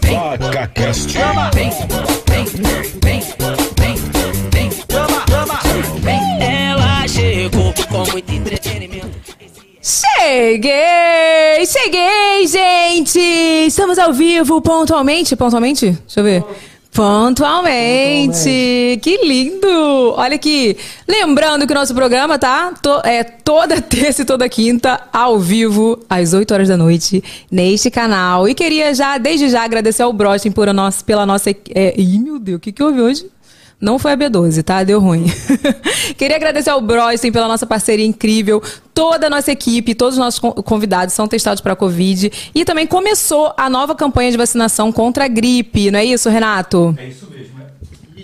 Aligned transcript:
Vaca 0.00 0.66
Cast. 0.68 1.16
Ela 6.40 7.08
chegou 7.08 7.74
com 7.88 8.10
muito 8.10 8.32
entretenimento. 8.32 9.20
Cheguei! 9.82 11.66
Cheguei, 11.66 12.46
gente! 12.46 13.18
Estamos 13.66 13.98
ao 13.98 14.12
vivo 14.12 14.60
pontualmente. 14.60 15.34
Pontualmente? 15.36 15.90
Deixa 15.90 16.20
eu 16.20 16.24
ver. 16.24 16.44
Pontualmente. 16.92 18.98
Que 19.02 19.18
lindo! 19.24 20.14
Olha 20.16 20.34
aqui. 20.34 20.76
Lembrando 21.08 21.66
que 21.66 21.72
o 21.72 21.74
nosso 21.74 21.94
programa 21.94 22.38
tá 22.38 22.72
to- 22.82 23.00
é 23.04 23.22
toda 23.22 23.80
terça 23.80 24.22
e 24.22 24.24
toda 24.24 24.48
quinta, 24.48 25.00
ao 25.12 25.38
vivo, 25.38 25.98
às 26.08 26.32
8 26.32 26.52
horas 26.52 26.68
da 26.68 26.76
noite, 26.76 27.22
neste 27.50 27.90
canal. 27.90 28.48
E 28.48 28.54
queria 28.54 28.92
já, 28.94 29.18
desde 29.18 29.48
já, 29.48 29.62
agradecer 29.62 30.02
ao 30.02 30.12
Brosten 30.12 30.52
por 30.52 30.68
a 30.68 30.72
nossa, 30.72 31.04
pela 31.04 31.24
nossa. 31.24 31.50
É... 31.74 31.94
Ih, 31.98 32.18
meu 32.18 32.38
Deus, 32.38 32.58
o 32.58 32.60
que, 32.60 32.72
que 32.72 32.82
houve 32.82 33.00
hoje? 33.00 33.26
Não 33.80 33.98
foi 33.98 34.12
a 34.12 34.16
B12, 34.16 34.62
tá? 34.62 34.84
Deu 34.84 35.00
ruim. 35.00 35.24
Queria 36.18 36.36
agradecer 36.36 36.68
ao 36.68 36.80
Broisten 36.82 37.32
pela 37.32 37.48
nossa 37.48 37.66
parceria 37.66 38.04
incrível. 38.04 38.62
Toda 38.92 39.28
a 39.28 39.30
nossa 39.30 39.50
equipe, 39.50 39.94
todos 39.94 40.14
os 40.14 40.18
nossos 40.18 40.38
con- 40.38 40.52
convidados 40.52 41.14
são 41.14 41.26
testados 41.26 41.62
para 41.62 41.74
Covid. 41.74 42.30
E 42.54 42.64
também 42.64 42.86
começou 42.86 43.54
a 43.56 43.70
nova 43.70 43.94
campanha 43.94 44.30
de 44.30 44.36
vacinação 44.36 44.92
contra 44.92 45.24
a 45.24 45.28
gripe, 45.28 45.90
não 45.90 45.98
é 45.98 46.04
isso, 46.04 46.28
Renato? 46.28 46.94
É 46.98 47.06
isso 47.06 47.26
mesmo. 47.30 47.59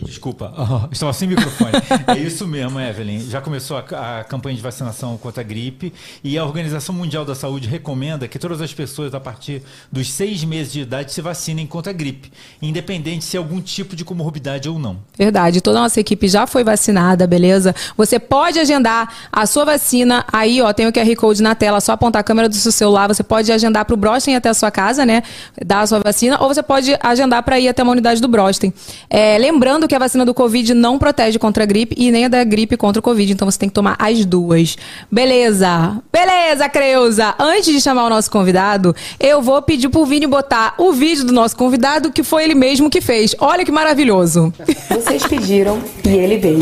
Desculpa, 0.02 0.52
oh, 0.56 0.88
estava 0.92 1.12
sem 1.12 1.28
microfone. 1.28 1.72
É 2.06 2.18
isso 2.18 2.46
mesmo, 2.46 2.80
Evelyn. 2.80 3.20
Já 3.20 3.40
começou 3.40 3.76
a, 3.76 4.20
a 4.20 4.24
campanha 4.24 4.56
de 4.56 4.62
vacinação 4.62 5.16
contra 5.16 5.42
a 5.42 5.44
gripe 5.44 5.92
e 6.22 6.36
a 6.38 6.44
Organização 6.44 6.94
Mundial 6.94 7.24
da 7.24 7.34
Saúde 7.34 7.68
recomenda 7.68 8.28
que 8.28 8.38
todas 8.38 8.60
as 8.60 8.72
pessoas 8.72 9.14
a 9.14 9.20
partir 9.20 9.62
dos 9.90 10.10
seis 10.12 10.44
meses 10.44 10.72
de 10.72 10.80
idade 10.80 11.12
se 11.12 11.20
vacinem 11.20 11.66
contra 11.66 11.90
a 11.90 11.94
gripe, 11.94 12.32
independente 12.60 13.24
se 13.24 13.36
é 13.36 13.38
algum 13.38 13.60
tipo 13.60 13.96
de 13.96 14.04
comorbidade 14.04 14.68
ou 14.68 14.78
não. 14.78 14.98
Verdade, 15.16 15.60
toda 15.60 15.78
a 15.78 15.82
nossa 15.82 16.00
equipe 16.00 16.28
já 16.28 16.46
foi 16.46 16.62
vacinada, 16.64 17.26
beleza? 17.26 17.74
Você 17.96 18.18
pode 18.18 18.58
agendar 18.58 19.12
a 19.32 19.46
sua 19.46 19.64
vacina. 19.64 20.24
Aí, 20.32 20.60
ó, 20.60 20.72
tem 20.72 20.86
o 20.86 20.92
QR 20.92 21.14
Code 21.16 21.42
na 21.42 21.54
tela, 21.54 21.80
só 21.80 21.92
apontar 21.92 22.20
a 22.20 22.24
câmera 22.24 22.48
do 22.48 22.54
seu 22.54 22.72
celular. 22.72 23.08
Você 23.08 23.22
pode 23.22 23.50
agendar 23.50 23.84
para 23.84 23.94
o 23.94 23.96
Brosten 23.96 24.36
até 24.36 24.48
a 24.48 24.54
sua 24.54 24.70
casa, 24.70 25.04
né? 25.04 25.22
Dar 25.64 25.80
a 25.80 25.86
sua 25.86 26.00
vacina, 26.00 26.40
ou 26.40 26.48
você 26.48 26.62
pode 26.62 26.96
agendar 27.00 27.42
para 27.42 27.58
ir 27.58 27.68
até 27.68 27.82
uma 27.82 27.92
unidade 27.92 28.20
do 28.20 28.28
Brosten. 28.28 28.72
É, 29.08 29.38
lembrando 29.38 29.85
que 29.88 29.94
a 29.94 29.98
vacina 29.98 30.24
do 30.24 30.34
Covid 30.34 30.74
não 30.74 30.98
protege 30.98 31.38
contra 31.38 31.62
a 31.62 31.66
gripe 31.66 31.94
e 31.98 32.10
nem 32.10 32.24
a 32.24 32.28
da 32.28 32.44
gripe 32.44 32.76
contra 32.76 33.00
o 33.00 33.02
Covid, 33.02 33.32
então 33.32 33.50
você 33.50 33.58
tem 33.58 33.68
que 33.68 33.74
tomar 33.74 33.96
as 33.98 34.24
duas. 34.24 34.76
Beleza? 35.10 36.02
Beleza, 36.12 36.68
Creuza! 36.68 37.34
Antes 37.38 37.72
de 37.72 37.80
chamar 37.80 38.06
o 38.06 38.10
nosso 38.10 38.30
convidado, 38.30 38.94
eu 39.20 39.40
vou 39.42 39.60
pedir 39.62 39.88
pro 39.88 40.04
Vini 40.04 40.26
botar 40.26 40.74
o 40.78 40.92
vídeo 40.92 41.24
do 41.24 41.32
nosso 41.32 41.56
convidado, 41.56 42.12
que 42.12 42.22
foi 42.22 42.44
ele 42.44 42.54
mesmo 42.54 42.90
que 42.90 43.00
fez. 43.00 43.34
Olha 43.38 43.64
que 43.64 43.72
maravilhoso. 43.72 44.52
Vocês 44.90 45.26
pediram 45.26 45.80
e 46.04 46.08
ele 46.08 46.38
veio. 46.38 46.58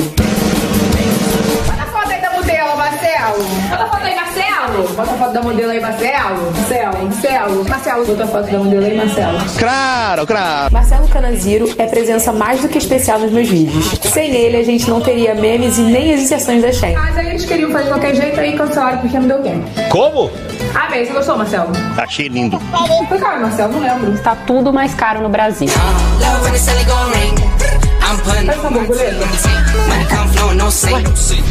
Bota 1.66 1.82
a 1.82 1.86
foto 1.86 2.10
aí 2.10 2.20
da 2.20 2.30
modelo, 2.32 2.76
Marcelo. 2.76 3.44
Bota 3.70 3.84
a 3.84 3.88
foto 3.88 4.04
aí, 4.04 4.14
Marcelo. 4.14 4.33
Bota 4.72 5.02
a 5.02 5.18
foto 5.18 5.32
da 5.32 5.42
modelo 5.42 5.70
aí, 5.70 5.80
Marcelo. 5.80 6.52
Marcelo, 6.52 7.04
Marcelo. 7.04 7.68
Marcelo, 7.68 8.06
bota 8.06 8.24
a 8.24 8.26
foto 8.26 8.50
da 8.50 8.58
modelo 8.58 8.84
aí, 8.86 8.96
Marcelo. 8.96 9.38
Claro, 9.58 10.26
claro. 10.26 10.72
Marcelo 10.72 11.08
Canaziro 11.08 11.68
é 11.76 11.86
presença 11.86 12.32
mais 12.32 12.60
do 12.60 12.68
que 12.68 12.78
especial 12.78 13.18
nos 13.18 13.30
meus 13.30 13.48
vídeos. 13.48 13.86
Sem 14.10 14.30
ele, 14.34 14.56
a 14.56 14.62
gente 14.64 14.88
não 14.88 15.00
teria 15.00 15.34
memes 15.34 15.76
e 15.76 15.82
nem 15.82 16.14
as 16.14 16.20
inserções 16.20 16.62
da 16.62 16.72
Shen. 16.72 16.94
Mas 16.94 17.16
aí 17.18 17.30
eles 17.30 17.44
queriam 17.44 17.70
fazer 17.70 17.84
de 17.84 17.90
qualquer 17.90 18.14
jeito 18.14 18.40
aí 18.40 18.56
cancelaram 18.56 18.98
porque 18.98 19.18
não 19.18 19.28
deu 19.28 19.42
tempo. 19.42 19.64
Como? 19.90 20.30
Ah, 20.74 20.88
bem, 20.90 21.04
você 21.04 21.12
gostou, 21.12 21.36
Marcelo? 21.36 21.72
Achei 21.96 22.28
lindo. 22.28 22.58
Foi 23.08 23.18
caro, 23.18 23.42
Marcelo, 23.42 23.72
não 23.72 23.80
lembro. 23.80 24.14
Está 24.14 24.34
tudo 24.46 24.72
mais 24.72 24.94
caro 24.94 25.20
no 25.20 25.28
Brasil. 25.28 25.68
Love 26.20 27.93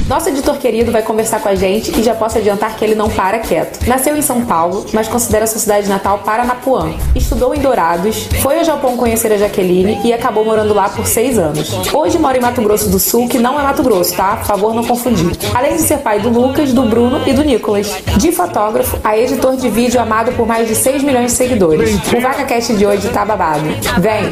Nosso 0.07 0.29
editor 0.29 0.57
querido 0.57 0.91
vai 0.91 1.01
conversar 1.01 1.39
com 1.39 1.49
a 1.49 1.55
gente 1.55 1.97
e 1.99 2.03
já 2.03 2.13
posso 2.13 2.37
adiantar 2.37 2.75
que 2.75 2.85
ele 2.85 2.93
não 2.93 3.09
para 3.09 3.39
quieto. 3.39 3.87
Nasceu 3.87 4.15
em 4.15 4.21
São 4.21 4.45
Paulo, 4.45 4.85
mas 4.93 5.07
considera 5.07 5.47
sua 5.47 5.59
cidade 5.59 5.89
natal 5.89 6.19
Paranapuã. 6.19 6.93
Estudou 7.15 7.55
em 7.55 7.59
Dourados, 7.59 8.27
foi 8.41 8.59
ao 8.59 8.63
Japão 8.63 8.95
conhecer 8.97 9.31
a 9.31 9.37
Jaqueline 9.37 9.99
e 10.03 10.13
acabou 10.13 10.45
morando 10.45 10.73
lá 10.73 10.89
por 10.89 11.07
seis 11.07 11.39
anos. 11.39 11.71
Hoje 11.91 12.19
mora 12.19 12.37
em 12.37 12.41
Mato 12.41 12.61
Grosso 12.61 12.89
do 12.89 12.99
Sul, 12.99 13.27
que 13.27 13.39
não 13.39 13.59
é 13.59 13.63
Mato 13.63 13.81
Grosso, 13.81 14.15
tá? 14.15 14.35
Por 14.37 14.45
favor, 14.45 14.73
não 14.73 14.83
confundir. 14.83 15.35
Além 15.53 15.75
de 15.75 15.81
ser 15.81 15.99
pai 15.99 16.19
do 16.19 16.29
Lucas, 16.29 16.71
do 16.71 16.83
Bruno 16.83 17.21
e 17.25 17.33
do 17.33 17.43
Nicolas. 17.43 17.91
De 18.17 18.31
fotógrafo 18.31 18.99
a 19.03 19.17
editor 19.17 19.55
de 19.55 19.69
vídeo 19.69 19.99
amado 19.99 20.31
por 20.33 20.45
mais 20.45 20.67
de 20.67 20.75
6 20.75 21.01
milhões 21.03 21.31
de 21.31 21.37
seguidores. 21.37 21.95
O 22.15 22.21
VacaCast 22.21 22.75
de 22.75 22.85
hoje 22.85 23.09
tá 23.09 23.25
babado. 23.25 23.63
Vem! 23.99 24.29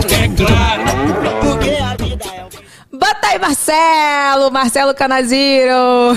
Bota 3.01 3.29
aí, 3.29 3.39
Marcelo! 3.39 4.51
Marcelo 4.51 4.93
Canaziro! 4.93 6.13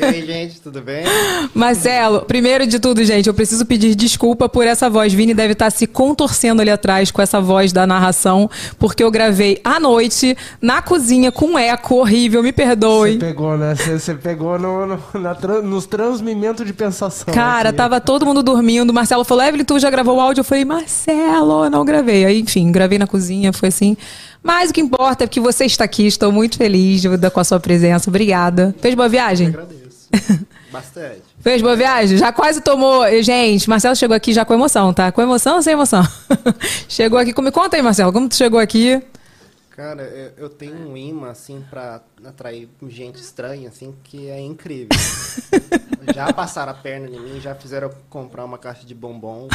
E 0.00 0.02
aí, 0.04 0.24
gente, 0.24 0.62
tudo 0.62 0.80
bem? 0.80 1.04
Marcelo, 1.54 2.22
primeiro 2.22 2.66
de 2.66 2.78
tudo, 2.80 3.04
gente, 3.04 3.26
eu 3.26 3.34
preciso 3.34 3.66
pedir 3.66 3.94
desculpa 3.94 4.48
por 4.48 4.66
essa 4.66 4.88
voz. 4.88 5.12
Vini 5.12 5.34
deve 5.34 5.52
estar 5.52 5.70
se 5.70 5.86
contorcendo 5.86 6.62
ali 6.62 6.70
atrás 6.70 7.10
com 7.10 7.20
essa 7.20 7.38
voz 7.38 7.70
da 7.70 7.86
narração, 7.86 8.48
porque 8.78 9.04
eu 9.04 9.10
gravei 9.10 9.60
à 9.62 9.78
noite, 9.78 10.34
na 10.58 10.80
cozinha, 10.80 11.30
com 11.30 11.48
um 11.48 11.58
eco 11.58 11.96
horrível. 11.96 12.42
Me 12.42 12.48
Você 12.48 12.52
perdoe. 12.54 13.18
pegou, 13.18 13.58
né? 13.58 13.74
Você 13.74 13.98
você 13.98 14.14
pegou 14.14 14.58
no, 14.58 14.86
no- 14.86 14.98
na 15.20 15.34
nos 15.62 15.84
transmimentos 15.84 16.64
de 16.64 16.72
pensação. 16.72 17.32
Cara, 17.34 17.68
aqui. 17.68 17.76
tava 17.76 18.00
todo 18.00 18.24
mundo 18.24 18.42
dormindo. 18.42 18.90
Marcelo 18.90 19.22
falou, 19.22 19.44
Evelyn, 19.44 19.64
tu 19.66 19.78
já 19.78 19.90
gravou 19.90 20.16
o 20.16 20.20
áudio? 20.20 20.40
Eu 20.40 20.44
falei, 20.44 20.64
Marcelo, 20.64 21.64
eu 21.66 21.70
não 21.70 21.84
gravei. 21.84 22.24
Aí, 22.24 22.40
enfim, 22.40 22.72
gravei 22.72 22.98
na 22.98 23.06
cozinha, 23.06 23.52
foi 23.52 23.68
assim. 23.68 23.98
Mas 24.42 24.70
o 24.70 24.72
que 24.72 24.80
importa 24.80 25.24
é 25.24 25.26
que 25.26 25.38
você 25.40 25.64
está 25.64 25.84
aqui, 25.84 26.06
estou 26.06 26.32
muito 26.32 26.56
feliz 26.56 27.00
de- 27.00 27.30
com 27.30 27.40
a 27.40 27.44
sua 27.44 27.60
presença. 27.60 28.10
Obrigada. 28.10 28.74
Fez 28.80 28.94
boa 28.94 29.08
viagem? 29.08 29.48
Agradeço. 29.48 30.08
Bastante. 30.72 31.22
Fez 31.40 31.60
boa 31.60 31.76
viagem? 31.76 32.16
Já 32.16 32.32
quase 32.32 32.60
tomou. 32.60 33.04
Gente, 33.22 33.68
Marcelo 33.68 33.94
chegou 33.94 34.16
aqui 34.16 34.32
já 34.32 34.44
com 34.44 34.54
emoção, 34.54 34.92
tá? 34.92 35.12
Com 35.12 35.20
emoção 35.22 35.56
ou 35.56 35.62
sem 35.62 35.74
emoção? 35.74 36.02
chegou 36.88 37.18
aqui. 37.18 37.38
Me 37.42 37.50
conta 37.50 37.76
aí, 37.76 37.82
Marcelo, 37.82 38.12
como 38.12 38.28
tu 38.28 38.34
chegou 38.36 38.58
aqui? 38.58 39.00
Cara, 39.76 40.02
eu, 40.02 40.44
eu 40.44 40.48
tenho 40.50 40.76
um 40.76 40.96
imã, 40.96 41.30
assim, 41.30 41.64
pra 41.70 42.02
atrair 42.24 42.68
gente 42.88 43.16
estranha, 43.20 43.68
assim, 43.70 43.94
que 44.04 44.28
é 44.28 44.38
incrível. 44.38 44.88
já 46.14 46.30
passaram 46.32 46.72
a 46.72 46.74
perna 46.74 47.08
em 47.08 47.18
mim, 47.18 47.40
já 47.40 47.54
fizeram 47.54 47.90
comprar 48.10 48.44
uma 48.44 48.58
caixa 48.58 48.84
de 48.84 48.94
bombom. 48.94 49.48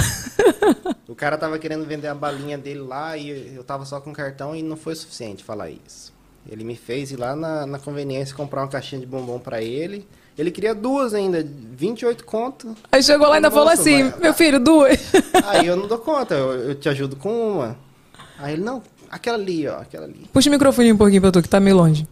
O 1.08 1.14
cara 1.14 1.38
tava 1.38 1.60
querendo 1.60 1.86
vender 1.86 2.08
a 2.08 2.16
balinha 2.16 2.58
dele 2.58 2.80
lá 2.80 3.16
e 3.16 3.56
eu 3.56 3.64
tava 3.64 3.86
só 3.86 4.02
com 4.02 4.12
cartão 4.12 4.56
e 4.56 4.64
não 4.64 4.76
foi 4.76 4.96
suficiente 4.96 5.44
falar 5.44 5.70
isso. 5.70 6.12
Ele 6.50 6.64
me 6.64 6.76
fez 6.76 7.12
ir 7.12 7.18
lá 7.18 7.36
na, 7.36 7.68
na 7.68 7.78
conveniência 7.78 8.36
comprar 8.36 8.62
uma 8.62 8.68
caixinha 8.70 9.00
de 9.02 9.06
bombom 9.06 9.38
pra 9.38 9.62
ele. 9.62 10.08
Ele 10.38 10.50
queria 10.50 10.74
duas 10.74 11.14
ainda, 11.14 11.44
28 11.46 12.24
conto. 12.24 12.76
Aí 12.92 13.04
chegou 13.04 13.28
lá 13.28 13.34
e 13.34 13.38
ainda 13.38 13.52
falou 13.52 13.70
assim: 13.70 14.04
mas- 14.04 14.20
meu 14.20 14.34
filho, 14.34 14.60
duas. 14.60 15.00
Aí 15.46 15.68
eu 15.68 15.76
não 15.76 15.88
dou 15.88 15.98
conta, 16.00 16.36
eu, 16.36 16.70
eu 16.70 16.76
te 16.76 16.88
ajudo 16.90 17.16
com 17.16 17.54
uma. 17.54 17.78
Aí 18.40 18.54
ele, 18.54 18.64
não, 18.64 18.82
aquela 19.10 19.38
ali, 19.38 19.68
ó, 19.68 19.80
aquela 19.80 20.06
ali. 20.06 20.30
Puxa 20.32 20.50
o 20.50 20.52
microfone 20.52 20.92
um 20.92 20.98
pouquinho 20.98 21.22
pra 21.22 21.32
tu, 21.32 21.42
que 21.42 21.50
tá 21.50 21.60
meio 21.60 21.76
longe. 21.76 22.08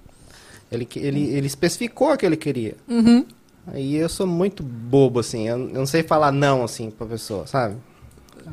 Ele, 0.71 0.87
ele, 0.95 1.23
ele 1.29 1.47
especificou 1.47 2.11
o 2.11 2.17
que 2.17 2.25
ele 2.25 2.37
queria. 2.37 2.75
Uhum. 2.87 3.25
Aí 3.67 3.95
eu 3.95 4.09
sou 4.09 4.27
muito 4.27 4.61
bobo, 4.61 5.19
assim, 5.19 5.47
eu, 5.47 5.59
eu 5.59 5.73
não 5.73 5.85
sei 5.85 6.03
falar 6.03 6.31
não, 6.31 6.63
assim, 6.63 6.91
pra 6.91 7.07
pessoa, 7.07 7.47
sabe? 7.47 7.75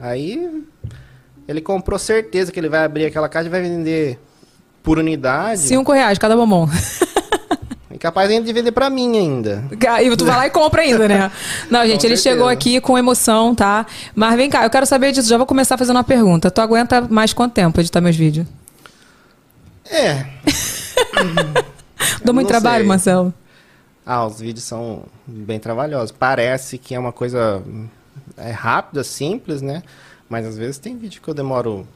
Aí 0.01 0.65
ele 1.47 1.61
comprou 1.61 1.99
certeza 1.99 2.51
que 2.51 2.59
ele 2.59 2.69
vai 2.69 2.85
abrir 2.85 3.07
aquela 3.07 3.29
caixa 3.29 3.49
e 3.49 3.51
vai 3.51 3.61
vender 3.61 4.19
por 4.83 4.99
unidade. 4.99 5.61
Cinco 5.61 5.93
reais 5.93 6.19
cada 6.19 6.37
bombom. 6.37 6.69
Capaz 8.03 8.29
ainda 8.29 8.45
de 8.45 8.53
vender 8.53 8.73
pra 8.73 8.91
mim 8.91 9.17
ainda. 9.17 9.63
E 9.71 10.17
tu 10.17 10.25
vai 10.25 10.37
lá 10.37 10.47
e 10.49 10.51
compra 10.51 10.83
ainda, 10.83 11.07
né? 11.07 11.31
Não, 11.71 11.87
gente, 11.87 12.01
Com 12.01 12.07
ele 12.09 12.17
certeza. 12.17 12.23
chegou 12.23 12.49
aqui 12.49 12.81
com 12.81 12.99
emoção, 12.99 13.55
tá? 13.55 13.87
Mas 14.13 14.35
vem 14.35 14.51
cá, 14.51 14.65
eu 14.65 14.71
quero 14.71 14.85
saber 14.85 15.13
disso. 15.13 15.29
Já 15.29 15.37
vou 15.37 15.47
começar 15.47 15.79
fazendo 15.79 15.95
uma 15.95 16.03
pergunta. 16.03 16.51
Tu 16.51 16.61
aguenta 16.61 17.03
mais 17.03 17.33
quanto 17.33 17.53
tempo 17.53 17.81
editar 17.81 18.01
meus 18.01 18.17
vídeos? 18.17 18.45
É. 19.89 20.27
Dou 22.25 22.35
muito 22.35 22.49
trabalho, 22.49 22.81
sei. 22.83 22.89
Marcelo. 22.89 23.33
Ah, 24.05 24.27
os 24.27 24.41
vídeos 24.41 24.65
são 24.65 25.05
bem 25.25 25.61
trabalhosos. 25.61 26.11
Parece 26.11 26.79
que 26.79 26.97
é 26.97 26.99
uma 26.99 27.13
coisa 27.13 27.63
é 28.37 28.51
rápida, 28.51 29.05
simples, 29.05 29.63
né? 29.63 29.81
Mas 30.29 30.45
às 30.45 30.59
vezes 30.59 30.77
tem 30.77 30.99
vídeo 30.99 31.23
que 31.23 31.29
eu 31.29 31.35
demoro 31.35 31.87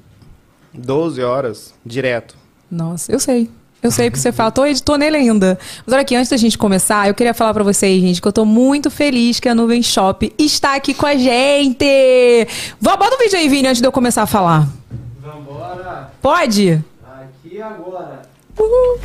12 0.73 1.21
horas 1.21 1.75
direto. 1.85 2.37
Nossa, 2.71 3.11
eu 3.11 3.19
sei. 3.19 3.51
Eu 3.87 3.91
sei 3.93 4.11
porque 4.11 4.21
você 4.21 4.33
fala, 4.33 4.51
tô 4.51 4.67
editor 4.67 4.99
nele 4.99 5.17
ainda. 5.17 5.57
Mas 5.87 5.93
olha 5.93 6.03
aqui, 6.03 6.17
antes 6.17 6.29
da 6.29 6.37
gente 6.37 6.59
começar, 6.59 7.07
eu 7.07 7.15
queria 7.15 7.33
falar 7.33 7.55
pra 7.55 7.63
vocês, 7.63 8.01
gente, 8.01 8.21
que 8.21 8.27
eu 8.27 8.33
tô 8.33 8.45
muito 8.45 8.91
feliz 8.91 9.39
que 9.39 9.49
a 9.49 9.55
Nuvem 9.55 9.81
Shop 9.81 10.35
está 10.37 10.75
aqui 10.75 10.93
com 10.93 11.07
a 11.07 11.15
gente. 11.15 11.87
Vó, 12.81 12.97
Bota 12.97 13.15
o 13.15 13.19
vídeo 13.19 13.39
aí, 13.39 13.49
Vini, 13.49 13.69
antes 13.69 13.81
de 13.81 13.87
eu 13.87 13.93
começar 13.93 14.25
a 14.25 14.27
falar. 14.27 14.67
Vambora. 15.23 16.11
Pode? 16.21 16.83
Aqui 17.45 17.63
agora. 17.63 18.23
Uhul. 18.59 18.99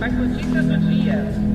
As 0.00 0.12
notícias 0.12 0.64
do 0.64 0.78
dia. 0.78 1.49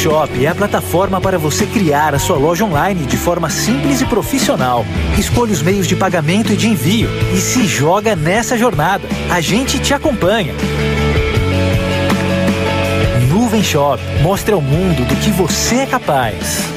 Shop 0.00 0.42
é 0.42 0.48
a 0.48 0.54
plataforma 0.54 1.20
para 1.20 1.38
você 1.38 1.66
criar 1.66 2.14
a 2.14 2.18
sua 2.18 2.38
loja 2.38 2.64
online 2.64 3.04
de 3.04 3.18
forma 3.18 3.50
simples 3.50 4.00
e 4.00 4.06
profissional. 4.06 4.82
Escolha 5.18 5.52
os 5.52 5.60
meios 5.60 5.86
de 5.86 5.94
pagamento 5.94 6.54
e 6.54 6.56
de 6.56 6.68
envio 6.68 7.10
e 7.34 7.36
se 7.36 7.66
joga 7.66 8.16
nessa 8.16 8.56
jornada. 8.56 9.06
A 9.28 9.42
gente 9.42 9.78
te 9.78 9.92
acompanha. 9.92 10.54
Nuvem 13.28 13.62
Shop 13.62 14.02
mostra 14.22 14.54
ao 14.54 14.62
mundo 14.62 15.06
do 15.06 15.14
que 15.16 15.30
você 15.30 15.80
é 15.80 15.86
capaz. 15.86 16.69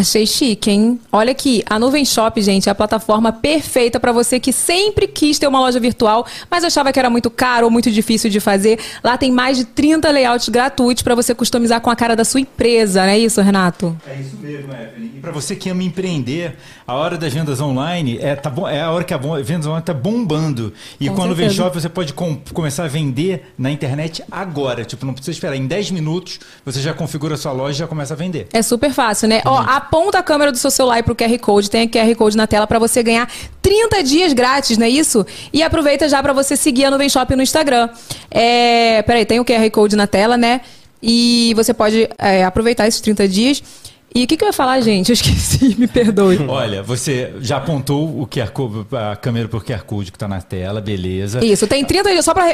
Achei 0.00 0.26
chique, 0.26 0.70
hein? 0.70 0.98
Olha 1.12 1.32
aqui, 1.32 1.62
a 1.68 1.78
Nuvem 1.78 2.06
Shop, 2.06 2.40
gente, 2.40 2.70
é 2.70 2.72
a 2.72 2.74
plataforma 2.74 3.30
perfeita 3.32 4.00
para 4.00 4.12
você 4.12 4.40
que 4.40 4.50
sempre 4.50 5.06
quis 5.06 5.38
ter 5.38 5.46
uma 5.46 5.60
loja 5.60 5.78
virtual, 5.78 6.26
mas 6.50 6.64
achava 6.64 6.90
que 6.90 6.98
era 6.98 7.10
muito 7.10 7.28
caro 7.28 7.66
ou 7.66 7.70
muito 7.70 7.90
difícil 7.90 8.30
de 8.30 8.40
fazer. 8.40 8.78
Lá 9.04 9.18
tem 9.18 9.30
mais 9.30 9.58
de 9.58 9.64
30 9.66 10.10
layouts 10.10 10.48
gratuitos 10.48 11.02
para 11.02 11.14
você 11.14 11.34
customizar 11.34 11.82
com 11.82 11.90
a 11.90 11.94
cara 11.96 12.16
da 12.16 12.24
sua 12.24 12.40
empresa, 12.40 13.02
não 13.02 13.10
é 13.10 13.18
isso, 13.18 13.42
Renato? 13.42 13.94
É 14.08 14.18
isso 14.18 14.38
mesmo, 14.40 14.72
Evelyn. 14.72 15.10
E 15.16 15.20
para 15.20 15.32
você 15.32 15.54
que 15.54 15.68
ama 15.68 15.82
empreender, 15.82 16.56
a 16.86 16.94
hora 16.94 17.18
das 17.18 17.34
vendas 17.34 17.60
online 17.60 18.16
é, 18.22 18.34
tá 18.34 18.48
bom, 18.48 18.66
é 18.66 18.80
a 18.80 18.90
hora 18.90 19.04
que 19.04 19.12
a 19.12 19.18
vendas 19.18 19.66
online 19.66 19.80
está 19.82 19.92
bombando. 19.92 20.72
E 20.98 21.10
Com 21.10 21.16
com 21.16 21.22
a 21.24 21.26
Nuvem. 21.26 21.50
Shop 21.50 21.78
você 21.78 21.90
pode 21.90 22.14
com- 22.14 22.40
começar 22.54 22.84
a 22.84 22.88
vender 22.88 23.52
na 23.58 23.70
internet 23.70 24.24
agora. 24.32 24.82
Tipo, 24.82 25.04
não 25.04 25.12
precisa 25.12 25.32
esperar. 25.32 25.56
Em 25.56 25.66
10 25.66 25.90
minutos 25.90 26.40
você 26.64 26.80
já 26.80 26.94
configura 26.94 27.34
a 27.34 27.36
sua 27.36 27.52
loja 27.52 27.72
e 27.74 27.78
já 27.80 27.86
começa 27.86 28.14
a 28.14 28.16
vender. 28.16 28.46
É 28.50 28.62
super 28.62 28.90
fácil, 28.94 29.28
né? 29.28 29.42
Ó, 29.44 29.58
aponta 29.90 30.20
a 30.20 30.22
câmera 30.22 30.52
do 30.52 30.58
seu 30.58 30.70
celular 30.70 31.02
pro 31.02 31.16
QR 31.16 31.36
Code, 31.40 31.68
tem 31.68 31.82
a 31.82 31.88
QR 31.88 32.14
Code 32.14 32.36
na 32.36 32.46
tela 32.46 32.64
para 32.64 32.78
você 32.78 33.02
ganhar 33.02 33.28
30 33.60 34.04
dias 34.04 34.32
grátis, 34.32 34.78
não 34.78 34.86
é 34.86 34.88
isso? 34.88 35.26
E 35.52 35.64
aproveita 35.64 36.08
já 36.08 36.22
para 36.22 36.32
você 36.32 36.56
seguir 36.56 36.84
a 36.84 36.90
Nuvem 36.92 37.08
Shop 37.08 37.34
no 37.34 37.42
Instagram. 37.42 37.88
É, 38.30 39.02
peraí, 39.02 39.26
tem 39.26 39.40
o 39.40 39.44
QR 39.44 39.68
Code 39.72 39.96
na 39.96 40.06
tela, 40.06 40.36
né? 40.36 40.60
E 41.02 41.52
você 41.56 41.74
pode 41.74 42.08
é, 42.18 42.44
aproveitar 42.44 42.86
esses 42.86 43.00
30 43.00 43.26
dias. 43.26 43.62
E 44.12 44.24
o 44.24 44.26
que, 44.26 44.36
que 44.36 44.42
eu 44.42 44.48
ia 44.48 44.52
falar, 44.52 44.80
gente? 44.80 45.08
Eu 45.10 45.12
esqueci, 45.14 45.74
me 45.78 45.86
perdoe. 45.86 46.44
Olha, 46.48 46.82
você 46.82 47.32
já 47.40 47.58
apontou 47.58 48.20
o 48.20 48.26
QR 48.26 48.50
Code, 48.50 48.86
a 48.92 49.14
câmera 49.14 49.46
por 49.48 49.64
QR 49.64 49.84
Code 49.84 50.10
que 50.10 50.16
está 50.16 50.26
na 50.26 50.40
tela, 50.40 50.80
beleza. 50.80 51.44
Isso, 51.44 51.64
tem 51.68 51.84
30 51.84 52.10
dias, 52.10 52.24
só 52.24 52.34
para 52.34 52.46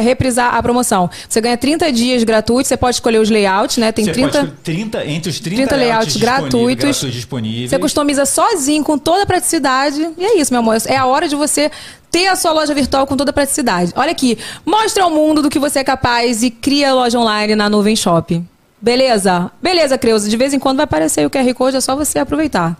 reprisar 0.00 0.56
a 0.56 0.62
promoção. 0.62 1.08
Você 1.28 1.40
ganha 1.40 1.56
30 1.56 1.92
dias 1.92 2.24
gratuitos, 2.24 2.66
você 2.68 2.76
pode 2.76 2.96
escolher 2.96 3.18
os 3.20 3.30
layouts, 3.30 3.76
né? 3.76 3.92
Tem 3.92 4.04
Você 4.06 4.12
30, 4.12 4.38
pode, 4.40 4.52
30 4.64 5.06
entre 5.06 5.30
os 5.30 5.38
30, 5.38 5.56
30 5.68 5.76
layouts 5.76 6.14
disponíveis- 6.14 6.40
gratuitos. 6.50 6.84
gratuitos 6.84 7.12
disponíveis. 7.14 7.70
Você 7.70 7.78
customiza 7.78 8.26
sozinho, 8.26 8.82
com 8.82 8.98
toda 8.98 9.22
a 9.22 9.26
praticidade. 9.26 10.04
E 10.18 10.24
é 10.24 10.38
isso, 10.40 10.52
meu 10.52 10.60
amor. 10.60 10.78
É 10.86 10.96
a 10.96 11.06
hora 11.06 11.28
de 11.28 11.36
você 11.36 11.70
ter 12.10 12.26
a 12.26 12.34
sua 12.34 12.52
loja 12.52 12.74
virtual 12.74 13.06
com 13.06 13.16
toda 13.16 13.30
a 13.30 13.32
praticidade. 13.32 13.92
Olha 13.94 14.10
aqui, 14.10 14.36
mostra 14.66 15.04
ao 15.04 15.10
mundo 15.10 15.42
do 15.42 15.48
que 15.50 15.60
você 15.60 15.78
é 15.78 15.84
capaz 15.84 16.42
e 16.42 16.50
cria 16.50 16.90
a 16.90 16.94
loja 16.94 17.18
online 17.20 17.54
na 17.54 17.68
Nuvem 17.70 17.94
Shop. 17.94 18.42
Beleza? 18.80 19.50
Beleza, 19.60 19.98
Creuza. 19.98 20.28
De 20.28 20.36
vez 20.36 20.54
em 20.54 20.58
quando 20.58 20.76
vai 20.76 20.84
aparecer 20.84 21.26
o 21.26 21.30
QR 21.30 21.52
Code, 21.54 21.76
é 21.76 21.80
só 21.80 21.96
você 21.96 22.18
aproveitar. 22.18 22.76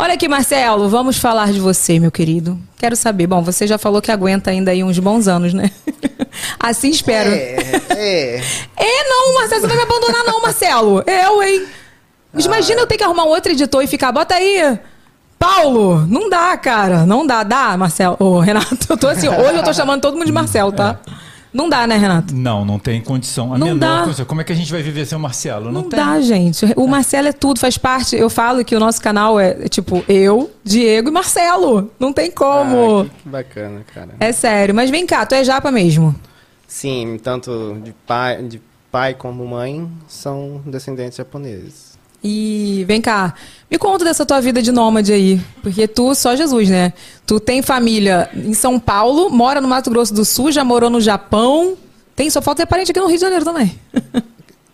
Olha 0.00 0.14
aqui, 0.14 0.28
Marcelo, 0.28 0.88
vamos 0.88 1.18
falar 1.18 1.52
de 1.52 1.58
você, 1.58 1.98
meu 1.98 2.12
querido. 2.12 2.56
Quero 2.78 2.94
saber. 2.94 3.26
Bom, 3.26 3.42
você 3.42 3.66
já 3.66 3.76
falou 3.76 4.00
que 4.00 4.12
aguenta 4.12 4.50
ainda 4.50 4.70
aí 4.70 4.84
uns 4.84 4.98
bons 5.00 5.26
anos, 5.26 5.52
né? 5.52 5.70
assim 6.60 6.90
espero. 6.90 7.30
É, 7.30 7.56
é. 7.90 8.42
É, 8.76 9.08
não, 9.08 9.34
Marcelo, 9.34 9.60
você 9.60 9.66
não 9.66 9.76
vai 9.76 9.84
me 9.84 9.92
abandonar, 9.92 10.24
não, 10.24 10.40
Marcelo. 10.40 11.02
Eu, 11.04 11.42
hein? 11.42 11.66
Mas 12.32 12.46
Imagina 12.46 12.80
eu 12.80 12.86
ter 12.86 12.96
que 12.96 13.02
arrumar 13.02 13.24
um 13.24 13.28
outro 13.28 13.50
editor 13.50 13.82
e 13.82 13.88
ficar, 13.88 14.12
bota 14.12 14.36
aí. 14.36 14.78
Paulo, 15.36 16.06
não 16.06 16.28
dá, 16.28 16.56
cara. 16.56 17.04
Não 17.04 17.26
dá, 17.26 17.42
dá, 17.42 17.76
Marcelo. 17.76 18.16
Ô, 18.20 18.38
Renato, 18.38 18.76
eu 18.88 18.96
tô 18.96 19.08
assim, 19.08 19.28
hoje 19.28 19.56
eu 19.56 19.64
tô 19.64 19.72
chamando 19.72 20.00
todo 20.00 20.14
mundo 20.14 20.26
de 20.26 20.32
Marcelo, 20.32 20.70
tá? 20.70 20.98
Não 21.52 21.68
dá, 21.68 21.86
né, 21.86 21.96
Renato? 21.96 22.34
Não, 22.34 22.64
não 22.64 22.78
tem 22.78 23.00
condição. 23.00 23.54
A 23.54 23.58
Não 23.58 23.68
menor 23.68 23.78
dá. 24.00 24.02
condição. 24.04 24.26
Como 24.26 24.40
é 24.40 24.44
que 24.44 24.52
a 24.52 24.54
gente 24.56 24.70
vai 24.70 24.82
viver 24.82 25.06
sem 25.06 25.16
o 25.16 25.20
Marcelo? 25.20 25.66
Não, 25.66 25.72
Não 25.72 25.82
tem. 25.88 25.98
dá, 25.98 26.20
gente. 26.20 26.66
O 26.76 26.86
Marcelo 26.86 27.28
é 27.28 27.32
tudo, 27.32 27.58
faz 27.58 27.78
parte. 27.78 28.14
Eu 28.16 28.28
falo 28.28 28.64
que 28.64 28.76
o 28.76 28.80
nosso 28.80 29.00
canal 29.00 29.40
é, 29.40 29.56
é 29.64 29.68
tipo 29.68 30.04
eu, 30.08 30.50
Diego 30.62 31.08
e 31.08 31.12
Marcelo. 31.12 31.90
Não 31.98 32.12
tem 32.12 32.30
como. 32.30 33.00
Ah, 33.00 33.04
que, 33.04 33.22
que 33.22 33.28
bacana, 33.28 33.80
cara. 33.94 34.10
É 34.20 34.30
sério. 34.32 34.74
Mas 34.74 34.90
vem 34.90 35.06
cá, 35.06 35.24
tu 35.24 35.34
é 35.34 35.42
japa 35.42 35.70
mesmo. 35.70 36.14
Sim, 36.66 37.18
tanto 37.22 37.78
de 37.82 37.92
pai, 38.06 38.42
de 38.42 38.60
pai 38.92 39.14
como 39.14 39.46
mãe 39.46 39.90
são 40.06 40.60
descendentes 40.66 41.16
japoneses. 41.16 41.87
E 42.22 42.84
vem 42.88 43.00
cá, 43.00 43.34
me 43.70 43.78
conta 43.78 44.04
dessa 44.04 44.26
tua 44.26 44.40
vida 44.40 44.60
de 44.60 44.72
nômade 44.72 45.12
aí. 45.12 45.40
Porque 45.62 45.86
tu, 45.86 46.14
só 46.14 46.34
Jesus, 46.34 46.68
né? 46.68 46.92
Tu 47.26 47.38
tem 47.38 47.62
família 47.62 48.28
em 48.34 48.54
São 48.54 48.78
Paulo, 48.80 49.30
mora 49.30 49.60
no 49.60 49.68
Mato 49.68 49.88
Grosso 49.90 50.12
do 50.12 50.24
Sul, 50.24 50.50
já 50.50 50.64
morou 50.64 50.90
no 50.90 51.00
Japão. 51.00 51.76
Tem, 52.16 52.28
só 52.28 52.42
falta 52.42 52.62
ter 52.62 52.66
parente 52.68 52.90
aqui 52.90 52.98
no 52.98 53.06
Rio 53.06 53.16
de 53.16 53.20
Janeiro 53.22 53.44
também. 53.44 53.78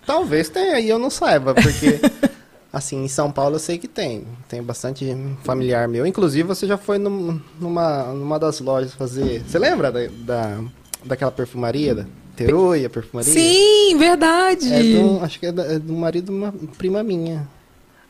Talvez 0.06 0.48
tenha 0.48 0.74
aí, 0.76 0.88
eu 0.88 0.98
não 0.98 1.10
saiba, 1.10 1.54
porque 1.54 2.00
assim, 2.72 3.04
em 3.04 3.08
São 3.08 3.30
Paulo 3.30 3.56
eu 3.56 3.60
sei 3.60 3.78
que 3.78 3.88
tem. 3.88 4.24
Tem 4.48 4.62
bastante 4.62 5.14
familiar 5.42 5.86
meu. 5.88 6.06
Inclusive, 6.06 6.46
você 6.48 6.66
já 6.66 6.76
foi 6.78 6.98
num- 6.98 7.40
numa, 7.60 8.04
numa 8.12 8.38
das 8.38 8.60
lojas 8.60 8.94
fazer. 8.94 9.42
Você 9.46 9.58
lembra 9.58 9.90
da, 9.92 10.00
da, 10.20 10.60
daquela 11.04 11.30
perfumaria? 11.30 12.06
Teruia 12.36 12.90
perfumaria? 12.90 13.32
Sim, 13.32 13.96
verdade. 13.98 14.72
É 14.72 14.82
do, 14.82 15.24
acho 15.24 15.38
que 15.40 15.46
é, 15.46 15.52
da- 15.52 15.64
é 15.64 15.78
do 15.78 15.92
marido 15.92 16.26
de 16.26 16.38
uma 16.38 16.52
prima 16.76 17.02
minha. 17.02 17.46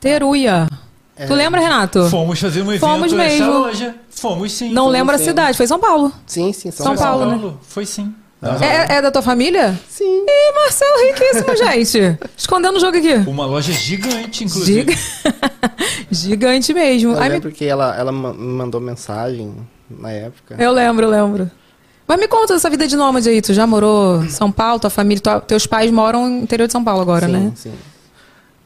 Teruia. 0.01 0.69
É. 1.17 1.27
Tu 1.27 1.35
lembra, 1.35 1.61
Renato? 1.61 2.09
Fomos 2.11 2.41
fazer 2.41 2.63
um 2.63 2.67
evento 2.73 2.81
Fomos 2.81 3.13
nessa 3.13 3.45
mesmo. 3.45 3.53
loja. 3.61 3.95
Fomos 4.11 4.53
sim. 4.53 4.71
Não 4.71 4.83
Fomos 4.85 4.93
lembro 4.93 5.15
a 5.15 5.19
sim. 5.19 5.25
cidade, 5.25 5.57
foi 5.57 5.67
São 5.67 5.79
Paulo. 5.79 6.13
Sim, 6.27 6.53
sim, 6.53 6.71
São 6.71 6.87
São, 6.87 6.97
Paulo, 6.97 7.27
né? 7.27 7.55
Foi 7.63 7.87
sim. 7.87 8.13
É, 8.61 8.97
é 8.97 9.03
da 9.03 9.11
tua 9.11 9.23
família? 9.23 9.79
Sim. 9.89 10.25
Ih, 10.27 10.53
Marcelo, 10.55 11.07
riquíssimo, 11.07 11.57
gente. 11.97 12.19
Escondendo 12.37 12.77
o 12.77 12.81
jogo 12.81 12.99
aqui. 12.99 13.15
Uma 13.29 13.47
loja 13.47 13.73
gigante, 13.73 14.45
inclusive. 14.45 14.93
Giga... 14.93 15.35
Gigante 16.11 16.75
mesmo. 16.75 17.13
Eu 17.13 17.19
Ai, 17.19 17.29
me- 17.29 17.35
lembro 17.37 17.51
que 17.53 17.65
ela, 17.65 17.97
ela 17.97 18.13
me 18.13 18.33
mandou 18.35 18.81
mensagem 18.81 19.55
na 19.89 20.11
época. 20.11 20.57
Eu 20.59 20.73
lembro, 20.73 21.07
eu 21.07 21.11
lembro. 21.11 21.51
Mas 22.07 22.19
me 22.21 22.29
conta 22.29 22.53
dessa 22.55 22.69
vida 22.69 22.87
de 22.87 22.97
nômade 22.97 23.29
aí. 23.29 23.41
Tu 23.41 23.55
já 23.55 23.67
morou 23.67 24.23
em 24.23 24.29
São 24.29 24.53
Paulo? 24.53 24.79
Tua 24.81 24.91
família, 24.91 25.21
tua- 25.23 25.41
teus 25.41 25.67
pais 25.67 25.91
moram 25.91 26.29
no 26.29 26.39
interior 26.43 26.67
de 26.67 26.73
São 26.73 26.85
Paulo 26.85 27.01
agora, 27.01 27.27
sim, 27.27 27.33
né? 27.33 27.53
Sim. 27.57 27.73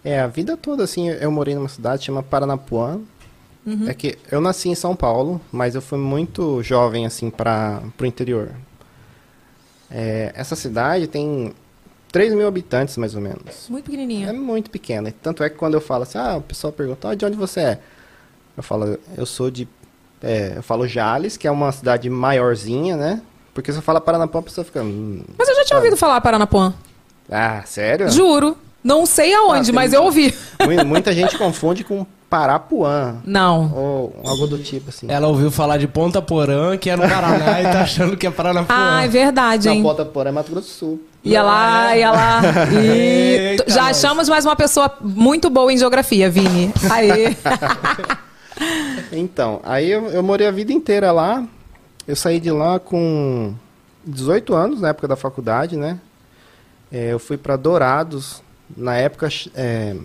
É, 0.04 0.20
a 0.20 0.26
vida 0.26 0.56
toda, 0.56 0.82
assim, 0.84 1.08
eu 1.08 1.30
morei 1.30 1.54
numa 1.54 1.68
cidade 1.68 2.04
chamada 2.04 2.26
Paranapuã. 2.28 2.98
Uhum. 3.66 3.86
É 3.88 3.94
que 3.94 4.16
eu 4.30 4.40
nasci 4.40 4.68
em 4.70 4.74
São 4.74 4.96
Paulo, 4.96 5.40
mas 5.52 5.74
eu 5.74 5.82
fui 5.82 5.98
muito 5.98 6.62
jovem, 6.62 7.04
assim, 7.06 7.30
para 7.30 7.82
o 8.00 8.04
interior. 8.06 8.50
É, 9.90 10.32
essa 10.34 10.56
cidade 10.56 11.06
tem 11.06 11.52
3 12.10 12.32
mil 12.34 12.46
habitantes, 12.48 12.96
mais 12.96 13.14
ou 13.14 13.20
menos. 13.20 13.66
Muito 13.68 13.84
É 13.84 13.90
pequenininha. 13.90 14.32
muito 14.32 14.70
pequena. 14.70 15.12
Tanto 15.22 15.42
é 15.42 15.50
que 15.50 15.56
quando 15.56 15.74
eu 15.74 15.80
falo 15.80 16.02
assim, 16.04 16.18
ah, 16.18 16.36
o 16.38 16.42
pessoal 16.42 16.72
pergunta, 16.72 17.10
ah, 17.10 17.14
de 17.14 17.24
onde 17.24 17.36
você 17.36 17.60
é? 17.60 17.78
Eu 18.56 18.62
falo, 18.62 18.98
eu 19.16 19.26
sou 19.26 19.50
de... 19.50 19.68
é, 20.22 20.54
eu 20.56 20.62
falo 20.62 20.86
Jales, 20.86 21.36
que 21.36 21.46
é 21.46 21.50
uma 21.50 21.70
cidade 21.72 22.08
maiorzinha, 22.10 22.96
né? 22.96 23.20
Porque 23.54 23.72
se 23.72 23.78
eu 23.78 23.82
falar 23.82 24.00
Paranapuã, 24.00 24.40
a 24.40 24.44
pessoa 24.44 24.64
fica... 24.64 24.82
"Hum, 24.82 25.22
Mas 25.36 25.48
eu 25.48 25.56
já 25.56 25.64
tinha 25.64 25.76
ouvido 25.78 25.96
falar 25.96 26.20
Paranapuã. 26.20 26.72
ah, 27.30 27.62
sério? 27.66 28.10
Juro. 28.10 28.56
Não 28.84 29.04
sei 29.04 29.34
aonde, 29.34 29.70
Ah, 29.70 29.74
mas 29.74 29.92
eu 29.92 30.04
ouvi. 30.04 30.32
Mu- 30.62 30.86
Muita 30.86 31.12
gente 31.12 31.36
confunde 31.36 31.82
com 31.82 32.06
Parapuã. 32.30 33.16
Não. 33.24 33.72
Ou 33.74 34.16
algo 34.24 34.46
do 34.46 34.58
tipo, 34.58 34.90
assim. 34.90 35.06
Ela 35.10 35.26
ouviu 35.26 35.50
falar 35.50 35.78
de 35.78 35.88
Ponta 35.88 36.22
Porã, 36.22 36.76
que 36.76 36.88
é 36.88 36.94
no 36.94 37.02
Paraná, 37.02 37.60
e 37.60 37.64
tá 37.64 37.80
achando 37.82 38.16
que 38.16 38.26
é 38.26 38.30
Paranapuã. 38.30 38.66
Ah, 38.78 39.04
é 39.04 39.08
verdade, 39.08 39.66
Na 39.66 39.74
hein? 39.74 39.82
Ponta 39.82 40.04
Porã 40.04 40.28
é 40.28 40.32
Mato 40.32 40.52
Grosso 40.52 40.68
do 40.68 40.72
Sul. 40.72 41.02
Ia 41.24 41.42
lá, 41.42 41.96
ia 41.96 42.10
lá. 42.12 42.40
E 42.72 42.76
Eita, 43.50 43.64
já 43.66 43.82
nós. 43.86 43.96
achamos 44.04 44.28
mais 44.28 44.44
uma 44.44 44.54
pessoa 44.54 44.90
muito 45.00 45.50
boa 45.50 45.72
em 45.72 45.76
geografia, 45.76 46.30
Vini. 46.30 46.72
Aê. 46.90 47.34
Então, 49.12 49.60
aí 49.62 49.90
eu, 49.90 50.06
eu 50.06 50.22
morei 50.22 50.46
a 50.46 50.50
vida 50.50 50.72
inteira 50.72 51.12
lá. 51.12 51.46
Eu 52.06 52.16
saí 52.16 52.40
de 52.40 52.50
lá 52.50 52.78
com 52.78 53.54
18 54.04 54.54
anos, 54.54 54.80
na 54.80 54.88
época 54.88 55.08
da 55.08 55.16
faculdade, 55.16 55.76
né? 55.76 56.00
É, 56.90 57.12
eu 57.12 57.18
fui 57.18 57.36
para 57.36 57.56
Dourados. 57.56 58.42
Na 58.76 58.96
época, 58.96 59.28
é, 59.54 59.96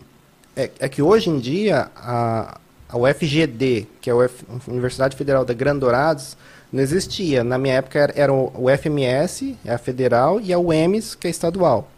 é, 0.55 0.71
é 0.79 0.89
que 0.89 1.01
hoje 1.01 1.29
em 1.29 1.39
dia, 1.39 1.89
a, 1.95 2.57
a 2.89 2.97
UFGD, 2.97 3.87
que 4.01 4.09
é 4.09 4.13
a 4.13 4.15
UF 4.15 4.45
Universidade 4.67 5.15
Federal 5.15 5.43
da 5.45 5.53
Grande 5.53 5.79
Dourados, 5.79 6.37
não 6.71 6.81
existia. 6.81 7.43
Na 7.43 7.57
minha 7.57 7.75
época 7.75 7.99
era, 7.99 8.13
era 8.15 8.33
o 8.33 8.51
o 8.55 8.69
FMS, 8.69 9.55
é 9.63 9.73
a 9.73 9.77
federal, 9.77 10.39
e 10.41 10.51
a 10.51 10.59
UEMS, 10.59 11.15
que 11.15 11.27
é 11.27 11.29
estadual. 11.29 11.89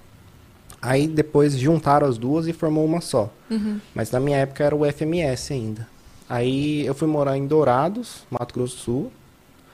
Aí 0.82 1.08
depois 1.08 1.58
juntaram 1.58 2.08
as 2.08 2.18
duas 2.18 2.48
e 2.48 2.54
formou 2.54 2.86
uma 2.86 3.02
só. 3.02 3.32
Mas 3.94 4.12
na 4.12 4.20
minha 4.20 4.38
época 4.38 4.64
era 4.64 4.76
o 4.76 4.86
FMS 4.86 5.52
ainda. 5.52 5.88
Aí 6.30 6.86
eu 6.86 6.96
fui 6.96 7.08
morar 7.08 7.38
em 7.38 7.46
Dourados, 7.46 8.24
Mato 8.32 8.54
Grosso 8.54 8.76
do 8.76 8.82
Sul. 8.82 9.12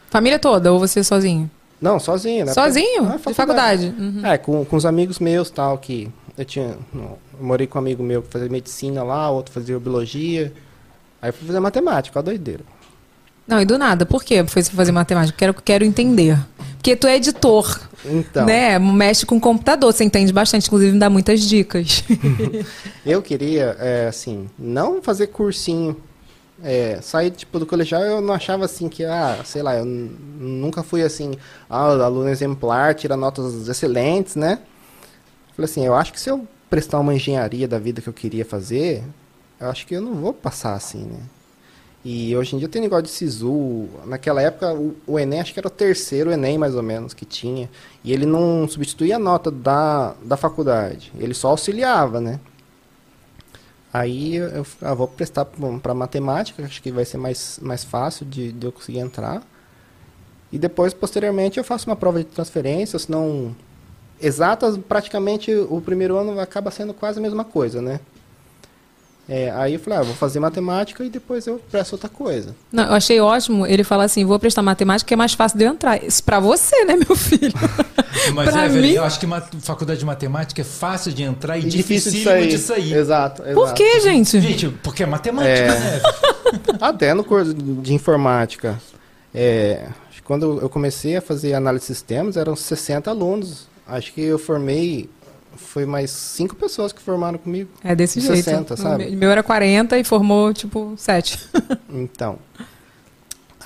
Família 0.10 0.38
toda 0.38 0.72
ou 0.74 0.80
você 0.80 1.04
sozinho? 1.04 1.50
Não, 1.82 2.00
sozinho, 2.00 2.46
né? 2.46 2.54
Sozinho? 2.54 3.06
Porque- 3.14 3.30
De 3.30 3.34
faculdade? 3.36 3.94
Uhum. 3.98 4.26
É, 4.26 4.38
com, 4.38 4.64
com 4.66 4.76
os 4.76 4.86
amigos 4.86 5.20
meus 5.20 5.50
tal, 5.50 5.78
que 5.78 6.10
eu 6.38 6.46
tinha. 6.46 6.76
Eu 6.94 7.18
morei 7.40 7.66
com 7.66 7.80
um 7.80 7.82
amigo 7.82 8.04
meu 8.04 8.22
que 8.22 8.30
fazia 8.30 8.50
medicina 8.50 9.02
lá, 9.04 9.30
outro 9.32 9.54
fazia 9.54 9.80
biologia. 9.80 10.54
Aí 11.22 11.30
eu 11.30 11.34
fui 11.34 11.48
fazer 11.48 11.60
matemática, 11.60 12.20
ó, 12.20 12.22
doideira. 12.22 12.64
Não, 13.48 13.60
e 13.60 13.66
do 13.66 13.78
nada. 13.78 14.06
Por 14.06 14.24
que 14.24 14.44
foi 14.46 14.62
fazer 14.64 14.92
matemática? 14.92 15.36
Quero, 15.38 15.54
quero 15.54 15.84
entender. 15.86 16.38
Porque 16.78 16.96
tu 16.96 17.08
é 17.08 17.16
editor. 17.16 17.80
Então. 18.06 18.46
Né? 18.46 18.78
Mexe 18.78 19.26
com 19.26 19.40
computador, 19.40 19.92
você 19.94 20.04
entende 20.04 20.32
bastante, 20.34 20.68
inclusive 20.68 20.92
me 20.92 21.00
dá 21.00 21.10
muitas 21.10 21.42
dicas. 21.42 22.04
Eu 23.06 23.22
queria, 23.22 23.76
é, 23.80 24.08
assim, 24.08 24.48
não 24.58 25.02
fazer 25.02 25.28
cursinho. 25.28 25.96
É, 26.64 27.00
sair 27.02 27.32
tipo, 27.32 27.58
do 27.60 27.66
colegial, 27.66 28.02
eu 28.02 28.22
não 28.22 28.34
achava 28.34 28.66
assim 28.66 28.88
que, 28.88 29.04
ah, 29.04 29.40
sei 29.44 29.64
lá, 29.64 29.76
eu 29.76 29.86
nunca 29.86 30.84
fui 30.84 31.02
assim, 31.02 31.34
ah, 31.70 31.88
aluno 32.04 32.30
exemplar, 32.30 32.94
tira 32.94 33.18
notas 33.18 33.68
excelentes, 33.68 34.36
né? 34.36 34.60
Falei 35.56 35.70
assim, 35.70 35.86
eu 35.86 35.96
acho 35.96 36.14
que 36.14 36.20
se 36.20 36.30
eu 36.30 36.48
prestar 36.70 37.00
uma 37.00 37.14
engenharia 37.14 37.68
da 37.68 37.80
vida 37.80 38.02
que 38.02 38.08
eu 38.08 38.14
queria 38.14 38.46
fazer, 38.46 39.04
eu 39.60 39.70
acho 39.70 39.86
que 39.86 39.96
eu 39.96 40.02
não 40.02 40.16
vou 40.16 40.34
passar 40.34 40.74
assim, 40.74 41.06
né? 41.06 41.20
E 42.04 42.36
hoje 42.36 42.56
em 42.56 42.60
dia 42.60 42.68
tem 42.68 42.82
negócio 42.82 43.04
de 43.04 43.12
SISU. 43.12 43.88
Naquela 44.06 44.42
época, 44.42 44.74
o, 44.74 44.96
o 45.06 45.20
Enem, 45.20 45.40
acho 45.40 45.54
que 45.54 45.60
era 45.60 45.68
o 45.68 45.72
terceiro 45.72 46.32
Enem, 46.32 46.58
mais 46.58 46.76
ou 46.76 46.82
menos, 46.82 47.14
que 47.14 47.26
tinha. 47.26 47.70
E 48.04 48.12
ele 48.12 48.26
não 48.26 48.68
substituía 48.68 49.18
a 49.18 49.20
nota 49.20 49.52
da, 49.52 50.16
da 50.24 50.36
faculdade. 50.36 51.12
Ele 51.16 51.34
só 51.34 51.50
auxiliava, 51.50 52.20
né? 52.20 52.40
Aí 53.94 54.36
eu, 54.36 54.66
ah, 54.82 54.94
vou 54.94 55.08
prestar 55.08 55.46
para 55.46 55.94
matemática, 55.94 56.64
acho 56.64 56.82
que 56.82 56.92
vai 56.92 57.04
ser 57.04 57.18
mais, 57.18 57.60
mais 57.62 57.84
fácil 57.84 58.26
de, 58.26 58.52
de 58.52 58.66
eu 58.66 58.72
conseguir 58.72 59.00
entrar. 59.00 59.44
E 60.52 60.58
depois, 60.58 60.94
posteriormente, 60.94 61.58
eu 61.58 61.64
faço 61.64 61.90
uma 61.90 61.96
prova 61.96 62.20
de 62.20 62.26
transferência, 62.26 62.98
senão... 63.00 63.56
Exatas, 64.24 64.78
praticamente 64.78 65.52
o 65.52 65.82
primeiro 65.82 66.16
ano 66.16 66.40
acaba 66.40 66.70
sendo 66.70 66.94
quase 66.94 67.18
a 67.18 67.22
mesma 67.24 67.44
coisa, 67.44 67.82
né? 67.82 68.00
É, 69.30 69.50
aí 69.52 69.76
eu 69.76 69.80
falei, 69.80 70.00
ah, 70.00 70.02
vou 70.02 70.16
fazer 70.16 70.40
matemática 70.42 71.04
e 71.06 71.10
depois 71.10 71.48
eu 71.48 71.62
presto 71.72 71.94
outra 71.94 72.10
coisa. 72.10 72.54
Não, 72.72 72.84
eu 72.86 72.94
achei 72.94 73.20
ótimo 73.22 73.66
ele 73.66 73.84
falar 73.84 74.04
assim: 74.06 74.26
vou 74.26 74.38
prestar 74.40 74.62
matemática, 74.62 75.08
que 75.08 75.14
é 75.14 75.18
mais 75.18 75.34
fácil 75.34 75.58
de 75.58 75.64
eu 75.64 75.72
entrar. 75.72 76.04
Isso 76.04 76.22
pra 76.24 76.40
você, 76.40 76.84
né, 76.84 76.96
meu 76.96 77.16
filho? 77.16 77.54
Mas, 78.34 78.50
Pra 78.52 78.66
Evelyn, 78.66 78.90
mim- 78.90 78.96
eu 78.96 79.04
acho 79.06 79.20
que 79.20 79.28
faculdade 79.62 80.00
de 80.00 80.06
matemática 80.06 80.60
é 80.62 80.66
fácil 80.66 81.14
de 81.14 81.24
entrar 81.24 81.58
e, 81.58 81.62
E 81.62 81.70
difícil 81.70 82.12
de 82.12 82.24
sair. 82.24 82.48
de 82.50 82.58
sair. 82.58 82.94
Exato, 82.94 83.42
Por 83.42 83.50
exato. 83.52 83.74
que, 83.76 84.00
gente? 84.02 84.40
Gente, 84.42 84.68
porque 84.84 85.04
é 85.04 85.06
matemática, 85.06 85.50
É. 85.50 85.68
né? 85.80 86.02
Até 86.82 87.14
no 87.14 87.24
curso 87.24 87.54
de 87.54 87.94
informática. 87.94 88.82
É, 89.34 89.86
acho 90.10 90.18
que 90.18 90.24
quando 90.24 90.60
eu 90.62 90.70
comecei 90.70 91.16
a 91.16 91.22
fazer 91.22 91.54
análise 91.54 91.84
de 91.84 91.94
sistemas, 91.94 92.36
eram 92.36 92.56
60 92.56 93.10
alunos. 93.10 93.68
Acho 93.88 94.12
que 94.14 94.22
eu 94.22 94.38
formei, 94.38 95.10
foi 95.56 95.86
mais 95.86 96.10
5 96.12 96.56
pessoas 96.56 96.92
que 96.92 97.02
formaram 97.02 97.38
comigo. 97.38 97.70
É 97.84 97.94
desse 97.96 98.20
De 98.20 98.28
jeito. 98.28 98.44
60, 98.44 98.74
O 98.74 98.78
sabe? 98.78 99.06
meu- 99.10 99.18
meu 99.20 99.32
era 99.32 99.44
40 99.44 99.98
e 99.98 100.04
formou, 100.04 100.54
tipo, 100.54 100.94
7. 100.98 101.40
Então. 101.90 102.38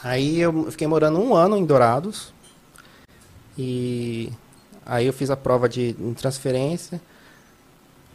Aí 0.04 0.39
eu 0.39 0.70
fiquei 0.72 0.88
morando 0.88 1.20
um 1.20 1.34
ano 1.36 1.58
em 1.58 1.65
Dourados. 1.65 2.34
E 3.58 4.32
aí 4.86 5.06
eu 5.06 5.13
fiz 5.13 5.30
a 5.32 5.38
prova 5.38 5.68
de 5.70 5.96
transferência 6.18 7.00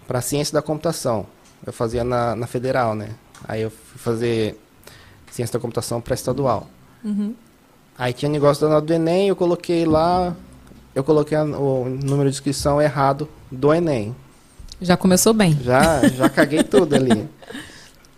para 0.07 0.21
ciência 0.21 0.53
da 0.55 0.63
computação. 0.63 1.27
Eu 1.65 1.73
fazia 1.73 2.05
na, 2.05 2.35
na 2.37 2.47
federal, 2.47 2.95
né? 2.95 3.11
Aí 3.47 3.63
eu 3.63 3.71
fui 3.71 3.99
fazer 3.99 4.59
ciência 5.31 5.53
da 5.55 5.61
computação 5.61 6.01
para 6.01 6.15
estadual. 6.15 6.69
Uhum. 7.05 7.35
Aí 7.97 8.13
tinha 8.13 8.29
negócio 8.31 8.69
da 8.69 8.81
do 8.81 8.93
Enem, 8.93 9.29
eu 9.29 9.37
coloquei 9.37 9.85
lá, 9.85 10.35
eu 10.95 11.05
coloquei 11.05 11.37
o 11.39 11.85
número 12.03 12.29
de 12.31 12.35
inscrição 12.37 12.81
errado 12.81 13.29
do 13.51 13.73
Enem. 13.73 14.15
Já 14.81 14.97
começou 14.97 15.35
bem. 15.35 15.59
Já, 15.63 16.09
já 16.09 16.29
caguei 16.29 16.63
tudo 16.63 16.95
ali. 16.95 17.29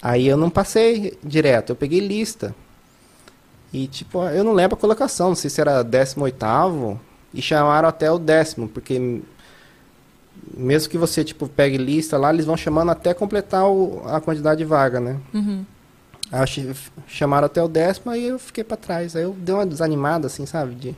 Aí 0.01 0.27
eu 0.27 0.37
não 0.37 0.51
passei 0.51 1.19
direto, 1.23 1.71
eu 1.71 1.77
peguei 1.77 2.01
lista. 2.01 2.55
E 3.73 3.87
tipo, 3.87 4.23
eu 4.29 4.45
não 4.45 4.53
lembro 4.53 4.77
a 4.77 4.81
colocação, 4.81 5.29
não 5.31 5.35
sei 5.37 5.49
se 5.49 5.61
era 5.61 5.83
18º, 5.83 6.99
e 7.33 7.41
chamaram 7.41 7.89
até 7.89 8.11
o 8.11 8.19
décimo, 8.19 8.69
porque 8.69 9.23
mesmo 10.57 10.91
que 10.91 10.99
você 10.99 11.25
tipo 11.25 11.49
pegue 11.49 11.79
lista 11.79 12.19
lá, 12.19 12.33
eles 12.33 12.45
vão 12.47 12.57
chamando 12.57 12.91
até 12.91 13.15
completar 13.15 13.67
o- 13.67 14.03
a 14.07 14.21
quantidade 14.21 14.59
de 14.59 14.65
vaga, 14.65 15.01
né? 15.01 15.17
Uhum. 15.33 15.65
Aí 16.31 16.75
chamaram 17.07 17.47
até 17.47 17.63
o 17.63 17.69
décimo, 17.69 18.11
aí 18.11 18.27
eu 18.27 18.39
fiquei 18.39 18.65
pra 18.65 18.77
trás. 18.77 19.15
Aí 19.17 19.23
eu 19.23 19.33
dei 19.39 19.55
uma 19.55 19.67
desanimada, 19.67 20.27
assim, 20.27 20.47
sabe? 20.47 20.75
De, 20.75 20.97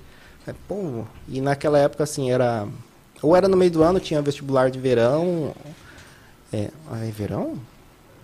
pô, 0.69 1.05
e 1.29 1.41
naquela 1.41 1.79
época, 1.79 2.05
assim, 2.05 2.31
era... 2.31 2.67
Ou 3.25 3.35
era 3.35 3.49
no 3.49 3.57
meio 3.57 3.71
do 3.71 3.83
ano, 3.83 3.99
tinha 3.99 4.21
vestibular 4.21 4.71
de 4.71 4.79
verão... 4.79 5.55
É, 6.53 6.71
ah, 6.91 7.05
é 7.05 7.11
verão? 7.11 7.59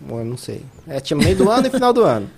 Eu 0.08 0.24
não 0.24 0.36
sei. 0.36 0.62
É, 0.86 1.00
tinha 1.00 1.16
meio 1.16 1.34
do 1.34 1.50
ano 1.50 1.66
e 1.66 1.70
final 1.70 1.92
do 1.92 2.04
ano. 2.04 2.30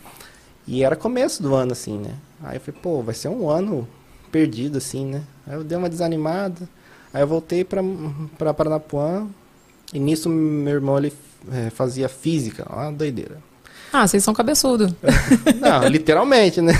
E 0.66 0.84
era 0.84 0.94
começo 0.94 1.42
do 1.42 1.54
ano, 1.54 1.72
assim, 1.72 1.98
né? 1.98 2.14
Aí 2.42 2.56
eu 2.56 2.60
falei, 2.60 2.80
pô, 2.80 3.02
vai 3.02 3.14
ser 3.14 3.28
um 3.28 3.50
ano 3.50 3.86
perdido, 4.30 4.78
assim, 4.78 5.04
né? 5.04 5.22
Aí 5.46 5.54
eu 5.54 5.64
dei 5.64 5.76
uma 5.76 5.88
desanimada. 5.88 6.68
Aí 7.12 7.20
eu 7.20 7.26
voltei 7.26 7.64
pra, 7.64 7.82
pra 8.38 8.54
Paranapuã. 8.54 9.26
E 9.92 9.98
nisso, 9.98 10.28
meu 10.28 10.74
irmão, 10.74 10.96
ele 10.96 11.12
é, 11.50 11.68
fazia 11.68 12.08
física. 12.08 12.64
Uma 12.72 12.92
doideira. 12.92 13.38
Ah, 13.92 14.06
vocês 14.06 14.22
são 14.24 14.32
cabeçudo. 14.32 14.96
Não, 15.60 15.86
literalmente, 15.88 16.60
né? 16.60 16.72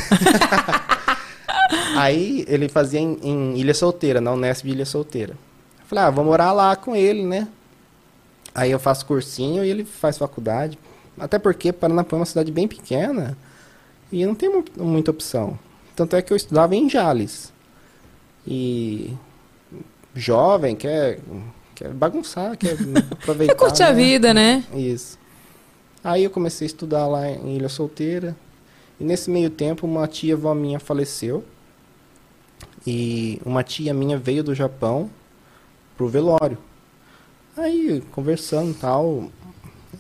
Aí 1.97 2.45
ele 2.49 2.69
fazia 2.69 3.01
em, 3.01 3.19
em 3.23 3.59
Ilha 3.59 3.75
Solteira, 3.75 4.21
na 4.21 4.33
Unesp 4.33 4.65
de 4.65 4.73
Ilha 4.73 4.87
Solteira. 4.87 5.35
Falei, 5.93 6.05
ah, 6.07 6.11
vou 6.11 6.25
morar 6.25 6.53
lá 6.53 6.75
com 6.75 6.97
ele, 6.97 7.23
né? 7.23 7.47
Aí 8.55 8.71
eu 8.71 8.79
faço 8.79 9.05
cursinho 9.05 9.63
e 9.63 9.69
ele 9.69 9.85
faz 9.85 10.17
faculdade. 10.17 10.79
Até 11.19 11.39
porque 11.39 11.71
Paranapuã 11.71 12.17
é 12.17 12.21
uma 12.21 12.25
cidade 12.25 12.51
bem 12.51 12.67
pequena 12.67 13.37
e 14.11 14.25
não 14.25 14.35
tem 14.35 14.49
mu- 14.49 14.65
muita 14.79 15.11
opção. 15.11 15.59
Tanto 15.95 16.17
é 16.17 16.23
que 16.23 16.33
eu 16.33 16.37
estudava 16.37 16.75
em 16.75 16.89
Jales. 16.89 17.53
E 18.47 19.13
jovem, 20.15 20.75
quer, 20.75 21.21
quer 21.75 21.91
bagunçar, 21.91 22.57
quer 22.57 22.75
aproveitar. 23.13 23.53
É 23.53 23.55
curtir 23.55 23.83
a 23.83 23.91
né? 23.91 23.95
vida, 23.95 24.33
né? 24.33 24.65
Isso. 24.75 25.19
Aí 26.03 26.25
eu 26.25 26.31
comecei 26.31 26.65
a 26.65 26.71
estudar 26.71 27.07
lá 27.07 27.29
em 27.29 27.57
Ilha 27.57 27.69
Solteira. 27.69 28.35
E 28.99 29.05
nesse 29.05 29.29
meio 29.29 29.51
tempo, 29.51 29.87
uma 29.87 30.09
tia 30.09 30.33
avó 30.33 30.55
minha 30.55 30.81
faleceu. 30.81 31.45
E 32.87 33.39
uma 33.45 33.63
tia 33.63 33.93
minha 33.93 34.17
veio 34.17 34.43
do 34.43 34.55
Japão 34.55 35.11
pro 36.03 36.09
velório. 36.09 36.59
Aí, 37.57 38.03
conversando 38.11 38.71
e 38.71 38.75
tal, 38.75 39.31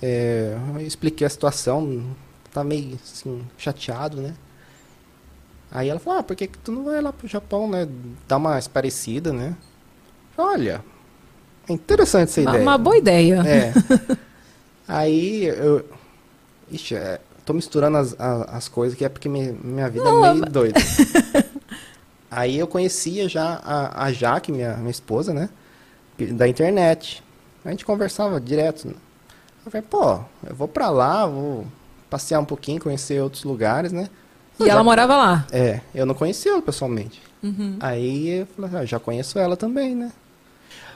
é, 0.02 0.56
expliquei 0.80 1.26
a 1.26 1.30
situação. 1.30 2.04
Tá 2.52 2.64
meio, 2.64 2.98
assim, 3.02 3.42
chateado, 3.56 4.20
né? 4.20 4.34
Aí 5.70 5.88
ela 5.88 5.98
falou, 6.00 6.18
ah, 6.18 6.22
por 6.22 6.36
que, 6.36 6.46
que 6.48 6.58
tu 6.58 6.70
não 6.72 6.84
vai 6.84 7.00
lá 7.00 7.12
pro 7.12 7.26
Japão, 7.28 7.68
né? 7.70 7.88
Dar 8.28 8.36
uma 8.36 8.60
parecida, 8.62 9.32
né? 9.32 9.56
Olha, 10.36 10.84
é 11.68 11.72
interessante 11.72 12.28
essa 12.30 12.40
Uma, 12.42 12.50
ideia. 12.50 12.62
uma 12.62 12.78
boa 12.78 12.96
ideia. 12.98 13.42
É. 13.46 13.72
Aí 14.86 15.44
eu. 15.44 15.84
Ixi, 16.70 16.94
é, 16.96 17.20
tô 17.46 17.52
misturando 17.54 17.96
as, 17.96 18.14
a- 18.20 18.44
as 18.56 18.68
coisas 18.68 18.98
que 18.98 19.04
é 19.04 19.08
porque 19.08 19.28
mi- 19.28 19.56
minha 19.64 19.88
vida 19.88 20.04
Não, 20.04 20.24
é 20.26 20.32
meio 20.34 20.44
doida. 20.46 20.78
Aí 22.30 22.58
eu 22.58 22.66
conhecia 22.66 23.28
já 23.28 23.60
a, 23.64 24.04
a 24.04 24.12
Jaque, 24.12 24.50
minha, 24.52 24.76
minha 24.76 24.90
esposa, 24.90 25.32
né? 25.32 25.48
Da 26.18 26.46
internet. 26.48 27.22
A 27.64 27.70
gente 27.70 27.84
conversava 27.84 28.40
direto. 28.40 28.88
Né? 28.88 28.94
Eu 29.64 29.70
falei, 29.72 29.86
pô, 29.88 30.20
eu 30.48 30.54
vou 30.54 30.68
pra 30.68 30.90
lá, 30.90 31.26
vou 31.26 31.66
passear 32.10 32.40
um 32.40 32.44
pouquinho, 32.44 32.80
conhecer 32.80 33.20
outros 33.22 33.44
lugares, 33.44 33.92
né? 33.92 34.08
E 34.60 34.68
ela 34.68 34.84
morava 34.84 35.16
lá. 35.16 35.46
É, 35.50 35.80
eu 35.94 36.04
não 36.06 36.14
conhecia 36.14 36.52
ela 36.52 36.62
pessoalmente. 36.62 37.20
Uhum. 37.42 37.76
Aí 37.80 38.28
eu 38.40 38.46
falei, 38.46 38.80
ah, 38.80 38.84
já 38.84 38.98
conheço 39.00 39.38
ela 39.38 39.56
também, 39.56 39.94
né? 39.94 40.12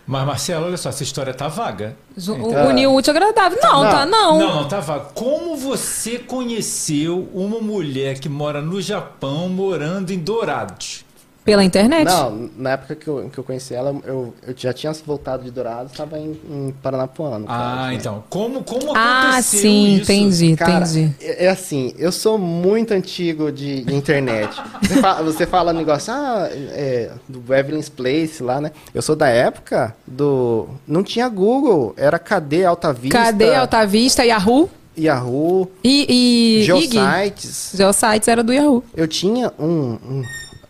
Mas, 0.07 0.25
Marcelo, 0.25 0.67
olha 0.67 0.77
só, 0.77 0.91
essa 0.91 1.03
história 1.03 1.35
tá 1.35 1.49
vaga. 1.49 1.97
Então- 2.17 2.69
Unir 2.69 2.87
o 2.87 2.95
útil 2.95 3.11
agradável. 3.13 3.59
Não, 3.61 3.83
Não. 3.83 3.91
tá 3.91 4.07
não. 4.07 4.39
Não, 4.39 4.55
não, 4.63 4.69
tá 4.69 4.79
vaga. 4.79 5.07
Como 5.15 5.57
você 5.57 6.19
conheceu 6.19 7.29
uma 7.35 7.61
mulher 7.61 8.21
que 8.21 8.29
mora 8.29 8.63
no 8.63 8.81
Japão 8.81 9.49
morando 9.49 10.13
em 10.13 10.19
Dourados? 10.19 11.05
Pela 11.47 11.65
internet? 11.65 12.05
Não, 12.05 12.51
na 12.59 12.71
época 12.73 12.95
que 12.97 13.07
eu, 13.09 13.31
que 13.33 13.39
eu 13.39 13.45
conheci 13.45 13.73
ela, 13.73 13.95
eu, 14.05 14.35
eu 14.47 14.53
já 14.57 14.73
tinha 14.73 14.93
voltado 14.93 15.45
de 15.45 15.51
Dourados, 15.51 15.93
estava 15.93 16.19
em, 16.19 16.33
em 16.51 16.75
Paranapuã. 16.83 17.39
no 17.39 17.47
Ah, 17.49 17.87
né? 17.89 17.95
então. 17.95 18.25
Como, 18.29 18.63
como 18.65 18.93
Ah, 18.97 19.41
sim, 19.41 19.95
isso? 19.95 20.03
entendi, 20.13 20.57
Cara, 20.57 20.85
entendi. 20.85 21.15
é, 21.21 21.45
é 21.45 21.49
assim, 21.49 21.95
eu 21.99 22.11
sou 22.11 22.37
muito 22.37 22.93
antigo 22.93 23.51
de, 23.53 23.83
de 23.85 23.95
internet. 23.95 24.61
Você 24.83 25.01
fala, 25.01 25.23
você 25.23 25.47
fala 25.47 25.73
negócio, 25.73 26.13
ah, 26.13 26.49
é, 26.53 27.11
do 27.29 27.55
Evelyn's 27.55 27.89
Place 27.89 28.43
lá, 28.43 28.61
né? 28.61 28.73
Eu 28.93 29.01
sou 29.01 29.15
da 29.17 29.29
época 29.29 29.95
do... 30.07 30.67
Não 30.87 31.03
tinha 31.05 31.29
Google, 31.29 31.95
era 31.97 32.19
KD 32.19 32.65
Alta 32.65 32.93
Vista. 32.93 33.17
Cadê 33.19 33.55
Alta 33.55 33.87
Vista, 33.87 34.25
Yahoo? 34.25 34.69
Yahoo, 34.99 35.71
E, 35.85 36.07
e 36.09 36.59
IG? 36.61 36.65
Geosites. 36.67 37.73
Geosites 37.75 38.29
era 38.29 38.43
do 38.43 38.53
Yahoo. 38.53 38.83
Eu 38.97 39.07
tinha 39.07 39.53
um, 39.59 39.99
um- 40.03 40.23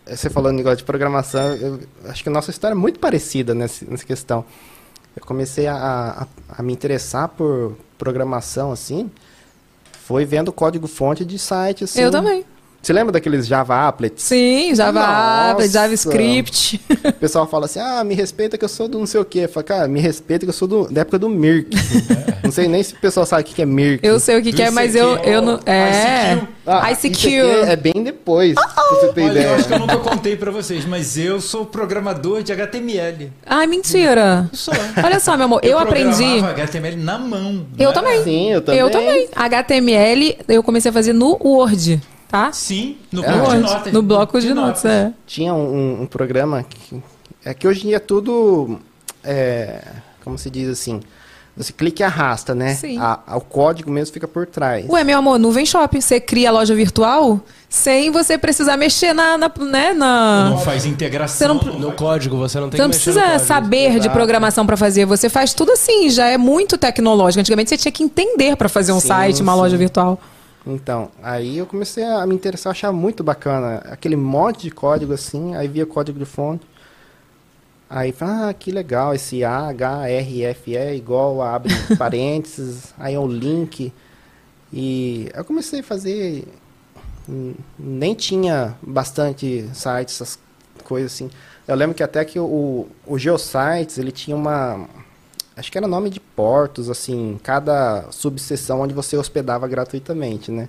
Você 0.09 0.31
falando 0.31 0.57
negócio 0.57 0.79
de 0.79 0.85
programação, 0.85 1.55
eu 1.55 1.81
acho 2.05 2.23
que 2.23 2.29
a 2.29 2.33
nossa 2.33 2.51
história 2.51 2.75
é 2.75 2.77
muito 2.77 3.01
parecida 3.01 3.55
nessa, 3.55 3.85
nessa 3.87 4.05
questão. 4.05 4.45
Eu 5.17 5.25
comecei 5.25 5.67
a, 5.67 5.75
a, 5.77 6.27
a 6.59 6.63
me 6.63 6.73
interessar 6.73 7.29
por 7.29 7.77
programação, 7.99 8.71
assim, 8.71 9.11
foi 10.05 10.25
vendo 10.25 10.53
código-fonte 10.53 11.25
de 11.25 11.39
site, 11.39 11.85
assim. 11.85 12.01
Eu 12.01 12.11
também. 12.11 12.45
Você 12.87 12.93
lembra 12.93 13.11
daqueles 13.11 13.49
Java 13.49 13.89
Applets? 13.89 14.23
Sim, 14.23 14.73
Java 14.73 15.01
Nossa. 15.01 15.51
Applet, 15.51 15.73
JavaScript. 15.73 16.81
O 17.05 17.13
pessoal 17.15 17.45
fala 17.45 17.65
assim, 17.65 17.81
ah, 17.81 18.05
me 18.05 18.15
respeita 18.15 18.57
que 18.57 18.65
eu 18.65 18.69
sou 18.69 18.87
do 18.87 18.97
não 18.97 19.07
sei 19.07 19.21
o 19.21 19.25
quê. 19.25 19.49
Fala, 19.49 19.65
cara, 19.65 19.89
me 19.89 19.99
respeita 19.99 20.47
que 20.47 20.51
eu 20.51 20.55
sou 20.55 20.69
do, 20.69 20.89
da 20.89 21.01
época 21.01 21.19
do 21.19 21.29
Mirk. 21.29 21.69
não 22.45 22.53
sei 22.53 22.69
nem 22.69 22.81
se 22.85 22.95
o 22.95 22.97
pessoal 22.99 23.27
sabe 23.27 23.43
o 23.43 23.45
que 23.45 23.61
é 23.61 23.67
Mirk. 23.67 24.07
Eu 24.07 24.21
sei 24.21 24.39
o 24.39 24.43
que, 24.43 24.53
que 24.53 24.63
é, 24.63 24.71
mas 24.71 24.95
eu, 24.95 25.17
eu 25.17 25.43
não. 25.43 25.59
É. 25.67 26.47
Ah, 26.65 26.93
ICQ. 26.93 27.09
isso 27.11 27.27
aqui 27.27 27.37
é 27.71 27.75
bem 27.75 28.05
depois, 28.05 28.55
pra 28.55 28.85
você 28.91 29.09
ter 29.09 29.23
Olha, 29.23 29.31
ideia. 29.33 29.47
eu 29.47 29.55
acho 29.57 29.67
que 29.67 29.75
eu 29.75 29.79
nunca 29.81 29.99
contei 29.99 30.37
pra 30.37 30.53
vocês, 30.53 30.85
mas 30.85 31.19
eu 31.19 31.41
sou 31.41 31.67
programador 31.67 32.45
de 32.45 32.53
HTML. 32.53 33.33
Ai, 33.45 33.67
mentira. 33.67 34.49
Sou. 34.53 34.75
Olha 35.03 35.19
só, 35.19 35.37
meu 35.37 35.47
amor, 35.47 35.61
eu, 35.65 35.77
aprendi. 35.77 36.23
programava 36.23 36.63
HTML 36.63 36.97
na 36.97 37.19
mão. 37.19 37.67
Eu 37.77 37.87
não 37.87 37.93
também. 37.93 38.23
Sim, 38.23 38.53
eu 38.53 38.63
também. 38.63 38.81
Eu 38.81 38.91
também. 38.91 39.29
HTML 39.35 40.39
eu 40.47 40.63
comecei 40.63 40.91
a 40.91 40.93
fazer 40.93 41.13
no 41.13 41.37
Word, 41.41 42.01
tá? 42.29 42.53
Sim, 42.53 42.97
no 43.13 43.25
É, 43.25 43.29
bloco 43.33 43.45
de 43.45 43.51
Word, 43.57 43.63
notas. 43.73 43.93
no 43.93 44.03
bloco 44.03 44.41
de 44.41 44.55
notas, 44.55 44.85
é. 44.85 45.13
Tinha 45.27 45.55
um, 45.55 46.03
um 46.03 46.07
programa 46.07 46.63
que... 46.63 47.03
É 47.45 47.55
que 47.55 47.67
hoje 47.67 47.85
em 47.85 47.89
dia 47.89 47.97
é 47.97 48.01
tudo... 48.01 48.79
É, 49.25 49.81
como 50.25 50.37
se 50.39 50.51
diz 50.51 50.69
assim... 50.69 51.01
Você 51.59 51.73
clica 51.73 52.03
e 52.03 52.05
arrasta, 52.05 52.55
né? 52.55 52.75
Sim. 52.75 52.99
A- 52.99 53.19
a- 53.27 53.37
o 53.39 53.41
código 53.41 53.91
mesmo 53.91 54.13
fica 54.13 54.29
por 54.29 54.47
trás. 54.47 54.85
Ué, 54.91 55.03
meu 55.03 55.17
amor, 55.17 55.39
Nuvem 55.39 55.65
Shop, 55.65 55.99
você 56.03 56.21
cria 56.21 56.51
a 56.51 56.53
loja 56.53 56.75
virtual 56.75 57.41
sem 57.67 58.11
você 58.11 58.37
precisar 58.37 58.77
mexer 58.77 59.15
na, 59.15 59.39
na, 59.39 59.51
né, 59.61 59.95
na... 59.95 60.51
Não 60.51 60.59
faz 60.59 60.85
integração. 60.85 61.55
Não- 61.55 61.79
No 61.79 61.93
código, 61.93 62.37
você 62.37 62.61
não 62.61 62.69
tem 62.69 62.77
Você 62.77 62.83
não 62.83 62.91
precisa 62.91 63.39
saber 63.39 63.99
de 64.01 64.11
programação 64.11 64.67
pra 64.67 64.77
fazer, 64.77 65.07
você 65.07 65.31
faz 65.31 65.55
tudo 65.55 65.73
assim, 65.73 66.11
já 66.11 66.27
é 66.29 66.37
muito 66.37 66.77
tecnológico. 66.77 67.41
Antigamente 67.41 67.71
você 67.71 67.79
tinha 67.79 67.93
que 67.93 68.03
entender 68.03 68.55
pra 68.57 68.69
fazer 68.69 68.93
um 68.93 69.01
Sim, 69.01 69.09
site, 69.09 69.41
uma 69.41 69.53
sim. 69.55 69.59
loja 69.59 69.77
virtual. 69.79 70.21
Então, 70.67 71.11
aí 71.23 71.59
eu 71.59 71.67
comecei 71.67 72.05
a 72.05 72.27
me 72.27 72.35
interessar, 72.35 72.73
achar 72.73 72.93
muito 72.93 73.23
bacana. 73.23 73.77
Aquele 73.87 74.17
monte 74.17 74.63
de 74.63 74.71
código 74.71 75.13
assim, 75.13 75.55
aí 75.55 75.69
via 75.69 75.87
código 75.87 76.19
de 76.19 76.25
fonte. 76.25 76.67
Aí 77.89 78.11
falei, 78.13 78.51
ah, 78.51 78.55
que 78.55 78.73
legal, 78.73 79.15
esse 79.15 79.45
A, 79.45 79.69
H, 79.69 80.09
R, 80.09 80.43
F, 80.45 80.71
E 80.73 80.77
é 80.77 80.95
igual 80.97 81.41
abre 81.41 81.73
parênteses, 81.97 82.93
aí 82.99 83.15
é 83.15 83.21
um 83.21 83.29
link. 83.29 83.93
E 84.73 85.31
eu 85.35 85.45
comecei 85.45 85.81
a 85.81 85.85
fazer. 85.85 86.45
hum, 87.29 87.55
Nem 87.79 88.15
tinha 88.15 88.77
bastante 88.83 89.69
sites, 89.75 90.17
essas 90.17 90.39
coisas 90.85 91.13
assim. 91.15 91.31
Eu 91.69 91.77
lembro 91.77 91.97
que 91.97 92.03
até 92.03 92.25
que 92.25 92.39
o, 92.41 92.87
o 93.07 93.19
Geosites, 93.19 93.99
ele 93.99 94.13
tinha 94.13 94.37
uma. 94.37 94.89
Acho 95.57 95.73
que 95.73 95.79
era 95.79 95.87
nome 95.89 96.11
de 96.11 96.21
portos, 96.21 96.91
assim, 96.91 97.41
cada 97.43 98.11
subseção 98.11 98.83
onde 98.83 98.93
você 98.93 99.17
hospedava 99.17 99.67
gratuitamente, 99.67 100.51
né? 100.51 100.69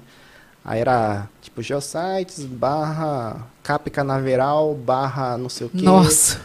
Aí 0.63 0.79
era 0.79 1.27
tipo 1.41 1.61
Geosites 1.61 2.45
barra 2.45 3.47
Cap 3.63 3.89
Canaveral 3.89 4.73
barra 4.73 5.37
não 5.37 5.49
sei 5.49 5.67
o 5.67 5.69
quê. 5.69 5.81
Nossa. 5.81 6.39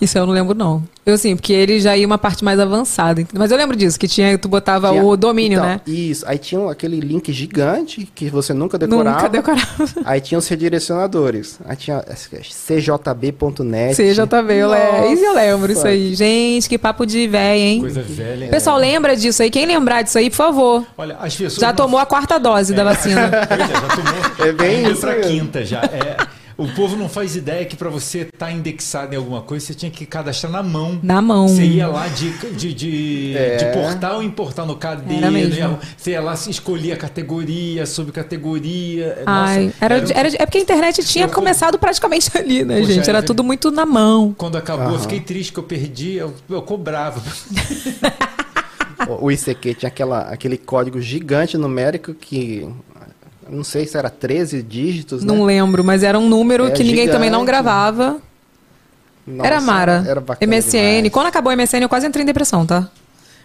Isso 0.00 0.16
eu 0.18 0.26
não 0.26 0.32
lembro, 0.32 0.54
não. 0.54 0.82
Eu 1.04 1.16
sim, 1.18 1.34
porque 1.34 1.52
ele 1.52 1.80
já 1.80 1.96
ia 1.96 2.06
uma 2.06 2.18
parte 2.18 2.44
mais 2.44 2.58
avançada. 2.60 3.26
Mas 3.34 3.50
eu 3.50 3.56
lembro 3.56 3.74
disso, 3.76 3.98
que 3.98 4.06
tinha, 4.06 4.36
tu 4.38 4.48
botava 4.48 4.90
Tinha- 4.90 5.02
o 5.04 5.16
domínio, 5.16 5.56
então, 5.58 5.66
né? 5.68 5.80
Isso. 5.86 6.24
Aí 6.26 6.38
tinha 6.38 6.70
aquele 6.70 7.00
link 7.00 7.32
gigante 7.32 8.08
que 8.14 8.28
você 8.30 8.52
nunca 8.54 8.78
decorava. 8.78 9.16
Nunca 9.16 9.28
decorava. 9.28 9.66
Aí 10.04 10.20
tinha 10.20 10.38
os 10.38 10.46
redirecionadores. 10.48 11.58
Aí 11.66 11.76
tinha 11.76 12.02
cjb.net. 12.50 13.94
CJV, 13.96 14.52
eu 14.54 14.68
lembro. 14.70 15.12
Isso 15.12 15.24
eu 15.24 15.34
lembro, 15.34 15.72
isso 15.72 15.86
aí. 15.86 16.14
Gente, 16.14 16.68
que 16.68 16.78
papo 16.78 17.04
de 17.06 17.26
véia, 17.26 17.58
hein? 17.60 17.80
Coisa 17.80 18.02
velha. 18.02 18.48
Pessoal, 18.48 18.76
lembra 18.78 19.16
disso 19.16 19.42
aí? 19.42 19.50
Quem 19.50 19.66
lembrar 19.66 20.02
disso 20.02 20.18
aí, 20.18 20.30
por 20.30 20.36
favor. 20.36 20.86
Olha, 20.96 21.16
as 21.20 21.34
pessoas. 21.34 21.60
Já 21.60 21.68
não- 21.68 21.74
tomou 21.76 21.98
a 22.00 22.06
quarta 22.06 22.38
dose 22.38 22.74
da 22.74 22.84
vacina. 22.84 23.30
Pois 23.50 23.60
é, 23.60 23.72
já 23.72 23.80
tomou. 23.80 24.48
É 24.48 24.52
bem 24.52 24.90
isso 24.90 25.00
pra 25.00 25.16
quinta 25.20 25.64
já. 25.64 25.80
É, 25.82 26.16
o 26.62 26.74
povo 26.74 26.96
não 26.96 27.08
faz 27.08 27.36
ideia 27.36 27.64
que 27.64 27.76
pra 27.76 27.88
você 27.88 28.20
estar 28.20 28.50
indexado 28.52 29.14
em 29.14 29.16
alguma 29.16 29.42
coisa, 29.42 29.66
você 29.66 29.74
tinha 29.74 29.90
que 29.90 30.04
cadastrar 30.06 30.52
na 30.52 30.62
mão. 30.62 30.98
Na 31.02 31.20
mão. 31.22 31.48
Você 31.48 31.64
ia 31.64 31.86
lá 31.88 32.06
de, 32.08 32.30
de, 32.54 32.74
de, 32.74 33.36
É. 33.36 33.56
de 33.56 33.64
portal 33.72 34.22
em 34.22 34.30
portal 34.30 34.66
no. 34.66 34.78
Era 34.80 35.30
mesmo. 35.30 35.68
né? 35.68 35.78
Você 35.96 36.10
ia 36.12 36.20
lá 36.20 36.34
escolhia 36.34 36.96
categoria, 36.96 37.86
subcategoria. 37.86 39.22
Ai, 39.26 39.66
Nossa, 39.66 39.76
era, 39.80 39.94
um- 39.96 40.10
era- 40.12 40.28
é 40.28 40.46
porque 40.46 40.58
a 40.58 40.60
internet 40.62 41.04
tinha 41.04 41.26
Eu- 41.26 41.30
começado 41.30 41.78
praticamente 41.78 42.30
ali, 42.36 42.64
né, 42.64 42.80
Poxa, 42.80 42.92
gente? 42.92 43.08
Era 43.08 43.18
é- 43.18 43.22
tudo 43.22 43.42
muito 43.44 43.70
na 43.70 43.86
mão. 43.86 44.34
Quando 44.36 44.56
acabou, 44.56 44.86
eu 44.86 44.90
Aham. 44.94 45.00
fiquei 45.00 45.20
triste 45.20 45.52
que 45.52 45.58
eu 45.58 45.64
perdi, 45.64 46.14
eu, 46.16 46.34
eu 46.48 46.62
cobrava. 46.62 47.20
O 49.08 49.26
o 49.26 49.30
ICQ 49.32 49.74
tinha 49.74 49.88
aquela, 49.88 50.20
aquele 50.28 50.56
código 50.58 51.00
gigante 51.00 51.56
numérico 51.56 52.12
que. 52.14 52.68
Não 53.50 53.64
sei 53.64 53.86
se 53.86 53.96
era 53.98 54.08
13 54.08 54.62
dígitos, 54.62 55.24
Não 55.24 55.38
né? 55.38 55.44
lembro, 55.46 55.82
mas 55.82 56.02
era 56.02 56.18
um 56.18 56.28
número 56.28 56.66
É 56.68 56.70
que 56.70 56.84
ninguém 56.84 57.08
também 57.08 57.28
não 57.30 57.40
gigante. 57.40 57.46
gravava. 57.62 58.18
Nossa, 59.26 59.46
era 59.46 59.60
Mara. 59.60 60.04
Era 60.08 60.20
bacana 60.20 60.56
MSN. 60.56 60.96
demais. 60.96 61.12
Quando 61.12 61.26
acabou 61.26 61.52
o 61.52 61.56
MSN, 61.56 61.82
eu 61.82 61.88
quase 61.88 62.06
entrei 62.06 62.22
em 62.22 62.26
depressão, 62.26 62.64
tá? 62.64 62.88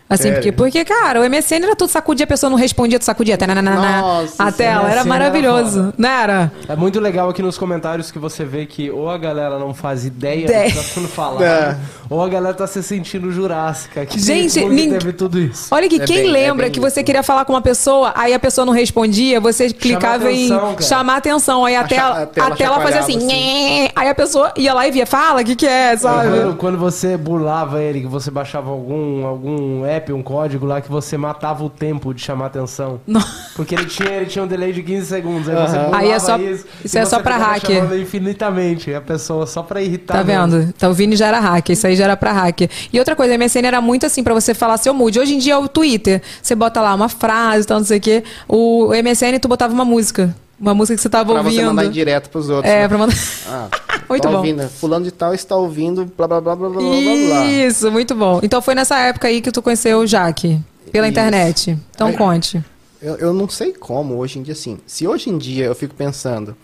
Assim, 0.08 0.32
porque, 0.34 0.52
porque, 0.52 0.86
cara, 0.86 1.20
o 1.20 1.24
MSN 1.28 1.64
era 1.64 1.76
tudo 1.76 1.90
sacudia, 1.90 2.26
a 2.26 2.28
pessoa 2.28 2.48
não 2.50 2.58
respondia, 2.58 3.00
tu 3.00 3.06
sacudia. 3.06 3.38
tananana, 3.38 3.72
Nossa, 4.02 4.44
a 4.44 4.52
tela, 4.52 4.82
MSN 4.84 4.92
era 4.92 5.00
era 5.02 5.06
maravilhoso. 5.06 5.80
foda. 5.86 5.94
não 5.98 6.10
era? 6.10 6.52
É 6.70 6.76
muito 6.76 7.00
legal 7.00 7.28
aqui 7.30 7.42
nos 7.42 7.58
comentários 7.58 8.12
que 8.12 8.20
você 8.20 8.46
vê 8.46 8.68
que 8.68 8.92
ou 8.92 9.10
a 9.10 9.18
galera 9.18 9.58
não 9.58 9.74
faz 9.74 10.06
ideia 10.06 10.46
do 10.48 10.70
que 10.70 10.76
tá 10.76 10.84
sendo 10.84 11.08
falado, 11.08 11.44
É. 11.44 11.76
ou 12.08 12.22
a 12.24 12.30
galera 12.30 12.54
tá 12.54 12.68
se 12.68 12.84
sentindo 12.84 13.32
jurássica. 13.32 14.06
Que 14.06 14.20
Gente, 14.20 14.60
como 14.60 14.76
que 14.76 14.76
nin- 14.88 14.92
teve 14.98 15.12
tudo 15.14 15.40
isso. 15.40 15.74
Olha 15.74 15.90
que 15.90 16.00
É 16.00 16.06
quem 16.06 16.18
bem- 16.18 16.30
é 16.30 16.32
lembra 16.32 16.66
bem 16.68 16.72
que 16.72 16.80
isso. 16.80 16.88
você 16.90 17.04
queria 17.04 17.24
falar 17.24 17.44
com 17.46 17.54
uma 17.54 17.62
pessoa, 17.62 18.14
aí 18.16 18.32
a 18.32 18.40
pessoa 18.40 18.64
não 18.64 18.74
respondia, 18.74 19.42
você 19.42 19.72
clicava 19.72 20.26
atenção, 20.26 20.58
em 20.72 20.76
cara. 20.76 20.82
chamar 20.84 21.18
atenção, 21.18 21.66
aí 21.66 21.76
a, 21.76 21.82
A 21.82 21.84
tela, 21.88 22.22
a 22.22 22.26
tela 22.28 22.48
a 22.48 22.52
tela 22.56 22.80
fazia 22.80 23.00
assim, 23.00 23.18
assim. 23.18 23.90
Aí 23.96 24.08
a 24.08 24.14
pessoa 24.14 24.54
ia 24.56 24.72
lá 24.74 24.88
e 24.88 24.92
via, 24.92 25.08
fala, 25.08 25.42
o 25.42 25.44
que 25.44 25.56
que 25.56 25.66
é, 25.66 25.98
sabe? 25.98 26.30
Quando, 26.30 26.56
quando 26.58 26.78
você 26.78 27.18
burlava 27.18 27.82
ele, 27.82 28.02
que 28.02 28.08
você 28.08 28.30
baixava 28.30 28.70
algum, 28.70 29.26
algum 29.26 29.84
app, 29.86 29.95
um 30.14 30.22
código 30.24 30.66
lá 30.66 30.82
que 30.82 30.90
você 30.90 31.18
matava 31.18 31.64
o 31.64 31.70
tempo 31.70 32.14
de 32.14 32.22
chamar 32.22 32.48
atenção. 32.48 33.00
Não. 33.06 33.22
Porque 33.56 33.76
ele 33.76 33.86
tinha, 33.86 34.10
ele 34.10 34.26
tinha 34.26 34.44
um 34.44 34.48
delay 34.48 34.72
de 34.74 34.82
15 34.84 35.06
segundos. 35.08 35.48
Aí 35.50 35.56
você 35.56 35.78
Aí 35.94 36.12
é 36.12 36.20
só- 36.20 36.38
isso, 36.38 36.66
isso 36.84 36.98
é 36.98 37.06
só 37.06 37.20
pra 37.20 37.38
hacker. 37.38 37.84
infinitamente 38.00 38.94
a 38.94 39.02
pessoa 39.02 39.46
só 39.46 39.62
pra 39.64 39.82
irritar. 39.82 40.18
Tá 40.18 40.24
mesmo. 40.24 40.48
vendo? 40.58 40.74
Então 40.76 40.92
o 40.92 40.94
Vini 40.94 41.16
já 41.16 41.28
era 41.28 41.40
hacker, 41.40 41.74
isso 41.74 41.86
aí 41.88 41.96
já 41.96 42.06
era 42.06 42.18
pra 42.18 42.32
hacker. 42.32 42.70
E 42.92 43.00
outra 43.00 43.16
coisa, 43.16 43.34
a 43.34 43.38
MSN 43.38 43.66
era 43.68 43.82
muito 43.82 44.06
assim, 44.06 44.24
pra 44.24 44.34
você 44.34 44.54
falar 44.54 44.78
seu 44.78 44.94
mood. 44.94 45.20
Hoje 45.20 45.36
em 45.36 45.40
dia 45.40 45.54
é 45.54 45.58
o 45.58 45.68
Twitter. 45.68 46.22
Você 46.42 46.56
bota 46.56 46.82
lá 46.82 46.94
uma 46.94 47.10
frase 47.10 47.64
e 47.64 47.68
tal, 47.68 47.78
não 47.80 47.86
sei 47.86 47.98
o 47.98 48.02
quê. 48.02 48.24
O 48.48 48.92
MSN, 48.94 49.40
tu 49.40 49.48
botava 49.48 49.74
uma 49.74 49.86
música. 49.86 50.36
Uma 50.60 50.74
música 50.74 50.96
que 50.96 51.02
você 51.02 51.10
tava 51.10 51.26
Pra 51.34 51.42
ouvindo. 51.42 51.56
você 51.60 51.66
mandar 51.66 51.86
em 51.86 51.90
direto 51.92 52.30
pros 52.30 52.50
outros. 52.50 52.72
É, 52.74 52.82
né? 52.84 52.88
pra 52.88 52.98
mandar. 52.98 53.16
Ah, 53.48 53.68
Muito 54.10 54.24
tá 54.24 54.30
bom. 54.30 54.38
Ouvindo, 54.38 54.68
fulano 54.70 55.06
de 55.06 55.12
tal 55.12 55.34
está 55.34 55.56
ouvindo, 55.56 56.06
blá 56.06 56.28
blá 56.28 56.42
blá 56.42 56.56
blá 56.56 56.70
blá 56.70 56.80
blá 56.80 56.90
blá. 56.92 57.46
Isso, 57.46 57.92
muito 57.92 58.14
bom. 58.16 58.40
Então 58.44 58.62
foi 58.62 58.76
nessa 58.76 58.98
época 59.00 59.28
aí 59.28 59.42
que 59.42 59.52
tu 59.52 59.62
conheceu 59.62 60.00
o 60.00 60.08
Jaque, 60.08 60.60
pela 60.92 61.08
Isso. 61.08 61.12
internet. 61.12 61.78
Então 61.94 62.08
Aí- 62.08 62.18
conte. 62.18 62.64
Eu, 63.02 63.16
eu 63.18 63.34
não 63.34 63.48
sei 63.50 63.72
como 63.74 64.16
hoje 64.16 64.40
em 64.40 64.42
dia, 64.44 64.54
assim. 64.54 64.80
Se 64.88 65.08
hoje 65.08 65.30
em 65.30 65.38
dia 65.38 65.66
eu 65.66 65.76
fico 65.76 65.94
pensando, 65.94 66.56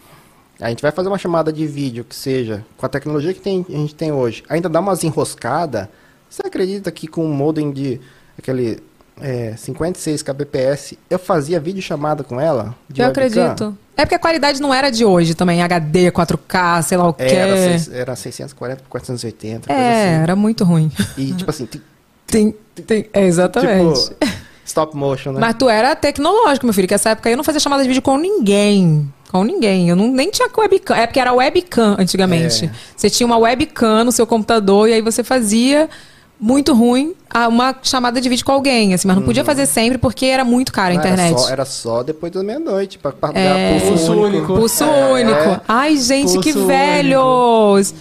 a 0.60 0.70
gente 0.70 0.82
vai 0.82 0.92
fazer 0.92 1.08
uma 1.08 1.18
chamada 1.18 1.52
de 1.54 1.68
vídeo 1.68 2.04
que 2.04 2.16
seja, 2.16 2.66
com 2.78 2.86
a 2.86 2.90
tecnologia 2.90 3.34
que 3.34 3.40
tem- 3.42 3.66
a 3.70 3.72
gente 3.74 3.94
tem 3.94 4.12
hoje, 4.12 4.44
ainda 4.50 4.68
dá 4.70 4.80
umas 4.80 5.04
enroscadas, 5.04 5.88
você 6.30 6.42
acredita 6.46 6.90
que 6.92 7.08
com 7.08 7.26
um 7.26 7.34
modem 7.34 7.72
de 7.72 8.00
aquele 8.38 8.80
é, 9.22 9.54
56 9.58 10.22
kbps, 10.24 10.96
eu 11.10 11.20
fazia 11.20 11.60
vídeo 11.60 11.82
chamada 11.82 12.24
com 12.24 12.40
ela? 12.40 12.76
De 12.90 13.02
Eu 13.02 13.08
webcam? 13.08 13.26
acredito. 13.28 13.78
É 13.96 14.04
porque 14.06 14.16
a 14.16 14.20
qualidade 14.20 14.62
não 14.62 14.74
era 14.74 14.90
de 14.90 15.06
hoje 15.06 15.36
também, 15.36 15.62
HD, 15.62 16.12
4K, 16.12 16.82
sei 16.82 16.98
lá 16.98 17.08
o 17.08 17.14
que. 17.14 17.24
Era, 17.24 17.56
era 17.94 18.16
640 18.16 18.82
por 18.84 18.90
480, 18.90 19.68
coisa 19.68 19.82
É, 19.82 20.14
assim. 20.14 20.24
era 20.24 20.36
muito 20.36 20.64
ruim. 20.64 20.92
E 21.18 21.34
tipo 21.34 21.50
assim, 21.50 21.68
Tem, 22.26 22.56
tem, 22.88 23.10
é, 23.14 23.26
exatamente. 23.26 24.04
tipo, 24.10 24.18
stop 24.66 24.96
motion, 24.96 25.34
né? 25.34 25.40
Mas 25.40 25.56
tu 25.56 25.70
era 25.70 25.96
tecnológico, 25.96 26.66
meu 26.66 26.74
filho, 26.74 26.88
que 26.88 26.94
essa 26.94 27.10
época 27.12 27.30
eu 27.30 27.38
não 27.38 27.44
fazia 27.44 27.60
chamada 27.60 27.84
de 27.84 27.90
vídeo 27.90 28.02
com 28.02 28.18
ninguém. 28.18 29.12
Com 29.30 29.44
ninguém. 29.44 29.88
Eu 29.90 29.96
não, 29.96 30.12
nem 30.12 30.30
tinha 30.32 30.50
webcam. 30.58 30.96
É 30.96 31.06
porque 31.06 31.20
era 31.20 31.32
webcam 31.34 31.96
antigamente. 32.00 32.66
É. 32.66 32.72
Você 32.96 33.10
tinha 33.10 33.26
uma 33.28 33.38
webcam 33.38 34.04
no 34.04 34.12
seu 34.12 34.26
computador 34.26 34.90
e 34.90 34.94
aí 34.94 35.02
você 35.02 35.24
fazia 35.24 35.90
muito 36.42 36.74
ruim 36.74 37.14
a- 37.30 37.48
uma 37.48 37.76
chamada 37.84 38.20
de 38.20 38.28
vídeo 38.28 38.44
com 38.44 38.52
alguém, 38.52 38.94
assim, 38.96 39.08
mas 39.08 39.16
não 39.16 39.24
podia 39.24 39.46
fazer 39.46 39.68
sempre 39.68 40.00
porque 40.00 40.26
era 40.26 40.44
muito 40.44 40.72
caro 40.74 40.90
a 40.90 40.94
Não, 40.96 41.00
internet. 41.00 41.30
Era 41.34 41.38
só, 41.40 41.50
era 41.50 41.66
só 41.66 42.04
depois 42.04 42.32
da 42.32 42.42
meia-noite, 42.42 42.98
pra, 42.98 43.12
pra 43.12 43.30
É. 43.40 43.74
pulso, 43.80 43.88
Pulso 43.94 44.12
único. 44.14 44.26
único. 44.28 44.54
Pulso 44.56 44.84
É. 44.84 45.12
único. 45.14 45.62
Ai, 45.68 45.96
gente, 45.98 46.40
que 46.40 46.52
Pulso 46.52 46.68
velhos! 46.68 47.92
Tan- 47.92 47.98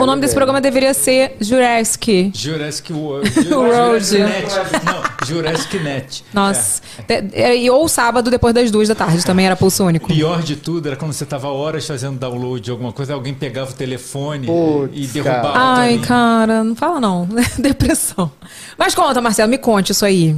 O 0.00 0.06
nome 0.06 0.20
desse 0.20 0.34
programa 0.34 0.60
deveria 0.60 0.92
ser 0.92 1.36
Jurassic. 1.40 2.32
Jurassic 2.34 2.90
World. 2.94 3.30
Jurassic 3.30 4.18
Net. 4.22 4.48
Não, 4.84 5.26
Jurassic 5.26 5.78
Net. 5.78 6.24
Nossa. 6.34 6.82
Te- 7.06 7.24
é, 7.32 7.56
E 7.56 7.70
ou 7.70 7.86
sábado 7.88 8.30
depois 8.30 8.52
das 8.52 8.70
duas 8.70 8.88
da 8.88 8.94
tarde 8.94 9.24
também 9.24 9.46
era 9.46 9.54
pulso 9.54 9.84
único. 9.84 10.08
Pior 10.08 10.42
de 10.42 10.56
tudo 10.56 10.88
era 10.88 10.96
quando 10.96 11.12
você 11.12 11.24
tava 11.24 11.48
horas 11.48 11.86
fazendo 11.86 12.18
download 12.18 12.60
de 12.64 12.70
alguma 12.70 12.92
coisa, 12.92 13.14
alguém 13.14 13.32
pegava 13.32 13.70
o 13.70 13.74
telefone 13.74 14.46
Putz, 14.46 14.92
e 14.94 15.06
derrubava. 15.06 15.52
Ai, 15.54 15.92
também. 15.94 16.00
cara, 16.04 16.64
não 16.64 16.74
fala 16.74 17.00
não. 17.00 17.28
Depressão. 17.58 18.30
Mas 18.76 18.94
conta, 18.94 19.20
Marcelo, 19.20 19.48
me 19.50 19.58
conte 19.58 19.92
isso 19.92 20.04
aí. 20.04 20.34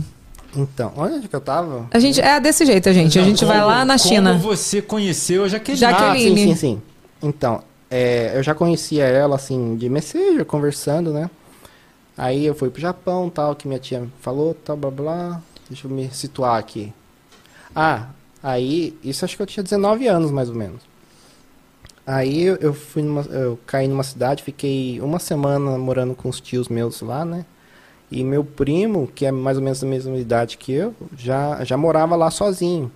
Então, 0.54 0.92
onde 0.96 1.28
que 1.28 1.36
eu 1.36 1.40
tava? 1.40 1.86
A 1.90 1.98
gente 1.98 2.20
é 2.20 2.38
desse 2.40 2.64
jeito, 2.64 2.88
a 2.88 2.92
gente. 2.92 3.18
a 3.18 3.22
gente 3.22 3.44
vai 3.44 3.62
lá 3.62 3.84
na 3.84 3.98
China. 3.98 4.30
Como 4.32 4.42
você 4.42 4.80
conheceu 4.80 5.44
a 5.44 5.48
Jaqueline? 5.48 5.80
Jaqueline. 5.80 6.42
Ah, 6.42 6.44
sim, 6.44 6.48
sim, 6.48 6.54
sim. 6.56 6.82
Então, 7.22 7.62
é, 7.90 8.36
eu 8.36 8.42
já 8.42 8.54
conhecia 8.54 9.04
ela, 9.04 9.36
assim, 9.36 9.76
de 9.76 9.88
Messenger, 9.88 10.44
conversando, 10.44 11.12
né? 11.12 11.30
Aí 12.16 12.46
eu 12.46 12.54
fui 12.54 12.70
pro 12.70 12.80
Japão, 12.80 13.28
tal, 13.28 13.54
que 13.54 13.68
minha 13.68 13.78
tia 13.78 14.06
falou, 14.20 14.54
tal, 14.54 14.76
blá, 14.76 14.90
blá. 14.90 15.42
Deixa 15.68 15.86
eu 15.86 15.90
me 15.90 16.08
situar 16.10 16.58
aqui. 16.58 16.92
Ah, 17.74 18.08
aí, 18.42 18.98
isso 19.04 19.24
acho 19.24 19.36
que 19.36 19.42
eu 19.42 19.46
tinha 19.46 19.62
19 19.62 20.06
anos, 20.08 20.30
mais 20.30 20.48
ou 20.48 20.54
menos. 20.54 20.80
Aí 22.06 22.44
eu, 22.44 22.72
fui 22.72 23.02
numa, 23.02 23.22
eu 23.22 23.58
caí 23.66 23.88
numa 23.88 24.04
cidade, 24.04 24.42
fiquei 24.42 25.00
uma 25.00 25.18
semana 25.18 25.76
morando 25.76 26.14
com 26.14 26.28
os 26.28 26.40
tios 26.40 26.68
meus 26.68 27.00
lá, 27.00 27.24
né? 27.24 27.44
E 28.10 28.22
meu 28.22 28.44
primo, 28.44 29.08
que 29.08 29.26
é 29.26 29.32
mais 29.32 29.56
ou 29.58 29.62
menos 29.62 29.80
da 29.80 29.86
mesma 29.88 30.16
idade 30.16 30.56
que 30.56 30.72
eu, 30.72 30.94
já, 31.18 31.64
já 31.64 31.76
morava 31.76 32.14
lá 32.14 32.30
sozinho. 32.30 32.90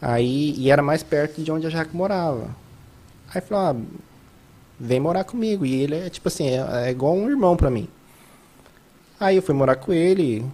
Aí, 0.00 0.54
e 0.56 0.70
era 0.70 0.82
mais 0.82 1.02
perto 1.02 1.42
de 1.42 1.52
onde 1.52 1.66
a 1.66 1.70
Jaque 1.70 1.94
morava. 1.94 2.48
Aí 3.34 3.40
falou, 3.40 3.64
ah, 3.64 3.76
vem 4.80 5.00
morar 5.00 5.24
comigo. 5.24 5.64
E 5.66 5.74
ele 5.82 5.96
é 5.96 6.08
tipo 6.10 6.28
assim, 6.28 6.48
é, 6.48 6.86
é 6.86 6.90
igual 6.90 7.14
um 7.14 7.28
irmão 7.28 7.56
pra 7.56 7.70
mim. 7.70 7.88
Aí 9.20 9.36
eu 9.36 9.42
fui 9.42 9.54
morar 9.54 9.76
com 9.76 9.92
ele 9.92 10.44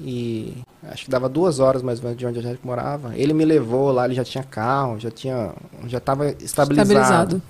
e 0.00 0.56
acho 0.90 1.04
que 1.04 1.10
dava 1.10 1.28
duas 1.28 1.60
horas 1.60 1.82
mais 1.82 1.98
ou 1.98 2.04
menos 2.04 2.18
de 2.18 2.26
onde 2.26 2.38
a 2.38 2.42
gente 2.42 2.60
morava. 2.64 3.12
Ele 3.16 3.32
me 3.34 3.44
levou 3.44 3.92
lá, 3.92 4.06
ele 4.06 4.14
já 4.14 4.24
tinha 4.24 4.42
carro, 4.42 4.98
já 4.98 5.10
tinha, 5.10 5.52
já 5.86 5.98
estava 5.98 6.28
estabilizado. 6.30 6.90
Estabilizado. 6.92 7.42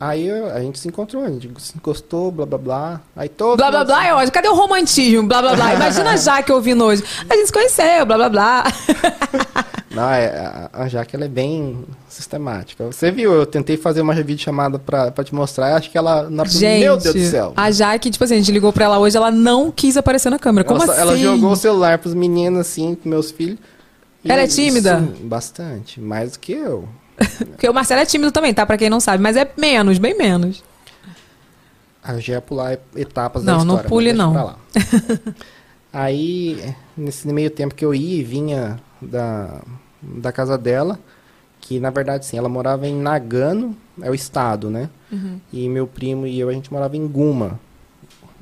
Aí 0.00 0.26
eu- 0.28 0.46
a 0.54 0.60
gente 0.60 0.78
se 0.78 0.86
encontrou, 0.86 1.24
a 1.24 1.28
gente 1.28 1.50
se 1.60 1.76
encostou, 1.76 2.30
blá 2.30 2.46
blá 2.46 2.56
blá. 2.58 3.00
Aí 3.16 3.28
todo 3.28 3.56
Blá 3.56 3.68
blá 3.70 3.84
blá 3.84 4.06
é 4.06 4.14
ótimo. 4.14 4.32
Cadê 4.32 4.48
o 4.48 4.54
romantismo? 4.54 5.26
Blá 5.28 5.42
blá 5.42 5.54
blá. 5.56 5.74
Imagina 5.76 6.12
a 6.12 6.16
Jaque 6.16 6.52
ouvindo 6.52 6.84
hoje. 6.84 7.02
A 7.28 7.34
gente 7.34 7.46
se 7.48 7.52
conheceu, 7.52 8.06
blá 8.06 8.16
blá 8.16 8.28
blá. 8.28 8.64
Não, 9.90 10.10
é, 10.10 10.26
a, 10.36 10.70
a 10.82 10.88
Jaque 10.88 11.16
ela 11.16 11.24
é 11.24 11.28
bem 11.28 11.84
sistemática. 12.08 12.84
Você 12.84 13.10
viu, 13.10 13.32
eu 13.32 13.46
tentei 13.46 13.76
fazer 13.76 14.02
uma 14.02 14.14
videochamada 14.14 14.78
pra, 14.78 15.10
pra 15.10 15.24
te 15.24 15.34
mostrar, 15.34 15.74
acho 15.76 15.90
que 15.90 15.96
ela. 15.96 16.28
Na, 16.28 16.44
Gente, 16.44 16.80
meu 16.80 16.96
Deus 16.98 17.14
do 17.14 17.24
céu. 17.24 17.52
a 17.56 17.70
Jaque, 17.70 18.10
tipo 18.10 18.22
assim, 18.22 18.34
a 18.34 18.38
gente 18.38 18.52
ligou 18.52 18.72
pra 18.72 18.84
ela 18.84 18.98
hoje, 18.98 19.16
ela 19.16 19.30
não 19.30 19.70
quis 19.70 19.96
aparecer 19.96 20.28
na 20.30 20.38
câmera. 20.38 20.66
Como 20.66 20.82
ela, 20.82 20.92
assim? 20.92 21.00
ela 21.00 21.16
jogou 21.16 21.52
o 21.52 21.56
celular 21.56 21.98
pros 21.98 22.12
meninos, 22.12 22.60
assim, 22.60 22.94
com 22.94 23.08
meus 23.08 23.30
filhos. 23.30 23.58
Ela 24.24 24.42
é 24.42 24.46
tímida? 24.46 25.08
bastante, 25.22 26.00
mais 26.00 26.32
do 26.32 26.38
que 26.40 26.52
eu. 26.52 26.86
Porque 27.38 27.68
o 27.68 27.72
Marcelo 27.72 28.00
é 28.02 28.06
tímido 28.06 28.30
também, 28.30 28.52
tá? 28.52 28.66
Pra 28.66 28.76
quem 28.76 28.90
não 28.90 29.00
sabe. 29.00 29.22
Mas 29.22 29.36
é 29.36 29.50
menos, 29.56 29.98
bem 29.98 30.16
menos. 30.16 30.62
Eu 32.06 32.20
já 32.20 32.34
ia 32.34 32.40
pular 32.40 32.78
etapas 32.94 33.42
Não, 33.42 33.58
da 33.58 33.64
não 33.64 33.76
história. 33.76 33.82
mas 33.84 33.88
pule, 33.88 34.12
não. 34.12 34.32
pra 34.32 34.44
lá. 34.44 34.58
Aí, 35.92 36.74
nesse 36.96 37.26
meio 37.28 37.50
tempo 37.50 37.74
que 37.74 37.84
eu 37.84 37.94
ia 37.94 38.20
e 38.20 38.22
vinha 38.22 38.78
da, 39.00 39.60
da 40.02 40.32
casa 40.32 40.56
dela, 40.56 40.98
que 41.60 41.78
na 41.80 41.90
verdade, 41.90 42.26
sim, 42.26 42.38
ela 42.38 42.48
morava 42.48 42.86
em 42.86 42.94
Nagano, 42.94 43.76
é 44.00 44.10
o 44.10 44.14
estado, 44.14 44.70
né? 44.70 44.88
Uhum. 45.10 45.40
E 45.52 45.68
meu 45.68 45.86
primo 45.86 46.26
e 46.26 46.38
eu, 46.38 46.48
a 46.48 46.52
gente 46.52 46.72
morava 46.72 46.96
em 46.96 47.06
Guma. 47.06 47.58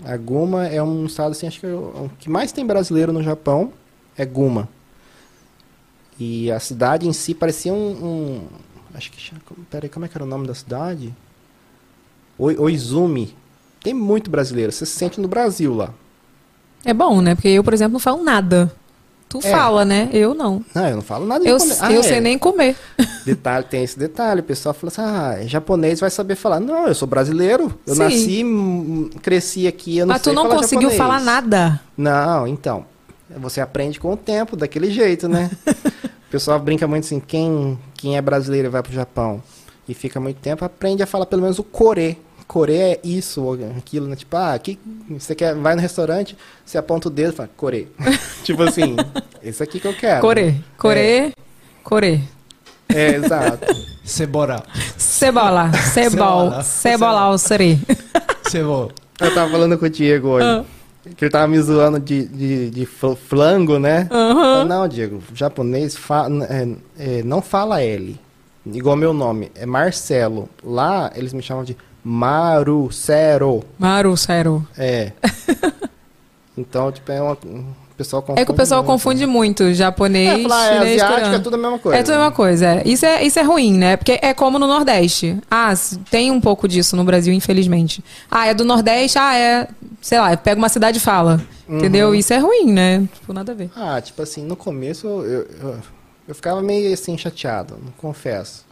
A 0.05 0.17
Guma 0.17 0.67
é 0.67 0.83
um 0.83 1.07
estado, 1.07 1.33
assim, 1.33 1.47
acho 1.47 1.61
que 1.61 1.67
é 1.67 1.75
o 1.75 2.11
que 2.19 2.29
mais 2.29 2.53
tem 2.53 2.67
brasileiro 2.67 3.13
no 3.13 3.23
Japão, 3.23 3.73
é 4.17 4.25
Guma. 4.25 4.69
E 6.19 6.51
a 6.51 6.59
cidade 6.61 7.07
em 7.07 7.13
si 7.13 7.35
parecia 7.35 7.73
um... 7.73 7.77
um 7.77 8.47
acho 8.95 9.11
que... 9.11 9.33
Peraí, 9.71 9.89
como 9.89 10.05
é 10.07 10.09
que 10.09 10.17
era 10.17 10.25
o 10.25 10.29
nome 10.29 10.47
da 10.47 10.55
cidade? 10.55 11.15
Oi- 12.39 12.57
Oizumi. 12.59 13.35
Tem 13.83 13.93
muito 13.93 14.31
brasileiro. 14.31 14.73
Você 14.73 14.87
se 14.87 14.93
sente 14.97 15.21
no 15.21 15.29
Brasil 15.29 15.75
lá. 15.75 15.93
É 16.85 16.95
bom, 16.95 17.21
né? 17.21 17.35
Porque 17.35 17.49
eu, 17.49 17.63
por 17.63 17.75
exemplo, 17.75 17.95
não 17.95 18.01
falo 18.01 18.23
nada. 18.23 18.73
Tu 19.29 19.39
É. 19.43 19.51
fala, 19.51 19.85
né? 19.85 20.09
Eu 20.13 20.35
não. 20.35 20.65
Não, 20.75 20.89
eu 20.89 20.97
não 20.97 21.03
falo 21.03 21.27
nada 21.27 21.45
Eu, 21.45 21.59
japonês. 21.59 21.81
eu 21.95 22.01
Ah, 22.01 22.03
sei 22.05 22.19
é. 22.19 22.21
nem 22.21 22.39
comer. 22.39 22.77
Detalhe, 23.25 23.65
tem 23.69 23.83
esse 23.83 23.99
detalhe. 23.99 24.41
O 24.41 24.45
pessoal 24.45 24.73
fala 24.73 24.93
assim, 24.93 25.03
ah, 25.03 25.47
japonês 25.47 25.99
vai 26.01 26.11
saber 26.11 26.37
falar. 26.37 26.61
Não, 26.61 26.87
eu 26.87 26.95
sou 26.95 27.09
brasileiro. 27.09 27.77
Eu 27.87 27.95
Sim. 27.97 28.01
nasci, 28.03 29.11
cresci 29.23 29.67
aqui, 29.67 29.99
eu 29.99 30.07
não 30.07 30.13
Mas 30.15 30.23
sei 30.23 30.33
tu 30.33 30.37
não 30.37 30.45
falar 30.45 30.57
conseguiu 30.57 30.91
japonês. 30.91 30.97
falar 30.99 31.21
nada. 31.21 31.81
Não, 31.97 32.47
então. 32.47 32.85
Você 33.39 33.61
aprende 33.61 33.99
com 33.99 34.13
o 34.13 34.17
tempo, 34.17 34.57
daquele 34.57 34.91
jeito, 34.91 35.29
né? 35.29 35.51
o 35.67 36.31
pessoal 36.31 36.61
brinca 36.61 36.87
muito 36.87 37.05
assim, 37.05 37.19
quem, 37.19 37.77
quem 37.95 38.17
é 38.17 38.23
brasileiro 38.23 38.69
e 38.69 38.71
vai 38.71 38.83
pro 38.83 38.93
Japão 38.93 39.43
e 39.89 39.95
fica 39.95 40.21
muito 40.21 40.37
tempo, 40.39 40.65
aprende 40.65 41.03
a 41.03 41.07
falar 41.07 41.27
pelo 41.27 41.43
menos 41.43 41.59
o 41.59 41.65
core. 41.65 42.17
Core 42.47 42.75
é 42.77 43.01
isso, 43.03 43.43
ou 43.43 43.59
aquilo, 43.77 44.07
né? 44.07 44.15
Tipo, 44.15 44.37
ah, 44.37 44.57
que, 44.59 44.79
você 45.11 45.35
quer, 45.35 45.55
vai 45.55 45.75
no 45.75 45.81
restaurante, 45.81 46.37
você 46.65 46.79
aponta 46.79 47.09
o 47.09 47.11
dedo 47.11 47.33
e 47.33 47.37
fala, 47.37 47.51
core. 47.57 47.89
tipo 48.45 48.63
assim, 48.63 48.95
esse 49.43 49.63
aqui 49.63 49.81
que 49.81 49.89
eu 49.89 49.95
quero. 49.95 50.21
Core. 50.21 50.65
Core. 50.79 51.33
Core. 51.83 52.23
É, 52.89 53.17
exato. 53.17 53.67
Cebora. 54.05 54.63
Cebola. 54.97 55.73
Cebol. 55.73 56.11
Cebola. 56.13 56.63
Cebola 56.63 57.39
seri. 57.39 57.81
Cebola. 58.49 58.91
Eu 59.21 59.35
tava 59.35 59.51
falando 59.51 59.77
com 59.77 59.87
o 59.87 59.91
Diego 59.91 60.29
hoje. 60.29 60.47
Ah. 60.47 60.65
Que 61.17 61.25
ele 61.25 61.31
tava 61.31 61.47
me 61.47 61.61
zoando 61.61 62.01
de, 62.01 62.27
de, 62.27 62.71
de 62.71 62.87
fl- 62.87 63.15
flango, 63.15 63.79
né? 63.79 64.09
Aham. 64.11 64.61
Eu, 64.61 64.65
Não, 64.65 64.89
Diego, 64.89 65.23
japonês 65.35 65.97
fa 65.97 66.27
é, 66.49 66.69
é, 66.99 67.23
não 67.23 67.41
fala 67.41 67.81
L. 67.83 68.19
Igual 68.67 68.97
meu 68.97 69.13
nome, 69.13 69.51
é 69.55 69.65
Marcelo. 69.65 70.49
Lá 70.65 71.13
eles 71.15 71.33
me 71.33 71.43
chamam 71.43 71.63
de 71.65 71.77
Marucero. 72.09 73.65
Maru, 73.77 74.17
sério. 74.17 74.65
É. 74.79 75.11
então, 76.57 76.93
tipo, 76.93 77.11
é 77.11 77.21
uma. 77.21 77.33
O 77.33 77.97
pessoal 77.97 78.23
confunde. 78.23 78.41
É 78.41 78.45
que 78.45 78.51
o 78.53 78.55
pessoal 78.55 78.83
muito. 78.83 78.93
confunde 78.93 79.27
muito 79.27 79.75
japonês, 79.75 80.39
É, 80.39 80.43
falar, 80.43 80.67
é 80.67 80.79
chinês, 80.79 81.03
asiático, 81.03 81.35
é 81.35 81.39
tudo 81.41 81.55
a 81.55 81.59
mesma 81.59 81.79
coisa. 81.81 81.99
É 81.99 82.03
tudo 82.05 82.15
a 82.15 82.19
mesma 82.19 82.33
coisa. 82.33 82.67
é. 82.67 82.83
Isso, 82.85 83.05
é, 83.05 83.25
isso 83.25 83.39
é 83.41 83.43
ruim, 83.43 83.77
né? 83.77 83.97
Porque 83.97 84.21
é 84.23 84.33
como 84.33 84.57
no 84.57 84.69
Nordeste. 84.69 85.37
Ah, 85.51 85.75
tem 86.09 86.31
um 86.31 86.41
pouco 86.41 86.69
disso 86.69 86.95
no 86.95 87.03
Brasil, 87.03 87.35
infelizmente. 87.35 88.05
Ah, 88.31 88.47
é 88.47 88.55
do 88.55 88.65
Nordeste, 88.65 89.19
ah, 89.19 89.35
é. 89.37 89.67
Sei 90.01 90.21
lá, 90.21 90.37
pega 90.37 90.59
uma 90.59 90.69
cidade 90.69 90.99
e 90.99 91.01
fala. 91.01 91.41
Uhum. 91.69 91.79
Entendeu? 91.79 92.15
Isso 92.15 92.33
é 92.33 92.39
ruim, 92.39 92.71
né? 92.71 93.09
Tipo, 93.15 93.33
nada 93.33 93.51
a 93.51 93.55
ver. 93.55 93.71
Ah, 93.75 94.01
tipo 94.01 94.23
assim, 94.23 94.45
no 94.45 94.55
começo 94.55 95.09
eu, 95.09 95.49
eu, 95.61 95.77
eu 96.29 96.35
ficava 96.37 96.63
meio 96.63 96.93
assim 96.93 97.19
chateado, 97.19 97.79
confesso. 97.97 98.66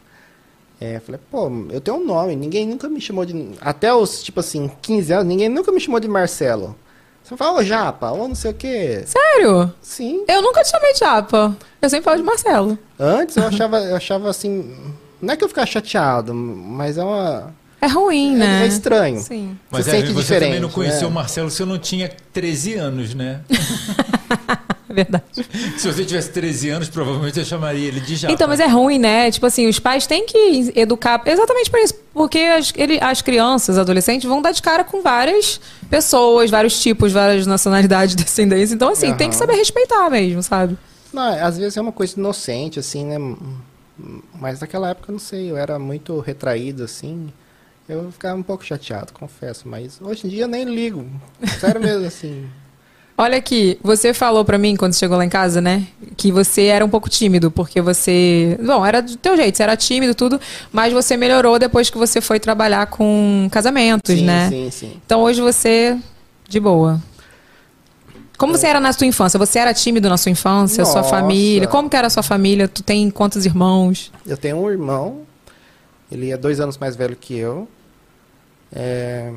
É, 0.79 0.99
falei, 0.99 1.19
pô, 1.31 1.49
eu 1.71 1.79
tenho 1.79 1.97
um 1.97 2.05
nome, 2.05 2.35
ninguém 2.35 2.67
nunca 2.67 2.89
me 2.89 2.99
chamou 2.99 3.25
de. 3.25 3.51
Até 3.61 3.93
os, 3.93 4.21
tipo 4.23 4.39
assim, 4.41 4.69
15 4.81 5.13
anos, 5.13 5.25
ninguém 5.25 5.47
nunca 5.49 5.71
me 5.71 5.79
chamou 5.79 5.99
de 5.99 6.07
Marcelo. 6.07 6.75
Você 7.23 7.35
fala, 7.35 7.59
ô 7.59 7.63
Japa, 7.63 8.11
ou 8.11 8.27
não 8.27 8.35
sei 8.35 8.51
o 8.51 8.53
quê. 8.53 9.03
Sério? 9.05 9.73
Sim. 9.81 10.23
Eu 10.27 10.41
nunca 10.43 10.61
te 10.63 10.69
chamei 10.69 10.93
de 10.93 10.99
Japa. 10.99 11.55
Eu 11.81 11.89
sempre 11.89 12.03
falo 12.03 12.17
de 12.17 12.23
Marcelo. 12.23 12.77
Antes 12.99 13.35
eu 13.37 13.47
achava, 13.47 13.79
eu 13.79 13.95
achava 13.95 14.29
assim. 14.29 14.75
Não 15.21 15.33
é 15.33 15.37
que 15.37 15.43
eu 15.43 15.47
ficava 15.47 15.65
chateado, 15.65 16.33
mas 16.35 16.97
é 16.99 17.03
uma. 17.03 17.51
É 17.81 17.87
ruim, 17.87 18.35
É, 18.35 18.37
né? 18.37 18.63
é 18.63 18.67
estranho. 18.67 19.19
Sim. 19.19 19.57
Mas 19.71 19.85
Você 19.85 19.91
é, 19.91 19.93
sente 19.99 20.11
você 20.11 20.21
diferente. 20.21 20.47
também 20.49 20.59
não 20.61 20.69
conheceu 20.69 21.01
né? 21.03 21.07
o 21.07 21.11
Marcelo 21.11 21.49
se 21.49 21.61
eu 21.61 21.65
não 21.65 21.79
tinha 21.79 22.11
13 22.33 22.73
anos, 22.75 23.13
né? 23.15 23.41
É 24.95 25.03
verdade. 25.03 25.25
se 25.77 25.91
você 25.91 26.05
tivesse 26.05 26.31
13 26.31 26.69
anos, 26.69 26.89
provavelmente 26.89 27.37
eu 27.37 27.45
chamaria 27.45 27.87
ele 27.87 27.99
de 27.99 28.15
Japa. 28.15 28.33
Então, 28.33 28.47
mas 28.47 28.59
é 28.59 28.67
ruim, 28.67 28.97
né? 28.97 29.29
Tipo 29.29 29.45
assim, 29.45 29.67
os 29.67 29.77
pais 29.77 30.07
têm 30.07 30.25
que 30.25 30.71
educar 30.75 31.21
exatamente 31.25 31.69
por 31.69 31.79
isso. 31.79 31.93
Porque 32.13 32.39
as, 32.39 32.71
ele- 32.77 32.97
as 33.01 33.21
crianças, 33.21 33.77
adolescentes, 33.77 34.27
vão 34.27 34.41
dar 34.41 34.51
de 34.53 34.61
cara 34.61 34.83
com 34.85 35.01
várias 35.01 35.59
pessoas, 35.89 36.49
vários 36.49 36.81
tipos, 36.81 37.11
várias 37.11 37.45
nacionalidades, 37.45 38.15
descendências. 38.15 38.71
Então, 38.71 38.89
assim, 38.89 39.13
tem 39.15 39.29
que 39.29 39.35
saber 39.35 39.55
respeitar 39.55 40.09
mesmo, 40.09 40.41
sabe? 40.41 40.77
Não, 41.11 41.23
às 41.45 41.57
vezes 41.57 41.75
é 41.77 41.81
uma 41.81 41.91
coisa 41.91 42.17
inocente, 42.17 42.79
assim, 42.79 43.05
né? 43.05 43.17
Mas 44.39 44.59
naquela 44.59 44.89
época, 44.89 45.09
eu 45.11 45.13
não 45.13 45.19
sei, 45.19 45.49
eu 45.51 45.57
era 45.57 45.77
muito 45.79 46.19
retraído, 46.19 46.83
assim. 46.83 47.29
Eu 47.87 48.11
ficava 48.11 48.35
um 48.37 48.43
pouco 48.43 48.65
chateado, 48.65 49.13
confesso. 49.13 49.67
Mas 49.67 49.99
hoje 50.01 50.25
em 50.25 50.29
dia 50.29 50.43
eu 50.43 50.47
nem 50.47 50.63
ligo. 50.65 51.05
Sério 51.59 51.79
mesmo, 51.81 52.05
assim. 52.07 52.45
Olha 53.17 53.37
aqui, 53.37 53.79
você 53.81 54.13
falou 54.13 54.43
pra 54.43 54.57
mim 54.57 54.75
quando 54.75 54.93
chegou 54.93 55.17
lá 55.17 55.23
em 55.23 55.29
casa, 55.29 55.61
né? 55.61 55.87
Que 56.17 56.33
você 56.33 56.63
era 56.63 56.83
um 56.83 56.89
pouco 56.89 57.09
tímido, 57.09 57.49
porque 57.49 57.79
você. 57.79 58.59
Bom, 58.61 58.85
era 58.85 59.01
do 59.01 59.15
teu 59.15 59.37
jeito, 59.37 59.55
você 59.55 59.63
era 59.63 59.77
tímido, 59.77 60.13
tudo, 60.13 60.39
mas 60.71 60.91
você 60.91 61.15
melhorou 61.15 61.57
depois 61.57 61.89
que 61.89 61.97
você 61.97 62.19
foi 62.19 62.41
trabalhar 62.41 62.87
com 62.87 63.47
casamentos, 63.49 64.13
Sim, 64.13 64.25
né? 64.25 64.49
sim, 64.49 64.69
sim. 64.69 65.01
Então 65.05 65.21
hoje 65.21 65.39
você, 65.41 65.97
de 66.49 66.59
boa. 66.59 67.01
Como 68.37 68.51
você 68.57 68.67
era 68.67 68.81
na 68.81 68.91
sua 68.91 69.07
infância? 69.07 69.37
Você 69.39 69.59
era 69.59 69.73
tímido 69.73 70.09
na 70.09 70.17
sua 70.17 70.29
infância, 70.29 70.83
sua 70.83 70.95
Nossa. 71.01 71.09
família? 71.09 71.67
Como 71.69 71.89
que 71.89 71.95
era 71.95 72.07
a 72.07 72.09
sua 72.09 72.23
família? 72.23 72.67
Tu 72.67 72.83
tem 72.83 73.09
quantos 73.09 73.45
irmãos? 73.45 74.11
Eu 74.27 74.35
tenho 74.35 74.57
um 74.57 74.69
irmão, 74.69 75.21
ele 76.11 76.31
é 76.31 76.37
dois 76.37 76.59
anos 76.59 76.77
mais 76.77 76.97
velho 76.97 77.15
que 77.15 77.37
eu. 77.37 77.65
É... 78.73 79.31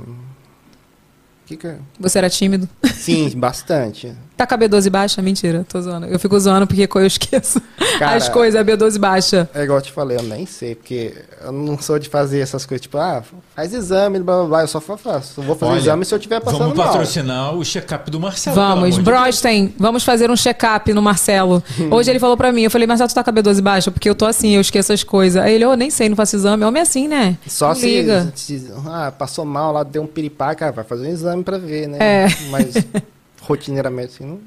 Que 1.48 1.56
que... 1.56 1.66
é? 1.66 1.78
Você 1.98 2.18
era 2.18 2.28
tímido? 2.28 2.68
Sim, 2.92 3.30
bastante. 3.40 4.14
Tá 4.38 4.46
com 4.46 4.54
a 4.54 4.58
B12 4.58 4.88
baixa? 4.88 5.20
Mentira, 5.20 5.66
tô 5.68 5.82
zoando. 5.82 6.06
Eu 6.06 6.16
fico 6.18 6.38
zoando 6.38 6.64
porque 6.64 6.88
eu 6.94 7.04
esqueço 7.06 7.60
Cara, 7.98 8.14
as 8.16 8.28
coisas, 8.28 8.58
a 8.58 8.64
B12 8.64 8.96
baixa. 8.96 9.50
É 9.52 9.64
igual 9.64 9.78
eu 9.78 9.82
te 9.82 9.90
falei, 9.90 10.16
eu 10.16 10.22
nem 10.22 10.46
sei, 10.46 10.76
porque 10.76 11.12
eu 11.44 11.50
não 11.50 11.76
sou 11.76 11.98
de 11.98 12.08
fazer 12.08 12.38
essas 12.38 12.64
coisas, 12.64 12.80
tipo, 12.82 12.96
ah, 12.98 13.20
faz 13.56 13.74
exame, 13.74 14.20
blá 14.20 14.36
blá 14.36 14.46
blá, 14.46 14.60
eu 14.62 14.68
só 14.68 14.80
fa- 14.80 14.96
faço. 14.96 15.40
Eu 15.40 15.44
vou 15.44 15.56
fazer 15.56 15.72
Olha, 15.72 15.80
exame 15.80 16.04
se 16.04 16.14
eu 16.14 16.20
tiver 16.20 16.38
passando 16.40 16.60
Vamos 16.60 16.76
mal. 16.76 16.86
patrocinar 16.86 17.52
o 17.56 17.64
check-up 17.64 18.08
do 18.12 18.20
Marcelo. 18.20 18.54
Vamos. 18.54 18.96
Brosten, 18.98 19.74
vamos 19.76 20.04
fazer 20.04 20.30
um 20.30 20.36
check-up 20.36 20.92
no 20.92 21.02
Marcelo. 21.02 21.60
Hoje 21.90 22.08
ele 22.10 22.20
falou 22.20 22.36
pra 22.36 22.52
mim, 22.52 22.62
eu 22.62 22.70
falei, 22.70 22.86
Marcelo, 22.86 23.08
tu 23.08 23.14
tá 23.16 23.24
com 23.24 23.30
a 23.30 23.32
B12 23.32 23.60
baixa? 23.60 23.90
Porque 23.90 24.08
eu 24.08 24.14
tô 24.14 24.24
assim, 24.24 24.50
eu 24.54 24.60
esqueço 24.60 24.92
as 24.92 25.02
coisas. 25.02 25.42
Aí 25.42 25.54
ele, 25.54 25.64
eu 25.64 25.76
nem 25.76 25.90
sei, 25.90 26.08
não 26.08 26.14
faço 26.16 26.36
exame. 26.36 26.62
Homem 26.62 26.78
é 26.78 26.82
assim, 26.84 27.08
né? 27.08 27.36
Só 27.44 27.74
se, 27.74 27.86
liga. 27.86 28.32
se- 28.36 28.70
ah, 28.86 29.10
passou 29.10 29.44
mal 29.44 29.72
lá, 29.72 29.82
deu 29.82 30.02
um 30.02 30.06
piripaque, 30.06 30.60
cara, 30.60 30.70
vai 30.70 30.84
fazer 30.84 31.08
um 31.08 31.10
exame 31.10 31.42
pra 31.42 31.58
ver, 31.58 31.88
né? 31.88 31.98
É. 32.00 32.26
Mas 32.50 32.74
rotineiramente 33.48 34.14
assim, 34.14 34.26
não... 34.26 34.40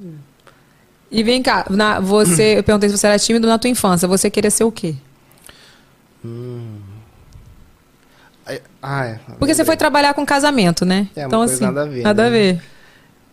E 1.10 1.24
vem 1.24 1.42
cá, 1.44 1.66
na- 1.70 2.00
você, 2.00 2.60
eu 2.60 2.64
perguntei 2.64 2.88
se 2.90 2.98
você 2.98 3.08
era 3.08 3.20
tímido 3.20 3.46
na 3.48 3.58
tua 3.60 3.70
infância. 3.70 4.08
Você 4.08 4.30
queria 4.30 4.50
ser 4.50 4.64
o 4.64 4.72
quê? 4.72 4.96
Ai, 8.46 8.62
Ah, 8.82 9.06
é. 9.06 9.20
Porque 9.38 9.54
você 9.54 9.66
foi 9.66 9.76
trabalhar 9.78 10.14
com 10.14 10.26
casamento, 10.26 10.86
né? 10.86 11.08
É, 11.16 11.24
então, 11.24 11.42
assim, 11.42 11.64
nada 11.66 11.84
a 11.84 11.86
ver, 11.86 12.04
Nada 12.04 12.22
né? 12.24 12.28
a 12.28 12.32
ver. 12.32 12.62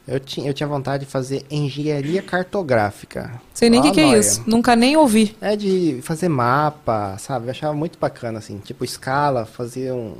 Eu 0.06 0.18
tinha, 0.18 0.48
eu 0.48 0.54
tinha 0.54 0.66
vontade 0.66 1.04
de 1.04 1.10
fazer 1.10 1.44
engenharia 1.50 2.22
cartográfica. 2.22 3.30
Sei 3.52 3.68
nem 3.68 3.78
o 3.78 3.82
que, 3.82 3.90
que 3.92 4.00
é 4.00 4.18
isso. 4.18 4.42
Nunca 4.46 4.74
nem 4.74 4.96
ouvi. 4.96 5.36
É 5.40 5.54
de 5.54 6.00
fazer 6.02 6.28
mapa, 6.30 7.16
sabe? 7.18 7.46
Eu 7.46 7.50
achava 7.50 7.74
muito 7.74 7.98
bacana, 7.98 8.38
assim. 8.38 8.58
Tipo, 8.58 8.84
escala, 8.84 9.44
fazer 9.44 9.92
um... 9.92 10.16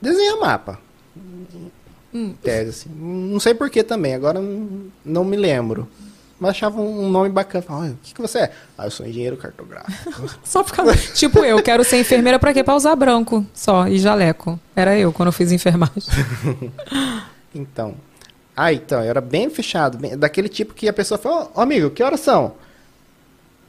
Desenhar 0.00 0.38
mapa. 0.38 0.78
Hum. 2.14 2.34
Tese, 2.42 2.70
assim. 2.70 2.90
Não 2.94 3.40
sei 3.40 3.54
porquê 3.54 3.82
também, 3.82 4.14
agora 4.14 4.40
não, 4.40 5.24
me 5.24 5.36
lembro. 5.36 5.88
Mas 6.38 6.50
achava 6.50 6.80
um 6.80 7.08
nome 7.10 7.28
bacana. 7.30 7.62
Falava, 7.62 7.84
"Olha, 7.86 7.94
o 7.94 7.98
que, 8.02 8.12
que 8.14 8.20
você 8.20 8.38
é? 8.40 8.52
Ah, 8.76 8.86
eu 8.86 8.90
sou 8.90 9.06
engenheiro 9.06 9.36
cartográfico. 9.36 10.30
Só 10.44 10.62
causa... 10.72 10.94
tipo 10.96 11.38
eu, 11.44 11.62
quero 11.62 11.82
ser 11.84 11.98
enfermeira 12.00 12.38
pra 12.38 12.52
quê? 12.52 12.62
Pra 12.62 12.74
usar 12.74 12.94
branco 12.96 13.44
só 13.54 13.86
e 13.88 13.98
jaleco. 13.98 14.58
Era 14.74 14.98
eu 14.98 15.12
quando 15.12 15.28
eu 15.28 15.32
fiz 15.32 15.52
enfermagem. 15.52 15.94
Então. 17.54 17.94
Ah, 18.56 18.72
então, 18.72 19.00
eu 19.00 19.08
era 19.10 19.20
bem 19.20 19.48
fechado. 19.48 19.96
bem- 19.96 20.18
daquele 20.18 20.48
tipo 20.48 20.74
que 20.74 20.88
a 20.88 20.92
pessoa 20.92 21.16
fala, 21.18 21.48
ó, 21.54 21.62
amigo, 21.62 21.88
que 21.90 22.02
horas 22.02 22.18
são? 22.18 22.54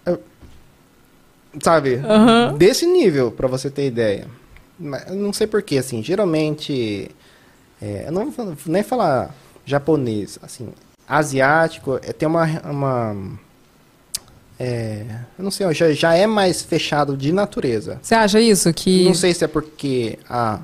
Eu- 0.03 0.19
sabe? 1.61 1.95
Aham. 2.03 2.55
Desse 2.57 2.85
nível, 2.87 3.31
pra 3.31 3.47
você 3.47 3.69
ter 3.69 3.85
ideia. 3.85 4.27
Não 4.79 5.31
sei 5.31 5.45
porquê, 5.45 5.77
assim, 5.77 6.01
geralmente. 6.03 7.09
É, 7.85 8.05
eu 8.07 8.11
não 8.11 8.31
vou 8.31 8.57
nem 8.65 8.81
falar 8.81 9.35
japonês, 9.63 10.39
assim. 10.41 10.69
Asiático, 11.07 11.99
é, 12.01 12.11
tem 12.11 12.27
uma. 12.27 12.45
uma 12.63 13.15
é, 14.57 15.05
eu 15.37 15.43
não 15.43 15.51
sei, 15.51 15.71
já, 15.75 15.91
já 15.91 16.15
é 16.15 16.25
mais 16.25 16.63
fechado 16.63 17.15
de 17.15 17.31
natureza. 17.31 17.99
Você 18.01 18.15
acha 18.15 18.41
isso? 18.41 18.73
Que. 18.73 19.05
Não 19.05 19.13
sei 19.13 19.35
se 19.35 19.45
é 19.45 19.47
porque 19.47 20.17
a, 20.27 20.61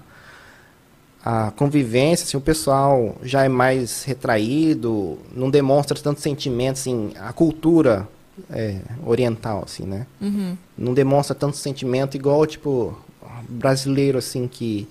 a 1.23 1.51
convivência, 1.51 2.23
assim, 2.23 2.37
o 2.37 2.41
pessoal 2.41 3.15
já 3.21 3.43
é 3.43 3.49
mais 3.49 4.03
retraído, 4.03 5.19
não 5.31 5.51
demonstra 5.51 5.95
tanto 5.99 6.21
sentimento, 6.21 6.77
assim, 6.77 7.11
a 7.19 7.31
cultura 7.31 8.07
é, 8.49 8.79
oriental, 9.05 9.61
assim, 9.63 9.83
né? 9.83 10.07
Uhum. 10.19 10.57
Não 10.75 10.95
demonstra 10.95 11.35
tanto 11.35 11.55
sentimento 11.55 12.17
igual, 12.17 12.47
tipo, 12.47 12.97
brasileiro, 13.47 14.17
assim, 14.17 14.47
que 14.47 14.87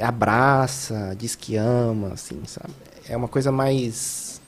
abraça, 0.00 1.14
diz 1.18 1.34
que 1.34 1.56
ama, 1.56 2.12
assim, 2.14 2.40
sabe? 2.46 2.72
É 3.08 3.16
uma 3.16 3.28
coisa 3.28 3.50
mais... 3.50 4.40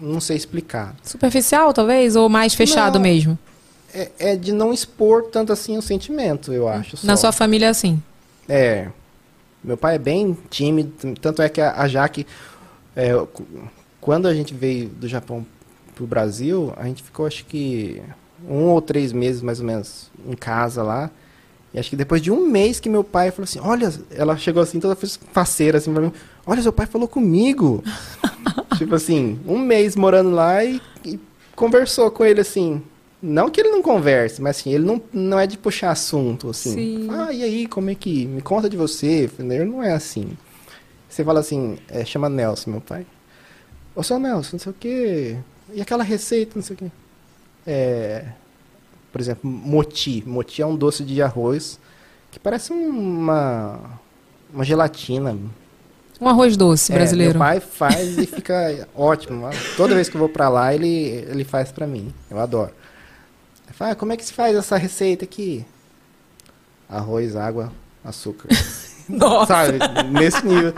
não 0.00 0.20
sei 0.20 0.36
explicar. 0.36 0.94
Superficial, 1.02 1.72
talvez? 1.72 2.16
Ou 2.16 2.28
mais 2.28 2.54
fechado 2.54 2.94
Não. 2.94 3.02
mesmo? 3.02 3.38
É, 3.92 4.10
é 4.18 4.36
de 4.36 4.52
não 4.52 4.72
expor 4.72 5.24
tanto 5.24 5.52
assim 5.52 5.76
o 5.78 5.82
sentimento, 5.82 6.52
eu 6.52 6.68
acho. 6.68 6.96
Na 7.04 7.16
só. 7.16 7.22
sua 7.22 7.32
família 7.32 7.66
é 7.66 7.70
assim. 7.70 8.02
É. 8.48 8.88
Meu 9.64 9.76
pai 9.76 9.96
é 9.96 9.98
bem 9.98 10.36
tímido, 10.50 10.92
tanto 11.20 11.42
é 11.42 11.48
que 11.48 11.60
a, 11.60 11.80
a 11.80 11.88
Jaque, 11.88 12.26
é, 12.94 13.10
quando 14.00 14.26
a 14.26 14.34
gente 14.34 14.54
veio 14.54 14.88
do 14.88 15.08
Japão 15.08 15.44
pro 15.94 16.06
Brasil, 16.06 16.72
a 16.76 16.84
gente 16.84 17.02
ficou 17.02 17.26
acho 17.26 17.44
que 17.44 18.00
um 18.48 18.66
ou 18.66 18.80
três 18.80 19.12
meses 19.12 19.42
mais 19.42 19.58
ou 19.58 19.66
menos 19.66 20.10
em 20.26 20.34
casa 20.34 20.82
lá. 20.82 21.10
E 21.78 21.80
acho 21.80 21.90
que 21.90 21.96
depois 21.96 22.20
de 22.20 22.28
um 22.32 22.44
mês 22.44 22.80
que 22.80 22.88
meu 22.88 23.04
pai 23.04 23.30
falou 23.30 23.44
assim, 23.44 23.60
olha, 23.60 23.92
ela 24.10 24.36
chegou 24.36 24.60
assim 24.60 24.80
toda 24.80 24.96
faceira 25.32 25.78
assim 25.78 25.92
pra 25.92 26.02
mim, 26.02 26.12
olha, 26.44 26.60
seu 26.60 26.72
pai 26.72 26.86
falou 26.86 27.06
comigo. 27.06 27.84
tipo 28.76 28.96
assim, 28.96 29.38
um 29.46 29.58
mês 29.60 29.94
morando 29.94 30.30
lá 30.30 30.64
e, 30.64 30.82
e 31.04 31.20
conversou 31.54 32.10
com 32.10 32.24
ele 32.24 32.40
assim. 32.40 32.82
Não 33.22 33.48
que 33.48 33.60
ele 33.60 33.70
não 33.70 33.80
converse, 33.80 34.42
mas 34.42 34.58
assim, 34.58 34.72
ele 34.72 34.84
não, 34.84 35.00
não 35.12 35.38
é 35.38 35.46
de 35.46 35.56
puxar 35.56 35.92
assunto, 35.92 36.50
assim. 36.50 36.74
Sim. 36.74 37.08
Ah, 37.10 37.32
e 37.32 37.42
aí, 37.44 37.66
como 37.66 37.90
é 37.90 37.94
que. 37.94 38.26
Me 38.26 38.40
conta 38.40 38.68
de 38.68 38.76
você. 38.76 39.28
Ele 39.38 39.64
não 39.64 39.82
é 39.82 39.92
assim. 39.92 40.36
Você 41.08 41.24
fala 41.24 41.40
assim, 41.40 41.78
é, 41.88 42.04
chama 42.04 42.28
Nelson, 42.28 42.70
meu 42.70 42.80
pai. 42.80 43.06
Ô, 43.94 44.02
seu 44.02 44.18
Nelson, 44.18 44.50
não 44.52 44.58
sei 44.60 44.70
o 44.70 44.76
quê. 44.78 45.36
E 45.72 45.80
aquela 45.80 46.04
receita, 46.04 46.52
não 46.54 46.62
sei 46.62 46.74
o 46.74 46.78
quê. 46.78 46.86
É, 47.66 48.24
por 49.12 49.20
exemplo, 49.20 49.48
moti. 49.50 50.22
Moti 50.26 50.62
é 50.62 50.66
um 50.66 50.76
doce 50.76 51.02
de 51.04 51.20
arroz 51.22 51.78
que 52.30 52.38
parece 52.38 52.72
uma, 52.72 53.78
uma 54.52 54.64
gelatina. 54.64 55.36
Um 56.20 56.28
arroz 56.28 56.56
doce 56.56 56.92
É, 56.92 56.96
brasileiro. 56.96 57.32
meu 57.34 57.38
pai 57.38 57.60
faz 57.60 58.18
e 58.18 58.26
fica 58.26 58.88
ótimo. 58.94 59.48
Toda 59.76 59.94
vez 59.94 60.08
que 60.08 60.16
eu 60.16 60.20
vou 60.20 60.28
pra 60.28 60.48
lá, 60.48 60.74
ele, 60.74 60.88
ele 61.28 61.44
faz 61.44 61.70
pra 61.70 61.86
mim. 61.86 62.12
Eu 62.30 62.38
adoro. 62.40 62.72
Ele 63.66 63.74
fala, 63.74 63.92
ah, 63.92 63.94
como 63.94 64.12
é 64.12 64.16
que 64.16 64.24
se 64.24 64.32
faz 64.32 64.56
essa 64.56 64.76
receita 64.76 65.24
aqui? 65.24 65.64
Arroz, 66.88 67.36
água, 67.36 67.72
açúcar. 68.04 68.48
Nossa. 69.08 69.46
Sabe? 69.46 69.78
Nesse 70.10 70.44
nível. 70.44 70.74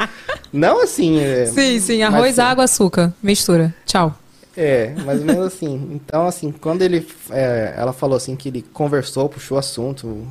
Não 0.52 0.82
assim. 0.82 1.18
É, 1.18 1.46
Sim, 1.46 1.78
sim. 1.80 1.98
mas 2.04 2.14
Arroz, 2.14 2.38
assim, 2.38 2.50
água, 2.50 2.64
açúcar. 2.64 3.14
Mistura. 3.22 3.74
Tchau. 3.86 4.14
É, 4.56 4.90
mais 5.04 5.20
ou 5.20 5.26
menos 5.26 5.46
assim. 5.46 5.90
Então, 5.92 6.26
assim, 6.26 6.52
quando 6.52 6.82
ele. 6.82 7.06
é, 7.30 7.74
ela 7.76 7.92
falou 7.92 8.16
assim 8.16 8.36
que 8.36 8.48
ele 8.48 8.62
conversou, 8.62 9.28
puxou 9.28 9.56
o 9.56 9.60
assunto. 9.60 10.26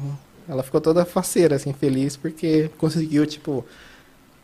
Ela 0.48 0.64
ficou 0.64 0.82
toda 0.82 1.06
faceira, 1.06 1.56
assim, 1.56 1.74
feliz, 1.74 2.18
porque 2.18 2.70
conseguiu, 2.78 3.26
tipo, 3.26 3.66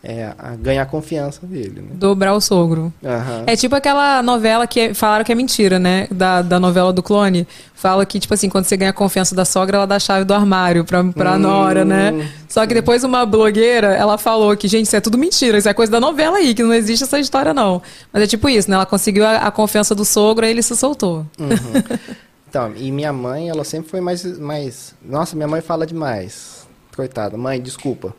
é, 0.06 0.34
a- 0.38 0.56
ganhar 0.56 0.84
a 0.84 0.86
confiança 0.86 1.46
dele, 1.46 1.82
né? 1.82 1.88
Dobrar 1.94 2.34
o 2.34 2.40
sogro. 2.42 2.94
Aham. 3.04 3.44
É 3.48 3.56
tipo 3.56 3.76
aquela 3.76 4.22
novela 4.22 4.68
que 4.68 4.80
é- 4.80 4.94
falaram 4.94 5.26
que 5.26 5.32
é 5.32 5.36
mentira, 5.36 5.80
né? 5.80 6.08
Da, 6.12 6.42
da 6.42 6.60
novela 6.60 6.94
do 6.94 7.02
clone. 7.02 7.48
Fala 7.74 8.06
que, 8.06 8.20
tipo 8.20 8.34
assim, 8.34 8.50
quando 8.50 8.66
você 8.66 8.78
ganha 8.78 8.92
a 8.92 8.94
confiança 8.94 9.36
da 9.36 9.44
sogra, 9.46 9.78
ela 9.78 9.86
dá 9.88 9.96
a 9.96 10.00
chave 10.00 10.24
do 10.26 10.34
armário 10.34 10.86
pra, 10.86 11.04
pra 11.04 11.34
Hum, 11.36 11.40
nora, 11.40 11.84
né? 11.84 12.30
Só 12.48 12.66
que 12.66 12.74
depois 12.74 13.04
uma 13.04 13.26
blogueira, 13.26 13.88
ela 13.94 14.18
falou 14.18 14.56
que, 14.56 14.68
gente, 14.68 14.86
isso 14.86 14.96
é 14.96 15.02
tudo 15.02 15.18
mentira, 15.18 15.58
isso 15.58 15.68
é 15.68 15.74
coisa 15.74 15.92
da 15.92 16.00
novela 16.00 16.38
aí, 16.38 16.54
que 16.56 16.64
não 16.64 16.74
existe 16.74 17.04
essa 17.04 17.20
história, 17.20 17.54
não. 17.54 17.82
Mas 18.14 18.24
é 18.24 18.28
tipo 18.28 18.48
isso, 18.48 18.70
né? 18.70 18.76
Ela 18.76 18.86
conseguiu 18.86 19.26
a, 19.26 19.38
a 19.38 19.52
confiança 19.52 19.94
do 19.94 20.06
sogro, 20.06 20.46
aí 20.46 20.52
ele 20.52 20.62
se 20.64 20.76
soltou. 20.76 21.26
Uhum. 21.38 21.98
Então, 22.50 22.72
e 22.78 22.92
minha 22.92 23.12
mãe, 23.12 23.50
ela 23.50 23.64
sempre 23.66 23.90
foi 23.90 24.00
mais, 24.02 24.24
mais. 24.40 24.96
Nossa, 25.04 25.36
minha 25.36 25.48
mãe 25.48 25.60
fala 25.62 25.86
demais. 25.86 26.65
Coitada. 26.96 27.38
Mãe, 27.38 27.62
desculpa. 27.62 28.16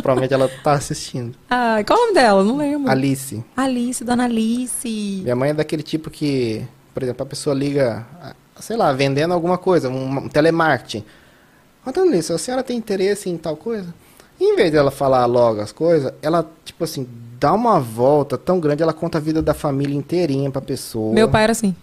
Provavelmente 0.00 0.32
ela 0.32 0.48
tá 0.62 0.72
assistindo. 0.72 1.36
Ai, 1.48 1.82
qual 1.84 1.98
o 1.98 2.02
nome 2.02 2.14
dela? 2.14 2.44
Não 2.44 2.56
lembro. 2.56 2.90
Alice. 2.90 3.42
Alice, 3.56 4.04
dona 4.04 4.24
Alice. 4.24 5.20
Minha 5.22 5.34
mãe 5.34 5.50
é 5.50 5.54
daquele 5.54 5.82
tipo 5.82 6.08
que, 6.08 6.64
por 6.94 7.02
exemplo, 7.02 7.22
a 7.24 7.26
pessoa 7.26 7.54
liga, 7.54 8.06
ah, 8.22 8.34
sei 8.60 8.76
lá, 8.76 8.92
vendendo 8.92 9.34
alguma 9.34 9.58
coisa, 9.58 9.88
um, 9.88 10.18
um 10.18 10.28
telemarketing. 10.28 11.04
Ó, 11.84 11.90
dona 11.90 12.12
Alice, 12.12 12.32
a 12.32 12.38
senhora 12.38 12.62
tem 12.62 12.76
interesse 12.76 13.28
em 13.28 13.36
tal 13.36 13.56
coisa? 13.56 13.92
Em 14.40 14.54
vez 14.56 14.70
dela 14.70 14.90
falar 14.90 15.26
logo 15.26 15.60
as 15.60 15.72
coisas, 15.72 16.12
ela, 16.22 16.48
tipo 16.64 16.84
assim, 16.84 17.06
dá 17.40 17.52
uma 17.52 17.80
volta 17.80 18.38
tão 18.38 18.60
grande, 18.60 18.82
ela 18.82 18.92
conta 18.92 19.18
a 19.18 19.20
vida 19.20 19.42
da 19.42 19.52
família 19.52 19.96
inteirinha 19.96 20.50
pra 20.50 20.60
pessoa. 20.60 21.12
Meu 21.12 21.28
pai 21.28 21.42
era 21.42 21.52
assim. 21.52 21.74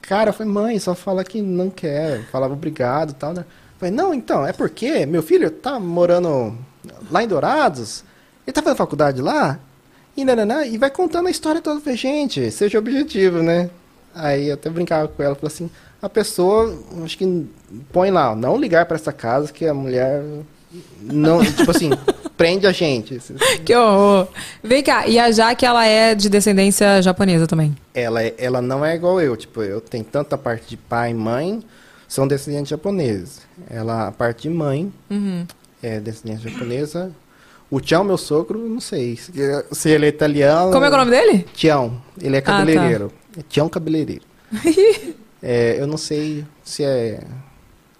Cara, 0.00 0.30
eu 0.30 0.34
falei, 0.34 0.52
mãe, 0.52 0.78
só 0.78 0.94
fala 0.94 1.24
que 1.24 1.42
não 1.42 1.70
quer. 1.70 2.22
Falava 2.30 2.52
obrigado 2.52 3.10
e 3.10 3.14
tal, 3.14 3.32
né? 3.32 3.44
Falei, 3.82 3.92
não, 3.96 4.14
então, 4.14 4.46
é 4.46 4.52
porque 4.52 5.04
meu 5.06 5.24
filho 5.24 5.50
tá 5.50 5.76
morando 5.80 6.56
lá 7.10 7.20
em 7.24 7.26
Dourados, 7.26 8.04
ele 8.46 8.54
tá 8.54 8.62
fazendo 8.62 8.76
faculdade 8.78 9.20
lá, 9.20 9.58
e, 10.16 10.24
nananã, 10.24 10.64
e 10.64 10.78
vai 10.78 10.88
contando 10.88 11.26
a 11.26 11.30
história 11.32 11.60
toda 11.60 11.80
pra 11.80 11.92
gente, 11.94 12.48
seja 12.52 12.78
objetivo, 12.78 13.42
né? 13.42 13.68
Aí 14.14 14.46
eu 14.50 14.54
até 14.54 14.70
brincava 14.70 15.08
com 15.08 15.20
ela, 15.20 15.34
falei 15.34 15.52
assim, 15.52 15.68
a 16.00 16.08
pessoa, 16.08 16.72
acho 17.04 17.18
que 17.18 17.44
põe 17.92 18.12
lá, 18.12 18.36
não 18.36 18.56
ligar 18.56 18.86
pra 18.86 18.94
essa 18.94 19.12
casa 19.12 19.52
que 19.52 19.66
a 19.66 19.74
mulher 19.74 20.22
não, 21.00 21.44
tipo 21.44 21.68
assim, 21.72 21.90
prende 22.38 22.68
a 22.68 22.72
gente. 22.72 23.20
Que 23.64 23.74
horror. 23.74 24.28
Vem 24.62 24.84
cá, 24.84 25.08
e 25.08 25.18
a 25.18 25.28
Jaque, 25.32 25.66
ela 25.66 25.84
é 25.84 26.14
de 26.14 26.28
descendência 26.28 27.02
japonesa 27.02 27.48
também. 27.48 27.76
ela, 27.92 28.22
é- 28.22 28.34
ela 28.38 28.62
não 28.62 28.84
é 28.84 28.94
igual 28.94 29.20
eu. 29.20 29.36
Tipo, 29.36 29.60
eu 29.60 29.80
tenho 29.80 30.04
tanta 30.04 30.38
parte 30.38 30.68
de 30.68 30.76
pai 30.76 31.10
e 31.10 31.14
mãe, 31.14 31.64
são 32.12 32.26
descendentes 32.28 32.68
japoneses. 32.68 33.40
Ela, 33.70 34.08
a 34.08 34.12
parte 34.12 34.42
de 34.42 34.50
mãe, 34.50 34.92
Uhum. 35.10 35.46
é 35.82 35.98
descendente 35.98 36.48
japonesa. 36.48 37.10
O 37.70 37.80
Tião, 37.80 38.04
meu 38.04 38.18
sogro, 38.18 38.68
não 38.68 38.80
sei. 38.80 39.16
Se 39.16 39.32
se 39.72 39.88
ele 39.88 40.04
é 40.04 40.08
italiano. 40.10 40.70
Como 40.72 40.84
é 40.84 40.88
é 40.88 40.90
o 40.90 40.96
nome 40.98 41.10
dele? 41.10 41.46
Tião. 41.54 42.02
Ele 42.20 42.36
é 42.36 42.38
Ah, 42.40 42.42
tá. 42.42 42.52
cabeleireiro. 42.58 43.12
É 43.38 43.42
Tião 43.48 43.68
cabeleireiro. 43.68 44.24
É, 45.44 45.80
eu 45.80 45.88
não 45.88 45.96
sei 45.96 46.44
se 46.62 46.84
é. 46.84 47.20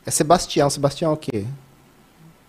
É 0.06 0.10
Sebastião. 0.12 0.70
Sebastião 0.70 1.10
é 1.10 1.14
o 1.14 1.16
quê? 1.16 1.44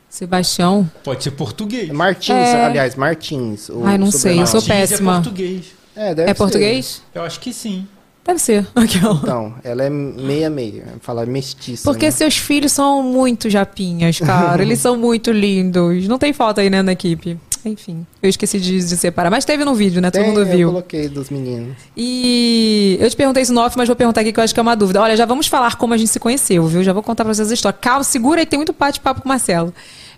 Sebastião. 0.08 0.88
Pode 1.04 1.24
ser 1.24 1.32
português. 1.32 1.90
É 1.90 1.94
Martins, 1.94 2.36
É. 2.36 2.66
aliás, 2.66 2.96
Martins. 2.96 3.70
o 3.70 3.84
Ai, 3.86 3.98
não 3.98 4.12
sei, 4.12 4.40
eu 4.40 4.46
sou 4.46 4.62
péssima. 4.62 5.14
É 5.14 5.16
português. 5.16 5.66
É, 5.96 6.14
deve 6.14 6.30
É 6.30 6.34
ser. 6.34 6.38
português? 6.38 7.02
Eu 7.16 7.24
acho 7.24 7.40
que 7.40 7.52
sim. 7.52 7.88
Deve 8.26 8.40
ser. 8.40 8.66
Aquela. 8.74 9.16
Então, 9.16 9.54
ela 9.64 9.84
é 9.84 9.90
meia-meia. 9.90 10.86
Fala 11.02 11.26
mestiça. 11.26 11.84
Porque 11.84 12.06
né? 12.06 12.12
seus 12.12 12.38
filhos 12.38 12.72
são 12.72 13.04
muito 13.04 13.50
japinhas, 13.50 14.18
cara. 14.20 14.62
Eles 14.62 14.80
são 14.80 14.98
muito 14.98 15.32
lindos. 15.32 16.08
Não 16.08 16.18
tem 16.18 16.32
falta 16.32 16.62
aí, 16.62 16.70
né, 16.70 16.82
na 16.82 16.94
equipe. 16.94 17.38
Enfim, 17.66 18.06
eu 18.22 18.30
esqueci 18.30 18.60
de, 18.60 18.78
de 18.78 18.98
separar. 18.98 19.30
Mas 19.30 19.46
teve 19.46 19.64
no 19.64 19.74
vídeo, 19.74 20.02
né? 20.02 20.12
Todo 20.12 20.22
Tem, 20.22 20.30
mundo 20.30 20.42
Eu 20.42 20.46
viu. 20.58 20.68
coloquei 20.68 21.08
dos 21.08 21.30
meninos. 21.30 21.78
E 21.96 22.98
eu 23.00 23.10
te 23.10 23.16
perguntei 23.16 23.44
isso 23.44 23.54
no 23.54 23.62
off, 23.62 23.78
mas 23.78 23.88
vou 23.88 23.96
perguntar 23.96 24.22
aqui 24.22 24.34
que 24.34 24.40
eu 24.40 24.44
acho 24.44 24.54
que 24.54 24.60
é 24.60 24.64
uma 24.64 24.76
dúvida. 24.76 25.02
Olha, 25.02 25.16
já 25.16 25.26
vamos 25.26 25.48
falar 25.48 25.78
como 25.78 25.94
a 25.94 25.98
gente 25.98 26.10
se 26.10 26.20
conheceu, 26.20 26.66
viu? 26.68 26.84
Já 26.84 26.92
vou 26.92 27.02
contar 27.02 27.24
pra 27.24 27.34
vocês 27.34 27.50
a 27.50 27.54
história. 27.54 27.78
Calma, 27.80 28.04
segura 28.04 28.42
aí, 28.42 28.46
tem 28.46 28.58
muito 28.60 28.76
bate-papo 28.78 29.22
com 29.22 29.28
o 29.28 29.30
Marcelo. 29.30 29.74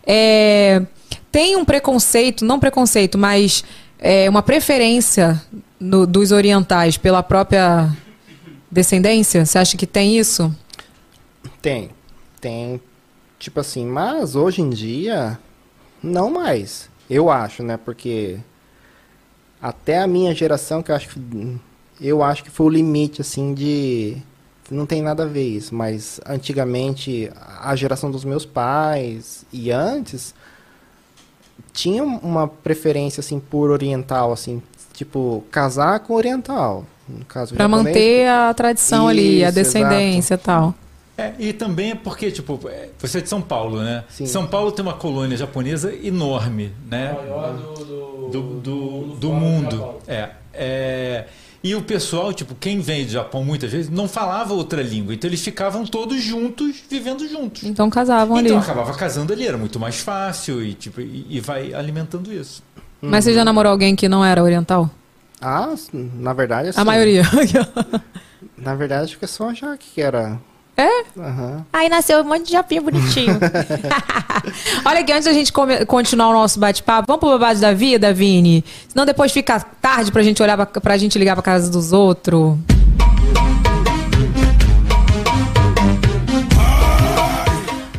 É, 0.05 0.81
tem 1.31 1.55
um 1.55 1.63
preconceito, 1.63 2.43
não 2.43 2.59
preconceito, 2.59 3.15
mas 3.17 3.63
é, 3.99 4.29
uma 4.29 4.41
preferência 4.43 5.41
no- 5.79 6.05
dos 6.07 6.31
orientais 6.31 6.97
pela 6.97 7.23
própria 7.23 7.89
descendência? 8.71 9.45
Você 9.45 9.57
acha 9.57 9.77
que 9.77 9.87
tem 9.87 10.17
isso? 10.17 10.53
Tem. 11.61 11.89
Tem. 12.39 12.79
Tipo 13.39 13.59
assim, 13.59 13.85
mas 13.85 14.35
hoje 14.35 14.61
em 14.61 14.69
dia, 14.69 15.37
não 16.01 16.29
mais. 16.29 16.89
Eu 17.09 17.29
acho, 17.29 17.61
né? 17.63 17.77
Porque 17.77 18.37
até 19.61 19.99
a 20.01 20.07
minha 20.07 20.33
geração, 20.33 20.81
que 20.81 20.91
eu 20.91 20.95
acho 20.95 21.09
que. 21.09 21.57
Eu 22.01 22.21
acho 22.21 22.43
que 22.43 22.49
foi 22.49 22.65
o 22.65 22.69
limite, 22.69 23.21
assim, 23.21 23.53
de. 23.53 24.17
Não 24.69 24.85
tem 24.85 25.01
nada 25.01 25.23
a 25.23 25.27
ver 25.27 25.47
isso, 25.47 25.75
mas 25.75 26.19
antigamente, 26.25 27.31
a 27.61 27.75
geração 27.75 28.09
dos 28.09 28.25
meus 28.25 28.45
pais 28.47 29.45
e 29.53 29.69
antes, 29.71 30.33
tinha 31.75 32.03
uma 32.03 32.47
preferência, 32.47 33.19
assim, 33.19 33.39
por 33.39 33.69
oriental, 33.69 34.31
assim, 34.31 34.61
tipo, 34.93 35.43
casar 35.51 35.99
com 35.99 36.13
oriental. 36.13 36.85
No 37.07 37.23
caso, 37.25 37.53
Pra 37.53 37.65
japonês. 37.65 37.85
manter 37.87 38.27
a 38.27 38.53
tradição 38.53 39.07
ali, 39.07 39.43
a 39.43 39.49
Isso, 39.49 39.55
descendência 39.55 40.33
e 40.33 40.37
tal. 40.37 40.73
É, 41.17 41.33
e 41.37 41.53
também 41.53 41.91
é 41.91 41.95
porque, 41.95 42.31
tipo, 42.31 42.59
é, 42.67 42.89
você 42.97 43.19
é 43.19 43.21
de 43.21 43.29
São 43.29 43.41
Paulo, 43.41 43.81
né? 43.81 44.03
Sim. 44.09 44.25
São 44.25 44.47
Paulo 44.47 44.71
tem 44.71 44.83
uma 44.83 44.95
colônia 44.95 45.37
japonesa 45.37 45.93
enorme, 45.93 46.73
né? 46.89 47.15
do, 48.31 48.41
do, 48.59 49.01
do 49.15 49.33
mundo. 49.33 49.95
É, 50.07 50.29
é. 50.53 51.25
E 51.65 51.73
o 51.73 51.81
pessoal, 51.81 52.31
tipo, 52.31 52.53
quem 52.53 52.79
vem 52.79 53.05
do 53.05 53.11
Japão 53.11 53.43
muitas 53.43 53.71
vezes 53.71 53.89
não 53.89 54.07
falava 54.07 54.53
outra 54.53 54.83
língua. 54.83 55.15
Então 55.15 55.27
eles 55.27 55.41
ficavam 55.41 55.83
todos 55.83 56.21
juntos, 56.21 56.75
vivendo 56.87 57.27
juntos. 57.27 57.63
Então 57.63 57.89
casavam 57.89 58.39
Então 58.39 58.57
ali. 58.57 58.63
acabava 58.63 58.93
casando 58.93 59.33
ali, 59.33 59.47
era 59.47 59.57
muito 59.57 59.79
mais 59.79 59.99
fácil 59.99 60.63
e, 60.63 60.75
tipo, 60.75 61.01
e, 61.01 61.25
e 61.27 61.39
vai 61.39 61.73
alimentando 61.73 62.31
isso. 62.31 62.61
Mas 63.01 63.23
você 63.23 63.33
já 63.33 63.43
namorou 63.43 63.71
alguém 63.71 63.95
que 63.95 64.07
não 64.07 64.23
era 64.23 64.43
oriental? 64.43 64.91
Ah, 65.41 65.73
na 65.91 66.33
verdade, 66.33 66.69
assim, 66.69 66.79
A 66.79 66.85
maioria. 66.85 67.23
Na 68.55 68.75
verdade, 68.75 69.05
acho 69.05 69.17
que 69.19 69.25
é 69.25 69.27
só 69.27 69.49
a 69.49 69.53
Jaque 69.55 69.87
que 69.95 70.01
era. 70.01 70.39
É? 70.77 71.05
Aham. 71.17 71.65
Aí 71.71 71.87
nasceu 71.87 72.19
um 72.19 72.25
monte 72.25 72.47
de 72.47 72.51
japinha 72.51 72.81
bonitinho. 72.81 73.39
Olha 74.83 74.99
aqui, 74.99 75.11
antes 75.13 75.25
da 75.25 75.31
gente 75.31 75.53
continuar 75.87 76.29
o 76.29 76.33
nosso 76.33 76.59
bate-papo, 76.59 77.05
vamos 77.07 77.21
pro 77.21 77.29
babado 77.29 77.59
da 77.59 77.73
vida, 77.73 78.13
Vini? 78.13 78.63
Senão 78.89 79.05
depois 79.05 79.31
fica 79.31 79.59
tarde 79.59 80.11
pra 80.11 80.21
gente 80.21 80.43
olhar 80.43 80.57
pra, 80.57 80.65
pra 80.65 80.97
gente 80.97 81.17
ligar 81.17 81.35
pra 81.35 81.43
casa 81.43 81.71
dos 81.71 81.93
outros. 81.93 82.57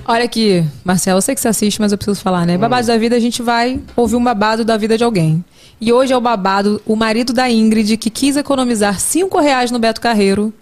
Olha 0.08 0.24
aqui, 0.24 0.64
Marcelo, 0.84 1.18
eu 1.18 1.22
sei 1.22 1.34
que 1.34 1.40
você 1.40 1.48
assiste, 1.48 1.80
mas 1.80 1.90
eu 1.90 1.98
preciso 1.98 2.20
falar, 2.20 2.46
né? 2.46 2.56
Babado 2.56 2.86
da 2.86 2.96
vida, 2.96 3.16
a 3.16 3.20
gente 3.20 3.42
vai 3.42 3.80
ouvir 3.96 4.14
um 4.14 4.22
babado 4.22 4.64
da 4.64 4.76
vida 4.76 4.96
de 4.96 5.02
alguém. 5.02 5.44
E 5.80 5.92
hoje 5.92 6.12
é 6.12 6.16
o 6.16 6.20
babado, 6.20 6.80
o 6.86 6.96
marido 6.96 7.32
da 7.32 7.50
Ingrid, 7.50 7.96
que 7.98 8.08
quis 8.08 8.36
economizar 8.36 8.98
5 8.98 9.38
reais 9.40 9.70
no 9.70 9.78
Beto 9.78 10.00
Carreiro 10.00 10.52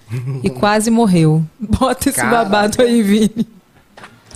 e 0.42 0.50
quase 0.50 0.90
morreu. 0.90 1.42
Bota 1.58 2.08
esse 2.08 2.18
Caraca. 2.18 2.44
babado 2.44 2.82
aí, 2.82 3.00
Vini. 3.02 3.46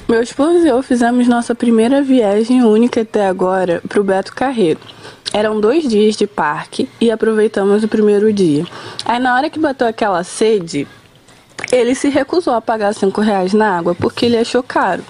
Meu 0.09 0.23
esposo 0.23 0.65
e 0.65 0.69
eu 0.69 0.83
fizemos 0.83 1.29
nossa 1.29 1.55
primeira 1.55 2.01
viagem 2.01 2.63
única 2.65 3.03
até 3.03 3.27
agora 3.27 3.83
pro 3.89 4.03
Beto 4.05 4.35
Carreiro. 4.35 4.81
Eram 5.35 5.61
dois 5.61 5.87
dias 5.87 6.17
de 6.17 6.27
parque 6.27 6.89
e 7.01 7.11
aproveitamos 7.11 7.85
o 7.85 7.89
primeiro 7.89 8.33
dia. 8.33 8.65
Aí 9.05 9.19
na 9.19 9.35
hora 9.35 9.51
que 9.51 9.59
bateu 9.59 9.87
aquela 9.87 10.25
sede, 10.25 10.89
ele 11.71 11.95
se 11.95 12.09
recusou 12.09 12.55
a 12.55 12.61
pagar 12.61 12.95
cinco 12.95 13.21
reais 13.21 13.53
na 13.53 13.79
água 13.79 13.95
porque 13.95 14.27
ele 14.27 14.39
achou 14.39 14.63
caro. 14.63 15.03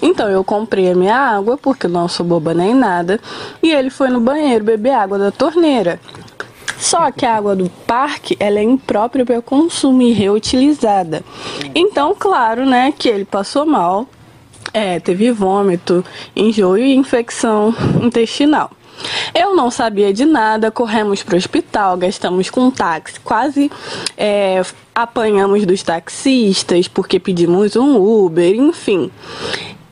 Então 0.00 0.28
eu 0.28 0.42
comprei 0.42 0.90
a 0.90 0.94
minha 0.94 1.16
água 1.16 1.56
porque 1.56 1.88
não 1.88 2.08
sou 2.08 2.24
boba 2.24 2.54
nem 2.54 2.74
nada 2.74 3.20
e 3.62 3.70
ele 3.72 3.90
foi 3.90 4.08
no 4.08 4.20
banheiro 4.20 4.64
beber 4.64 4.92
água 4.92 5.18
da 5.18 5.30
torneira. 5.30 6.00
Só 6.78 7.10
que 7.10 7.24
a 7.24 7.36
água 7.36 7.56
do 7.56 7.70
parque 7.86 8.36
ela 8.38 8.58
é 8.58 8.62
imprópria 8.62 9.24
para 9.24 9.40
consumo 9.40 10.02
e 10.02 10.12
reutilizada. 10.12 11.22
Então, 11.74 12.14
claro, 12.14 12.66
né, 12.66 12.92
que 12.96 13.08
ele 13.08 13.24
passou 13.24 13.64
mal, 13.64 14.06
é, 14.72 15.00
teve 15.00 15.32
vômito, 15.32 16.04
enjoo 16.34 16.76
e 16.76 16.94
infecção 16.94 17.74
intestinal. 18.02 18.70
Eu 19.34 19.54
não 19.54 19.70
sabia 19.70 20.12
de 20.12 20.24
nada, 20.24 20.70
corremos 20.70 21.22
para 21.22 21.34
o 21.34 21.38
hospital, 21.38 21.96
gastamos 21.96 22.50
com 22.50 22.70
táxi, 22.70 23.20
quase 23.20 23.70
é, 24.16 24.62
apanhamos 24.94 25.64
dos 25.66 25.82
taxistas 25.82 26.88
porque 26.88 27.18
pedimos 27.18 27.76
um 27.76 27.96
Uber, 27.96 28.54
enfim. 28.54 29.10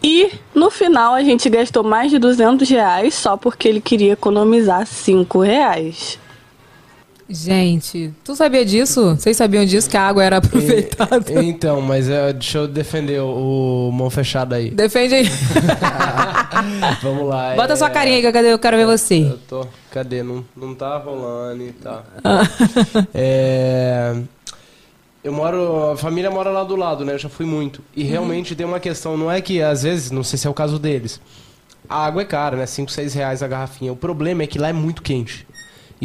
E 0.02 0.30
no 0.54 0.70
final 0.70 1.14
a 1.14 1.22
gente 1.22 1.48
gastou 1.48 1.82
mais 1.82 2.10
de 2.10 2.18
200 2.18 2.68
reais 2.68 3.14
só 3.14 3.36
porque 3.36 3.66
ele 3.66 3.80
queria 3.80 4.12
economizar 4.12 4.86
5 4.86 5.40
reais. 5.40 6.18
Gente, 7.28 8.12
tu 8.22 8.36
sabia 8.36 8.64
disso? 8.64 9.14
Vocês 9.16 9.36
sabiam 9.36 9.64
disso, 9.64 9.88
que 9.88 9.96
a 9.96 10.02
água 10.02 10.22
era 10.22 10.36
aproveitada? 10.44 11.42
Então, 11.42 11.80
mas 11.80 12.08
é, 12.10 12.32
deixa 12.34 12.58
eu 12.58 12.68
defender 12.68 13.20
o, 13.20 13.88
o 13.88 13.92
mão 13.92 14.10
fechado 14.10 14.54
aí. 14.54 14.70
Defende 14.70 15.14
aí. 15.14 15.24
Vamos 17.02 17.26
lá. 17.28 17.54
Bota 17.56 17.72
é- 17.72 17.76
sua 17.76 17.88
carinha 17.90 18.16
aí, 18.16 18.20
que 18.22 18.28
eu 18.28 18.32
quero- 18.32 18.46
eu 18.48 18.58
ver 18.78 18.86
você. 18.86 19.22
Eu 19.22 19.38
tô. 19.48 19.66
Cadê? 19.90 20.22
Não, 20.22 20.44
não 20.56 20.74
tá 20.74 20.98
rolando 20.98 21.62
e 21.62 21.72
tá. 21.72 22.02
Ah. 22.22 22.42
é. 23.14 24.14
Eu 25.22 25.32
moro. 25.32 25.92
A 25.92 25.96
família 25.96 26.30
mora 26.30 26.50
lá 26.50 26.62
do 26.64 26.76
lado, 26.76 27.04
né? 27.04 27.14
Eu 27.14 27.18
já 27.18 27.28
fui 27.30 27.46
muito. 27.46 27.80
E 27.96 28.02
Uhum. 28.04 28.10
realmente 28.10 28.54
tem 28.54 28.66
uma 28.66 28.80
questão, 28.80 29.16
não 29.16 29.30
é 29.30 29.40
que 29.40 29.62
às 29.62 29.82
vezes, 29.82 30.10
não 30.10 30.22
sei 30.22 30.38
se 30.38 30.46
é 30.46 30.50
o 30.50 30.54
caso 30.54 30.78
deles. 30.78 31.20
A 31.88 32.04
água 32.06 32.22
é 32.22 32.24
cara, 32.24 32.56
né? 32.56 32.66
5, 32.66 32.90
6 32.90 33.14
reais 33.14 33.42
a 33.42 33.48
garrafinha. 33.48 33.92
O 33.92 33.96
problema 33.96 34.42
é 34.42 34.46
que 34.46 34.58
lá 34.58 34.68
é 34.68 34.72
muito 34.72 35.00
quente. 35.02 35.46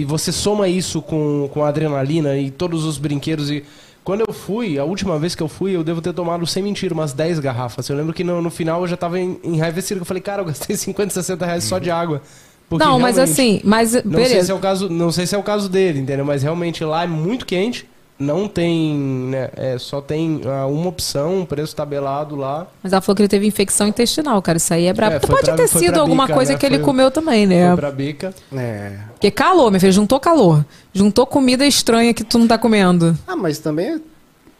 E 0.01 0.05
você 0.05 0.31
soma 0.31 0.67
isso 0.67 1.01
com, 1.01 1.49
com 1.53 1.63
a 1.63 1.67
adrenalina 1.69 2.38
e 2.38 2.49
todos 2.51 2.85
os 2.85 2.97
brinquedos 2.97 3.49
e. 3.51 3.63
Quando 4.03 4.21
eu 4.27 4.33
fui, 4.33 4.79
a 4.79 4.83
última 4.85 5.19
vez 5.19 5.35
que 5.35 5.43
eu 5.43 5.47
fui, 5.47 5.75
eu 5.75 5.83
devo 5.83 6.01
ter 6.01 6.13
tomado, 6.13 6.47
sem 6.47 6.63
mentira, 6.63 6.93
umas 6.93 7.13
10 7.13 7.38
garrafas. 7.39 7.88
Eu 7.89 7.95
lembro 7.97 8.13
que 8.13 8.23
no, 8.23 8.41
no 8.41 8.49
final 8.49 8.81
eu 8.81 8.88
já 8.88 8.97
tava 8.97 9.19
en- 9.19 9.38
enraivecido. 9.43 10.01
Eu 10.01 10.05
falei, 10.05 10.21
cara, 10.23 10.41
eu 10.41 10.45
gastei 10.45 10.75
50, 10.77 11.13
60 11.13 11.45
reais 11.45 11.63
só 11.65 11.77
de 11.77 11.91
água. 11.91 12.21
Porque 12.69 12.83
Não, 12.85 12.97
mas 13.00 13.19
assim, 13.19 13.60
mas 13.63 13.93
não 13.93 14.02
sei, 14.02 14.12
beleza. 14.12 14.45
se 14.45 14.52
é 14.52 14.56
o 14.56 14.60
caso, 14.60 14.89
não 14.89 15.12
sei 15.12 15.25
se 15.27 15.35
é 15.35 15.37
o 15.37 15.43
caso 15.43 15.67
dele, 15.67 16.00
entendeu? 16.00 16.23
Mas 16.23 16.41
realmente 16.43 16.83
lá 16.83 17.04
é 17.04 17.08
muito 17.08 17.45
quente. 17.45 17.87
Não 18.19 18.49
tem, 18.49 18.93
né? 18.95 19.49
É, 19.55 19.77
só 19.77 20.01
tem 20.01 20.41
ah, 20.45 20.65
uma 20.67 20.89
opção, 20.89 21.39
um 21.39 21.45
preço 21.45 21.73
tabelado 21.73 22.35
lá. 22.35 22.67
Mas 22.83 22.91
ela 22.91 23.01
falou 23.01 23.15
que 23.15 23.21
ele 23.21 23.29
teve 23.29 23.47
infecção 23.47 23.87
intestinal, 23.87 24.41
cara. 24.41 24.57
Isso 24.57 24.73
aí 24.73 24.87
é 24.87 24.93
brabo. 24.93 25.15
É, 25.15 25.19
Pode 25.19 25.45
pra- 25.45 25.55
ter 25.55 25.67
sido 25.69 25.97
alguma 25.99 26.23
bica, 26.25 26.35
coisa 26.35 26.51
né? 26.51 26.57
que 26.59 26.65
ele 26.65 26.75
Foi- 26.77 26.85
comeu 26.85 27.09
também, 27.09 27.47
né? 27.47 27.67
Foi 27.69 27.77
pra 27.77 27.91
bica. 27.91 28.33
É. 28.53 28.97
Porque 29.13 29.31
calor, 29.31 29.71
meu 29.71 29.79
filho, 29.79 29.93
juntou 29.93 30.19
calor. 30.19 30.65
Juntou 30.93 31.25
comida 31.25 31.65
estranha 31.65 32.13
que 32.13 32.23
tu 32.25 32.37
não 32.37 32.45
tá 32.47 32.57
comendo. 32.57 33.17
Ah, 33.25 33.37
mas 33.37 33.57
também. 33.59 34.01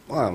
ó, 0.08 0.32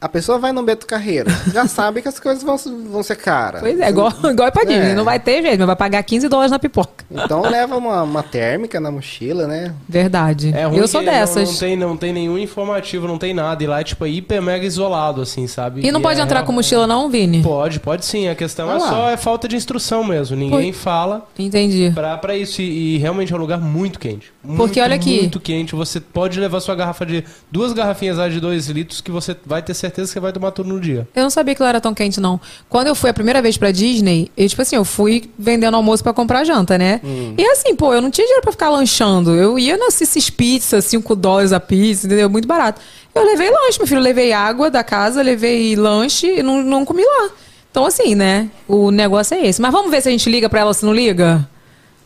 a 0.00 0.08
pessoa 0.08 0.38
vai 0.38 0.52
no 0.52 0.62
Beto 0.62 0.86
Carreiro, 0.86 1.30
já 1.52 1.66
sabe 1.66 2.02
que 2.02 2.08
as 2.08 2.20
coisas 2.20 2.42
vão, 2.42 2.56
vão 2.90 3.02
ser 3.02 3.16
caras. 3.16 3.60
Pois 3.60 3.78
é, 3.80 3.88
igual, 3.88 4.12
igual 4.30 4.48
é 4.48 4.50
pra 4.50 4.64
Disney. 4.64 4.90
É. 4.90 4.94
Não 4.94 5.04
vai 5.04 5.18
ter 5.18 5.42
jeito, 5.42 5.58
mas 5.58 5.66
vai 5.66 5.76
pagar 5.76 6.02
15 6.02 6.28
dólares 6.28 6.50
na 6.52 6.58
pipoca. 6.58 7.04
Então 7.10 7.42
leva 7.42 7.76
uma, 7.76 8.02
uma 8.02 8.22
térmica 8.22 8.78
na 8.78 8.90
mochila, 8.90 9.46
né? 9.46 9.74
Verdade. 9.88 10.52
É 10.54 10.64
ruim 10.66 10.76
eu 10.78 10.86
sou 10.86 11.00
que 11.00 11.06
não- 11.06 11.12
dessas. 11.12 11.48
Não, 11.50 11.58
tem, 11.58 11.76
não 11.76 11.96
tem 11.96 12.12
nenhum 12.12 12.38
informativo, 12.38 13.08
não 13.08 13.18
tem 13.18 13.34
nada. 13.34 13.62
E 13.64 13.66
lá 13.66 13.80
é 13.80 13.84
tipo 13.84 14.04
é 14.06 14.08
hiper 14.08 14.40
mega 14.40 14.64
isolado, 14.64 15.20
assim, 15.20 15.46
sabe? 15.46 15.84
E 15.86 15.90
não 15.90 16.00
pode 16.00 16.20
é 16.20 16.22
entrar 16.22 16.36
real- 16.38 16.46
com 16.46 16.52
mochila, 16.52 16.86
não, 16.86 17.08
Vini? 17.10 17.42
Pode, 17.42 17.80
pode 17.80 18.04
sim. 18.06 18.28
A 18.28 18.34
questão 18.36 18.68
Ah 18.70 18.74
é 18.74 18.78
lá. 18.78 18.88
só 18.88 19.10
é 19.10 19.16
falta 19.16 19.48
de 19.48 19.56
instrução 19.56 20.04
mesmo. 20.04 20.36
Ninguém 20.36 20.72
fala. 20.72 21.26
Entendi. 21.38 21.90
Pra, 21.94 22.16
pra 22.16 22.36
isso. 22.36 22.62
E, 22.62 22.94
e 22.94 22.98
realmente 22.98 23.32
é 23.32 23.36
um 23.36 23.40
lugar 23.40 23.58
muito 23.60 23.98
quente. 23.98 24.32
Muito, 24.44 24.58
Porque 24.58 24.80
olha 24.80 24.94
aqui. 24.94 25.18
Muito 25.20 25.40
quente. 25.40 25.74
Você 25.74 25.98
pode 26.00 26.38
levar 26.38 26.60
sua 26.60 26.74
garrafa 26.76 27.04
de. 27.04 27.24
Duas 27.50 27.72
garrafinhas 27.72 28.16
lá 28.18 28.28
de 28.28 28.38
2 28.38 28.68
litros 28.68 29.00
que 29.00 29.10
você 29.10 29.36
vai 29.44 29.60
ter 29.60 29.74
certeza 29.74 29.87
certeza 29.88 30.12
que 30.12 30.20
vai 30.20 30.32
tomar 30.32 30.50
tudo 30.52 30.68
no 30.68 30.80
dia. 30.80 31.08
Eu 31.14 31.22
não 31.22 31.30
sabia 31.30 31.54
que 31.54 31.62
ela 31.62 31.68
era 31.68 31.80
tão 31.80 31.92
quente, 31.94 32.20
não. 32.20 32.40
Quando 32.68 32.86
eu 32.86 32.94
fui 32.94 33.10
a 33.10 33.14
primeira 33.14 33.42
vez 33.42 33.56
pra 33.56 33.70
Disney, 33.70 34.30
eu, 34.36 34.48
tipo 34.48 34.62
assim, 34.62 34.76
eu 34.76 34.84
fui 34.84 35.30
vendendo 35.38 35.74
almoço 35.74 36.02
pra 36.02 36.12
comprar 36.12 36.44
janta, 36.44 36.78
né? 36.78 37.00
E 37.36 37.44
assim, 37.46 37.74
pô, 37.74 37.92
eu 37.92 38.00
não 38.00 38.10
tinha 38.10 38.26
dinheiro 38.26 38.42
pra 38.42 38.52
ficar 38.52 38.70
lanchando. 38.70 39.34
Eu 39.34 39.58
ia 39.58 39.76
nas 39.76 39.94
Cissis 39.94 40.30
Pizza, 40.30 40.80
5 40.80 41.16
dólares 41.16 41.52
a 41.52 41.60
pizza, 41.60 42.06
entendeu? 42.06 42.28
Muito 42.30 42.46
barato. 42.46 42.80
Eu 43.14 43.24
levei 43.24 43.50
lanche, 43.50 43.78
meu 43.78 43.86
filho. 43.86 43.98
Eu 43.98 44.02
levei 44.02 44.32
água 44.32 44.70
da 44.70 44.84
casa, 44.84 45.22
levei 45.22 45.74
lanche 45.74 46.38
e 46.38 46.42
não, 46.42 46.62
não 46.62 46.84
comi 46.84 47.02
lá. 47.02 47.30
Então, 47.70 47.84
assim, 47.86 48.14
né? 48.14 48.48
O 48.66 48.90
negócio 48.90 49.34
é 49.36 49.46
esse. 49.46 49.60
Mas 49.60 49.72
vamos 49.72 49.90
ver 49.90 50.02
se 50.02 50.08
a 50.08 50.12
gente 50.12 50.28
liga 50.30 50.48
pra 50.48 50.60
ela 50.60 50.74
se 50.74 50.84
não 50.84 50.94
liga? 50.94 51.48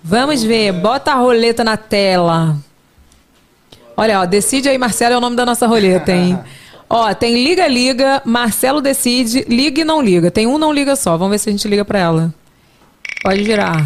Vamos 0.02 0.42
ver. 0.42 0.72
Bota 0.72 1.12
a 1.12 1.16
roleta 1.16 1.62
na 1.62 1.76
tela. 1.76 2.56
Olha, 3.96 4.20
ó, 4.20 4.24
decide 4.24 4.68
aí, 4.68 4.78
Marcelo, 4.78 5.14
é 5.14 5.18
o 5.18 5.20
nome 5.20 5.36
da 5.36 5.44
nossa 5.44 5.66
roleta, 5.66 6.12
hein? 6.12 6.38
Ó, 6.94 7.14
tem 7.14 7.42
liga, 7.42 7.66
liga, 7.66 8.20
Marcelo 8.22 8.82
decide, 8.82 9.46
liga 9.48 9.80
e 9.80 9.84
não 9.84 10.02
liga. 10.02 10.30
Tem 10.30 10.46
um 10.46 10.58
não 10.58 10.70
liga 10.70 10.94
só. 10.94 11.16
Vamos 11.16 11.30
ver 11.30 11.38
se 11.38 11.48
a 11.48 11.52
gente 11.52 11.66
liga 11.66 11.86
pra 11.86 11.98
ela. 11.98 12.34
Pode 13.22 13.42
girar. 13.44 13.82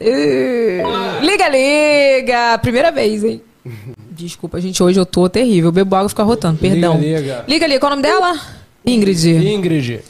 Uh, 0.00 1.20
liga, 1.20 1.48
liga! 1.50 2.58
Primeira 2.62 2.90
vez, 2.90 3.22
hein? 3.22 3.42
Desculpa, 4.10 4.58
gente, 4.58 4.82
hoje 4.82 4.98
eu 4.98 5.04
tô 5.04 5.28
terrível. 5.28 5.70
Bebo 5.70 5.96
água 5.96 6.06
e 6.06 6.08
fico 6.08 6.22
arrotando, 6.22 6.58
perdão. 6.58 6.98
Liga, 6.98 7.20
liga. 7.20 7.44
Liga, 7.46 7.66
liga. 7.66 7.80
Qual 7.80 7.92
é 7.92 7.92
o 7.92 7.96
nome 7.96 8.08
dela? 8.08 8.40
Ingrid. 8.86 9.28
Ingrid. 9.28 10.00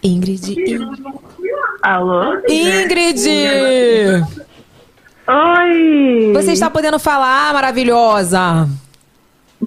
Ingrid. 0.00 0.52
Ingrid. 0.52 0.86
Alô? 1.82 2.36
Ingrid! 2.48 3.26
Oi! 5.26 6.32
Você 6.34 6.52
está 6.52 6.70
podendo 6.70 7.00
falar, 7.00 7.52
maravilhosa? 7.52 8.68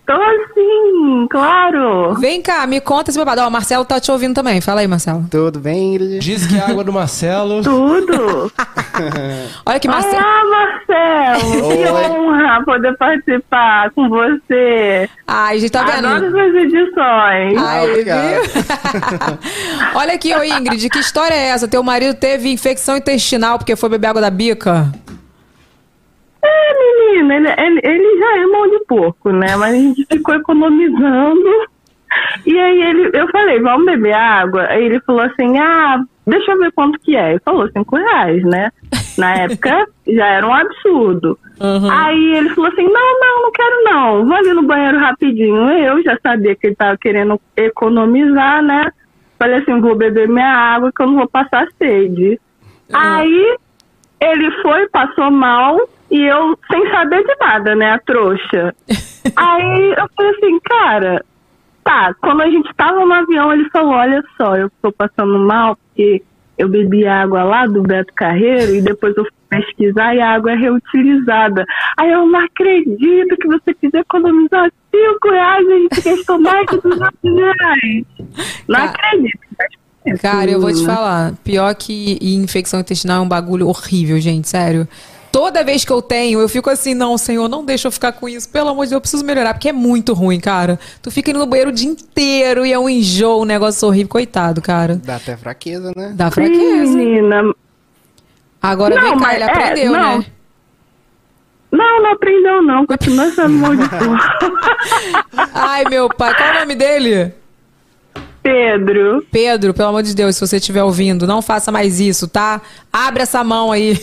Tô 0.05 0.13
sim, 0.53 1.27
claro. 1.29 2.13
Vem 2.15 2.39
cá, 2.41 2.67
me 2.67 2.79
conta 2.79 3.09
esse 3.09 3.17
babado. 3.17 3.41
Ó, 3.41 3.47
o 3.47 3.51
Marcelo 3.51 3.83
tá 3.83 3.99
te 3.99 4.11
ouvindo 4.11 4.35
também. 4.35 4.61
Fala 4.61 4.81
aí, 4.81 4.87
Marcelo. 4.87 5.25
Tudo 5.31 5.59
bem, 5.59 5.95
Ingrid? 5.95 6.19
Diz 6.19 6.45
que 6.45 6.55
é 6.55 6.59
água 6.59 6.83
do 6.83 6.93
Marcelo. 6.93 7.63
Tudo. 7.63 8.51
Olha 9.65 9.79
que 9.79 9.87
Marcelo. 9.87 10.23
Ah, 10.23 10.43
Marcelo, 10.45 11.69
que 11.69 11.89
Oi. 11.89 12.09
honra 12.09 12.63
poder 12.63 12.95
participar 12.97 13.89
com 13.91 14.07
você. 14.07 15.09
Ai, 15.27 15.59
gente, 15.59 15.71
tá 15.71 15.83
vendo? 15.83 16.07
Adoro 16.07 16.29
suas 16.29 16.53
edições. 16.53 17.57
Ah, 17.57 17.83
obrigado. 17.83 19.39
Olha 19.95 20.13
aqui, 20.13 20.35
ô 20.35 20.43
Ingrid, 20.43 20.87
que 20.89 20.99
história 20.99 21.33
é 21.33 21.47
essa? 21.47 21.67
Teu 21.67 21.81
marido 21.81 22.13
teve 22.15 22.51
infecção 22.51 22.95
intestinal 22.95 23.57
porque 23.57 23.75
foi 23.75 23.89
beber 23.89 24.07
água 24.07 24.21
da 24.21 24.29
bica? 24.29 24.91
Menina, 27.11 27.35
ele, 27.35 27.49
ele, 27.49 27.81
ele 27.83 28.19
já 28.19 28.37
é 28.37 28.45
mão 28.45 28.69
de 28.69 28.85
porco, 28.85 29.31
né? 29.31 29.55
Mas 29.55 29.73
a 29.73 29.77
gente 29.77 30.05
ficou 30.05 30.35
economizando. 30.35 31.49
E 32.45 32.57
aí 32.57 32.81
ele, 32.81 33.09
eu 33.13 33.27
falei, 33.29 33.59
vamos 33.59 33.85
beber 33.85 34.13
água? 34.13 34.67
Aí 34.69 34.85
ele 34.85 34.99
falou 35.01 35.21
assim, 35.21 35.57
ah, 35.57 36.03
deixa 36.25 36.51
eu 36.51 36.59
ver 36.59 36.71
quanto 36.71 36.99
que 36.99 37.15
é. 37.15 37.31
Ele 37.31 37.41
falou 37.43 37.69
cinco 37.71 37.97
reais, 37.97 38.43
né? 38.43 38.71
Na 39.17 39.33
época 39.35 39.87
já 40.07 40.27
era 40.27 40.47
um 40.47 40.53
absurdo. 40.53 41.37
Aí 41.91 42.35
ele 42.35 42.49
falou 42.49 42.71
assim, 42.71 42.83
não, 42.83 43.19
não, 43.19 43.41
não 43.43 43.51
quero 43.51 43.83
não. 43.83 44.25
Vou 44.25 44.35
ali 44.35 44.53
no 44.53 44.63
banheiro 44.63 44.99
rapidinho. 44.99 45.69
Eu 45.71 46.01
já 46.03 46.17
sabia 46.21 46.55
que 46.55 46.67
ele 46.67 46.75
tava 46.75 46.97
querendo 46.97 47.39
economizar, 47.55 48.61
né? 48.61 48.91
Falei 49.37 49.57
assim, 49.57 49.79
vou 49.81 49.95
beber 49.95 50.29
minha 50.29 50.53
água 50.53 50.91
que 50.95 51.01
eu 51.01 51.07
não 51.07 51.15
vou 51.15 51.27
passar 51.27 51.67
sede. 51.77 52.39
Aí 52.93 53.57
ele 54.21 54.51
foi, 54.61 54.87
passou 54.89 55.29
mal, 55.31 55.77
e 56.15 56.27
eu 56.27 56.57
sem 56.71 56.89
saber 56.91 57.23
de 57.23 57.35
nada, 57.39 57.75
né, 57.75 57.91
a 57.91 57.99
trouxa. 57.99 58.73
Aí 59.35 59.95
eu 59.97 60.09
falei 60.15 60.31
assim, 60.31 60.59
cara, 60.61 61.25
tá, 61.83 62.15
quando 62.21 62.41
a 62.41 62.49
gente 62.49 62.73
tava 62.75 63.05
no 63.05 63.13
avião, 63.13 63.51
ele 63.51 63.69
falou, 63.69 63.93
olha 63.93 64.23
só, 64.37 64.55
eu 64.55 64.71
tô 64.81 64.91
passando 64.93 65.37
mal 65.39 65.75
porque 65.75 66.23
eu 66.57 66.69
bebi 66.69 67.05
água 67.05 67.43
lá 67.43 67.67
do 67.67 67.83
Beto 67.83 68.13
Carreiro 68.13 68.75
e 68.75 68.81
depois 68.81 69.15
eu 69.17 69.23
fui 69.23 69.33
pesquisar 69.49 70.15
e 70.15 70.21
a 70.21 70.35
água 70.35 70.53
é 70.53 70.55
reutilizada. 70.55 71.65
Aí 71.97 72.11
eu 72.11 72.25
não 72.25 72.39
acredito 72.39 73.35
que 73.37 73.47
você 73.47 73.73
quis 73.73 73.93
economizar 73.93 74.71
cinco 74.89 75.29
reais 75.29 75.67
e 75.67 75.73
a 75.73 75.79
gente 75.79 76.01
gastou 76.01 76.39
mais 76.39 76.65
de 76.67 76.81
200 76.81 77.11
reais. 77.23 78.05
Não 78.69 78.79
acredito. 78.79 79.39
Cara, 80.21 80.49
eu 80.49 80.61
vou 80.61 80.71
te 80.71 80.85
falar. 80.85 81.33
Pior 81.43 81.73
que 81.75 82.17
infecção 82.21 82.79
intestinal 82.79 83.17
é 83.17 83.25
um 83.25 83.27
bagulho 83.27 83.67
horrível, 83.67 84.19
gente, 84.19 84.47
sério. 84.47 84.87
Toda 85.35 85.65
vez 85.65 85.83
que 85.83 85.91
eu 85.91 86.01
tenho, 86.01 86.39
eu 86.39 86.47
fico 86.47 86.69
assim, 86.69 86.93
não, 86.93 87.17
senhor, 87.17 87.49
não 87.49 87.65
deixa 87.65 87.89
eu 87.89 87.91
ficar 87.91 88.13
com 88.13 88.29
isso. 88.29 88.47
Pelo 88.47 88.69
amor 88.69 88.85
de 88.85 88.91
Deus, 88.91 88.93
eu 88.99 89.01
preciso 89.01 89.25
melhorar, 89.25 89.53
porque 89.53 89.67
é 89.67 89.73
muito 89.73 90.13
ruim, 90.13 90.39
cara. 90.39 90.79
Tu 91.01 91.11
fica 91.11 91.29
indo 91.29 91.39
no 91.39 91.45
banheiro 91.45 91.71
o 91.71 91.73
dia 91.73 91.89
inteiro 91.89 92.65
e 92.65 92.71
é 92.71 92.79
um 92.79 92.87
enjoo, 92.87 93.41
um 93.41 93.45
negócio 93.45 93.85
horrível. 93.85 94.07
Coitado, 94.07 94.61
cara. 94.61 94.95
Dá 94.95 95.17
até 95.17 95.35
fraqueza, 95.35 95.91
né? 95.93 96.13
Dá 96.15 96.31
fraqueza. 96.31 96.97
Menina, 96.97 97.53
Agora 98.61 98.95
Não, 98.95 99.01
vem 99.01 99.19
cá, 99.19 99.35
ele 99.35 99.43
é, 99.43 99.51
aprendeu, 99.51 99.91
não. 99.91 100.19
né? 100.19 100.25
Não, 101.69 102.01
não 102.01 102.11
aprendeu 102.13 102.61
não, 102.61 102.85
continua 102.85 103.29
sendo 103.31 103.49
mão 103.59 103.75
de. 103.75 103.83
Ai, 105.53 105.83
meu 105.89 106.07
pai, 106.07 106.33
qual 106.33 106.47
é 106.47 106.51
o 106.55 106.59
nome 106.61 106.75
dele? 106.75 107.33
Pedro. 108.45 109.25
Pedro, 109.31 109.73
pelo 109.73 109.89
amor 109.89 110.03
de 110.03 110.13
Deus, 110.13 110.35
se 110.35 110.45
você 110.45 110.57
estiver 110.57 110.83
ouvindo, 110.83 111.25
não 111.25 111.41
faça 111.41 111.71
mais 111.71 111.99
isso, 111.99 112.27
tá? 112.27 112.61
Abre 112.93 113.23
essa 113.23 113.43
mão 113.43 113.71
aí. 113.71 113.97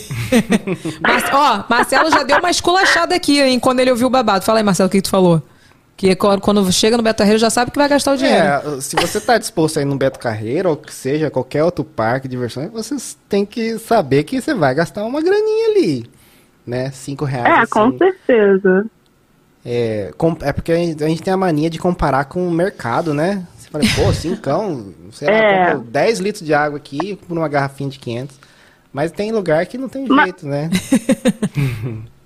Mas, 0.99 1.23
ó, 1.31 1.63
Marcelo 1.69 2.11
já 2.11 2.23
deu 2.23 2.39
uma 2.39 2.51
esculachada 2.51 3.15
aqui, 3.15 3.39
hein, 3.39 3.57
quando 3.57 3.79
ele 3.79 3.89
ouviu 3.91 4.07
o 4.07 4.09
babado. 4.09 4.43
Fala 4.43 4.59
aí, 4.59 4.63
Marcelo, 4.63 4.87
o 4.87 4.91
que 4.91 5.01
tu 5.01 5.09
falou? 5.09 5.41
Que 5.95 6.13
quando 6.15 6.41
quando 6.41 6.71
chega 6.73 6.97
no 6.97 7.03
Beto 7.03 7.19
Carreiro 7.19 7.39
já 7.39 7.49
sabe 7.49 7.71
que 7.71 7.77
vai 7.77 7.87
gastar 7.87 8.13
o 8.15 8.17
dinheiro. 8.17 8.43
É, 8.45 8.81
se 8.81 8.97
você 8.97 9.21
tá 9.21 9.37
disposto 9.37 9.77
a 9.77 9.81
ir 9.81 9.85
no 9.85 9.95
Beto 9.95 10.19
Carreiro, 10.19 10.71
ou 10.71 10.75
que 10.75 10.93
seja 10.93 11.29
qualquer 11.29 11.63
outro 11.63 11.85
parque 11.85 12.27
de 12.27 12.35
diversões, 12.35 12.69
você 12.69 12.95
tem 13.29 13.45
que 13.45 13.77
saber 13.79 14.23
que 14.23 14.41
você 14.41 14.53
vai 14.53 14.75
gastar 14.75 15.05
uma 15.05 15.21
graninha 15.21 15.69
ali, 15.69 16.05
né? 16.67 16.91
Cinco 16.91 17.23
reais. 17.23 17.45
É, 17.45 17.59
assim. 17.61 17.69
com 17.69 17.97
certeza. 17.97 18.85
É, 19.65 20.11
com- 20.17 20.35
é 20.41 20.51
porque 20.51 20.71
a 20.73 20.75
gente, 20.75 21.01
a 21.01 21.07
gente 21.07 21.21
tem 21.21 21.33
a 21.33 21.37
mania 21.37 21.69
de 21.69 21.79
comparar 21.79 22.25
com 22.25 22.45
o 22.45 22.51
mercado, 22.51 23.13
né? 23.13 23.41
Fala, 23.73 23.83
pô, 23.95 24.13
cincão, 24.13 24.93
sei 25.11 25.27
lá, 25.27 25.33
É. 25.35 25.71
compro 25.73 25.89
10 25.91 26.19
litros 26.19 26.45
de 26.45 26.53
água 26.53 26.77
aqui 26.77 27.17
por 27.27 27.37
uma 27.37 27.49
garrafinha 27.49 27.89
de 27.89 27.99
500. 27.99 28.39
Mas 28.93 29.11
tem 29.11 29.31
lugar 29.31 29.65
que 29.65 29.77
não 29.77 29.89
tem 29.89 30.05
Mas- 30.07 30.25
jeito, 30.25 30.47
né? 30.47 30.69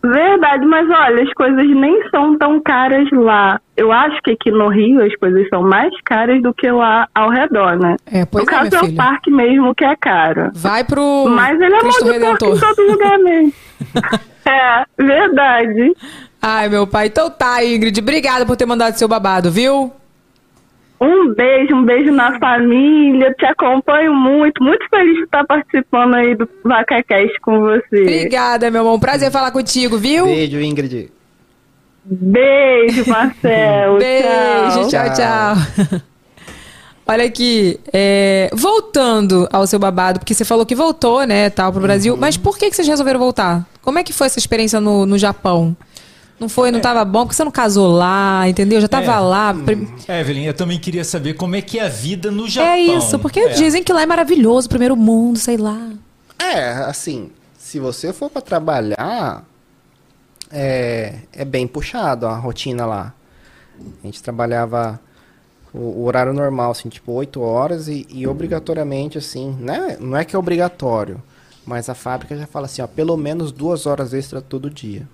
Verdade, 0.03 0.65
mas 0.65 0.87
olha, 0.89 1.23
as 1.23 1.33
coisas 1.33 1.67
nem 1.67 2.07
são 2.11 2.37
tão 2.37 2.61
caras 2.61 3.09
lá. 3.11 3.59
Eu 3.75 3.91
acho 3.91 4.21
que 4.21 4.31
aqui 4.31 4.51
no 4.51 4.69
Rio 4.69 5.03
as 5.03 5.13
coisas 5.17 5.49
são 5.49 5.63
mais 5.63 5.91
caras 6.05 6.41
do 6.41 6.53
que 6.53 6.69
lá 6.71 7.07
ao 7.13 7.29
redor, 7.29 7.77
né? 7.77 7.97
É, 8.05 8.23
pois 8.23 8.45
no 8.45 8.51
é, 8.51 8.55
caso 8.55 8.75
é 8.75 8.81
o 8.89 8.95
parque 8.95 9.29
mesmo 9.31 9.73
que 9.75 9.83
é 9.83 9.95
caro. 9.97 10.51
Vai 10.53 10.83
pro 10.85 11.25
Mas 11.29 11.59
ele 11.59 11.75
é 11.75 11.79
Cristo 11.79 12.05
de 12.05 12.19
porco 12.19 12.45
em 12.45 12.59
todo 12.59 12.81
lugar 12.91 13.17
mesmo. 13.19 13.53
é, 14.45 14.85
verdade. 15.03 15.93
Ai, 16.41 16.69
meu 16.69 16.87
pai. 16.87 17.07
Então 17.07 17.29
tá, 17.29 17.61
Ingrid. 17.65 17.99
Obrigada 17.99 18.45
por 18.45 18.55
ter 18.55 18.65
mandado 18.67 18.93
seu 18.95 19.07
babado, 19.07 19.51
viu? 19.51 19.91
Um 20.99 21.33
beijo, 21.33 21.75
um 21.75 21.85
beijo 21.85 22.11
na 22.11 22.39
família. 22.39 23.33
Te 23.37 23.45
acompanho 23.45 24.13
muito. 24.13 24.63
Muito 24.63 24.83
feliz 24.89 25.15
de 25.15 25.23
estar 25.23 25.45
participando 25.45 26.15
aí 26.15 26.35
do 26.35 26.49
VacaCast 26.63 27.39
com 27.41 27.59
você. 27.59 28.01
Obrigada, 28.01 28.71
meu 28.71 28.81
irmão. 28.81 28.99
Prazer 28.99 29.31
falar 29.31 29.51
contigo, 29.51 29.97
viu? 29.97 30.25
Beijo, 30.25 30.59
Ingrid. 30.59 31.11
Beijo, 32.03 33.07
Marcelo. 33.09 33.99
Beijo, 33.99 34.89
tchau, 34.89 35.13
tchau. 35.13 36.01
Olha 37.09 37.23
aqui, 37.23 37.79
é, 37.93 38.49
voltando 38.53 39.47
ao 39.53 39.65
seu 39.65 39.79
babado, 39.79 40.19
porque 40.19 40.33
você 40.33 40.43
falou 40.43 40.65
que 40.65 40.75
voltou, 40.75 41.23
né, 41.25 41.49
tal, 41.49 41.71
pro 41.71 41.79
Brasil, 41.81 42.15
Uhum. 42.15 42.19
mas 42.19 42.35
por 42.35 42.57
que, 42.57 42.69
que 42.69 42.75
vocês 42.75 42.85
resolveram 42.87 43.17
voltar? 43.17 43.65
Como 43.81 43.97
é 43.97 44.03
que 44.03 44.11
foi 44.11 44.27
essa 44.27 44.37
experiência 44.37 44.81
no, 44.81 45.05
no 45.05 45.17
Japão? 45.17 45.73
Não 46.39 46.47
foi, 46.47 46.69
não 46.69 46.79
tava 46.79 47.03
bom, 47.03 47.21
porque 47.23 47.35
você 47.35 47.43
não 47.43 47.51
casou 47.51 47.87
lá, 47.91 48.47
entendeu? 48.47 48.79
Já 48.79 48.87
tava 48.87 49.11
É. 49.13 49.19
lá. 49.19 49.53
pre- 49.55 49.87
Evelyn, 50.07 50.45
eu 50.45 50.53
também 50.53 50.79
queria 50.79 51.03
saber 51.03 51.33
como 51.33 51.55
é 51.55 51.61
que 51.61 51.79
é 51.79 51.85
a 51.85 51.89
vida 51.89 52.29
no 52.29 52.47
Japão. 52.47 52.71
É 52.71 52.79
isso, 52.79 53.17
porque 53.17 53.39
É. 53.39 53.49
dizem 53.53 53.83
que 53.83 53.91
lá 53.91 54.03
é 54.03 54.05
maravilhoso, 54.05 54.69
primeiro 54.69 54.95
mundo, 54.95 55.39
sei 55.39 55.57
lá. 55.57 55.89
É, 56.37 56.69
assim, 56.85 57.31
se 57.57 57.79
você 57.79 58.13
for 58.13 58.29
pra 58.29 58.39
trabalhar, 58.41 59.43
é, 60.51 61.15
é 61.33 61.43
bem 61.43 61.65
puxado 61.67 62.27
a 62.27 62.35
rotina 62.37 62.85
lá. 62.85 63.13
A 64.03 64.05
gente 64.05 64.21
trabalhava 64.21 64.99
o, 65.73 65.79
o 65.79 66.03
horário 66.05 66.33
normal, 66.33 66.71
assim, 66.71 66.87
tipo 66.89 67.11
8 67.13 67.41
horas 67.41 67.87
e, 67.87 68.05
e 68.09 68.27
obrigatoriamente, 68.27 69.17
assim, 69.17 69.55
né? 69.59 69.97
Não 69.99 70.15
é 70.15 70.23
que 70.23 70.35
é 70.35 70.39
obrigatório, 70.39 71.21
mas 71.65 71.89
a 71.89 71.95
fábrica 71.95 72.37
já 72.37 72.45
fala 72.47 72.65
assim, 72.67 72.81
ó, 72.81 72.87
pelo 72.87 73.17
menos 73.17 73.51
duas 73.51 73.85
horas 73.85 74.13
extra 74.13 74.39
todo 74.41 74.69
dia. 74.69 75.07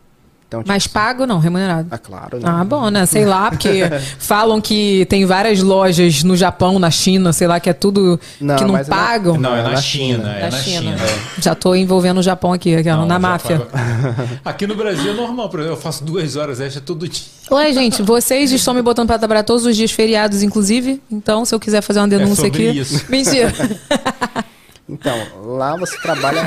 Então, 0.53 0.61
tipo, 0.61 0.71
Mas 0.71 0.85
pago 0.85 1.25
não, 1.25 1.39
remunerado. 1.39 1.87
Ah, 1.89 1.97
claro. 1.97 2.37
né? 2.37 2.43
Ah, 2.45 2.63
bom, 2.63 2.89
né? 2.91 3.07
Sei 3.07 3.25
lá, 3.25 3.49
porque 3.49 3.81
falam 4.19 4.61
que 4.61 5.03
tem 5.09 5.25
várias 5.25 5.63
lojas 5.63 6.23
no 6.23 6.37
Japão, 6.37 6.77
na 6.77 6.91
China, 6.91 7.33
sei 7.33 7.47
lá, 7.47 7.59
que 7.59 7.71
é 7.71 7.73
tudo 7.73 8.19
Não, 8.39 8.55
que 8.55 8.63
não 8.63 8.73
mas 8.73 8.87
é 8.87 8.89
na- 8.91 8.95
pagam. 8.95 9.37
Não, 9.39 9.55
é 9.55 9.63
na, 9.63 9.69
na 9.71 9.77
China, 9.81 10.17
China. 10.25 10.29
é 10.37 10.49
na 10.51 10.51
China. 10.59 10.97
China. 10.97 11.13
Já 11.39 11.55
tô 11.55 11.73
envolvendo 11.73 12.19
o 12.19 12.23
Japão 12.23 12.53
aqui, 12.53 12.75
aquela, 12.75 12.97
Não, 13.01 13.07
na 13.07 13.17
máfia. 13.17 13.61
paga- 13.61 14.15
Aqui 14.45 14.67
no 14.67 14.75
Brasil 14.75 15.11
é 15.11 15.15
normal, 15.15 15.49
por 15.49 15.59
exemplo, 15.59 15.75
eu 15.77 15.81
faço 15.81 16.03
duas 16.03 16.35
horas 16.35 16.59
extra 16.59 16.79
todo 16.81 17.07
dia. 17.09 17.23
Ué, 17.51 17.73
gente, 17.73 18.03
vocês 18.03 18.51
estão 18.51 18.75
me 18.75 18.81
botando 18.83 19.07
pra 19.07 19.17
trabalhar 19.17 19.43
todos 19.43 19.65
os 19.65 19.75
dias 19.75 19.91
feriados, 19.91 20.43
inclusive. 20.43 21.01
Então, 21.11 21.43
se 21.45 21.55
eu 21.55 21.59
quiser 21.59 21.81
fazer 21.81 21.99
uma 21.99 22.07
denúncia 22.07 22.43
É 22.43 22.45
sobre 22.45 22.69
aqui. 22.69 22.79
isso. 22.79 23.05
Mentira. 23.09 23.51
Então, 24.87 25.15
lá 25.43 25.75
você 25.77 25.97
trabalha. 26.01 26.41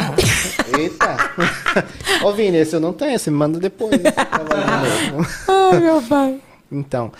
Eita! 0.78 1.16
Ô, 2.22 2.32
Vini, 2.32 2.58
esse 2.58 2.76
eu 2.76 2.80
não 2.80 2.92
tenho, 2.92 3.18
você 3.18 3.30
me 3.30 3.36
manda 3.36 3.58
depois. 3.58 4.00
trabalho. 4.00 5.26
Ai, 5.48 5.80
meu 5.80 6.02
pai. 6.02 6.40
Então, 6.70 7.12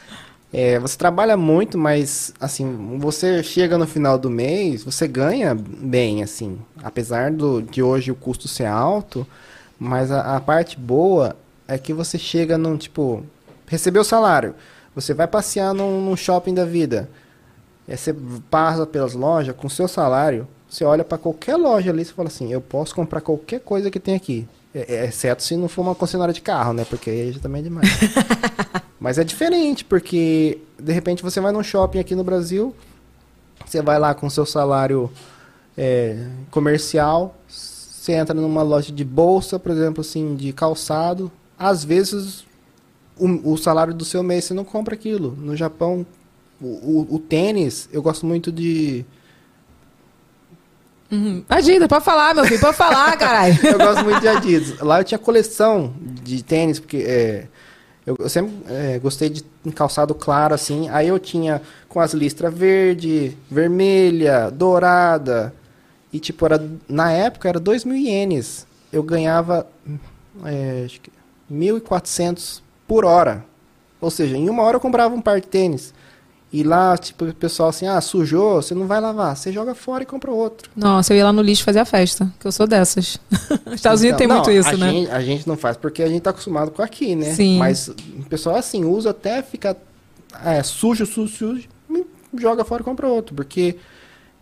é, 0.53 0.79
você 0.79 0.97
trabalha 0.97 1.37
muito, 1.37 1.77
mas 1.77 2.33
assim, 2.41 2.99
você 2.99 3.43
chega 3.43 3.77
no 3.77 3.87
final 3.87 4.19
do 4.19 4.31
mês, 4.31 4.85
você 4.85 5.09
ganha 5.09 5.55
bem, 5.55 6.23
assim. 6.23 6.59
Apesar 6.83 7.31
do, 7.31 7.61
de 7.63 7.83
hoje 7.83 8.11
o 8.11 8.15
custo 8.15 8.47
ser 8.47 8.67
alto, 8.67 9.27
mas 9.79 10.11
a, 10.11 10.37
a 10.37 10.41
parte 10.41 10.79
boa 10.79 11.37
é 11.67 11.79
que 11.79 11.93
você 11.93 12.19
chega 12.19 12.57
num, 12.57 12.77
tipo, 12.77 13.25
recebeu 13.67 14.03
o 14.03 14.05
salário, 14.05 14.55
você 14.95 15.13
vai 15.13 15.27
passear 15.27 15.75
num, 15.75 16.01
num 16.01 16.17
shopping 16.17 16.55
da 16.55 16.65
vida, 16.65 17.11
aí 17.89 17.97
você 17.97 18.15
passa 18.51 18.87
pelas 18.87 19.15
lojas 19.15 19.55
com 19.57 19.69
seu 19.69 19.89
salário, 19.89 20.47
você 20.69 20.85
olha 20.85 21.05
para 21.05 21.19
qualquer 21.19 21.57
loja 21.57 21.91
ali 21.91 22.03
e 22.03 22.05
fala 22.05 22.29
assim, 22.29 22.53
eu 22.53 22.61
posso 22.61 22.95
comprar 22.95 23.21
qualquer 23.21 23.61
coisa 23.61 23.91
que 23.91 24.01
tem 24.01 24.15
aqui. 24.15 24.47
É- 24.75 24.95
é- 24.97 25.07
Exceto 25.07 25.43
se 25.43 25.57
não 25.57 25.69
for 25.69 25.83
uma 25.83 25.95
concessionária 25.95 26.35
de 26.35 26.41
carro, 26.43 26.73
né? 26.73 26.85
Porque 26.89 27.09
aí 27.11 27.33
já 27.33 27.41
também 27.41 27.61
é 27.61 27.65
demais. 27.65 27.89
Mas 29.01 29.19
é 29.19 29.25
diferente, 29.25 29.85
porque 29.85 30.59
de 30.79 30.93
repente 30.93 31.23
você 31.23 31.41
vai 31.41 31.53
num 31.53 31.63
shopping 31.63 31.99
aqui 31.99 32.15
no 32.15 32.25
Brasil, 32.25 32.75
você 33.65 33.81
vai 33.83 33.99
lá 33.99 34.15
com 34.15 34.29
seu 34.31 34.45
salário 34.47 35.11
é, 35.77 36.27
comercial, 36.51 37.37
você 37.49 38.13
entra 38.13 38.35
numa 38.35 38.63
loja 38.63 38.93
de 38.93 39.05
bolsa, 39.05 39.59
por 39.59 39.71
exemplo, 39.73 40.01
assim, 40.01 40.35
de 40.35 40.53
calçado, 40.53 41.31
às 41.59 41.85
vezes 41.85 42.45
o, 43.19 43.53
o 43.53 43.57
salário 43.57 43.93
do 43.95 44.05
seu 44.05 44.23
mês 44.23 44.45
você 44.45 44.55
não 44.55 44.65
compra 44.65 44.95
aquilo. 44.95 45.37
No 45.39 45.55
Japão, 45.57 46.07
o, 46.61 46.67
o- 46.67 47.15
o 47.17 47.19
tênis, 47.19 47.89
eu 47.93 48.03
gosto 48.03 48.25
muito 48.27 48.51
de. 48.53 49.05
Uhum. 51.11 51.45
Adidas, 51.49 51.89
pode 51.89 52.05
falar, 52.05 52.35
meu 52.35 52.45
filho, 52.45 52.61
pode 52.61 52.77
falar, 52.77 53.17
caralho. 53.19 53.59
eu 53.65 53.79
gosto 53.79 54.05
muito 54.05 54.21
de 54.21 54.29
Adidas. 54.29 54.79
Lá 54.81 55.01
eu 55.01 55.05
tinha 55.05 55.19
coleção 55.19 55.95
de 56.01 56.43
tênis, 56.43 56.81
porque 56.81 56.99
é, 56.99 57.47
eu, 58.07 58.17
eu 58.19 58.29
sempre 58.29 58.55
é, 58.69 58.99
gostei 58.99 59.29
de 59.29 59.45
calçado 59.75 60.15
claro, 60.15 60.55
assim. 60.55 60.89
Aí 60.91 61.09
eu 61.09 61.19
tinha 61.19 61.63
com 61.89 62.01
as 62.01 62.13
listras 62.13 62.53
verde, 62.53 63.37
vermelha, 63.51 64.51
dourada. 64.51 65.55
E 66.13 66.21
tipo, 66.21 66.45
era, 66.45 66.65
na 66.89 67.11
época 67.13 67.49
era 67.49 67.61
2 67.61 67.85
mil 67.85 67.97
ienes. 67.97 68.67
Eu 68.93 69.03
ganhava 69.03 69.67
é, 70.45 70.83
acho 70.85 71.01
que 71.01 71.11
1.400 71.51 72.61
por 72.87 73.05
hora. 73.05 73.45
Ou 74.01 74.11
seja, 74.11 74.37
em 74.37 74.49
uma 74.49 74.63
hora 74.63 74.77
eu 74.77 74.81
comprava 74.81 75.15
um 75.15 75.21
par 75.21 75.41
de 75.41 75.47
tênis. 75.47 75.93
E 76.53 76.63
lá, 76.63 76.97
tipo, 76.97 77.25
o 77.25 77.35
pessoal 77.35 77.71
assim, 77.71 77.87
ah, 77.87 78.01
sujou, 78.01 78.63
você 78.63 78.75
não 78.75 78.87
vai 78.87 79.01
lavar. 79.01 79.37
Você 79.37 79.53
joga 79.53 79.75
fora 79.75 80.05
e 80.05 80.07
compra 80.07 80.31
outro. 80.31 80.71
Nossa, 80.77 81.13
eu 81.13 81.19
ia 81.19 81.25
lá 81.25 81.33
no 81.33 81.43
lixo 81.43 81.65
fazer 81.65 81.81
a 81.81 81.85
festa, 81.85 82.33
que 82.39 82.47
eu 82.47 82.53
sou 82.53 82.67
dessas. 82.67 83.19
Os 83.67 83.75
Estados 83.75 84.01
Unidos 84.01 84.17
tem 84.17 84.29
Não, 84.29 84.37
muito 84.37 84.51
isso, 84.51 84.69
a 84.69 84.77
né? 84.77 84.91
Gente, 84.91 85.11
a 85.11 85.21
gente 85.21 85.49
não 85.49 85.57
faz 85.57 85.77
porque 85.77 86.03
a 86.03 86.09
gente 86.09 86.23
tá 86.23 86.31
acostumado 86.31 86.71
com 86.71 86.83
aqui, 86.83 87.17
né? 87.17 87.35
Sim. 87.35 87.59
Mas 87.59 87.89
o 87.89 87.95
pessoal, 88.29 88.57
assim, 88.57 88.85
usa 88.85 89.11
até 89.11 89.43
ficar 89.43 89.77
é, 90.45 90.63
sujo, 90.63 91.05
sujo, 91.05 91.37
sujo, 91.37 91.69
joga 92.39 92.65
fora 92.65 92.81
e 92.81 92.85
compra 92.85 93.09
outro. 93.09 93.35
Porque 93.35 93.77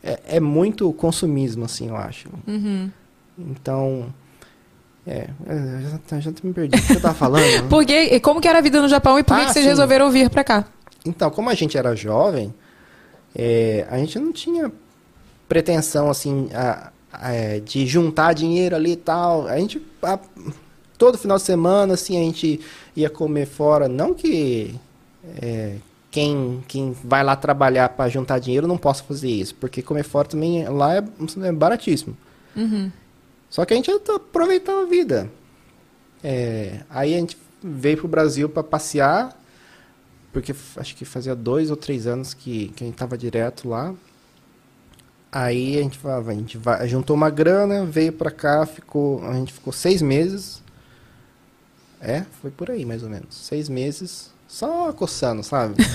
é, 0.03 0.21
é 0.27 0.41
muito 0.41 0.93
consumismo, 0.93 1.65
assim, 1.65 1.89
eu 1.89 1.97
acho. 1.97 2.29
Uhum. 2.47 2.91
Então... 3.39 4.15
É, 5.07 5.29
é, 5.47 5.55
eu 5.83 6.19
já, 6.21 6.21
já 6.21 6.33
me 6.43 6.53
perdi. 6.55 6.79
O 6.79 6.87
que 6.87 6.93
eu 6.95 7.01
tava 7.01 7.15
falando? 7.15 7.69
Por 7.69 7.85
que, 7.85 7.93
e 7.95 8.21
como 8.21 8.41
que 8.41 8.49
era 8.49 8.59
a 8.61 8.63
vida 8.63 8.81
no 8.81 8.89
Japão 8.89 9.19
e 9.19 9.23
por 9.23 9.37
que 9.37 9.43
Ah, 9.43 9.47
que 9.47 9.53
vocês 9.53 9.65
sim. 9.65 9.69
resolveram 9.69 10.11
vir 10.11 10.31
pra 10.31 10.43
cá? 10.43 10.65
Então, 11.05 11.31
como 11.31 11.51
a 11.51 11.55
gente 11.55 11.77
era 11.77 11.95
jovem, 11.95 12.53
é, 13.35 13.87
a 13.91 13.99
gente 13.99 14.19
não 14.19 14.33
tinha 14.33 14.73
pretensão, 15.49 16.09
assim, 16.11 16.49
a- 16.55 16.91
a- 17.13 17.33
é, 17.33 17.61
de 17.61 17.87
juntar 17.87 18.33
dinheiro 18.33 18.75
ali 18.75 18.93
e 18.93 18.97
tal. 18.97 19.47
A 19.47 19.59
gente, 19.59 19.81
a- 20.03 20.19
todo 20.97 21.19
final 21.19 21.37
de 21.37 21.43
semana, 21.43 21.95
assim, 21.95 22.17
a 22.17 22.21
gente 22.25 22.61
ia 22.97 23.11
comer 23.11 23.47
fora. 23.47 23.89
Não 23.89 24.15
que 24.15 24.75
é, 25.41 25.77
quem, 26.11 26.63
quem 26.69 26.93
vai 27.05 27.23
lá 27.25 27.35
trabalhar 27.37 27.89
para 27.91 28.09
juntar 28.09 28.39
dinheiro 28.39 28.67
não 28.67 28.79
possa 28.79 29.03
fazer 29.03 29.29
isso, 29.31 29.55
porque 29.57 29.83
comer 29.83 30.05
fora 30.05 30.29
também 30.29 30.67
lá 30.69 30.97
é, 30.97 31.05
é 31.45 31.53
baratíssimo. 31.53 32.17
Uhum. 32.57 32.91
Só 33.51 33.65
que 33.65 33.73
a 33.75 33.77
gente 33.77 33.91
aproveitava 33.91 34.83
a 34.83 34.87
vida. 34.87 35.31
É, 36.23 36.81
aí 36.89 37.15
a 37.15 37.19
gente 37.19 37.37
veio 37.63 37.99
pro 37.99 38.09
Brasil 38.09 38.49
para 38.49 38.63
passear, 38.63 39.37
porque 40.35 40.53
acho 40.77 40.97
que 40.97 41.05
fazia 41.05 41.35
dois 41.35 41.71
ou 41.71 41.77
três 41.77 42.09
anos 42.09 42.35
que, 42.35 42.69
que 42.75 42.83
a 42.83 42.87
gente 42.87 42.97
tava 42.97 43.17
direto 43.17 43.69
lá. 43.69 43.95
Aí 45.31 45.79
a 45.79 45.83
gente 45.83 45.97
falava, 45.97 46.33
a 46.33 46.35
gente 46.35 46.59
vai, 46.59 46.87
juntou 46.89 47.15
uma 47.15 47.31
grana, 47.31 47.87
veio 47.87 48.13
pra 48.13 48.31
cá, 48.31 48.67
ficou, 48.67 49.25
a 49.25 49.33
gente 49.35 49.53
ficou 49.53 49.73
seis 49.73 50.03
meses. 50.03 50.61
É, 52.01 52.25
foi 52.43 52.51
por 52.51 52.71
aí 52.71 52.85
mais 52.85 53.05
ou 53.05 53.09
menos. 53.09 53.29
Seis 53.31 53.69
meses, 53.69 54.33
só 54.49 54.93
coçando, 54.93 55.43
sabe? 55.43 55.77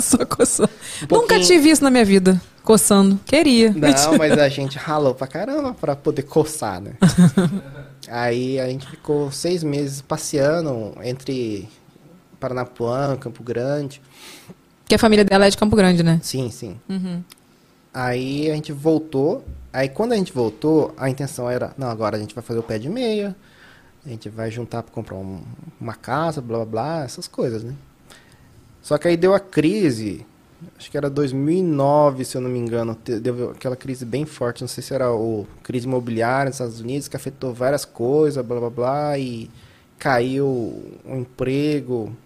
Só 0.00 0.24
coçando. 0.24 0.70
Um 1.10 1.16
Nunca 1.16 1.38
tive 1.38 1.68
isso 1.68 1.84
na 1.84 1.90
minha 1.90 2.04
vida. 2.04 2.40
Coçando. 2.62 3.20
Queria. 3.26 3.74
Não, 3.74 4.16
mas 4.16 4.32
a 4.38 4.48
gente 4.48 4.78
ralou 4.78 5.14
pra 5.14 5.26
caramba 5.26 5.74
pra 5.74 5.94
poder 5.94 6.22
coçar, 6.22 6.80
né? 6.80 6.92
Aí 8.08 8.58
a 8.58 8.66
gente 8.68 8.88
ficou 8.88 9.30
seis 9.30 9.62
meses 9.62 10.00
passeando 10.00 10.94
entre 11.02 11.68
Paranapuã, 12.46 13.16
Campo 13.16 13.42
Grande. 13.42 14.00
Que 14.86 14.94
a 14.94 14.98
família 14.98 15.24
dela 15.24 15.46
é 15.46 15.50
de 15.50 15.56
Campo 15.56 15.74
Grande, 15.74 16.02
né? 16.02 16.20
Sim, 16.22 16.48
sim. 16.50 16.76
Uhum. 16.88 17.22
Aí 17.92 18.48
a 18.50 18.54
gente 18.54 18.72
voltou. 18.72 19.44
Aí 19.72 19.88
quando 19.88 20.12
a 20.12 20.16
gente 20.16 20.32
voltou, 20.32 20.94
a 20.96 21.10
intenção 21.10 21.50
era, 21.50 21.72
não, 21.76 21.88
agora 21.88 22.16
a 22.16 22.20
gente 22.20 22.34
vai 22.34 22.42
fazer 22.44 22.60
o 22.60 22.62
pé 22.62 22.78
de 22.78 22.88
meia. 22.88 23.34
A 24.04 24.08
gente 24.08 24.28
vai 24.28 24.50
juntar 24.50 24.82
pra 24.84 24.92
comprar 24.94 25.16
um- 25.16 25.42
uma 25.80 25.94
casa, 25.94 26.40
blá 26.40 26.58
blá 26.58 26.66
blá, 26.66 27.04
essas 27.04 27.26
coisas, 27.26 27.64
né? 27.64 27.74
Só 28.80 28.96
que 28.96 29.08
aí 29.08 29.16
deu 29.16 29.34
a 29.34 29.40
crise, 29.40 30.24
acho 30.78 30.88
que 30.88 30.96
era 30.96 31.10
2009, 31.10 32.24
se 32.24 32.36
eu 32.36 32.40
não 32.40 32.48
me 32.48 32.58
engano, 32.60 32.96
deu 33.20 33.50
aquela 33.50 33.74
crise 33.74 34.04
bem 34.04 34.24
forte, 34.24 34.60
não 34.60 34.68
sei 34.68 34.80
se 34.84 34.94
era 34.94 35.10
o 35.12 35.44
crise 35.64 35.86
imobiliária 35.88 36.44
nos 36.50 36.54
Estados 36.54 36.78
Unidos, 36.80 37.08
que 37.08 37.16
afetou 37.16 37.52
várias 37.52 37.84
coisas, 37.84 38.44
blá 38.46 38.60
blá 38.60 38.70
blá, 38.70 39.18
e 39.18 39.50
caiu 39.98 40.46
o 40.46 41.16
emprego, 41.16 42.16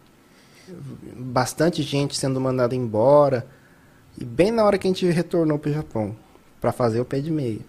bastante 1.16 1.82
gente 1.82 2.16
sendo 2.16 2.40
mandada 2.40 2.74
embora. 2.74 3.46
E 4.18 4.24
bem 4.24 4.50
na 4.50 4.64
hora 4.64 4.78
que 4.78 4.86
a 4.86 4.90
gente 4.90 5.06
retornou 5.06 5.58
para 5.58 5.70
o 5.70 5.74
Japão 5.74 6.16
para 6.60 6.72
fazer 6.72 7.00
o 7.00 7.04
pé 7.04 7.20
de 7.20 7.30
meia. 7.30 7.60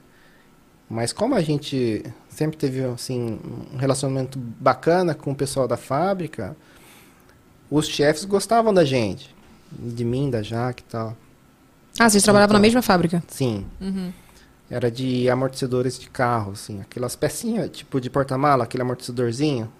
Mas 0.90 1.14
como 1.14 1.36
a 1.36 1.42
gente 1.42 2.04
sempre 2.30 2.58
teve 2.58 2.84
assim 2.84 3.40
um 3.74 3.78
relacionamento 3.78 4.38
bacana 4.38 5.16
com 5.16 5.32
o 5.32 5.36
pessoal 5.36 5.68
da 5.68 5.78
fábrica, 5.78 6.56
os 7.70 7.88
chefes 7.88 8.26
gostavam 8.26 8.74
da 8.74 8.84
gente, 8.84 9.34
de 9.72 10.04
mim, 10.04 10.30
da 10.30 10.42
Jaque 10.42 10.84
e 10.86 10.92
tal. 10.92 11.16
Ah, 11.98 12.10
vocês 12.10 12.24
trabalhavam 12.24 12.54
na 12.54 12.60
Então, 12.60 12.68
mesma 12.68 12.82
fábrica? 12.82 13.24
Sim. 13.28 13.66
Uhum. 13.80 14.12
Era 14.70 14.92
de 14.92 15.30
amortecedores 15.30 16.00
de 16.00 16.10
carro, 16.10 16.54
assim, 16.54 16.82
aquelas 16.82 17.16
pecinhas, 17.16 17.70
tipo 17.70 18.00
de 18.00 18.10
porta-mala, 18.10 18.64
aquele 18.64 18.84
amortecedorzinho. 18.84 19.72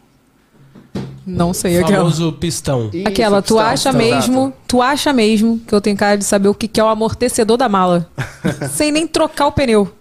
Não 1.26 1.54
sei, 1.54 1.78
aquela. 1.78 1.98
Famoso 2.00 2.34
pistão. 2.34 2.90
Aquela, 3.06 3.38
Isso, 3.40 3.48
tu 3.48 3.54
pistão, 3.56 3.60
acha 3.60 3.94
pistão, 3.94 3.94
mesmo, 4.18 4.42
exato. 4.48 4.58
tu 4.68 4.82
acha 4.82 5.14
mesmo 5.14 5.60
que 5.60 5.74
eu 5.74 5.80
tenho 5.80 5.96
cara 5.96 6.18
de 6.18 6.24
saber 6.24 6.48
o 6.50 6.54
que 6.56 6.68
que 6.68 6.80
é 6.80 6.84
o 6.84 6.88
amortecedor 6.88 7.58
da 7.58 7.70
mala. 7.70 8.10
sem 8.74 8.92
nem 8.92 9.08
trocar 9.08 9.48
o 9.48 9.52
pneu. 9.52 9.92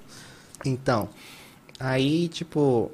Então, 0.64 1.08
aí, 1.78 2.26
tipo, 2.28 2.90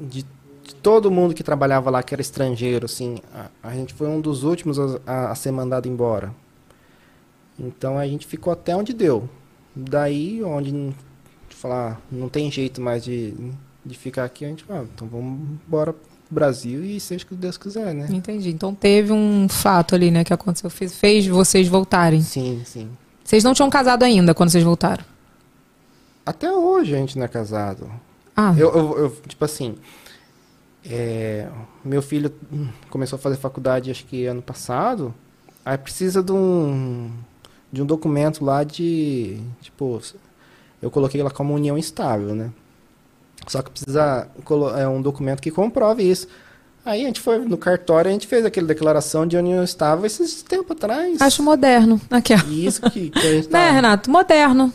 de, 0.00 0.24
de 0.64 0.74
todo 0.82 1.10
mundo 1.10 1.34
que 1.34 1.42
trabalhava 1.42 1.90
lá, 1.90 2.02
que 2.02 2.14
era 2.14 2.22
estrangeiro, 2.22 2.86
assim, 2.86 3.18
a, 3.34 3.68
a 3.68 3.74
gente 3.74 3.92
foi 3.92 4.08
um 4.08 4.20
dos 4.20 4.44
últimos 4.44 4.78
a, 4.78 4.98
a- 5.06 5.30
a 5.30 5.34
ser 5.34 5.50
mandado 5.52 5.86
embora. 5.88 6.34
Então 7.58 7.98
a 7.98 8.06
gente 8.06 8.26
ficou 8.26 8.52
até 8.52 8.74
onde 8.74 8.92
deu. 8.92 9.28
Daí, 9.76 10.42
onde 10.42 10.72
não- 10.72 10.94
falar, 11.50 12.00
não 12.10 12.28
tem 12.28 12.50
jeito 12.50 12.80
mais 12.80 13.02
de, 13.04 13.34
de 13.84 13.96
ficar 13.98 14.24
aqui, 14.24 14.44
a 14.44 14.48
gente 14.48 14.64
fala, 14.64 14.86
então 14.94 15.08
vamos 15.08 15.40
embora 15.66 15.94
Brasil 16.30 16.84
e 16.84 17.00
seja 17.00 17.24
o 17.24 17.28
que 17.28 17.34
Deus 17.34 17.56
quiser, 17.56 17.94
né? 17.94 18.06
Entendi. 18.10 18.50
Então 18.50 18.74
teve 18.74 19.12
um 19.12 19.48
fato 19.48 19.94
ali, 19.94 20.10
né, 20.10 20.24
que 20.24 20.32
aconteceu. 20.32 20.68
Fez, 20.70 20.94
fez 20.94 21.26
vocês 21.26 21.68
voltarem. 21.68 22.20
Sim, 22.22 22.62
sim. 22.64 22.90
Vocês 23.24 23.44
não 23.44 23.54
tinham 23.54 23.70
casado 23.70 24.02
ainda 24.02 24.34
quando 24.34 24.50
vocês 24.50 24.64
voltaram? 24.64 25.04
Até 26.24 26.52
hoje 26.52 26.94
a 26.94 26.98
gente 26.98 27.16
não 27.18 27.24
é 27.24 27.28
casado. 27.28 27.90
Ah. 28.36 28.54
Eu, 28.56 28.72
eu, 28.74 28.98
eu, 28.98 29.16
tipo 29.26 29.44
assim, 29.44 29.76
É, 30.90 31.48
meu 31.84 32.00
filho 32.00 32.32
começou 32.88 33.16
a 33.16 33.20
fazer 33.20 33.36
faculdade, 33.36 33.90
acho 33.90 34.04
que 34.06 34.26
ano 34.26 34.40
passado. 34.40 35.12
Aí 35.64 35.76
precisa 35.76 36.22
de 36.22 36.32
um, 36.32 37.10
de 37.70 37.82
um 37.82 37.86
documento 37.86 38.44
lá 38.44 38.64
de. 38.64 39.38
Tipo, 39.60 40.00
eu 40.80 40.90
coloquei 40.90 41.22
lá 41.22 41.30
como 41.30 41.54
união 41.54 41.76
estável, 41.76 42.34
né? 42.34 42.50
Só 43.48 43.62
que 43.62 43.70
precisa 43.70 44.28
é 44.78 44.86
um 44.86 45.00
documento 45.00 45.40
que 45.40 45.50
comprove 45.50 46.02
isso. 46.02 46.28
Aí 46.84 47.02
a 47.02 47.06
gente 47.06 47.20
foi 47.20 47.38
no 47.38 47.58
cartório, 47.58 48.08
a 48.08 48.12
gente 48.12 48.26
fez 48.26 48.46
aquela 48.46 48.66
declaração 48.66 49.26
de 49.26 49.36
união 49.36 49.62
estável 49.62 50.06
esses 50.06 50.42
tempo 50.42 50.72
atrás. 50.72 51.20
Acho 51.20 51.42
moderno. 51.42 52.00
Aqui, 52.10 52.34
ó. 52.34 52.38
Isso 52.48 52.80
que, 52.90 53.10
que 53.10 53.18
a 53.18 53.32
gente 53.32 53.48
tá... 53.50 53.58
Né, 53.58 53.70
Renato? 53.72 54.10
Moderno. 54.10 54.72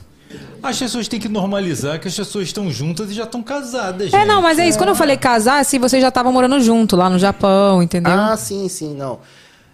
As 0.62 0.80
pessoas 0.80 1.08
têm 1.08 1.20
que 1.20 1.28
normalizar 1.28 2.00
que 2.00 2.08
as 2.08 2.16
pessoas 2.16 2.46
estão 2.46 2.72
juntas 2.72 3.10
e 3.10 3.14
já 3.14 3.24
estão 3.24 3.44
casadas. 3.44 4.14
É, 4.14 4.26
não, 4.26 4.42
mas 4.42 4.58
é 4.60 4.68
isso. 4.68 4.78
Quando 4.78 4.90
eu 4.90 4.96
falei 4.96 5.18
casar, 5.18 5.60
assim, 5.60 5.78
vocês 5.78 6.02
já 6.02 6.08
estavam 6.08 6.32
morando 6.32 6.60
junto 6.62 6.96
lá 6.96 7.10
no 7.10 7.20
Japão, 7.20 7.84
entendeu? 7.84 8.14
Ah, 8.14 8.38
sim, 8.38 8.70
sim, 8.70 8.96
não. 8.96 9.20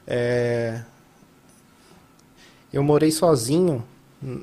É... 0.08 0.82
Eu 2.74 2.82
morei 2.84 3.12
sozinho. 3.12 3.84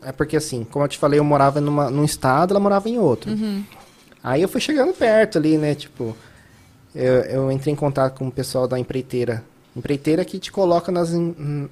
É 0.03 0.13
porque 0.13 0.37
assim, 0.37 0.65
como 0.65 0.85
eu 0.85 0.89
te 0.89 0.99
falei, 0.99 1.19
eu 1.19 1.25
morava 1.25 1.61
numa, 1.61 1.91
num 1.91 2.05
estado, 2.05 2.53
ela 2.53 2.61
morava 2.61 2.89
em 2.89 2.99
outro. 2.99 3.31
Uhum. 3.33 3.65
Aí 4.27 4.43
eu 4.43 4.49
fui 4.49 4.61
chegando 4.61 4.93
perto 4.93 5.39
ali, 5.39 5.57
né? 5.57 5.73
Tipo, 5.77 6.17
eu, 6.93 7.15
eu 7.23 7.53
entrei 7.53 7.73
em 7.73 7.77
contato 7.77 8.19
com 8.19 8.27
o 8.27 8.33
pessoal 8.33 8.67
da 8.67 8.77
empreiteira. 8.77 9.45
Empreiteira 9.77 10.25
que 10.25 10.41
te 10.41 10.51
coloca 10.51 10.91
nas, 10.91 11.13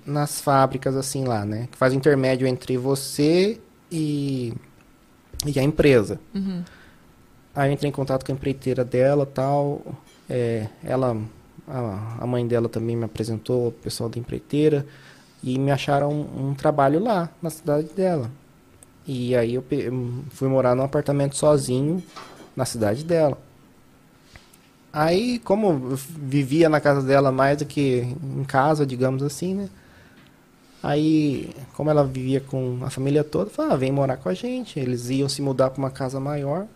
nas 0.07 0.41
fábricas, 0.41 0.95
assim, 0.95 1.25
lá, 1.25 1.45
né? 1.45 1.67
Que 1.73 1.77
faz 1.77 1.93
o 1.93 1.97
intermédio 1.97 2.47
entre 2.47 2.77
você 2.77 3.59
e, 3.91 4.55
e 5.45 5.59
a 5.59 5.65
empresa. 5.65 6.21
Uhum. 6.33 6.63
Aí 7.57 7.71
eu 7.71 7.73
entrei 7.75 7.89
em 7.89 7.93
contato 7.93 8.25
com 8.25 8.31
a 8.31 8.35
empreiteira 8.37 8.85
dela 8.85 9.27
tal. 9.27 9.83
É, 10.31 10.69
ela, 10.85 11.17
a, 11.67 12.19
a 12.21 12.27
mãe 12.29 12.47
dela 12.47 12.69
também 12.69 12.95
me 12.95 13.05
apresentou 13.05 13.67
o 13.69 13.73
pessoal 13.73 14.09
da 14.09 14.17
empreiteira 14.21 14.87
e 15.43 15.59
me 15.59 15.73
acharam 15.73 16.13
um, 16.13 16.51
um 16.51 16.55
trabalho 16.55 17.03
lá, 17.03 17.29
na 17.43 17.51
cidade 17.51 17.89
dela. 17.97 18.31
E 19.05 19.35
aí 19.35 19.55
eu 19.55 19.63
pe- 19.63 19.91
fui 20.31 20.47
morar 20.47 20.77
num 20.77 20.85
apartamento 20.85 21.35
sozinho 21.37 22.01
na 22.57 22.65
cidade 22.65 23.05
dela. 23.05 23.39
Aí, 24.93 25.41
como 25.41 25.91
eu 25.91 25.97
vivia 25.97 26.69
na 26.69 26.81
casa 26.81 27.03
dela 27.03 27.33
mais 27.33 27.59
do 27.59 27.65
que 27.65 28.07
em 28.23 28.45
casa, 28.45 28.87
digamos 28.87 29.23
assim, 29.23 29.55
né? 29.55 29.69
Aí, 30.81 31.51
como 31.73 31.91
ela 31.91 32.05
vivia 32.05 32.41
com 32.41 32.79
a 32.83 32.91
família 32.91 33.25
toda, 33.25 33.51
falou, 33.51 33.73
ah, 33.73 33.77
vem 33.77 33.91
morar 33.91 34.19
com 34.19 34.29
a 34.29 34.35
gente. 34.35 34.79
Eles 34.79 35.09
iam 35.09 35.29
se 35.29 35.41
mudar 35.41 35.71
para 35.71 35.79
uma 35.79 35.91
casa 35.91 36.21
maior. 36.21 36.67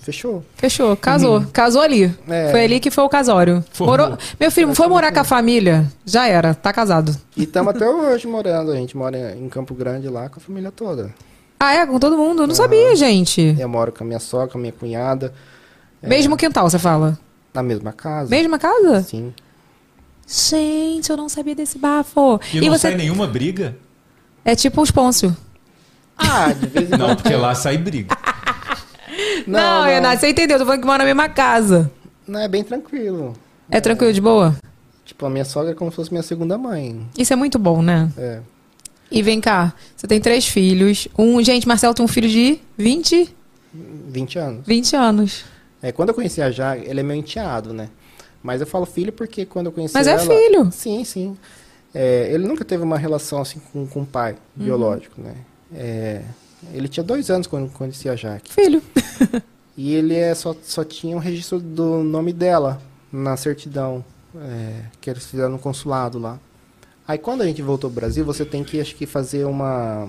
Fechou. 0.00 0.44
Fechou, 0.54 0.96
casou. 0.96 1.44
Casou 1.52 1.82
ali. 1.82 2.04
É. 2.28 2.50
Foi 2.50 2.64
ali 2.64 2.80
que 2.80 2.90
foi 2.90 3.04
o 3.04 3.08
casório. 3.08 3.64
Morou... 3.80 4.16
Meu 4.38 4.50
filho, 4.50 4.74
foi 4.74 4.86
morar 4.86 5.12
com 5.12 5.20
a 5.20 5.24
família? 5.24 5.90
Já 6.04 6.26
era, 6.26 6.54
tá 6.54 6.72
casado. 6.72 7.14
E 7.36 7.42
estamos 7.42 7.74
até 7.74 7.88
hoje 7.88 8.26
morando. 8.26 8.72
A 8.72 8.76
gente 8.76 8.96
mora 8.96 9.36
em 9.36 9.48
Campo 9.48 9.74
Grande 9.74 10.08
lá 10.08 10.28
com 10.28 10.38
a 10.38 10.42
família 10.42 10.70
toda. 10.70 11.14
Ah, 11.58 11.74
é? 11.74 11.86
Com 11.86 11.98
todo 11.98 12.16
mundo? 12.18 12.42
Eu 12.42 12.46
não 12.46 12.54
sabia, 12.54 12.94
gente. 12.96 13.56
Eu 13.58 13.68
moro 13.68 13.90
com 13.92 14.04
a 14.04 14.06
minha 14.06 14.18
sogra, 14.20 14.48
com 14.48 14.58
a 14.58 14.60
minha 14.60 14.72
cunhada. 14.72 15.32
É, 16.02 16.08
Mesmo 16.08 16.36
quintal, 16.36 16.68
você 16.68 16.78
fala? 16.78 17.18
Na 17.54 17.62
mesma 17.62 17.92
casa. 17.92 18.28
Mesma 18.30 18.58
casa? 18.58 19.02
Sim. 19.02 19.32
Gente, 20.26 21.08
eu 21.10 21.16
não 21.16 21.28
sabia 21.28 21.54
desse 21.54 21.78
bafo. 21.78 22.40
E, 22.52 22.68
não 22.68 22.76
sai 22.76 22.94
nenhuma 22.94 23.26
briga? 23.26 23.76
É 24.44 24.54
tipo 24.54 24.82
os 24.82 24.90
Pôncio. 24.90 25.34
Ah, 26.18 26.52
de 26.52 26.66
vez 26.66 26.88
em 26.90 26.92
Não, 26.98 27.06
quando. 27.08 27.22
porque 27.22 27.34
lá 27.36 27.54
sai 27.54 27.78
briga. 27.78 28.16
Não, 29.46 29.84
Renato, 29.84 30.20
você 30.20 30.30
entendeu. 30.30 30.58
Tô 30.58 30.64
falando 30.64 30.80
que 30.80 30.86
mora 30.86 30.98
na 30.98 31.04
mesma 31.04 31.28
casa. 31.28 31.90
Não, 32.26 32.40
é 32.40 32.48
bem 32.48 32.62
tranquilo. 32.64 33.34
É 33.70 33.80
tranquilo, 33.80 34.12
de 34.12 34.20
boa? 34.20 34.54
Tipo, 35.04 35.26
a 35.26 35.30
minha 35.30 35.44
sogra 35.44 35.70
é 35.72 35.74
como 35.74 35.90
se 35.90 35.96
fosse 35.96 36.10
minha 36.10 36.22
segunda 36.22 36.58
mãe. 36.58 37.06
Isso 37.16 37.32
é 37.32 37.36
muito 37.36 37.58
bom, 37.58 37.80
né? 37.80 38.10
É. 38.18 38.40
E 39.10 39.22
vem 39.22 39.40
cá, 39.40 39.72
você 39.96 40.06
tem 40.06 40.20
três 40.20 40.46
filhos. 40.46 41.08
Um, 41.16 41.42
gente, 41.42 41.66
Marcelo 41.66 41.94
tem 41.94 42.04
um 42.04 42.08
filho 42.08 42.28
de 42.28 42.58
20, 42.76 43.34
20 43.72 44.38
anos. 44.38 44.66
20 44.66 44.96
anos. 44.96 45.44
É, 45.82 45.92
quando 45.92 46.08
eu 46.08 46.14
conheci 46.14 46.40
a 46.42 46.50
Jaque, 46.50 46.88
ele 46.88 47.00
é 47.00 47.02
meu 47.02 47.16
enteado, 47.16 47.72
né? 47.72 47.88
Mas 48.42 48.60
eu 48.60 48.66
falo 48.66 48.86
filho 48.86 49.12
porque 49.12 49.44
quando 49.44 49.66
eu 49.66 49.72
conheci 49.72 49.94
Mas 49.94 50.06
é 50.06 50.12
ela... 50.12 50.20
filho. 50.20 50.68
Sim, 50.72 51.04
sim. 51.04 51.36
É, 51.94 52.28
ele 52.32 52.46
nunca 52.46 52.64
teve 52.64 52.82
uma 52.82 52.98
relação 52.98 53.40
assim 53.40 53.60
com, 53.72 53.86
com 53.86 54.02
o 54.02 54.06
pai 54.06 54.32
Uhum. 54.56 54.64
biológico, 54.64 55.20
né? 55.20 55.34
É, 55.74 56.22
ele 56.72 56.88
tinha 56.88 57.04
dois 57.04 57.30
anos 57.30 57.46
quando 57.46 57.64
eu 57.64 57.70
conheci 57.70 58.08
a 58.08 58.16
Jaque. 58.16 58.52
Filho. 58.52 58.82
E 59.78 59.92
ele 59.92 60.14
é, 60.14 60.34
só, 60.34 60.56
só 60.62 60.82
tinha 60.82 61.14
um 61.14 61.18
registro 61.20 61.60
do 61.60 62.02
nome 62.02 62.32
dela 62.32 62.80
na 63.12 63.36
certidão 63.36 64.02
é, 64.34 64.84
que 65.02 65.10
eles 65.10 65.26
fizeram 65.26 65.50
no 65.50 65.58
consulado 65.58 66.18
lá. 66.18 66.40
Aí 67.06 67.18
quando 67.18 67.42
a 67.42 67.46
gente 67.46 67.62
voltou 67.62 67.88
ao 67.88 67.94
Brasil, 67.94 68.24
você 68.24 68.44
tem 68.44 68.64
que, 68.64 68.80
acho 68.80 68.94
que, 68.96 69.06
fazer 69.06 69.44
uma... 69.44 70.08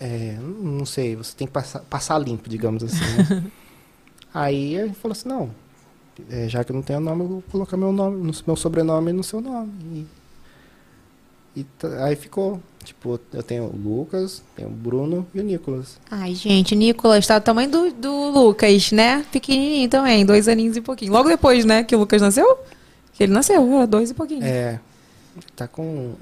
é, 0.00 0.36
não 0.40 0.84
sei, 0.84 1.16
você 1.16 1.34
tem 1.36 1.46
que 1.46 1.52
passar, 1.52 1.80
passar 1.80 2.18
limpo, 2.18 2.48
digamos 2.48 2.82
assim. 2.84 2.98
né? 3.34 3.44
Aí 4.34 4.74
ele 4.74 4.92
falou 4.92 5.12
assim, 5.12 5.28
não, 5.28 5.50
é, 6.30 6.48
já 6.48 6.62
que 6.62 6.70
eu 6.70 6.76
não 6.76 6.82
tenho 6.82 7.00
nome, 7.00 7.22
eu 7.22 7.28
vou 7.28 7.42
colocar 7.50 7.76
meu 7.76 7.90
nome, 7.92 8.16
no- 8.22 8.34
meu 8.46 8.56
sobrenome 8.56 9.12
no 9.12 9.24
seu 9.24 9.40
nome. 9.40 10.06
E, 11.56 11.60
e 11.60 11.66
aí 12.04 12.14
ficou, 12.14 12.60
tipo, 12.84 13.18
eu 13.32 13.42
tenho 13.42 13.64
o 13.64 13.74
Lucas, 13.76 14.42
tenho 14.54 14.68
o 14.68 14.72
Bruno 14.72 15.26
e 15.34 15.40
o 15.40 15.42
Nicolas. 15.42 15.98
Ai, 16.10 16.34
gente, 16.34 16.76
Nicolas 16.76 17.26
tá 17.26 17.38
do 17.38 17.42
tamanho 17.42 17.70
do, 17.70 17.90
do 17.92 18.28
Lucas, 18.30 18.92
né? 18.92 19.24
Pequenininho 19.32 19.88
também, 19.88 20.24
dois 20.26 20.46
aninhos 20.46 20.76
e 20.76 20.80
pouquinho. 20.82 21.12
Logo 21.12 21.28
depois, 21.28 21.64
né, 21.64 21.82
que 21.82 21.96
o 21.96 21.98
Lucas 21.98 22.20
nasceu? 22.20 22.58
Que 23.14 23.24
ele 23.24 23.32
nasceu, 23.32 23.66
era 23.74 23.86
dois 23.86 24.10
e 24.10 24.14
pouquinho. 24.14 24.44
É, 24.44 24.78
tá 25.56 25.66
com 25.66 26.14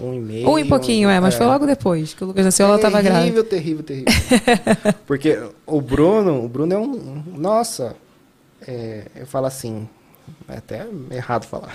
um 0.00 0.14
e 0.14 0.20
meio. 0.20 0.48
Um 0.48 0.58
e 0.58 0.64
pouquinho, 0.64 1.08
é, 1.08 1.20
mas 1.20 1.34
foi 1.34 1.46
logo 1.46 1.66
depois 1.66 2.14
que 2.14 2.24
o 2.24 2.28
Lucas 2.28 2.44
nasceu, 2.44 2.66
ela 2.66 2.78
tava 2.78 3.00
grávida. 3.00 3.42
Terrível, 3.44 3.82
terrível, 3.84 4.06
terrível. 4.06 4.94
Porque 5.06 5.38
o 5.66 5.80
Bruno, 5.80 6.44
o 6.44 6.48
Bruno 6.48 6.72
é 6.72 6.78
um. 6.78 7.22
Nossa, 7.36 7.96
é, 8.66 9.06
eu 9.16 9.26
falo 9.26 9.46
assim, 9.46 9.88
é 10.48 10.56
até 10.56 10.86
errado 11.10 11.46
falar. 11.46 11.74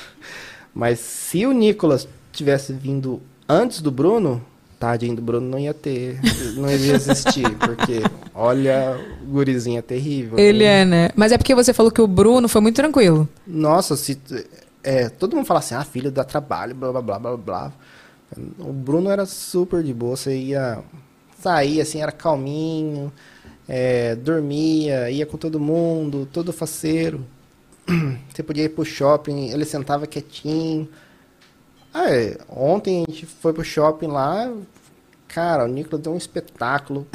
Mas 0.73 0.99
se 0.99 1.45
o 1.45 1.51
Nicolas 1.51 2.07
tivesse 2.31 2.73
vindo 2.73 3.21
antes 3.47 3.81
do 3.81 3.91
Bruno, 3.91 4.41
tadinho 4.79 5.15
do 5.15 5.21
Bruno 5.21 5.47
não 5.47 5.59
ia 5.59 5.73
ter, 5.73 6.19
não 6.55 6.69
ia 6.69 6.93
existir, 6.93 7.49
porque 7.59 8.01
olha, 8.33 8.97
o 9.21 9.25
gurizinho 9.25 9.77
é 9.79 9.81
terrível. 9.81 10.39
Ele 10.39 10.63
é, 10.63 10.85
né? 10.85 11.09
Mas 11.15 11.31
é 11.31 11.37
porque 11.37 11.53
você 11.53 11.73
falou 11.73 11.91
que 11.91 12.01
o 12.01 12.07
Bruno 12.07 12.47
foi 12.47 12.61
muito 12.61 12.75
tranquilo. 12.75 13.27
Nossa, 13.45 13.95
se 13.97 14.17
é, 14.83 15.09
todo 15.09 15.35
mundo 15.35 15.45
fala 15.45 15.59
assim, 15.59 15.75
ah, 15.75 15.83
filho 15.83 16.11
dá 16.11 16.23
trabalho, 16.23 16.75
blá 16.75 16.91
blá 16.91 17.01
blá 17.01 17.19
blá 17.19 17.37
blá. 17.37 17.73
O 18.59 18.71
Bruno 18.71 19.09
era 19.09 19.25
super 19.25 19.83
de 19.83 19.93
boa, 19.93 20.15
você 20.15 20.37
ia 20.37 20.83
sair 21.39 21.81
assim, 21.81 22.01
era 22.01 22.11
calminho, 22.11 23.11
é, 23.67 24.15
dormia, 24.15 25.09
ia 25.09 25.25
com 25.25 25.37
todo 25.37 25.59
mundo, 25.59 26.27
todo 26.31 26.53
faceiro. 26.53 27.25
Você 28.33 28.43
podia 28.43 28.65
ir 28.65 28.69
pro 28.69 28.85
shopping, 28.85 29.49
ele 29.49 29.65
sentava 29.65 30.05
quietinho. 30.05 30.87
Ah, 31.93 32.11
é, 32.11 32.37
ontem 32.47 33.03
a 33.07 33.11
gente 33.11 33.25
foi 33.25 33.51
pro 33.51 33.63
shopping 33.63 34.07
lá, 34.07 34.51
cara, 35.27 35.65
o 35.65 35.67
Nicolas 35.67 36.01
deu 36.01 36.13
um 36.13 36.17
espetáculo. 36.17 37.07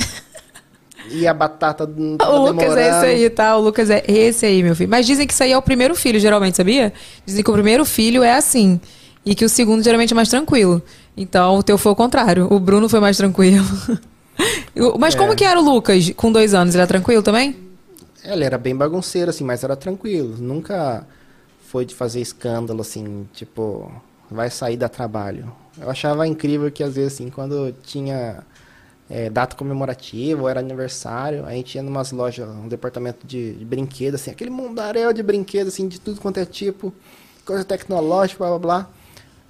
E 1.10 1.26
a 1.26 1.34
batata 1.34 1.86
não 1.86 2.16
tava 2.16 2.32
O 2.38 2.46
Lucas 2.46 2.64
é 2.76 2.80
esse 2.80 2.90
demorando. 2.90 3.06
aí, 3.06 3.30
tá? 3.30 3.56
O 3.56 3.60
Lucas 3.60 3.90
é 3.90 4.04
esse 4.08 4.46
aí, 4.46 4.62
meu 4.62 4.74
filho. 4.74 4.90
Mas 4.90 5.06
dizem 5.06 5.26
que 5.26 5.32
isso 5.32 5.42
aí 5.42 5.52
é 5.52 5.58
o 5.58 5.62
primeiro 5.62 5.94
filho, 5.94 6.18
geralmente, 6.18 6.56
sabia? 6.56 6.92
Dizem 7.26 7.42
que 7.44 7.50
o 7.50 7.54
primeiro 7.54 7.84
filho 7.84 8.22
é 8.22 8.34
assim. 8.34 8.80
E 9.24 9.34
que 9.34 9.44
o 9.44 9.48
segundo 9.48 9.82
geralmente 9.82 10.12
é 10.12 10.16
mais 10.16 10.28
tranquilo. 10.28 10.82
Então, 11.16 11.56
o 11.58 11.62
teu 11.62 11.78
foi 11.78 11.92
o 11.92 11.96
contrário. 11.96 12.46
O 12.50 12.58
Bruno 12.58 12.88
foi 12.88 13.00
mais 13.00 13.16
tranquilo. 13.16 13.64
Mas 14.98 15.14
É. 15.14 15.18
como 15.18 15.34
que 15.36 15.44
era 15.44 15.60
o 15.60 15.62
Lucas 15.64 16.10
com 16.16 16.32
dois 16.32 16.54
anos? 16.54 16.74
Ele 16.74 16.82
era 16.82 16.88
tranquilo 16.88 17.22
também? 17.22 17.56
Ele 18.24 18.44
era 18.44 18.58
bem 18.58 18.74
bagunceiro, 18.74 19.30
assim, 19.30 19.44
mas 19.44 19.62
era 19.62 19.76
tranquilo. 19.76 20.34
Nunca 20.38 21.06
foi 21.68 21.84
de 21.84 21.94
fazer 21.94 22.20
escândalo, 22.20 22.80
assim, 22.80 23.28
tipo, 23.34 23.90
vai 24.30 24.50
sair 24.50 24.76
da 24.76 24.88
trabalho. 24.88 25.52
Eu 25.80 25.90
achava 25.90 26.26
incrível 26.26 26.70
que, 26.70 26.82
às 26.82 26.94
vezes, 26.94 27.14
assim, 27.14 27.28
quando 27.30 27.72
tinha 27.84 28.38
é, 29.14 29.30
data 29.30 29.54
comemorativa 29.54 30.42
ou 30.42 30.48
era 30.48 30.58
aniversário, 30.58 31.46
a 31.46 31.52
gente 31.52 31.76
ia 31.76 31.82
numas 31.84 32.10
lojas, 32.10 32.48
um 32.48 32.66
departamento 32.66 33.24
de, 33.24 33.52
de 33.52 33.64
brinquedos, 33.64 34.20
assim, 34.20 34.32
aquele 34.32 34.50
mundaréu 34.50 35.12
de 35.12 35.22
brinquedos, 35.22 35.72
assim, 35.72 35.86
de 35.86 36.00
tudo 36.00 36.20
quanto 36.20 36.40
é 36.40 36.44
tipo, 36.44 36.92
coisa 37.46 37.62
tecnológica, 37.64 38.38
blá 38.40 38.48
blá 38.48 38.58
blá. 38.58 38.88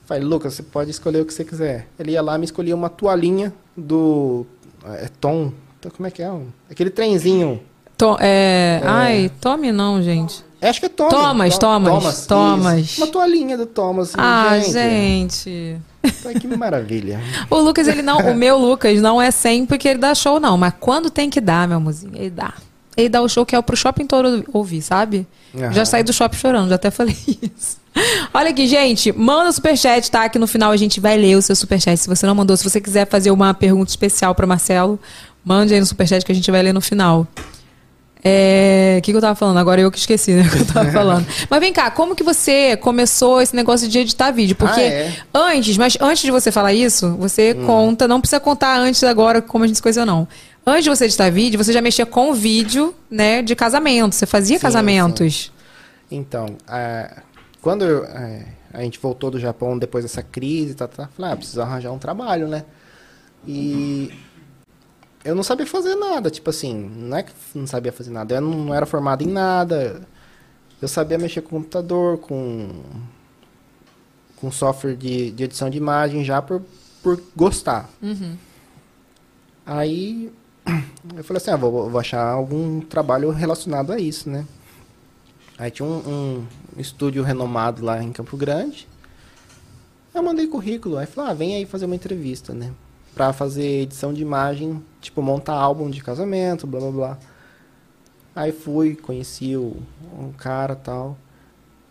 Falei, 0.05 0.23
Lucas, 0.23 0.53
você 0.53 0.62
pode 0.62 0.91
escolher 0.91 1.23
o 1.23 1.25
que 1.25 1.33
você 1.33 1.45
quiser. 1.47 1.89
Ele 1.99 2.12
ia 2.12 2.21
lá 2.21 2.35
e 2.35 2.39
me 2.39 2.45
escolhia 2.45 2.75
uma 2.77 2.91
toalhinha 2.91 3.55
do 3.75 4.45
é, 4.85 5.09
Tom. 5.19 5.51
Como 5.97 6.07
é 6.07 6.11
que 6.11 6.23
é? 6.23 6.31
Aquele 6.71 6.91
trenzinho. 6.91 7.59
To- 7.97 8.19
é... 8.21 8.83
Ai, 8.85 9.31
tome 9.41 9.73
não, 9.73 10.03
gente. 10.03 10.45
Acho 10.61 10.79
que 10.81 10.87
é 10.87 10.89
Thomas. 10.91 11.11
Thomas, 11.15 11.59
Thomas, 11.59 12.27
Thomas. 12.27 12.81
isso. 12.81 13.01
Uma 13.01 13.07
toalhinha 13.11 13.57
do 13.57 13.65
Thomas. 13.65 14.11
assim, 14.11 14.19
Ah, 14.21 14.59
gente. 14.59 14.73
gente. 14.73 15.83
Ai, 16.27 16.35
que 16.35 16.47
maravilha. 16.47 17.21
O 17.51 17.59
Lucas, 17.59 17.89
ele 17.89 18.03
não. 18.03 18.19
o 18.19 18.35
meu 18.35 18.59
Lucas 18.59 19.01
não 19.01 19.21
é 19.21 19.31
sempre 19.31 19.79
que 19.79 19.89
ele 19.89 19.99
dá 19.99 20.15
show, 20.15 20.39
não. 20.41 20.57
Mas 20.57 20.75
quando 20.79 21.11
tem 21.11 21.31
que 21.31 21.41
dar, 21.41 21.67
meu 21.69 21.81
mozinho, 21.81 22.13
ele 22.15 22.31
dá. 22.31 22.55
ele 22.97 23.09
dá 23.09 23.21
o 23.23 23.29
show 23.29 23.45
que 23.45 23.55
é 23.57 23.63
pro 23.63 23.77
shopping 23.77 24.07
todo 24.07 24.45
ouvir, 24.53 24.83
sabe? 24.83 25.27
Já 25.73 25.85
saí 25.85 26.03
do 26.03 26.13
shopping 26.13 26.37
chorando, 26.37 26.69
já 26.69 26.75
até 26.75 26.91
falei 26.91 27.17
isso. 27.29 27.79
Olha 28.33 28.51
aqui, 28.51 28.67
gente, 28.67 29.13
manda 29.13 29.53
superchat, 29.53 30.11
tá? 30.11 30.29
Que 30.29 30.37
no 30.39 30.49
final 30.49 30.73
a 30.73 30.77
gente 30.77 30.99
vai 30.99 31.17
ler 31.17 31.37
o 31.37 31.43
seu 31.43 31.55
superchat. 31.55 31.97
Se 31.97 32.09
você 32.09 32.27
não 32.27 32.35
mandou, 32.35 32.57
se 32.57 32.65
você 32.65 32.81
quiser 32.81 33.07
fazer 33.07 33.31
uma 33.31 33.55
pergunta 33.55 33.89
especial 33.89 34.35
pra 34.35 34.47
Marcelo, 34.49 34.99
mande 35.45 35.73
aí 35.73 35.79
no 35.79 35.87
superchat 35.87 36.25
que 36.25 36.33
a 36.33 36.35
gente 36.35 36.51
vai 36.51 36.61
ler 36.61 36.73
no 36.73 36.81
final. 36.81 37.25
É, 38.27 38.97
O 38.99 39.03
que, 39.03 39.11
que 39.12 39.16
eu 39.16 39.20
tava 39.20 39.35
falando? 39.35 39.59
Agora 39.59 39.81
eu 39.83 39.91
que 39.91 39.99
esqueci, 39.99 40.33
né? 40.33 40.43
O 40.47 40.51
que 40.51 40.59
eu 40.62 40.66
tava 40.66 40.91
falando. 40.93 41.27
Mas 41.51 41.61
vem 41.61 41.72
cá, 41.72 41.91
como 41.91 42.14
que 42.16 42.22
você 42.25 42.75
começou 42.79 43.41
esse 43.43 43.55
negócio 43.55 43.87
de 43.87 43.99
editar 43.99 44.31
vídeo? 44.31 44.57
Porque 44.57 44.81
Ah, 44.81 44.85
é? 44.85 45.16
antes, 45.35 45.77
mas 45.77 45.99
antes 46.01 46.22
de 46.22 46.31
você 46.31 46.51
falar 46.51 46.72
isso, 46.72 47.14
você 47.16 47.55
Hum. 47.55 47.66
conta, 47.66 48.09
não 48.09 48.20
precisa 48.20 48.41
contar 48.41 48.79
antes 48.81 49.05
agora 49.05 49.43
como 49.43 49.64
a 49.64 49.66
gente 49.66 49.77
se 49.77 49.83
conheceu, 49.83 50.07
não. 50.07 50.27
Antes 50.66 50.85
de 50.85 50.91
você 50.91 51.05
editar 51.05 51.31
vídeo, 51.31 51.62
você 51.62 51.70
já 51.72 51.83
mexia 51.83 52.07
com 52.07 52.33
vídeo, 52.33 52.95
né, 53.11 53.43
de 53.43 53.55
casamento. 53.55 54.14
Você 54.14 54.25
fazia 54.25 54.57
Sim, 54.57 54.62
casamentos. 54.62 55.53
Então, 56.11 56.47
ah, 56.66 57.22
quando 57.61 57.85
eu, 57.85 58.05
eh, 58.07 58.47
a 58.72 58.81
gente 58.81 58.99
voltou 58.99 59.31
do 59.31 59.39
Japão 59.39 59.79
depois 59.79 60.03
dessa 60.03 60.22
crise, 60.22 60.75
tá, 60.75 60.89
tá, 60.89 61.09
falei, 61.14 61.33
ah, 61.33 61.37
preciso 61.37 61.61
arranjar 61.61 61.93
um 61.93 61.99
trabalho, 61.99 62.49
né? 62.49 62.64
E 63.47 64.11
eu 65.25 65.35
não 65.35 65.43
sabia 65.43 65.66
fazer 65.66 65.95
nada, 65.95 66.31
tipo 66.31 66.51
assim, 66.51 66.75
não 66.75 67.16
é 67.16 67.22
que 67.22 67.33
não 67.55 67.66
sabia 67.66 67.91
fazer 67.91 68.11
nada, 68.11 68.35
eu 68.35 68.41
não, 68.41 68.51
não 68.51 68.75
era 68.75 68.85
formado 68.85 69.22
em 69.22 69.29
nada. 69.29 70.07
Eu 70.83 70.89
sabia 70.89 71.16
mexer 71.16 71.41
com 71.41 71.57
computador, 71.57 72.18
com 72.18 72.83
com 74.37 74.51
software 74.51 74.95
de, 74.95 75.31
de 75.31 75.45
edição 75.45 75.70
de 75.70 75.79
imagem 75.79 76.22
já 76.22 76.43
por, 76.43 76.62
por 77.03 77.18
gostar. 77.35 77.89
Uhum. 78.03 78.37
Aí 79.64 80.31
eu 81.16 81.25
falei 81.25 81.39
assim, 81.39 81.51
ah, 81.51 81.57
vou, 81.57 81.89
vou 81.89 81.99
achar 81.99 82.29
algum 82.29 82.81
trabalho 82.81 83.31
relacionado 83.31 83.93
a 83.93 83.99
isso, 83.99 84.29
né? 84.29 84.45
Aí 85.57 85.70
tinha 85.70 85.89
um, 85.89 86.47
um 86.77 86.81
estúdio 86.81 87.22
renomado 87.22 87.83
lá 87.83 88.03
em 88.03 88.12
Campo 88.12 88.37
Grande. 88.37 88.87
Eu 90.12 90.22
mandei 90.22 90.47
currículo, 90.47 90.99
aí 90.99 91.07
falei, 91.07 91.31
ah, 91.31 91.35
vem 91.35 91.57
aí 91.57 91.64
fazer 91.64 91.87
uma 91.87 91.95
entrevista, 91.95 92.53
né? 92.53 92.72
Pra 93.15 93.33
fazer 93.33 93.83
edição 93.83 94.12
de 94.12 94.23
imagem, 94.23 94.83
tipo, 95.01 95.23
montar 95.23 95.55
álbum 95.55 95.89
de 95.89 96.03
casamento, 96.03 96.67
blá 96.67 96.81
blá 96.81 96.91
blá. 96.91 97.19
Aí 98.35 98.51
fui, 98.51 98.97
conheci 98.97 99.57
o, 99.57 99.77
um 100.19 100.33
cara 100.33 100.75
tal, 100.75 101.17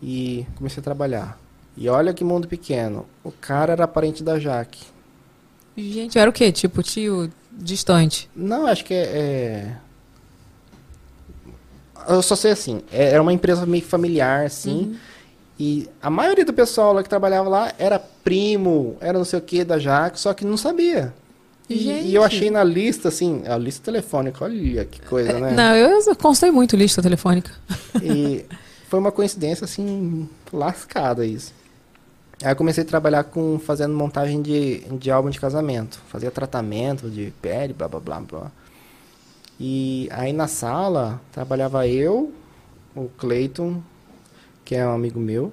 e 0.02 0.46
comecei 0.56 0.80
a 0.80 0.84
trabalhar. 0.84 1.38
E 1.76 1.88
olha 1.88 2.12
que 2.12 2.22
mundo 2.22 2.46
pequeno. 2.46 3.06
O 3.24 3.32
cara 3.32 3.72
era 3.72 3.88
parente 3.88 4.22
da 4.22 4.38
Jaque. 4.38 4.84
Gente, 5.76 6.18
era 6.18 6.28
o 6.28 6.32
quê? 6.32 6.52
Tipo, 6.52 6.82
tio 6.82 7.30
distante? 7.50 8.28
Não, 8.36 8.66
acho 8.66 8.84
que 8.84 8.92
é, 8.94 9.02
é- 9.02 9.76
Eu 12.06 12.20
só 12.22 12.36
sei 12.36 12.50
assim, 12.52 12.82
é- 12.92 13.10
era 13.12 13.22
uma 13.22 13.32
empresa 13.32 13.64
meio 13.64 13.82
familiar, 13.82 14.44
assim. 14.44 14.96
E 15.58 15.88
a 16.02 16.10
maioria 16.10 16.44
do 16.44 16.52
pessoal 16.52 16.92
lá 16.92 17.02
que 17.02 17.08
trabalhava 17.08 17.48
lá 17.48 17.72
era 17.78 17.98
primo, 17.98 18.96
era 19.00 19.16
não 19.16 19.24
sei 19.24 19.38
o 19.38 19.42
que 19.42 19.62
da 19.62 19.78
Jaque, 19.78 20.18
só 20.18 20.34
que 20.34 20.44
não 20.44 20.56
sabia. 20.56 21.14
E, 21.68 21.88
e 21.88 22.14
eu 22.14 22.22
achei 22.22 22.50
na 22.50 22.62
lista, 22.62 23.08
assim, 23.08 23.42
a 23.46 23.56
lista 23.56 23.84
telefônica, 23.84 24.44
olha 24.44 24.84
que 24.84 25.00
coisa, 25.00 25.38
né? 25.38 25.52
Não, 25.52 25.74
eu 25.74 26.16
constei 26.16 26.50
muito 26.50 26.76
lista 26.76 27.00
telefônica. 27.00 27.52
E 28.02 28.44
foi 28.88 28.98
uma 28.98 29.10
coincidência, 29.10 29.64
assim, 29.64 30.28
lascada 30.52 31.24
isso. 31.24 31.52
Aí 32.42 32.52
eu 32.52 32.56
comecei 32.56 32.84
a 32.84 32.86
trabalhar 32.86 33.24
com 33.24 33.58
fazendo 33.58 33.94
montagem 33.94 34.42
de, 34.42 34.80
de 34.98 35.10
álbum 35.10 35.30
de 35.30 35.40
casamento. 35.40 36.00
Fazia 36.08 36.30
tratamento 36.30 37.08
de 37.08 37.32
pele, 37.40 37.72
blá 37.72 37.88
blá 37.88 38.00
blá 38.00 38.20
blá. 38.20 38.52
E 39.58 40.08
aí 40.10 40.32
na 40.32 40.48
sala 40.48 41.20
trabalhava 41.32 41.86
eu, 41.86 42.32
o 42.94 43.08
Cleiton, 43.16 43.80
que 44.64 44.74
é 44.74 44.86
um 44.86 44.92
amigo 44.92 45.20
meu, 45.20 45.52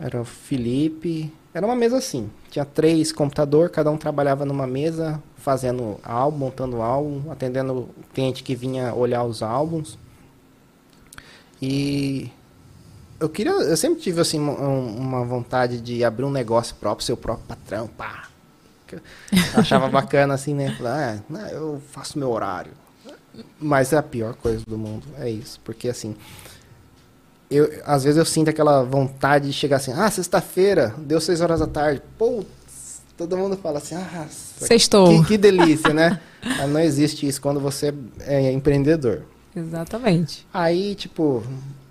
era 0.00 0.20
o 0.20 0.24
Felipe. 0.24 1.32
Era 1.54 1.66
uma 1.66 1.76
mesa 1.76 1.98
assim. 1.98 2.30
Tinha 2.50 2.64
três 2.64 3.12
computador, 3.12 3.70
cada 3.70 3.90
um 3.90 3.96
trabalhava 3.96 4.44
numa 4.44 4.66
mesa, 4.66 5.22
fazendo 5.36 5.98
álbum, 6.02 6.38
montando 6.38 6.80
álbum, 6.80 7.30
atendendo 7.30 7.72
o 7.72 7.88
cliente 8.14 8.42
que 8.42 8.54
vinha 8.54 8.94
olhar 8.94 9.24
os 9.24 9.42
álbuns. 9.42 9.98
E 11.60 12.30
eu 13.20 13.28
queria, 13.28 13.52
eu 13.52 13.76
sempre 13.76 14.00
tive 14.00 14.20
assim 14.20 14.40
uma, 14.40 15.24
vontade 15.24 15.80
de 15.80 16.02
abrir 16.02 16.24
um 16.24 16.30
negócio 16.30 16.74
próprio, 16.76 17.06
seu 17.06 17.16
próprio 17.16 17.46
patrão, 17.46 17.86
pá. 17.86 18.28
Achava 19.54 19.88
bacana 19.88 20.34
assim, 20.34 20.54
né? 20.54 20.74
Falar, 20.76 21.22
ah, 21.34 21.48
eu 21.50 21.80
faço 21.92 22.18
meu 22.18 22.30
horário. 22.30 22.72
Mas 23.58 23.92
é 23.92 23.96
a 23.96 24.02
pior 24.02 24.34
coisa 24.34 24.62
do 24.66 24.76
mundo, 24.76 25.06
é 25.16 25.30
isso, 25.30 25.58
porque 25.64 25.88
assim, 25.88 26.14
eu 27.54 27.82
às 27.84 28.04
vezes 28.04 28.18
eu 28.18 28.24
sinto 28.24 28.50
aquela 28.50 28.82
vontade 28.82 29.46
de 29.46 29.52
chegar 29.52 29.76
assim, 29.76 29.92
ah, 29.92 30.10
sexta-feira, 30.10 30.94
deu 30.98 31.20
seis 31.20 31.40
horas 31.40 31.60
da 31.60 31.66
tarde, 31.66 32.02
putz, 32.18 33.02
todo 33.16 33.36
mundo 33.36 33.56
fala 33.56 33.78
assim, 33.78 33.94
ah, 33.94 34.26
Sextou. 34.66 35.22
Que, 35.22 35.28
que 35.28 35.38
delícia, 35.38 35.92
né? 35.92 36.20
Mas 36.42 36.68
não 36.70 36.80
existe 36.80 37.26
isso 37.26 37.40
quando 37.40 37.60
você 37.60 37.92
é 38.20 38.52
empreendedor. 38.52 39.22
Exatamente. 39.54 40.46
Aí, 40.52 40.94
tipo, 40.94 41.42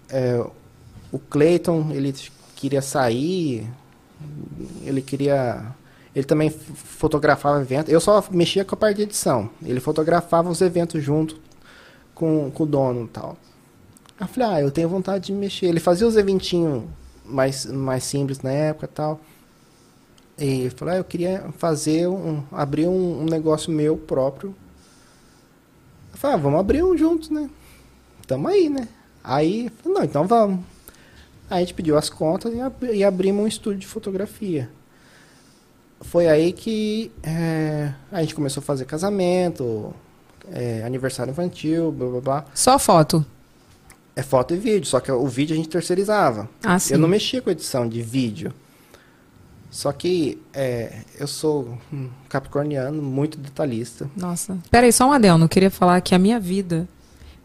é, 0.09 0.43
o 1.11 1.19
Clayton, 1.19 1.91
ele 1.91 2.13
queria 2.55 2.81
sair, 2.81 3.67
ele 4.83 5.01
queria... 5.01 5.63
Ele 6.13 6.25
também 6.25 6.49
fotografava 6.49 7.61
eventos. 7.61 7.91
Eu 7.91 8.01
só 8.01 8.21
mexia 8.31 8.65
com 8.65 8.75
a 8.75 8.77
parte 8.77 8.97
de 8.97 9.03
edição. 9.03 9.49
Ele 9.63 9.79
fotografava 9.79 10.49
os 10.49 10.59
eventos 10.59 11.01
junto 11.01 11.39
com, 12.13 12.51
com 12.51 12.63
o 12.63 12.65
dono 12.65 13.05
e 13.05 13.07
tal. 13.07 13.37
Aí 14.21 14.27
eu 14.27 14.27
falei, 14.27 14.49
ah, 14.49 14.61
eu 14.61 14.69
tenho 14.69 14.87
vontade 14.87 15.25
de 15.25 15.33
mexer. 15.33 15.65
Ele 15.65 15.79
fazia 15.79 16.05
os 16.05 16.15
eventinhos 16.15 16.83
mais, 17.25 17.65
mais 17.65 18.03
simples 18.03 18.39
na 18.41 18.51
época 18.51 18.85
e 18.85 18.89
tal. 18.89 19.19
E 20.37 20.65
eu 20.65 20.71
falei, 20.71 20.93
ah, 20.93 20.97
eu 20.99 21.03
queria 21.03 21.45
fazer 21.57 22.07
um... 22.07 22.43
abrir 22.51 22.87
um, 22.87 23.21
um 23.21 23.25
negócio 23.25 23.71
meu 23.71 23.97
próprio. 23.97 24.55
Eu 26.13 26.19
falei, 26.19 26.35
ah, 26.37 26.39
vamos 26.39 26.59
abrir 26.59 26.83
um 26.83 26.95
juntos, 26.95 27.31
né? 27.31 27.49
Tamo 28.27 28.47
aí, 28.47 28.69
né? 28.69 28.87
Aí, 29.23 29.69
falei, 29.81 29.97
não, 29.97 30.05
então 30.05 30.27
vamos. 30.27 30.59
Aí 31.49 31.57
a 31.57 31.59
gente 31.61 31.73
pediu 31.73 31.97
as 31.97 32.07
contas 32.07 32.53
e, 32.53 32.61
ab- 32.61 32.93
e 32.93 33.03
abrimos 33.03 33.43
um 33.43 33.47
estúdio 33.47 33.79
de 33.79 33.87
fotografia. 33.87 34.69
Foi 35.99 36.27
aí 36.27 36.53
que 36.53 37.11
é, 37.23 37.91
a 38.11 38.21
gente 38.21 38.35
começou 38.35 38.61
a 38.61 38.63
fazer 38.63 38.85
casamento, 38.85 39.93
é, 40.51 40.83
aniversário 40.83 41.31
infantil, 41.31 41.91
blá 41.91 42.07
blá 42.07 42.21
blá. 42.21 42.45
Só 42.53 42.77
foto. 42.77 43.25
É 44.15 44.21
foto 44.21 44.53
e 44.53 44.57
vídeo, 44.57 44.85
só 44.85 44.99
que 44.99 45.11
o 45.11 45.27
vídeo 45.27 45.53
a 45.53 45.57
gente 45.57 45.69
terceirizava. 45.69 46.49
Ah, 46.63 46.77
sim. 46.77 46.93
Eu 46.93 46.99
não 46.99 47.07
mexia 47.07 47.41
com 47.41 47.49
edição 47.49 47.87
de 47.87 48.01
vídeo. 48.01 48.53
Só 49.69 49.91
que 49.93 50.37
é, 50.53 50.97
eu 51.17 51.27
sou 51.27 51.77
um 51.93 52.09
capricorniano, 52.27 53.01
muito 53.01 53.37
detalhista. 53.37 54.09
Nossa. 54.17 54.57
Peraí, 54.69 54.91
só 54.91 55.07
um 55.07 55.13
adendo. 55.13 55.45
Eu 55.45 55.49
queria 55.49 55.71
falar 55.71 56.01
que 56.01 56.13
a 56.13 56.19
minha 56.19 56.37
vida 56.41 56.85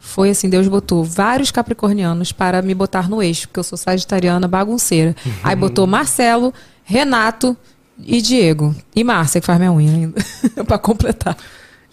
foi 0.01 0.31
assim: 0.31 0.49
Deus 0.51 0.67
botou 0.67 1.05
vários 1.05 1.53
capricornianos 1.53 2.33
para 2.33 2.61
me 2.63 2.75
botar 2.75 3.09
no 3.09 3.23
eixo, 3.23 3.47
porque 3.47 3.61
eu 3.61 3.65
sou 3.65 3.79
sagitariana 3.79 4.49
bagunceira. 4.49 5.15
Aí 5.45 5.55
botou 5.57 5.87
Marcelo, 5.87 6.53
Renato 6.83 7.57
e 7.97 8.21
Diego. 8.21 8.75
E 8.95 9.05
Márcia, 9.05 9.41
que 9.41 9.47
faz 9.47 9.61
minha 9.61 9.73
unha 9.73 9.93
ainda. 9.93 10.21
para 10.67 10.79
completar. 10.79 11.37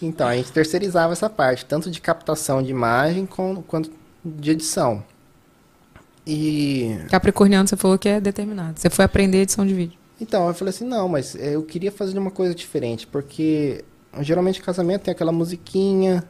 Então, 0.02 0.28
a 0.28 0.36
gente 0.36 0.52
terceirizava 0.52 1.14
essa 1.14 1.30
parte, 1.30 1.64
tanto 1.64 1.92
de 1.92 2.02
captação 2.02 2.62
de 2.64 2.72
imagem 2.72 3.28
com- 3.28 3.62
quanto 3.68 3.92
de 4.24 4.52
edição. 4.52 5.04
E. 6.26 6.98
Capricorniano, 7.10 7.68
você 7.68 7.76
falou 7.76 7.98
que 7.98 8.08
é 8.08 8.22
determinado. 8.22 8.80
Você 8.80 8.90
foi 8.90 9.04
aprender 9.06 9.42
edição 9.42 9.66
de 9.66 9.74
vídeo. 9.74 9.98
Então, 10.22 10.48
eu 10.48 10.54
falei 10.54 10.70
assim, 10.70 10.86
não, 10.86 11.10
mas 11.10 11.36
eh, 11.36 11.56
eu 11.56 11.64
queria 11.64 11.92
fazer 11.92 12.18
uma 12.18 12.32
coisa 12.32 12.56
diferente, 12.56 13.06
porque 13.06 13.84
geralmente 14.22 14.62
casamento 14.62 15.02
tem 15.04 15.12
aquela 15.12 15.32
musiquinha, 15.34 16.24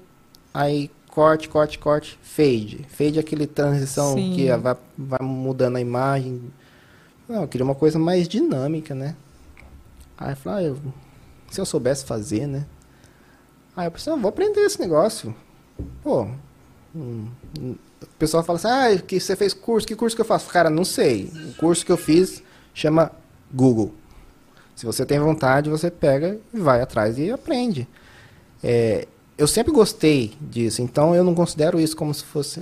aí 0.53 0.89
corte, 1.09 1.47
corte, 1.47 1.77
corte, 1.77 2.17
fade. 2.23 2.85
Fade 2.89 3.17
é 3.17 3.21
aquele 3.21 3.45
transição 3.45 4.15
Sim. 4.15 4.33
que 4.35 4.47
vai, 4.57 4.75
vai 4.97 5.19
mudando 5.21 5.75
a 5.75 5.81
imagem. 5.81 6.41
Não, 7.29 7.41
eu 7.43 7.47
queria 7.47 7.63
uma 7.65 7.75
coisa 7.75 7.99
mais 7.99 8.27
dinâmica, 8.27 8.95
né? 8.95 9.15
Aí 10.17 10.31
eu 10.31 10.37
falei, 10.37 10.65
ah, 10.65 10.67
eu- 10.69 10.79
se 11.51 11.61
eu 11.61 11.65
soubesse 11.65 12.03
fazer, 12.05 12.47
né? 12.47 12.65
Aí 13.75 13.85
eu 13.85 13.91
pensei, 13.91 14.11
ah, 14.11 14.15
vou 14.15 14.29
aprender 14.29 14.61
esse 14.61 14.79
negócio. 14.79 15.35
Pô, 16.01 16.27
o 16.95 17.75
pessoal 18.19 18.43
fala 18.43 18.57
assim, 18.57 18.67
ah, 18.67 19.01
que 19.01 19.19
você 19.19 19.35
fez 19.35 19.53
curso, 19.53 19.87
que 19.87 19.95
curso 19.95 20.15
que 20.15 20.21
eu 20.21 20.25
faço? 20.25 20.49
Cara, 20.49 20.69
não 20.69 20.85
sei. 20.85 21.31
O 21.49 21.53
curso 21.55 21.85
que 21.85 21.91
eu 21.91 21.97
fiz 21.97 22.43
chama 22.73 23.11
Google. 23.51 23.93
Se 24.75 24.85
você 24.85 25.05
tem 25.05 25.19
vontade, 25.19 25.69
você 25.69 25.89
pega 25.89 26.37
e 26.53 26.59
vai 26.59 26.81
atrás 26.81 27.17
e 27.17 27.31
aprende. 27.31 27.87
É, 28.63 29.07
eu 29.37 29.47
sempre 29.47 29.71
gostei 29.71 30.33
disso, 30.39 30.81
então 30.81 31.15
eu 31.15 31.23
não 31.23 31.35
considero 31.35 31.79
isso 31.79 31.95
como 31.95 32.13
se 32.13 32.23
fosse. 32.23 32.61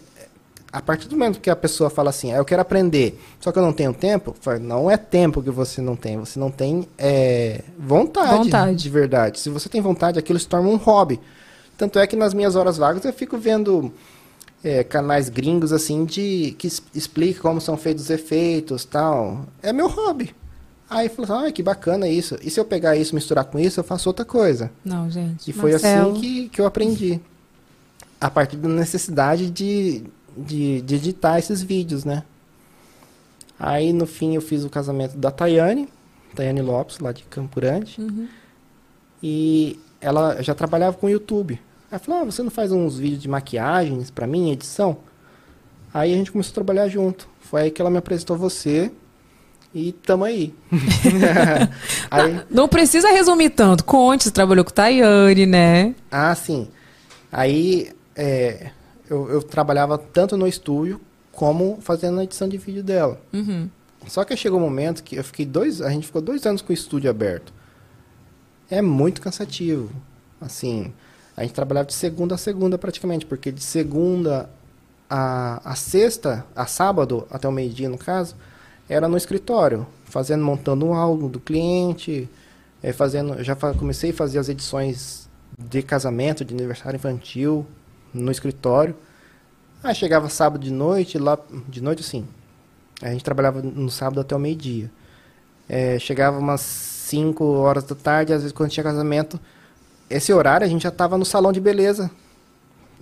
A 0.71 0.82
partir 0.82 1.09
do 1.09 1.17
momento 1.17 1.41
que 1.41 1.49
a 1.49 1.55
pessoa 1.55 1.89
fala 1.89 2.09
assim, 2.09 2.32
ah, 2.32 2.38
eu 2.38 2.45
quero 2.45 2.61
aprender, 2.61 3.19
só 3.41 3.51
que 3.51 3.59
eu 3.59 3.63
não 3.63 3.73
tenho 3.73 3.93
tempo, 3.93 4.34
não 4.61 4.89
é 4.89 4.95
tempo 4.95 5.43
que 5.43 5.49
você 5.49 5.82
não 5.82 5.97
tem, 5.97 6.17
você 6.17 6.39
não 6.39 6.49
tem 6.49 6.88
é, 6.97 7.61
vontade, 7.77 8.45
Vontade. 8.45 8.75
de 8.75 8.89
verdade. 8.89 9.39
Se 9.39 9.49
você 9.49 9.67
tem 9.67 9.82
vontade, 9.82 10.17
aquilo 10.17 10.39
se 10.39 10.47
torna 10.47 10.69
um 10.69 10.77
hobby. 10.77 11.19
Tanto 11.77 11.99
é 11.99 12.07
que 12.07 12.15
nas 12.15 12.34
minhas 12.34 12.55
horas 12.55 12.77
vagas 12.77 13.03
eu 13.03 13.11
fico 13.11 13.38
vendo 13.38 13.91
é, 14.64 14.84
canais 14.84 15.30
gringos 15.30 15.74
assim 15.74 16.05
de 16.05 16.55
que 16.57 16.68
explica 16.93 17.41
como 17.41 17.59
são 17.59 17.78
feitos 17.78 18.05
os 18.05 18.09
efeitos 18.09 18.86
tal. 18.86 19.45
É 19.62 19.74
meu 19.74 19.88
hobby. 19.88 20.36
Aí 20.89 21.07
falou 21.07 21.38
assim, 21.38 21.47
ah, 21.47 21.51
que 21.51 21.64
bacana 21.64 22.07
isso. 22.07 22.38
E 22.41 22.49
se 22.49 22.59
eu 22.59 22.66
pegar 22.66 22.97
isso 22.97 23.14
e 23.14 23.16
misturar 23.16 23.45
com 23.45 23.57
isso, 23.57 23.80
eu 23.80 23.84
faço 23.84 24.09
outra 24.09 24.26
coisa. 24.26 24.70
Não, 24.84 25.09
gente. 25.09 25.49
E 25.49 25.53
foi 25.53 25.72
Marcelo. 25.72 26.12
assim 26.12 26.20
que, 26.20 26.49
que 26.49 26.59
eu 26.59 26.66
aprendi. 26.66 27.20
A 28.20 28.30
partir 28.30 28.57
da 28.57 28.68
necessidade 28.68 29.49
de, 29.49 30.03
de, 30.38 30.82
de 30.82 30.95
editar 30.95 31.39
esses 31.39 31.64
vídeos, 31.64 32.03
né? 32.03 32.24
Aí, 33.57 33.93
no 33.93 34.05
fim, 34.05 34.36
eu 34.36 34.41
fiz 34.41 34.66
o 34.66 34.70
casamento 34.70 35.16
da 35.18 35.32
Tayane, 35.32 35.88
Tayane 36.36 36.62
Lopes, 36.62 36.99
lá 36.99 37.14
de 37.14 37.24
Campo 37.24 37.59
Grande. 37.59 37.95
Uhum. 37.97 38.28
E 39.24 39.80
ela 40.01 40.41
já 40.41 40.53
trabalhava 40.53 40.97
com 40.97 41.07
YouTube. 41.07 41.57
Ela 41.91 41.99
falou, 41.99 42.21
ah, 42.21 42.23
você 42.23 42.41
não 42.41 42.49
faz 42.49 42.71
uns 42.71 42.97
vídeos 42.97 43.21
de 43.21 43.27
maquiagens 43.27 44.09
pra 44.09 44.25
mim, 44.25 44.49
edição? 44.49 44.97
Aí 45.93 46.13
a 46.13 46.15
gente 46.15 46.31
começou 46.31 46.51
a 46.51 46.55
trabalhar 46.55 46.87
junto. 46.87 47.27
Foi 47.41 47.63
aí 47.63 47.71
que 47.71 47.81
ela 47.81 47.91
me 47.91 47.97
apresentou 47.97 48.37
você 48.37 48.89
e 49.75 49.91
tamo 49.91 50.23
aí. 50.23 50.55
aí 52.09 52.41
Não 52.49 52.69
precisa 52.69 53.09
resumir 53.09 53.49
tanto. 53.49 53.83
Conte, 53.83 54.23
você 54.23 54.31
trabalhou 54.31 54.63
com 54.63 54.71
Tayane, 54.71 55.45
né? 55.45 55.93
Ah, 56.09 56.33
sim. 56.33 56.69
Aí 57.29 57.91
é, 58.15 58.71
eu, 59.09 59.29
eu 59.29 59.43
trabalhava 59.43 59.97
tanto 59.97 60.37
no 60.37 60.47
estúdio 60.47 61.01
como 61.31 61.77
fazendo 61.81 62.21
a 62.21 62.23
edição 62.23 62.47
de 62.47 62.57
vídeo 62.57 62.83
dela. 62.83 63.19
Uhum. 63.33 63.69
Só 64.07 64.23
que 64.23 64.35
chegou 64.37 64.59
um 64.59 64.63
momento 64.63 65.03
que 65.03 65.17
eu 65.17 65.23
fiquei 65.23 65.45
dois, 65.45 65.81
a 65.81 65.89
gente 65.89 66.07
ficou 66.07 66.21
dois 66.21 66.45
anos 66.45 66.61
com 66.61 66.71
o 66.71 66.73
estúdio 66.73 67.09
aberto. 67.09 67.53
É 68.69 68.81
muito 68.81 69.21
cansativo. 69.21 69.89
Assim, 70.39 70.93
a 71.41 71.45
gente 71.45 71.53
trabalhava 71.55 71.87
de 71.87 71.93
segunda 71.93 72.35
a 72.35 72.37
segunda 72.37 72.77
praticamente, 72.77 73.25
porque 73.25 73.51
de 73.51 73.61
segunda 73.63 74.49
a, 75.09 75.61
a 75.71 75.75
sexta, 75.75 76.45
a 76.55 76.65
sábado, 76.65 77.27
até 77.29 77.47
o 77.47 77.51
meio-dia 77.51 77.89
no 77.89 77.97
caso, 77.97 78.35
era 78.89 79.07
no 79.07 79.17
escritório, 79.17 79.87
fazendo, 80.05 80.43
montando 80.43 80.85
um 80.85 80.93
álbum 80.93 81.27
do 81.29 81.39
cliente, 81.39 82.29
eh, 82.83 82.93
fazendo, 82.93 83.43
já 83.43 83.55
fa- 83.55 83.73
comecei 83.73 84.11
a 84.11 84.13
fazer 84.13 84.39
as 84.39 84.49
edições 84.49 85.29
de 85.57 85.81
casamento, 85.81 86.45
de 86.45 86.53
aniversário 86.53 86.97
infantil 86.97 87.65
no 88.13 88.31
escritório. 88.31 88.95
Aí 89.83 89.95
chegava 89.95 90.29
sábado 90.29 90.63
de 90.63 90.71
noite, 90.71 91.17
lá 91.17 91.37
de 91.67 91.81
noite 91.81 92.01
assim, 92.01 92.25
a 93.01 93.11
gente 93.11 93.23
trabalhava 93.23 93.61
no 93.61 93.89
sábado 93.89 94.21
até 94.21 94.35
o 94.35 94.39
meio-dia. 94.39 94.91
É, 95.69 95.97
chegava 95.99 96.37
umas 96.39 96.61
5 96.61 97.43
horas 97.45 97.83
da 97.85 97.95
tarde, 97.95 98.33
às 98.33 98.41
vezes 98.41 98.53
quando 98.53 98.71
tinha 98.71 98.83
casamento, 98.83 99.39
esse 100.12 100.32
horário 100.34 100.66
a 100.66 100.70
gente 100.70 100.84
já 100.84 100.89
estava 100.89 101.18
no 101.18 101.26
salão 101.26 101.51
de 101.51 101.59
beleza, 101.59 102.09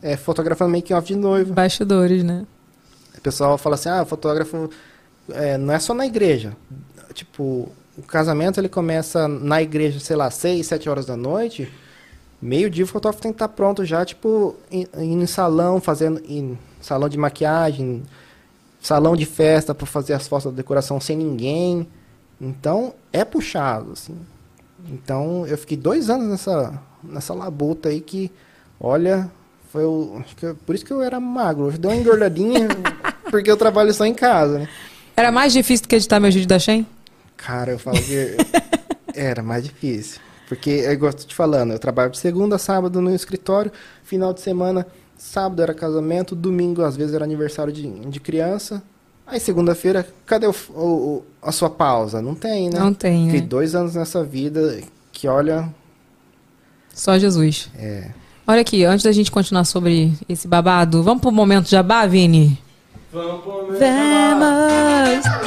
é, 0.02 0.16
fotografando 0.16 0.72
making 0.76 0.94
off 0.94 1.08
de 1.08 1.16
noivo. 1.16 1.54
Bastidores, 1.54 2.24
né? 2.24 2.46
O 3.18 3.22
pessoal 3.22 3.58
fala 3.58 3.76
assim, 3.76 3.90
ah, 3.90 4.04
o 4.04 4.06
fotógrafo 4.06 4.70
é, 5.30 5.58
não 5.58 5.74
é 5.74 5.80
só 5.80 5.94
na 5.94 6.06
igreja. 6.06 6.56
Tipo, 7.14 7.70
o 7.98 8.02
casamento 8.08 8.60
ele 8.60 8.70
começa 8.70 9.28
na 9.28 9.62
igreja, 9.62 10.00
sei 10.00 10.16
lá, 10.16 10.30
6, 10.32 10.66
7 10.66 10.90
horas 10.90 11.06
da 11.06 11.18
noite. 11.18 11.70
Meio-dia 12.42 12.86
o 12.86 12.88
fotógrafo 12.88 13.22
tem 13.22 13.32
que 13.32 13.36
estar 13.36 13.50
pronto 13.50 13.84
já, 13.84 14.06
tipo, 14.06 14.56
in- 14.72 14.88
indo 14.98 15.24
em 15.24 15.28
salão, 15.28 15.82
fazendo 15.82 16.22
em 16.26 16.58
salão 16.80 17.10
de 17.10 17.18
maquiagem, 17.18 18.04
salão 18.82 19.18
de 19.18 19.26
festa 19.26 19.76
para 19.76 19.86
fazer 19.86 20.14
as 20.14 20.26
fotos 20.28 20.46
da 20.46 20.56
decoração 20.56 21.02
sem 21.02 21.18
ninguém. 21.18 21.86
Então, 22.40 22.94
é 23.12 23.26
puxado, 23.26 23.92
assim. 23.92 24.16
Então, 24.88 25.46
eu 25.46 25.58
fiquei 25.58 25.76
dois 25.76 26.10
anos 26.10 26.30
nessa, 26.30 26.82
nessa 27.04 27.34
labuta 27.34 27.90
aí 27.90 28.02
que, 28.02 28.32
olha, 28.80 29.30
foi 29.72 29.86
o, 29.86 30.18
acho 30.20 30.36
que 30.36 30.46
eu- 30.46 30.56
por 30.66 30.76
isso 30.76 30.86
que 30.86 30.92
eu 30.94 31.02
era 31.02 31.20
magro. 31.20 31.72
Deu 31.78 31.92
uma 31.92 31.98
engordadinha 31.98 32.68
porque 33.30 33.50
eu 33.52 33.58
trabalho 33.58 33.94
só 33.94 34.06
em 34.06 34.14
casa, 34.14 34.60
né? 34.60 34.70
Era 35.16 35.32
mais 35.32 35.52
difícil 35.54 35.84
do 35.86 35.90
que 35.90 35.96
editar 35.96 36.20
meu 36.20 36.32
vídeo 36.32 36.48
da 36.48 36.58
Shen? 36.60 36.86
Cara, 37.38 37.72
eu 37.72 37.80
falo 37.80 37.98
que 38.02 38.38
era 39.14 39.42
mais 39.44 39.64
difícil. 39.64 40.20
Porque, 40.48 40.70
eu 40.72 40.98
gosto 40.98 41.28
te 41.28 41.36
falando, 41.36 41.72
eu 41.74 41.80
trabalho 41.80 42.10
de 42.10 42.18
segunda 42.18 42.56
a 42.56 42.60
sábado 42.60 43.00
no 43.02 43.14
escritório, 43.14 43.72
final 44.04 44.34
de 44.34 44.42
semana, 44.42 44.88
sábado 45.18 45.62
era 45.62 45.74
casamento, 45.76 46.36
domingo 46.36 46.82
às 46.82 46.96
vezes 46.98 47.14
era 47.14 47.24
aniversário 47.24 47.72
de, 47.72 47.88
de 47.88 48.20
criança. 48.20 48.82
Aí 49.28 49.40
segunda-feira, 49.40 50.08
cadê 50.26 50.48
o, 50.48 50.56
o- 50.72 50.82
o- 50.82 51.26
a 51.40 51.52
sua 51.52 51.70
pausa? 51.70 52.20
Não 52.20 52.34
tem, 52.34 52.68
né? 52.72 52.80
Não 52.80 52.92
tem, 52.94 53.26
Fiquei 53.26 53.42
né? 53.42 53.48
dois 53.48 53.76
anos 53.76 53.94
nessa 53.94 54.24
vida 54.24 54.80
que, 55.12 55.28
olha, 55.28 55.70
Só 57.00 57.18
Jesus. 57.18 57.70
é... 57.80 58.10
Olha 58.46 58.60
aqui, 58.60 58.84
antes 58.84 59.06
da 59.06 59.12
gente 59.14 59.32
continuar 59.32 59.64
sobre 59.64 60.12
esse 60.28 60.50
babado, 60.50 61.02
vamos 61.02 61.22
pro 61.22 61.32
momento 61.32 61.70
jabá, 61.70 62.06
Vini? 62.06 62.62
Vamos 63.14 63.42
pro 63.42 63.68
meu 63.72 63.80
Vamos! 63.80 65.24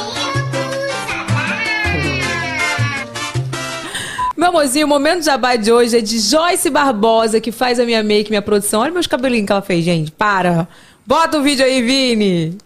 Meu 4.35 4.49
amorzinho, 4.49 4.87
o 4.87 4.89
momento 4.89 5.23
jabá 5.23 5.55
de 5.55 5.71
hoje 5.71 5.99
é 5.99 6.01
de 6.01 6.17
Joyce 6.19 6.69
Barbosa, 6.69 7.39
que 7.39 7.51
faz 7.51 7.79
a 7.79 7.85
minha 7.85 8.01
make, 8.01 8.31
minha 8.31 8.41
produção. 8.41 8.81
Olha 8.81 8.91
meus 8.91 9.05
cabelinhos 9.05 9.45
que 9.45 9.51
ela 9.51 9.61
fez, 9.61 9.85
gente. 9.85 10.11
Para! 10.11 10.67
Bota 11.05 11.37
o 11.37 11.43
vídeo 11.43 11.63
aí, 11.63 11.81
Vini! 11.81 12.57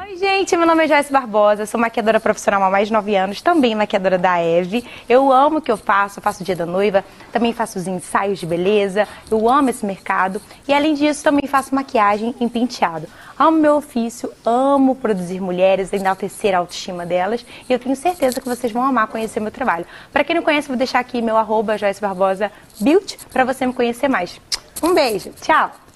Oi, 0.00 0.16
gente, 0.16 0.56
meu 0.56 0.64
nome 0.64 0.84
é 0.84 0.86
Joyce 0.86 1.12
Barbosa, 1.12 1.66
sou 1.66 1.80
maquiadora 1.80 2.20
profissional 2.20 2.62
há 2.62 2.70
mais 2.70 2.86
de 2.86 2.94
9 2.94 3.16
anos, 3.16 3.42
também 3.42 3.74
maquiadora 3.74 4.16
da 4.16 4.40
Eve. 4.40 4.84
Eu 5.08 5.32
amo 5.32 5.58
o 5.58 5.60
que 5.60 5.72
eu 5.72 5.76
faço, 5.76 6.20
faço 6.20 6.44
o 6.44 6.46
dia 6.46 6.54
da 6.54 6.64
noiva, 6.64 7.04
também 7.32 7.52
faço 7.52 7.80
os 7.80 7.88
ensaios 7.88 8.38
de 8.38 8.46
beleza, 8.46 9.08
eu 9.28 9.48
amo 9.48 9.70
esse 9.70 9.84
mercado 9.84 10.40
e 10.68 10.72
além 10.72 10.94
disso 10.94 11.24
também 11.24 11.48
faço 11.48 11.74
maquiagem 11.74 12.32
em 12.38 12.48
penteado. 12.48 13.08
Amo 13.36 13.58
meu 13.58 13.74
ofício, 13.74 14.32
amo 14.46 14.94
produzir 14.94 15.40
mulheres, 15.40 15.92
enaltecer 15.92 16.54
a 16.54 16.58
autoestima 16.58 17.04
delas 17.04 17.44
e 17.68 17.72
eu 17.72 17.78
tenho 17.80 17.96
certeza 17.96 18.40
que 18.40 18.48
vocês 18.48 18.72
vão 18.72 18.84
amar 18.84 19.08
conhecer 19.08 19.40
meu 19.40 19.50
trabalho. 19.50 19.84
Para 20.12 20.22
quem 20.22 20.36
não 20.36 20.44
conhece, 20.44 20.68
vou 20.68 20.76
deixar 20.76 21.00
aqui 21.00 21.20
meu 21.20 21.36
arroba 21.36 21.76
Joyce 21.76 22.00
Barbosa 22.00 22.52
Beauty 22.80 23.18
para 23.32 23.44
você 23.44 23.66
me 23.66 23.72
conhecer 23.72 24.06
mais. 24.06 24.40
Um 24.80 24.94
beijo, 24.94 25.32
tchau! 25.42 25.87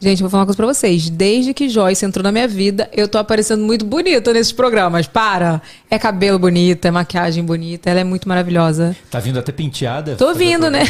Gente, 0.00 0.20
vou 0.20 0.30
falar 0.30 0.42
uma 0.42 0.46
coisa 0.46 0.56
pra 0.56 0.66
vocês. 0.66 1.10
Desde 1.10 1.52
que 1.52 1.68
Joyce 1.68 2.06
entrou 2.06 2.22
na 2.22 2.30
minha 2.30 2.46
vida, 2.46 2.88
eu 2.92 3.08
tô 3.08 3.18
aparecendo 3.18 3.64
muito 3.64 3.84
bonita 3.84 4.32
nesses 4.32 4.52
programas. 4.52 5.08
Para! 5.08 5.60
É 5.90 5.98
cabelo 5.98 6.38
bonito, 6.38 6.84
é 6.84 6.90
maquiagem 6.90 7.44
bonita, 7.44 7.90
ela 7.90 8.00
é 8.00 8.04
muito 8.04 8.28
maravilhosa. 8.28 8.96
Tá 9.10 9.18
vindo 9.18 9.40
até 9.40 9.50
penteada? 9.50 10.14
Tô 10.14 10.32
vindo, 10.34 10.70
né? 10.70 10.84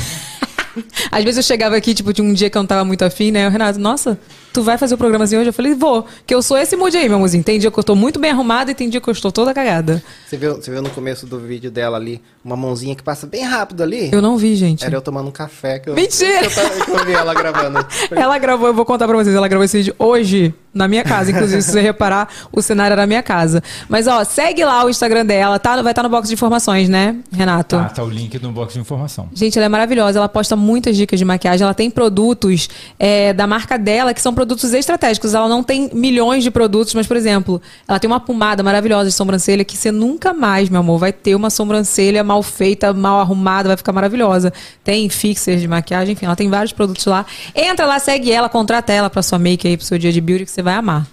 Às 1.10 1.24
vezes 1.24 1.38
eu 1.38 1.42
chegava 1.42 1.74
aqui, 1.74 1.94
tipo, 1.94 2.12
de 2.12 2.20
um 2.20 2.34
dia 2.34 2.50
que 2.50 2.58
eu 2.58 2.60
não 2.60 2.66
tava 2.66 2.84
muito 2.84 3.02
afim, 3.02 3.30
né? 3.30 3.48
O 3.48 3.50
Renato, 3.50 3.78
nossa, 3.78 4.18
tu 4.58 4.62
vai 4.64 4.76
fazer 4.76 4.96
o 4.96 4.98
programa 4.98 5.24
assim 5.24 5.36
hoje? 5.36 5.50
Eu 5.50 5.52
falei, 5.52 5.72
vou, 5.72 6.04
que 6.26 6.34
eu 6.34 6.42
sou 6.42 6.58
esse 6.58 6.74
mood 6.76 6.96
aí, 6.96 7.08
meu 7.08 7.16
amorzinho. 7.16 7.44
Tem 7.44 7.60
dia 7.60 7.70
que 7.70 7.78
eu 7.78 7.84
tô 7.84 7.94
muito 7.94 8.18
bem 8.18 8.32
arrumada 8.32 8.72
e 8.72 8.74
tem 8.74 8.88
dia 8.88 9.00
que 9.00 9.08
eu 9.08 9.12
estou 9.12 9.30
toda 9.30 9.54
cagada. 9.54 10.02
Você 10.26 10.36
viu, 10.36 10.56
você 10.56 10.68
viu 10.70 10.82
no 10.82 10.90
começo 10.90 11.26
do 11.26 11.38
vídeo 11.38 11.70
dela 11.70 11.96
ali, 11.96 12.20
uma 12.44 12.56
mãozinha 12.56 12.96
que 12.96 13.02
passa 13.02 13.24
bem 13.24 13.44
rápido 13.44 13.84
ali? 13.84 14.10
Eu 14.12 14.20
não 14.20 14.36
vi, 14.36 14.56
gente. 14.56 14.84
Era 14.84 14.96
eu 14.96 15.00
tomando 15.00 15.28
um 15.28 15.32
café 15.32 15.78
que 15.78 15.88
eu, 15.90 15.94
Mentira! 15.94 16.40
que 16.40 16.46
eu, 16.46 16.50
tava- 16.50 16.84
que 16.84 16.90
eu 16.90 17.04
vi 17.04 17.12
ela 17.12 17.32
gravando. 17.34 17.86
Ela 18.10 18.36
gravou, 18.38 18.66
eu 18.68 18.74
vou 18.74 18.84
contar 18.84 19.06
pra 19.06 19.16
vocês, 19.16 19.34
ela 19.34 19.46
gravou 19.46 19.64
esse 19.64 19.76
vídeo 19.78 19.94
hoje 19.98 20.52
na 20.74 20.88
minha 20.88 21.04
casa. 21.04 21.30
Inclusive, 21.30 21.62
se 21.62 21.70
você 21.72 21.80
reparar, 21.80 22.28
o 22.52 22.60
cenário 22.60 22.94
era 22.94 23.02
na 23.02 23.06
minha 23.06 23.22
casa. 23.22 23.62
Mas, 23.88 24.06
ó, 24.06 24.24
segue 24.24 24.64
lá 24.64 24.84
o 24.84 24.90
Instagram 24.90 25.24
dela, 25.24 25.58
tá? 25.58 25.80
Vai 25.82 25.92
estar 25.92 26.02
no 26.02 26.08
box 26.08 26.28
de 26.28 26.34
informações, 26.34 26.88
né, 26.88 27.16
Renato? 27.32 27.76
Tá, 27.76 27.84
tá 27.84 28.02
o 28.02 28.08
link 28.08 28.38
no 28.40 28.50
box 28.50 28.74
de 28.74 28.80
informação. 28.80 29.28
Gente, 29.32 29.56
ela 29.58 29.66
é 29.66 29.68
maravilhosa. 29.68 30.18
Ela 30.18 30.28
posta 30.28 30.56
muitas 30.56 30.96
dicas 30.96 31.18
de 31.18 31.24
maquiagem. 31.24 31.64
Ela 31.64 31.74
tem 31.74 31.90
produtos 31.90 32.68
é, 32.98 33.32
da 33.32 33.46
marca 33.46 33.78
dela 33.78 34.12
que 34.14 34.20
são 34.22 34.32
produtos 34.34 34.47
estratégicos. 34.74 35.34
Ela 35.34 35.48
não 35.48 35.62
tem 35.62 35.90
milhões 35.92 36.42
de 36.42 36.50
produtos, 36.50 36.94
mas, 36.94 37.06
por 37.06 37.16
exemplo, 37.16 37.60
ela 37.86 37.98
tem 37.98 38.08
uma 38.08 38.20
pomada 38.20 38.62
maravilhosa 38.62 39.10
de 39.10 39.14
sobrancelha 39.14 39.64
que 39.64 39.76
você 39.76 39.90
nunca 39.90 40.32
mais, 40.32 40.68
meu 40.68 40.80
amor, 40.80 40.98
vai 40.98 41.12
ter 41.12 41.34
uma 41.34 41.50
sobrancelha 41.50 42.22
mal 42.22 42.42
feita, 42.42 42.92
mal 42.92 43.20
arrumada, 43.20 43.68
vai 43.68 43.76
ficar 43.76 43.92
maravilhosa. 43.92 44.52
Tem 44.82 45.08
fixers 45.08 45.60
de 45.60 45.68
maquiagem, 45.68 46.12
enfim, 46.12 46.26
ela 46.26 46.36
tem 46.36 46.48
vários 46.48 46.72
produtos 46.72 47.04
lá. 47.06 47.26
Entra 47.54 47.86
lá, 47.86 47.98
segue 47.98 48.30
ela, 48.30 48.48
contrata 48.48 48.92
ela 48.92 49.10
pra 49.10 49.22
sua 49.22 49.38
make 49.38 49.66
aí, 49.66 49.76
pro 49.76 49.86
seu 49.86 49.98
dia 49.98 50.12
de 50.12 50.20
beauty, 50.20 50.44
que 50.44 50.50
você 50.50 50.62
vai 50.62 50.74
amar. 50.74 51.06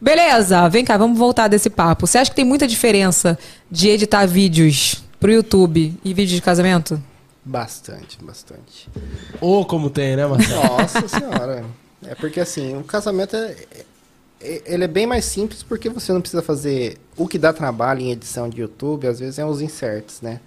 Beleza, 0.00 0.66
vem 0.68 0.84
cá, 0.84 0.96
vamos 0.96 1.18
voltar 1.18 1.46
desse 1.48 1.68
papo. 1.68 2.06
Você 2.06 2.16
acha 2.16 2.30
que 2.30 2.36
tem 2.36 2.44
muita 2.44 2.66
diferença 2.66 3.38
de 3.70 3.88
editar 3.90 4.26
vídeos 4.26 5.02
pro 5.18 5.30
YouTube 5.30 5.94
e 6.02 6.14
vídeos 6.14 6.36
de 6.36 6.40
casamento? 6.40 7.00
Bastante, 7.44 8.18
bastante. 8.22 8.88
Ou 9.40 9.64
como 9.64 9.90
tem, 9.90 10.16
né, 10.16 10.26
Marcelo? 10.26 10.62
Nossa 10.62 11.08
senhora. 11.08 11.64
É 12.02 12.14
porque 12.14 12.40
assim, 12.40 12.76
o 12.76 12.84
casamento 12.84 13.36
é, 13.36 13.56
é- 14.40 14.62
ele 14.66 14.84
é 14.84 14.88
bem 14.88 15.06
mais 15.06 15.24
simples 15.26 15.62
porque 15.62 15.88
você 15.90 16.12
não 16.12 16.20
precisa 16.20 16.42
fazer 16.42 16.98
o 17.16 17.28
que 17.28 17.38
dá 17.38 17.52
trabalho 17.52 18.00
em 18.00 18.10
edição 18.12 18.48
de 18.48 18.60
YouTube, 18.62 19.06
às 19.06 19.20
vezes 19.20 19.38
é 19.38 19.44
os 19.44 19.60
inserts, 19.60 20.20
né? 20.22 20.40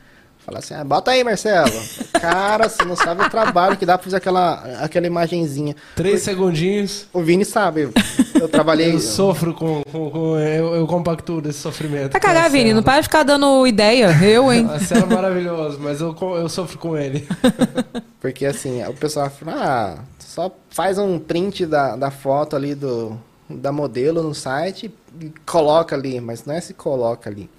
Fala 0.45 0.59
assim, 0.59 0.73
ah, 0.73 0.83
bota 0.83 1.11
aí, 1.11 1.23
Marcelo. 1.23 1.71
Cara, 2.19 2.67
você 2.67 2.83
não 2.83 2.97
sabe 2.97 3.23
o 3.23 3.29
trabalho 3.29 3.77
que 3.77 3.85
dá 3.85 3.97
pra 3.97 4.03
fazer 4.03 4.17
aquela, 4.17 4.55
aquela 4.83 5.07
imagenzinha. 5.07 5.73
Três 5.95 6.21
segundinhos. 6.21 7.07
O 7.13 7.21
Vini 7.21 7.45
sabe. 7.45 7.89
Eu 8.35 8.49
trabalhei. 8.49 8.93
Eu 8.93 8.99
sofro 8.99 9.53
com. 9.53 9.81
com, 9.83 10.09
com- 10.11 10.37
eu, 10.39 10.75
eu 10.75 10.85
compacto 10.87 11.39
desse 11.39 11.59
sofrimento. 11.59 12.11
Vai 12.11 12.19
cagar. 12.21 12.49
Vini. 12.49 12.73
Não 12.73 12.83
para 12.83 12.99
de 12.99 13.03
ficar 13.07 13.23
dando 13.23 13.65
ideia. 13.65 14.09
Eu, 14.21 14.51
hein? 14.51 14.63
Marcelo 14.63 15.03
é 15.11 15.15
maravilhoso, 15.15 15.79
mas 15.81 16.01
eu, 16.01 16.13
eu 16.35 16.49
sofro 16.49 16.77
com 16.77 16.97
ele. 16.97 17.25
Porque 18.19 18.45
assim, 18.45 18.83
o 18.85 18.93
pessoal 18.93 19.29
fala, 19.29 19.53
ah, 19.99 20.03
só 20.19 20.51
faz 20.69 20.97
um 20.97 21.19
print 21.19 21.65
da, 21.65 21.95
da 21.95 22.11
foto 22.11 22.55
ali 22.55 22.75
do, 22.75 23.17
da 23.49 23.71
modelo 23.71 24.21
no 24.21 24.33
site 24.35 24.93
e 25.21 25.31
coloca 25.45 25.95
ali, 25.95 26.19
mas 26.19 26.43
não 26.45 26.53
é 26.53 26.59
se 26.61 26.73
coloca 26.73 27.29
ali. 27.29 27.49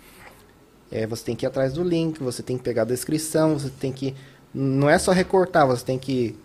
É, 0.94 1.08
você 1.08 1.24
tem 1.24 1.34
que 1.34 1.44
ir 1.44 1.48
atrás 1.48 1.72
do 1.72 1.82
link, 1.82 2.22
você 2.22 2.40
tem 2.40 2.56
que 2.56 2.62
pegar 2.62 2.82
a 2.82 2.84
descrição, 2.84 3.58
você 3.58 3.68
tem 3.68 3.90
que. 3.90 4.14
Não 4.54 4.88
é 4.88 4.96
só 4.96 5.10
recortar, 5.10 5.66
você 5.66 5.84
tem 5.84 5.98
que 5.98 6.36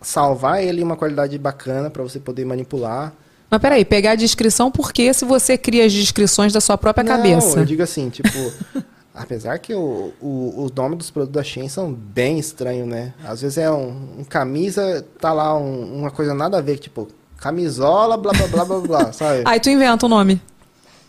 salvar 0.00 0.62
ele 0.62 0.80
em 0.80 0.84
uma 0.84 0.96
qualidade 0.96 1.36
bacana 1.36 1.90
para 1.90 2.04
você 2.04 2.20
poder 2.20 2.44
manipular. 2.44 3.12
Mas 3.50 3.60
peraí, 3.60 3.84
pegar 3.84 4.12
a 4.12 4.14
descrição 4.14 4.70
porque 4.70 5.12
se 5.12 5.24
você 5.24 5.58
cria 5.58 5.84
as 5.84 5.92
descrições 5.92 6.52
da 6.52 6.60
sua 6.60 6.78
própria 6.78 7.02
Não, 7.02 7.16
cabeça. 7.16 7.58
Eu 7.58 7.64
digo 7.64 7.82
assim, 7.82 8.08
tipo, 8.08 8.28
apesar 9.12 9.58
que 9.58 9.74
o, 9.74 10.12
o, 10.20 10.66
o 10.66 10.70
nome 10.76 10.94
dos 10.94 11.10
produtos 11.10 11.34
da 11.34 11.42
Shein 11.42 11.68
são 11.68 11.92
bem 11.92 12.38
estranhos, 12.38 12.86
né? 12.86 13.14
Às 13.24 13.40
vezes 13.42 13.58
é 13.58 13.68
um, 13.68 14.20
um 14.20 14.24
camisa, 14.24 15.04
tá 15.18 15.32
lá 15.32 15.58
um- 15.58 15.98
uma 16.00 16.10
coisa 16.12 16.34
nada 16.34 16.58
a 16.58 16.60
ver, 16.60 16.78
tipo, 16.78 17.08
camisola, 17.38 18.16
blá 18.16 18.32
blá 18.32 18.46
blá 18.46 18.64
blá 18.64 18.80
blá, 18.80 19.12
sabe? 19.14 19.42
Aí 19.44 19.58
tu 19.58 19.70
inventa 19.70 20.06
o 20.06 20.08
nome. 20.08 20.40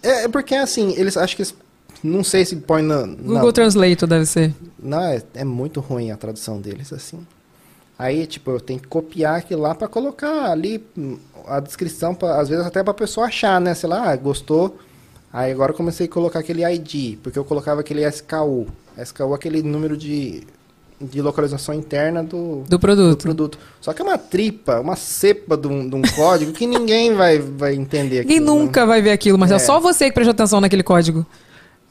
É, 0.01 0.23
é 0.23 0.27
porque 0.27 0.55
assim, 0.55 0.93
eles 0.97 1.17
acho 1.17 1.35
que 1.35 1.41
eles, 1.43 1.53
não 2.04 2.24
sei 2.24 2.45
se 2.45 2.56
põe 2.58 2.82
na, 2.82 3.04
Google 3.06 3.45
na 3.47 3.52
Translate 3.52 4.06
deve 4.06 4.26
ser. 4.26 4.54
não, 4.82 5.02
é, 5.02 5.22
é 5.34 5.43
muito 5.43 5.80
ruim 5.80 6.12
a 6.12 6.18
tradução 6.18 6.60
deles, 6.60 6.91
assim. 6.93 7.20
Aí, 7.97 8.26
tipo, 8.26 8.52
eu 8.52 8.60
tenho 8.62 8.80
que 8.80 8.88
copiar 8.88 9.36
aquilo 9.39 9.62
lá 9.62 9.76
pra 9.76 9.88
colocar 9.88 10.52
ali 10.52 10.82
hum, 10.97 11.18
a 11.45 11.60
descrição, 11.60 12.16
pra, 12.16 12.39
às 12.39 12.47
vezes 12.47 12.66
até 12.66 12.82
pra 12.82 12.93
pessoa 12.93 13.28
achar, 13.28 13.60
né? 13.60 13.74
Sei 13.74 13.89
lá, 13.89 14.10
ah, 14.10 14.16
gostou. 14.16 14.78
Aí 15.34 15.52
agora 15.52 15.74
eu 15.74 15.76
comecei 15.76 16.06
a 16.06 16.10
colocar 16.10 16.39
aquele 16.39 16.64
ID, 16.64 17.18
porque 17.22 17.38
eu 17.38 17.43
colocava 17.43 17.82
aquele 17.82 18.08
SKU. 18.08 18.68
SKU 18.97 19.32
é 19.34 19.36
aquele 19.36 19.62
número 19.62 19.97
de, 19.97 20.43
de 21.00 21.22
localização 21.22 21.76
interna 21.76 22.24
do, 22.24 22.64
Do 22.70 22.80
produto. 22.80 23.24
produto. 23.24 23.60
Só 23.82 23.91
que 23.91 24.02
é 24.02 24.06
uma 24.06 24.18
tripa, 24.18 24.80
uma 24.80 24.95
cepa 24.95 25.58
de 25.58 25.68
um, 25.68 25.88
de 25.89 25.95
um 25.95 26.02
código 26.16 26.54
que 26.54 26.66
ninguém 26.66 27.14
vai, 27.14 27.38
vai 27.38 27.76
entender 27.76 28.22
Ninguém 28.22 28.39
né? 28.39 28.45
nunca 28.45 28.86
vai 28.86 29.02
ver 29.02 29.12
aquilo, 29.12 29.38
mas 29.38 29.52
é. 29.52 29.56
É. 29.56 29.60
só 29.60 29.78
você 29.80 30.06
que 30.06 30.14
prestou 30.14 30.32
atenção 30.32 30.62
naquele 30.62 30.84
código. 30.84 31.26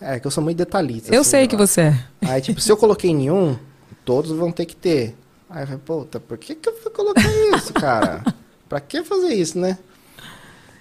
É, 0.01 0.21
que 0.21 0.27
eu 0.27 0.31
sou 0.31 0.43
muito 0.43 0.59
detalhista. 0.59 1.13
Eu 1.15 1.23
assim, 1.23 1.31
sei 1.31 1.41
né? 1.43 1.47
que 1.49 1.57
você 1.57 1.81
é. 1.81 2.05
Aí, 2.23 2.41
tipo, 2.41 2.61
se 2.61 2.71
eu 2.71 2.77
coloquei 2.77 3.13
nenhum, 3.13 3.59
todos 4.05 4.31
vão 4.31 4.53
ter 4.53 4.67
que 4.67 4.77
ter. 4.77 5.17
Aí 5.51 5.63
eu 5.63 5.67
falei, 5.67 5.83
puta, 5.85 6.21
por 6.21 6.39
que, 6.39 6.55
que 6.55 6.69
eu 6.69 6.75
fui 6.77 6.91
colocar 6.91 7.29
isso, 7.57 7.73
cara? 7.73 8.23
pra 8.69 8.81
que 8.81 9.03
fazer 9.03 9.35
isso, 9.35 9.59
né? 9.59 9.79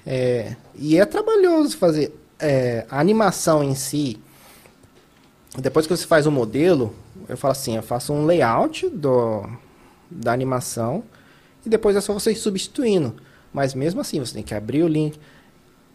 É, 0.05 0.55
e 0.75 0.97
é 0.97 1.05
trabalhoso 1.05 1.77
fazer. 1.77 2.13
é, 2.39 2.85
a 2.89 2.99
animação 2.99 3.63
em 3.63 3.75
si, 3.75 4.19
depois 5.57 5.87
que 5.87 5.95
você 5.95 6.05
faz 6.05 6.27
o 6.27 6.31
modelo, 6.31 6.95
eu 7.27 7.35
falo 7.35 7.51
assim, 7.51 7.75
eu 7.75 7.83
faço 7.83 8.13
um 8.13 8.25
layout 8.25 8.87
do, 8.89 9.43
da 10.09 10.31
animação 10.31 11.03
e 11.65 11.69
depois 11.69 11.95
é 11.95 12.01
só 12.01 12.13
você 12.13 12.31
ir 12.31 12.35
substituindo. 12.35 13.15
Mas 13.51 13.73
mesmo 13.73 13.99
assim, 13.99 14.19
você 14.19 14.35
tem 14.35 14.43
que 14.43 14.53
abrir 14.53 14.83
o 14.83 14.87
link. 14.87 15.19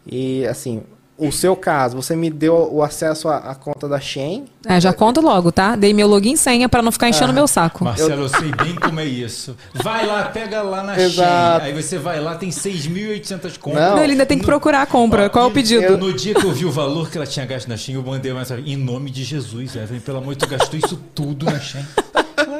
E 0.05 0.45
assim, 0.45 0.83
o 1.17 1.31
seu 1.31 1.55
caso, 1.55 1.95
você 1.95 2.15
me 2.15 2.29
deu 2.29 2.69
o 2.71 2.81
acesso 2.81 3.29
à, 3.29 3.37
à 3.37 3.55
conta 3.55 3.87
da 3.87 3.99
Shein. 3.99 4.45
É, 4.65 4.81
já 4.81 4.91
conta 4.91 5.21
logo, 5.21 5.51
tá? 5.51 5.75
Dei 5.75 5.93
meu 5.93 6.07
login 6.07 6.33
e 6.33 6.37
senha 6.37 6.67
pra 6.67 6.81
não 6.81 6.91
ficar 6.91 7.07
enchendo 7.09 7.29
Ah. 7.31 7.33
meu 7.33 7.47
saco. 7.47 7.83
Marcelo, 7.85 8.23
eu 8.23 8.29
sei 8.29 8.51
bem 8.51 8.75
como 8.75 8.99
é 8.99 9.05
isso. 9.05 9.55
Vai 9.73 10.05
lá, 10.07 10.23
pega 10.25 10.61
lá 10.63 10.81
na 10.83 10.99
Exato. 10.99 11.65
Shein. 11.65 11.73
Aí 11.75 11.81
você 11.83 11.97
vai 11.97 12.19
lá, 12.19 12.35
tem 12.35 12.49
6.800 12.49 13.57
compras. 13.57 13.83
Não, 13.91 14.03
ele 14.03 14.13
ainda 14.13 14.25
tem 14.25 14.39
que 14.39 14.45
procurar 14.45 14.81
a 14.81 14.85
compra. 14.85 15.29
Qual 15.29 15.45
é 15.45 15.47
o 15.47 15.51
pedido? 15.51 15.97
No 15.97 16.11
dia 16.13 16.33
que 16.33 16.45
eu 16.45 16.51
vi 16.51 16.65
o 16.65 16.71
valor 16.71 17.09
que 17.09 17.17
ela 17.17 17.27
tinha 17.27 17.45
gasto 17.45 17.67
na 17.67 17.77
Shein, 17.77 17.95
eu 17.95 18.03
mandei 18.03 18.31
uma 18.31 18.39
mensagem. 18.39 18.67
Em 18.71 18.75
nome 18.75 19.09
de 19.11 19.23
Jesus, 19.23 19.75
Evelyn, 19.75 19.99
pelo 20.01 20.17
amor 20.17 20.35
de 20.35 20.39
Deus, 20.45 20.49
tu 20.49 20.57
gastou 20.57 20.79
isso 20.79 20.99
tudo 21.13 21.45
na 21.45 21.59
Shein. 21.59 21.85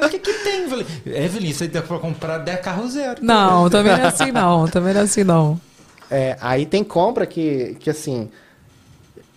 O 0.04 0.08
que 0.08 0.18
que 0.18 0.32
tem? 0.44 0.62
Eu 0.62 0.70
Falei, 0.70 0.86
Evelyn, 1.06 1.50
isso 1.50 1.62
aí 1.62 1.68
dá 1.68 1.82
pra 1.82 1.98
comprar 1.98 2.38
10 2.38 2.60
carro 2.60 2.88
zero. 2.88 3.16
Não, 3.22 3.68
também 3.68 3.92
não 3.92 4.04
é 4.04 4.06
assim 4.06 4.30
não. 4.32 4.68
Também 4.68 4.94
não 4.94 5.00
é 5.00 5.04
assim 5.04 5.24
não. 5.24 5.60
É, 6.10 6.36
aí 6.40 6.66
tem 6.66 6.84
compra 6.84 7.26
que, 7.26 7.76
que 7.80 7.90
assim. 7.90 8.28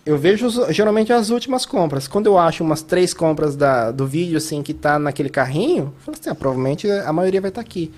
Eu 0.08 0.16
vejo 0.16 0.48
geralmente 0.72 1.12
as 1.12 1.28
últimas 1.28 1.66
compras. 1.66 2.08
Quando 2.08 2.24
eu 2.24 2.38
acho 2.38 2.64
umas 2.64 2.80
três 2.80 3.12
compras 3.12 3.54
da, 3.54 3.90
do 3.90 4.06
vídeo, 4.06 4.38
assim, 4.38 4.62
que 4.62 4.72
tá 4.72 4.98
naquele 4.98 5.28
carrinho, 5.28 5.92
eu 5.98 6.00
falo 6.00 6.16
assim, 6.18 6.30
ah, 6.30 6.34
provavelmente 6.34 6.90
a 6.90 7.12
maioria 7.12 7.42
vai 7.42 7.50
estar 7.50 7.60
aqui. 7.60 7.92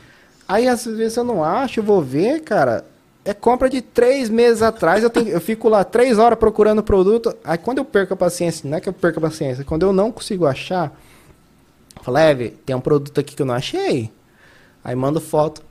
Aí 0.49 0.67
às 0.67 0.85
vezes 0.85 1.17
eu 1.17 1.23
não 1.23 1.45
acho, 1.45 1.79
eu 1.79 1.85
vou 1.85 2.03
ver, 2.03 2.41
cara. 2.41 2.85
É 3.25 3.33
compra 3.33 3.71
de 3.71 3.81
três 3.81 4.29
meses 4.29 4.61
atrás, 4.61 5.05
eu, 5.05 5.11
tenho, 5.11 5.29
eu 5.29 5.41
fico 5.41 5.69
lá 5.69 5.85
três 5.85 6.19
horas 6.19 6.37
procurando 6.37 6.81
o 6.81 6.83
produto. 6.83 7.33
Aí 7.45 7.57
quando 7.57 7.79
eu 7.79 7.85
perco 7.85 8.13
a 8.13 8.17
paciência, 8.17 8.69
não 8.69 8.77
é 8.77 8.81
que 8.81 8.89
eu 8.89 8.93
perco 8.93 9.21
a 9.21 9.23
paciência, 9.23 9.63
quando 9.63 9.85
eu 9.85 9.93
não 9.93 10.11
consigo 10.11 10.47
achar, 10.47 10.93
eu 11.97 12.03
falo, 12.03 12.19
Eve, 12.19 12.57
tem 12.67 12.75
um 12.75 12.81
produto 12.81 13.21
aqui 13.21 13.37
que 13.37 13.43
eu 13.43 13.47
não 13.47 13.55
achei. 13.55 14.11
Aí 14.83 14.97
mando 14.97 15.21
foto. 15.21 15.63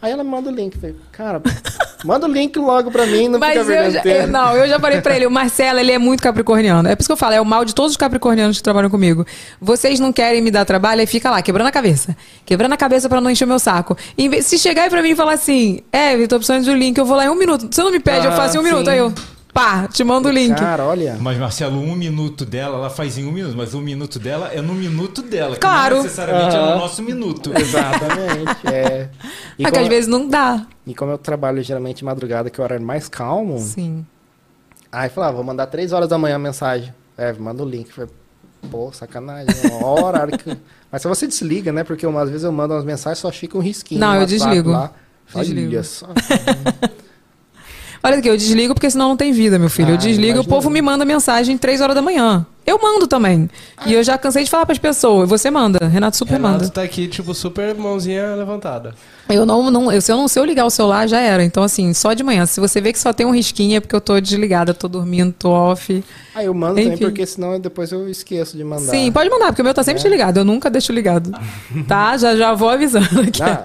Aí 0.00 0.12
ela 0.12 0.22
manda 0.22 0.48
o 0.48 0.52
link. 0.52 0.74
Eu 0.74 0.80
falei, 0.80 0.96
cara, 1.10 1.42
manda 2.04 2.26
o 2.26 2.30
link 2.30 2.56
logo 2.56 2.90
pra 2.90 3.04
mim, 3.04 3.26
não 3.26 3.38
Mas 3.40 3.58
fica 3.58 3.72
eu 3.72 3.90
já, 3.90 4.02
eu- 4.04 4.26
não, 4.30 4.56
eu 4.56 4.68
já 4.68 4.78
falei 4.78 5.00
pra 5.00 5.16
ele, 5.16 5.26
o 5.26 5.30
Marcelo, 5.30 5.78
ele 5.80 5.90
é 5.90 5.98
muito 5.98 6.22
capricorniano. 6.22 6.88
É 6.88 6.94
por 6.94 7.00
isso 7.02 7.08
que 7.08 7.12
eu 7.12 7.16
falo, 7.16 7.34
é 7.34 7.40
o 7.40 7.44
mal 7.44 7.64
de 7.64 7.74
todos 7.74 7.90
os 7.92 7.96
capricornianos 7.96 8.58
que 8.58 8.62
trabalham 8.62 8.88
comigo. 8.90 9.26
Vocês 9.60 9.98
não 9.98 10.12
querem 10.12 10.40
me 10.40 10.50
dar 10.52 10.64
trabalho, 10.64 11.00
aí 11.00 11.06
fica 11.06 11.28
lá, 11.30 11.42
quebrando 11.42 11.66
a 11.66 11.72
cabeça. 11.72 12.16
Quebrando 12.46 12.72
a 12.72 12.76
cabeça 12.76 13.08
pra 13.08 13.20
não 13.20 13.28
encher 13.30 13.44
o 13.44 13.48
meu 13.48 13.58
saco. 13.58 13.96
Vez- 14.16 14.46
se 14.46 14.56
chegar 14.58 14.84
aí 14.84 14.90
pra 14.90 15.02
mim 15.02 15.10
e 15.10 15.16
falar 15.16 15.32
assim, 15.32 15.80
é, 15.92 16.16
Vitor, 16.16 16.38
precisando 16.38 16.62
de 16.62 16.70
um 16.70 16.76
link, 16.76 16.96
eu 16.96 17.04
vou 17.04 17.16
lá 17.16 17.24
em 17.24 17.28
um 17.28 17.34
minuto. 17.34 17.68
Você 17.70 17.82
não 17.82 17.90
me 17.90 17.98
pede, 17.98 18.24
eu 18.26 18.32
Ah, 18.32 18.36
faço 18.36 18.56
em 18.56 18.60
um 18.60 18.62
sim. 18.62 18.68
minuto. 18.70 18.88
Aí 18.88 18.98
eu, 18.98 19.12
pá, 19.52 19.88
te 19.88 20.02
mando 20.04 20.28
o 20.28 20.30
link. 20.32 20.56
olha. 20.80 21.16
Mas, 21.20 21.38
Marcelo, 21.38 21.78
um 21.80 21.94
minuto 21.94 22.44
dela, 22.44 22.76
ela 22.76 22.90
faz 22.90 23.18
em 23.18 23.26
um 23.26 23.32
minuto, 23.32 23.56
mas 23.56 23.74
um 23.74 23.80
minuto 23.80 24.18
dela 24.18 24.48
é 24.52 24.60
no 24.60 24.74
minuto 24.74 25.22
dela. 25.22 25.54
que 25.54 25.60
Claro. 25.60 25.96
Não 25.96 26.02
necessariamente 26.04 26.54
é 26.56 26.58
Aham. 26.58 26.74
no 26.74 26.78
nosso 26.78 27.02
minuto. 27.02 27.52
Exatamente, 27.58 28.66
é. 28.66 29.10
E 29.58 29.66
É 29.66 29.70
que 29.70 29.78
às 29.78 29.88
vezes 29.88 30.08
não 30.08 30.28
dá. 30.28 30.64
E 30.86 30.94
como 30.94 31.10
eu 31.10 31.18
trabalho 31.18 31.60
geralmente 31.62 31.98
de 31.98 32.04
madrugada, 32.04 32.48
que 32.48 32.60
é 32.60 32.62
o 32.62 32.64
horário 32.64 32.84
mais 32.84 33.08
calmo. 33.08 33.58
Sim. 33.58 34.06
Aí 34.90 35.08
falava, 35.08 35.34
vou 35.34 35.44
mandar 35.44 35.66
três 35.66 35.92
horas 35.92 36.08
da 36.08 36.16
manhã 36.16 36.36
a 36.36 36.38
mensagem. 36.38 36.94
É, 37.16 37.32
manda 37.32 37.62
o 37.62 37.68
link. 37.68 37.92
Falei, 37.92 38.08
pô, 38.70 38.92
sacanagem. 38.92 39.48
é 39.64 39.74
o 39.74 40.04
horário 40.04 40.38
que. 40.38 40.56
Mas 40.90 41.02
se 41.02 41.08
você 41.08 41.26
desliga, 41.26 41.72
né? 41.72 41.84
Porque 41.84 42.06
umas 42.06 42.30
vezes 42.30 42.44
eu 42.44 42.52
mando 42.52 42.72
umas 42.74 42.84
mensagens 42.84 43.18
só 43.18 43.30
fica 43.30 43.58
um 43.58 43.60
risquinho. 43.60 44.00
Não, 44.00 44.14
eu 44.14 44.20
WhatsApp 44.20 44.44
desligo. 44.44 44.70
Lá. 44.70 44.92
Desligo. 45.34 45.68
Olha 45.68 45.82
só. 45.82 46.06
Olha 48.02 48.18
aqui, 48.18 48.28
eu 48.28 48.36
desligo 48.36 48.74
porque 48.74 48.88
senão 48.90 49.08
não 49.10 49.16
tem 49.16 49.32
vida, 49.32 49.58
meu 49.58 49.68
filho. 49.68 49.90
eu 49.90 49.94
Ah, 49.94 49.98
desligo, 49.98 50.40
o 50.40 50.44
povo 50.46 50.70
me 50.70 50.80
manda 50.80 51.04
mensagem 51.04 51.58
três 51.58 51.80
horas 51.80 51.94
da 51.96 52.02
manhã. 52.02 52.46
Eu 52.64 52.78
mando 52.80 53.06
também. 53.06 53.48
E 53.86 53.94
eu 53.94 54.02
já 54.04 54.16
cansei 54.18 54.44
de 54.44 54.50
falar 54.50 54.66
pras 54.66 54.78
pessoas. 54.78 55.28
Você 55.28 55.50
manda. 55.50 55.86
Renato 55.88 56.16
super 56.18 56.34
Renato 56.34 56.52
manda. 56.60 56.68
tá 56.70 56.82
aqui, 56.82 57.08
tipo, 57.08 57.32
super 57.34 57.74
mãozinha 57.74 58.34
levantada. 58.36 58.94
Eu 59.28 59.46
não, 59.46 59.70
não 59.70 59.90
eu, 59.90 60.00
se 60.02 60.12
eu 60.12 60.16
não 60.18 60.28
sei 60.28 60.42
eu 60.42 60.44
ligar 60.46 60.66
o 60.66 60.70
celular, 60.70 61.08
já 61.08 61.18
era. 61.20 61.42
Então, 61.42 61.62
assim, 61.62 61.92
só 61.94 62.12
de 62.12 62.22
manhã. 62.22 62.44
Se 62.44 62.60
você 62.60 62.78
vê 62.80 62.92
que 62.92 62.98
só 62.98 63.12
tem 63.12 63.26
um 63.26 63.30
risquinho, 63.32 63.76
é 63.78 63.80
porque 63.80 63.96
eu 63.96 64.00
tô 64.02 64.20
desligada, 64.20 64.74
tô 64.74 64.86
dormindo, 64.86 65.32
tô 65.36 65.50
off. 65.50 66.04
Aí 66.34 66.44
eu 66.46 66.52
mando 66.54 66.74
também, 66.76 66.92
Enfim. 66.92 67.04
porque 67.04 67.24
senão 67.26 67.54
eu- 67.54 67.58
depois 67.58 67.90
eu 67.90 68.06
esqueço 68.08 68.54
de 68.56 68.62
mandar. 68.64 68.90
Sim, 68.90 69.10
pode 69.12 69.30
mandar, 69.30 69.46
porque 69.46 69.62
o 69.62 69.64
meu 69.64 69.72
tá 69.74 69.82
sempre 69.82 70.02
desligado. 70.02 70.38
Eu 70.38 70.44
nunca 70.44 70.68
deixo 70.70 70.92
ligado. 70.92 71.32
Tá? 71.88 72.16
Já, 72.18 72.36
já 72.36 72.52
vou 72.52 72.68
avisando 72.68 73.20
aqui. 73.20 73.42
Ah, 73.42 73.64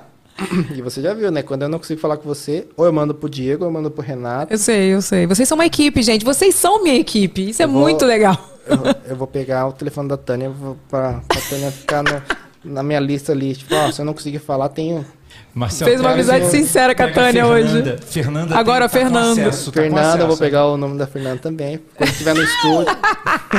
e 0.75 0.81
você 0.81 1.01
já 1.01 1.13
viu, 1.13 1.31
né? 1.31 1.41
Quando 1.43 1.61
eu 1.63 1.69
não 1.69 1.77
consigo 1.79 1.99
falar 2.01 2.17
com 2.17 2.23
você, 2.27 2.67
ou 2.75 2.85
eu 2.85 2.93
mando 2.93 3.13
pro 3.13 3.29
Diego, 3.29 3.63
ou 3.63 3.69
eu 3.69 3.73
mando 3.73 3.89
pro 3.91 4.03
Renato. 4.03 4.51
Eu 4.53 4.57
sei, 4.57 4.93
eu 4.93 5.01
sei. 5.01 5.25
Vocês 5.27 5.47
são 5.47 5.55
uma 5.57 5.65
equipe, 5.65 6.01
gente. 6.01 6.25
Vocês 6.25 6.55
são 6.55 6.81
minha 6.83 6.95
equipe. 6.95 7.49
Isso 7.49 7.61
é 7.61 7.65
Eu 7.65 7.69
vou- 7.69 7.81
muito 7.81 8.05
legal. 8.05 8.49
Eu, 8.65 8.79
eu 9.11 9.15
vou 9.17 9.27
pegar 9.27 9.67
o 9.67 9.73
telefone 9.73 10.07
da 10.07 10.15
Tânia 10.15 10.49
pra, 10.89 11.19
pra 11.27 11.41
Tânia 11.49 11.69
ficar 11.69 12.01
no- 12.01 12.21
na 12.63 12.81
minha 12.81 12.99
lista 13.01 13.33
ali. 13.33 13.53
Tipo, 13.53 13.75
ó, 13.75 13.91
se 13.91 13.99
eu 14.01 14.05
não 14.05 14.13
conseguir 14.13 14.39
falar, 14.39 14.69
tenho. 14.69 15.05
Marcelo, 15.53 15.89
Fez 15.91 15.99
uma 15.99 16.11
amizade 16.11 16.45
sincera 16.49 16.95
com 16.95 17.03
a 17.03 17.11
Tânia 17.11 17.45
Fernanda. 17.45 17.91
hoje. 17.93 17.97
Fernanda 18.07 18.55
Agora, 18.57 18.87
tem, 18.87 19.01
tá 19.03 19.09
com 19.09 19.13
Fernanda. 19.15 19.41
acesso, 19.49 19.69
tá 19.71 19.81
eu 20.17 20.27
vou 20.27 20.37
pegar 20.37 20.65
o 20.67 20.77
nome 20.77 20.97
da 20.97 21.05
Fernanda 21.05 21.39
também. 21.39 21.77
Quando 21.95 22.09
estiver 22.09 22.33
no 22.35 22.41
estúdio. 22.41 22.85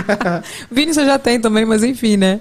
Vini 0.72 0.94
você 0.94 1.04
já 1.04 1.18
tem 1.18 1.38
também, 1.40 1.64
mas 1.66 1.82
enfim, 1.84 2.16
né? 2.16 2.40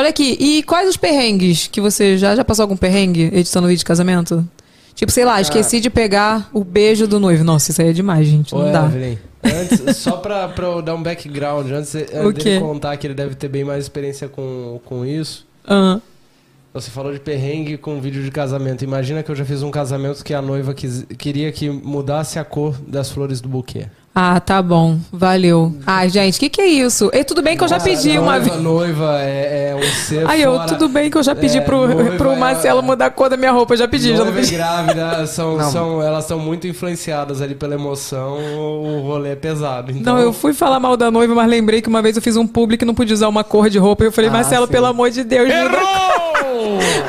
Olha 0.00 0.08
aqui, 0.08 0.34
e 0.40 0.62
quais 0.62 0.88
os 0.88 0.96
perrengues 0.96 1.66
que 1.66 1.78
você 1.78 2.16
já, 2.16 2.34
já 2.34 2.42
passou 2.42 2.62
algum 2.62 2.74
perrengue 2.74 3.30
editando 3.34 3.68
vídeo 3.68 3.80
de 3.80 3.84
casamento? 3.84 4.48
Tipo, 4.94 5.12
sei 5.12 5.26
lá, 5.26 5.42
esqueci 5.42 5.78
de 5.78 5.90
pegar 5.90 6.48
o 6.54 6.64
beijo 6.64 7.06
do 7.06 7.20
noivo. 7.20 7.44
Nossa, 7.44 7.70
isso 7.70 7.82
aí 7.82 7.90
é 7.90 7.92
demais, 7.92 8.26
gente. 8.26 8.54
Não 8.54 8.66
Ô, 8.66 8.72
dá. 8.72 8.86
Evelyn, 8.86 9.18
antes, 9.44 9.98
só 9.98 10.12
pra, 10.16 10.48
pra 10.48 10.68
eu 10.68 10.80
dar 10.80 10.94
um 10.94 11.02
background, 11.02 11.70
antes 11.70 11.94
eh, 12.00 12.24
O 12.24 12.32
dele 12.32 12.60
contar 12.60 12.96
que 12.96 13.06
ele 13.06 13.12
deve 13.12 13.34
ter 13.34 13.48
bem 13.48 13.62
mais 13.62 13.84
experiência 13.84 14.26
com, 14.26 14.80
com 14.86 15.04
isso. 15.04 15.46
Aham. 15.68 16.00
Você 16.72 16.88
falou 16.90 17.12
de 17.12 17.18
perrengue 17.18 17.76
com 17.76 18.00
vídeo 18.00 18.22
de 18.22 18.30
casamento. 18.30 18.84
Imagina 18.84 19.22
que 19.24 19.30
eu 19.30 19.34
já 19.34 19.44
fiz 19.44 19.60
um 19.62 19.72
casamento 19.72 20.24
que 20.24 20.32
a 20.32 20.40
noiva 20.40 20.72
quis- 20.72 21.04
queria 21.18 21.50
que 21.50 21.68
mudasse 21.68 22.38
a 22.38 22.44
cor 22.44 22.76
das 22.86 23.10
flores 23.10 23.40
do 23.40 23.48
buquê. 23.48 23.86
Ah, 24.14 24.38
tá 24.40 24.60
bom. 24.62 24.98
Valeu. 25.12 25.74
Ah, 25.86 26.06
gente, 26.06 26.36
o 26.36 26.40
que, 26.40 26.48
que 26.48 26.60
é 26.60 26.66
isso? 26.66 27.10
E 27.12 27.22
tudo 27.24 27.42
bem 27.42 27.56
que 27.56 27.62
eu 27.64 27.68
já 27.68 27.78
pedi 27.80 28.10
uma 28.18 28.32
noiva, 28.38 28.50
vez. 28.50 28.62
Noiva 28.62 29.18
é, 29.20 29.70
é 29.70 29.76
um 29.76 29.82
ser 29.94 30.28
Aí 30.28 30.42
eu, 30.42 30.52
fora- 30.54 30.66
tudo 30.66 30.88
bem 30.88 31.08
que 31.10 31.16
eu 31.16 31.22
já 31.22 31.34
pedi 31.34 31.58
É, 31.58 31.60
pro, 31.60 31.80
pro 32.18 32.32
é- 32.32 32.36
Marcelo 32.36 32.82
mudar 32.82 33.06
a 33.06 33.10
cor 33.10 33.28
da 33.28 33.36
minha 33.36 33.52
roupa. 33.52 33.74
Eu 33.74 33.78
já 33.78 33.88
pedi, 33.88 34.16
já 34.16 34.24
não 34.24 34.32
e 34.32 34.34
pedi. 34.36 34.54
grávida 34.54 35.26
são, 35.26 35.56
Não. 35.56 35.70
são, 35.70 36.02
elas 36.02 36.24
são 36.24 36.38
muito 36.40 36.66
influenciadas 36.68 37.40
ali 37.40 37.54
pela 37.56 37.74
emoção, 37.74 38.38
o 38.38 39.00
rolê 39.02 39.30
é 39.30 39.36
pesado. 39.36 39.90
Então, 39.92 40.14
Não, 40.16 40.20
eu 40.22 40.32
fui 40.32 40.52
falar 40.52 40.78
mal 40.80 40.96
da 40.96 41.08
noiva, 41.10 41.32
mas 41.34 41.48
lembrei 41.48 41.80
que 41.80 41.88
uma 41.88 42.02
vez 42.02 42.16
eu 42.16 42.22
fiz 42.22 42.36
um 42.36 42.46
publi 42.46 42.76
que 42.76 42.84
não 42.84 42.94
podia 42.94 43.14
usar 43.14 43.28
uma 43.28 43.42
cor 43.44 43.70
de 43.70 43.78
roupa. 43.78 44.02
E 44.04 44.06
eu 44.08 44.12
falei, 44.12 44.28
Ah, 44.30 44.34
Marcelo, 44.34 44.66
sim. 44.66 44.72
pelo 44.72 44.86
amor 44.86 45.10
de 45.10 45.22
Deus, 45.24 45.48
cor. 45.48 46.19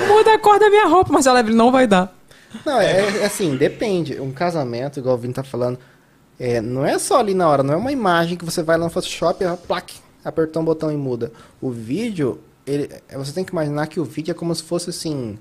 Muda 0.08 0.34
a 0.34 0.40
cor 0.40 0.60
da 0.60 0.70
minha 0.70 0.88
roupa, 0.88 1.12
Marcelo 1.12 1.38
Evelyn, 1.38 1.58
não 1.58 1.72
vai 1.72 1.88
dar. 1.88 2.14
Não, 2.66 2.80
é, 2.80 3.22
é 3.22 3.26
assim, 3.26 3.56
depende. 3.56 4.20
Um 4.20 4.32
casamento, 4.32 5.00
igual 5.00 5.16
o 5.16 5.18
Vini 5.18 5.34
tá 5.34 5.44
falando, 5.44 5.80
é, 6.40 6.60
não 6.60 6.86
é 6.86 6.98
só 7.00 7.20
ali 7.20 7.34
na 7.34 7.48
hora, 7.48 7.64
não 7.64 7.74
é 7.74 7.78
uma 7.78 7.92
imagem 7.92 8.38
que 8.38 8.46
você 8.46 8.64
vai 8.64 8.78
lá 8.78 8.86
no 8.86 8.92
Photoshop 8.92 9.44
e 9.44 9.58
plaque, 9.68 9.96
apertou 10.24 10.62
um 10.62 10.66
botão 10.66 10.92
e 10.92 10.98
muda. 10.98 11.32
O 11.62 11.70
vídeo, 11.70 12.40
ele, 12.66 12.90
é, 13.08 13.18
você 13.18 13.32
tem 13.32 13.44
que 13.44 13.52
imaginar 13.52 13.88
que 13.88 14.00
o 14.00 14.04
vídeo 14.06 14.32
é 14.32 14.34
como 14.34 14.54
se 14.54 14.64
fosse 14.64 14.90
assim. 14.90 15.38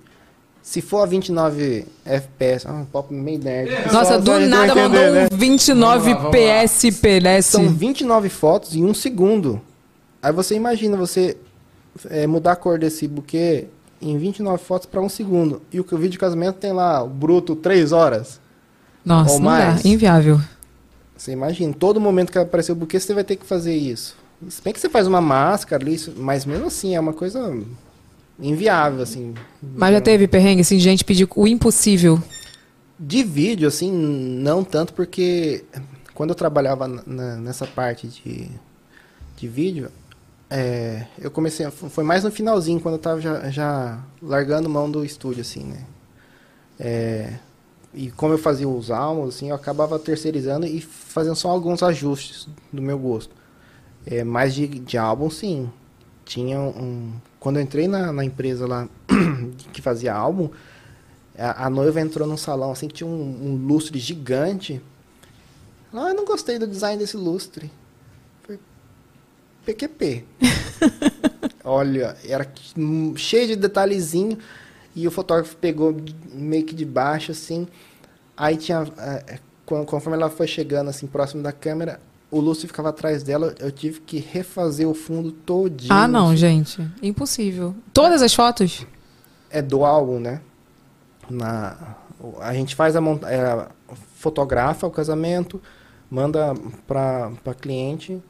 Se 0.62 0.82
for 0.82 1.02
a 1.02 1.06
29 1.06 1.86
FPS, 2.04 2.66
ah, 2.68 2.84
pop 2.92 3.12
meio 3.14 3.38
nerd. 3.38 3.70
Nossa, 3.90 4.16
Só- 4.16 4.18
do 4.18 4.38
nada 4.40 4.72
entender, 4.72 4.82
mandou 4.82 5.12
né? 5.12 5.28
um 5.32 5.36
29 5.36 6.14
PSP, 6.30 7.20
né? 7.20 7.40
São 7.40 7.66
29 7.70 8.28
fotos 8.28 8.76
em 8.76 8.84
um 8.84 8.92
segundo. 8.92 9.60
Aí 10.22 10.32
você 10.32 10.54
imagina 10.54 10.98
você 10.98 11.34
é, 12.10 12.26
mudar 12.26 12.52
a 12.52 12.56
cor 12.56 12.78
desse 12.78 13.08
buquê 13.08 13.68
em 14.00 14.16
29 14.18 14.62
fotos 14.62 14.86
para 14.86 15.00
um 15.00 15.08
segundo. 15.08 15.62
E 15.72 15.78
o 15.80 15.84
que 15.84 15.94
o 15.94 15.98
vídeo 15.98 16.12
de 16.12 16.18
casamento 16.18 16.56
tem 16.56 16.72
lá, 16.72 17.04
bruto, 17.04 17.54
3 17.56 17.92
horas. 17.92 18.40
Nossa, 19.04 19.32
ou 19.34 19.40
não 19.40 19.46
dá. 19.50 19.66
mais. 19.66 19.84
Inviável. 19.84 20.40
Você 21.16 21.32
imagina, 21.32 21.74
todo 21.78 22.00
momento 22.00 22.32
que 22.32 22.38
aparecer 22.38 22.72
o 22.72 22.74
buquê, 22.74 22.98
você 22.98 23.12
vai 23.12 23.24
ter 23.24 23.36
que 23.36 23.44
fazer 23.46 23.74
isso. 23.74 24.16
Se 24.48 24.62
bem 24.62 24.72
que 24.72 24.80
você 24.80 24.88
faz 24.88 25.06
uma 25.06 25.20
máscara 25.20 25.82
ali, 25.84 25.98
mas 26.16 26.46
mesmo 26.46 26.66
assim 26.66 26.94
é 26.94 27.00
uma 27.00 27.12
coisa 27.12 27.54
inviável, 28.38 29.02
assim. 29.02 29.34
Mas 29.62 29.92
já 29.92 30.00
teve 30.00 30.26
perrengue, 30.26 30.62
assim, 30.62 30.78
de 30.78 30.82
gente 30.82 31.04
pedir 31.04 31.28
o 31.36 31.46
impossível. 31.46 32.22
De 32.98 33.22
vídeo, 33.22 33.68
assim, 33.68 33.90
não 33.92 34.64
tanto 34.64 34.94
porque 34.94 35.64
quando 36.14 36.30
eu 36.30 36.34
trabalhava 36.34 36.88
na- 36.88 37.36
nessa 37.36 37.66
parte 37.66 38.06
de, 38.08 38.48
de 39.36 39.48
vídeo, 39.48 39.90
é, 40.50 41.06
eu 41.16 41.30
comecei, 41.30 41.70
foi 41.70 42.02
mais 42.02 42.24
no 42.24 42.30
finalzinho, 42.32 42.80
quando 42.80 42.96
eu 42.96 43.00
tava 43.00 43.20
já, 43.20 43.48
já 43.50 44.04
largando 44.20 44.68
mão 44.68 44.90
do 44.90 45.04
estúdio, 45.04 45.42
assim, 45.42 45.62
né? 45.62 45.86
É, 46.78 47.34
e 47.94 48.10
como 48.10 48.34
eu 48.34 48.38
fazia 48.38 48.68
os 48.68 48.90
álbuns, 48.90 49.36
assim, 49.36 49.50
eu 49.50 49.54
acabava 49.54 49.98
terceirizando 49.98 50.66
e 50.66 50.80
fazendo 50.80 51.36
só 51.36 51.50
alguns 51.50 51.82
ajustes 51.84 52.48
do 52.72 52.82
meu 52.82 52.98
gosto. 52.98 53.32
É, 54.04 54.24
de, 54.48 54.66
de 54.66 54.98
álbum, 54.98 55.30
sim. 55.30 55.70
Tinha 56.24 56.58
um... 56.58 57.12
Quando 57.38 57.56
eu 57.56 57.62
entrei 57.62 57.86
na, 57.86 58.12
na 58.12 58.24
empresa 58.24 58.66
lá 58.66 58.88
que 59.72 59.80
fazia 59.80 60.14
álbum, 60.14 60.50
a, 61.38 61.66
a 61.66 61.70
noiva 61.70 62.00
entrou 62.00 62.26
num 62.26 62.36
salão 62.36 62.72
assim 62.72 62.88
que 62.88 62.94
tinha 62.94 63.08
um, 63.08 63.12
um 63.12 63.66
lustre 63.66 63.98
gigante. 63.98 64.80
Ah, 65.92 66.10
eu 66.10 66.14
não 66.14 66.24
gostei 66.24 66.58
do 66.58 66.66
design 66.66 66.98
desse 66.98 67.16
lustre. 67.16 67.70
PQP. 69.64 70.24
Olha, 71.64 72.16
era 72.24 72.46
hum, 72.76 73.14
cheio 73.16 73.46
de 73.48 73.56
detalhezinho. 73.56 74.38
E 74.94 75.06
o 75.06 75.10
fotógrafo 75.10 75.56
pegou 75.56 75.94
meio 76.32 76.64
que 76.64 76.74
de 76.74 76.84
baixo, 76.84 77.32
assim. 77.32 77.66
Aí 78.36 78.56
tinha. 78.56 78.86
eh, 78.98 79.38
quan- 79.64 79.84
Conforme 79.84 80.16
ela 80.16 80.30
foi 80.30 80.46
chegando 80.46 80.88
assim, 80.90 81.06
próximo 81.06 81.42
da 81.42 81.52
câmera, 81.52 82.00
o 82.30 82.40
lustre 82.40 82.66
ficava 82.66 82.88
atrás 82.88 83.22
dela. 83.22 83.54
Eu 83.60 83.70
tive 83.70 84.00
que 84.00 84.18
refazer 84.18 84.88
o 84.88 84.94
fundo 84.94 85.30
todinho. 85.32 85.92
Ah, 85.92 86.08
não, 86.08 86.28
assim. 86.28 86.36
gente. 86.36 86.90
Impossível. 87.02 87.74
Todas 87.92 88.22
as 88.22 88.34
fotos? 88.34 88.86
é 89.52 89.60
do 89.60 89.84
álbum, 89.84 90.20
né? 90.20 90.40
Na, 91.28 91.96
a 92.40 92.54
gente 92.54 92.74
faz 92.76 92.94
a 92.94 93.00
monta 93.00 93.28
é, 93.28 93.66
fotografa 94.16 94.86
o 94.86 94.90
casamento, 94.92 95.60
manda 96.08 96.54
para 96.86 97.32
para 97.42 97.54
cliente 97.54 98.20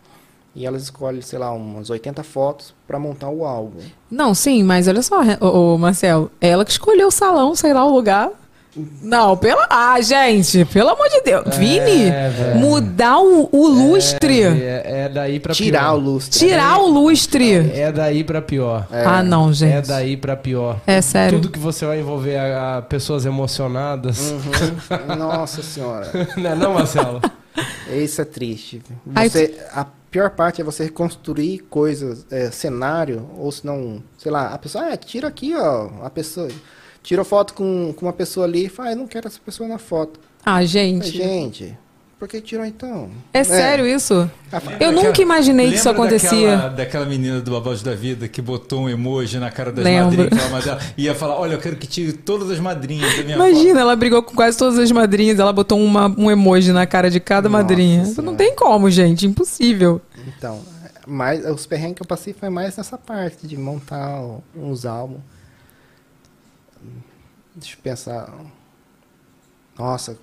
e 0.55 0.67
elas 0.67 0.83
escolhem, 0.83 1.23
sei 1.23 1.39
lá, 1.39 1.53
umas 1.53 1.91
80 1.91 2.23
fotos 2.25 2.75
para 2.87 2.99
montar 2.99 3.29
o 3.29 3.45
álbum. 3.45 3.81
Não, 4.11 4.35
sim, 4.35 4.63
mas 4.63 4.89
olha 4.89 5.03
só, 5.03 5.21
ô, 5.41 5.75
ô, 5.75 5.79
Marcelo. 5.79 6.31
Ela 6.41 6.65
que 6.65 6.73
escolheu 6.73 7.09
o 7.09 7.13
salão, 7.13 7.55
sei 7.55 7.73
lá, 7.73 7.85
o 7.85 7.95
lugar. 7.95 8.31
Não, 9.03 9.37
pela. 9.37 9.67
Ah, 9.69 10.01
gente, 10.01 10.65
pelo 10.67 10.91
amor 10.91 11.09
de 11.09 11.21
Deus. 11.23 11.57
Vini, 11.57 12.11
velho. 12.11 12.57
mudar 12.57 13.19
o, 13.19 13.49
o 13.51 13.67
lustre. 13.67 14.43
É, 14.43 14.83
é 15.05 15.09
daí 15.09 15.41
pra 15.41 15.53
Tirar 15.53 15.81
pior. 15.81 15.95
o 15.95 15.99
lustre. 15.99 16.39
Tirar 16.39 16.79
o 16.79 16.87
lustre. 16.89 17.55
É 17.75 17.91
daí 17.91 18.23
pra 18.23 18.41
pior. 18.41 18.87
Ah, 18.93 19.25
não, 19.25 19.53
gente. 19.53 19.75
É 19.75 19.83
daí 19.83 20.17
pra 20.17 20.37
pior. 20.37 20.81
É 20.87 21.01
sério. 21.01 21.41
Tudo 21.41 21.51
que 21.51 21.59
você 21.59 21.85
vai 21.85 21.99
envolver 21.99 22.37
a, 22.37 22.79
a 22.79 22.83
pessoas 22.83 23.27
emocionadas. 23.27 24.31
Uhum. 24.31 25.17
Nossa 25.17 25.63
senhora. 25.63 26.09
não 26.39 26.51
é 26.51 26.55
não, 26.55 26.75
Marcelo? 26.75 27.21
Isso 27.93 28.23
é 28.23 28.25
triste. 28.25 28.81
Você, 29.05 29.59
a 29.73 29.85
pior 30.11 30.31
parte 30.31 30.61
é 30.61 30.65
você 30.65 30.85
reconstruir 30.85 31.61
coisas, 31.71 32.27
é, 32.31 32.51
cenário, 32.51 33.29
ou 33.37 33.51
se 33.53 33.65
não, 33.65 34.03
sei 34.19 34.33
lá, 34.33 34.49
a 34.53 34.59
pessoa, 34.59 34.93
ah, 34.93 34.97
tira 34.97 35.29
aqui, 35.29 35.55
ó, 35.55 35.89
a 36.03 36.11
pessoa, 36.11 36.49
tira 37.03 37.25
foto 37.25 37.55
com, 37.55 37.95
com 37.97 38.07
uma 38.07 38.13
pessoa 38.13 38.47
ali 38.47 38.67
e 38.67 38.69
fala, 38.69 38.91
ah, 38.91 38.93
eu 38.93 38.97
não 38.97 39.07
quero 39.07 39.29
essa 39.29 39.41
pessoa 39.45 39.69
na 39.69 39.79
foto. 39.79 40.19
Ah, 40.45 40.65
gente. 40.65 41.11
Gente, 41.11 41.79
por 42.21 42.29
que 42.29 42.39
tirou 42.41 42.65
então? 42.67 43.11
É 43.33 43.43
sério 43.43 43.87
isso? 43.87 44.31
Eu 44.79 44.93
nunca 44.93 45.09
Daquela- 45.09 45.23
imaginei 45.23 45.71
que 45.71 45.77
isso 45.77 45.89
lembra 45.89 46.03
acontecia. 46.05 46.51
Daquela, 46.51 46.69
daquela 46.75 47.07
menina 47.07 47.41
do 47.41 47.51
Babado 47.51 47.83
da 47.83 47.95
Vida 47.95 48.29
que 48.29 48.43
botou 48.43 48.83
um 48.83 48.89
emoji 48.91 49.39
na 49.39 49.51
cara 49.51 49.73
das 49.73 49.83
Lembro. 49.83 50.19
madrinhas. 50.25 50.67
ela 50.67 50.79
e 50.99 51.05
ia 51.05 51.15
falar: 51.15 51.37
Olha, 51.41 51.55
eu 51.55 51.59
quero 51.59 51.77
que 51.77 51.87
tire 51.87 52.13
todas 52.13 52.51
as 52.51 52.61
madrinhas 52.61 53.17
da 53.17 53.23
minha 53.25 53.37
Imagina, 53.37 53.81
ela 53.81 53.97
brigou 53.97 54.23
com 54.23 54.35
quase 54.35 54.59
todas 54.59 54.79
as 54.79 54.93
madrinhas, 54.93 55.39
ela 55.39 55.53
botou 55.53 55.81
uma- 55.83 56.15
um 56.19 56.31
emoji 56.31 56.73
na 56.73 56.87
cara 56.87 57.11
de 57.11 57.19
cada 57.21 57.49
madrinha. 57.49 58.03
Isso 58.03 58.21
não 58.21 58.37
tem 58.37 58.55
como, 58.55 58.91
gente, 58.91 59.27
impossível. 59.27 59.99
Então, 60.37 60.61
mas 61.07 61.43
os 61.47 61.65
perrengues 61.65 61.97
que 61.97 62.03
eu 62.03 62.07
passei 62.07 62.35
foi 62.35 62.51
mais 62.51 62.77
nessa 62.77 62.99
parte 62.99 63.47
de 63.47 63.57
montar 63.57 64.21
uns 64.55 64.85
álbuns. 64.85 65.21
Deixa 67.57 67.77
eu 67.77 67.81
pensar. 67.83 68.31
Nossa, 69.79 70.19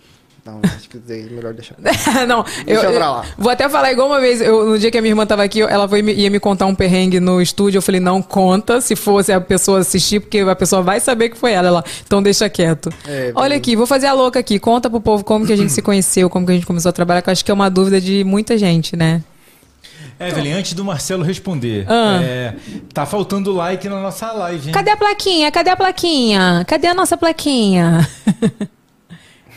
não, 0.48 0.62
acho 0.64 0.90
que 0.90 0.98
daí 0.98 1.28
é 1.28 1.30
melhor 1.30 1.54
deixar. 1.54 1.76
não, 2.26 2.40
eu, 2.66 2.66
Deixa 2.66 2.82
pra 2.82 2.92
eu 2.92 3.00
lá. 3.00 3.26
vou 3.38 3.52
até 3.52 3.68
falar 3.70 3.92
igual 3.92 4.08
uma 4.08 4.20
vez, 4.22 4.40
eu- 4.42 4.66
no 4.66 4.80
dia 4.80 4.90
que 4.90 4.98
a 4.98 5.02
minha 5.02 5.12
irmã 5.12 5.26
tava 5.26 5.44
aqui, 5.44 5.62
ela 5.62 5.88
foi, 5.88 6.02
ia 6.02 6.30
me 6.30 6.40
contar 6.40 6.66
um 6.66 6.74
perrengue 6.74 7.20
no 7.20 7.42
estúdio, 7.42 7.78
eu 7.80 7.82
falei, 7.82 8.00
não 8.00 8.22
conta, 8.22 8.80
se 8.82 8.96
fosse 8.96 9.32
a 9.32 9.42
pessoa 9.42 9.80
assistir, 9.80 10.20
porque 10.22 10.40
a 10.40 10.56
pessoa 10.56 10.82
vai 10.82 11.00
saber 11.00 11.30
que 11.30 11.38
foi 11.38 11.52
ela, 11.52 11.68
ela, 11.68 11.84
então 12.06 12.24
deixa 12.24 12.50
quieto. 12.50 12.90
É, 13.08 13.32
Olha 13.36 13.58
aqui, 13.58 13.76
vou 13.76 13.86
fazer 13.86 14.08
a 14.08 14.14
louca 14.14 14.40
aqui, 14.40 14.58
conta 14.58 14.90
pro 14.90 15.02
povo 15.02 15.24
como 15.24 15.46
que 15.46 15.54
a 15.54 15.58
gente 15.58 15.72
se 15.72 15.82
conheceu, 15.84 16.30
como 16.30 16.46
que 16.46 16.52
a 16.54 16.56
gente 16.56 16.66
começou 16.66 16.90
a 16.90 16.94
trabalhar, 16.94 17.22
que 17.22 17.30
eu 17.30 17.34
acho 17.34 17.44
que 17.44 17.52
é 17.52 17.54
uma 17.54 17.70
dúvida 17.70 18.00
de 18.00 18.24
muita 18.24 18.58
gente, 18.58 18.96
né? 18.96 19.22
Evelyn, 20.20 20.54
antes 20.54 20.74
do 20.74 20.84
Marcelo 20.84 21.22
responder, 21.24 21.86
Ah. 21.88 22.20
é, 22.24 22.54
tá 22.92 23.06
faltando 23.06 23.54
like 23.54 23.88
na 23.88 24.02
nossa 24.02 24.32
live, 24.32 24.68
hein? 24.70 24.74
Cadê 24.74 24.90
a 24.90 24.98
plaquinha? 24.98 25.52
Cadê 25.52 25.70
a 25.70 25.76
plaquinha? 25.76 26.66
Cadê 26.68 26.88
a 26.88 26.94
nossa 26.96 27.16
plaquinha? 27.16 28.08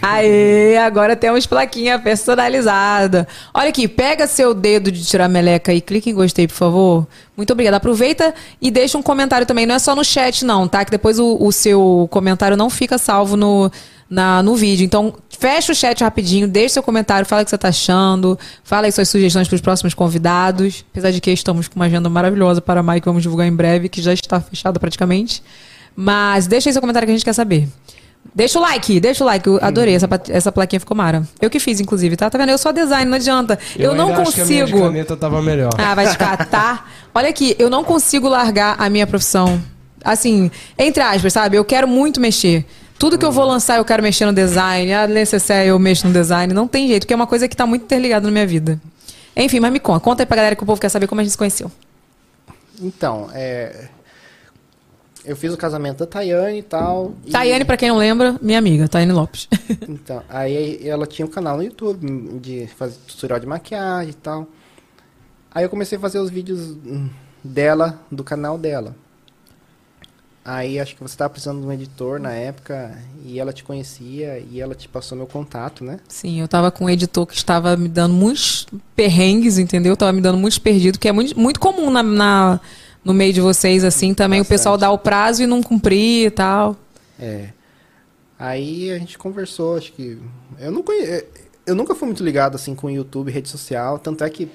Aê, 0.03 0.79
agora 0.79 1.15
temos 1.15 1.47
plaquinha 1.47 1.99
personalizada. 1.99 3.29
Olha 3.53 3.69
aqui, 3.69 3.87
pega 3.87 4.27
seu 4.27 4.55
dedo 4.55 4.91
de 4.91 5.05
tirar 5.05 5.29
meleca 5.29 5.75
e 5.75 5.81
clica 5.81 6.09
em 6.09 6.15
gostei, 6.15 6.49
por 6.49 6.55
favor. 6.55 7.07
Muito 7.37 7.53
obrigada. 7.53 7.77
Aproveita 7.77 8.35
e 8.63 8.71
deixa 8.71 8.97
um 8.97 9.03
comentário 9.03 9.47
também. 9.47 9.67
Não 9.67 9.75
é 9.75 9.79
só 9.79 9.95
no 9.95 10.03
chat, 10.03 10.45
não, 10.45 10.67
tá? 10.67 10.85
Que 10.85 10.91
depois 10.91 11.19
o, 11.19 11.37
o 11.39 11.53
seu 11.53 12.09
comentário 12.11 12.57
não 12.57 12.71
fica 12.71 12.97
salvo 12.97 13.37
no, 13.37 13.71
na, 14.09 14.43
no 14.43 14.57
vídeo. 14.57 14.85
Então, 14.85 15.15
fecha 15.39 15.71
o 15.71 15.75
chat 15.75 16.03
rapidinho, 16.03 16.49
deixa 16.49 16.75
seu 16.75 16.83
comentário, 16.83 17.27
fala 17.27 17.43
o 17.43 17.45
que 17.45 17.51
você 17.51 17.59
tá 17.59 17.69
achando, 17.69 18.39
fala 18.65 18.87
aí 18.87 18.93
suas 18.93 19.09
sugestões 19.09 19.49
para 19.49 19.55
os 19.55 19.61
próximos 19.61 19.93
convidados. 19.93 20.83
Apesar 20.91 21.11
de 21.11 21.21
que 21.21 21.31
estamos 21.31 21.69
com 21.69 21.77
uma 21.77 21.85
agenda 21.85 22.09
maravilhosa 22.09 22.63
para 22.63 22.81
a 22.81 23.01
que 23.01 23.07
vamos 23.07 23.23
divulgar 23.23 23.47
em 23.47 23.55
breve, 23.55 23.91
que 23.91 24.01
já 24.01 24.15
está 24.15 24.41
fechada 24.41 24.81
praticamente. 24.81 25.43
Mas 25.95 26.47
deixa 26.47 26.71
aí 26.71 26.73
seu 26.73 26.81
comentário 26.81 27.07
que 27.07 27.13
a 27.13 27.15
gente 27.15 27.25
quer 27.25 27.35
saber. 27.35 27.69
Deixa 28.35 28.59
o 28.59 28.63
like, 28.63 29.01
deixa 29.01 29.25
o 29.25 29.27
like. 29.27 29.47
Eu 29.47 29.59
adorei, 29.61 29.95
essa, 29.95 30.07
pa- 30.07 30.21
essa 30.29 30.53
plaquinha 30.53 30.79
ficou 30.79 30.97
mara. 30.97 31.27
Eu 31.41 31.51
que 31.51 31.59
fiz, 31.59 31.81
inclusive, 31.81 32.17
tá? 32.17 32.31
Tá 32.31 32.39
vendo? 32.39 32.51
Eu 32.51 32.59
sou 32.59 32.73
design, 32.73 33.11
não 33.11 33.17
adianta. 33.17 33.59
Eu, 33.77 33.95
não 33.95 34.09
ainda 34.09 34.23
acho 34.23 34.33
que 34.33 34.41
a 34.41 34.45
minha 34.45 34.65
de 34.65 34.71
consigo. 34.73 34.87
caneta 34.89 35.17
tava 35.17 35.43
melhor. 35.43 35.71
Ah, 35.77 35.95
vai 35.95 36.09
te 36.09 36.17
catar. 36.17 36.91
Olha 37.13 37.29
aqui, 37.29 37.57
eu 37.59 37.69
não 37.69 37.83
consigo 37.83 38.29
largar 38.29 38.77
a 38.79 38.89
minha 38.89 39.07
profissão. 39.07 39.61
Assim, 40.05 40.51
entre 40.79 41.03
aspas, 41.03 41.33
sabe? 41.33 41.57
Eu 41.57 41.65
quero 41.65 41.89
muito 41.89 42.21
mexer. 42.21 42.65
Tudo 42.99 43.19
que 43.19 43.25
eu 43.25 43.33
vou 43.33 43.45
lançar, 43.47 43.79
eu 43.79 43.85
quero 43.85 44.03
mexer 44.03 44.27
no 44.27 44.33
design. 44.33 44.93
A 44.93 45.07
necessário 45.09 45.71
eu 45.71 45.79
mexo 45.79 46.07
no 46.07 46.13
design. 46.13 46.55
Não 46.55 46.69
tem 46.69 46.87
jeito, 46.87 47.03
porque 47.03 47.13
é 47.15 47.17
uma 47.17 47.27
coisa 47.27 47.49
que 47.49 47.57
tá 47.57 47.67
muito 47.67 47.83
interligada 47.83 48.25
na 48.27 48.31
minha 48.31 48.47
vida. 48.47 48.81
Enfim, 49.37 49.59
mas 49.59 49.73
me 49.73 49.81
conta. 49.81 50.01
Conta 50.01 50.23
aí 50.23 50.27
pra 50.27 50.37
galera 50.37 50.55
que 50.55 50.63
o 50.63 50.67
povo 50.67 50.81
quer 50.81 50.89
saber 50.89 51.07
como 51.09 51.21
a 51.21 51.25
gente 51.25 51.33
se 51.33 51.39
conheceu. 51.39 51.71
Então, 52.81 53.29
é. 53.35 53.89
Eu 55.31 55.37
fiz 55.37 55.55
o 55.55 55.57
casamento 55.57 55.99
da 55.99 56.07
Tayane 56.07 56.59
e 56.59 56.63
tal. 56.63 57.15
e- 57.25 57.31
Tayane, 57.31 57.65
pra 57.65 57.77
quem 57.77 57.89
não 57.89 57.99
lembra, 57.99 58.37
minha 58.43 58.59
amiga, 58.59 58.89
Tayane 58.89 59.13
Lopes. 59.13 59.47
Então, 59.89 60.25
aí 60.29 60.81
ela 60.87 61.07
tinha 61.07 61.25
um 61.25 61.31
canal 61.31 61.57
no 61.57 61.63
YouTube 61.63 62.05
de 62.41 62.67
fazer 62.77 62.97
tutorial 63.07 63.39
de 63.39 63.47
maquiagem 63.47 64.11
e 64.11 64.15
tal. 64.15 64.49
Aí 65.53 65.65
eu 65.65 65.71
comecei 65.71 65.97
a 65.99 66.01
fazer 66.01 66.19
os 66.19 66.31
vídeos 66.31 66.61
hum, 66.85 67.09
dela, 67.45 68.01
do 68.11 68.25
canal 68.25 68.59
dela. 68.59 68.97
Aí 70.45 70.81
acho 70.81 70.97
que 70.97 71.03
você 71.03 71.15
estava 71.15 71.31
precisando 71.31 71.61
de 71.61 71.67
um 71.67 71.73
editor 71.73 72.19
na 72.19 72.33
época 72.33 72.99
e 73.25 73.39
ela 73.39 73.53
te 73.53 73.63
conhecia 73.63 74.45
e 74.51 74.61
ela 74.61 74.75
te 74.75 74.89
passou 74.89 75.17
meu 75.17 75.27
contato, 75.29 75.85
né? 75.85 76.01
Sim, 76.09 76.41
eu 76.41 76.49
tava 76.49 76.73
com 76.73 76.87
um 76.87 76.91
editor 76.91 77.25
que 77.25 77.37
estava 77.37 77.77
me 77.77 77.89
dando 77.89 78.15
muitos 78.15 78.67
perrengues, 78.97 79.59
entendeu? 79.59 79.97
Tava 79.97 80.13
me 80.13 80.21
dando 80.21 80.39
muitos 80.39 80.59
perdidos, 80.59 80.99
que 80.99 81.09
é 81.09 81.13
muito, 81.13 81.39
muito 81.39 81.61
comum 81.61 81.89
na, 81.89 82.03
na, 82.03 82.61
no 83.05 83.15
meio 83.15 83.33
de 83.33 83.41
vocês, 83.41 83.85
assim, 83.85 84.15
também 84.15 84.41
o 84.41 84.45
pessoal 84.45 84.77
dá 84.77 84.91
o 84.91 84.99
prazo 84.99 85.43
e 85.43 85.47
não 85.47 85.63
cumprir 85.63 86.27
e 86.27 86.31
tal. 86.31 86.77
É. 87.19 87.49
Aí 88.39 88.91
a 88.91 88.99
gente 88.99 89.19
conversou, 89.19 89.77
acho 89.77 89.93
que. 89.93 90.19
Eu 90.59 90.73
não 90.73 90.83
conhe... 90.83 91.25
Eu 91.67 91.75
nunca 91.75 91.95
fui 91.95 92.07
muito 92.07 92.25
ligado 92.25 92.55
assim 92.55 92.75
com 92.75 92.87
o 92.87 92.91
YouTube, 92.91 93.31
rede 93.31 93.49
social. 93.49 93.99
Tanto 93.99 94.25
é 94.25 94.31
que, 94.31 94.51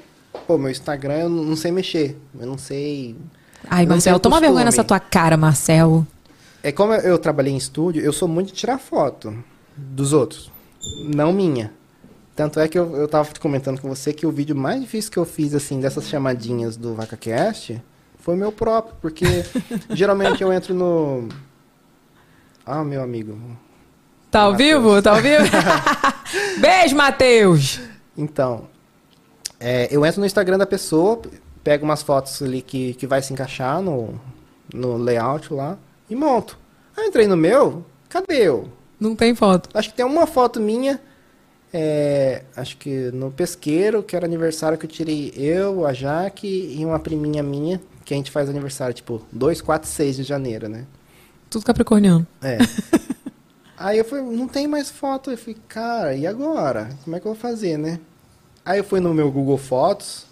pô, 0.48 0.58
meu 0.58 0.72
Instagram 0.72 1.20
eu 1.20 1.30
não 1.30 1.56
sei 1.56 1.72
mexer. 1.72 2.18
Eu 2.40 2.48
não 2.48 2.58
sei. 2.58 3.16
Ai, 3.70 3.86
Marcelo, 3.86 4.20
toma 4.20 4.40
vergonha 4.40 4.66
nessa 4.66 4.84
tua 4.84 5.00
cara, 5.00 5.38
Marcelo. 5.38 6.06
É 6.64 6.72
como 6.72 6.94
eu 6.94 7.18
trabalhei 7.20 7.54
em 7.54 7.58
estúdio, 7.58 8.04
eu 8.04 8.12
sou 8.12 8.28
muito 8.28 8.48
de 8.48 8.54
tirar 8.54 8.80
foto 8.80 9.38
dos 9.78 10.14
outros, 10.14 10.52
não 11.14 11.32
minha. 11.32 11.72
Tanto 12.36 12.60
é 12.60 12.68
que 12.68 12.78
eu, 12.78 12.96
eu 12.96 13.08
tava 13.08 13.30
comentando 13.40 13.80
com 13.80 13.88
você 13.88 14.12
que 14.12 14.26
o 14.26 14.32
vídeo 14.32 14.56
mais 14.56 14.82
difícil 14.82 15.12
que 15.12 15.18
eu 15.18 15.26
fiz, 15.26 15.54
assim, 15.54 15.80
dessas 15.80 16.08
chamadinhas 16.08 16.76
do 16.76 16.96
VacaCast 16.96 17.82
foi 18.26 18.36
meu 18.36 18.52
próprio, 18.52 18.96
porque 19.00 19.24
geralmente 19.94 20.42
eu 20.42 20.52
entro 20.52 20.74
no... 20.74 21.30
Ah, 22.66 22.84
meu 22.84 23.04
amigo. 23.04 23.38
Tá 24.32 24.42
ao 24.42 24.56
vivo? 24.56 25.00
Tá 25.00 25.12
ao 25.12 25.22
vivo? 25.22 25.44
Beijo, 26.60 26.96
Matheus! 26.96 27.80
Então, 28.18 28.68
é, 29.60 29.88
eu 29.92 30.04
entro 30.04 30.22
no 30.22 30.26
Instagram 30.26 30.58
da 30.58 30.66
pessoa, 30.66 31.22
pego 31.64 31.86
umas 31.86 32.02
fotos 32.02 32.42
ali 32.42 32.64
que, 32.64 32.96
que 32.96 33.06
vai 33.06 33.22
se 33.22 33.32
encaixar 33.32 33.80
no, 33.80 34.20
no 34.74 34.98
layout 34.98 35.54
lá 35.54 35.78
e 36.10 36.16
monto. 36.16 36.58
Aí 36.98 37.04
eu 37.04 37.10
entrei 37.10 37.28
no 37.28 37.38
meu, 37.38 37.86
cadê 38.10 38.48
eu? 38.48 38.68
Não 39.00 39.16
tem 39.16 39.36
foto. 39.36 39.70
Acho 39.72 39.90
que 39.92 39.96
tem 39.96 40.06
uma 40.06 40.26
foto 40.26 40.60
minha, 40.60 41.00
é, 41.72 42.42
acho 42.58 42.76
que 42.78 43.12
no 43.12 43.30
pesqueiro, 43.30 44.02
que 44.02 44.16
era 44.16 44.26
aniversário 44.26 44.80
que 44.80 44.88
eu 44.88 44.90
tirei 44.90 45.32
eu, 45.36 45.86
a 45.86 45.94
Jaque 45.94 46.48
e 46.76 46.84
uma 46.84 46.98
priminha 46.98 47.44
minha, 47.44 47.80
que 48.06 48.14
a 48.14 48.18
gente 48.18 48.32
faz 48.32 48.48
aniversário, 48.48 48.94
tipo, 48.94 49.22
2, 49.32 49.62
4, 49.62 49.90
6 49.90 50.16
de 50.18 50.24
janeiro, 50.24 50.70
né? 50.70 50.86
Tudo 51.50 51.66
capricorniano. 51.66 52.26
É. 52.42 52.60
Aí 53.78 53.98
eu 53.98 54.06
falei, 54.06 54.24
não 54.24 54.48
tem 54.48 54.68
mais 54.68 54.90
foto. 54.90 55.32
Eu 55.32 55.38
falei, 55.38 55.58
cara, 55.68 56.16
e 56.16 56.26
agora? 56.26 56.90
Como 57.04 57.16
é 57.16 57.20
que 57.20 57.28
eu 57.28 57.34
vou 57.34 57.40
fazer, 57.42 57.78
né? 57.78 58.00
Aí 58.64 58.80
eu 58.80 58.84
fui 58.84 59.00
no 59.00 59.14
meu 59.14 59.30
Google 59.32 59.58
Fotos, 59.58 60.26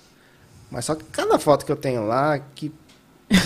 mas 0.71 0.85
só 0.85 0.95
que 0.95 1.03
cada 1.05 1.37
foto 1.37 1.65
que 1.65 1.71
eu 1.71 1.75
tenho 1.75 2.05
lá, 2.05 2.39
que. 2.55 2.71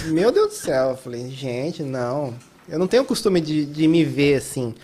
Meu 0.08 0.32
Deus 0.32 0.50
do 0.50 0.54
céu, 0.54 0.92
eu 0.92 0.98
falei, 0.98 1.30
gente, 1.30 1.82
não. 1.82 2.34
Eu 2.70 2.78
não 2.78 2.88
tenho 2.88 3.04
o 3.04 3.06
costume 3.06 3.40
de, 3.42 3.66
de 3.66 3.88
me 3.88 4.04
ver 4.04 4.36
assim. 4.36 4.76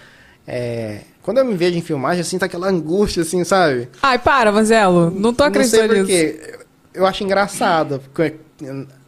É, 0.47 1.01
quando 1.21 1.37
eu 1.37 1.45
me 1.45 1.55
vejo 1.55 1.77
em 1.77 1.81
filmagem, 1.81 2.21
assim, 2.21 2.37
tá 2.37 2.45
aquela 2.47 2.67
angústia, 2.67 3.21
assim, 3.23 3.43
sabe? 3.43 3.89
Ai, 4.01 4.19
para, 4.19 4.51
Marcelo. 4.51 5.09
Não 5.11 5.33
tô 5.33 5.45
Não 5.45 5.53
sei 5.63 5.81
acreditando 5.81 5.93
nisso. 5.93 6.07
quê. 6.07 6.59
Eu 6.93 7.05
acho 7.05 7.23
engraçado. 7.23 7.99
Porque 7.99 8.35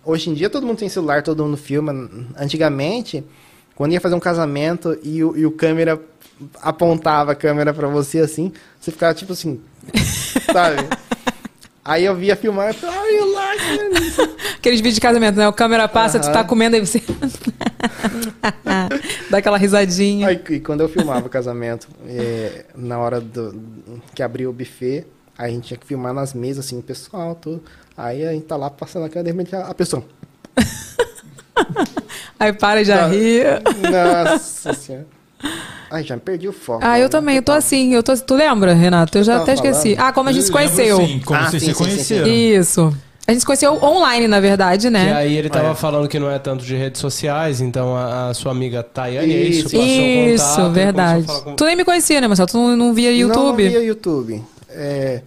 hoje 0.06 0.30
em 0.30 0.34
dia 0.34 0.50
todo 0.50 0.66
mundo 0.66 0.78
tem 0.78 0.90
celular, 0.90 1.24
todo 1.24 1.44
mundo 1.44 1.58
filma. 1.58 2.10
Antigamente, 2.38 3.24
quando 3.76 3.94
ia 3.94 4.02
fazer 4.02 4.16
um 4.16 4.20
casamento 4.20 4.98
e 5.04 5.24
o, 5.24 5.36
e 5.36 5.46
o 5.46 5.52
câmera 5.52 6.00
apontava 6.62 7.32
a 7.32 7.36
câmera 7.36 7.74
pra 7.74 7.88
você 7.88 8.20
assim, 8.20 8.52
você 8.80 8.92
ficava 8.92 9.14
tipo 9.14 9.34
assim, 9.34 9.62
sabe? 10.52 10.88
Aí 11.84 12.04
eu 12.04 12.16
via 12.16 12.36
filmar 12.36 12.72
e 12.72 12.74
falava, 12.74 13.00
ai, 13.00 13.20
eu 13.20 13.32
like. 13.32 13.64
Aqueles 14.58 14.80
vídeos 14.80 14.96
de 14.96 15.02
casamento, 15.02 15.36
né? 15.36 15.48
O 15.48 15.54
câmera 15.54 15.88
passa, 15.88 16.20
tu 16.20 16.26
Aham. 16.26 16.34
tá 16.34 16.44
comendo, 16.44 16.76
aí 16.76 16.84
você... 16.84 17.00
Dá 19.30 19.38
aquela 19.38 19.56
risadinha. 19.56 20.30
Aí, 20.30 20.42
e 20.50 20.60
quando 20.60 20.82
eu 20.82 20.90
filmava 20.90 21.28
o 21.28 21.30
casamento, 21.30 21.88
é, 22.08 22.66
na 22.76 22.98
hora 22.98 23.22
do, 23.22 23.56
que 24.16 24.24
abriu 24.24 24.50
o 24.50 24.54
buffet, 24.54 25.06
aí 25.38 25.52
a 25.52 25.54
gente 25.54 25.68
tinha 25.68 25.78
que 25.78 25.86
filmar 25.86 26.12
nas 26.12 26.34
mesas, 26.34 26.66
assim, 26.66 26.80
o 26.80 26.82
pessoal, 26.82 27.36
tudo. 27.36 27.62
Aí 27.98 28.26
a 28.26 28.32
gente 28.34 28.46
tá 28.46 28.56
lá 28.58 28.70
passando 28.70 29.06
a 29.06 29.10
câmera, 29.10 29.32
de 29.32 29.38
repente 29.38 29.56
a, 29.56 29.68
a 29.68 29.74
pessoa. 29.74 30.04
Aí 32.40 32.52
para 32.54 32.82
e 32.82 32.86
já 32.86 32.98
Tá. 33.00 33.08
ri. 33.08 33.42
Nossa 34.30 34.74
senhora. 34.74 35.08
Ai, 35.90 36.04
já 36.04 36.16
me 36.16 36.22
perdi 36.22 36.48
o 36.48 36.54
foco. 36.54 36.80
Ah, 36.84 37.00
eu 37.00 37.08
também, 37.10 37.38
eu 37.38 37.42
tô 37.44 37.52
assim, 37.52 37.94
eu 37.94 38.02
tô, 38.04 38.16
tu 38.18 38.36
lembra, 38.36 38.74
Renato? 38.74 39.18
Eu 39.18 39.24
já 39.24 39.38
até 39.42 39.54
esqueci. 39.54 39.96
falando? 39.96 40.10
Ah, 40.10 40.14
como 40.14 40.30
a 40.30 40.32
gente 40.32 40.46
se 40.46 40.52
lembro, 40.52 40.74
conheceu. 40.74 40.98
sim, 40.98 41.22
como 41.24 41.40
Ah, 41.40 41.50
vocês 41.50 41.64
sim, 41.64 41.74
se 41.74 41.78
sim, 41.78 41.84
sim, 41.84 41.90
sim. 41.90 41.96
conheceram. 42.16 42.28
Isso. 42.28 42.98
A 43.28 43.32
gente 43.32 43.40
se 43.40 43.46
conheceu 43.46 43.74
online, 43.84 44.28
na 44.28 44.40
verdade, 44.40 44.88
E 44.88 44.90
né? 44.90 45.14
aí 45.14 45.36
ele 45.38 45.50
tava 45.50 45.72
É. 45.72 45.76
falando 45.76 46.08
que 46.08 46.20
não 46.20 46.30
é 46.30 46.38
tanto 46.38 46.64
de 46.66 46.76
redes 46.76 47.00
sociais, 47.02 47.60
então 47.62 47.96
a, 47.96 48.30
a 48.30 48.34
sua 48.34 48.52
amiga 48.52 48.84
Tayane, 48.84 49.34
é 49.34 49.38
Isso. 49.38 49.68
isso, 49.68 49.76
Isso, 49.78 50.46
contato, 50.56 50.72
verdade. 50.74 51.26
com- 51.26 51.56
Tu 51.56 51.66
nem 51.66 51.76
me 51.76 51.86
conhecia, 51.86 52.20
né, 52.22 52.28
Marcelo? 52.28 52.48
Tu 52.50 52.58
não, 52.58 52.76
não 52.76 52.94
via 52.94 53.12
YouTube? 53.12 53.38
Não, 53.38 53.46
não 53.50 53.56
via 53.56 53.84
YouTube. 53.84 54.44
É, 54.70 55.22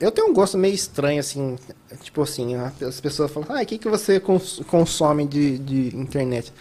eu 0.00 0.10
tenho 0.12 0.28
um 0.28 0.32
gosto 0.34 0.56
meio 0.56 0.74
estranho, 0.74 1.20
assim, 1.20 1.56
tipo 2.02 2.22
assim, 2.22 2.54
as 2.54 3.00
pessoas 3.00 3.30
falam, 3.30 3.48
ah, 3.50 3.62
o 3.62 3.66
que, 3.66 3.78
que 3.78 3.88
você 3.88 4.20
cons- 4.20 4.60
consome 4.68 5.26
de, 5.26 5.58
de 5.58 5.96
internet? 5.96 6.52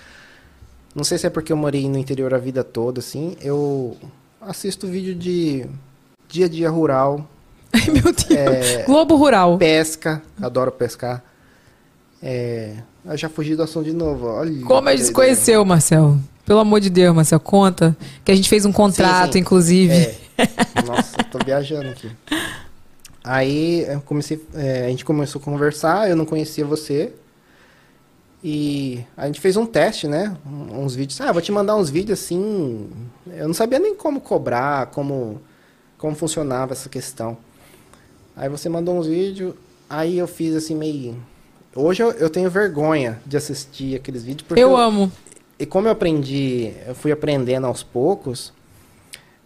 Não 0.95 1.03
sei 1.03 1.17
se 1.17 1.27
é 1.27 1.29
porque 1.29 1.51
eu 1.53 1.57
morei 1.57 1.87
no 1.87 1.97
interior 1.97 2.33
a 2.33 2.37
vida 2.37 2.63
toda, 2.63 2.99
assim, 2.99 3.35
eu 3.41 3.95
assisto 4.41 4.87
vídeo 4.87 5.13
de 5.13 5.65
dia 6.27 6.45
a 6.45 6.49
dia 6.49 6.69
rural, 6.69 7.29
Ai, 7.73 7.81
meu 7.91 8.01
Deus. 8.03 8.31
É. 8.31 8.83
Globo 8.83 9.15
Rural. 9.17 9.57
pesca, 9.57 10.23
adoro 10.41 10.71
pescar. 10.71 11.21
É, 12.23 12.75
eu 13.05 13.17
já 13.17 13.27
fugi 13.29 13.55
do 13.55 13.61
assunto 13.63 13.85
de 13.85 13.93
novo, 13.93 14.25
olha. 14.25 14.63
Como 14.65 14.87
a 14.89 14.95
gente 14.95 15.05
se 15.07 15.11
conheceu, 15.11 15.63
Marcelo? 15.65 16.19
Pelo 16.45 16.59
amor 16.61 16.79
de 16.79 16.89
Deus, 16.89 17.13
Marcelo, 17.13 17.41
conta. 17.41 17.95
Que 18.23 18.31
a 18.31 18.35
gente 18.35 18.47
fez 18.49 18.65
um 18.65 18.71
contrato, 18.71 19.27
Sim, 19.27 19.31
sim. 19.33 19.39
inclusive. 19.39 19.93
É. 19.93 20.17
Nossa, 20.87 21.17
tô 21.29 21.39
viajando 21.45 21.89
aqui. 21.89 22.09
Aí 23.27 23.81
eu 23.81 23.99
comecei, 24.01 24.41
é, 24.53 24.85
a 24.85 24.89
gente 24.89 25.03
começou 25.03 25.41
a 25.41 25.43
conversar, 25.43 26.09
eu 26.09 26.15
não 26.15 26.25
conhecia 26.25 26.63
você. 26.65 27.11
E 28.41 29.03
a 29.17 29.25
gente 29.25 29.41
fez 29.41 29.57
um 29.57 29.65
teste, 29.65 30.07
né? 30.07 30.37
Uns 30.45 30.95
vídeos. 30.95 31.19
Ah, 31.19 31.31
vou 31.33 31.41
te 31.41 31.51
mandar 31.51 31.75
uns 31.75 31.89
vídeos 31.89 32.19
assim. 32.19 32.89
Eu 33.27 33.47
não 33.47 33.53
sabia 33.53 33.79
nem 33.79 33.93
como 33.95 34.21
cobrar, 34.21 34.85
como, 34.87 35.41
como 35.97 36.15
funcionava 36.15 36.71
essa 36.71 36.87
questão. 36.87 37.37
Aí 38.35 38.47
você 38.47 38.69
mandou 38.69 38.97
uns 38.97 39.07
vídeos, 39.07 39.55
aí 39.89 40.17
eu 40.17 40.27
fiz 40.27 40.55
assim 40.55 40.75
meio. 40.75 41.17
Hoje 41.75 42.01
eu, 42.03 42.11
eu 42.11 42.29
tenho 42.29 42.49
vergonha 42.49 43.19
de 43.25 43.35
assistir 43.35 43.95
aqueles 43.95 44.23
vídeos 44.23 44.47
porque 44.47 44.61
Eu 44.63 44.77
amo. 44.77 45.11
e 45.59 45.65
como 45.65 45.87
eu 45.87 45.91
aprendi, 45.91 46.71
eu 46.87 46.95
fui 46.95 47.11
aprendendo 47.11 47.67
aos 47.67 47.83
poucos, 47.83 48.53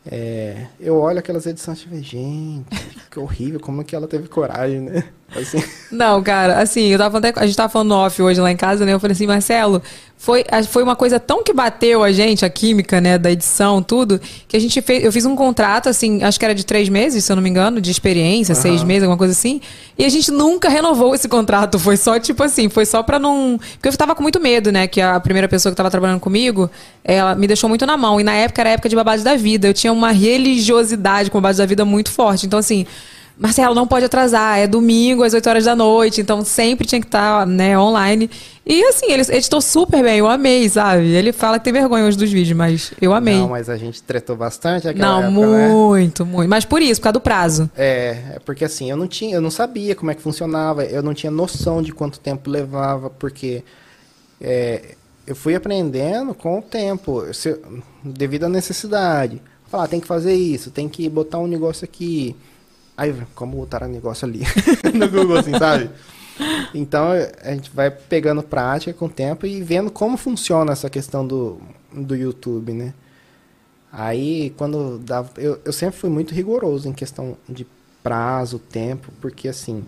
é, 0.06 0.66
eu 0.80 0.98
olho 0.98 1.20
aquelas 1.20 1.46
edições 1.46 1.80
e 1.80 1.86
falei, 1.86 2.02
gente, 2.02 2.66
que 3.12 3.20
horrível, 3.20 3.60
como 3.60 3.84
que 3.84 3.96
ela 3.96 4.08
teve 4.08 4.28
coragem, 4.28 4.82
né? 4.82 5.04
Assim, 5.36 5.64
Não, 5.92 6.22
cara, 6.24 6.60
assim, 6.60 6.88
eu 6.88 6.98
tava 6.98 7.20
até, 7.20 7.32
a 7.36 7.46
gente 7.46 7.56
tava 7.56 7.72
falando 7.72 7.94
off 7.94 8.22
hoje 8.22 8.42
lá 8.42 8.52
em 8.52 8.58
casa, 8.58 8.86
né? 8.86 8.94
Eu 8.94 9.00
falei 9.00 9.14
assim, 9.14 9.28
Marcelo, 9.28 9.82
foi, 10.22 10.46
foi 10.70 10.84
uma 10.84 10.96
coisa 10.96 11.20
tão 11.20 11.44
que 11.44 11.52
bateu 11.52 12.04
a 12.04 12.12
gente, 12.12 12.46
a 12.46 12.50
química, 12.50 13.02
né, 13.02 13.18
da 13.18 13.32
edição, 13.32 13.82
tudo, 13.82 14.22
que 14.48 14.56
a 14.56 14.60
gente 14.60 14.80
fez, 14.80 15.04
eu 15.04 15.12
fiz 15.12 15.26
um 15.26 15.36
contrato, 15.36 15.90
assim, 15.90 16.22
acho 16.22 16.38
que 16.38 16.46
era 16.46 16.54
de 16.54 16.64
três 16.64 16.88
meses, 16.90 17.26
se 17.26 17.32
eu 17.32 17.36
não 17.36 17.42
me 17.42 17.50
engano, 17.50 17.82
de 17.82 17.90
experiência, 17.90 18.54
seis 18.54 18.82
Aham. 18.82 18.86
meses, 18.86 19.02
alguma 19.02 19.18
coisa 19.18 19.32
assim, 19.32 19.60
e 19.98 20.06
a 20.06 20.10
gente 20.10 20.30
nunca 20.30 20.70
renovou 20.70 21.16
esse 21.16 21.28
contrato, 21.28 21.80
foi 21.80 21.98
só, 21.98 22.20
tipo 22.20 22.44
assim, 22.44 22.70
foi 22.70 22.86
só 22.86 23.02
pra 23.02 23.18
não... 23.18 23.60
Porque 23.74 23.88
eu 23.88 23.98
tava 23.98 24.14
com 24.14 24.22
muito 24.22 24.40
medo, 24.40 24.72
né, 24.72 24.86
que 24.86 25.02
a 25.02 25.20
primeira 25.20 25.50
pessoa 25.50 25.72
que 25.72 25.76
tava 25.76 25.90
trabalhando 25.90 26.20
comigo, 26.20 26.70
ela 27.04 27.34
me 27.34 27.48
deixou 27.48 27.68
muito 27.68 27.88
na 27.88 27.98
mão, 27.98 28.22
e 28.22 28.24
na 28.24 28.36
época 28.36 28.62
era 28.62 28.70
a 28.70 28.74
época 28.74 28.90
de 28.90 28.96
babado 28.96 29.24
da 29.24 29.36
vida, 29.36 29.68
eu 29.70 29.74
tinha 29.74 29.92
uma 29.92 30.12
religiosidade 30.12 31.32
com 31.32 31.42
babado 31.42 31.58
da 31.58 31.66
vida 31.66 31.84
muito 31.84 32.12
forte, 32.12 32.46
então 32.46 32.60
assim... 32.60 32.86
Marcelo, 33.42 33.74
não 33.74 33.88
pode 33.88 34.06
atrasar, 34.06 34.60
é 34.60 34.68
domingo 34.68 35.24
às 35.24 35.34
8 35.34 35.50
horas 35.50 35.66
da 35.66 35.76
noite, 35.76 36.22
então 36.22 36.46
sempre 36.46 36.86
tinha 36.86 37.02
que 37.02 37.08
estar, 37.08 37.48
né, 37.48 37.78
online. 37.78 38.30
E 38.64 38.84
assim, 38.84 39.12
ele 39.12 39.24
editou 39.36 39.60
super 39.60 40.04
bem, 40.04 40.20
eu 40.20 40.28
amei, 40.28 40.70
sabe? 40.70 41.08
Ele 41.08 41.32
fala 41.34 41.58
que 41.58 41.66
tem 41.66 41.74
vergonha 41.74 42.06
hoje 42.06 42.16
dos 42.16 42.32
vídeos, 42.32 42.56
mas 42.56 42.94
eu 43.02 43.12
amei. 43.12 43.34
não, 43.34 43.42
Não, 43.42 43.50
mas 43.50 43.68
a 43.68 43.76
gente 43.78 44.04
tretou 44.04 44.36
bastante 44.36 44.86
naquela 44.86 45.24
época, 45.24 45.48
né? 45.48 45.70
muito, 45.70 46.24
muito. 46.24 46.48
Mas 46.48 46.66
por 46.66 46.84
isso, 46.84 47.02
por 47.02 47.06
causa 47.06 47.14
do 47.14 47.22
prazo. 47.22 47.68
É, 47.76 48.36
é 48.36 48.40
porque 48.46 48.64
assim, 48.64 48.92
eu 48.92 48.96
não 48.96 49.08
tinha, 49.08 49.36
eu 49.36 49.42
não 49.42 49.50
sabia 49.50 49.96
como 49.96 50.12
é 50.12 50.14
que 50.14 50.22
funcionava, 50.22 50.86
eu 50.86 51.02
não 51.02 51.14
tinha 51.16 51.32
noção 51.32 51.82
de 51.82 51.92
quanto 51.92 52.20
tempo 52.20 52.48
levava, 52.48 53.10
porque 53.10 53.64
é, 54.40 54.96
eu 55.26 55.36
fui 55.36 55.56
aprendendo 55.56 56.34
com 56.36 56.60
o 56.60 56.62
tempo, 56.62 57.24
se- 57.34 57.60
devido 58.04 58.44
à 58.44 58.50
necessidade. 58.50 59.42
Falar, 59.68 59.88
tem 59.88 60.00
que 60.00 60.08
fazer 60.08 60.34
isso, 60.36 60.70
tem 60.70 60.88
que 60.88 61.10
botar 61.10 61.40
um 61.40 61.48
negócio 61.48 61.86
aqui. 61.86 62.36
Aí, 63.02 63.16
como 63.34 63.58
botar 63.58 63.84
um 63.84 63.88
negócio 63.88 64.28
ali 64.28 64.42
no 64.94 65.10
Google, 65.10 65.40
assim, 65.40 65.58
sabe? 65.58 65.90
Então 66.72 67.08
a 67.42 67.52
gente 67.52 67.72
vai 67.72 67.90
pegando 67.90 68.44
prática 68.44 68.94
com 68.94 69.06
o 69.06 69.10
tempo 69.10 69.48
e 69.48 69.64
vendo 69.64 69.90
como 69.90 70.16
funciona 70.18 70.72
essa 70.72 70.88
questão 70.88 71.26
do, 71.26 71.60
do 71.92 72.16
YouTube, 72.16 72.74
né? 72.74 72.94
Aí, 73.92 74.54
quando 74.56 75.00
dava. 75.00 75.32
Eu, 75.38 75.60
eu 75.66 75.74
sempre 75.74 75.98
fui 75.98 76.12
muito 76.12 76.32
rigoroso 76.32 76.88
em 76.88 76.94
questão 76.94 77.36
de 77.50 77.66
prazo, 78.04 78.60
tempo, 78.60 79.12
porque 79.20 79.48
assim, 79.48 79.84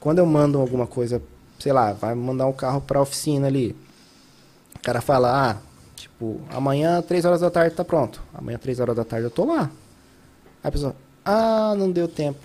quando 0.00 0.18
eu 0.18 0.26
mando 0.26 0.58
alguma 0.58 0.88
coisa, 0.88 1.22
sei 1.60 1.72
lá, 1.72 1.92
vai 1.92 2.12
mandar 2.12 2.46
um 2.46 2.52
carro 2.52 2.80
pra 2.80 3.00
oficina 3.00 3.46
ali, 3.46 3.76
o 4.74 4.80
cara 4.80 5.00
fala, 5.00 5.50
ah, 5.50 5.56
tipo, 5.94 6.40
amanhã, 6.50 7.00
três 7.02 7.24
horas 7.24 7.40
da 7.40 7.52
tarde 7.52 7.76
tá 7.76 7.84
pronto. 7.84 8.20
Amanhã, 8.34 8.58
três 8.58 8.80
horas 8.80 8.96
da 8.96 9.04
tarde 9.04 9.26
eu 9.26 9.30
tô 9.30 9.44
lá. 9.44 9.70
Aí 10.60 10.68
a 10.68 10.72
pessoa, 10.72 10.96
ah, 11.24 11.74
não 11.76 11.90
deu 11.90 12.08
tempo. 12.08 12.38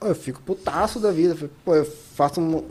Eu 0.00 0.14
fico 0.14 0.40
putaço 0.40 0.98
da 0.98 1.10
vida. 1.10 1.36
Pô, 1.64 1.74
eu 1.74 1.84
faço 2.14 2.40
um, 2.40 2.62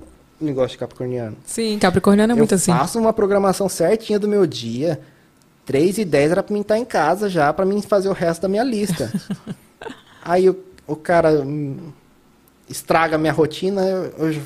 negócio 0.41 0.71
de 0.71 0.77
capricorniano. 0.77 1.37
Sim, 1.45 1.77
Capricorniano 1.79 2.33
é 2.33 2.35
muito 2.35 2.53
eu 2.53 2.55
assim. 2.55 2.71
faço 2.71 2.97
uma 2.99 3.13
programação 3.13 3.67
certinha 3.69 4.17
do 4.17 4.27
meu 4.27 4.45
dia. 4.47 4.99
3 5.65 5.99
e 5.99 6.05
10 6.05 6.31
era 6.31 6.41
pra 6.41 6.53
mim 6.53 6.61
estar 6.61 6.77
em 6.79 6.85
casa 6.85 7.29
já, 7.29 7.53
pra 7.53 7.65
mim 7.65 7.81
fazer 7.81 8.09
o 8.09 8.13
resto 8.13 8.41
da 8.41 8.47
minha 8.47 8.63
lista. 8.63 9.11
Aí 10.23 10.49
o, 10.49 10.57
o 10.87 10.95
cara 10.95 11.45
estraga 12.67 13.15
a 13.15 13.19
minha 13.19 13.33
rotina, 13.33 13.81
eu, 13.85 14.05
eu- 14.31 14.41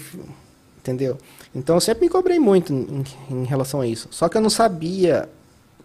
entendeu? 0.78 1.18
Então 1.56 1.76
eu 1.76 1.80
sempre 1.82 2.04
me 2.06 2.10
cobrei 2.10 2.40
muito 2.40 2.74
em, 2.74 3.04
em 3.30 3.44
relação 3.46 3.80
a 3.80 3.88
isso. 3.88 4.08
Só 4.12 4.28
que 4.28 4.36
eu 4.38 4.42
não 4.42 4.50
sabia 4.50 5.30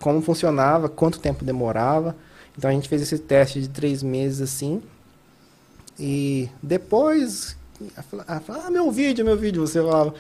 como 0.01 0.21
funcionava, 0.23 0.89
quanto 0.89 1.21
tempo 1.21 1.45
demorava. 1.45 2.17
Então 2.57 2.69
a 2.71 2.73
gente 2.73 2.89
fez 2.89 3.03
esse 3.03 3.19
teste 3.19 3.61
de 3.61 3.69
três 3.69 4.03
meses 4.03 4.41
assim. 4.41 4.83
E 5.99 6.49
depois, 6.63 7.57
ela 7.97 8.05
fala- 8.11 8.25
ela 8.29 8.41
fala, 8.41 8.63
ah, 8.67 8.71
meu 8.71 8.91
vídeo, 8.91 9.25
meu 9.25 9.37
vídeo. 9.37 9.67
Você 9.67 9.81
falava, 9.83 10.15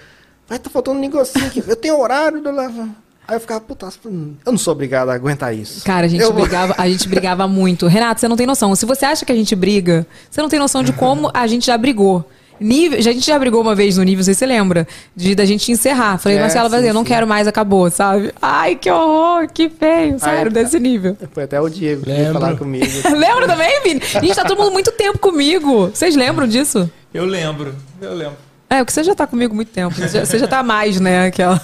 vai, 0.49 0.59
tá 0.59 0.69
faltando 0.71 0.99
um 0.99 1.01
negocinho 1.01 1.47
aqui, 1.47 1.63
eu 1.67 1.77
tenho 1.77 1.99
horário. 2.01 2.41
blá, 2.43 2.53
blá." 2.53 2.89
Aí 3.27 3.37
eu 3.37 3.41
ficava, 3.41 3.61
puta, 3.61 3.87
eu 4.07 4.53
não 4.53 4.57
sou 4.57 4.73
obrigado 4.73 5.11
a 5.11 5.15
aguentar 5.15 5.55
isso. 5.55 5.85
Cara, 5.85 6.07
a 6.07 6.09
gente, 6.09 6.23
Eu 6.23 6.33
brigava, 6.33 6.75
a 6.79 6.89
gente 6.89 7.07
brigava 7.07 7.47
muito. 7.47 7.87
Renato, 7.87 8.21
você 8.21 8.27
não 8.27 8.37
tem 8.37 8.47
noção. 8.47 8.75
Se 8.75 8.87
você 8.87 9.05
acha 9.05 9.27
que 9.27 9.31
a 9.31 9.35
gente 9.35 9.55
briga, 9.55 10.07
você 10.31 10.41
não 10.41 10.49
tem 10.49 10.59
noção 10.59 10.83
de 10.83 10.95
como 10.95 11.31
a 11.35 11.47
gente 11.47 11.67
já 11.67 11.77
brigou. 11.77 12.27
Nível, 12.60 13.01
já- 13.01 13.10
a 13.10 13.14
gente 13.14 13.26
já 13.26 13.39
brigou 13.39 13.60
uma 13.60 13.74
vez 13.74 13.97
no 13.98 14.02
nível, 14.05 14.18
não 14.18 14.24
sei 14.24 14.35
se 14.35 14.39
você 14.40 14.47
lembra, 14.47 14.86
de 15.14 15.35
da 15.35 15.44
gente 15.44 15.70
encerrar. 15.70 16.18
Falei, 16.18 16.39
É, 16.39 16.40
Marcelo, 16.40 16.68
vai 16.68 16.80
sim, 16.80 16.89
eu 16.89 16.94
não 16.94 17.02
sim. 17.02 17.09
quero 17.09 17.26
mais, 17.26 17.47
acabou, 17.47 17.90
sabe? 17.90 18.32
Ai, 18.40 18.76
que 18.76 18.90
horror, 18.90 19.48
que 19.52 19.68
feio, 19.68 20.18
sério, 20.18 20.47
Aí- 20.47 20.51
desse 20.64 20.78
nível. 20.80 21.16
Foi 21.32 21.44
até 21.44 21.60
o 21.60 21.68
Diego 21.68 22.02
que 22.02 22.10
veio 22.10 22.32
falar 22.32 22.56
comigo. 22.56 22.86
Lembra 23.16 23.47
também, 23.47 23.82
Vini? 23.82 24.01
Gente, 24.05 24.35
tá 24.35 24.44
todo 24.44 24.59
mundo 24.59 24.72
muito 24.72 24.90
tempo 24.93 25.18
comigo. 25.18 25.89
Vocês 25.89 26.14
lembram 26.16 26.47
disso? 26.47 26.90
Eu 27.12 27.24
lembro, 27.24 27.74
eu 28.01 28.14
lembro. 28.14 28.36
É, 28.70 28.78
porque 28.78 28.93
você 28.93 29.02
já 29.02 29.14
tá 29.14 29.26
comigo 29.26 29.55
muito 29.55 29.70
tempo. 29.70 29.94
Você 29.94 30.09
já, 30.09 30.24
você 30.26 30.39
já 30.39 30.47
tá 30.47 30.62
mais, 30.62 31.01
né? 31.01 31.26
Aquela. 31.28 31.59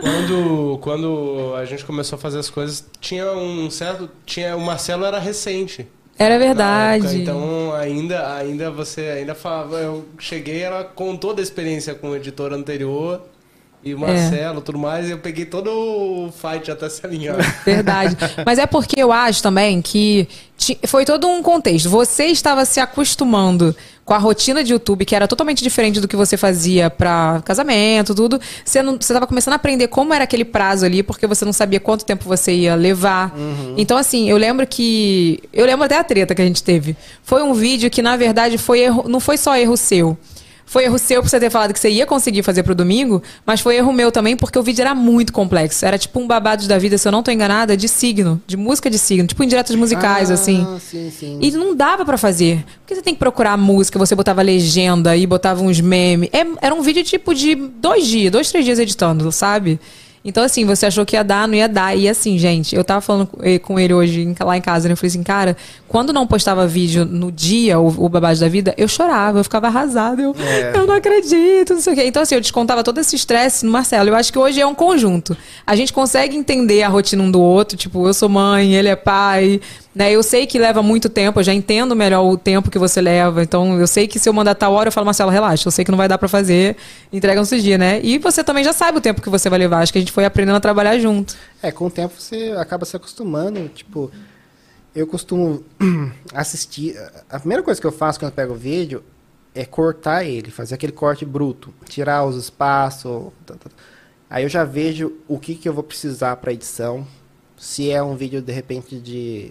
Quando, 0.00 0.78
quando 0.82 1.54
a 1.56 1.64
gente 1.64 1.84
começou 1.84 2.16
a 2.16 2.18
fazer 2.20 2.38
as 2.38 2.50
coisas, 2.50 2.84
tinha 3.00 3.30
um 3.32 3.70
certo. 3.70 4.10
Tinha, 4.26 4.56
o 4.56 4.60
Marcelo 4.60 5.04
era 5.04 5.18
recente. 5.18 5.86
Era 6.18 6.38
verdade. 6.38 7.22
então 7.22 7.74
ainda, 7.74 8.34
ainda 8.34 8.70
você 8.70 9.02
ainda 9.02 9.34
falava. 9.34 9.76
Eu 9.78 10.06
cheguei, 10.18 10.62
ela 10.62 10.84
contou 10.84 11.34
da 11.34 11.42
experiência 11.42 11.94
com 11.94 12.10
o 12.10 12.16
editor 12.16 12.52
anterior. 12.52 13.22
E 13.86 13.92
É. 13.92 13.94
o 13.94 13.98
Marcelo, 14.00 14.60
tudo 14.60 14.78
mais, 14.78 15.06
e 15.06 15.12
eu 15.12 15.18
peguei 15.18 15.44
todo 15.44 15.70
o 15.70 16.32
fight 16.32 16.68
até 16.72 16.88
se 16.88 17.06
alinhar. 17.06 17.36
Verdade. 17.64 18.16
Mas 18.44 18.58
é 18.58 18.66
porque 18.66 19.00
eu 19.00 19.12
acho 19.12 19.40
também 19.40 19.80
que 19.80 20.26
foi 20.88 21.04
todo 21.04 21.28
um 21.28 21.40
contexto. 21.40 21.88
Você 21.88 22.24
estava 22.24 22.64
se 22.64 22.80
acostumando 22.80 23.76
com 24.04 24.12
a 24.12 24.18
rotina 24.18 24.64
de 24.64 24.72
YouTube, 24.72 25.04
que 25.04 25.14
era 25.14 25.28
totalmente 25.28 25.62
diferente 25.62 26.00
do 26.00 26.08
que 26.08 26.16
você 26.16 26.36
fazia 26.36 26.90
pra 26.90 27.40
casamento, 27.44 28.12
tudo. 28.12 28.40
Você 28.64 28.82
não, 28.82 28.94
você 28.94 29.12
estava 29.12 29.26
começando 29.26 29.52
a 29.52 29.56
aprender 29.56 29.86
como 29.86 30.12
era 30.12 30.24
aquele 30.24 30.44
prazo 30.44 30.84
ali, 30.84 31.04
porque 31.04 31.24
você 31.26 31.44
não 31.44 31.52
sabia 31.52 31.78
quanto 31.78 32.04
tempo 32.04 32.24
você 32.24 32.52
ia 32.52 32.74
levar. 32.74 33.32
Então, 33.76 33.96
assim, 33.96 34.28
eu 34.28 34.36
lembro 34.36 34.66
que. 34.66 35.40
Eu 35.52 35.64
lembro 35.64 35.84
até 35.84 35.96
a 35.96 36.02
treta 36.02 36.34
que 36.34 36.42
a 36.42 36.44
gente 36.44 36.64
teve. 36.64 36.96
Foi 37.22 37.40
um 37.40 37.54
vídeo 37.54 37.88
que, 37.88 38.02
na 38.02 38.16
verdade, 38.16 38.58
foi 38.58 38.80
erro, 38.80 39.04
não 39.08 39.20
foi 39.20 39.36
só 39.36 39.56
erro 39.56 39.76
seu. 39.76 40.18
Foi 40.68 40.84
erro 40.84 40.98
seu 40.98 41.22
por 41.22 41.28
você 41.30 41.38
ter 41.38 41.48
falado 41.48 41.72
que 41.72 41.78
você 41.78 41.88
ia 41.88 42.04
conseguir 42.04 42.42
fazer 42.42 42.64
pro 42.64 42.74
domingo, 42.74 43.22
mas 43.46 43.60
foi 43.60 43.76
erro 43.76 43.92
meu 43.92 44.10
também 44.10 44.36
porque 44.36 44.58
o 44.58 44.62
vídeo 44.64 44.82
era 44.82 44.96
muito 44.96 45.32
complexo. 45.32 45.86
Era 45.86 45.96
tipo 45.96 46.18
um 46.18 46.26
babado 46.26 46.66
da 46.66 46.76
vida, 46.76 46.98
se 46.98 47.06
eu 47.06 47.12
não 47.12 47.22
tô 47.22 47.30
enganada, 47.30 47.76
de 47.76 47.86
signo, 47.88 48.42
de 48.46 48.56
música 48.56 48.90
de 48.90 48.98
signo, 48.98 49.28
tipo 49.28 49.44
indiretas 49.44 49.76
musicais, 49.76 50.28
Ah, 50.30 50.34
assim. 50.34 50.66
Sim, 50.80 51.10
sim. 51.16 51.38
E 51.40 51.52
não 51.52 51.74
dava 51.74 52.04
pra 52.04 52.18
fazer. 52.18 52.64
Porque 52.80 52.96
você 52.96 53.02
tem 53.02 53.14
que 53.14 53.20
procurar 53.20 53.52
a 53.52 53.56
música, 53.56 53.96
você 53.96 54.14
botava 54.16 54.42
legenda 54.42 55.16
e 55.16 55.24
botava 55.24 55.62
uns 55.62 55.80
memes. 55.80 56.28
É- 56.32 56.44
era 56.66 56.74
um 56.74 56.82
vídeo 56.82 57.04
tipo 57.04 57.32
de 57.32 57.54
dois 57.54 58.04
dias, 58.06 58.32
dois, 58.32 58.50
três 58.50 58.64
dias 58.64 58.78
editando, 58.80 59.30
sabe? 59.30 59.78
Então, 60.26 60.42
assim, 60.44 60.64
você 60.66 60.86
achou 60.86 61.06
que 61.06 61.14
ia 61.16 61.22
dar, 61.22 61.46
não 61.46 61.54
ia 61.54 61.68
dar. 61.68 61.96
E 61.96 62.08
assim, 62.08 62.36
gente, 62.36 62.74
eu 62.74 62.82
tava 62.82 63.00
falando 63.00 63.26
com 63.28 63.44
ele- 63.44 63.58
com 63.60 63.78
ele 63.80 63.94
hoje 63.94 64.34
lá 64.40 64.56
em 64.56 64.60
casa, 64.60 64.88
né? 64.88 64.92
Eu 64.92 64.96
falei 64.96 65.08
assim, 65.08 65.22
cara, 65.22 65.56
quando 65.88 66.12
não 66.12 66.26
postava 66.26 66.66
vídeo 66.66 67.04
no 67.04 67.30
dia, 67.30 67.78
o, 67.78 67.86
o 68.04 68.08
babado 68.08 68.38
da 68.40 68.48
vida, 68.48 68.74
eu 68.76 68.88
chorava, 68.88 69.38
eu 69.38 69.44
ficava 69.44 69.68
arrasada. 69.68 70.20
Eu, 70.20 70.34
É. 70.38 70.72
eu 70.76 70.86
não 70.86 70.94
acredito, 70.94 71.74
não 71.74 71.80
sei 71.80 71.92
o 71.92 71.96
quê. 71.96 72.04
Então, 72.04 72.22
assim, 72.22 72.34
eu 72.34 72.40
descontava 72.40 72.82
todo 72.82 72.98
esse 72.98 73.14
estresse 73.16 73.64
no 73.64 73.70
Marcelo. 73.70 74.08
Eu 74.10 74.16
acho 74.16 74.32
que 74.32 74.38
hoje 74.38 74.60
é 74.60 74.66
um 74.66 74.74
conjunto. 74.74 75.36
A 75.66 75.76
gente 75.76 75.92
consegue 75.92 76.36
entender 76.36 76.82
a 76.82 76.88
rotina 76.88 77.22
um 77.22 77.30
do 77.30 77.40
outro. 77.40 77.76
Tipo, 77.76 78.06
eu 78.08 78.12
sou 78.12 78.28
mãe, 78.28 78.74
ele 78.74 78.88
é 78.88 78.96
pai. 78.96 79.60
Né? 79.96 80.12
Eu 80.12 80.22
sei 80.22 80.46
que 80.46 80.58
leva 80.58 80.82
muito 80.82 81.08
tempo, 81.08 81.40
eu 81.40 81.42
já 81.42 81.54
entendo 81.54 81.96
melhor 81.96 82.22
o 82.22 82.36
tempo 82.36 82.70
que 82.70 82.78
você 82.78 83.00
leva. 83.00 83.42
Então, 83.42 83.80
eu 83.80 83.86
sei 83.86 84.06
que 84.06 84.18
se 84.18 84.28
eu 84.28 84.32
mandar 84.34 84.54
tal 84.54 84.74
hora, 84.74 84.88
eu 84.88 84.92
falo, 84.92 85.06
Marcelo, 85.06 85.30
relaxa, 85.30 85.66
eu 85.66 85.72
sei 85.72 85.86
que 85.86 85.90
não 85.90 85.96
vai 85.96 86.06
dar 86.06 86.18
pra 86.18 86.28
fazer. 86.28 86.76
Entrega 87.10 87.40
nesses 87.40 87.62
dias, 87.62 87.80
né? 87.80 87.98
E 88.02 88.18
você 88.18 88.44
também 88.44 88.62
já 88.62 88.74
sabe 88.74 88.98
o 88.98 89.00
tempo 89.00 89.22
que 89.22 89.30
você 89.30 89.48
vai 89.48 89.58
levar. 89.58 89.80
Acho 89.80 89.92
que 89.92 89.98
a 89.98 90.02
gente 90.02 90.12
foi 90.12 90.26
aprendendo 90.26 90.56
a 90.56 90.60
trabalhar 90.60 90.98
junto. 90.98 91.34
É, 91.62 91.72
com 91.72 91.86
o 91.86 91.90
tempo 91.90 92.12
você 92.18 92.54
acaba 92.58 92.84
se 92.84 92.94
acostumando. 92.94 93.70
Tipo, 93.70 94.10
eu 94.94 95.06
costumo 95.06 95.64
assistir. 96.34 96.94
A 97.30 97.38
primeira 97.38 97.62
coisa 97.62 97.80
que 97.80 97.86
eu 97.86 97.92
faço 97.92 98.18
quando 98.18 98.32
eu 98.32 98.36
pego 98.36 98.52
o 98.52 98.56
vídeo 98.56 99.02
é 99.54 99.64
cortar 99.64 100.24
ele, 100.24 100.50
fazer 100.50 100.74
aquele 100.74 100.92
corte 100.92 101.24
bruto, 101.24 101.72
tirar 101.88 102.22
os 102.26 102.36
espaços. 102.36 103.32
Aí 104.28 104.44
eu 104.44 104.48
já 104.50 104.62
vejo 104.62 105.14
o 105.26 105.38
que, 105.38 105.54
que 105.54 105.66
eu 105.66 105.72
vou 105.72 105.82
precisar 105.82 106.36
para 106.36 106.52
edição. 106.52 107.06
Se 107.56 107.90
é 107.90 108.02
um 108.02 108.14
vídeo 108.16 108.40
de 108.42 108.52
repente 108.52 108.96
de, 108.98 109.50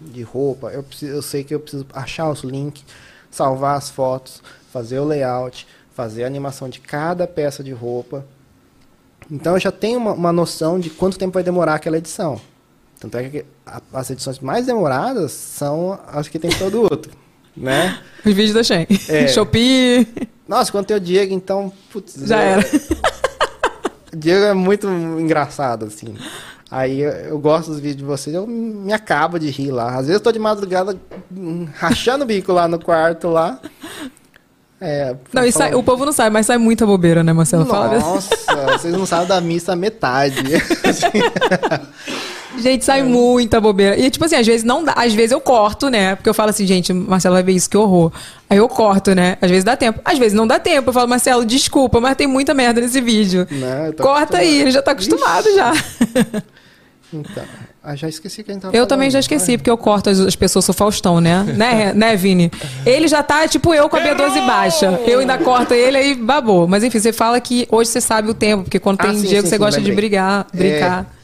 de 0.00 0.22
roupa, 0.22 0.68
eu, 0.68 0.82
preciso, 0.82 1.12
eu 1.12 1.22
sei 1.22 1.42
que 1.42 1.54
eu 1.54 1.60
preciso 1.60 1.86
achar 1.92 2.28
os 2.30 2.40
links, 2.42 2.84
salvar 3.30 3.76
as 3.76 3.88
fotos, 3.90 4.42
fazer 4.72 4.98
o 4.98 5.04
layout, 5.04 5.66
fazer 5.94 6.24
a 6.24 6.26
animação 6.26 6.68
de 6.68 6.80
cada 6.80 7.26
peça 7.26 7.62
de 7.64 7.72
roupa. 7.72 8.26
Então 9.30 9.54
eu 9.54 9.60
já 9.60 9.72
tenho 9.72 9.98
uma, 9.98 10.12
uma 10.12 10.32
noção 10.32 10.78
de 10.78 10.90
quanto 10.90 11.18
tempo 11.18 11.32
vai 11.34 11.42
demorar 11.42 11.74
aquela 11.74 11.96
edição. 11.98 12.40
Tanto 12.98 13.16
é 13.16 13.28
que 13.28 13.44
a- 13.64 13.80
as 13.94 14.10
edições 14.10 14.38
mais 14.40 14.66
demoradas 14.66 15.32
são 15.32 15.98
as 16.08 16.28
que 16.28 16.38
tem 16.38 16.50
produto, 16.50 17.08
né? 17.56 17.98
Os 18.18 18.34
vídeos 18.34 18.52
da 18.52 18.62
Shen. 18.62 18.86
É. 19.08 19.26
Shopee. 19.32 20.06
Nossa, 20.46 20.70
quando 20.70 20.86
tem 20.86 20.96
o 20.96 21.00
Diego, 21.00 21.32
então, 21.32 21.72
putz, 21.90 22.14
Já 22.16 22.36
eu- 22.36 22.42
era. 22.42 22.66
O 24.12 24.16
Diego 24.18 24.44
é 24.44 24.52
muito 24.52 24.86
engraçado, 24.88 25.86
assim. 25.86 26.14
Aí 26.70 27.00
eu, 27.00 27.38
gosto 27.38 27.72
dos 27.72 27.80
vídeos 27.80 27.96
de 27.96 28.04
vocês, 28.04 28.34
eu 28.34 28.46
me 28.46 28.92
acabo 28.92 29.38
de 29.38 29.50
rir 29.50 29.72
lá. 29.72 29.88
Às 29.90 30.06
vezes 30.06 30.14
eu 30.14 30.20
tô 30.20 30.30
de 30.30 30.38
madrugada 30.38 30.96
hum, 31.36 31.66
rachando 31.74 32.22
o 32.22 32.26
bico 32.26 32.52
lá 32.52 32.68
no 32.68 32.78
quarto 32.78 33.28
lá. 33.28 33.58
É, 34.80 35.14
Não, 35.32 35.44
e 35.44 35.52
sai- 35.52 35.74
o 35.74 35.82
povo 35.82 36.06
não 36.06 36.12
sabe, 36.12 36.30
mas 36.32 36.46
sai 36.46 36.56
muita 36.56 36.86
bobeira, 36.86 37.22
né, 37.22 37.32
Marcelo? 37.32 37.64
Nossa, 37.66 38.34
vocês 38.78 38.94
não 38.94 39.04
sabem 39.04 39.26
da 39.26 39.40
missa 39.40 39.74
metade. 39.76 40.42
Gente, 42.58 42.84
sai 42.84 43.02
muita 43.02 43.60
bobeira. 43.60 43.98
E, 43.98 44.10
tipo 44.10 44.24
assim, 44.24 44.34
às 44.36 44.46
vezes 44.46 44.64
não 44.64 44.82
dá. 44.84 44.92
Às 44.96 45.14
vezes 45.14 45.30
eu 45.32 45.40
corto, 45.40 45.88
né? 45.88 46.16
Porque 46.16 46.28
eu 46.28 46.34
falo 46.34 46.50
assim, 46.50 46.66
gente, 46.66 46.92
Marcelo 46.92 47.34
vai 47.34 47.42
ver 47.42 47.52
isso, 47.52 47.70
que 47.70 47.76
horror. 47.76 48.10
Aí 48.48 48.58
eu 48.58 48.68
corto, 48.68 49.14
né? 49.14 49.36
Às 49.40 49.48
vezes 49.50 49.64
dá 49.64 49.76
tempo. 49.76 50.00
Às 50.04 50.18
vezes 50.18 50.32
não 50.34 50.46
dá 50.46 50.58
tempo. 50.58 50.90
Eu 50.90 50.92
falo, 50.92 51.08
Marcelo, 51.08 51.44
desculpa, 51.44 52.00
mas 52.00 52.16
tem 52.16 52.26
muita 52.26 52.52
merda 52.52 52.80
nesse 52.80 53.00
vídeo. 53.00 53.46
Não, 53.50 53.92
tô 53.92 54.02
Corta 54.02 54.38
aí, 54.38 54.62
acostumado. 54.62 54.62
ele 54.62 54.70
já 54.72 54.82
tá 54.82 54.90
acostumado 54.92 55.54
já. 55.54 55.72
Então, 57.12 57.42
ah, 57.82 57.96
já 57.96 58.08
esqueci 58.08 58.44
que 58.44 58.52
gente 58.52 58.62
tava 58.62 58.76
Eu 58.76 58.86
também 58.86 59.06
falando. 59.10 59.12
já 59.14 59.18
esqueci, 59.20 59.56
porque 59.58 59.68
eu 59.70 59.76
corto 59.76 60.10
as, 60.10 60.20
as 60.20 60.36
pessoas, 60.36 60.64
sou 60.64 60.72
Faustão, 60.74 61.20
né? 61.20 61.42
né? 61.56 61.92
Né, 61.92 62.14
Vini? 62.16 62.50
Ele 62.86 63.08
já 63.08 63.20
tá, 63.22 63.48
tipo, 63.48 63.74
eu 63.74 63.88
com 63.88 63.96
a 63.96 64.00
B12 64.00 64.46
baixa. 64.46 65.00
Eu 65.06 65.18
ainda 65.20 65.36
corto 65.38 65.74
ele 65.74 65.96
aí 65.96 66.14
babou. 66.14 66.68
Mas 66.68 66.84
enfim, 66.84 67.00
você 67.00 67.12
fala 67.12 67.40
que 67.40 67.66
hoje 67.70 67.90
você 67.90 68.00
sabe 68.00 68.30
o 68.30 68.34
tempo, 68.34 68.62
porque 68.64 68.78
quando 68.78 69.00
Ah, 69.00 69.06
tem 69.06 69.14
sim, 69.16 69.26
dia 69.26 69.38
que 69.38 69.42
sim, 69.42 69.48
você 69.48 69.56
sim, 69.56 69.58
gosta 69.58 69.80
de 69.80 69.88
lembrei. 69.88 70.08
brigar, 70.08 70.46
brincar. 70.54 71.06
É, 71.16 71.19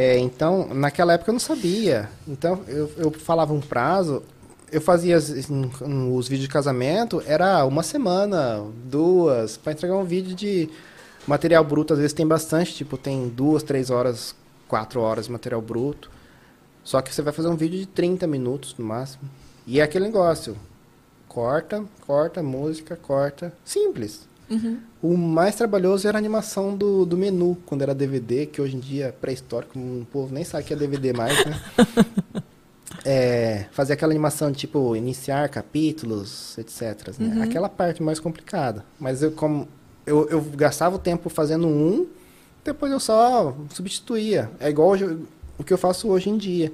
é, 0.00 0.16
então, 0.16 0.68
naquela 0.72 1.14
época 1.14 1.30
eu 1.30 1.32
não 1.32 1.40
sabia. 1.40 2.08
Então, 2.28 2.62
eu, 2.68 2.88
eu 2.96 3.10
falava 3.10 3.52
um 3.52 3.60
prazo, 3.60 4.22
eu 4.70 4.80
fazia 4.80 5.16
os 5.18 6.28
vídeos 6.28 6.46
de 6.46 6.48
casamento, 6.48 7.20
era 7.26 7.64
uma 7.64 7.82
semana, 7.82 8.64
duas, 8.84 9.56
para 9.56 9.72
entregar 9.72 9.96
um 9.96 10.04
vídeo 10.04 10.36
de 10.36 10.70
material 11.26 11.64
bruto. 11.64 11.94
Às 11.94 11.98
vezes 11.98 12.12
tem 12.12 12.24
bastante, 12.24 12.76
tipo, 12.76 12.96
tem 12.96 13.28
duas, 13.28 13.64
três 13.64 13.90
horas, 13.90 14.36
quatro 14.68 15.00
horas 15.00 15.24
de 15.24 15.32
material 15.32 15.60
bruto. 15.60 16.08
Só 16.84 17.02
que 17.02 17.12
você 17.12 17.20
vai 17.20 17.32
fazer 17.32 17.48
um 17.48 17.56
vídeo 17.56 17.80
de 17.80 17.86
30 17.86 18.24
minutos 18.28 18.76
no 18.78 18.84
máximo. 18.84 19.28
E 19.66 19.80
é 19.80 19.82
aquele 19.82 20.04
negócio. 20.04 20.56
Corta, 21.26 21.84
corta, 22.06 22.40
música, 22.40 22.94
corta. 22.94 23.52
Simples. 23.64 24.27
Uhum. 24.50 24.78
O 25.02 25.16
mais 25.16 25.54
trabalhoso 25.54 26.08
era 26.08 26.16
a 26.16 26.20
animação 26.20 26.76
do, 26.76 27.04
do 27.04 27.16
menu, 27.16 27.56
quando 27.66 27.82
era 27.82 27.94
DVD, 27.94 28.46
que 28.46 28.60
hoje 28.60 28.76
em 28.76 28.80
dia 28.80 29.06
é 29.06 29.12
pré-histórico, 29.12 29.78
o 29.78 30.06
povo 30.10 30.32
nem 30.34 30.44
sabe 30.44 30.64
que 30.64 30.72
é 30.72 30.76
DVD 30.76 31.12
mais, 31.12 31.44
né? 31.44 31.60
É, 33.04 33.66
fazer 33.70 33.92
aquela 33.92 34.12
animação 34.12 34.50
tipo 34.50 34.96
iniciar 34.96 35.48
capítulos, 35.50 36.56
etc. 36.58 37.08
né? 37.18 37.36
Uhum. 37.36 37.42
Aquela 37.42 37.68
parte 37.68 38.02
mais 38.02 38.18
complicada. 38.18 38.84
Mas 38.98 39.22
eu 39.22 39.30
como 39.32 39.68
eu, 40.06 40.26
eu 40.30 40.40
gastava 40.42 40.96
o 40.96 40.98
tempo 40.98 41.28
fazendo 41.28 41.66
um, 41.68 42.06
depois 42.64 42.90
eu 42.90 42.98
só 42.98 43.54
substituía. 43.72 44.50
É 44.58 44.68
igual 44.70 44.88
hoje- 44.88 45.18
o 45.58 45.64
que 45.64 45.72
eu 45.72 45.78
faço 45.78 46.08
hoje 46.08 46.28
em 46.30 46.36
dia. 46.36 46.72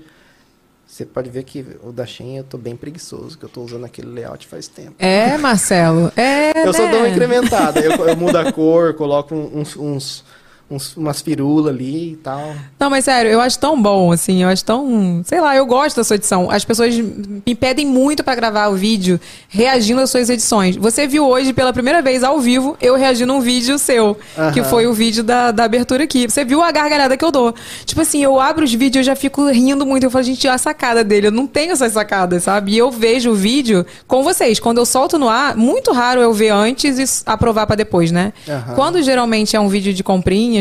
Você 0.86 1.04
pode 1.04 1.30
ver 1.30 1.44
que 1.44 1.64
o 1.82 1.90
da 1.90 2.04
Shein 2.04 2.38
eu 2.38 2.44
tô 2.44 2.58
bem 2.58 2.76
preguiçoso, 2.76 3.38
que 3.38 3.44
eu 3.44 3.48
tô 3.48 3.62
usando 3.62 3.84
aquele 3.84 4.08
layout 4.08 4.46
faz 4.46 4.68
tempo. 4.68 4.94
É, 4.98 5.36
Marcelo. 5.38 6.12
É, 6.16 6.66
eu 6.66 6.72
só 6.72 6.82
né? 6.82 6.90
dou 6.90 7.00
uma 7.00 7.08
incrementada. 7.08 7.80
eu, 7.80 7.92
eu 7.92 8.16
mudo 8.16 8.36
a 8.36 8.52
cor, 8.52 8.94
coloco 8.94 9.34
uns, 9.34 9.76
uns, 9.76 10.24
uns- 10.70 10.96
umas 10.96 11.20
firulas 11.20 11.72
ali 11.74 12.12
e 12.12 12.16
tal. 12.16 12.54
Não, 12.80 12.90
mas 12.90 13.04
sério, 13.04 13.30
eu 13.30 13.40
acho 13.40 13.58
tão 13.58 13.80
bom, 13.80 14.10
assim, 14.12 14.42
eu 14.42 14.48
acho 14.48 14.64
tão. 14.64 15.22
Sei 15.24 15.40
lá, 15.40 15.54
eu 15.56 15.66
gosto 15.66 15.96
da 15.96 16.04
sua 16.04 16.16
edição. 16.16 16.50
As 16.50 16.64
pessoas 16.64 16.94
me 16.96 17.54
pedem 17.54 17.86
muito 17.86 18.22
pra 18.24 18.34
gravar 18.34 18.68
o 18.68 18.74
vídeo 18.76 19.20
reagindo 19.48 20.00
às 20.00 20.10
suas 20.10 20.28
edições. 20.30 20.76
Você 20.76 21.06
viu 21.06 21.26
hoje 21.26 21.52
pela 21.52 21.72
primeira 21.72 22.00
vez 22.02 22.24
ao 22.24 22.40
vivo 22.40 22.76
eu 22.80 22.96
reagindo 22.96 23.32
a 23.32 23.36
um 23.36 23.40
vídeo 23.40 23.78
seu, 23.78 24.16
que 24.52 24.62
foi 24.64 24.86
o 24.86 24.92
vídeo 24.92 25.22
da, 25.22 25.50
da 25.50 25.64
abertura 25.64 26.04
aqui. 26.04 26.28
Você 26.28 26.44
viu 26.44 26.62
a 26.62 26.70
gargalhada 26.72 27.16
que 27.16 27.24
eu 27.24 27.30
dou. 27.30 27.54
Tipo 27.84 28.00
assim, 28.00 28.22
eu 28.22 28.40
abro 28.40 28.64
os 28.64 28.72
vídeos 28.72 28.94
e 28.96 28.98
eu 28.98 29.04
já 29.04 29.16
fico 29.16 29.46
rindo 29.48 29.84
muito. 29.86 30.04
Eu 30.04 30.10
falo, 30.10 30.24
gente, 30.24 30.46
a 30.48 30.58
sacada 30.58 31.04
dele, 31.04 31.28
eu 31.28 31.32
não 31.32 31.46
tenho 31.46 31.72
essas 31.72 31.92
sacadas, 31.92 32.42
sabe? 32.44 32.72
E 32.72 32.78
eu 32.78 32.90
vejo 32.90 33.30
o 33.30 33.34
vídeo 33.34 33.84
com 34.06 34.22
vocês. 34.22 34.58
Quando 34.58 34.78
eu 34.78 34.86
solto 34.86 35.18
no 35.18 35.28
ar, 35.28 35.56
muito 35.56 35.92
raro 35.92 36.20
eu 36.20 36.32
ver 36.32 36.50
antes 36.50 36.98
e 36.98 37.22
aprovar 37.26 37.66
pra 37.66 37.76
depois, 37.76 38.10
né? 38.10 38.32
Quando 38.74 39.02
geralmente 39.02 39.54
é 39.56 39.60
um 39.60 39.68
vídeo 39.68 39.92
de 39.92 40.02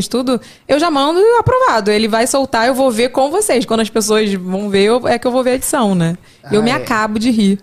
tudo, 0.02 0.40
eu 0.68 0.80
já 0.80 0.90
mando 0.92 1.20
aprovado. 1.40 1.92
Ele 1.92 2.08
vai 2.08 2.26
soltar, 2.28 2.68
eu 2.68 2.74
vou 2.76 2.92
ver 2.92 3.10
com 3.10 3.30
vocês. 3.30 3.66
Quando 3.66 3.82
as 3.82 3.90
pessoas 3.90 4.34
vão 4.34 4.70
ver, 4.70 4.84
eu- 4.84 5.08
é 5.08 5.18
que 5.20 5.26
eu 5.28 5.32
vou 5.32 5.44
ver 5.44 5.52
a 5.52 5.56
edição, 5.56 5.94
né? 5.96 6.18
eu 6.52 6.60
Ah, 6.60 6.64
me 6.64 6.70
é. 6.72 6.74
acabo 6.74 7.18
de 7.20 7.30
rir. 7.32 7.60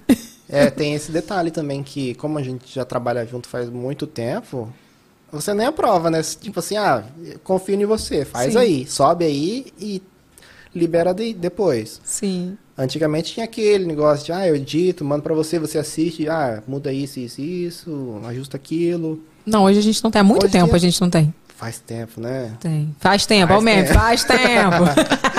É, 0.49 0.69
tem 0.71 0.95
esse 0.95 1.13
detalhe 1.13 1.51
também 1.51 1.83
que, 1.83 2.15
como 2.15 2.39
a 2.39 2.43
gente 2.43 2.75
já 2.75 2.85
trabalha 2.85 3.25
junto 3.27 3.47
faz 3.49 3.69
muito 3.71 4.07
tempo, 4.07 4.73
você 5.31 5.55
nem 5.55 5.67
aprova, 5.67 6.11
né? 6.11 6.23
Tipo 6.23 6.59
assim, 6.61 6.77
ah, 6.77 7.05
confio 7.45 7.75
em 7.81 7.85
você, 7.85 8.25
faz 8.25 8.53
Sim. 8.55 8.59
aí, 8.59 8.87
sobe 8.87 9.25
aí 9.25 9.67
e 9.79 10.03
libera 10.75 11.13
de- 11.13 11.35
depois. 11.35 12.01
Sim. 12.05 12.57
Antigamente 12.77 13.35
tinha 13.35 13.45
aquele 13.45 13.85
negócio 13.85 14.25
de, 14.27 14.33
ah, 14.33 14.47
eu 14.49 14.57
edito, 14.57 15.05
mando 15.05 15.23
pra 15.23 15.35
você, 15.35 15.59
você 15.59 15.79
assiste, 15.79 16.29
ah, 16.29 16.63
muda 16.67 16.93
isso, 16.93 17.21
isso, 17.21 17.41
isso, 17.41 18.21
ajusta 18.27 18.57
aquilo. 18.57 19.21
Não, 19.45 19.65
hoje 19.65 19.79
a 19.79 19.83
gente 19.83 20.03
não 20.03 20.11
tem. 20.11 20.21
Há 20.21 20.25
muito 20.25 20.45
Hoje 20.45 20.53
tempo 20.53 20.67
tem- 20.69 20.75
a 20.77 20.79
gente 20.79 21.01
não 21.01 21.11
tem. 21.11 21.35
Faz 21.61 21.79
tempo, 21.79 22.19
né? 22.21 22.53
Tem. 22.59 22.97
Faz 22.99 23.27
tempo, 23.27 23.49
Faz 23.49 23.57
aumenta, 23.59 23.89
tempo. 23.89 24.01
faz 24.01 24.25
tempo. 24.25 24.85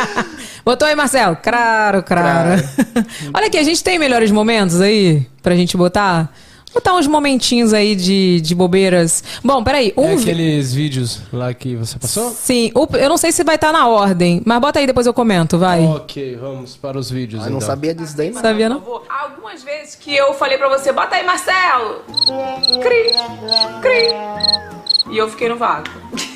Botou 0.64 0.88
aí, 0.88 0.94
Marcelo? 0.96 1.36
Claro, 1.42 2.04
claro. 2.04 2.62
Olha 3.34 3.48
aqui, 3.48 3.58
a 3.58 3.64
gente 3.64 3.84
tem 3.84 3.98
melhores 3.98 4.30
momentos 4.30 4.80
aí 4.80 5.26
pra 5.42 5.56
gente 5.56 5.76
botar? 5.76 6.32
Botar 6.74 6.94
uns 6.94 7.08
momentinhos 7.08 7.74
aí 7.74 7.96
de, 7.96 8.40
de 8.40 8.54
bobeiras. 8.56 9.24
Bom, 9.44 9.62
peraí. 9.64 9.94
Um 9.98 10.12
É 10.12 10.14
aqueles 10.14 10.74
vídeos 10.74 11.20
lá 11.34 11.54
que 11.56 11.76
você 11.76 11.98
passou? 12.00 12.30
Sim, 12.32 12.72
o- 12.76 12.88
eu 12.96 13.10
não 13.10 13.18
sei 13.18 13.32
se 13.32 13.44
vai 13.44 13.56
estar 13.56 13.74
na 13.74 13.88
ordem, 13.90 14.42
mas 14.46 14.62
bota 14.62 14.78
aí 14.80 14.86
depois 14.88 15.06
eu 15.08 15.14
comento, 15.16 15.58
vai. 15.58 15.84
Ok, 15.84 16.38
vamos 16.40 16.78
para 16.78 16.98
os 17.00 17.10
vídeos. 17.10 17.44
Eu 17.44 17.50
não 17.50 17.58
então. 17.58 17.68
sabia 17.68 17.94
disso 17.96 18.16
daí, 18.16 18.30
não. 18.32 18.40
Sabia, 18.42 18.70
não? 18.70 18.82
Algumas 19.10 19.64
vezes 19.64 19.96
que 19.96 20.16
eu 20.16 20.34
falei 20.36 20.58
pra 20.60 20.70
você, 20.70 20.94
bota 20.94 21.16
aí, 21.16 21.26
Marcelo. 21.26 22.04
Cri, 22.82 23.12
cri. 23.82 24.81
E 25.12 25.18
eu 25.18 25.30
fiquei 25.30 25.50
no 25.50 25.58
vácuo. 25.58 25.92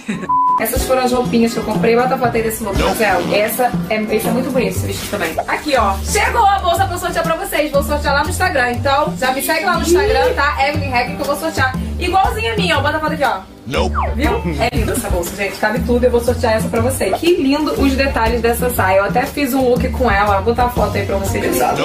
Essas 0.59 0.83
foram 0.83 1.01
as 1.03 1.11
roupinhas 1.11 1.53
que 1.53 1.59
eu 1.59 1.63
comprei. 1.63 1.95
Bota 1.95 2.15
a 2.15 2.17
foto 2.17 2.35
aí 2.35 2.43
desse 2.43 2.63
look, 2.63 2.77
Marcelo. 2.81 3.35
Essa 3.35 3.71
é, 3.89 4.01
esse 4.01 4.27
é 4.27 4.31
muito 4.31 4.51
bonito, 4.51 4.69
esse 4.69 4.85
vestido 4.85 5.11
também. 5.11 5.35
Aqui, 5.47 5.75
ó. 5.75 5.97
Chegou 6.03 6.45
a 6.45 6.59
bolsa 6.59 6.85
pra 6.85 6.95
eu 6.95 6.99
sortear 6.99 7.23
pra 7.23 7.35
vocês. 7.35 7.71
Vou 7.71 7.83
sortear 7.83 8.13
lá 8.13 8.23
no 8.23 8.29
Instagram. 8.29 8.71
Então, 8.71 9.13
já 9.17 9.31
me 9.31 9.41
segue 9.41 9.65
lá 9.65 9.75
no 9.75 9.81
Instagram, 9.81 10.33
tá? 10.33 10.67
Evelyn 10.67 10.89
Hack, 10.89 11.15
que 11.15 11.21
eu 11.21 11.25
vou 11.25 11.35
sortear. 11.35 11.73
Igualzinha 11.99 12.53
a 12.53 12.55
minha, 12.55 12.77
ó. 12.77 12.81
Bota 12.81 12.97
a 12.97 12.99
foto 12.99 13.13
aqui, 13.13 13.23
ó. 13.23 13.54
Não. 13.65 13.89
Viu? 14.15 14.43
É 14.59 14.75
linda 14.75 14.93
essa 14.93 15.09
bolsa, 15.09 15.35
gente. 15.35 15.57
Cabe 15.57 15.79
tudo. 15.79 16.03
Eu 16.03 16.11
vou 16.11 16.21
sortear 16.21 16.53
essa 16.53 16.67
pra 16.67 16.81
vocês. 16.81 17.17
Que 17.17 17.35
lindo 17.35 17.71
os 17.81 17.93
detalhes 17.93 18.41
dessa 18.41 18.69
saia. 18.69 18.97
Eu 18.97 19.05
até 19.05 19.25
fiz 19.25 19.53
um 19.53 19.69
look 19.69 19.87
com 19.89 20.09
ela. 20.09 20.35
Vou 20.35 20.45
botar 20.45 20.65
a 20.65 20.69
foto 20.69 20.95
aí 20.95 21.05
pra 21.05 21.17
vocês. 21.17 21.45
Pesado. 21.45 21.83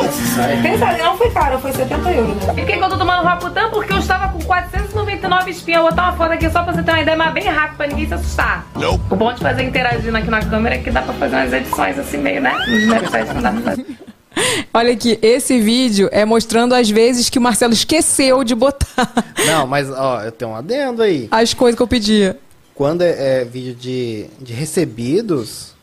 Pesado. 0.62 0.98
Não 0.98 1.16
foi 1.16 1.30
caro. 1.30 1.58
Foi 1.58 1.72
70 1.72 2.10
euros. 2.12 2.36
E 2.42 2.46
por 2.46 2.66
que 2.66 2.72
eu 2.72 2.88
tô 2.88 2.98
tomando 2.98 3.24
Raputan? 3.24 3.70
Porque 3.70 3.92
eu 3.92 3.98
estava 3.98 4.28
com 4.28 4.40
499 4.40 5.50
espinhas. 5.50 5.80
Vou 5.82 5.90
botar 5.90 6.02
uma 6.04 6.12
foto 6.12 6.32
aqui 6.32 6.50
só 6.50 6.62
pra 6.62 6.72
você 6.72 6.82
ter 6.82 6.90
uma 6.90 7.00
ideia, 7.00 7.16
mas 7.16 7.32
bem 7.32 7.44
rápido 7.44 7.76
pra 7.76 7.86
ninguém 7.86 8.06
se 8.06 8.14
assustar. 8.14 8.66
O 9.10 9.16
bom 9.16 9.32
de 9.32 9.40
fazer 9.40 9.62
interagindo 9.62 10.16
aqui 10.16 10.30
na 10.30 10.40
câmera 10.40 10.74
é 10.74 10.78
que 10.78 10.90
dá 10.90 11.02
pra 11.02 11.14
fazer 11.14 11.36
umas 11.36 11.52
edições 11.52 11.98
assim 11.98 12.18
meio, 12.18 12.40
né? 12.40 12.52
Nos 12.68 12.86
não 13.34 13.42
dá 13.42 13.50
pra 13.52 13.60
fazer. 13.62 13.86
Olha 14.72 14.92
aqui, 14.92 15.18
esse 15.20 15.58
vídeo 15.60 16.08
é 16.12 16.24
mostrando 16.24 16.74
as 16.74 16.88
vezes 16.88 17.28
que 17.28 17.38
o 17.38 17.42
Marcelo 17.42 17.72
esqueceu 17.72 18.44
de 18.44 18.54
botar 18.54 19.12
Não, 19.46 19.66
mas, 19.66 19.90
ó, 19.90 20.22
eu 20.22 20.32
tenho 20.32 20.52
um 20.52 20.54
adendo 20.54 21.02
aí. 21.02 21.28
as 21.30 21.54
coisas 21.54 21.76
que 21.76 21.82
eu 21.82 21.88
pedia. 21.88 22.38
Quando 22.74 23.02
é, 23.02 23.40
é 23.40 23.44
vídeo 23.44 23.74
de, 23.74 24.26
de 24.40 24.52
recebidos, 24.52 25.74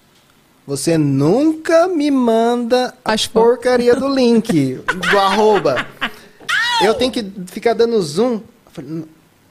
você 0.66 0.98
nunca 0.98 1.88
me 1.88 2.10
manda 2.10 2.94
a 3.06 3.16
porcaria 3.32 3.96
do 3.96 4.08
link, 4.14 4.76
do 5.12 5.20
arroba. 5.20 5.86
Eu 6.82 6.94
tenho 6.94 7.12
que 7.12 7.26
ficar 7.48 7.74
dando 7.74 8.02
zoom. 8.02 8.42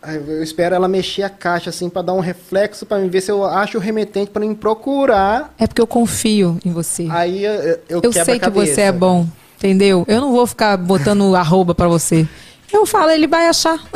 Eu. 0.06 0.34
Aí 0.36 0.42
espero 0.42 0.74
ela 0.74 0.88
mexer 0.88 1.22
a 1.22 1.28
caixa 1.30 1.70
assim 1.70 1.88
pra 1.88 2.02
dar 2.02 2.12
um 2.12 2.20
reflexo 2.20 2.86
pra 2.86 2.98
me 2.98 3.08
ver 3.08 3.20
se 3.20 3.30
eu 3.30 3.44
acho 3.44 3.78
o 3.78 3.80
remetente 3.80 4.30
pra 4.30 4.44
me 4.44 4.54
procurar. 4.54 5.54
É 5.58 5.66
porque 5.66 5.80
eu 5.80 5.86
confio 5.86 6.58
em 6.64 6.72
você. 6.72 7.06
Aí 7.10 7.44
eu, 7.44 7.52
eu, 7.88 8.00
eu 8.02 8.12
sei 8.12 8.38
que 8.38 8.50
você 8.50 8.82
é 8.82 8.92
bom, 8.92 9.26
entendeu? 9.56 10.04
Eu 10.08 10.20
não 10.20 10.32
vou 10.32 10.46
ficar 10.46 10.76
botando 10.76 11.34
arroba 11.36 11.74
pra 11.74 11.88
você. 11.88 12.26
Eu 12.72 12.84
falo, 12.84 13.10
ele 13.12 13.28
vai 13.28 13.46
achar. 13.46 13.78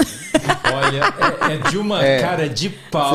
Olha, 0.73 1.03
é, 1.51 1.55
é 1.55 1.71
de 1.71 1.77
uma 1.77 2.03
É. 2.05 2.21
cara 2.21 2.49
de 2.49 2.69
pau 2.69 3.15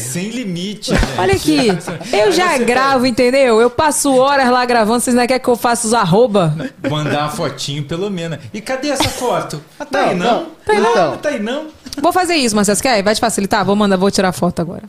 sem 0.00 0.30
limite, 0.30 0.90
gente. 0.94 1.18
Olha 1.18 1.34
aqui, 1.34 1.68
eu 2.16 2.30
já 2.30 2.56
gravo, 2.58 3.04
entendeu? 3.04 3.60
Eu 3.60 3.68
passo 3.68 4.14
horas 4.16 4.48
lá 4.48 4.64
gravando, 4.64 5.00
vocês 5.00 5.14
não 5.14 5.26
querem 5.26 5.42
que 5.42 5.48
eu 5.50 5.56
faça 5.56 5.88
os 5.88 5.92
arroba? 5.92 6.54
Mandar 6.88 7.24
a 7.24 7.28
fotinho, 7.28 7.82
pelo 7.84 8.08
menos. 8.10 8.38
E 8.54 8.60
cadê 8.60 8.90
essa 8.90 9.08
foto? 9.08 9.60
Ah, 9.78 9.84
tá 9.84 10.04
aí 10.06 10.14
Não, 10.14 10.24
não? 10.24 10.40
não. 10.44 10.46
Tá 10.64 10.72
aí 10.72 10.80
não. 10.80 10.90
Então. 10.92 11.16
Tá 11.18 11.28
aí 11.30 11.40
não? 11.40 11.66
Vou 12.00 12.12
fazer 12.12 12.34
isso, 12.34 12.54
Marcelo, 12.56 12.76
você 12.76 12.82
quer? 12.82 13.02
Vai 13.02 13.14
te 13.14 13.20
facilitar? 13.20 13.64
Vou 13.64 13.76
mandar, 13.76 13.96
vou 13.96 14.10
tirar 14.10 14.32
foto 14.32 14.60
agora. 14.60 14.82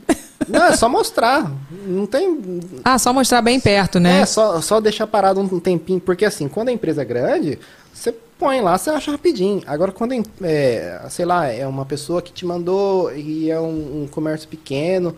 Não, 0.48 0.64
é 0.64 0.76
só 0.76 0.88
mostrar. 0.88 1.50
Não 1.86 2.06
tem. 2.06 2.60
Ah, 2.84 2.98
só 2.98 3.12
mostrar 3.12 3.42
bem 3.42 3.60
perto, 3.60 4.00
né? 4.00 4.20
É, 4.20 4.26
só, 4.26 4.60
só 4.60 4.80
deixar 4.80 5.06
parado 5.06 5.40
um 5.40 5.60
tempinho. 5.60 6.00
Porque 6.00 6.24
assim, 6.24 6.48
quando 6.48 6.68
a 6.68 6.72
empresa 6.72 7.02
é 7.02 7.04
grande, 7.04 7.58
você 7.92 8.14
põe 8.38 8.60
lá, 8.60 8.76
você 8.76 8.90
acha 8.90 9.10
rapidinho. 9.10 9.62
Agora, 9.66 9.92
quando 9.92 10.12
é, 10.12 10.22
é, 10.42 11.00
sei 11.08 11.24
lá, 11.24 11.46
é 11.46 11.66
uma 11.66 11.84
pessoa 11.84 12.20
que 12.20 12.32
te 12.32 12.44
mandou 12.44 13.14
e 13.14 13.50
é 13.50 13.60
um, 13.60 14.02
um 14.02 14.08
comércio 14.10 14.48
pequeno. 14.48 15.16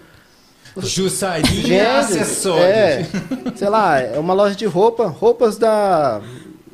Jussaria 0.79 1.99
acessórios. 2.01 2.67
É, 2.67 3.07
sei 3.57 3.69
lá, 3.69 3.99
é 3.99 4.19
uma 4.19 4.35
loja 4.35 4.55
de 4.55 4.67
roupa, 4.67 5.07
roupas 5.07 5.57
da, 5.57 6.21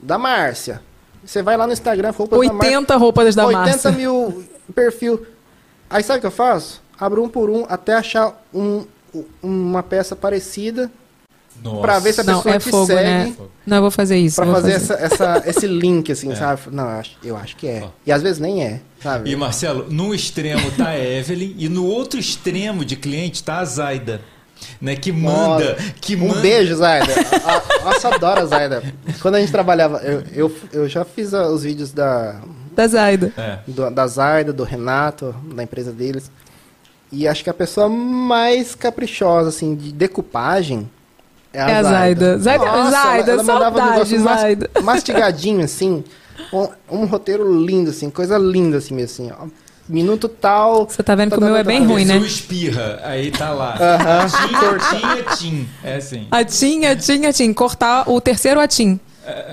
da 0.02 0.18
Márcia. 0.18 0.80
Você 1.24 1.42
vai 1.42 1.56
lá 1.56 1.66
no 1.66 1.72
Instagram, 1.72 2.10
roupas 2.10 2.38
da 2.40 2.52
Márcia. 2.52 2.78
80 2.78 2.96
roupas 2.96 3.34
da 3.34 3.46
80 3.46 3.64
Márcia. 3.66 3.90
mil 3.92 4.44
perfil. 4.74 5.24
Aí 5.88 6.02
sabe 6.02 6.18
o 6.18 6.20
que 6.20 6.26
eu 6.26 6.30
faço? 6.32 6.82
Abro 6.98 7.22
um 7.22 7.28
por 7.28 7.48
um 7.50 7.64
até 7.68 7.94
achar 7.94 8.42
um, 8.52 8.84
uma 9.42 9.82
peça 9.82 10.16
parecida. 10.16 10.90
Pra 11.80 11.98
ver 12.00 12.12
se 12.12 12.20
a 12.22 12.24
Não, 12.24 12.36
pessoa 12.38 12.54
é 12.54 12.58
te 12.58 12.70
fogo, 12.70 12.86
segue. 12.86 13.02
né? 13.04 13.34
Não, 13.64 13.76
eu 13.76 13.82
vou 13.82 13.90
fazer 13.90 14.16
isso. 14.16 14.36
Pra 14.36 14.46
vou 14.46 14.54
fazer, 14.54 14.72
Essa, 14.72 14.94
essa- 14.94 15.42
esse 15.46 15.66
link, 15.66 16.10
assim, 16.10 16.34
sabe? 16.34 16.62
Não, 16.72 16.82
eu 16.84 16.90
acho, 16.98 17.16
eu 17.22 17.36
acho 17.36 17.56
que 17.56 17.68
é. 17.68 17.84
E 18.04 18.10
às 18.10 18.20
vezes 18.22 18.40
nem 18.40 18.64
é, 18.64 18.80
sabe? 19.00 19.30
E 19.30 19.36
Marcelo, 19.36 19.86
num 19.88 20.12
extremo 20.12 20.70
tá 20.72 20.88
a 20.88 20.98
Evelyn 20.98 21.54
e 21.56 21.68
no 21.68 21.86
outro 21.86 22.18
extremo 22.18 22.84
de 22.84 22.96
cliente 22.96 23.44
tá 23.44 23.58
a 23.58 23.64
Zaida. 23.64 24.20
Né, 24.80 24.96
que 24.96 25.12
manda, 25.12 25.72
Nossa. 25.72 25.92
que 26.00 26.16
um 26.16 26.28
manda. 26.28 26.40
beijo, 26.40 26.74
Zaida. 26.76 27.12
Nossa, 27.84 28.08
adoro 28.14 28.40
a 28.42 28.46
Zaida. 28.46 28.82
Quando 29.20 29.36
a 29.36 29.40
gente 29.40 29.52
trabalhava, 29.52 29.98
eu, 29.98 30.22
eu, 30.34 30.56
eu 30.72 30.88
já 30.88 31.04
fiz 31.04 31.32
os 31.32 31.62
vídeos 31.62 31.92
da, 31.92 32.40
Da 32.74 32.86
Zaida. 32.86 33.32
É. 33.36 33.58
do- 33.66 33.90
da 33.90 34.06
Zaida, 34.06 34.52
do 34.52 34.64
Renato, 34.64 35.34
da 35.54 35.62
empresa 35.62 35.92
deles. 35.92 36.30
E 37.10 37.28
acho 37.28 37.44
que 37.44 37.50
a 37.50 37.54
pessoa 37.54 37.88
mais 37.88 38.74
caprichosa, 38.74 39.50
assim, 39.50 39.74
de 39.74 39.92
decupagem 39.92 40.88
é 41.52 41.60
a, 41.62 41.68
É 41.70 41.74
a 41.76 41.82
Zaida. 41.82 42.38
Zaida- 42.38 42.64
Nossa, 42.64 42.90
Zaida, 42.90 43.32
ela, 43.32 43.42
ela 43.42 43.52
mandava 43.52 43.76
um 43.76 43.78
saudade, 43.78 43.90
negócio 43.92 44.20
mas- 44.20 44.40
Zaida. 44.40 44.70
mastigadinho, 44.82 45.64
assim. 45.64 46.02
Um, 46.52 46.68
um 47.02 47.04
roteiro 47.04 47.62
lindo, 47.64 47.90
assim, 47.90 48.08
coisa 48.10 48.38
linda, 48.38 48.78
assim, 48.78 48.94
mesmo, 48.94 49.24
assim, 49.26 49.32
ó. 49.38 49.46
Minuto 49.92 50.26
tal. 50.26 50.88
Você 50.88 51.02
tá 51.02 51.14
vendo 51.14 51.32
que 51.32 51.38
o 51.38 51.40
meu 51.40 51.54
é 51.54 51.62
bem 51.62 51.84
ruim, 51.84 52.06
né? 52.06 52.16
espirra, 52.16 52.98
aí 53.04 53.30
tá 53.30 53.50
lá. 53.50 53.76
Aham. 53.78 54.26
Tinha, 54.90 55.36
tim. 55.36 55.68
É 55.84 55.96
assim. 55.96 56.26
A 56.30 56.42
tinha, 56.42 56.96
tinha, 56.96 57.30
tinha. 57.30 57.52
Cortar 57.52 58.08
o 58.08 58.18
terceiro 58.18 58.58
atim. 58.58 58.98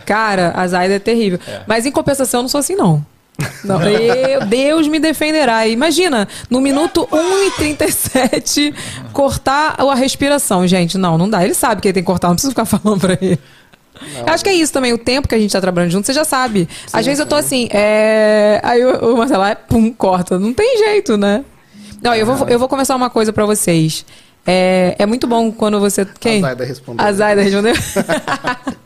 Cara, 0.05 0.53
a 0.55 0.65
Zaida 0.65 0.95
é 0.95 0.99
terrível. 0.99 1.39
É. 1.45 1.61
Mas 1.67 1.85
em 1.85 1.91
compensação, 1.91 2.39
eu 2.39 2.43
não 2.43 2.49
sou 2.49 2.59
assim, 2.59 2.73
não. 2.73 3.05
Não, 3.65 3.81
eu, 3.87 4.45
Deus 4.45 4.87
me 4.87 4.97
defenderá. 4.97 5.67
Imagina, 5.67 6.27
no 6.49 6.61
minuto 6.61 7.07
1 7.11 7.47
e 7.47 7.51
37, 7.51 8.73
cortar 9.11 9.75
a 9.77 9.95
respiração, 9.95 10.65
gente. 10.65 10.97
Não, 10.97 11.17
não 11.17 11.29
dá. 11.29 11.43
Ele 11.43 11.53
sabe 11.53 11.81
que 11.81 11.89
ele 11.89 11.93
tem 11.93 12.03
que 12.03 12.07
cortar, 12.07 12.29
não 12.29 12.35
precisa 12.35 12.51
ficar 12.51 12.65
falando 12.65 12.99
pra 12.99 13.17
ele. 13.21 13.39
Eu 14.25 14.33
acho 14.33 14.43
que 14.43 14.49
é 14.49 14.53
isso 14.53 14.71
também, 14.71 14.93
o 14.93 14.97
tempo 14.97 15.27
que 15.27 15.35
a 15.35 15.39
gente 15.39 15.51
tá 15.51 15.61
trabalhando 15.61 15.91
junto, 15.91 16.05
você 16.05 16.13
já 16.13 16.23
sabe. 16.23 16.67
Às 16.91 17.05
vezes 17.05 17.19
eu 17.19 17.25
tô 17.25 17.35
assim, 17.35 17.67
é... 17.71 18.59
aí 18.63 18.83
o, 18.85 19.17
Marcelo, 19.17 19.43
ah, 19.43 19.55
pum, 19.55 19.91
corta. 19.91 20.39
Não 20.39 20.53
tem 20.53 20.77
jeito, 20.77 21.17
né? 21.17 21.43
Não, 22.01 22.15
eu 22.15 22.25
vou, 22.25 22.47
eu 22.47 22.59
vou 22.59 22.67
conversar 22.67 22.95
uma 22.95 23.09
coisa 23.09 23.33
pra 23.33 23.45
vocês. 23.45 24.05
É, 24.47 24.95
é 24.97 25.05
muito 25.05 25.27
bom 25.27 25.51
quando 25.51 25.79
você. 25.79 26.07
Quem? 26.19 26.39
A 26.39 26.47
Zaida 26.47 26.65
respondeu. 26.65 27.05
A 27.05 27.13
Zaida 27.13 27.41
respondeu. 27.41 27.73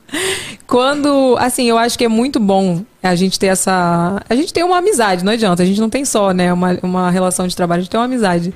Quando, 0.67 1.35
assim, 1.39 1.65
eu 1.65 1.77
acho 1.77 1.97
que 1.97 2.05
é 2.05 2.07
muito 2.07 2.39
bom 2.39 2.83
a 3.01 3.15
gente 3.15 3.39
ter 3.39 3.47
essa. 3.47 4.21
A 4.27 4.35
gente 4.35 4.53
tem 4.53 4.63
uma 4.63 4.77
amizade, 4.77 5.23
não 5.23 5.31
adianta. 5.31 5.63
A 5.63 5.65
gente 5.65 5.79
não 5.79 5.89
tem 5.89 6.03
só, 6.05 6.31
né, 6.31 6.51
uma, 6.51 6.77
uma 6.81 7.11
relação 7.11 7.47
de 7.47 7.55
trabalho, 7.55 7.79
a 7.79 7.83
gente 7.83 7.91
tem 7.91 7.99
uma 7.99 8.05
amizade. 8.05 8.53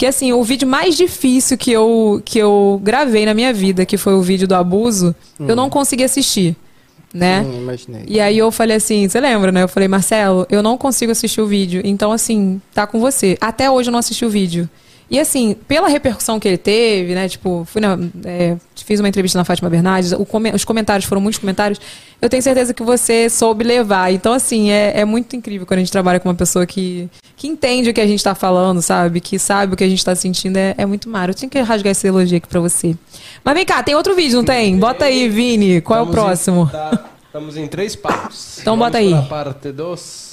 Que 0.00 0.06
assim, 0.06 0.32
o 0.32 0.42
vídeo 0.42 0.66
mais 0.66 0.96
difícil 0.96 1.58
que 1.58 1.70
eu, 1.70 2.22
que 2.24 2.38
eu 2.38 2.80
gravei 2.82 3.26
na 3.26 3.34
minha 3.34 3.52
vida, 3.52 3.84
que 3.84 3.98
foi 3.98 4.14
o 4.14 4.22
vídeo 4.22 4.48
do 4.48 4.54
abuso, 4.54 5.14
eu 5.38 5.54
não 5.54 5.68
consegui 5.68 6.02
assistir. 6.02 6.56
Né? 7.12 7.44
Sim, 7.44 7.58
imaginei. 7.58 8.04
E 8.08 8.18
aí 8.18 8.38
eu 8.38 8.50
falei 8.50 8.78
assim, 8.78 9.06
você 9.06 9.20
lembra, 9.20 9.52
né? 9.52 9.62
Eu 9.62 9.68
falei, 9.68 9.88
Marcelo, 9.88 10.46
eu 10.48 10.62
não 10.62 10.78
consigo 10.78 11.12
assistir 11.12 11.42
o 11.42 11.46
vídeo. 11.46 11.82
Então, 11.84 12.12
assim, 12.12 12.62
tá 12.72 12.86
com 12.86 12.98
você. 12.98 13.36
Até 13.42 13.70
hoje 13.70 13.90
eu 13.90 13.92
não 13.92 13.98
assisti 13.98 14.24
o 14.24 14.30
vídeo. 14.30 14.66
E 15.10 15.20
assim, 15.20 15.54
pela 15.68 15.86
repercussão 15.86 16.40
que 16.40 16.48
ele 16.48 16.56
teve, 16.56 17.14
né? 17.14 17.28
Tipo, 17.28 17.66
fui 17.70 17.82
na, 17.82 17.98
é, 18.24 18.56
fiz 18.84 19.00
uma 19.00 19.08
entrevista 19.08 19.38
na 19.38 19.44
Fátima 19.44 19.68
Bernardes, 19.70 20.12
come- 20.28 20.50
os 20.52 20.64
comentários 20.64 21.04
foram 21.08 21.20
muitos 21.20 21.38
comentários. 21.38 21.80
Eu 22.20 22.28
tenho 22.28 22.42
certeza 22.42 22.72
que 22.74 22.82
você 22.82 23.28
soube 23.30 23.64
levar. 23.64 24.12
Então, 24.12 24.32
assim, 24.32 24.70
é, 24.70 25.00
é 25.00 25.04
muito 25.04 25.34
incrível 25.36 25.66
quando 25.66 25.78
a 25.78 25.80
gente 25.80 25.92
trabalha 25.92 26.20
com 26.20 26.28
uma 26.28 26.34
pessoa 26.34 26.66
que, 26.66 27.08
que 27.36 27.48
entende 27.48 27.90
o 27.90 27.94
que 27.94 28.00
a 28.00 28.06
gente 28.06 28.22
tá 28.22 28.34
falando, 28.34 28.82
sabe? 28.82 29.20
Que 29.20 29.38
sabe 29.38 29.74
o 29.74 29.76
que 29.76 29.84
a 29.84 29.88
gente 29.88 30.04
tá 30.04 30.14
sentindo. 30.14 30.56
É, 30.56 30.74
é 30.76 30.84
muito 30.86 31.08
maro. 31.08 31.30
Eu 31.30 31.34
tinha 31.34 31.48
que 31.48 31.58
rasgar 31.60 31.92
esse 31.92 32.06
elogio 32.06 32.36
aqui 32.36 32.46
pra 32.48 32.60
você. 32.60 32.94
Mas 33.44 33.54
vem 33.54 33.64
cá, 33.64 33.82
tem 33.82 33.94
outro 33.94 34.14
vídeo, 34.14 34.36
não 34.36 34.44
tem? 34.44 34.78
Bota 34.78 35.06
aí, 35.06 35.28
Vini. 35.28 35.80
Qual 35.80 35.98
é 35.98 36.02
o 36.02 36.04
Estamos 36.04 36.18
em- 36.18 36.24
próximo? 36.26 36.68
tá- 36.70 37.04
estamos 37.26 37.56
em 37.56 37.66
três 37.66 37.96
partes. 37.96 38.58
Então 38.60 38.76
Vamos 38.76 38.86
bota 38.86 38.98
aí. 38.98 39.10
para 39.10 39.18
a 39.20 39.22
parte 39.22 39.72
dos... 39.72 40.29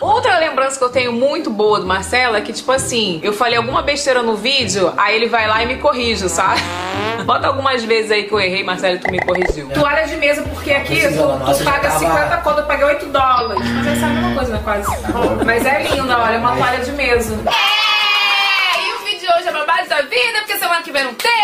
Outra 0.00 0.38
lembrança 0.38 0.78
que 0.78 0.84
eu 0.84 0.90
tenho 0.90 1.12
muito 1.12 1.50
boa 1.50 1.80
do 1.80 1.86
Marcelo 1.86 2.36
é 2.36 2.40
que, 2.40 2.52
tipo 2.52 2.70
assim, 2.70 3.20
eu 3.22 3.32
falei 3.32 3.56
alguma 3.56 3.82
besteira 3.82 4.22
no 4.22 4.36
vídeo, 4.36 4.92
aí 4.96 5.16
ele 5.16 5.28
vai 5.28 5.46
lá 5.46 5.62
e 5.62 5.66
me 5.66 5.76
corrige, 5.76 6.28
sabe? 6.28 6.60
Bota 7.24 7.46
algumas 7.46 7.82
vezes 7.84 8.10
aí 8.10 8.24
que 8.24 8.32
eu 8.32 8.40
errei, 8.40 8.62
Marcelo, 8.62 8.96
e 8.96 8.98
tu 8.98 9.10
me 9.10 9.20
corrigiu. 9.20 9.68
Toalha 9.70 10.06
de 10.06 10.16
mesa, 10.16 10.42
porque 10.42 10.72
aqui 10.72 11.00
tu, 11.08 11.54
tu 11.54 11.64
paga 11.64 11.90
50 11.90 12.36
conto, 12.38 12.60
eu 12.60 12.66
paguei 12.66 12.84
8 12.84 13.06
dólares. 13.06 13.62
Mas 13.76 13.86
essa 13.86 14.00
é 14.00 14.04
a 14.04 14.08
mesma 14.08 14.34
coisa, 14.34 14.52
né? 14.52 14.60
Quase. 14.64 15.44
Mas 15.44 15.66
é 15.66 15.82
linda, 15.82 16.18
olha, 16.18 16.34
é 16.34 16.38
uma 16.38 16.56
toalha 16.56 16.84
de 16.84 16.92
mesa. 16.92 17.34
É, 17.34 18.88
e 18.88 18.92
o 18.94 19.04
vídeo 19.04 19.20
de 19.20 19.38
hoje 19.38 19.48
é 19.48 19.52
babado 19.52 19.88
da 19.88 20.02
vida, 20.02 20.38
porque 20.38 20.58
semana 20.58 20.82
que 20.82 20.92
vem 20.92 21.04
não 21.04 21.14
teve. 21.14 21.38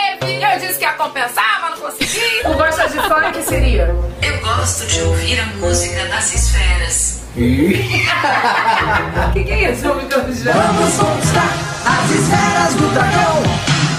Eu 0.55 0.61
disse 0.61 0.79
que 0.79 0.85
ia 0.85 0.93
compensar, 0.93 1.61
mas 1.63 1.71
não 1.71 1.79
consegui. 1.79 2.43
Tu 2.43 2.53
gosta 2.53 2.89
de 2.89 2.99
funk, 3.01 3.43
seria? 3.43 3.97
Eu 4.23 4.41
gosto 4.41 4.87
de 4.87 5.03
ouvir 5.03 5.41
a 5.41 5.47
música 5.57 6.05
das 6.07 6.33
esferas. 6.35 7.14
O 7.35 7.37
que, 9.33 9.43
que 9.43 9.51
é 9.51 9.73
isso? 9.73 9.83
Vamos 9.83 10.05
Vamos 10.05 10.95
conquistar 10.95 11.51
as 11.85 12.11
esferas 12.11 12.75
do 12.75 12.95
dragão. 12.95 13.43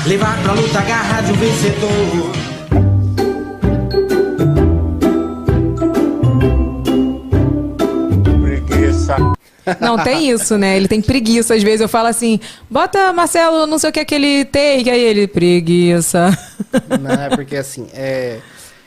Levar 0.08 0.42
pra 0.42 0.54
luta 0.54 0.80
a 0.80 0.82
garra 0.84 1.22
de 1.22 1.34
um 1.34 1.36
vencedor. 1.36 2.32
Preguiça. 8.42 9.18
Não, 9.82 9.98
tem 10.02 10.30
isso, 10.30 10.58
né? 10.58 10.78
Ele 10.78 10.88
tem 10.88 11.02
preguiça. 11.02 11.56
Às 11.56 11.64
vezes 11.64 11.82
eu 11.82 11.90
falo 11.90 12.08
assim, 12.08 12.40
bota 12.70 13.12
Marcelo, 13.12 13.68
não 13.68 13.78
sei 13.78 13.90
o 13.90 13.94
que 13.94 14.00
aquele 14.00 14.46
take. 14.46 14.90
Aí 14.90 15.04
ele, 15.04 15.28
preguiça. 15.28 16.30
Não, 17.02 17.12
é 17.12 17.36
porque 17.36 17.58
assim, 17.58 17.88
é, 17.94 18.40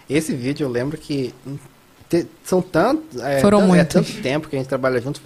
esse 0.08 0.34
vídeo 0.34 0.64
eu 0.64 0.70
lembro 0.70 0.96
que 0.96 1.34
te- 2.08 2.26
são 2.44 2.60
tantos. 2.62 3.20
É, 3.20 3.40
Foram 3.40 3.60
tan- 3.68 3.76
é 3.76 3.84
tanto 3.84 4.12
tempo 4.22 4.48
que 4.48 4.56
a 4.56 4.58
gente 4.58 4.68
trabalha 4.68 5.00
junto. 5.00 5.20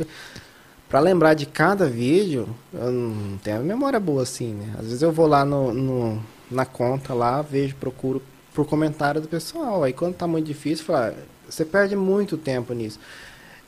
Pra 0.89 1.01
lembrar 1.01 1.33
de 1.35 1.47
cada 1.47 1.87
vídeo, 1.87 2.47
eu 2.75 2.91
não 2.93 3.39
tenho 3.39 3.57
a 3.59 3.61
memória 3.61 3.99
boa 3.99 4.23
assim, 4.23 4.53
né? 4.53 4.75
Às 4.79 4.85
vezes 4.87 5.03
eu 5.03 5.11
vou 5.11 5.27
lá 5.27 5.45
no, 5.45 5.73
no- 5.73 6.23
na 6.51 6.67
conta 6.67 7.15
lá, 7.15 7.41
vejo, 7.41 7.75
procuro 7.77 8.23
por 8.53 8.67
comentário 8.67 9.19
do 9.21 9.27
pessoal. 9.29 9.83
Aí 9.83 9.93
quando 9.95 10.15
tá 10.15 10.27
muito 10.27 10.47
difícil, 10.47 10.85
fala, 10.85 11.15
você 11.49 11.65
perde 11.65 11.97
muito 11.97 12.37
tempo 12.37 12.75
nisso. 12.75 13.01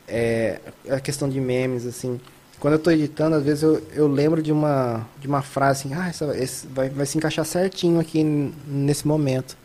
É, 0.07 0.61
a 0.91 1.01
questão 1.01 1.29
de 1.29 1.41
memes, 1.41 1.87
assim. 1.87 2.21
Quando 2.61 2.75
eu 2.75 2.79
tô 2.79 2.91
editando, 2.91 3.37
às 3.37 3.43
vezes 3.43 3.63
eu, 3.63 3.83
eu 3.95 4.07
lembro 4.07 4.43
de 4.43 4.53
uma, 4.53 5.07
de 5.19 5.27
uma 5.27 5.41
frase 5.43 5.81
assim, 5.89 5.95
ah, 5.95 6.09
essa, 6.09 6.37
esse 6.37 6.67
vai, 6.67 6.89
vai 6.91 7.07
se 7.07 7.17
encaixar 7.17 7.45
certinho 7.47 7.99
aqui 8.01 8.23
nesse 8.67 9.07
momento. 9.07 9.57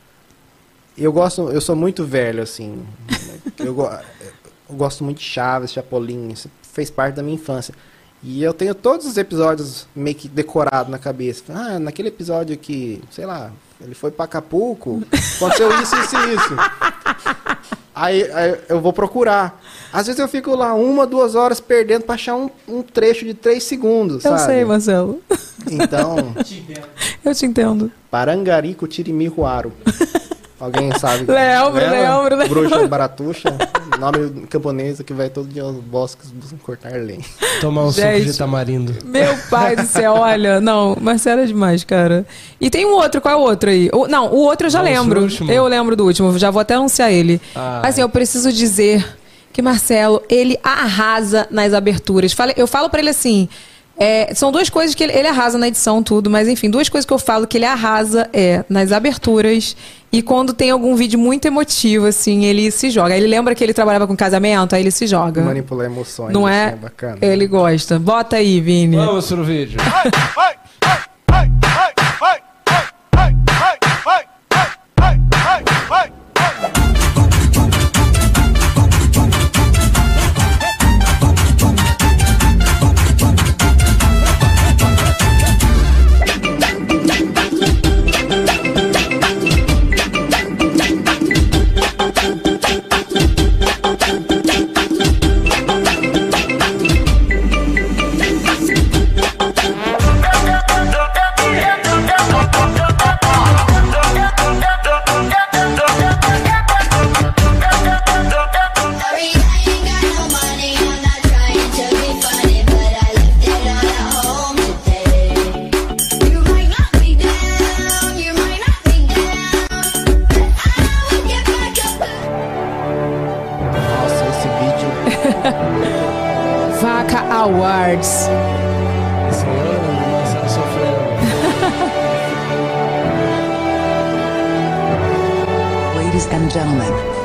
Eu 1.00 1.12
gosto, 1.14 1.50
eu 1.50 1.62
sou 1.62 1.76
muito 1.76 2.04
velho, 2.06 2.44
assim. 2.44 2.84
eu, 3.58 3.74
go- 3.74 3.90
eu 4.70 4.76
gosto 4.76 5.04
muito 5.04 5.18
de 5.20 5.24
Chaves, 5.24 5.72
Chapolin, 5.72 6.30
isso 6.30 6.50
fez 6.62 6.90
parte 6.90 7.16
da 7.16 7.24
minha 7.24 7.36
infância. 7.36 7.74
E 8.22 8.44
eu 8.44 8.54
tenho 8.54 8.76
todos 8.76 9.06
os 9.06 9.16
episódios 9.18 9.88
meio 9.96 10.16
que 10.16 10.28
decorados 10.28 10.92
na 10.92 10.98
cabeça. 10.98 11.44
Ah, 11.50 11.80
naquele 11.80 12.10
episódio 12.10 12.58
que, 12.58 13.02
sei 13.12 13.26
lá, 13.26 13.50
ele 13.80 13.96
foi 13.96 14.12
pra 14.12 14.26
Acapulco, 14.26 15.02
aconteceu 15.38 15.70
isso, 15.82 15.96
isso 15.96 16.16
e 16.18 16.36
isso. 16.36 16.56
Aí, 17.96 18.30
aí 18.32 18.60
eu 18.70 18.80
vou 18.82 18.92
procurar. 18.94 19.62
Às 19.92 20.08
vezes 20.08 20.20
eu 20.20 20.28
fico 20.28 20.54
lá 20.56 20.74
uma, 20.74 21.08
duas 21.08 21.34
horas 21.36 21.60
perdendo 21.62 22.04
pra 22.04 22.16
achar 22.16 22.36
um, 22.36 22.50
um 22.68 22.82
trecho 22.82 23.26
de 23.26 23.34
três 23.34 23.64
segundos, 23.64 24.24
Eu 24.26 24.32
sabe? 24.38 24.46
sei, 24.54 24.66
Marcelo. 24.66 25.22
Então, 25.70 26.34
Eu 27.24 27.34
te 27.36 27.46
entendo. 27.46 27.92
Parangarico 28.12 28.88
Tirimiruaro. 28.88 29.72
Alguém 30.60 30.91
sabe? 30.99 31.19
Lembro, 31.19 31.73
Lembra? 31.80 31.91
lembro, 31.91 32.36
lembro. 32.36 32.49
Bruxa 32.49 32.88
Baratuxa, 32.88 33.57
nome 33.98 34.41
camponesa 34.49 35.03
que 35.03 35.14
vai 35.14 35.30
todo 35.30 35.48
dia 35.48 35.64
aos 35.64 35.76
bosques 35.77 36.34
cortar 36.64 36.91
lenha. 36.91 37.22
Tomar 37.61 37.84
um 37.86 37.91
suco 37.91 38.06
Gente. 38.06 38.26
de 38.31 38.38
tamarindo. 38.38 38.94
Meu 39.06 39.38
pai 39.49 39.76
do 39.77 39.86
céu, 39.86 40.14
olha. 40.15 40.60
Não, 40.60 40.98
Marcelo 40.99 41.41
é 41.41 41.45
demais, 41.45 41.84
cara. 41.86 42.26
E 42.60 42.69
tem 42.69 42.86
um 42.86 42.91
outro, 42.94 43.22
qual 43.22 43.34
é 43.34 43.38
o 43.38 43.41
outro 43.41 43.69
aí? 43.69 43.90
O- 43.94 44.07
não, 44.07 44.27
o 44.34 44.38
outro 44.40 44.68
eu 44.68 44.72
já 44.72 44.81
Vamos 44.81 44.94
lembro. 44.94 45.27
Eu 45.53 45.65
lembro 45.68 45.95
do 45.95 46.06
último, 46.06 46.38
já 46.38 46.52
vou 46.52 46.60
até 46.60 46.73
anunciar 46.76 47.11
ele. 47.11 47.40
Ah. 47.56 47.81
Assim, 47.88 48.02
eu 48.02 48.10
preciso 48.10 48.52
dizer 48.52 49.06
que 49.53 49.61
Marcelo, 49.61 50.22
ele 50.30 50.57
arrasa 50.64 51.48
nas 51.49 51.73
aberturas. 51.73 52.36
Eu 52.57 52.68
falo 52.68 52.90
pra 52.90 52.99
ele 52.99 53.10
assim. 53.10 53.48
É, 54.00 54.34
são 54.34 54.52
duas 54.52 54.70
coisas 54.70 54.96
que 54.96 55.04
ele, 55.04 55.12
ele 55.12 55.28
arrasa 55.28 55.58
na 55.58 55.68
edição, 55.68 56.02
tudo, 56.02 56.30
mas 56.30 56.48
enfim, 56.48 56.70
duas 56.70 56.88
coisas 56.88 57.06
que 57.06 57.14
eu 57.14 57.20
falo 57.20 57.46
que 57.46 57.58
ele 57.58 57.66
arrasa 57.66 58.30
é 58.32 58.64
nas 58.70 58.94
aberturas 58.94 59.76
e 60.12 60.22
quando 60.22 60.54
tem 60.54 60.72
algum 60.72 60.96
vídeo 60.96 61.20
muito 61.20 61.46
emotivo, 61.46 62.08
assim, 62.08 62.46
ele 62.46 62.72
se 62.72 62.90
joga. 62.90 63.14
Aí 63.14 63.20
Ele 63.20 63.28
lembra 63.28 63.54
que 63.54 63.64
ele 63.64 63.74
trabalhava 63.74 64.08
com 64.08 64.16
casamento, 64.16 64.74
aí 64.74 64.82
ele 64.82 64.90
se 64.90 65.06
joga. 65.06 65.42
Manipular 65.42 65.86
emoções. 65.86 66.34
Não 66.34 66.48
assim, 66.48 66.56
é? 66.56 66.76
bacana. 66.76 67.18
Ele 67.22 67.46
gosta. 67.46 68.00
Bota 68.00 68.38
aí, 68.38 68.60
Vini. 68.60 68.96
Vamos 68.96 69.28
pro 69.28 69.44
vídeo. 69.44 69.80
Nossa, 69.80 70.20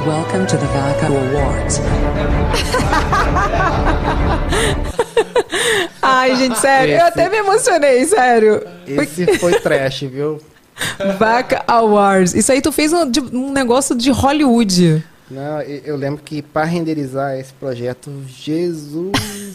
welcome 0.07 0.47
to 0.47 0.57
the 0.57 0.67
Vaca 0.67 1.07
Awards. 1.07 1.81
Ai, 6.03 6.37
gente, 6.37 6.59
sério. 6.59 6.93
Eu 6.95 6.99
Esse- 6.99 7.07
até 7.09 7.29
me 7.31 7.37
emocionei, 7.39 8.05
sério. 8.07 8.63
Esse 8.87 9.39
foi 9.39 9.59
trash, 9.61 10.01
viu? 10.03 10.41
Vaca 11.19 11.63
Awards. 11.67 12.35
Isso 12.35 12.53
aí 12.53 12.61
tu 12.61 12.71
fez 12.73 12.93
um, 12.93 13.11
de- 13.11 13.21
um 13.21 13.53
negócio 13.53 13.95
de 13.95 14.11
Hollywood. 14.11 15.03
Não, 15.31 15.63
eu 15.63 15.97
lembro 15.97 16.23
que 16.23 16.43
para 16.43 16.65
renderizar 16.65 17.39
esse 17.39 17.53
projeto, 17.55 18.13
Jesus, 18.29 19.13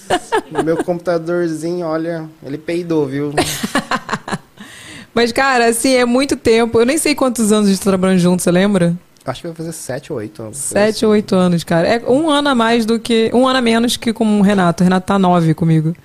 o 0.51 0.63
meu 0.63 0.83
computadorzinho, 0.83 1.85
olha, 1.85 2.25
ele 2.43 2.57
peidou, 2.57 3.05
viu? 3.05 3.33
Mas, 5.13 5.31
cara, 5.31 5.67
assim, 5.67 5.95
é 5.95 6.05
muito 6.05 6.35
tempo. 6.35 6.79
Eu 6.79 6.85
nem 6.85 6.97
sei 6.97 7.13
quantos 7.13 7.51
anos 7.51 7.67
a 7.67 7.71
gente 7.71 7.79
tá 7.79 7.91
trabalhando 7.91 8.19
junto, 8.19 8.41
você 8.41 8.51
lembra? 8.51 8.95
Acho 9.29 9.41
que 9.41 9.47
vai 9.47 9.55
fazer 9.55 9.71
7 9.71 10.11
ou 10.11 10.19
8 10.19 10.41
anos. 10.41 10.57
Sete 10.57 11.05
ou 11.05 11.11
oito 11.11 11.35
anos, 11.35 11.63
cara. 11.63 11.87
É 11.87 12.09
um 12.09 12.29
ano 12.29 12.49
a 12.49 12.55
mais 12.55 12.85
do 12.85 12.99
que. 12.99 13.29
Um 13.33 13.47
ano 13.47 13.59
a 13.59 13.61
menos 13.61 13.95
que 13.95 14.11
com 14.11 14.39
o 14.39 14.41
Renato. 14.41 14.81
O 14.81 14.85
Renato 14.85 15.05
tá 15.05 15.19
nove 15.19 15.53
comigo. 15.53 15.95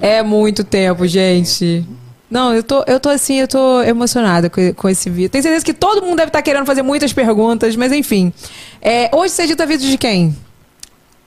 É 0.00 0.22
muito 0.22 0.64
tempo, 0.64 1.06
gente. 1.06 1.86
Não, 2.30 2.52
eu 2.54 2.62
tô, 2.62 2.82
eu 2.86 2.98
tô 2.98 3.10
assim, 3.10 3.36
eu 3.36 3.46
tô 3.46 3.82
emocionada 3.82 4.50
com, 4.50 4.72
com 4.74 4.88
esse 4.88 5.08
vídeo. 5.10 5.28
Tenho 5.28 5.42
certeza 5.42 5.64
que 5.64 5.74
todo 5.74 6.02
mundo 6.02 6.16
deve 6.16 6.30
estar 6.30 6.42
querendo 6.42 6.66
fazer 6.66 6.82
muitas 6.82 7.12
perguntas, 7.12 7.76
mas 7.76 7.92
enfim. 7.92 8.32
É, 8.80 9.14
hoje 9.14 9.34
você 9.34 9.42
edita 9.44 9.66
vídeo 9.66 9.88
de 9.88 9.98
quem? 9.98 10.36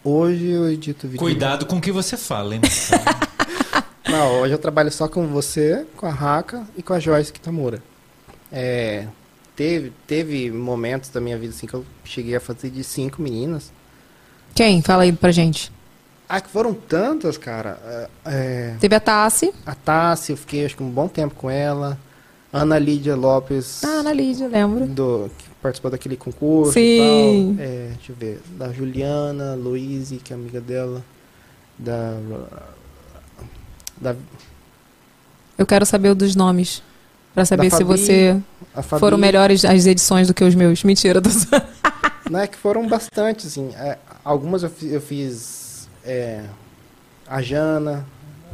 Hoje 0.04 0.50
eu 0.50 0.70
edito 0.70 1.08
vídeo. 1.08 1.20
Cuidado 1.20 1.66
com 1.66 1.78
o 1.78 1.82
que 1.82 1.92
você 1.92 2.18
fala, 2.18 2.56
hein? 2.56 2.62
Não, 4.10 4.42
hoje 4.42 4.54
eu 4.54 4.58
trabalho 4.58 4.92
só 4.92 5.08
com 5.08 5.28
você, 5.28 5.86
com 5.96 6.06
a 6.08 6.12
Raka 6.12 6.66
e 6.76 6.82
com 6.82 6.94
a 6.94 7.00
Joyce 7.00 7.32
Kitamura. 7.32 7.82
É, 8.52 9.06
teve, 9.58 9.92
teve 10.06 10.52
momentos 10.52 11.10
da 11.10 11.20
minha 11.20 11.38
vida 11.38 11.54
assim 11.54 11.68
que 11.68 11.74
eu 11.74 11.84
cheguei 12.06 12.36
a 12.36 12.40
fazer 12.40 12.70
de 12.70 12.84
cinco 12.84 13.22
meninas. 13.22 13.74
Quem? 14.56 14.82
Fala 14.82 15.04
aí 15.04 15.12
pra 15.12 15.32
gente. 15.32 15.72
Ah, 16.30 16.40
que 16.40 16.50
foram 16.50 16.74
tantas, 16.74 17.38
cara. 17.38 17.80
É, 17.86 18.10
é, 18.26 18.76
Teve 18.80 18.96
a 18.96 19.00
Tassi. 19.00 19.54
a 19.66 19.74
Tassi, 19.74 20.34
eu 20.34 20.38
fiquei 20.38 20.66
acho 20.66 20.78
que 20.78 20.84
um 20.84 20.90
bom 20.90 21.08
tempo 21.08 21.36
com 21.36 21.50
ela. 21.50 21.98
Ana 22.54 22.78
Lídia 22.78 23.16
Lopes. 23.16 23.84
Ah, 23.84 24.00
Ana 24.00 24.14
Lídia, 24.14 24.48
lembro. 24.48 24.86
Do, 24.86 25.30
que 25.38 25.46
participou 25.62 25.92
daquele 25.92 26.16
concurso 26.16 26.74
Sim. 26.74 26.82
e 26.82 27.56
tal. 27.56 27.66
É, 27.66 27.92
deixa 27.96 28.12
eu 28.12 28.16
ver. 28.16 28.42
Da 28.58 28.72
Juliana, 28.72 29.56
Luíse, 29.56 30.18
que 30.18 30.34
é 30.34 30.36
amiga 30.36 30.62
dela. 30.62 31.04
Da. 31.78 32.18
Da. 34.00 34.16
Eu 35.58 35.66
quero 35.66 35.86
saber 35.86 36.14
dos 36.14 36.36
nomes. 36.36 36.82
Pra 37.38 37.46
saber 37.46 37.66
se 37.70 37.78
Fabi, 37.78 37.84
você 37.84 38.42
a 38.74 38.82
Fabi. 38.82 39.00
foram 39.00 39.16
melhores 39.16 39.64
as 39.64 39.86
edições 39.86 40.28
do 40.28 40.34
que 40.34 40.44
os 40.44 40.56
meus. 40.56 40.84
Mentira. 40.84 41.22
Tô... 41.22 41.30
Não 42.32 42.40
é 42.40 42.48
que 42.48 42.58
foram 42.58 42.88
bastante, 42.88 43.46
assim. 43.46 43.70
É, 43.76 44.00
algumas 44.26 44.64
eu 44.64 44.72
fiz. 44.72 44.92
Eu 44.92 45.00
fiz 45.00 45.88
é, 46.04 46.42
a 47.28 47.40
Jana, 47.44 48.04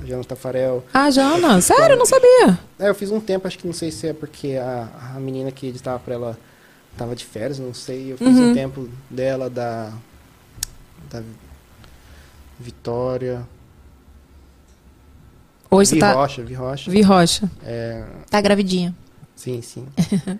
a 0.01 0.05
Jana 0.05 0.21
Tafarel. 0.25 0.83
ah, 0.93 1.09
Jana. 1.09 1.61
Sério, 1.61 1.93
eu 1.93 1.97
não 1.97 2.05
sabia. 2.05 2.59
É, 2.77 2.89
eu 2.89 2.93
fiz 2.95 3.09
um 3.09 3.21
tempo, 3.21 3.47
acho 3.47 3.57
que 3.57 3.65
não 3.65 3.73
sei 3.73 3.89
se 3.89 4.05
é 4.09 4.11
porque 4.13 4.57
a, 4.57 4.89
a 5.15 5.19
menina 5.19 5.49
que 5.49 5.67
editava 5.67 5.99
pra 5.99 6.15
ela 6.15 6.37
tava 6.97 7.15
de 7.15 7.23
férias, 7.23 7.59
não 7.59 7.73
sei. 7.73 8.11
Eu 8.11 8.17
fiz 8.17 8.27
Uhum. 8.27 8.51
um 8.51 8.53
tempo 8.53 8.89
dela, 9.09 9.49
da. 9.49 9.93
Da 11.09 11.21
Vitória. 12.59 13.47
Hoje 15.75 15.89
você 15.89 15.95
Vi 15.95 16.01
tá. 16.01 16.13
Rocha, 16.13 16.43
Vi 16.43 16.53
Rocha. 16.53 16.91
Vi 16.91 17.01
Rocha. 17.01 17.51
É, 17.65 18.03
Tá 18.29 18.39
gravidinha. 18.41 18.93
sim, 19.35 19.61
sim. 19.61 19.85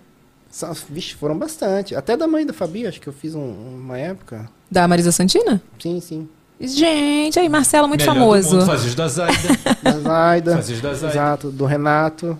Só, 0.50 0.72
vixe, 0.88 1.14
foram 1.14 1.36
bastante. 1.36 1.96
Até 1.96 2.16
da 2.16 2.28
mãe 2.28 2.46
da 2.46 2.52
Fabi, 2.52 2.86
acho 2.86 3.00
que 3.00 3.08
eu 3.08 3.12
fiz 3.12 3.34
um- 3.34 3.40
uma 3.82 3.98
época. 3.98 4.48
Da 4.70 4.86
Marisa 4.86 5.10
Santina? 5.10 5.60
Sim, 5.80 6.00
sim. 6.00 6.28
Gente, 6.60 7.38
aí, 7.40 7.48
Marcelo, 7.48 7.88
muito 7.88 8.00
Melhor 8.02 8.14
do 8.14 8.20
famoso. 8.20 8.56
mundo, 8.58 8.72
os 8.72 8.94
da 8.94 9.08
Zaida. 9.08 9.34
Da 9.82 9.90
Zaida. 9.98 10.54
Da 10.54 10.60
Zaida. 10.62 11.06
Exato. 11.08 11.50
Do 11.50 11.64
Renato. 11.64 12.38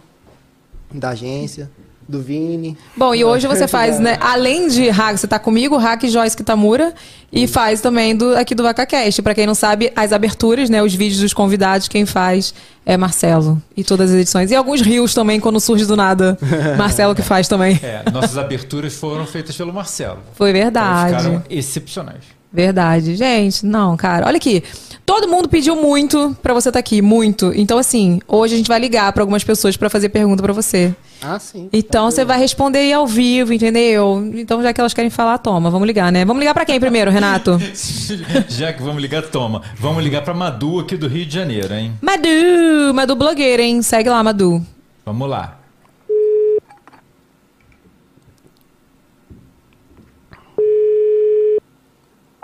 Da 0.92 1.08
agência. 1.10 1.68
Do 2.08 2.20
Vini. 2.20 2.76
Bom, 2.96 3.14
e 3.14 3.24
hoje 3.24 3.46
você 3.46 3.66
faz, 3.66 3.98
né? 3.98 4.18
Além 4.20 4.68
de 4.68 4.88
hack, 4.90 5.16
você 5.16 5.26
tá 5.26 5.38
comigo, 5.38 5.76
hack 5.78 6.04
Joyce 6.06 6.36
Kitamura, 6.36 6.92
e 7.32 7.46
faz 7.46 7.80
também 7.80 8.14
do, 8.14 8.36
aqui 8.36 8.54
do 8.54 8.62
VacaCast. 8.62 9.22
Pra 9.22 9.34
quem 9.34 9.46
não 9.46 9.54
sabe, 9.54 9.90
as 9.96 10.12
aberturas, 10.12 10.68
né? 10.68 10.82
Os 10.82 10.94
vídeos 10.94 11.20
dos 11.20 11.32
convidados, 11.32 11.88
quem 11.88 12.04
faz 12.04 12.52
é 12.84 12.96
Marcelo. 12.96 13.60
E 13.76 13.82
todas 13.82 14.10
as 14.10 14.16
edições. 14.16 14.50
E 14.50 14.54
alguns 14.54 14.80
rios 14.82 15.14
também, 15.14 15.40
quando 15.40 15.58
surge 15.58 15.86
do 15.86 15.96
nada. 15.96 16.36
Marcelo 16.76 17.14
que 17.14 17.22
faz 17.22 17.48
também. 17.48 17.80
É, 17.82 18.02
nossas 18.10 18.36
aberturas 18.36 18.94
foram 18.94 19.26
feitas 19.26 19.56
pelo 19.56 19.72
Marcelo. 19.72 20.18
Foi 20.34 20.50
Então, 20.50 20.62
verdade. 20.62 21.16
ficaram 21.16 21.42
excepcionais. 21.48 22.24
Verdade. 22.54 23.16
Gente, 23.16 23.66
não, 23.66 23.96
cara. 23.96 24.26
Olha 24.28 24.36
aqui. 24.36 24.62
Todo 25.04 25.28
mundo 25.28 25.48
pediu 25.48 25.76
muito 25.76 26.34
pra 26.40 26.54
você 26.54 26.70
estar 26.70 26.78
aqui, 26.78 27.02
muito. 27.02 27.52
Então, 27.54 27.76
assim, 27.76 28.20
hoje 28.26 28.54
a 28.54 28.56
gente 28.56 28.68
vai 28.68 28.78
ligar 28.78 29.12
pra 29.12 29.22
algumas 29.22 29.44
pessoas 29.44 29.76
pra 29.76 29.90
fazer 29.90 30.08
pergunta 30.08 30.42
pra 30.42 30.52
você. 30.52 30.94
Ah, 31.20 31.38
sim. 31.38 31.68
Então 31.72 32.10
você 32.10 32.24
vai 32.24 32.38
responder 32.38 32.78
aí 32.78 32.92
ao 32.92 33.06
vivo, 33.06 33.52
entendeu? 33.52 34.30
Então, 34.34 34.62
já 34.62 34.72
que 34.72 34.80
elas 34.80 34.94
querem 34.94 35.10
falar, 35.10 35.38
toma, 35.38 35.70
vamos 35.70 35.86
ligar, 35.86 36.10
né? 36.12 36.24
Vamos 36.24 36.40
ligar 36.40 36.54
pra 36.54 36.64
quem 36.64 36.78
primeiro, 36.78 37.10
Renato? 37.10 37.58
Já 38.48 38.72
que 38.72 38.82
vamos 38.82 39.02
ligar, 39.02 39.22
toma. 39.22 39.62
Vamos 39.78 40.02
ligar 40.02 40.22
pra 40.22 40.32
Madu 40.32 40.80
aqui 40.80 40.96
do 40.96 41.08
Rio 41.08 41.26
de 41.26 41.34
Janeiro, 41.34 41.74
hein? 41.74 41.92
Madu, 42.00 42.94
Madu 42.94 43.16
blogueira, 43.16 43.62
hein? 43.62 43.82
Segue 43.82 44.08
lá, 44.08 44.22
Madu. 44.22 44.64
Vamos 45.04 45.28
lá. 45.28 45.63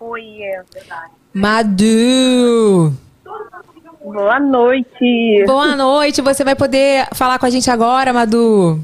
Oi, 0.01 0.43
é 0.43 0.63
verdade. 0.73 1.13
Madu! 1.35 2.93
Boa 4.03 4.41
noite. 4.41 5.45
Boa 5.47 5.77
noite, 5.77 6.23
você 6.23 6.43
vai 6.43 6.57
poder 6.57 7.07
falar 7.15 7.39
com 7.39 7.45
a 7.45 7.51
gente 7.51 7.71
agora, 7.71 8.13
Madu? 8.13 8.81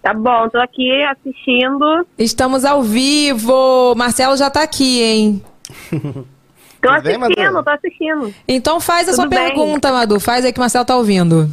Tá 0.00 0.14
bom, 0.14 0.48
tô 0.48 0.58
aqui 0.58 1.02
assistindo. 1.02 2.06
Estamos 2.16 2.64
ao 2.64 2.82
vivo. 2.82 3.94
Marcelo 3.96 4.36
já 4.36 4.48
tá 4.48 4.62
aqui, 4.62 5.02
hein? 5.02 5.44
Tô 5.90 6.88
Tudo 6.88 7.02
bem, 7.02 7.16
assistindo, 7.22 7.62
tô 7.62 7.70
assistindo. 7.70 8.34
Então 8.48 8.80
faz 8.80 9.08
a 9.08 9.10
Tudo 9.10 9.16
sua 9.16 9.26
bem. 9.28 9.38
pergunta, 9.38 9.92
Madu. 9.92 10.20
Faz 10.20 10.44
aí 10.44 10.52
que 10.52 10.58
o 10.58 10.62
Marcelo 10.62 10.84
tá 10.84 10.96
ouvindo. 10.96 11.50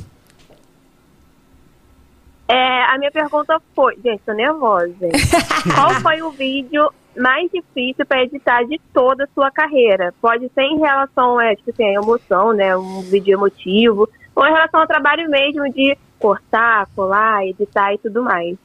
É, 2.48 2.84
a 2.86 2.98
minha 2.98 3.12
pergunta 3.12 3.60
foi, 3.76 3.98
gente, 4.02 4.22
tô 4.26 4.32
nervosa. 4.32 4.96
Qual 5.76 5.90
foi 5.96 6.22
o 6.22 6.30
vídeo 6.32 6.90
mais 7.18 7.50
difícil 7.52 8.06
pra 8.06 8.24
editar 8.24 8.64
de 8.64 8.80
toda 8.94 9.26
a 9.26 9.30
sua 9.34 9.52
carreira? 9.52 10.14
Pode 10.22 10.50
ser 10.54 10.64
em 10.64 10.80
relação, 10.80 11.40
é, 11.40 11.56
tipo 11.56 11.72
assim, 11.72 11.84
a 11.86 11.94
emoção, 11.94 12.54
né? 12.54 12.76
Um 12.78 13.02
vídeo 13.02 13.34
emotivo, 13.34 14.10
ou 14.36 14.46
em 14.46 14.52
relação 14.52 14.82
ao 14.82 14.88
trabalho 14.88 15.30
mesmo 15.30 15.72
de 15.74 15.98
cortar, 16.20 16.88
colar, 16.96 17.46
editar 17.46 17.94
e 17.94 17.98
tudo 17.98 18.24
mais. 18.24 18.58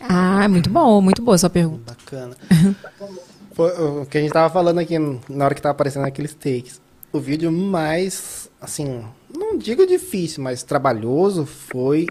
Ah, 0.00 0.48
muito 0.48 0.70
bom, 0.70 1.00
muito 1.00 1.22
boa 1.22 1.36
sua 1.36 1.50
pergunta. 1.50 1.94
Bacana. 1.94 2.36
Foi 3.52 3.70
o 3.70 4.06
que 4.06 4.16
a 4.16 4.20
gente 4.20 4.32
tava 4.32 4.48
falando 4.48 4.78
aqui 4.78 4.98
na 4.98 5.44
hora 5.44 5.54
que 5.54 5.60
tava 5.60 5.72
aparecendo 5.72 6.06
aqueles 6.06 6.32
takes. 6.32 6.80
O 7.12 7.18
vídeo 7.18 7.50
mais, 7.50 8.48
assim, 8.60 9.04
não 9.36 9.58
digo 9.58 9.86
difícil, 9.86 10.42
mas 10.42 10.62
trabalhoso 10.62 11.44
foi 11.44 12.06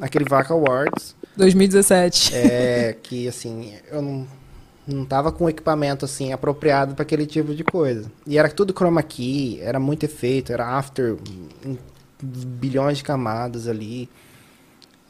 aquele 0.00 0.24
Vaca 0.24 0.54
Awards. 0.54 1.14
2017. 1.36 2.34
É, 2.34 2.96
que 3.02 3.26
assim, 3.26 3.74
eu 3.90 4.00
não, 4.00 4.26
não 4.86 5.04
tava 5.04 5.32
com 5.32 5.48
equipamento 5.48 6.04
assim 6.04 6.32
apropriado 6.32 6.94
para 6.94 7.02
aquele 7.02 7.26
tipo 7.26 7.54
de 7.54 7.64
coisa. 7.64 8.10
E 8.26 8.38
era 8.38 8.48
tudo 8.50 8.74
chroma 8.74 9.02
key, 9.02 9.58
era 9.60 9.80
muito 9.80 10.04
efeito, 10.04 10.52
era 10.52 10.76
after 10.76 11.16
em 11.64 11.78
bilhões 12.22 12.98
de 12.98 13.04
camadas 13.04 13.66
ali. 13.66 14.08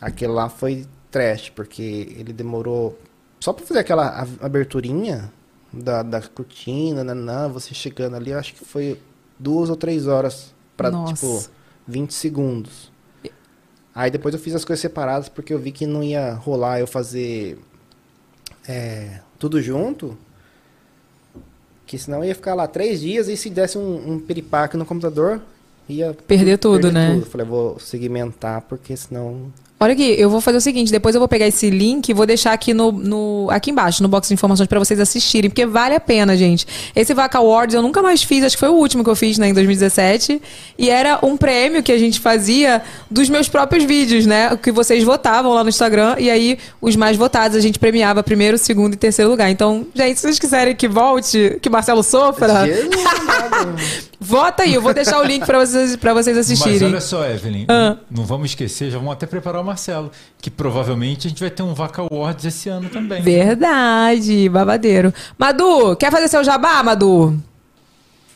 Aquele 0.01 0.33
lá 0.33 0.49
foi 0.49 0.87
trash, 1.11 1.51
porque 1.51 2.15
ele 2.17 2.33
demorou 2.33 2.99
só 3.41 3.53
para 3.53 3.67
fazer 3.67 3.81
aquela 3.81 4.27
aberturinha 4.41 5.31
da, 5.73 6.03
da 6.03 6.23
cortina, 6.23 7.05
nanã, 7.05 7.49
você 7.49 7.75
chegando 7.75 8.17
ali, 8.17 8.31
eu 8.31 8.39
acho 8.39 8.55
que 8.55 8.65
foi 8.65 8.99
duas 9.39 9.69
ou 9.69 9.77
três 9.77 10.07
horas 10.07 10.55
para 10.77 10.91
tipo 11.05 11.45
20 11.87 12.15
segundos. 12.15 12.91
Aí 13.95 14.11
depois 14.11 14.35
eu 14.35 14.41
fiz 14.41 14.55
as 14.55 14.65
coisas 14.65 14.81
separadas 14.81 15.29
porque 15.29 15.53
eu 15.53 15.59
vi 15.59 15.73
que 15.73 15.87
não 15.87 16.03
ia 16.03 16.33
rolar 16.33 16.81
eu 16.81 16.87
fazer 16.87 17.59
é, 18.67 19.21
tudo 19.39 19.61
junto. 19.61 20.17
Que 21.87 21.99
senão 21.99 22.25
ia 22.25 22.35
ficar 22.35 22.55
lá 22.55 22.67
três 22.67 23.01
dias 23.01 23.29
e 23.29 23.37
se 23.37 23.51
desse 23.51 23.77
um, 23.77 24.15
um 24.15 24.19
piripaque 24.19 24.77
no 24.77 24.87
computador, 24.87 25.41
ia 25.89 26.15
Perder 26.27 26.59
tudo, 26.59 26.91
né? 26.91 27.13
tudo. 27.15 27.27
Falei, 27.27 27.47
vou 27.47 27.79
segmentar 27.79 28.63
porque 28.63 28.97
senão. 28.97 29.53
Olha 29.85 29.93
aqui, 29.93 30.15
eu 30.19 30.31
vou 30.31 30.41
fazer 30.41 30.57
o 30.57 30.61
seguinte, 30.63 30.91
depois 30.91 31.15
eu 31.15 31.19
vou 31.19 31.29
pegar 31.29 31.47
esse 31.47 31.69
link 31.69 32.09
e 32.09 32.15
vou 32.15 32.25
deixar 32.25 32.55
aqui 32.55 32.73
no, 32.73 32.91
no 32.91 33.49
aqui 33.51 33.71
embaixo, 33.71 34.03
no 34.03 34.09
box 34.09 34.29
de 34.29 34.33
informações 34.33 34.67
pra 34.67 34.79
vocês 34.79 34.99
assistirem, 34.99 35.51
porque 35.51 35.67
vale 35.67 35.95
a 35.95 36.01
pena, 36.01 36.35
gente. 36.39 36.67
Esse 36.97 37.13
Vaca 37.13 37.37
Awards 37.37 37.75
eu 37.75 37.83
nunca 37.83 38.01
mais 38.01 38.23
fiz, 38.23 38.43
acho 38.43 38.57
que 38.57 38.61
foi 38.61 38.71
o 38.71 38.77
último 38.77 39.05
que 39.05 39.11
eu 39.11 39.15
fiz, 39.15 39.37
né, 39.37 39.47
em 39.47 39.53
2017, 39.53 40.41
e 40.79 40.89
era 40.89 41.19
um 41.23 41.37
prêmio 41.37 41.83
que 41.83 41.93
a 41.93 41.99
gente 41.99 42.19
fazia 42.19 42.81
dos 43.11 43.29
meus 43.29 43.47
próprios 43.47 43.85
vídeos, 43.85 44.25
né, 44.25 44.57
que 44.57 44.73
vocês 44.73 45.05
votavam 45.05 45.53
lá 45.53 45.63
no 45.63 45.69
Instagram, 45.69 46.17
e 46.19 46.31
aí 46.31 46.59
os 46.81 46.97
mais 46.97 47.19
votados 47.19 47.55
a 47.55 47.61
gente 47.61 47.79
premiava 47.79 48.23
primeiro, 48.23 48.57
segundo 48.57 48.95
e 48.95 48.97
terceiro 48.97 49.31
lugar. 49.31 49.51
Então, 49.51 49.87
gente, 49.95 50.17
se 50.17 50.23
vocês 50.23 50.39
quiserem 50.39 50.75
que 50.75 50.89
volte, 50.89 51.59
que 51.61 51.69
Marcelo 51.69 52.03
sofra, 52.03 52.65
vota 54.25 54.63
aí, 54.63 54.75
eu 54.75 54.81
vou 54.83 54.95
deixar 54.95 55.21
o 55.21 55.25
link 55.25 55.45
pra 55.45 55.59
vocês, 55.65 55.97
pra 55.97 56.15
vocês 56.15 56.37
Mas 56.37 56.51
assistirem. 56.51 56.89
olha 56.89 57.01
só, 57.01 57.25
Evelyn, 57.29 57.67
Ah. 57.69 57.97
não 58.11 58.25
vamos 58.25 58.51
esquecer, 58.51 58.91
já 58.91 58.99
vamos 58.99 59.13
até 59.13 59.27
preparar 59.27 59.61
o 59.61 59.65
Marcelo, 59.65 60.11
que 60.41 60.51
provavelmente 60.51 61.27
a 61.27 61.31
gente 61.31 61.41
vai 61.41 61.51
ter 61.51 61.63
um 61.63 61.75
Vaca 61.75 62.03
Awards 62.03 62.45
esse 62.45 62.69
ano 62.69 62.89
também. 62.89 63.23
Verdade, 63.23 64.49
babadeiro. 64.49 65.13
Madu, 65.39 65.95
quer 65.97 66.11
fazer 66.11 66.29
seu 66.29 66.43
jabá, 66.43 66.83
Madu? 66.83 67.39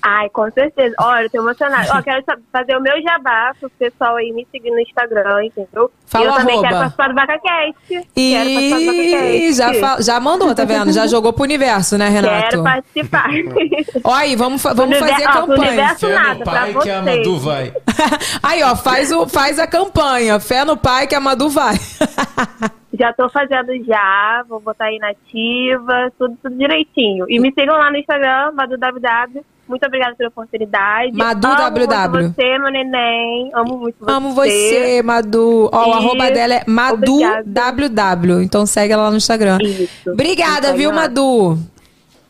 Ai, 0.01 0.29
com 0.31 0.51
certeza. 0.53 0.95
Olha, 1.01 1.25
eu 1.25 1.31
tô 1.31 1.39
emocionada. 1.39 1.89
Ó, 1.97 2.03
quero 2.03 2.23
fazer 2.53 2.77
o 2.77 2.81
meu 2.81 3.01
jabá 3.03 3.53
pro 3.59 3.69
pessoal 3.71 4.17
aí 4.17 4.33
me 4.33 4.47
seguir 4.51 4.71
no 4.71 4.79
Instagram, 4.81 5.45
entendeu? 5.45 5.91
Fala 6.07 6.25
e 6.25 6.29
eu 6.29 6.35
também 6.35 6.55
arroba. 6.55 6.69
quero 6.69 6.79
participar 6.79 7.09
do 7.09 7.15
VacaCast. 7.15 7.75
Quero 7.89 8.05
participar 8.55 8.79
do 8.79 8.93
E 8.93 9.11
VacaCast. 9.11 9.53
já, 9.55 9.75
fa- 9.75 10.03
já 10.03 10.21
mandou, 10.21 10.55
tá 10.55 10.65
vendo? 10.65 10.93
Já 10.93 11.07
jogou 11.07 11.33
pro 11.33 11.43
universo, 11.43 11.99
né, 11.99 12.09
Renato? 12.09 12.49
Quero 12.49 12.63
participar. 12.63 13.29
Ó, 14.05 14.15
aí, 14.15 14.37
vamos, 14.37 14.63
fa- 14.63 14.73
vamos 14.73 14.97
fazer 14.99 15.13
univer- 15.13 15.29
ó, 15.29 15.33
pro 15.33 15.41
campanha. 15.49 15.69
universo 15.73 16.07
Fé 16.07 16.15
nada, 16.15 16.35
no 16.35 16.45
pra 16.45 16.53
pai 16.53 16.75
que 16.75 16.91
a. 16.91 17.03
Madu 17.03 17.39
vai. 17.39 17.73
Aí, 18.43 18.63
ó, 18.63 18.77
faz, 18.77 19.11
o, 19.13 19.27
faz 19.29 19.59
a 19.59 19.67
campanha. 19.67 20.39
Fé 20.41 20.65
no 20.65 20.77
pai 20.77 21.07
que 21.07 21.15
a 21.15 21.21
Madu 21.21 21.49
vai. 21.49 21.75
Já 22.99 23.13
tô 23.13 23.29
fazendo 23.29 23.73
já, 23.85 24.45
vou 24.49 24.61
botar 24.61 24.87
aí 24.87 24.99
na 24.99 25.11
ativa, 25.11 26.11
tudo, 26.19 26.37
tudo 26.43 26.57
direitinho. 26.57 27.27
E 27.29 27.39
me 27.39 27.53
sigam 27.53 27.77
lá 27.77 27.91
no 27.91 27.97
Instagram, 27.97 28.53
MaduWW. 28.53 29.45
Muito 29.69 29.85
obrigada 29.87 30.17
pela 30.17 30.31
oportunidade. 30.31 31.13
Madu 31.15 31.47
Amo 31.47 31.57
WW. 31.57 32.11
muito 32.11 32.35
você, 32.35 32.59
meu 32.59 32.71
neném. 32.73 33.51
Amo 33.55 33.79
muito 33.79 33.97
você. 34.01 34.11
Amo 34.11 34.31
você, 34.33 35.03
Madu. 35.03 35.69
Ó, 35.71 35.85
o 35.85 35.89
E 35.89 35.93
arroba 35.93 36.31
dela 36.31 36.55
é. 36.55 36.65
MaduWW. 36.67 38.43
Então 38.43 38.65
segue 38.65 38.95
ela 38.95 39.05
lá 39.05 39.11
no 39.11 39.19
Instagram. 39.19 39.59
Obrigada, 40.07 40.69
Segue 40.69 40.79
viu, 40.79 40.91
lá. 40.91 40.97
Madu? 40.97 41.59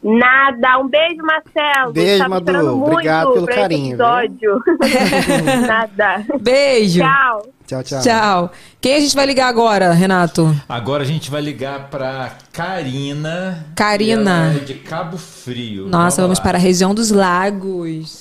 Nada. 0.02 0.78
Um 0.78 0.88
beijo, 0.88 1.22
Marcelo. 1.22 1.92
Beijo, 1.92 2.18
Tava 2.18 2.30
Madu. 2.30 2.50
esperando 2.50 2.76
muito 2.76 2.92
Obrigado 2.92 3.32
pelo 3.32 3.46
carinho? 3.46 3.88
Episódio. 3.94 4.60
Nada. 5.66 6.24
Beijo. 6.40 7.00
Tchau. 7.00 7.46
Tchau, 7.66 7.82
tchau. 7.82 8.00
Tchau. 8.02 8.50
Quem 8.80 8.94
a 8.94 9.00
gente 9.00 9.14
vai 9.14 9.26
ligar 9.26 9.48
agora, 9.48 9.92
Renato? 9.92 10.54
Agora 10.66 11.02
a 11.02 11.06
gente 11.06 11.30
vai 11.30 11.42
ligar 11.42 11.90
pra 11.90 12.32
Karina. 12.50 13.66
Karina. 13.76 14.54
é 14.56 14.64
de 14.64 14.74
Cabo 14.74 15.18
Frio. 15.18 15.86
Nossa, 15.86 16.22
vamos 16.22 16.38
lá. 16.38 16.44
para 16.44 16.56
a 16.56 16.60
região 16.60 16.94
dos 16.94 17.10
lagos. 17.10 18.17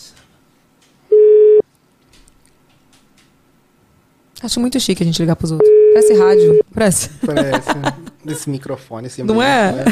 Acho 4.41 4.59
muito 4.59 4.79
chique 4.79 5.01
a 5.01 5.05
gente 5.05 5.19
ligar 5.19 5.35
pros 5.35 5.51
outros. 5.51 5.69
Parece 5.93 6.13
rádio. 6.13 6.65
Parece. 6.73 7.09
Parece. 7.25 7.69
Esse 8.27 8.49
microfone. 8.49 9.07
Esse 9.07 9.23
Não 9.23 9.41
é? 9.41 9.71
né? 9.71 9.85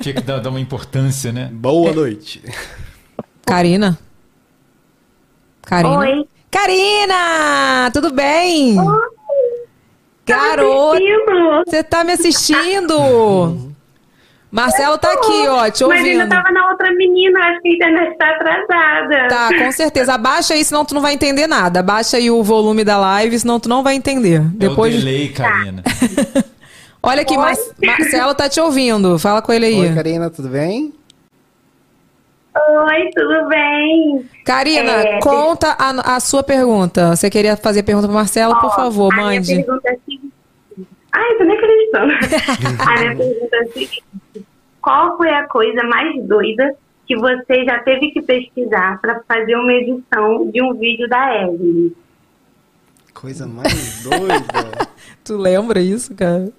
Tinha 0.00 0.14
que 0.14 0.20
dar, 0.22 0.38
dar 0.40 0.50
uma 0.50 0.60
importância, 0.60 1.32
né? 1.32 1.48
Boa 1.52 1.92
noite. 1.92 2.42
Karina? 3.46 3.98
Karina? 5.62 5.98
Oi. 5.98 6.28
Karina! 6.50 7.90
Tudo 7.92 8.12
bem? 8.12 8.76
Garota! 10.26 11.00
Você 11.66 11.82
tá 11.82 12.02
me 12.04 12.12
assistindo? 12.12 13.65
Marcelo 14.56 14.96
tá 14.96 15.12
aqui, 15.12 15.46
ó, 15.48 15.70
te 15.70 15.84
Mas 15.84 16.04
ainda 16.04 16.22
ouvindo. 16.22 16.28
tava 16.30 16.50
na 16.50 16.70
outra 16.70 16.90
menina, 16.94 17.38
acho 17.40 17.60
que 17.60 17.68
a 17.68 17.72
internet 17.74 18.16
tá 18.16 18.30
atrasada. 18.30 19.28
Tá, 19.28 19.48
com 19.58 19.70
certeza. 19.70 20.14
Abaixa 20.14 20.54
aí, 20.54 20.64
senão 20.64 20.82
tu 20.84 20.94
não 20.94 21.02
vai 21.02 21.12
entender 21.12 21.46
nada. 21.46 21.80
Abaixa 21.80 22.16
aí 22.16 22.30
o 22.30 22.42
volume 22.42 22.82
da 22.82 22.96
live, 22.98 23.38
senão 23.38 23.60
tu 23.60 23.68
não 23.68 23.82
vai 23.82 23.94
entender. 23.96 24.40
Depois. 24.54 24.94
É 24.94 24.96
o 24.96 25.00
delay, 25.00 25.28
Karina. 25.28 25.82
Olha 27.02 27.22
aqui, 27.22 27.36
Mar 27.36 27.54
Marcelo 27.84 28.34
tá 28.34 28.48
te 28.48 28.58
ouvindo. 28.60 29.18
Fala 29.18 29.42
com 29.42 29.52
ele 29.52 29.66
aí. 29.66 29.80
Oi, 29.80 29.94
Karina, 29.94 30.30
tudo 30.30 30.48
bem? 30.48 30.92
Oi, 32.56 33.10
tudo 33.14 33.48
bem? 33.48 34.26
Karina, 34.44 34.90
É, 34.92 35.20
conta 35.20 35.76
a, 35.78 36.16
a 36.16 36.20
sua 36.20 36.42
pergunta. 36.42 37.14
Você 37.14 37.28
queria 37.28 37.56
fazer 37.56 37.82
pergunta 37.82 38.08
pro 38.08 38.16
Marcelo, 38.16 38.58
por 38.58 38.74
favor, 38.74 39.12
a 39.12 39.16
minha 39.16 39.26
mande. 39.26 39.54
pergunta 39.54 39.88
é 39.88 39.92
a 39.92 39.96
seguinte. 40.04 40.32
Ai, 41.12 41.34
tô 41.36 41.44
nem 41.44 41.56
acreditando. 41.56 42.12
a 42.80 43.00
minha 43.00 43.16
pergunta 43.16 43.56
é 43.56 43.60
a 43.60 43.66
seguinte. 43.66 44.05
Qual 44.86 45.16
foi 45.16 45.28
a 45.30 45.48
coisa 45.48 45.82
mais 45.82 46.14
doida 46.28 46.76
que 47.08 47.16
você 47.16 47.64
já 47.64 47.80
teve 47.80 48.12
que 48.12 48.22
pesquisar 48.22 49.00
para 49.00 49.20
fazer 49.26 49.56
uma 49.56 49.72
edição 49.72 50.48
de 50.48 50.62
um 50.62 50.74
vídeo 50.74 51.08
da 51.08 51.42
Evelyn? 51.42 51.90
Coisa 53.12 53.48
mais 53.48 54.04
doida. 54.04 54.86
Tu 55.24 55.36
lembra 55.36 55.80
isso, 55.80 56.14
cara? 56.14 56.50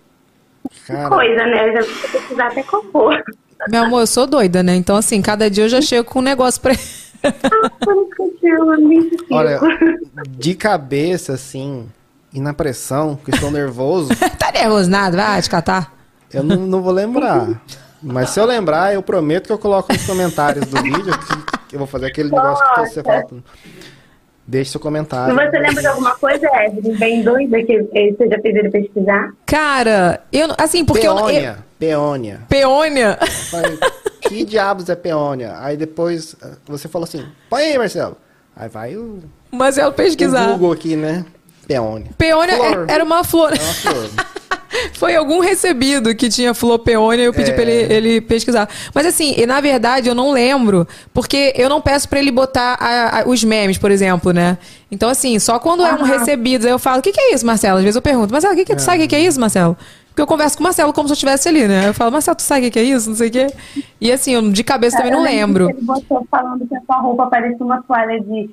Cara, 0.85 1.07
Coisa, 1.07 1.45
né? 1.45 1.69
Eu 1.69 1.73
já 1.75 1.83
que 1.83 2.11
pesquisar 2.11 2.47
até 2.47 2.63
cocô. 2.63 3.11
Meu 3.69 3.85
amor, 3.85 4.01
eu 4.01 4.07
sou 4.07 4.27
doida, 4.27 4.61
né? 4.61 4.75
Então, 4.75 4.97
assim, 4.97 5.21
cada 5.21 5.49
dia 5.49 5.63
eu 5.63 5.69
já 5.69 5.79
chego 5.79 6.09
com 6.09 6.19
um 6.19 6.21
negócio 6.21 6.61
pra 6.61 6.73
olha, 9.31 9.57
de 10.31 10.53
cabeça, 10.53 11.31
assim, 11.31 11.87
e 12.33 12.41
na 12.41 12.53
pressão, 12.53 13.15
que 13.15 13.31
estou 13.31 13.51
nervoso, 13.51 14.09
Tá 14.37 14.51
nervoso 14.51 14.89
nada? 14.89 15.15
Vai 15.15 15.41
te 15.41 15.49
catar. 15.49 15.93
eu 16.33 16.43
não, 16.43 16.57
não 16.57 16.81
vou 16.81 16.91
lembrar. 16.91 17.61
Mas 18.01 18.29
se 18.29 18.39
eu 18.39 18.45
lembrar, 18.45 18.93
eu 18.93 19.01
prometo 19.01 19.47
que 19.47 19.51
eu 19.53 19.57
coloco 19.57 19.91
nos 19.91 20.05
comentários 20.05 20.65
do 20.67 20.81
vídeo 20.81 21.13
que 21.67 21.75
eu 21.75 21.79
vou 21.79 21.87
fazer 21.87 22.07
aquele 22.07 22.29
negócio 22.29 22.65
que 22.73 22.79
você 22.87 23.03
fala. 23.03 23.25
Deixe 24.45 24.71
seu 24.71 24.79
comentário. 24.79 25.35
você 25.35 25.59
lembra 25.59 25.81
de 25.81 25.87
alguma 25.87 26.15
coisa, 26.15 26.47
Evelyn, 26.63 26.97
bem 26.97 27.21
doida 27.21 27.61
que 27.63 27.81
você 27.83 28.29
já 28.29 28.39
fez 28.41 28.55
ele 28.55 28.69
pesquisar? 28.69 29.33
Cara, 29.45 30.21
eu, 30.31 30.47
assim, 30.57 30.85
porque 30.85 31.05
eu, 31.05 31.11
eu... 31.11 31.25
Peônia, 31.25 31.57
peônia. 31.77 32.41
Peônia? 32.47 33.19
Falei, 33.51 33.77
que 34.21 34.45
diabos 34.45 34.87
é 34.87 34.95
peônia? 34.95 35.55
Aí 35.59 35.75
depois 35.75 36.33
você 36.65 36.87
falou 36.87 37.03
assim, 37.03 37.25
põe 37.49 37.63
aí, 37.63 37.77
Marcelo. 37.77 38.15
Aí 38.55 38.69
vai 38.69 38.95
o, 38.95 39.19
Marcelo 39.51 39.89
o 39.89 39.93
pesquisar. 39.93 40.47
Google 40.47 40.71
aqui, 40.71 40.95
né? 40.95 41.25
Peônia. 41.67 42.11
Peônia 42.17 42.53
é- 42.53 42.93
era 42.93 43.03
uma 43.03 43.25
flor. 43.25 43.51
É 43.51 43.61
uma 43.61 43.73
flor. 43.73 44.09
Foi 44.95 45.15
algum 45.15 45.39
recebido 45.39 46.13
que 46.15 46.27
tinha 46.29 46.53
flor 46.53 46.79
peônia 46.79 47.23
e 47.23 47.25
eu 47.25 47.33
pedi 47.33 47.51
É. 47.51 47.53
pra 47.53 47.63
ele, 47.63 47.93
ele 47.93 48.21
pesquisar. 48.21 48.67
Mas 48.93 49.05
assim, 49.05 49.33
e 49.37 49.45
na 49.45 49.61
verdade 49.61 50.09
eu 50.09 50.15
não 50.15 50.31
lembro, 50.31 50.87
porque 51.13 51.53
eu 51.55 51.69
não 51.69 51.79
peço 51.81 52.07
pra 52.09 52.19
ele 52.19 52.31
botar 52.31 52.77
a- 52.79 53.19
a- 53.21 53.23
os 53.27 53.43
memes, 53.43 53.77
por 53.77 53.91
exemplo, 53.91 54.31
né? 54.33 54.57
Então 54.91 55.09
assim, 55.09 55.37
só 55.39 55.57
quando 55.59 55.85
é 55.85 55.93
um 55.93 56.03
recebido, 56.03 56.65
aí 56.65 56.71
eu 56.71 56.79
falo, 56.79 56.99
o 56.99 57.01
que, 57.01 57.11
que 57.11 57.19
é 57.19 57.33
isso, 57.33 57.45
Marcelo? 57.45 57.77
Às 57.77 57.83
vezes 57.83 57.95
eu 57.95 58.01
pergunto, 58.01 58.31
Marcelo, 58.31 58.53
o 58.53 58.57
que, 58.57 58.65
que 58.65 58.75
tu 58.75 58.81
sabe 58.81 58.97
o 58.97 59.01
que, 59.01 59.07
que 59.07 59.15
é 59.15 59.21
isso, 59.21 59.39
Marcelo? 59.39 59.77
Porque 60.09 60.21
eu 60.21 60.27
converso 60.27 60.57
com 60.57 60.63
o 60.63 60.65
Marcelo 60.65 60.91
como 60.91 61.07
se 61.07 61.11
eu 61.11 61.15
estivesse 61.15 61.47
ali, 61.47 61.67
né? 61.67 61.87
Eu 61.89 61.93
falo, 61.93 62.11
Marcelo, 62.11 62.35
tu 62.35 62.41
sabe 62.41 62.61
o 62.61 62.63
que, 62.65 62.71
que 62.71 62.79
é 62.79 62.83
isso? 62.83 63.07
Não 63.09 63.15
sei 63.15 63.27
o 63.27 63.31
quê. 63.31 63.47
E 64.01 64.11
assim, 64.11 64.33
eu 64.33 64.51
de 64.51 64.63
cabeça 64.63 64.97
também 64.97 65.11
não 65.11 65.21
lembro. 65.23 65.69
Ele 65.69 65.81
botou 65.81 66.25
falando 66.31 66.67
que 66.67 66.75
a 66.75 66.81
sua 66.81 66.97
roupa 67.01 67.27
parece 67.27 67.61
uma 67.61 67.81
toalha 67.83 68.19
de. 68.19 68.49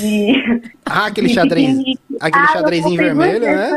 de... 0.00 0.62
Ah, 0.84 1.06
aquele 1.06 1.28
xadrez. 1.28 1.78
Aquele 2.20 2.44
Ah, 2.44 2.48
eu 2.48 2.52
xadrezinho 2.54 2.96
vermelho, 2.96 3.40
né? 3.46 3.70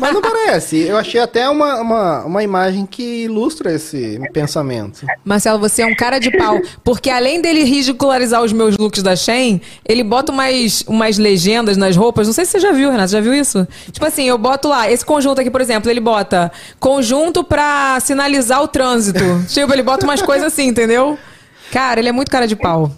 Mas 0.00 0.14
não 0.14 0.20
parece. 0.20 0.78
Eu 0.78 0.96
achei 0.96 1.20
até 1.20 1.48
uma, 1.48 1.80
uma, 1.80 2.24
uma 2.24 2.42
imagem 2.42 2.86
que 2.86 3.24
ilustra 3.24 3.72
esse 3.72 4.20
pensamento. 4.32 5.06
Marcelo, 5.24 5.58
você 5.58 5.82
é 5.82 5.86
um 5.86 5.94
cara 5.94 6.18
de 6.18 6.30
pau. 6.30 6.60
Porque 6.84 7.10
além 7.10 7.40
dele 7.40 7.64
ridicularizar 7.64 8.42
os 8.42 8.52
meus 8.52 8.76
looks 8.76 9.02
da 9.02 9.14
Shein, 9.16 9.60
ele 9.84 10.02
bota 10.02 10.32
umas, 10.32 10.82
umas 10.86 11.18
legendas 11.18 11.76
nas 11.76 11.96
roupas. 11.96 12.26
Não 12.26 12.34
sei 12.34 12.44
se 12.44 12.52
você 12.52 12.60
já 12.60 12.72
viu, 12.72 12.90
Renato. 12.90 13.12
Já 13.12 13.20
viu 13.20 13.34
isso? 13.34 13.66
Tipo 13.90 14.06
assim, 14.06 14.24
eu 14.24 14.38
boto 14.38 14.68
lá, 14.68 14.90
esse 14.90 15.04
conjunto 15.04 15.40
aqui, 15.40 15.50
por 15.50 15.60
exemplo, 15.60 15.90
ele 15.90 16.00
bota 16.00 16.50
conjunto 16.78 17.44
pra 17.44 17.98
sinalizar 18.00 18.62
o 18.62 18.68
trânsito. 18.68 19.24
tipo, 19.48 19.72
ele 19.72 19.82
bota 19.82 20.04
umas 20.04 20.22
coisas 20.22 20.52
assim, 20.52 20.66
entendeu? 20.66 21.18
Cara, 21.70 22.00
ele 22.00 22.08
é 22.08 22.12
muito 22.12 22.30
cara 22.30 22.46
de 22.46 22.56
pau. 22.56 22.90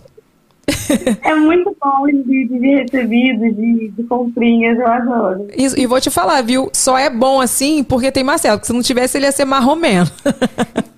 É 1.23 1.35
muito 1.35 1.77
bom 1.81 2.05
vídeos 2.05 2.61
de 2.61 2.69
recebidos, 2.77 3.57
de, 3.57 3.89
de 3.97 4.03
comprinhas, 4.05 4.79
eu 4.79 4.87
adoro. 4.87 5.49
Isso, 5.57 5.79
e 5.79 5.87
vou 5.87 6.01
te 6.01 6.11
falar, 6.11 6.43
viu? 6.43 6.71
Só 6.73 6.97
é 6.99 7.09
bom 7.11 7.41
assim 7.41 7.83
porque 7.85 8.11
tem 8.13 8.23
Marcelo. 8.25 8.59
Porque 8.59 8.67
se 8.69 8.73
não 8.73 8.83
tivesse, 8.83 9.19
ele 9.19 9.27
ia 9.27 9.33
ser 9.33 9.45
marromeno. 9.45 10.07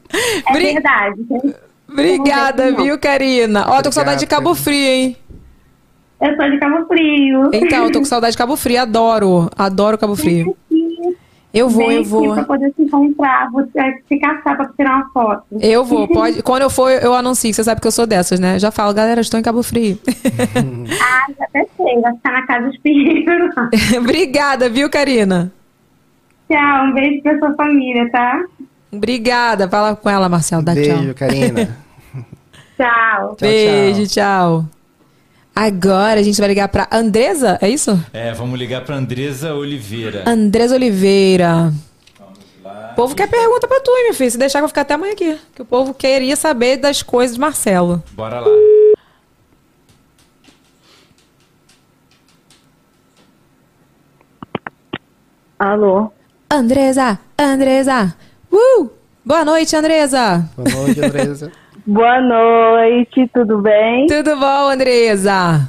É 0.47 0.53
verdade. 0.53 1.24
tem- 1.24 1.55
Obrigada, 1.90 2.70
Não. 2.70 2.82
viu, 2.85 2.99
Karina? 2.99 3.65
Ó, 3.66 3.78
tô 3.81 3.89
com 3.89 3.93
saudade 3.93 4.20
de 4.20 4.27
Cabo 4.27 4.55
Frio, 4.55 4.77
hein? 4.86 5.16
Eu 6.20 6.36
sou 6.36 6.51
de 6.51 6.59
Cabo 6.59 6.86
Frio. 6.86 7.51
Então, 7.53 7.85
eu 7.86 7.90
tô 7.93 7.99
com 7.99 8.05
saudade 8.05 8.32
de 8.32 8.39
Cabo 8.39 8.55
Frio. 8.57 8.81
Adoro. 8.82 9.51
Adoro 9.57 9.97
Cabo 9.99 10.15
Frio. 10.15 10.55
Eu 11.53 11.69
vou, 11.69 11.87
Vem 11.87 11.99
eu 11.99 12.05
vou. 12.05 12.35
Pra 12.35 12.45
poder 12.45 12.73
se 12.74 12.83
encontrar, 12.83 13.51
vou 13.51 13.66
ter 13.66 14.03
que 14.09 14.19
caçar 14.19 14.57
pra 14.57 14.66
tirar 14.69 14.97
uma 14.97 15.11
foto. 15.11 15.45
Eu 15.61 15.85
vou, 15.85 16.09
pode. 16.09 16.43
Quando 16.43 16.62
eu 16.62 16.70
for, 16.70 16.91
eu 16.91 17.15
anuncio. 17.15 17.53
Você 17.53 17.62
sabe 17.62 17.81
que 17.81 17.87
eu 17.87 17.93
sou 17.93 18.07
dessas, 18.07 18.41
né? 18.41 18.59
Já 18.59 18.70
falo, 18.70 18.95
galera, 18.95 19.20
estou 19.20 19.39
em 19.39 19.43
Cabo 19.43 19.62
Frio. 19.62 19.99
Ah, 21.01 21.27
já 21.39 21.45
até 21.45 21.66
sei, 21.77 22.01
vai 22.01 22.15
ficar 22.15 22.33
na 22.33 22.47
casa 22.47 22.66
dos 22.66 22.79
Pinheiros. 22.79 23.55
Obrigada, 23.99 24.69
viu, 24.69 24.89
Karina? 24.89 25.53
Tchau, 26.51 26.85
um 26.87 26.93
beijo 26.93 27.23
pra 27.23 27.39
sua 27.39 27.55
família, 27.55 28.11
tá? 28.11 28.45
Obrigada. 28.91 29.69
Fala 29.69 29.97
com 29.97 30.09
ela, 30.09 30.29
Marcelo. 30.29 30.62
Dá 30.62 30.74
Beijo, 30.74 30.91
tchau. 30.91 31.15
Karina. 31.15 31.79
Tchau. 32.77 33.37
Beijo, 33.41 34.07
tchau. 34.07 34.65
Agora 35.55 36.19
a 36.19 36.23
gente 36.23 36.41
vai 36.41 36.49
ligar 36.49 36.69
pra 36.69 36.89
Andresa, 36.91 37.59
é 37.61 37.69
isso? 37.69 37.99
É, 38.12 38.33
vamos 38.33 38.59
ligar 38.59 38.85
pra 38.85 38.97
Andresa 38.97 39.55
Oliveira. 39.55 40.24
Andresa 40.27 40.74
Oliveira. 40.74 41.73
O 42.93 42.95
povo 42.95 43.15
quer 43.15 43.29
pergunta 43.29 43.66
pra 43.69 43.81
tu, 43.81 43.91
hein, 43.91 44.05
meu 44.05 44.15
filho. 44.15 44.31
Se 44.31 44.39
deixar, 44.39 44.59
eu 44.59 44.62
vou 44.62 44.69
ficar 44.69 44.83
até 44.83 44.95
amanhã 44.95 45.12
aqui. 45.12 45.39
Que 45.55 45.62
o 45.62 45.65
povo 45.65 45.93
queria 45.95 46.37
saber 46.37 46.77
das 46.79 47.03
coisas 47.03 47.35
de 47.35 47.41
Marcelo. 47.41 48.03
Bora 48.12 48.41
lá. 48.41 48.49
Alô? 55.59 56.11
Andresa, 56.51 57.19
Andresa. 57.39 58.15
Uh! 58.51 58.91
Boa 59.24 59.45
noite, 59.45 59.77
Andresa. 59.77 60.49
Boa 60.57 60.69
noite, 60.69 61.01
Andresa. 61.01 61.53
Boa 61.86 62.20
noite, 62.20 63.28
tudo 63.34 63.59
bem? 63.59 64.06
Tudo 64.06 64.36
bom, 64.36 64.68
Andresa? 64.70 65.68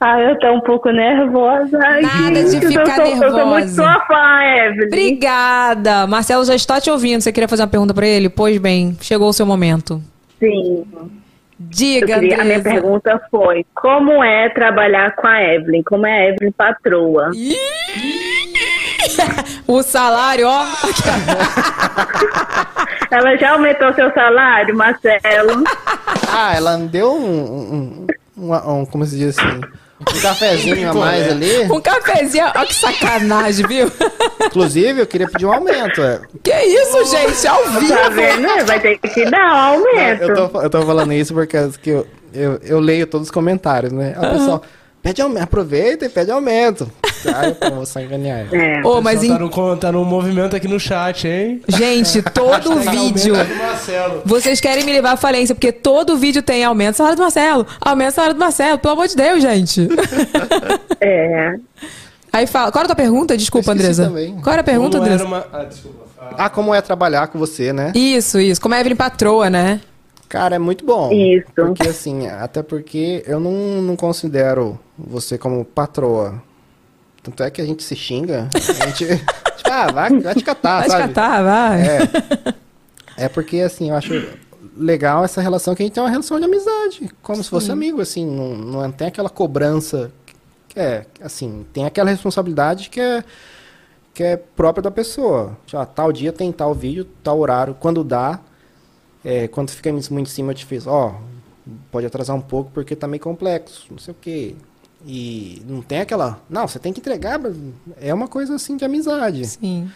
Ah, 0.00 0.18
eu 0.18 0.38
tô 0.38 0.50
um 0.54 0.60
pouco 0.62 0.90
nervosa. 0.90 1.78
Ai, 1.82 2.00
Nada 2.00 2.48
gente, 2.48 2.60
de 2.60 2.68
ficar 2.68 2.98
eu 3.06 3.16
sou, 3.16 3.24
Eu 3.24 3.30
sou 3.32 3.46
muito 3.46 3.66
nervosa. 3.66 3.74
sua 3.74 4.00
fã, 4.06 4.42
Evelyn. 4.42 4.86
Obrigada. 4.86 6.06
Marcelo 6.06 6.44
já 6.44 6.54
está 6.54 6.80
te 6.80 6.90
ouvindo. 6.90 7.20
Você 7.20 7.30
queria 7.32 7.48
fazer 7.48 7.62
uma 7.62 7.68
pergunta 7.68 7.92
para 7.92 8.06
ele? 8.06 8.30
Pois 8.30 8.56
bem, 8.56 8.96
chegou 9.02 9.28
o 9.28 9.32
seu 9.32 9.44
momento. 9.44 10.00
Sim. 10.38 10.84
Diga, 11.58 12.18
queria- 12.18 12.40
a 12.40 12.44
minha 12.44 12.62
pergunta 12.62 13.20
foi: 13.30 13.66
como 13.74 14.24
é 14.24 14.48
trabalhar 14.48 15.14
com 15.14 15.26
a 15.26 15.42
Evelyn? 15.42 15.82
Como 15.82 16.06
é 16.06 16.18
a 16.18 16.28
Evelyn 16.30 16.52
patroa? 16.52 17.30
O 19.70 19.82
salário, 19.84 20.48
ó. 20.48 20.64
Ela 23.10 23.36
já 23.36 23.52
aumentou 23.52 23.92
seu 23.94 24.12
salário, 24.12 24.74
Marcelo? 24.76 25.64
Ah, 26.32 26.54
ela 26.56 26.76
deu 26.76 27.12
um, 27.12 28.06
um, 28.36 28.38
um- 28.38 28.80
um- 28.80 28.86
como 28.86 29.04
se 29.04 29.16
diz 29.16 29.36
assim, 29.38 29.60
um 30.00 30.20
cafezinho 30.22 30.90
a 30.90 30.94
mais 30.94 31.28
ali. 31.28 31.62
Um 31.70 31.80
cafezinho, 31.80 32.46
ó 32.54 32.64
que 32.64 32.74
sacanagem, 32.74 33.66
viu? 33.66 33.90
Inclusive, 34.46 35.00
eu 35.02 35.06
queria 35.06 35.28
pedir 35.28 35.46
um 35.46 35.52
aumento. 35.52 36.00
É. 36.02 36.20
Que 36.42 36.52
isso, 36.62 37.04
gente? 37.06 37.46
Ao 37.48 37.64
vivo. 37.80 37.94
Tá 37.94 38.08
vendo? 38.10 38.66
Vai 38.66 38.78
ter 38.80 38.98
que 38.98 39.24
dar 39.28 39.54
um 39.54 39.56
aumento. 39.56 40.22
Eu 40.22 40.48
tô, 40.48 40.60
eu 40.62 40.70
tô 40.70 40.82
falando 40.82 41.12
isso 41.12 41.34
porque 41.34 41.56
que 41.82 41.90
eu, 41.90 42.06
eu, 42.32 42.60
eu 42.62 42.78
leio 42.80 43.06
todos 43.08 43.26
os 43.26 43.30
comentários, 43.32 43.92
né? 43.92 44.14
O 44.16 44.20
pessoal, 44.20 44.62
pede 45.02 45.20
aumento, 45.22 45.42
aproveita 45.44 46.04
e 46.04 46.08
pede 46.08 46.30
aumento. 46.30 46.90
Aí 47.34 47.54
eu 47.60 47.74
vou 47.74 47.84
sacanear. 47.84 48.46
É. 48.52 48.80
Ô, 48.82 49.02
mas 49.02 49.20
Pessoal, 49.20 49.38
em- 49.42 49.48
tá, 49.50 49.60
no, 49.60 49.76
tá 49.76 49.92
no 49.92 50.04
movimento 50.04 50.56
aqui 50.56 50.66
no 50.66 50.80
chat, 50.80 51.28
hein? 51.28 51.60
Gente, 51.68 52.22
todo 52.32 52.76
vídeo. 52.80 53.34
aumenta 53.34 53.54
do 53.54 53.58
Marcelo. 53.62 54.22
Vocês 54.24 54.60
querem 54.60 54.84
me 54.84 54.92
levar 54.92 55.12
à 55.12 55.16
falência, 55.16 55.54
porque 55.54 55.70
todo 55.72 56.16
vídeo 56.16 56.42
tem 56.42 56.64
aumento 56.64 56.96
salário 56.96 57.16
do 57.16 57.22
Marcelo. 57.22 57.66
Aumento 57.80 58.14
salário 58.14 58.34
do 58.34 58.40
Marcelo, 58.40 58.78
pelo 58.78 58.94
amor 58.94 59.06
de 59.08 59.16
Deus, 59.16 59.42
gente. 59.42 59.86
É. 61.00 61.54
Aí 62.32 62.46
fala, 62.46 62.70
qual 62.70 62.80
era 62.84 62.92
a 62.92 62.94
tua 62.94 63.02
pergunta? 63.04 63.36
Desculpa, 63.36 63.72
Andresa. 63.72 64.04
também. 64.04 64.36
Qual 64.40 64.52
era 64.52 64.60
a 64.60 64.64
pergunta, 64.64 64.98
Como 64.98 65.02
Andresa? 65.02 65.24
era 65.24 65.28
uma- 65.28 65.46
Ah, 65.52 65.64
desculpa. 65.64 65.98
Ah, 66.38 66.48
como 66.50 66.74
é 66.74 66.80
trabalhar 66.80 67.26
com 67.28 67.38
você, 67.38 67.72
né? 67.72 67.90
Isso, 67.94 68.38
isso. 68.38 68.60
Como 68.60 68.74
a 68.74 68.80
Evelyn 68.80 68.96
patroa, 68.96 69.48
né? 69.50 69.80
Cara, 70.30 70.54
é 70.54 70.58
muito 70.60 70.86
bom. 70.86 71.10
Isso. 71.12 71.48
Porque 71.56 71.88
assim, 71.88 72.28
até 72.28 72.62
porque 72.62 73.24
eu 73.26 73.40
não, 73.40 73.82
não 73.82 73.96
considero 73.96 74.78
você 74.96 75.36
como 75.36 75.64
patroa. 75.64 76.40
Tanto 77.20 77.42
é 77.42 77.50
que 77.50 77.60
a 77.60 77.66
gente 77.66 77.82
se 77.82 77.96
xinga. 77.96 78.48
A 78.54 78.86
gente. 78.86 79.06
tipo, 79.58 79.70
ah, 79.70 79.90
vai, 79.90 80.20
vai 80.20 80.34
te 80.36 80.44
catar, 80.44 80.78
Vai 80.78 80.86
te 80.86 80.92
sabe? 80.92 81.02
catar, 81.12 81.42
vai. 81.42 81.82
É. 81.82 81.98
É 83.24 83.28
porque, 83.28 83.58
assim, 83.58 83.90
eu 83.90 83.96
acho 83.96 84.12
legal 84.76 85.24
essa 85.24 85.40
relação 85.40 85.74
que 85.74 85.82
a 85.82 85.86
gente 85.86 85.94
tem 85.94 86.02
uma 86.02 86.08
relação 86.08 86.38
de 86.38 86.44
amizade. 86.44 87.10
Como 87.20 87.42
se 87.42 87.50
fosse 87.50 87.72
amigo, 87.72 88.00
assim. 88.00 88.24
Não, 88.24 88.54
não 88.54 88.92
tem 88.92 89.08
aquela 89.08 89.28
cobrança. 89.28 90.12
Que 90.68 90.78
é, 90.78 91.06
assim, 91.20 91.66
tem 91.72 91.86
aquela 91.86 92.08
responsabilidade 92.08 92.88
que 92.88 93.00
é, 93.00 93.24
que 94.14 94.22
é 94.22 94.36
própria 94.36 94.80
da 94.80 94.92
pessoa. 94.92 95.58
Já, 95.66 95.84
tal 95.84 96.12
dia 96.12 96.32
tem 96.32 96.52
tal 96.52 96.72
vídeo, 96.72 97.04
tal 97.20 97.40
horário. 97.40 97.76
Quando 97.80 98.04
dá, 98.04 98.38
é, 99.24 99.48
quando 99.48 99.70
fica 99.70 99.92
muito 99.92 100.12
em 100.12 100.24
cima, 100.24 100.52
eu 100.52 100.54
te 100.56 100.64
fiz, 100.66 100.86
ó, 100.86 101.14
pode 101.90 102.06
atrasar 102.06 102.34
um 102.36 102.40
pouco 102.40 102.70
porque 102.72 102.96
tá 102.96 103.06
meio 103.06 103.22
complexo, 103.22 103.86
não 103.90 103.98
sei 103.98 104.12
o 104.12 104.16
quê. 104.20 104.54
E 105.06 105.62
não 105.66 105.80
tem 105.80 106.00
aquela. 106.00 106.38
Não, 106.48 106.68
você 106.68 106.78
tem 106.78 106.92
que 106.92 107.00
entregar. 107.00 107.40
É 108.00 108.12
uma 108.12 108.28
coisa 108.28 108.54
assim 108.54 108.76
de 108.76 108.84
amizade. 108.84 109.46
Sim. 109.46 109.90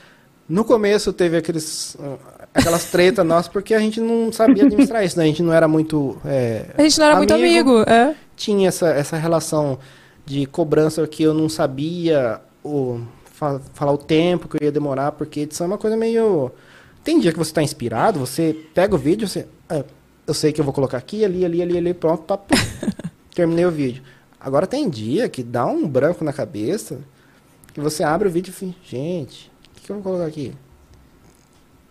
No 0.48 0.64
começo 0.64 1.12
teve 1.12 1.36
aqueles, 1.36 1.94
ah, 2.00 2.16
aquelas 2.54 2.86
tretas 2.86 3.24
nossas 3.26 3.48
porque 3.48 3.74
a 3.74 3.78
gente 3.78 4.00
não 4.00 4.32
sabia 4.32 4.64
administrar 4.64 5.04
isso, 5.04 5.18
né? 5.18 5.24
A 5.24 5.26
gente 5.26 5.42
não 5.42 5.52
era 5.52 5.68
muito. 5.68 6.16
é, 6.24 6.66
A 6.78 6.82
gente 6.82 6.98
não 6.98 7.06
era 7.06 7.16
muito 7.16 7.34
amigo, 7.34 7.80
é. 7.86 8.14
Tinha 8.36 8.68
essa, 8.68 8.88
essa 8.90 9.16
relação 9.16 9.78
de 10.24 10.46
cobrança 10.46 11.06
que 11.06 11.22
eu 11.22 11.34
não 11.34 11.48
sabia 11.50 12.40
o, 12.64 13.00
fa- 13.30 13.60
falar 13.74 13.92
o 13.92 13.98
tempo 13.98 14.48
que 14.48 14.56
eu 14.56 14.66
ia 14.66 14.72
demorar, 14.72 15.12
porque 15.12 15.40
edição 15.40 15.66
é 15.66 15.68
uma 15.68 15.78
coisa 15.78 15.96
meio. 15.98 16.50
Tem 17.04 17.20
dia 17.20 17.32
que 17.32 17.38
você 17.38 17.50
está 17.50 17.62
inspirado, 17.62 18.18
você 18.18 18.56
pega 18.72 18.94
o 18.94 18.98
vídeo, 18.98 19.28
você. 19.28 19.46
ah, 19.68 19.84
eu 20.26 20.32
sei 20.32 20.52
que 20.52 20.60
eu 20.60 20.64
vou 20.64 20.72
colocar 20.72 20.96
aqui, 20.96 21.22
ali, 21.22 21.44
ali, 21.44 21.60
ali, 21.60 21.76
ali, 21.76 21.94
pronto, 21.94 22.24
tá, 22.24 22.40
terminei 23.34 23.66
o 23.66 23.70
vídeo. 23.70 24.02
Agora 24.40 24.66
tem 24.66 24.88
dia 24.88 25.28
que 25.28 25.42
dá 25.42 25.66
um 25.66 25.86
branco 25.86 26.24
na 26.24 26.32
cabeça, 26.32 27.00
que 27.74 27.80
você 27.80 28.02
abre 28.02 28.26
o 28.26 28.30
vídeo 28.30 28.50
e 28.50 28.52
fala, 28.54 28.74
gente, 28.82 29.52
o 29.68 29.74
que, 29.74 29.82
que 29.82 29.92
eu 29.92 29.96
vou 29.96 30.02
colocar 30.02 30.26
aqui? 30.26 30.54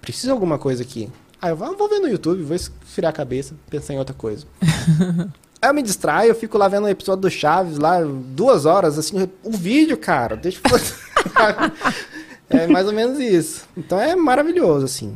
Precisa 0.02 0.27
de 0.27 0.31
alguma 0.31 0.57
coisa 0.57 0.81
aqui. 0.81 1.10
Aí 1.40 1.52
eu 1.52 1.56
vou, 1.56 1.77
vou 1.77 1.88
ver 1.88 1.99
no 1.99 2.07
YouTube, 2.07 2.41
vou 2.41 2.56
esfriar 2.56 3.11
a 3.11 3.15
cabeça, 3.15 3.53
pensar 3.69 3.94
em 3.94 3.99
outra 3.99 4.15
coisa. 4.15 4.48
Aí 5.61 5.69
eu 5.69 5.73
me 5.73 5.81
distraio, 5.81 6.31
eu 6.31 6.35
fico 6.35 6.57
lá 6.57 6.68
vendo 6.68 6.85
o 6.85 6.90
episódio 6.90 7.22
do 7.22 7.30
Chaves, 7.30 7.77
lá, 7.77 7.99
duas 8.02 8.65
horas, 8.65 8.98
assim, 8.98 9.30
o 9.44 9.52
vídeo, 9.52 9.95
cara, 9.95 10.35
deixa 10.35 10.60
eu... 10.60 10.72
é 12.54 12.68
mais 12.68 12.88
ou 12.88 12.94
menos 12.94 13.20
isso. 13.20 13.64
Então 13.76 14.00
é 14.00 14.16
maravilhoso, 14.16 14.86
assim. 14.86 15.14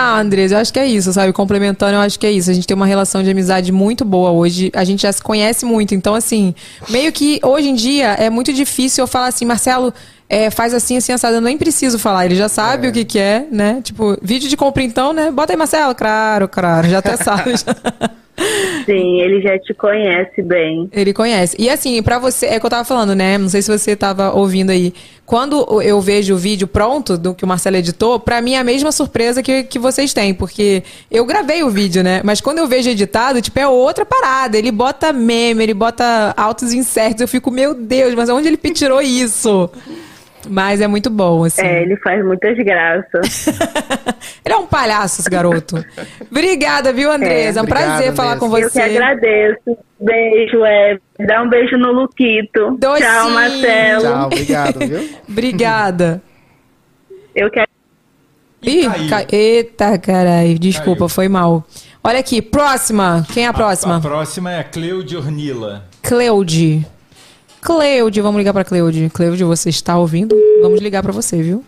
Ah, 0.00 0.20
Andres, 0.20 0.52
eu 0.52 0.58
acho 0.58 0.72
que 0.72 0.78
é 0.78 0.86
isso, 0.86 1.12
sabe? 1.12 1.32
Complementando, 1.32 1.94
eu 1.94 2.00
acho 2.00 2.20
que 2.20 2.26
é 2.26 2.30
isso. 2.30 2.48
A 2.48 2.54
gente 2.54 2.68
tem 2.68 2.74
uma 2.76 2.86
relação 2.86 3.20
de 3.20 3.28
amizade 3.28 3.72
muito 3.72 4.04
boa 4.04 4.30
hoje. 4.30 4.70
A 4.72 4.84
gente 4.84 5.02
já 5.02 5.12
se 5.12 5.20
conhece 5.20 5.64
muito. 5.64 5.92
Então, 5.92 6.14
assim, 6.14 6.54
meio 6.88 7.10
que 7.10 7.40
hoje 7.42 7.68
em 7.68 7.74
dia 7.74 8.12
é 8.12 8.30
muito 8.30 8.52
difícil 8.52 9.02
eu 9.02 9.08
falar 9.08 9.26
assim, 9.26 9.44
Marcelo, 9.44 9.92
é, 10.28 10.50
faz 10.50 10.72
assim, 10.72 10.96
assim, 10.96 11.10
assado. 11.10 11.38
Eu 11.38 11.40
nem 11.40 11.58
preciso 11.58 11.98
falar. 11.98 12.26
Ele 12.26 12.36
já 12.36 12.48
sabe 12.48 12.86
o 12.86 12.92
que, 12.92 13.04
que 13.04 13.18
é, 13.18 13.44
né? 13.50 13.80
Tipo, 13.82 14.16
vídeo 14.22 14.48
de 14.48 14.56
compra 14.56 14.84
então, 14.84 15.12
né? 15.12 15.32
Bota 15.32 15.52
aí, 15.52 15.56
Marcelo. 15.56 15.92
Claro, 15.96 16.46
claro. 16.46 16.88
Já 16.88 16.98
até 16.98 17.16
sabe. 17.16 17.56
já. 17.56 17.74
Sim, 18.84 19.20
ele 19.20 19.40
já 19.42 19.58
te 19.58 19.74
conhece 19.74 20.40
bem. 20.42 20.88
Ele 20.92 21.12
conhece. 21.12 21.56
E 21.58 21.68
assim, 21.68 22.02
pra 22.02 22.18
você, 22.18 22.46
é 22.46 22.60
que 22.60 22.64
eu 22.64 22.70
tava 22.70 22.84
falando, 22.84 23.14
né? 23.14 23.36
Não 23.36 23.48
sei 23.48 23.60
se 23.60 23.70
você 23.70 23.96
tava 23.96 24.32
ouvindo 24.32 24.70
aí. 24.70 24.94
Quando 25.26 25.82
eu 25.82 26.00
vejo 26.00 26.34
o 26.34 26.38
vídeo 26.38 26.66
pronto 26.66 27.18
do 27.18 27.34
que 27.34 27.44
o 27.44 27.46
Marcelo 27.48 27.76
editou, 27.76 28.18
pra 28.18 28.40
mim 28.40 28.54
é 28.54 28.58
a 28.58 28.64
mesma 28.64 28.90
surpresa 28.90 29.42
que, 29.42 29.64
que 29.64 29.78
vocês 29.78 30.14
têm, 30.14 30.32
porque 30.32 30.82
eu 31.10 31.26
gravei 31.26 31.62
o 31.62 31.68
vídeo, 31.68 32.02
né? 32.02 32.22
Mas 32.24 32.40
quando 32.40 32.58
eu 32.58 32.66
vejo 32.66 32.88
editado, 32.88 33.42
tipo, 33.42 33.58
é 33.58 33.68
outra 33.68 34.06
parada. 34.06 34.56
Ele 34.56 34.72
bota 34.72 35.12
meme, 35.12 35.62
ele 35.62 35.74
bota 35.74 36.32
altos 36.36 36.72
insertos. 36.72 37.20
Eu 37.20 37.28
fico, 37.28 37.50
meu 37.50 37.74
Deus, 37.74 38.14
mas 38.14 38.30
onde 38.30 38.48
ele 38.48 38.56
tirou 38.56 39.02
isso? 39.02 39.70
Mas 40.48 40.80
é 40.80 40.86
muito 40.86 41.10
bom, 41.10 41.44
assim. 41.44 41.62
É, 41.62 41.82
ele 41.82 41.96
faz 41.96 42.24
muitas 42.24 42.56
graças. 42.58 43.48
Ele 44.44 44.54
é 44.54 44.56
um 44.56 44.66
palhaço, 44.66 45.20
esse 45.20 45.28
garoto. 45.28 45.84
Obrigada, 46.30 46.92
viu, 46.92 47.10
Andresa? 47.12 47.60
É, 47.60 47.62
um 47.62 47.64
obrigado, 47.64 47.86
prazer 47.86 48.14
falar 48.14 48.38
com 48.38 48.48
você. 48.48 48.64
Eu 48.64 48.70
que 48.70 48.80
agradeço. 48.80 49.78
Beijo, 50.00 50.64
Eve. 50.64 51.00
Dá 51.26 51.42
um 51.42 51.50
beijo 51.50 51.76
no 51.76 51.92
Luquito. 51.92 52.76
Dois 52.78 53.04
Tchau, 53.04 53.26
sim. 53.26 53.34
Marcelo. 53.34 54.02
Tchau, 54.02 54.26
obrigado, 54.26 54.78
viu? 54.78 55.10
Obrigada. 55.28 56.22
Eu 57.34 57.50
quero. 57.50 57.68
Ih, 58.62 58.88
ca... 59.08 59.26
Eita, 59.30 59.98
caralho. 59.98 60.58
Desculpa, 60.58 61.08
foi 61.08 61.28
mal. 61.28 61.64
Olha 62.02 62.20
aqui, 62.20 62.40
próxima. 62.40 63.26
Quem 63.32 63.44
é 63.44 63.48
a 63.48 63.52
próxima? 63.52 63.96
A, 63.96 64.00
próxima 64.00 64.52
é 64.52 64.60
a 64.60 64.64
Cleude 64.64 65.16
Ornila. 65.16 65.84
Cleude. 66.02 66.86
Cleude, 67.60 68.20
vamos 68.20 68.38
ligar 68.38 68.52
pra 68.52 68.64
Cleude. 68.64 69.10
Cleude, 69.12 69.44
você 69.44 69.68
está 69.68 69.96
ouvindo? 69.98 70.36
Vamos 70.62 70.80
ligar 70.80 71.02
pra 71.02 71.12
você, 71.12 71.42
viu? 71.42 71.64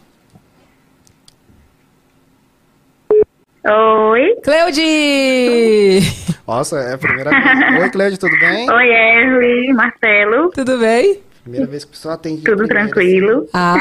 Oi. 3.64 4.36
Cleude! 4.42 6.00
Nossa, 6.46 6.78
é 6.78 6.94
a 6.94 6.98
primeira 6.98 7.30
vez. 7.30 7.82
Oi, 7.82 7.90
Cleide, 7.90 8.18
tudo 8.18 8.36
bem? 8.38 8.70
Oi, 8.70 8.86
Evelyn, 8.86 9.72
Marcelo. 9.74 10.50
Tudo 10.50 10.78
bem? 10.78 11.20
Primeira 11.42 11.66
vez 11.66 11.84
que 11.84 11.90
o 11.90 11.92
pessoal 11.92 12.14
atende. 12.14 12.42
Tudo 12.42 12.66
tranquilo. 12.66 13.46
Ah. 13.52 13.76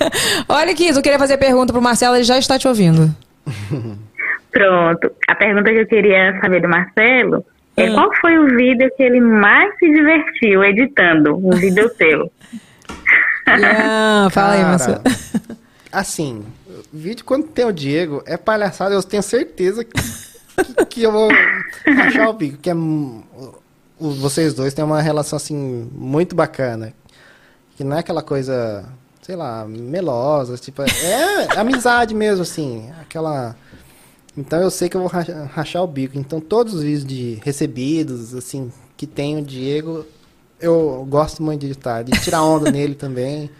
Olha 0.48 0.72
aqui, 0.72 0.88
eu 0.88 1.02
queria 1.02 1.18
fazer 1.18 1.36
pergunta 1.38 1.72
pro 1.72 1.80
Marcelo, 1.82 2.16
ele 2.16 2.24
já 2.24 2.38
está 2.38 2.58
te 2.58 2.66
ouvindo. 2.66 3.14
Pronto. 4.50 5.12
A 5.28 5.34
pergunta 5.34 5.70
que 5.70 5.78
eu 5.78 5.86
queria 5.86 6.38
saber 6.40 6.60
do 6.60 6.68
Marcelo 6.68 7.44
é 7.80 7.90
Hum. 7.90 7.94
qual 7.94 8.10
foi 8.20 8.38
o 8.38 8.56
vídeo 8.56 8.90
que 8.96 9.02
ele 9.02 9.20
mais 9.20 9.74
se 9.78 9.86
divertiu 9.90 10.64
editando? 10.64 11.36
Um 11.36 11.50
vídeo 11.50 11.90
seu. 11.96 12.30
Ah, 13.46 14.28
fala 14.30 14.52
aí, 14.54 14.62
Marcelo. 14.62 15.02
Assim, 15.92 16.44
o 16.92 16.96
vídeo 16.96 17.24
quando 17.24 17.48
tem 17.48 17.64
o 17.64 17.72
Diego 17.72 18.22
é 18.26 18.36
palhaçada, 18.36 18.94
eu 18.94 19.02
tenho 19.02 19.22
certeza 19.22 19.84
que, 19.84 19.92
que, 19.92 20.84
que 20.86 21.02
eu 21.02 21.10
vou 21.10 21.28
achar 22.06 22.28
o 22.28 22.32
bico, 22.32 22.58
que 22.58 22.70
é 22.70 22.74
vocês 23.98 24.54
dois 24.54 24.72
têm 24.72 24.84
uma 24.84 25.02
relação 25.02 25.36
assim 25.36 25.90
muito 25.92 26.34
bacana. 26.34 26.92
Que 27.76 27.84
não 27.84 27.96
é 27.96 28.00
aquela 28.00 28.22
coisa, 28.22 28.84
sei 29.22 29.34
lá, 29.36 29.64
melosa, 29.66 30.56
tipo, 30.56 30.82
é 30.82 31.58
amizade 31.58 32.14
mesmo 32.14 32.42
assim, 32.42 32.90
aquela 33.00 33.56
Então 34.36 34.60
eu 34.60 34.70
sei 34.70 34.88
que 34.88 34.96
eu 34.96 35.00
vou 35.00 35.08
racha- 35.10 35.44
rachar 35.52 35.82
o 35.82 35.86
bico. 35.86 36.18
Então 36.18 36.40
todos 36.40 36.74
os 36.74 36.82
vídeos 36.82 37.04
de 37.04 37.38
recebidos 37.42 38.34
assim 38.34 38.70
que 38.96 39.06
tem 39.06 39.38
o 39.38 39.42
Diego, 39.42 40.04
eu 40.60 41.06
gosto 41.08 41.42
muito 41.42 41.60
de 41.62 41.66
editar, 41.68 42.02
de 42.02 42.12
tirar 42.20 42.42
onda 42.44 42.70
nele 42.72 42.94
também. 42.94 43.50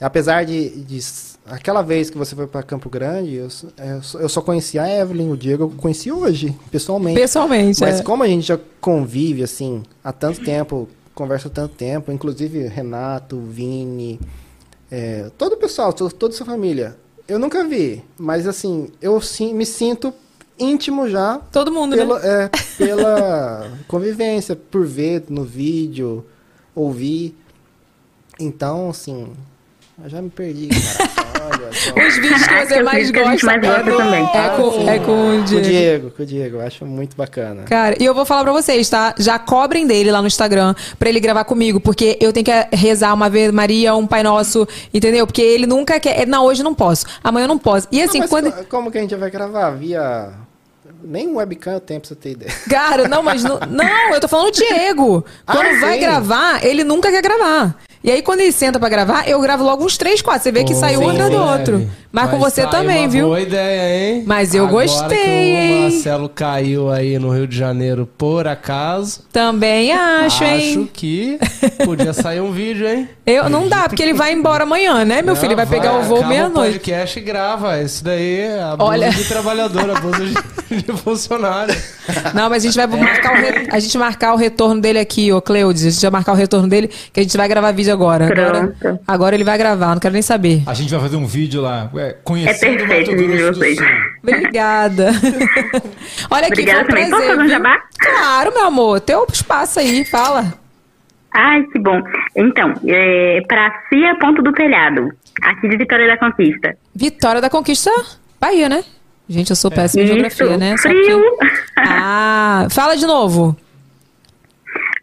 Apesar 0.00 0.44
de, 0.46 0.70
de 0.84 0.98
aquela 1.44 1.82
vez 1.82 2.08
que 2.08 2.16
você 2.16 2.34
foi 2.34 2.46
para 2.46 2.62
Campo 2.62 2.88
Grande, 2.88 3.34
eu, 3.34 3.48
eu 3.78 4.02
só- 4.02 4.18
eu 4.18 4.28
só 4.30 4.40
conheci 4.40 4.78
a 4.78 4.88
Evelyn, 4.88 5.30
o 5.30 5.36
Diego 5.36 5.64
eu 5.64 5.70
conheci 5.70 6.10
hoje, 6.10 6.56
pessoalmente. 6.70 7.20
Pessoalmente, 7.20 7.80
Mas 7.80 8.00
é. 8.00 8.02
como 8.02 8.22
a 8.22 8.28
gente 8.28 8.46
já 8.46 8.58
convive 8.80 9.42
assim 9.42 9.82
há 10.02 10.10
tanto 10.10 10.42
tempo, 10.42 10.88
conversa 11.14 11.48
há 11.48 11.50
tanto 11.50 11.74
tempo, 11.74 12.10
inclusive 12.10 12.66
Renato, 12.68 13.38
Vini, 13.40 14.18
é, 14.90 15.30
todo 15.36 15.52
o 15.52 15.56
pessoal, 15.58 15.92
to- 15.92 16.10
toda 16.10 16.34
essa 16.34 16.46
família, 16.46 16.96
eu 17.30 17.38
nunca 17.38 17.62
vi, 17.62 18.02
mas 18.18 18.44
assim, 18.44 18.88
eu 19.00 19.20
sim, 19.20 19.54
me 19.54 19.64
sinto 19.64 20.12
íntimo 20.58 21.08
já. 21.08 21.38
Todo 21.52 21.70
mundo, 21.70 21.94
pela, 21.94 22.18
né? 22.18 22.28
é, 22.28 22.50
pela 22.76 23.70
convivência, 23.86 24.56
por 24.56 24.84
ver 24.84 25.22
no 25.28 25.44
vídeo, 25.44 26.26
ouvir. 26.74 27.36
Então, 28.38 28.90
assim, 28.90 29.32
eu 30.02 30.10
já 30.10 30.20
me 30.20 30.28
perdi, 30.28 30.70
cara. 30.70 31.10
Os 31.50 32.16
vídeos 32.16 32.46
que 32.46 32.66
você 32.66 32.82
mais 32.82 33.10
gosta 33.10 33.52
é, 33.52 33.58
do- 33.82 34.00
é 34.00 34.50
com, 34.56 34.88
é 34.90 34.98
com 34.98 35.02
o 35.02 35.04
Com 35.04 35.38
o 35.40 35.44
Diego. 35.44 35.62
Diego, 35.62 36.10
com 36.10 36.22
o 36.22 36.26
Diego, 36.26 36.56
eu 36.56 36.66
acho 36.66 36.84
muito 36.86 37.16
bacana. 37.16 37.62
Cara, 37.64 37.96
e 38.00 38.04
eu 38.04 38.14
vou 38.14 38.24
falar 38.24 38.42
pra 38.44 38.52
vocês, 38.52 38.88
tá? 38.88 39.14
Já 39.18 39.38
cobrem 39.38 39.86
dele 39.86 40.10
lá 40.10 40.20
no 40.20 40.26
Instagram 40.26 40.74
pra 40.98 41.08
ele 41.08 41.20
gravar 41.20 41.44
comigo, 41.44 41.80
porque 41.80 42.16
eu 42.20 42.32
tenho 42.32 42.44
que 42.44 42.76
rezar 42.76 43.12
uma 43.14 43.28
vez 43.30 43.50
Maria, 43.52 43.94
um 43.94 44.06
Pai 44.06 44.22
Nosso, 44.22 44.66
entendeu? 44.92 45.26
Porque 45.26 45.42
ele 45.42 45.66
nunca 45.66 45.98
quer. 46.00 46.26
Não, 46.26 46.44
hoje 46.44 46.62
não 46.62 46.74
posso. 46.74 47.06
Amanhã 47.22 47.44
eu 47.44 47.48
não 47.48 47.58
posso. 47.58 47.86
E 47.90 48.02
assim, 48.02 48.18
Não, 48.18 48.24
mas 48.24 48.30
quando. 48.30 48.52
co- 48.52 48.64
Como 48.64 48.90
que 48.90 48.98
a 48.98 49.00
gente 49.00 49.14
vai 49.16 49.30
gravar? 49.30 49.70
Via. 49.70 50.28
Nem 51.02 51.28
um 51.28 51.36
webcam 51.36 51.72
eu 51.74 51.80
tenho 51.80 52.00
pra 52.00 52.08
você 52.08 52.14
ter 52.14 52.30
ideia. 52.32 52.52
Cara, 52.68 53.08
não, 53.08 53.22
mas 53.22 53.42
não, 53.42 53.58
não, 53.70 54.12
eu 54.14 54.20
tô 54.20 54.28
falando 54.28 54.50
do 54.50 54.56
Diego. 54.58 55.24
Quando 55.46 55.66
Ah, 55.66 55.80
vai 55.80 55.94
sim. 55.94 56.00
gravar, 56.00 56.64
ele 56.64 56.84
nunca 56.84 57.10
quer 57.10 57.22
gravar. 57.22 57.74
E 58.02 58.10
aí, 58.10 58.22
quando 58.22 58.40
ele 58.40 58.52
senta 58.52 58.78
pra 58.80 58.88
gravar, 58.88 59.28
eu 59.28 59.38
gravo 59.40 59.62
logo 59.62 59.84
uns 59.84 59.98
três, 59.98 60.22
quatro. 60.22 60.42
Você 60.42 60.50
vê 60.50 60.64
que 60.64 60.72
Pô, 60.72 60.80
saiu 60.80 61.02
um 61.02 61.14
do 61.30 61.36
outro. 61.36 61.86
Mas 62.12 62.30
com 62.30 62.38
Vai 62.40 62.50
você 62.50 62.66
também, 62.66 63.06
viu? 63.08 63.26
Boa 63.26 63.40
ideia, 63.40 64.14
hein? 64.16 64.24
Mas 64.26 64.52
eu 64.54 64.66
Agora 64.66 64.84
gostei, 64.86 65.54
que 65.54 65.78
o? 65.78 65.82
Marcelo 65.82 66.28
caiu 66.28 66.90
aí 66.90 67.18
no 67.20 67.30
Rio 67.30 67.46
de 67.46 67.56
Janeiro 67.56 68.08
por 68.18 68.48
acaso. 68.48 69.20
Também 69.32 69.92
acho, 69.92 70.42
hein? 70.42 70.70
Acho 70.70 70.88
que 70.92 71.38
podia 71.84 72.12
sair 72.12 72.40
um 72.40 72.50
vídeo, 72.50 72.88
hein? 72.88 73.08
Eu, 73.24 73.48
não 73.48 73.68
dá, 73.68 73.88
porque 73.88 74.02
ele 74.02 74.12
vai 74.14 74.32
embora 74.32 74.64
amanhã, 74.64 75.04
né, 75.04 75.22
meu 75.22 75.34
Não, 75.34 75.36
filho? 75.36 75.50
Ele 75.50 75.54
vai 75.56 75.66
pegar 75.66 75.92
o 76.00 76.02
voo 76.02 76.24
meia-noite. 76.26 76.72
podcast 76.80 77.16
e 77.16 77.22
grava. 77.22 77.80
Isso 77.80 78.02
daí 78.02 78.40
é 78.40 78.60
abuso 78.62 78.90
Olha. 78.90 79.10
de 79.10 79.24
trabalhador, 79.24 79.88
abuso 79.88 80.24
de, 80.26 80.82
de 80.82 80.92
funcionário. 80.98 81.76
Não, 82.34 82.50
mas 82.50 82.64
a 82.64 82.66
gente 82.66 82.74
vai 82.76 82.86
marcar 82.88 83.32
o, 83.34 83.36
re- 83.36 83.68
a 83.70 83.78
gente 83.78 83.96
marcar 83.96 84.34
o 84.34 84.36
retorno 84.36 84.80
dele 84.80 84.98
aqui, 84.98 85.32
ô 85.32 85.40
Cleudes. 85.40 85.84
A 85.86 85.90
gente 85.90 86.00
vai 86.02 86.10
marcar 86.10 86.32
o 86.32 86.34
retorno 86.34 86.66
dele, 86.66 86.90
que 87.12 87.20
a 87.20 87.22
gente 87.22 87.36
vai 87.36 87.46
gravar 87.46 87.70
vídeo 87.70 87.89
agora. 87.90 88.26
Agora, 88.26 89.00
agora 89.06 89.34
ele 89.34 89.44
vai 89.44 89.56
gravar, 89.58 89.88
não 89.94 89.98
quero 90.00 90.12
nem 90.14 90.22
saber. 90.22 90.62
A 90.66 90.74
gente 90.74 90.90
vai 90.90 91.00
fazer 91.00 91.16
um 91.16 91.26
vídeo 91.26 91.60
lá, 91.62 91.90
é, 91.96 92.16
conhecendo 92.24 92.74
É 92.82 92.86
perfeito 92.86 93.10
o 93.12 93.14
Mato 93.28 93.36
do 93.48 93.54
vocês. 93.54 93.76
Sul. 93.76 93.86
Obrigada. 94.22 95.10
Olha 96.30 96.46
aqui, 96.46 96.52
Obrigada 96.52 96.84
foi 96.84 96.84
um 96.84 96.86
também. 96.88 97.10
Posso 97.10 97.22
prazer. 97.22 97.38
um 97.38 97.40
viu? 97.42 97.48
jabá? 97.50 97.78
Claro, 97.98 98.52
meu 98.54 98.66
amor. 98.66 99.00
Teu 99.00 99.26
espaço 99.32 99.80
aí, 99.80 100.04
fala. 100.04 100.52
Ai, 101.32 101.62
que 101.72 101.78
bom. 101.78 102.00
Então, 102.36 102.74
é, 102.86 103.40
pra 103.46 103.72
Cia 103.88 104.16
Ponto 104.20 104.42
do 104.42 104.52
Telhado, 104.52 105.08
aqui 105.42 105.68
de 105.68 105.76
Vitória 105.76 106.06
da 106.08 106.16
Conquista. 106.18 106.76
Vitória 106.94 107.40
da 107.40 107.48
Conquista, 107.48 107.90
Bahia, 108.40 108.68
né? 108.68 108.82
Gente, 109.28 109.50
eu 109.50 109.56
sou 109.56 109.70
péssima 109.70 110.02
em 110.02 110.06
Isso, 110.06 110.12
geografia, 110.14 110.56
né? 110.56 110.76
Só 110.76 110.88
frio. 110.88 111.20
que- 111.38 111.46
Ah, 111.78 112.66
fala 112.70 112.96
de 112.96 113.06
novo. 113.06 113.56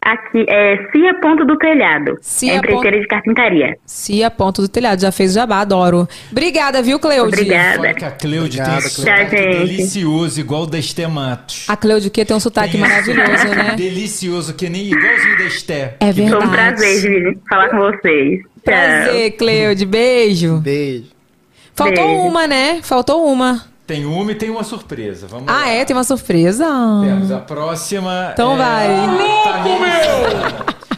Aqui 0.00 0.46
é 0.48 0.76
Cia 0.90 1.14
Ponto 1.20 1.44
do 1.44 1.56
Telhado. 1.58 2.16
Cia 2.22 2.52
é 2.52 2.56
empreiteira 2.56 3.00
de 3.00 3.06
carpintaria. 3.06 3.76
Cia 3.84 4.30
Ponto 4.30 4.62
do 4.62 4.68
Telhado, 4.68 5.00
já 5.02 5.10
fez 5.12 5.32
o 5.32 5.34
jabá, 5.34 5.60
adoro. 5.60 6.08
Obrigada, 6.30 6.80
viu, 6.82 6.98
Cleude? 6.98 7.34
Obrigada. 7.34 7.80
Olha 7.80 7.94
que 7.94 8.04
a 8.04 8.10
Cleude 8.10 8.56
tem 8.56 8.64
Obrigado, 8.66 8.86
esse 8.86 9.02
Cleude. 9.02 9.20
sotaque 9.26 9.36
gente. 9.42 9.58
delicioso, 9.66 10.40
igual 10.40 10.62
o 10.62 10.66
da 10.66 10.78
Esté 10.78 11.06
Matos. 11.06 11.66
A 11.68 11.76
Cleude 11.76 12.10
que 12.10 12.24
tem 12.24 12.36
um 12.36 12.40
sotaque 12.40 12.72
Tem 12.72 12.80
maravilhoso, 12.80 13.48
né? 13.48 13.74
Delicioso, 13.76 14.54
que 14.54 14.68
nem 14.68 14.86
igualzinho 14.86 15.38
da 15.38 15.44
Esté. 15.44 15.96
É 16.00 16.12
Foi 16.12 16.12
verdade. 16.12 16.44
um 16.46 16.50
prazer 16.50 17.00
de 17.34 17.38
falar 17.48 17.68
com 17.68 17.78
vocês. 17.78 18.40
Prazer, 18.64 19.32
Cleude. 19.32 19.84
Beijo. 19.84 20.58
Beijo. 20.58 21.06
Faltou 21.74 22.06
Beijo. 22.06 22.22
uma, 22.22 22.46
né? 22.46 22.80
Faltou 22.82 23.26
uma. 23.30 23.64
Tem 23.88 24.04
uma 24.04 24.30
e 24.30 24.34
tem 24.34 24.50
uma 24.50 24.62
surpresa. 24.62 25.26
Vamos 25.26 25.48
Ah, 25.48 25.52
lá. 25.60 25.68
é? 25.70 25.82
Tem 25.82 25.96
uma 25.96 26.04
surpresa? 26.04 26.66
Temos 27.02 27.32
a 27.32 27.38
próxima. 27.38 28.28
Então 28.34 28.52
é... 28.52 28.56
vai. 28.58 28.88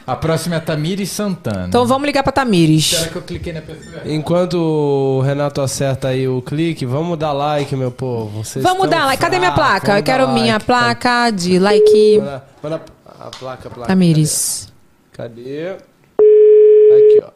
A 0.05 0.17
próxima 0.17 0.57
é 0.57 0.59
a 0.59 0.61
Tamires 0.61 1.09
Santana. 1.11 1.67
Então 1.69 1.87
vamos 1.87 2.05
ligar 2.05 2.25
pra 2.25 2.33
Tamires. 2.33 2.87
Será 2.87 3.09
que 3.11 3.15
eu 3.17 3.23
cliquei 3.23 3.53
na 3.53 3.63
pessoa? 3.63 4.03
Enquanto 4.05 4.55
o 4.55 5.21
Renato 5.21 5.61
acerta 5.61 6.09
aí 6.09 6.27
o 6.27 6.43
clique, 6.43 6.85
vamos 6.85 7.17
dar 7.17 7.33
like, 7.33 7.77
meu 7.77 7.93
povo. 7.93 8.43
Vocês 8.43 8.61
Vamos 8.61 8.91
dar 8.91 9.05
like. 9.07 9.23
Cadê 9.23 9.39
minha 9.39 9.53
placa? 9.53 9.87
vamos 9.87 9.99
Eu 10.01 10.03
quero 10.05 10.27
dar 10.27 10.33
minha 10.33 10.55
like. 10.55 10.67
placa 10.67 11.31
de 11.31 11.61
like. 11.61 12.19
Manda, 12.19 12.45
manda 12.61 12.83
a 13.21 13.31
placa, 13.31 13.69
a 13.69 13.71
placa. 13.71 13.87
Tamires. 13.87 14.67
Cadê? 15.13 15.77
Aqui, 16.19 17.23
ó. 17.23 17.31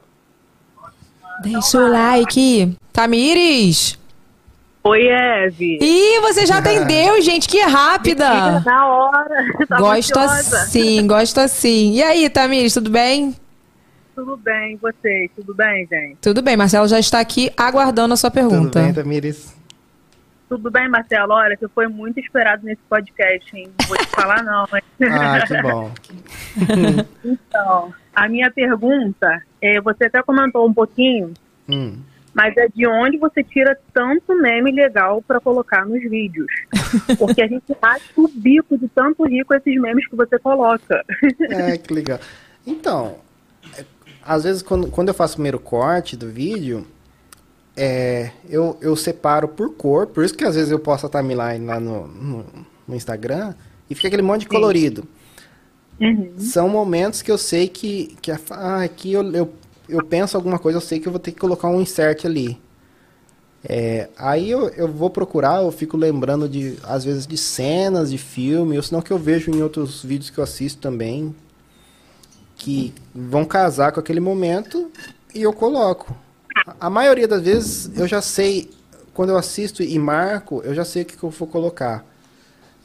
Deixa 1.44 1.78
o 1.78 1.88
like. 1.88 2.76
Tamires. 2.92 3.96
Oi, 4.86 5.06
Eve. 5.08 5.78
Ih, 5.80 6.20
você 6.20 6.44
já 6.44 6.58
atendeu, 6.60 7.20
gente. 7.22 7.48
Que 7.48 7.60
rápida. 7.60 8.60
Na 8.60 8.86
hora. 8.86 9.44
Tava 9.66 9.80
Gosto 9.80 10.18
ansiosa. 10.18 10.56
assim, 10.58 11.06
gosto 11.06 11.40
assim. 11.40 11.92
E 11.94 12.02
aí, 12.02 12.28
Tamires, 12.28 12.74
tudo 12.74 12.90
bem? 12.90 13.34
Tudo 14.14 14.36
bem, 14.36 14.74
e 14.74 14.76
vocês? 14.76 15.30
Tudo 15.34 15.54
bem, 15.54 15.86
gente? 15.90 16.16
Tudo 16.20 16.40
bem, 16.42 16.56
Marcelo 16.56 16.86
já 16.86 17.00
está 17.00 17.18
aqui 17.18 17.50
aguardando 17.56 18.14
a 18.14 18.16
sua 18.16 18.30
Tudo 18.30 18.48
pergunta. 18.48 18.80
bem, 18.80 18.92
Tamires? 18.92 19.56
Tudo 20.48 20.70
bem, 20.70 20.88
Marcelo? 20.88 21.32
Olha, 21.32 21.56
você 21.58 21.66
foi 21.68 21.88
muito 21.88 22.20
esperado 22.20 22.64
nesse 22.64 22.80
podcast, 22.88 23.56
hein? 23.56 23.68
Não 23.80 23.88
vou 23.88 23.96
te 23.96 24.06
falar, 24.06 24.42
não. 24.44 24.66
Mas... 24.70 24.84
Ah, 25.10 25.44
que 25.46 25.60
bom. 25.62 25.90
Então, 27.24 27.92
a 28.14 28.28
minha 28.28 28.50
pergunta, 28.52 29.42
é, 29.60 29.80
você 29.80 30.04
até 30.04 30.22
comentou 30.22 30.68
um 30.68 30.72
pouquinho, 30.74 31.32
Hum. 31.68 31.96
Mas 32.34 32.56
é 32.56 32.68
de 32.68 32.86
onde 32.86 33.16
você 33.16 33.42
tira 33.44 33.78
tanto 33.92 34.34
meme 34.42 34.72
legal 34.72 35.22
pra 35.22 35.38
colocar 35.40 35.86
nos 35.86 36.02
vídeos? 36.02 36.46
Porque 37.18 37.42
a 37.42 37.46
gente 37.46 37.64
acha 37.80 38.04
o 38.16 38.28
bico 38.28 38.76
de 38.76 38.88
tanto 38.88 39.24
rico 39.24 39.54
esses 39.54 39.80
memes 39.80 40.06
que 40.08 40.16
você 40.16 40.38
coloca. 40.38 41.04
É, 41.48 41.78
que 41.78 41.94
legal. 41.94 42.18
Então, 42.66 43.16
é, 43.78 43.84
às 44.22 44.44
vezes 44.44 44.62
quando, 44.62 44.88
quando 44.90 45.08
eu 45.08 45.14
faço 45.14 45.34
o 45.34 45.36
primeiro 45.36 45.58
corte 45.60 46.16
do 46.16 46.28
vídeo, 46.28 46.86
é, 47.76 48.30
eu, 48.48 48.76
eu 48.80 48.94
separo 48.96 49.48
por 49.48 49.74
cor, 49.74 50.06
por 50.06 50.24
isso 50.24 50.34
que 50.36 50.44
às 50.44 50.54
vezes 50.54 50.70
eu 50.70 50.78
posto 50.78 51.06
a 51.06 51.10
timeline 51.10 51.64
lá 51.66 51.78
no, 51.80 52.06
no, 52.06 52.46
no 52.88 52.94
Instagram 52.94 53.54
e 53.88 53.94
fica 53.94 54.08
aquele 54.08 54.22
monte 54.22 54.40
de 54.42 54.48
colorido. 54.48 55.06
São 56.38 56.68
momentos 56.68 57.22
que 57.22 57.30
eu 57.30 57.38
sei 57.38 57.68
que, 57.68 58.16
que 58.20 58.30
a- 58.32 58.38
ah, 58.50 58.82
aqui 58.82 59.12
eu, 59.12 59.22
eu, 59.32 59.52
eu 59.88 60.02
penso 60.02 60.36
alguma 60.36 60.58
coisa, 60.58 60.78
eu 60.78 60.82
sei 60.82 61.00
que 61.00 61.08
eu 61.08 61.12
vou 61.12 61.20
ter 61.20 61.32
que 61.32 61.40
colocar 61.40 61.68
um 61.68 61.80
insert 61.80 62.24
ali. 62.26 62.60
É, 63.66 64.10
aí 64.18 64.50
eu, 64.50 64.68
eu 64.70 64.86
vou 64.88 65.08
procurar, 65.08 65.62
eu 65.62 65.72
fico 65.72 65.96
lembrando 65.96 66.46
de, 66.48 66.76
às 66.82 67.02
vezes, 67.04 67.26
de 67.26 67.36
cenas 67.38 68.10
de 68.10 68.18
filme, 68.18 68.76
ou 68.76 68.82
senão 68.82 69.00
que 69.00 69.10
eu 69.12 69.18
vejo 69.18 69.50
em 69.50 69.62
outros 69.62 70.02
vídeos 70.02 70.28
que 70.30 70.38
eu 70.38 70.44
assisto 70.44 70.80
também, 70.80 71.34
que 72.56 72.94
vão 73.14 73.44
casar 73.44 73.92
com 73.92 74.00
aquele 74.00 74.20
momento 74.20 74.90
e 75.34 75.42
eu 75.42 75.52
coloco. 75.52 76.14
A, 76.64 76.86
a 76.86 76.90
maioria 76.90 77.26
das 77.28 77.42
vezes 77.42 77.90
eu 77.98 78.06
já 78.06 78.22
sei, 78.22 78.70
quando 79.12 79.30
eu 79.30 79.36
assisto 79.36 79.82
e 79.82 79.98
marco, 79.98 80.62
eu 80.64 80.74
já 80.74 80.84
sei 80.84 81.02
o 81.02 81.06
que, 81.06 81.16
que 81.16 81.22
eu 81.22 81.30
vou 81.30 81.48
colocar. 81.48 82.04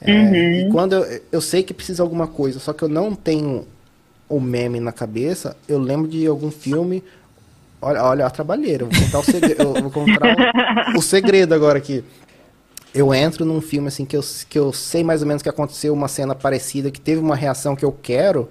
É, 0.02 0.36
E 0.52 0.66
quando 0.66 0.94
eu, 0.96 1.22
eu 1.32 1.42
sei 1.42 1.64
que 1.64 1.74
precisa 1.74 2.04
alguma 2.04 2.28
coisa, 2.28 2.60
só 2.60 2.74
que 2.74 2.84
eu 2.84 2.90
não 2.90 3.16
tenho 3.16 3.68
o 4.30 4.40
meme 4.40 4.80
na 4.80 4.92
cabeça, 4.92 5.58
eu 5.68 5.80
lembro 5.80 6.08
de 6.08 6.26
algum 6.28 6.52
filme. 6.52 7.04
Olha, 7.82 8.04
olha 8.04 8.26
a 8.26 8.30
trabalheira, 8.30 8.84
eu 8.84 8.90
vou 8.90 9.02
contar 9.06 9.20
o 9.20 9.24
segredo, 9.24 9.62
eu 9.64 9.82
vou 9.82 9.92
contar 9.92 10.36
o, 10.94 10.98
o 11.00 11.02
segredo 11.02 11.54
agora 11.56 11.78
aqui. 11.78 12.04
Eu 12.94 13.14
entro 13.14 13.46
num 13.46 13.62
filme 13.62 13.88
assim 13.88 14.04
que 14.06 14.16
eu, 14.18 14.22
que 14.50 14.58
eu 14.60 14.74
sei 14.74 15.04
mais 15.04 15.22
ou 15.22 15.28
menos 15.28 15.42
que 15.44 15.50
aconteceu 15.50 15.94
uma 15.94 16.08
cena 16.08 16.36
parecida, 16.36 16.92
que 16.92 17.00
teve 17.00 17.22
uma 17.22 17.36
reação 17.36 17.76
que 17.76 17.86
eu 17.86 17.92
quero, 17.92 18.50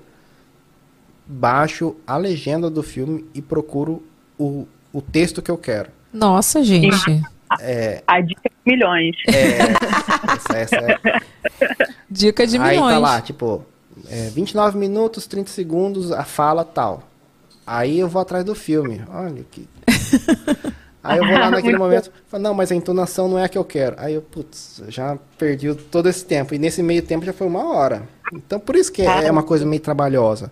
baixo 1.26 1.96
a 2.06 2.16
legenda 2.16 2.70
do 2.70 2.82
filme 2.82 3.26
e 3.34 3.42
procuro 3.42 4.02
o, 4.38 4.66
o 4.92 5.02
texto 5.02 5.42
que 5.42 5.50
eu 5.50 5.58
quero. 5.58 5.90
Nossa, 6.12 6.62
gente. 6.62 7.22
É, 7.60 8.02
A 8.06 8.20
dica 8.20 8.42
de 8.48 8.72
milhões. 8.72 9.16
é, 9.26 9.58
essa, 10.34 10.56
essa 10.56 10.76
é, 10.76 11.20
Dica 12.10 12.46
de 12.46 12.56
Aí 12.58 12.76
milhões. 12.76 12.94
tá 12.94 12.98
lá, 12.98 13.20
tipo, 13.20 13.64
é, 14.08 14.28
29 14.30 14.78
minutos, 14.78 15.26
30 15.26 15.50
segundos, 15.50 16.12
a 16.12 16.24
fala 16.24 16.64
tal. 16.64 17.02
Aí 17.66 17.98
eu 17.98 18.08
vou 18.08 18.22
atrás 18.22 18.44
do 18.44 18.54
filme. 18.54 19.02
Olha 19.12 19.44
que. 19.50 19.68
Aí 21.02 21.18
eu 21.18 21.26
vou 21.26 21.38
lá 21.38 21.50
naquele 21.50 21.78
Muito 21.78 21.88
momento, 21.88 22.10
falo, 22.26 22.42
não, 22.42 22.52
mas 22.52 22.72
a 22.72 22.74
entonação 22.74 23.28
não 23.28 23.38
é 23.38 23.44
a 23.44 23.48
que 23.48 23.56
eu 23.56 23.64
quero. 23.64 23.94
Aí 23.98 24.14
eu, 24.14 24.20
putz, 24.20 24.82
já 24.88 25.16
perdi 25.38 25.72
todo 25.74 26.08
esse 26.08 26.24
tempo. 26.24 26.54
E 26.54 26.58
nesse 26.58 26.82
meio 26.82 27.02
tempo 27.02 27.24
já 27.24 27.32
foi 27.32 27.46
uma 27.46 27.72
hora. 27.72 28.02
Então 28.32 28.58
por 28.58 28.76
isso 28.76 28.92
que 28.92 29.02
é, 29.02 29.26
é 29.26 29.30
uma 29.30 29.42
coisa 29.42 29.64
meio 29.64 29.80
trabalhosa. 29.80 30.50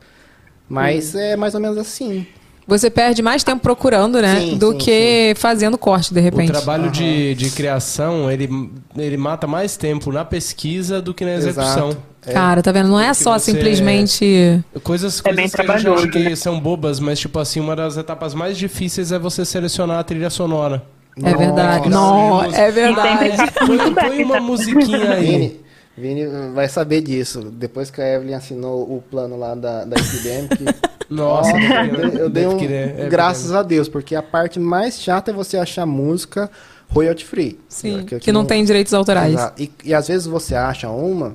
Mas 0.68 1.14
é 1.14 1.36
mais 1.36 1.54
ou 1.54 1.60
menos 1.60 1.76
assim. 1.76 2.26
Você 2.66 2.90
perde 2.90 3.22
mais 3.22 3.44
tempo 3.44 3.62
procurando, 3.62 4.20
né? 4.20 4.40
Sim, 4.40 4.58
do 4.58 4.72
sim, 4.72 4.78
que 4.78 5.34
fazendo 5.36 5.78
corte, 5.78 6.12
de 6.12 6.20
repente. 6.20 6.48
O 6.48 6.52
trabalho 6.52 6.90
de, 6.90 7.34
de 7.36 7.50
criação, 7.50 8.30
ele, 8.30 8.48
ele 8.96 9.16
mata 9.16 9.46
mais 9.46 9.76
tempo 9.76 10.10
na 10.10 10.24
pesquisa 10.24 11.00
do 11.00 11.14
que 11.14 11.24
na 11.24 11.34
execução. 11.34 11.90
Exato. 11.90 12.15
Cara, 12.32 12.62
tá 12.62 12.72
vendo? 12.72 12.88
Não 12.88 13.00
é 13.00 13.12
só 13.14 13.38
simplesmente. 13.38 14.24
Coisas, 14.24 14.74
É 14.74 14.80
coisas 14.80 15.20
que 15.20 15.28
a 15.30 15.34
gente 15.34 15.60
acha 15.70 16.08
que 16.08 16.18
né? 16.18 16.36
são 16.36 16.58
bobas, 16.60 16.98
mas 17.00 17.18
tipo 17.18 17.38
assim, 17.38 17.60
uma 17.60 17.74
das 17.76 17.96
etapas 17.96 18.34
mais 18.34 18.56
difíceis 18.56 19.12
é 19.12 19.18
você 19.18 19.44
selecionar 19.44 19.98
a 19.98 20.04
trilha 20.04 20.30
sonora. 20.30 20.82
É 21.22 21.34
verdade. 21.34 21.88
Não, 21.88 22.44
é 22.44 22.70
verdade. 22.70 23.30
Põe, 23.66 23.94
põe 23.94 24.24
uma 24.24 24.40
musiquinha 24.40 25.12
aí. 25.12 25.60
Vini, 25.96 26.26
Vini 26.26 26.52
vai 26.54 26.68
saber 26.68 27.00
disso. 27.00 27.50
Depois 27.50 27.90
que 27.90 28.00
a 28.02 28.14
Evelyn 28.16 28.34
assinou 28.34 28.82
o 28.82 29.02
plano 29.10 29.38
lá 29.38 29.54
da, 29.54 29.84
da 29.84 29.96
que. 29.96 30.64
Nossa, 31.08 31.52
eu, 31.56 32.08
eu 32.18 32.28
dei 32.30 32.46
um. 32.46 32.58
é 32.60 33.06
graças 33.08 33.52
a 33.52 33.62
Deus, 33.62 33.88
porque 33.88 34.14
a 34.16 34.22
parte 34.22 34.58
mais 34.58 35.00
chata 35.00 35.30
é 35.30 35.34
você 35.34 35.56
achar 35.56 35.86
música 35.86 36.50
royalty 36.90 37.24
free. 37.24 37.58
Sim, 37.68 38.04
Que- 38.04 38.18
que 38.18 38.32
não 38.32 38.44
tem 38.44 38.64
direitos 38.64 38.92
autorais. 38.92 39.52
E, 39.56 39.70
e 39.84 39.94
às 39.94 40.08
vezes 40.08 40.26
você 40.26 40.54
acha 40.54 40.90
uma 40.90 41.34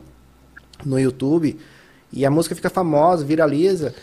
no 0.85 0.99
YouTube 0.99 1.57
e 2.11 2.25
a 2.25 2.31
música 2.31 2.55
fica 2.55 2.69
famosa, 2.69 3.23
viraliza. 3.23 3.93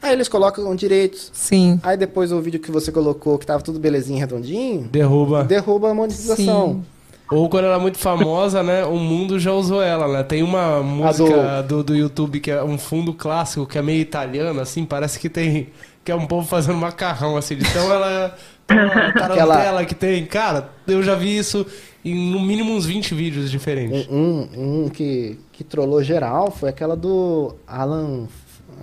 Aí 0.00 0.12
eles 0.12 0.28
colocam 0.28 0.74
direitos. 0.74 1.30
Sim. 1.32 1.78
Aí 1.82 1.96
depois 1.96 2.32
o 2.32 2.40
vídeo 2.40 2.58
que 2.58 2.72
você 2.72 2.90
colocou, 2.90 3.38
que 3.38 3.46
tava 3.46 3.62
tudo 3.62 3.78
belezinho, 3.78 4.18
redondinho, 4.18 4.88
Derruba. 4.90 5.44
derruba 5.44 5.90
a 5.90 5.94
monetização. 5.94 6.82
Ou 7.30 7.48
quando 7.48 7.64
ela 7.64 7.76
é 7.76 7.80
muito 7.80 7.98
famosa, 7.98 8.62
né? 8.62 8.84
O 8.84 8.96
mundo 8.96 9.38
já 9.38 9.52
usou 9.52 9.80
ela, 9.80 10.06
né? 10.06 10.22
Tem 10.22 10.42
uma 10.42 10.82
música 10.82 11.62
do... 11.62 11.82
Do, 11.82 11.96
YouTube 11.96 12.40
que 12.40 12.50
é 12.50 12.62
um 12.62 12.76
fundo 12.76 13.14
clássico, 13.14 13.64
que 13.64 13.78
é 13.78 13.82
meio 13.82 14.00
italiano, 14.00 14.60
assim, 14.60 14.84
parece 14.84 15.18
que 15.18 15.30
tem. 15.30 15.68
Que 16.04 16.12
é 16.12 16.14
um 16.14 16.26
povo 16.26 16.46
fazendo 16.46 16.76
macarrão, 16.76 17.36
assim. 17.36 17.54
Então 17.54 17.90
ela. 17.90 18.36
Tarantela 18.66 19.54
Aquela- 19.56 19.84
que 19.84 19.94
tem. 19.94 20.24
Cara, 20.26 20.68
eu 20.86 21.02
já 21.02 21.14
vi 21.14 21.36
isso 21.36 21.66
em 22.04 22.32
no 22.32 22.40
mínimo 22.40 22.72
uns 22.74 22.84
20 22.86 23.14
vídeos 23.14 23.50
diferentes. 23.50 24.06
Um, 24.10 24.48
um 24.84 24.88
que, 24.88 25.38
que 25.52 25.62
trollou 25.64 26.02
geral 26.02 26.50
foi 26.50 26.68
aquela 26.70 26.96
do 26.96 27.54
Alan, 27.66 28.26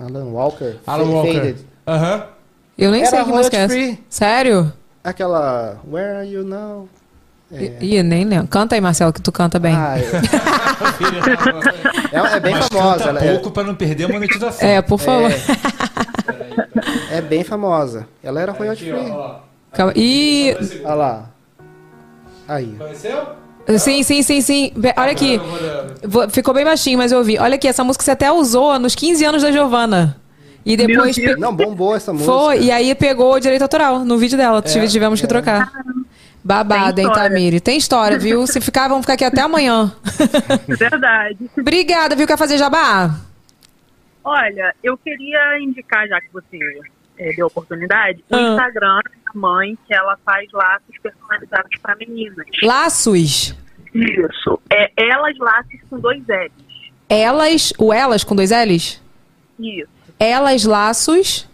Alan 0.00 0.24
Walker. 0.26 0.76
Alan 0.86 1.04
Walker. 1.10 1.32
Faded. 1.34 1.56
Aham. 1.86 2.26
Eu 2.78 2.90
nem 2.90 3.02
Era 3.02 3.10
sei 3.10 3.24
que 3.24 3.30
música 3.30 3.56
é 3.56 3.60
essa. 3.60 3.98
Sério? 4.08 4.72
Aquela 5.04 5.78
Where 5.90 6.16
Are 6.18 6.28
You 6.28 6.44
Now? 6.44 6.88
É. 7.52 7.72
Ih, 7.80 8.02
nem 8.02 8.24
lembro. 8.24 8.46
Canta 8.48 8.74
aí, 8.76 8.80
Marcelo, 8.80 9.12
que 9.12 9.20
tu 9.20 9.32
canta 9.32 9.58
bem. 9.58 9.74
Ah, 9.74 9.96
é, 12.12 12.36
é 12.36 12.40
bem 12.40 12.54
Mas 12.54 12.68
famosa. 12.68 12.98
canta 12.98 13.08
ela 13.10 13.24
é- 13.24 13.32
pouco 13.32 13.50
pra 13.50 13.62
não 13.64 13.74
perder 13.74 14.04
a 14.04 14.08
monetização. 14.08 14.66
É, 14.68 14.80
por 14.80 14.98
favor. 14.98 15.30
É 17.10 17.20
bem 17.20 17.42
famosa. 17.44 18.06
Ela 18.22 18.40
era 18.40 18.52
royalty 18.52 18.84
free. 18.90 19.12
Calma. 19.72 19.92
E. 19.96 20.56
Olha 20.84 20.94
lá. 20.94 21.30
Aí. 22.48 22.74
Conheceu? 22.76 23.40
Sim, 23.78 24.02
sim, 24.02 24.22
sim, 24.22 24.40
sim. 24.40 24.72
Olha 24.96 25.12
aqui. 25.12 25.40
Ficou 26.32 26.52
bem 26.52 26.64
baixinho, 26.64 26.98
mas 26.98 27.12
eu 27.12 27.18
ouvi. 27.18 27.38
Olha 27.38 27.54
aqui, 27.54 27.68
essa 27.68 27.84
música 27.84 28.04
você 28.04 28.10
até 28.10 28.30
usou 28.32 28.78
nos 28.78 28.94
15 28.94 29.24
anos 29.24 29.42
da 29.42 29.52
Giovana. 29.52 30.16
E 30.66 30.76
depois. 30.76 31.14
Pe- 31.16 31.36
Não, 31.36 31.54
bombou 31.54 31.94
essa 31.94 32.12
música. 32.12 32.30
Foi, 32.32 32.60
e 32.64 32.70
aí 32.70 32.94
pegou 32.94 33.34
o 33.34 33.40
direito 33.40 33.62
autoral 33.62 34.00
no 34.04 34.18
vídeo 34.18 34.36
dela. 34.36 34.58
É, 34.58 34.86
tivemos 34.86 35.20
que 35.20 35.26
é. 35.26 35.28
trocar. 35.28 35.70
Babado, 36.42 36.94
Tem 36.94 37.04
hein. 37.04 37.12
Tamiri? 37.12 37.60
Tem 37.60 37.76
história, 37.76 38.18
viu? 38.18 38.46
Se 38.46 38.60
ficar, 38.60 38.88
vamos 38.88 39.02
ficar 39.02 39.12
aqui 39.14 39.24
até 39.24 39.42
amanhã. 39.42 39.92
Verdade. 40.66 41.50
Obrigada, 41.58 42.16
viu? 42.16 42.26
Quer 42.26 42.38
fazer 42.38 42.56
jabá? 42.58 43.14
Olha, 44.24 44.74
eu 44.82 44.96
queria 44.98 45.58
indicar, 45.60 46.06
já 46.08 46.20
que 46.20 46.28
você 46.32 46.58
eh, 47.20 47.32
deu 47.36 47.46
oportunidade, 47.46 48.24
o 48.30 48.34
Ah. 48.34 48.40
Instagram 48.40 49.00
da 49.04 49.32
mãe, 49.38 49.76
que 49.86 49.94
ela 49.94 50.16
faz 50.24 50.50
laços 50.52 50.98
personalizados 51.02 51.70
para 51.82 51.94
meninas. 51.96 52.46
Laços. 52.62 53.54
Isso. 53.94 54.60
É 54.70 54.90
Elas 54.96 55.36
Laços 55.38 55.80
com 55.88 55.98
dois 55.98 56.22
L's. 56.26 56.52
Elas. 57.08 57.72
O 57.78 57.92
elas 57.92 58.22
com 58.24 58.36
dois 58.36 58.50
L's? 58.50 59.02
Isso. 59.58 59.88
Elas 60.18 60.64
laços. 60.64 61.49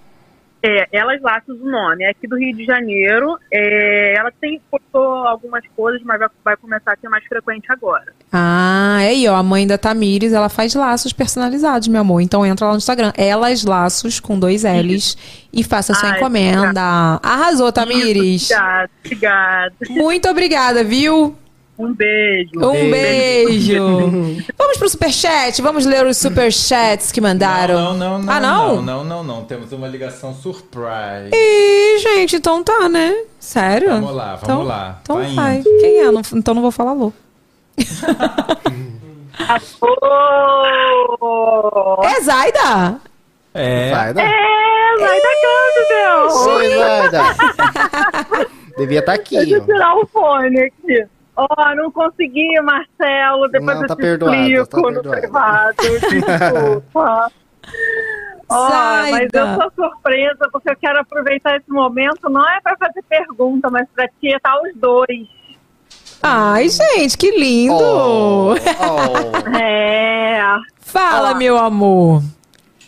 É, 0.67 0.89
Elas 0.91 1.21
Laços 1.23 1.61
o 1.61 1.71
nome. 1.71 2.05
É 2.05 2.11
aqui 2.11 2.27
do 2.27 2.37
Rio 2.37 2.55
de 2.57 2.65
Janeiro. 2.65 3.39
É, 3.53 4.17
ela 4.17 4.33
tem 4.41 4.61
postou 4.69 5.03
algumas 5.03 5.63
coisas, 5.77 6.03
mas 6.03 6.19
vai, 6.19 6.29
vai 6.45 6.57
começar 6.57 6.93
a 6.93 6.97
ser 6.97 7.09
mais 7.09 7.25
frequente 7.25 7.67
agora. 7.71 8.13
Ah, 8.33 8.99
é 9.01 9.09
aí, 9.09 9.29
ó. 9.29 9.37
A 9.37 9.43
mãe 9.43 9.67
da 9.67 9.79
Tamires, 9.79 10.33
ela 10.33 10.49
faz 10.49 10.75
laços 10.75 11.13
personalizados, 11.13 11.87
meu 11.87 12.01
amor. 12.01 12.21
Então 12.21 12.45
entra 12.45 12.67
lá 12.67 12.73
no 12.73 12.79
Instagram. 12.79 13.13
Elas 13.17 13.65
laços 13.65 14.19
com 14.19 14.39
dois 14.39 14.65
L's 14.65 15.17
e 15.53 15.63
faça 15.63 15.95
sua 15.95 16.11
Ai, 16.11 16.19
encomenda. 16.19 17.21
Arrasou, 17.23 17.71
Tamires. 17.71 18.51
Obrigada, 18.51 18.91
obrigada. 19.05 19.75
Muito 19.89 20.29
obrigada, 20.29 20.83
viu? 20.83 21.37
Um 21.79 21.93
beijo. 21.93 22.51
Um 22.57 22.91
beijo. 22.91 23.85
Vamos 24.57 24.79
pro 24.79 24.89
superchat? 24.89 25.61
Vamos 25.61 25.85
ler 25.85 26.07
os 26.07 26.17
superchats 26.17 27.13
que 27.13 27.21
mandaram. 27.21 27.75
Não, 27.75 27.95
não, 27.95 28.19
não. 28.21 28.33
Ah, 28.33 28.41
não? 28.41 28.77
Não, 28.77 28.83
não, 28.83 29.05
não, 29.05 29.25
não. 29.25 29.45
Temos 29.45 29.71
uma 29.73 29.87
ligação 29.87 30.33
surprise. 30.35 31.31
Ih, 31.35 31.99
gente, 31.99 32.37
então 32.37 32.63
tá, 32.65 32.89
né? 32.89 33.15
Sério? 33.39 33.91
Vamos 33.91 34.15
lá, 34.15 34.37
vamos 34.37 34.43
Então- 34.43 34.63
lá. 34.63 34.99
Então 35.03 35.17
Vai 35.17 35.35
vai. 35.35 35.57
indo. 35.59 35.65
Quem 35.81 35.99
é? 36.01 36.11
Não- 36.11 36.23
então 36.35 36.55
não 36.55 36.63
vou 36.63 36.71
falar 36.71 36.93
alô. 36.93 37.13
É 42.03 42.21
Zaida? 42.23 43.01
É. 43.55 43.91
Zaida? 43.91 44.23
É, 44.23 44.97
vai 44.99 45.21
da 45.21 45.29
casa, 45.43 45.87
meu. 45.91 46.55
Oi, 46.55 46.69
Zaida. 46.79 47.23
Devia 48.79 48.99
estar 49.01 49.15
aqui, 49.15 49.37
Deixa 49.37 49.55
eu 49.57 49.65
tirar 49.65 49.95
o 49.97 50.07
fone 50.07 50.61
aqui. 50.61 51.07
Ó, 51.37 51.75
não 51.75 51.91
consegui, 51.93 52.59
Marcelo. 52.63 53.49
Depois 53.49 53.77
Não, 53.77 53.83
eu 53.83 53.89
tá 53.89 53.95
te 53.97 54.01
perdoado, 54.01 54.37
explico 54.37 54.67
tá 54.67 54.77
no 54.81 55.03
perdoado. 55.03 55.77
privado. 55.77 55.77
Desculpa. 56.01 57.33
Ó, 58.49 58.69
mas 58.71 59.11
Zaida. 59.11 59.39
eu 59.41 59.55
sou 59.61 59.73
surpresa 59.91 60.49
porque 60.53 60.71
eu 60.71 60.77
quero 60.77 61.01
aproveitar 61.01 61.57
esse 61.57 61.69
momento, 61.69 62.31
não 62.31 62.49
é 62.49 62.61
para 62.61 62.77
fazer 62.77 63.03
pergunta, 63.09 63.69
mas 63.71 63.89
para 63.95 64.09
tietar 64.21 64.55
os 64.63 64.73
dois. 64.77 65.29
Ai, 66.23 66.69
gente, 66.69 67.19
que 67.19 67.31
lindo! 67.33 67.75
Oh, 67.75 68.55
É. 69.61 70.41
Fala, 70.79 71.35
meu 71.35 71.59
amor. 71.59 72.23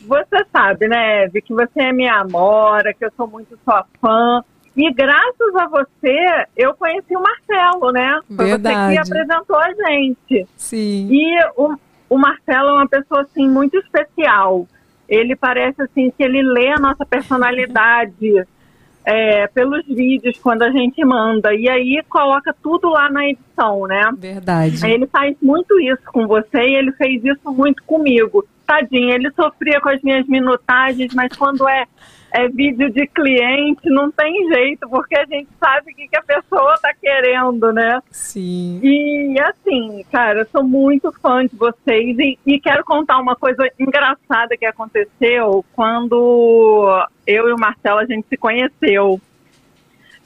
Você 0.06 0.46
sabe, 0.52 0.86
né, 0.88 1.24
Eve, 1.24 1.42
que 1.42 1.52
você 1.52 1.80
é 1.82 1.92
minha 1.92 2.20
amora, 2.20 2.94
que 2.94 3.04
eu 3.04 3.10
sou 3.16 3.26
muito 3.26 3.58
sua 3.64 3.84
fã. 4.00 4.42
E 4.76 4.92
graças 4.92 5.54
a 5.56 5.66
você, 5.66 6.46
eu 6.56 6.74
conheci 6.74 7.16
o 7.16 7.22
Marcelo, 7.22 7.90
né? 7.92 8.20
Foi 8.34 8.46
Verdade. 8.46 8.76
você 8.76 8.92
que 8.92 9.12
apresentou 9.12 9.58
a 9.58 9.72
gente. 9.72 10.46
Sim. 10.56 11.08
E 11.10 11.38
o, 11.56 11.74
o 12.10 12.18
Marcelo 12.18 12.68
é 12.68 12.72
uma 12.74 12.88
pessoa, 12.88 13.22
assim, 13.22 13.48
muito 13.48 13.76
especial. 13.78 14.66
Ele 15.08 15.34
parece, 15.34 15.82
assim, 15.82 16.10
que 16.10 16.22
ele 16.22 16.42
lê 16.42 16.68
a 16.68 16.78
nossa 16.78 17.04
personalidade 17.04 18.46
é, 19.04 19.46
pelos 19.48 19.86
vídeos 19.86 20.38
quando 20.38 20.62
a 20.62 20.70
gente 20.70 21.02
manda. 21.04 21.54
E 21.54 21.68
aí 21.68 22.02
coloca 22.08 22.54
tudo 22.62 22.90
lá 22.90 23.10
na 23.10 23.26
edição, 23.26 23.86
né? 23.86 24.12
Verdade. 24.16 24.86
Ele 24.86 25.06
faz 25.06 25.34
muito 25.40 25.80
isso 25.80 26.02
com 26.12 26.26
você 26.26 26.58
e 26.58 26.74
ele 26.74 26.92
fez 26.92 27.24
isso 27.24 27.50
muito 27.50 27.82
comigo. 27.84 28.46
Tadinho, 28.66 29.10
ele 29.10 29.30
sofria 29.30 29.80
com 29.80 29.88
as 29.88 30.02
minhas 30.02 30.26
minutagens, 30.26 31.14
mas 31.14 31.34
quando 31.34 31.66
é, 31.66 31.86
é 32.30 32.48
vídeo 32.48 32.90
de 32.90 33.06
cliente, 33.06 33.88
não 33.88 34.10
tem 34.10 34.48
jeito, 34.52 34.88
porque 34.88 35.16
a 35.16 35.24
gente 35.24 35.48
sabe 35.58 35.92
o 35.92 35.94
que, 35.94 36.08
que 36.08 36.16
a 36.16 36.22
pessoa 36.22 36.76
tá 36.80 36.92
querendo, 36.94 37.72
né? 37.72 38.02
Sim. 38.10 38.80
E 38.82 39.36
assim, 39.40 40.04
cara, 40.10 40.40
eu 40.40 40.46
sou 40.46 40.62
muito 40.62 41.10
fã 41.20 41.44
de 41.46 41.56
vocês 41.56 42.18
e, 42.18 42.38
e 42.46 42.60
quero 42.60 42.84
contar 42.84 43.18
uma 43.18 43.34
coisa 43.34 43.66
engraçada 43.78 44.56
que 44.56 44.66
aconteceu 44.66 45.64
quando 45.74 47.06
eu 47.26 47.48
e 47.48 47.52
o 47.52 47.58
Marcelo 47.58 48.00
a 48.00 48.06
gente 48.06 48.26
se 48.28 48.36
conheceu. 48.36 49.20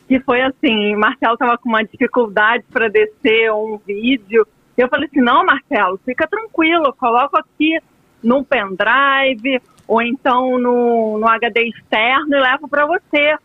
Que 0.08 0.18
foi 0.20 0.42
assim, 0.42 0.96
Marcelo 0.96 1.36
tava 1.36 1.56
com 1.56 1.68
uma 1.68 1.84
dificuldade 1.84 2.64
para 2.70 2.88
descer 2.88 3.52
um 3.52 3.78
vídeo. 3.78 4.46
Eu 4.76 4.88
falei 4.88 5.06
assim, 5.06 5.20
não, 5.20 5.44
Marcelo, 5.44 6.00
fica 6.04 6.26
tranquilo, 6.26 6.86
eu 6.86 6.92
coloco 6.92 7.36
aqui 7.36 7.78
no 8.22 8.44
pendrive 8.44 9.60
ou 9.86 10.00
então 10.02 10.59
no, 10.59 11.18
no 11.18 11.28
HD 11.28 11.68
externo 11.68 12.34
e 12.34 12.40
levo 12.40 12.68
para 12.68 12.86
você. 12.86 13.36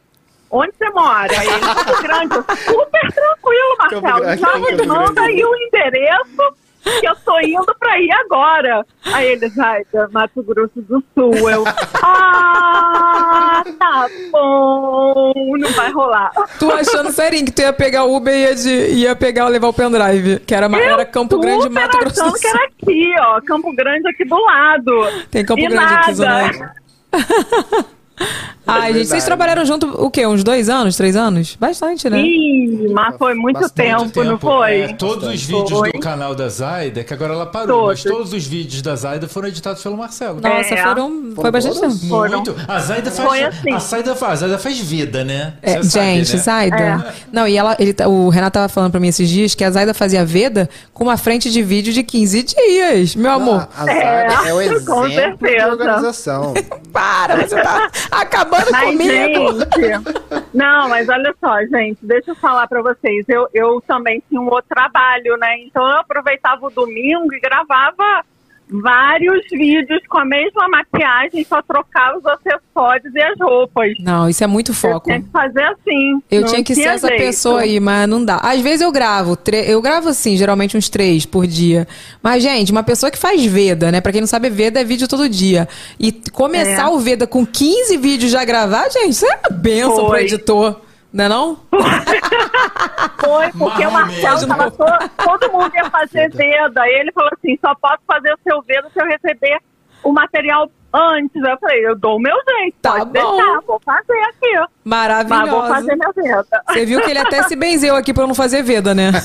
Onde 0.50 0.72
você 0.78 0.90
mora? 0.92 1.34
Ele, 1.34 1.60
Campo 1.60 2.02
Grande. 2.02 2.36
Super 2.64 3.12
tranquilo, 3.12 3.78
Marcelo. 3.78 4.38
Já 4.38 4.58
me 4.58 4.88
manda 4.88 5.22
aí 5.22 5.44
o 5.44 5.56
endereço 5.56 6.56
que 7.00 7.08
eu 7.08 7.16
tô 7.26 7.40
indo 7.40 7.76
pra 7.80 8.00
ir 8.00 8.12
agora. 8.12 8.86
Aí 9.14 9.28
ele, 9.28 9.50
vai, 9.50 9.84
Mato 10.12 10.44
Grosso 10.44 10.82
do 10.82 11.04
Sul. 11.14 11.50
Eu, 11.50 11.64
ah, 12.04 13.64
tá 13.80 14.08
bom, 14.32 15.34
não 15.58 15.72
vai 15.72 15.92
rolar. 15.92 16.32
Tu 16.60 16.72
achando 16.72 17.12
serinho 17.12 17.46
que 17.46 17.52
tu 17.52 17.62
ia 17.62 17.74
pegar 17.74 18.06
o 18.06 18.16
Uber 18.16 18.34
e 18.34 18.42
ia, 18.42 18.56
de, 18.56 18.88
ia 18.94 19.16
pegar, 19.16 19.48
levar 19.48 19.68
o 19.68 19.74
pendrive. 19.74 20.40
Que 20.40 20.54
era, 20.56 20.66
era 20.66 21.06
Campo 21.06 21.40
Grande, 21.40 21.70
Mato 21.70 21.98
Grosso 21.98 22.16
do 22.16 22.22
achando 22.22 22.34
que 22.34 22.48
Sul. 22.48 22.60
era 22.60 22.66
aqui, 22.68 23.16
ó, 23.20 23.42
Campo 23.42 23.76
Grande 23.76 24.08
aqui 24.10 24.26
do 24.26 24.40
lado. 24.40 25.28
Tem 25.32 25.46
Campo 25.46 25.62
E 25.62 25.68
Grande 25.68 25.94
aqui, 25.94 26.16
nada. 26.20 26.54
Zona 26.54 26.76
Oeste. 28.20 28.58
Ai, 28.70 28.94
gente, 28.94 29.08
vocês 29.08 29.24
trabalharam 29.24 29.64
junto 29.66 29.88
o 29.88 30.12
quê? 30.12 30.26
Uns 30.28 30.44
dois 30.44 30.68
anos, 30.68 30.98
três 30.98 31.16
anos? 31.16 31.56
Bastante, 31.58 32.10
né? 32.10 32.20
Ih, 32.22 32.90
mas 32.92 33.16
foi 33.18 33.34
muito 33.34 33.62
Bastante 33.62 34.12
tempo, 34.12 34.24
não 34.26 34.38
foi? 34.38 34.82
É, 34.82 34.88
todos 34.94 35.28
os 35.30 35.42
vídeos 35.44 35.70
Foi. 35.70 35.92
do 35.94 36.00
canal 36.00 36.36
da 36.36 36.50
Zaida, 36.50 37.02
que 37.04 37.14
agora 37.14 37.34
ela 37.34 37.46
parou, 37.46 37.86
Todos. 37.88 38.04
mas 38.04 38.14
todos 38.14 38.34
os 38.34 38.46
vídeos 38.46 38.82
da 38.82 38.94
Zaida 38.96 39.26
foram 39.28 39.48
editados 39.48 39.82
pelo 39.82 39.96
Marcelo. 39.96 40.42
Nossa, 40.42 40.74
É. 40.74 40.84
foram. 40.84 41.32
Foi 41.34 41.50
bastante 41.50 41.80
tempo. 41.80 41.96
Muito. 42.08 42.56
A 42.68 42.80
Zaida 42.80 43.10
faz. 43.12 43.30
Foi 43.30 43.44
assim. 43.44 43.72
A 43.74 43.80
Zaida 43.80 44.16
faz, 44.16 44.32
a 44.34 44.48
Zaida 44.48 44.58
faz 44.58 44.80
vida, 44.80 45.24
né? 45.24 45.54
É, 45.62 45.82
sabe, 45.84 45.88
gente, 45.88 46.34
né? 46.36 46.42
Zaida. 46.42 47.14
Não, 47.32 47.48
e 47.48 47.56
ela, 47.56 47.78
ele, 47.80 47.96
o 48.06 48.28
Renato 48.28 48.56
tava 48.56 48.68
falando 48.68 48.92
pra 48.92 49.00
mim 49.00 49.08
esses 49.08 49.30
dias 49.30 49.56
que 49.56 49.64
a 49.64 49.72
Zaida 49.72 49.94
fazia 49.94 50.26
Veda 50.26 50.70
com 50.94 51.06
uma 51.06 51.16
frente 51.16 51.50
de 51.50 51.64
vídeo 51.64 51.94
de 51.94 52.04
15 52.04 52.44
dias, 52.44 53.16
meu 53.16 53.32
amor. 53.32 53.68
A 53.78 53.86
Zaida 53.86 54.50
é, 54.50 54.54
o 54.54 54.58
com 54.84 55.06
exemplo 55.06 55.08
de 55.08 55.16
certeza. 55.16 55.68
organização. 55.68 56.54
Para, 56.92 57.48
você 57.48 57.56
tá 57.62 57.90
acabando 58.12 58.72
Mas, 58.72 58.86
comigo. 58.86 59.52
gente, 59.76 60.48
não, 60.54 60.90
mas 60.90 61.08
olha 61.10 61.36
só, 61.40 61.60
gente, 61.66 62.00
deixa 62.02 62.32
eu 62.32 62.36
falar 62.36 62.68
pra 62.68 62.82
vocês. 62.82 63.26
Eu, 63.28 63.48
eu 63.54 63.82
também 63.82 64.22
tinha 64.28 64.42
um 64.42 64.48
outro 64.48 64.70
trabalho, 64.70 65.38
né? 65.38 65.58
Então 65.60 65.88
eu 65.88 65.98
aproveitava 65.98 66.66
o 66.66 66.72
domingo 66.72 67.34
e 67.34 67.40
gravava 67.40 68.24
vários 68.70 69.42
vídeos 69.52 70.02
com 70.10 70.18
a 70.20 70.26
mesma 70.26 70.68
maquiagem, 70.68 71.44
só 71.46 71.62
trocava 71.62 72.18
os 72.18 72.26
acessórios 72.26 73.14
e 73.16 73.22
as 73.22 73.40
roupas. 73.40 73.92
Não, 74.00 74.28
isso 74.28 74.44
é 74.44 74.48
muito 74.48 74.72
Eu 74.72 74.76
foco. 74.76 75.06
tinha 75.06 75.22
que 75.22 75.30
fazer 75.30 75.64
assim. 75.64 76.22
Eu 76.30 76.46
tinha 76.46 76.64
que 76.64 76.76
ser 76.76 76.82
tinha 76.82 76.94
essa 76.94 77.08
jeito. 77.08 77.22
pessoa 77.22 77.62
aí, 77.62 77.80
mas 77.80 78.08
não 78.10 78.24
dá. 78.24 78.38
Às 78.38 78.60
vezes 78.62 78.82
eu 78.82 78.92
gravo, 78.92 79.38
eu 79.66 79.82
gravo 79.82 80.10
assim, 80.10 80.36
geralmente 80.36 80.76
uns 80.78 80.90
três 80.90 81.26
por 81.26 81.48
dia. 81.48 81.88
Mas, 82.22 82.44
gente, 82.44 82.72
uma 82.72 82.84
pessoa 82.84 83.10
que 83.12 83.18
faz 83.18 83.46
Veda, 83.46 83.92
né? 83.92 84.02
Pra 84.02 84.12
quem 84.12 84.22
não 84.22 84.28
sabe, 84.28 84.50
Veda 84.50 84.82
é 84.82 84.84
vídeo 84.84 85.08
todo 85.08 85.30
dia. 85.30 85.68
E 86.00 86.12
começar 86.34 86.84
É. 86.84 86.90
o 86.90 87.00
Veda 87.00 87.26
com 87.26 87.46
15 87.46 87.98
vídeos 87.98 88.32
já 88.32 88.44
gravados, 88.44 88.94
gente, 88.94 89.12
isso 89.12 89.26
é 89.26 89.40
uma 89.50 89.58
benção 89.58 89.96
pro 89.96 90.08
Foi. 90.08 90.24
editor. 90.24 90.82
Não 91.18 91.26
é 91.26 91.30
não? 91.30 91.58
Foi, 93.20 93.52
porque 93.54 93.88
o 93.88 93.92
Marcelo 93.92 94.48
tava 94.48 94.70
todo, 94.70 95.10
todo 95.18 95.52
mundo 95.52 95.72
ia 95.74 95.90
fazer 95.90 96.30
Veda. 96.30 96.84
Aí 96.84 96.94
ele 96.94 97.12
falou 97.12 97.32
assim: 97.36 97.58
só 97.60 97.74
posso 97.74 98.04
fazer 98.06 98.32
o 98.34 98.40
seu 98.44 98.62
Veda 98.62 98.88
se 98.94 99.02
eu 99.02 99.08
receber 99.08 99.60
o 100.04 100.14
material 100.14 100.70
antes. 100.98 101.36
Eu 101.36 101.58
falei: 101.60 101.86
eu 101.88 101.96
dou 101.96 102.18
o 102.18 102.20
meu 102.20 102.36
jeito, 102.48 102.76
Tá 102.82 102.92
pode 102.94 103.06
bom. 103.12 103.36
deixar, 103.38 103.60
vou 103.68 103.82
fazer 103.86 104.20
aqui. 104.30 104.72
Maravilhoso. 104.84 105.42
Mas 105.42 105.50
vou 105.52 105.68
fazer 105.68 105.96
minha 105.96 106.12
Veda. 106.16 106.64
Você 106.70 106.86
viu 106.86 107.02
que 107.02 107.10
ele 107.10 107.20
até 107.20 107.44
se 107.44 107.56
benzeu 107.56 107.96
aqui 107.96 108.14
pra 108.14 108.24
eu 108.24 108.28
não 108.28 108.36
fazer 108.36 108.64
Veda, 108.64 108.94
né? 108.96 109.12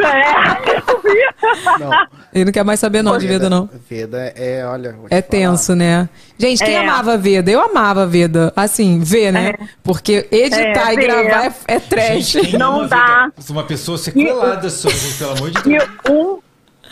É, 0.00 0.80
eu 0.90 1.00
vi. 1.02 1.80
Não, 1.84 1.90
Ele 2.32 2.44
não 2.46 2.52
quer 2.52 2.64
mais 2.64 2.80
saber 2.80 3.02
não 3.02 3.16
de 3.18 3.26
Veda, 3.26 3.48
não. 3.50 3.68
Veda 3.88 4.32
é, 4.36 4.64
olha. 4.66 4.88
É 5.10 5.20
falar. 5.20 5.22
tenso, 5.22 5.74
né? 5.74 6.08
Gente, 6.38 6.64
quem 6.64 6.74
É. 6.74 6.78
amava 6.80 7.16
Veda? 7.16 7.50
Eu 7.50 7.60
amava 7.60 8.06
Veda. 8.06 8.52
Assim, 8.56 9.00
ver, 9.00 9.32
né? 9.32 9.54
Porque 9.82 10.26
editar 10.30 10.90
É, 10.90 10.94
e 10.94 10.96
gravar 10.96 11.46
é, 11.46 11.52
é 11.66 11.80
trash. 11.80 12.26
Gente, 12.32 12.56
Não 12.58 12.86
dá. 12.86 13.30
vida- 13.36 13.50
Uma 13.52 13.64
pessoa 13.64 13.98
sequelada 13.98 14.68
só, 14.70 14.88
gente, 14.88 15.18
pelo 15.18 15.32
amor 15.32 15.50
de 15.50 15.62
Deus. 15.62 15.84
E 16.06 16.10
um, 16.10 16.38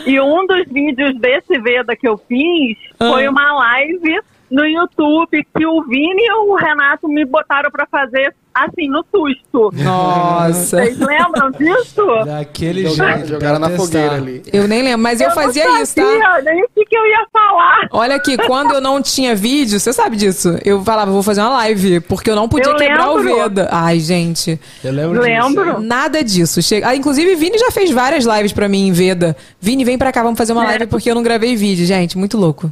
e 0.05 0.19
um 0.19 0.45
dos 0.47 0.65
vídeos 0.67 1.17
desse 1.19 1.59
Veda 1.59 1.95
que 1.95 2.07
eu 2.07 2.17
fiz 2.17 2.77
Ah. 2.99 3.09
foi 3.09 3.27
uma 3.27 3.51
live 3.53 4.19
no 4.49 4.65
YouTube 4.65 5.45
que 5.55 5.65
o 5.65 5.83
Vini 5.83 6.23
e 6.25 6.31
o 6.31 6.55
Renato 6.55 7.07
me 7.07 7.23
botaram 7.25 7.69
pra 7.69 7.85
fazer 7.85 8.35
assim, 8.65 8.89
no 8.89 9.03
susto. 9.13 9.69
Nossa. 9.83 10.77
Vocês 10.77 10.97
lembram 10.99 11.51
disso? 11.51 12.05
Daquele 12.25 12.87
jeito. 12.87 13.27
jogaram 13.27 13.59
na 13.59 13.69
fogueira 13.71 14.15
ali. 14.15 14.43
Eu 14.51 14.67
nem 14.67 14.81
lembro, 14.83 14.99
mas 14.99 15.21
eu, 15.21 15.27
não 15.29 15.35
fazia 15.35 15.81
isso, 15.81 15.95
tá? 15.95 16.01
sabia 16.03 16.41
Nem 16.53 16.63
o 16.63 16.67
que, 16.75 16.85
que 16.85 16.97
eu 16.97 17.05
ia 17.05 17.25
falar. 17.31 17.87
Olha 17.91 18.15
aqui, 18.15 18.37
quando 18.37 18.73
eu 18.73 18.81
não 18.81 19.01
tinha 19.01 19.35
vídeo, 19.35 19.79
você 19.79 19.91
sabe 19.93 20.15
disso. 20.15 20.57
Eu 20.63 20.83
falava, 20.83 21.11
vou 21.11 21.23
fazer 21.23 21.41
uma 21.41 21.49
live, 21.51 21.99
porque 22.01 22.29
eu 22.29 22.35
não 22.35 22.47
podia 22.49 22.71
Eu 22.71 22.75
quebrar 22.75 23.11
o 23.11 23.17
lembro. 23.17 23.35
Veda. 23.35 23.69
Ai, 23.71 23.99
gente. 23.99 24.59
Eu 24.83 24.91
lembro 24.91 25.21
Lembro. 25.21 25.65
disso. 25.65 25.79
Nada 25.81 26.23
disso. 26.23 26.61
Chega... 26.61 26.89
Ah, 26.89 26.95
inclusive, 26.95 27.35
Vini 27.35 27.57
já 27.57 27.71
fez 27.71 27.91
várias 27.91 28.25
lives 28.25 28.51
pra 28.53 28.67
mim 28.67 28.87
em 28.87 28.91
Veda. 28.91 29.35
Vini, 29.59 29.83
vem 29.85 29.97
pra 29.97 30.11
cá, 30.11 30.23
vamos 30.23 30.37
fazer 30.37 30.53
uma 30.53 30.63
É. 30.63 30.67
live 30.67 30.87
porque 30.87 31.09
eu 31.09 31.15
não 31.15 31.23
gravei 31.23 31.55
vídeo, 31.55 31.85
gente. 31.85 32.17
Muito 32.17 32.37
louco. 32.37 32.71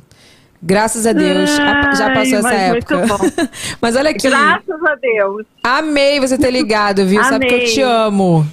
Graças 0.62 1.06
a 1.06 1.14
Deus, 1.14 1.52
a- 1.60 1.94
já 1.96 2.08
Ai, 2.08 2.14
passou 2.16 2.40
essa 2.40 2.42
mas 2.42 2.70
muito 2.72 2.94
época. 2.94 3.18
bom. 3.18 3.48
mas 3.82 3.96
olha 3.96 4.10
aqui. 4.10 4.28
Graças 4.30 4.84
a 4.84 4.96
Deus. 4.96 5.46
Amei 5.64 6.20
você 6.20 6.38
ter 6.38 6.52
ligado, 6.52 7.06
viu? 7.06 7.24
Sabe 7.24 7.46
que 7.48 7.54
eu 7.54 7.58
Amei. 7.60 7.74
te 7.74 7.82
amo. 7.82 8.48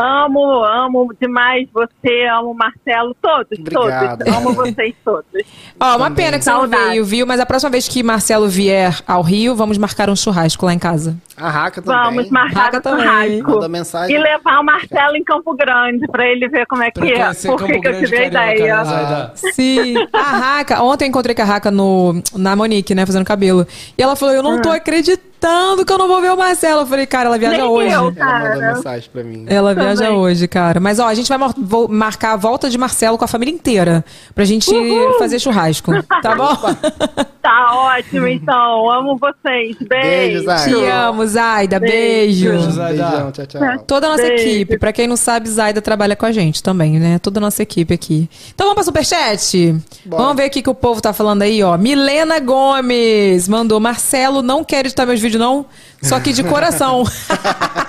Amo, 0.00 0.62
amo 0.64 1.12
demais 1.20 1.66
você, 1.74 2.22
amo 2.32 2.52
o 2.52 2.54
Marcelo, 2.54 3.16
todos, 3.20 3.58
Obrigado. 3.58 4.18
todos. 4.18 4.32
Amo 4.32 4.52
vocês 4.52 4.94
todos. 5.04 5.24
Ó, 5.80 5.96
uma 5.96 6.08
Também. 6.08 6.24
pena 6.26 6.38
que 6.38 6.44
você 6.44 6.50
não 6.52 6.60
Saudade. 6.60 6.84
veio, 6.90 7.04
viu? 7.04 7.26
Mas 7.26 7.40
a 7.40 7.46
próxima 7.46 7.70
vez 7.70 7.88
que 7.88 8.00
Marcelo 8.04 8.46
vier 8.48 8.96
ao 9.08 9.22
Rio, 9.22 9.56
vamos 9.56 9.76
marcar 9.76 10.08
um 10.08 10.14
churrasco 10.14 10.64
lá 10.66 10.72
em 10.72 10.78
casa. 10.78 11.16
A 11.38 11.50
Raca 11.50 11.80
também. 11.82 12.02
Vamos 12.16 12.30
marcar 12.30 12.60
Raca 12.60 12.78
o 12.78 12.80
também. 12.82 13.04
churrasco. 13.06 13.50
Manda 13.50 13.68
mensagem. 13.68 14.16
E 14.16 14.18
levar 14.18 14.60
o 14.60 14.64
Marcelo 14.64 15.16
em 15.16 15.24
Campo 15.24 15.54
Grande 15.56 16.06
pra 16.08 16.26
ele 16.26 16.48
ver 16.48 16.66
como 16.66 16.82
é 16.82 16.90
que 16.90 17.00
Pra 17.00 17.08
é. 17.08 17.12
conhecer 17.18 17.48
Por 17.48 17.58
Campo 17.58 17.72
que 17.72 17.80
que 17.80 17.88
eu 17.88 17.98
tive 18.00 18.16
a 18.16 18.30
Carioca, 18.30 18.54
ideia. 18.54 18.76
né, 18.76 18.84
Zaida? 18.84 19.32
Sim. 19.52 19.94
A 20.12 20.22
Raca, 20.22 20.82
ontem 20.82 21.04
eu 21.04 21.08
encontrei 21.08 21.34
com 21.34 21.42
a 21.42 21.44
Raca 21.44 21.70
no, 21.70 22.22
na 22.34 22.54
Monique, 22.56 22.94
né, 22.94 23.04
fazendo 23.06 23.24
cabelo. 23.24 23.66
E 23.96 24.02
ela 24.02 24.16
falou: 24.16 24.34
Eu 24.34 24.42
não 24.42 24.60
tô 24.60 24.70
acreditando 24.70 25.84
que 25.84 25.92
eu 25.92 25.98
não 25.98 26.08
vou 26.08 26.20
ver 26.20 26.32
o 26.32 26.36
Marcelo. 26.36 26.80
Eu 26.82 26.86
falei: 26.86 27.06
Cara, 27.06 27.28
ela 27.28 27.38
viaja 27.38 27.56
Nem 27.58 27.66
hoje. 27.66 27.92
eu. 27.94 28.00
Ela 28.00 28.10
mandou 28.10 28.14
Cara. 28.60 28.74
mensagem 28.74 29.10
pra 29.12 29.22
mim. 29.22 29.44
Ela 29.48 29.74
Também. 29.74 29.94
viaja 29.94 30.10
hoje, 30.12 30.48
cara. 30.48 30.80
Mas 30.80 30.98
ó, 30.98 31.06
a 31.06 31.14
gente 31.14 31.28
vai 31.28 31.38
mar- 31.38 31.54
vou 31.56 31.88
marcar 31.88 32.32
a 32.32 32.36
volta 32.36 32.68
de 32.68 32.76
Marcelo 32.76 33.16
com 33.16 33.24
a 33.24 33.28
família 33.28 33.52
inteira. 33.54 34.04
Pra 34.34 34.44
gente 34.44 34.70
fazer 35.18 35.38
churrasco. 35.38 35.92
Tá 36.22 36.34
bom? 36.36 36.56
Tá 37.42 37.74
ótimo, 37.74 38.26
então. 38.26 38.90
Amo 38.90 39.16
vocês. 39.16 39.76
Beijo. 39.78 39.88
Beijo, 39.88 40.44
Zaida. 40.44 40.64
Te 40.64 40.84
amo, 40.86 41.26
Zaida. 41.26 41.80
Beijo. 41.80 42.50
Beijo, 42.50 42.70
Zaida. 42.72 43.08
Beijão, 43.08 43.32
tchau, 43.32 43.46
tchau. 43.46 43.78
Toda 43.86 44.06
a 44.06 44.10
nossa 44.10 44.22
Beijo. 44.22 44.44
equipe. 44.44 44.78
Pra 44.78 44.92
quem 44.92 45.06
não 45.06 45.16
sabe, 45.16 45.48
Zaida 45.48 45.80
trabalha 45.80 46.16
com 46.16 46.26
a 46.26 46.32
gente 46.32 46.62
também, 46.62 46.98
né? 46.98 47.18
Toda 47.18 47.38
a 47.38 47.40
nossa 47.40 47.62
equipe 47.62 47.94
aqui. 47.94 48.28
Então 48.54 48.66
vamos 48.66 48.74
pra 48.74 48.84
Superchat? 48.84 49.76
Bora. 50.04 50.22
Vamos 50.22 50.36
ver 50.36 50.48
o 50.48 50.50
que 50.50 50.62
que 50.62 50.70
o 50.70 50.74
povo 50.74 51.00
tá 51.00 51.12
falando 51.12 51.42
aí, 51.42 51.62
ó. 51.62 51.76
Milena 51.78 52.40
Gomes 52.40 53.48
mandou. 53.48 53.78
Marcelo, 53.78 54.42
não 54.42 54.64
quer 54.64 54.80
editar 54.80 55.06
meus 55.06 55.20
vídeos, 55.20 55.40
não. 55.40 55.66
Só 56.02 56.18
que 56.20 56.32
de 56.32 56.42
coração. 56.44 57.04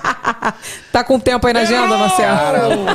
tá 0.92 1.04
com 1.04 1.20
tempo 1.20 1.46
aí 1.48 1.54
na 1.54 1.62
agenda, 1.62 1.98
Marcelo? 1.98 2.86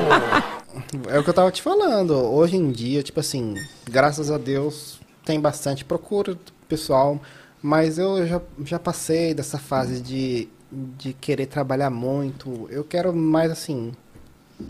É 1.08 1.18
o 1.18 1.24
que 1.24 1.30
eu 1.30 1.34
tava 1.34 1.50
te 1.50 1.62
falando. 1.62 2.14
Hoje 2.14 2.56
em 2.56 2.70
dia, 2.70 3.02
tipo 3.02 3.20
assim, 3.20 3.54
graças 3.88 4.30
a 4.30 4.38
Deus, 4.38 4.98
tem 5.24 5.40
bastante 5.40 5.84
procura 5.84 6.34
do 6.34 6.52
pessoal. 6.68 7.20
Mas 7.62 7.98
eu 7.98 8.26
já, 8.26 8.40
já 8.64 8.78
passei 8.78 9.32
dessa 9.32 9.58
fase 9.58 10.00
de, 10.00 10.48
de 10.70 11.14
querer 11.14 11.46
trabalhar 11.46 11.88
muito. 11.90 12.66
Eu 12.70 12.84
quero 12.84 13.14
mais 13.14 13.50
assim, 13.50 13.92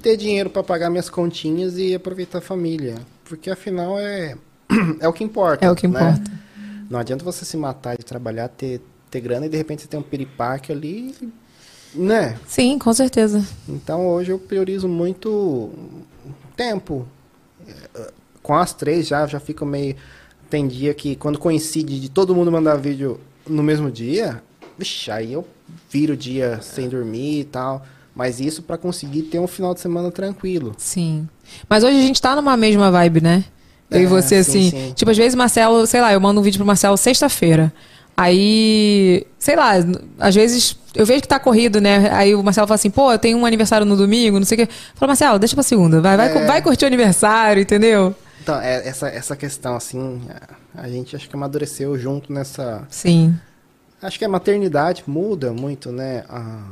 ter 0.01 0.17
dinheiro 0.17 0.49
pra 0.49 0.63
pagar 0.63 0.91
minhas 0.91 1.11
continhas 1.11 1.77
e 1.77 1.95
aproveitar 1.95 2.39
a 2.39 2.41
família. 2.41 2.95
Porque 3.25 3.51
afinal 3.51 3.99
é, 3.99 4.37
é 5.01 5.09
o 5.09 5.13
que 5.13 5.25
importa. 5.25 5.65
É 5.65 5.71
o 5.71 5.75
que 5.75 5.89
né? 5.89 5.99
importa. 6.01 6.31
Não 6.89 7.01
adianta 7.01 7.25
você 7.25 7.45
se 7.45 7.57
matar 7.57 7.97
de 7.97 8.05
trabalhar, 8.05 8.49
ter, 8.49 8.81
ter 9.11 9.21
grana 9.21 9.47
e 9.47 9.49
de 9.49 9.57
repente 9.57 9.83
você 9.83 9.89
tem 9.89 9.99
um 9.99 10.03
piripaque 10.03 10.71
ali, 10.71 11.15
né? 11.95 12.39
Sim, 12.47 12.79
com 12.79 12.93
certeza. 12.93 13.45
Então 13.69 14.07
hoje 14.07 14.31
eu 14.31 14.39
priorizo 14.39 14.87
muito 14.87 15.73
tempo. 16.57 17.09
Eh, 17.67 18.13
Com 18.43 18.55
as 18.55 18.73
três 18.75 19.09
já, 19.09 19.27
já 19.27 19.41
fico 19.41 19.65
meio. 19.65 19.97
Tem 20.55 20.69
dia 20.69 20.95
que 20.95 21.17
quando 21.17 21.37
coincide 21.37 21.99
de 21.99 22.09
todo 22.09 22.33
mundo 22.33 22.53
mandar 22.53 22.77
vídeo 22.77 23.19
no 23.45 23.61
mesmo 23.61 23.91
dia, 23.91 24.41
vixi, 24.79 25.11
aí 25.11 25.33
eu 25.33 25.45
viro 25.91 26.13
o 26.13 26.17
dia 26.17 26.61
sem 26.63 26.89
dormir 26.89 27.41
e 27.41 27.45
tal. 27.45 27.85
Mas 28.15 28.39
isso 28.39 28.63
pra 28.63 28.79
conseguir 28.79 29.23
ter 29.23 29.41
um 29.41 29.49
final 29.49 29.75
de 29.75 29.81
semana 29.81 30.13
tranquilo. 30.13 30.73
Sim. 30.79 31.29
Mas 31.69 31.83
hoje 31.83 31.99
a 31.99 32.03
gente 32.03 32.23
tá 32.23 32.37
numa 32.37 32.57
mesma 32.57 32.89
vibe, 32.89 33.21
né? 33.21 33.45
Eu 33.91 34.03
e 34.03 34.05
É, 34.05 34.07
você, 34.07 34.45
sim, 34.45 34.69
assim. 34.69 34.71
sim. 34.71 34.93
Tipo, 34.95 35.11
às 35.11 35.17
vezes, 35.17 35.35
Marcelo, 35.35 35.85
sei 35.89 36.01
lá, 36.01 36.13
eu 36.13 36.21
mando 36.21 36.41
um 36.41 36.45
vídeo 36.45 36.59
pro 36.59 36.65
Marcelo 36.67 36.97
sexta-feira. 36.97 37.73
Aí, 38.17 39.27
sei 39.41 39.57
lá, 39.57 39.73
às 40.21 40.35
vezes 40.37 40.77
eu 40.95 41.05
vejo 41.05 41.21
que 41.23 41.27
tá 41.27 41.41
corrido, 41.41 41.81
né? 41.81 42.09
Aí 42.13 42.33
o 42.33 42.45
Marcelo 42.45 42.69
fala 42.69 42.77
assim, 42.77 42.91
pô, 42.91 43.11
eu 43.11 43.19
tenho 43.19 43.37
um 43.39 43.45
aniversário 43.45 43.85
no 43.85 43.97
domingo, 43.97 44.39
não 44.39 44.47
sei 44.47 44.63
o 44.63 44.67
quê. 44.69 44.73
Fala, 44.95 45.09
Marcelo, 45.11 45.39
deixa 45.41 45.57
pra 45.57 45.65
segunda, 45.65 46.01
vai, 46.01 46.17
vai, 46.17 46.29
É. 46.29 46.47
vai 46.47 46.63
curtir 46.63 46.85
o 46.85 46.87
aniversário, 46.87 47.61
entendeu? 47.61 48.15
Então, 48.45 48.61
é, 48.61 48.87
essa, 48.87 49.09
essa 49.09 49.35
questão, 49.35 49.75
assim, 49.75 50.21
a, 50.77 50.83
a 50.83 50.89
gente 50.89 51.17
acho 51.17 51.31
que 51.31 51.35
amadureceu 51.35 51.99
junto 51.99 52.31
nessa. 52.31 52.87
Sim. 52.91 53.35
Acho 54.03 54.19
que 54.19 54.25
a 54.25 54.29
maternidade 54.29 55.03
muda 55.07 55.51
muito, 55.51 55.91
né? 55.91 56.27
A, 56.29 56.63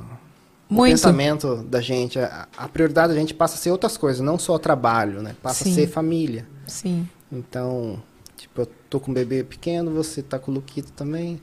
Muito. 0.68 0.90
O 0.90 0.92
pensamento 0.92 1.56
da 1.62 1.80
gente. 1.80 2.18
A, 2.18 2.46
a 2.58 2.68
prioridade 2.68 3.14
da 3.14 3.18
gente 3.18 3.32
passa 3.32 3.54
a 3.54 3.58
ser 3.58 3.70
outras 3.70 3.96
coisas, 3.96 4.20
não 4.20 4.38
só 4.38 4.58
trabalho, 4.58 5.22
né? 5.22 5.34
Passa 5.42 5.64
Sim. 5.64 5.72
a 5.72 5.74
ser 5.74 5.86
família. 5.86 6.46
Sim. 6.66 7.08
Então, 7.32 7.98
tipo, 8.36 8.60
eu 8.60 8.68
tô 8.90 9.00
com 9.00 9.10
um 9.10 9.14
bebê 9.14 9.42
pequeno, 9.42 9.90
você 9.90 10.20
tá 10.20 10.38
com 10.38 10.50
o 10.50 10.54
Luquito 10.54 10.92
também. 10.92 11.40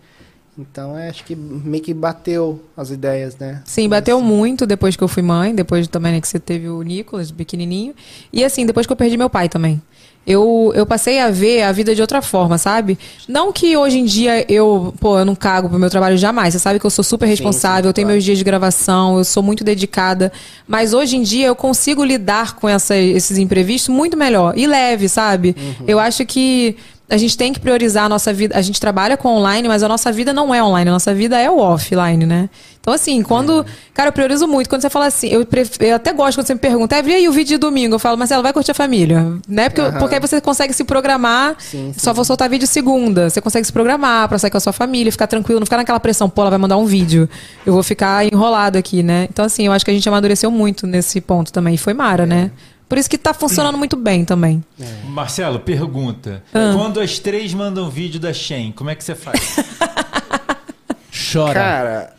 Então, 0.55 0.95
é, 0.95 1.09
acho 1.09 1.23
que 1.23 1.35
meio 1.35 1.81
que 1.81 1.93
bateu 1.93 2.63
as 2.77 2.91
ideias, 2.91 3.35
né? 3.37 3.63
Sim, 3.65 3.89
bateu 3.89 4.21
muito 4.21 4.67
depois 4.67 4.95
que 4.95 5.03
eu 5.03 5.07
fui 5.07 5.23
mãe, 5.23 5.55
depois 5.55 5.87
também 5.87 6.11
né, 6.11 6.21
que 6.21 6.27
você 6.27 6.37
teve 6.37 6.67
o 6.67 6.83
Nicolas, 6.83 7.31
pequenininho. 7.31 7.95
E 8.31 8.43
assim, 8.43 8.65
depois 8.65 8.85
que 8.85 8.93
eu 8.93 8.97
perdi 8.97 9.17
meu 9.17 9.29
pai 9.29 9.49
também. 9.49 9.81
Eu, 10.29 10.71
eu 10.75 10.85
passei 10.85 11.19
a 11.19 11.31
ver 11.31 11.63
a 11.63 11.71
vida 11.71 11.95
de 11.95 12.01
outra 12.01 12.21
forma, 12.21 12.59
sabe? 12.59 12.99
Não 13.27 13.51
que 13.51 13.75
hoje 13.75 13.97
em 13.97 14.05
dia 14.05 14.45
eu, 14.47 14.93
pô, 14.99 15.17
eu 15.17 15.25
não 15.25 15.33
cago 15.33 15.67
pro 15.67 15.79
meu 15.79 15.89
trabalho 15.89 16.19
jamais. 16.19 16.53
Você 16.53 16.59
sabe 16.59 16.79
que 16.79 16.85
eu 16.85 16.89
sou 16.91 17.03
super 17.03 17.25
responsável, 17.25 17.89
eu 17.89 17.93
tenho 17.93 18.07
meus 18.07 18.23
dias 18.23 18.37
de 18.37 18.43
gravação, 18.43 19.17
eu 19.17 19.23
sou 19.23 19.41
muito 19.41 19.63
dedicada. 19.63 20.31
Mas 20.67 20.93
hoje 20.93 21.17
em 21.17 21.23
dia 21.23 21.47
eu 21.47 21.55
consigo 21.55 22.05
lidar 22.05 22.55
com 22.55 22.69
essa, 22.69 22.95
esses 22.95 23.39
imprevistos 23.39 23.89
muito 23.89 24.15
melhor. 24.15 24.55
E 24.55 24.67
leve, 24.67 25.09
sabe? 25.09 25.55
Eu 25.87 25.97
acho 25.97 26.23
que 26.27 26.77
a 27.09 27.17
gente 27.17 27.37
tem 27.37 27.51
que 27.51 27.59
priorizar 27.59 28.05
a 28.05 28.09
nossa 28.09 28.31
vida. 28.31 28.55
A 28.57 28.61
gente 28.61 28.79
trabalha 28.79 29.17
com 29.17 29.27
online, 29.29 29.67
mas 29.67 29.81
a 29.83 29.87
nossa 29.87 30.11
vida 30.11 30.31
não 30.33 30.53
é 30.53 30.63
online, 30.63 30.89
a 30.89 30.93
nossa 30.93 31.13
vida 31.13 31.37
é 31.39 31.49
o 31.49 31.57
offline, 31.59 32.25
né? 32.25 32.49
Então, 32.81 32.93
assim, 32.93 33.21
quando. 33.21 33.65
Cara, 33.93 34.07
eu 34.07 34.13
priorizo 34.13 34.47
muito. 34.47 34.69
Quando 34.69 34.81
você 34.81 34.89
fala 34.89 35.07
assim, 35.07 35.27
eu, 35.27 35.45
pref- 35.45 35.77
eu 35.81 35.95
até 35.95 36.13
gosto 36.13 36.37
quando 36.37 36.47
você 36.47 36.53
me 36.53 36.59
pergunta, 36.61 36.95
"É, 36.95 37.03
e 37.03 37.13
aí 37.13 37.27
o 37.27 37.31
vídeo 37.31 37.49
de 37.49 37.57
domingo? 37.57 37.95
Eu 37.95 37.99
falo, 37.99 38.17
Marcelo, 38.17 38.41
vai 38.41 38.53
curtir 38.53 38.71
a 38.71 38.73
família. 38.73 39.33
Né? 39.47 39.69
Porque, 39.69 39.81
porque 39.99 40.15
aí 40.15 40.21
você 40.21 40.39
consegue 40.39 40.73
se 40.73 40.83
programar. 40.85 41.55
Sim, 41.59 41.93
Só 41.97 42.13
vou 42.13 42.23
soltar 42.23 42.49
vídeo 42.49 42.65
segunda. 42.67 43.29
Você 43.29 43.41
consegue 43.41 43.65
se 43.65 43.73
programar 43.73 44.29
pra 44.29 44.37
sair 44.39 44.49
com 44.49 44.57
a 44.57 44.61
sua 44.61 44.71
família, 44.73 45.11
ficar 45.11 45.27
tranquilo, 45.27 45.59
não 45.59 45.65
ficar 45.65 45.77
naquela 45.77 45.99
pressão, 45.99 46.29
pô, 46.29 46.41
ela 46.41 46.51
vai 46.51 46.59
mandar 46.59 46.77
um 46.77 46.85
vídeo. 46.85 47.27
Eu 47.65 47.73
vou 47.73 47.83
ficar 47.83 48.25
enrolado 48.25 48.77
aqui, 48.77 49.03
né? 49.03 49.27
Então, 49.29 49.43
assim, 49.43 49.65
eu 49.67 49.73
acho 49.73 49.83
que 49.83 49.91
a 49.91 49.93
gente 49.93 50.07
amadureceu 50.07 50.49
muito 50.49 50.87
nesse 50.87 51.19
ponto 51.19 51.51
também. 51.51 51.75
E 51.75 51.77
foi 51.77 51.93
Mara, 51.93 52.25
né? 52.25 52.49
Por 52.89 52.97
isso 52.97 53.07
que 53.07 53.19
tá 53.19 53.35
funcionando 53.35 53.77
muito 53.77 53.95
bem 53.95 54.25
também. 54.25 54.63
Marcelo, 55.05 55.59
pergunta. 55.59 56.43
Ah. 56.51 56.73
Quando 56.75 56.99
as 56.99 57.19
três 57.19 57.53
mandam 57.53 57.87
vídeo 57.87 58.19
da 58.19 58.33
Shen, 58.33 58.71
como 58.71 58.89
é 58.89 58.95
que 58.95 59.03
você 59.03 59.13
faz? 59.13 59.39
Chora. 61.31 61.53
Cara, 61.53 62.13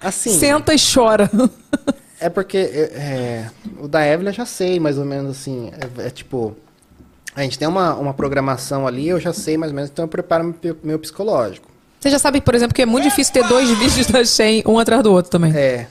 assim. 0.00 0.38
Senta 0.38 0.74
e 0.74 0.78
chora. 0.78 1.30
É 2.20 2.28
porque 2.28 2.58
é, 2.58 2.80
é, 2.82 3.50
o 3.80 3.88
da 3.88 4.06
Evelyn 4.06 4.28
eu 4.28 4.34
já 4.34 4.44
sei, 4.44 4.78
mais 4.78 4.98
ou 4.98 5.06
menos 5.06 5.30
assim. 5.38 5.70
É, 5.98 6.08
é 6.08 6.10
tipo. 6.10 6.54
A 7.34 7.42
gente 7.42 7.58
tem 7.58 7.66
uma, 7.66 7.94
uma 7.94 8.12
programação 8.12 8.86
ali, 8.86 9.08
eu 9.08 9.18
já 9.18 9.32
sei 9.32 9.56
mais 9.56 9.70
ou 9.70 9.76
menos, 9.76 9.90
então 9.90 10.04
eu 10.04 10.08
preparo 10.08 10.54
meu, 10.62 10.76
meu 10.82 10.98
psicológico. 10.98 11.68
Você 11.98 12.10
já 12.10 12.18
sabe, 12.18 12.40
por 12.40 12.54
exemplo, 12.54 12.74
que 12.74 12.82
é 12.82 12.86
muito 12.86 13.04
difícil 13.04 13.32
ter 13.32 13.46
dois 13.46 13.70
vídeos 13.78 14.06
da 14.08 14.24
Shen 14.24 14.62
um 14.66 14.78
atrás 14.78 15.02
do 15.02 15.12
outro 15.12 15.30
também. 15.30 15.56
É. 15.56 15.86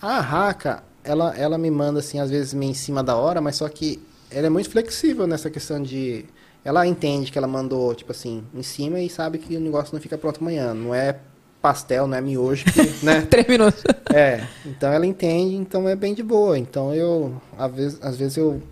A 0.00 0.20
Raka, 0.20 0.82
ela, 1.04 1.36
ela 1.36 1.58
me 1.58 1.70
manda, 1.70 2.00
assim, 2.00 2.18
às 2.18 2.30
vezes 2.30 2.54
meio 2.54 2.70
em 2.70 2.74
cima 2.74 3.02
da 3.02 3.16
hora, 3.16 3.40
mas 3.40 3.56
só 3.56 3.68
que 3.68 4.02
ela 4.30 4.46
é 4.46 4.50
muito 4.50 4.70
flexível 4.70 5.26
nessa 5.26 5.50
questão 5.50 5.82
de. 5.82 6.24
Ela 6.64 6.86
entende 6.86 7.32
que 7.32 7.38
ela 7.38 7.46
mandou, 7.46 7.94
tipo 7.94 8.12
assim, 8.12 8.44
em 8.54 8.62
cima 8.62 9.00
e 9.00 9.08
sabe 9.08 9.38
que 9.38 9.56
o 9.56 9.60
negócio 9.60 9.94
não 9.94 10.00
fica 10.00 10.18
pronto 10.18 10.40
amanhã. 10.40 10.74
Não 10.74 10.94
é 10.94 11.16
pastel, 11.60 12.06
não 12.06 12.16
é 12.16 12.20
miojo, 12.20 12.64
que, 12.66 12.82
né? 13.04 13.22
Três 13.22 13.46
minutos. 13.46 13.82
É, 14.12 14.46
então 14.64 14.92
ela 14.92 15.06
entende, 15.06 15.56
então 15.56 15.88
é 15.88 15.96
bem 15.96 16.14
de 16.14 16.22
boa. 16.22 16.58
Então 16.58 16.94
eu, 16.94 17.40
às 17.56 17.72
vezes, 17.72 17.98
às 18.02 18.16
vezes 18.16 18.36
eu, 18.36 18.62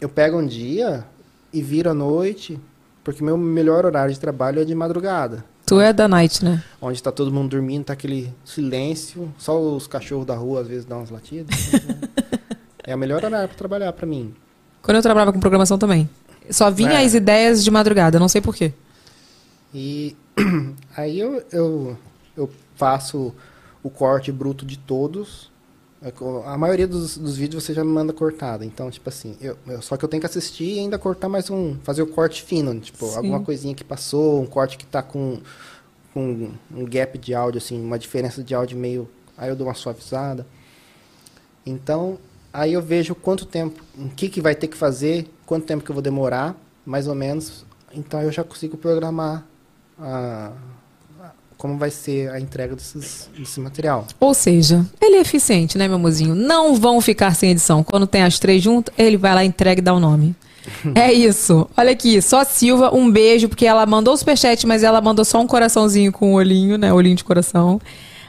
eu 0.00 0.08
pego 0.08 0.38
um 0.38 0.46
dia 0.46 1.04
e 1.52 1.62
viro 1.62 1.90
à 1.90 1.94
noite, 1.94 2.58
porque 3.02 3.22
meu 3.22 3.36
melhor 3.36 3.86
horário 3.86 4.12
de 4.12 4.20
trabalho 4.20 4.60
é 4.60 4.64
de 4.64 4.74
madrugada. 4.74 5.44
Tu 5.68 5.80
é 5.80 5.92
da 5.92 6.08
night, 6.08 6.44
né? 6.44 6.62
Onde 6.80 7.02
tá 7.02 7.12
todo 7.12 7.32
mundo 7.32 7.50
dormindo, 7.50 7.84
tá 7.84 7.92
aquele 7.92 8.32
silêncio, 8.44 9.32
só 9.38 9.60
os 9.60 9.86
cachorros 9.86 10.26
da 10.26 10.34
rua 10.34 10.62
às 10.62 10.66
vezes 10.68 10.84
dão 10.84 10.98
umas 10.98 11.10
latidas. 11.10 11.54
é 12.84 12.94
o 12.94 12.98
melhor 12.98 13.24
horário 13.24 13.48
para 13.48 13.56
trabalhar 13.58 13.92
para 13.92 14.06
mim. 14.06 14.34
Quando 14.82 14.96
eu 14.96 15.02
trabalhava 15.02 15.32
com 15.32 15.40
programação 15.40 15.78
também. 15.78 16.08
Só 16.50 16.70
vinha 16.70 17.00
É. 17.00 17.04
as 17.04 17.14
ideias 17.14 17.62
de 17.62 17.70
madrugada, 17.70 18.18
não 18.18 18.28
sei 18.28 18.40
porquê. 18.40 18.72
E 19.74 20.16
aí 20.96 21.18
eu, 21.18 21.42
eu, 21.52 21.98
eu 22.36 22.50
faço 22.74 23.34
o 23.82 23.90
corte 23.90 24.32
bruto 24.32 24.64
de 24.64 24.78
todos. 24.78 25.50
É 26.00 26.12
A 26.46 26.56
maioria 26.56 26.86
dos, 26.86 27.18
dos 27.18 27.36
vídeos 27.36 27.64
você 27.64 27.74
já 27.74 27.82
me 27.84 27.90
manda 27.90 28.12
cortado. 28.12 28.64
Então, 28.64 28.90
tipo 28.90 29.08
assim, 29.08 29.36
eu, 29.40 29.56
eu- 29.66 29.82
só 29.82 29.96
que 29.96 30.04
eu 30.04 30.08
tenho 30.08 30.20
que 30.20 30.26
assistir 30.26 30.74
e 30.76 30.78
ainda 30.78 30.98
cortar 30.98 31.28
mais 31.28 31.50
um. 31.50 31.76
Fazer 31.82 32.02
o 32.02 32.06
corte 32.06 32.42
fino. 32.42 32.78
Tipo, 32.78 33.06
Sim. 33.06 33.16
alguma 33.16 33.40
coisinha 33.40 33.74
que 33.74 33.82
passou, 33.84 34.40
um 34.40 34.46
corte 34.46 34.78
que 34.78 34.86
tá 34.86 35.02
com, 35.02 35.40
com 36.14 36.50
um 36.70 36.84
gap 36.84 37.18
de 37.18 37.34
áudio, 37.34 37.58
assim, 37.58 37.80
uma 37.82 37.98
diferença 37.98 38.42
de 38.44 38.54
áudio 38.54 38.78
meio. 38.78 39.08
Aí 39.36 39.48
eu 39.48 39.56
dou 39.56 39.66
uma 39.66 39.74
suavizada. 39.74 40.46
Então, 41.66 42.18
aí 42.52 42.72
eu 42.72 42.82
vejo 42.82 43.14
quanto 43.14 43.44
tempo, 43.44 43.82
o 43.96 44.08
que, 44.10 44.28
que 44.28 44.40
vai 44.40 44.54
ter 44.54 44.68
que 44.68 44.76
fazer, 44.76 45.28
quanto 45.44 45.66
tempo 45.66 45.84
que 45.84 45.90
eu 45.90 45.94
vou 45.94 46.02
demorar, 46.02 46.56
mais 46.86 47.06
ou 47.06 47.14
menos. 47.14 47.64
Então 47.92 48.22
eu 48.22 48.30
já 48.32 48.44
consigo 48.44 48.76
programar 48.76 49.44
a- 49.98 50.52
como 51.58 51.76
vai 51.76 51.90
ser 51.90 52.30
a 52.30 52.38
entrega 52.38 52.76
desses, 52.76 53.28
desse 53.36 53.58
material. 53.58 54.06
Ou 54.20 54.32
seja, 54.32 54.86
ele 55.02 55.16
é 55.16 55.20
eficiente, 55.20 55.76
né, 55.76 55.88
meu 55.88 55.98
mozinho? 55.98 56.32
Não 56.32 56.76
vão 56.76 57.00
ficar 57.00 57.34
sem 57.34 57.50
edição. 57.50 57.82
Quando 57.82 58.06
tem 58.06 58.22
as 58.22 58.38
três 58.38 58.62
juntas, 58.62 58.94
ele 58.96 59.16
vai 59.16 59.34
lá, 59.34 59.44
entrega 59.44 59.80
e 59.80 59.82
dá 59.82 59.92
o 59.92 60.00
nome. 60.00 60.34
É 60.94 61.10
isso. 61.10 61.68
Olha 61.76 61.92
aqui, 61.92 62.20
só 62.20 62.44
Silva, 62.44 62.94
um 62.94 63.10
beijo, 63.10 63.48
porque 63.48 63.64
ela 63.64 63.86
mandou 63.86 64.12
o 64.12 64.16
superchat, 64.16 64.66
mas 64.66 64.82
ela 64.82 65.00
mandou 65.00 65.24
só 65.24 65.40
um 65.40 65.46
coraçãozinho 65.46 66.12
com 66.12 66.32
um 66.32 66.34
olhinho, 66.34 66.76
né? 66.76 66.92
Olhinho 66.92 67.16
de 67.16 67.24
coração. 67.24 67.80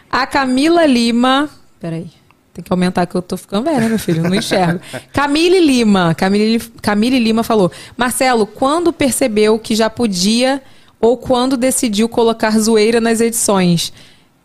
A 0.09 0.25
Camila 0.25 0.85
Lima. 0.85 1.49
Peraí. 1.81 2.09
Tem 2.53 2.63
que 2.63 2.71
aumentar 2.71 3.05
que 3.05 3.15
eu 3.15 3.21
tô 3.21 3.35
ficando 3.35 3.65
velha, 3.65 3.89
meu 3.89 3.99
filho? 3.99 4.23
Não 4.23 4.33
enxergo. 4.33 4.79
Camille 5.13 5.59
Lima. 5.59 6.15
Camille, 6.15 6.59
Camille 6.81 7.19
Lima 7.19 7.43
falou: 7.43 7.71
Marcelo, 7.97 8.45
quando 8.45 8.93
percebeu 8.93 9.59
que 9.59 9.75
já 9.75 9.89
podia 9.89 10.61
ou 10.99 11.17
quando 11.17 11.57
decidiu 11.57 12.09
colocar 12.09 12.57
zoeira 12.59 12.99
nas 12.99 13.21
edições? 13.21 13.93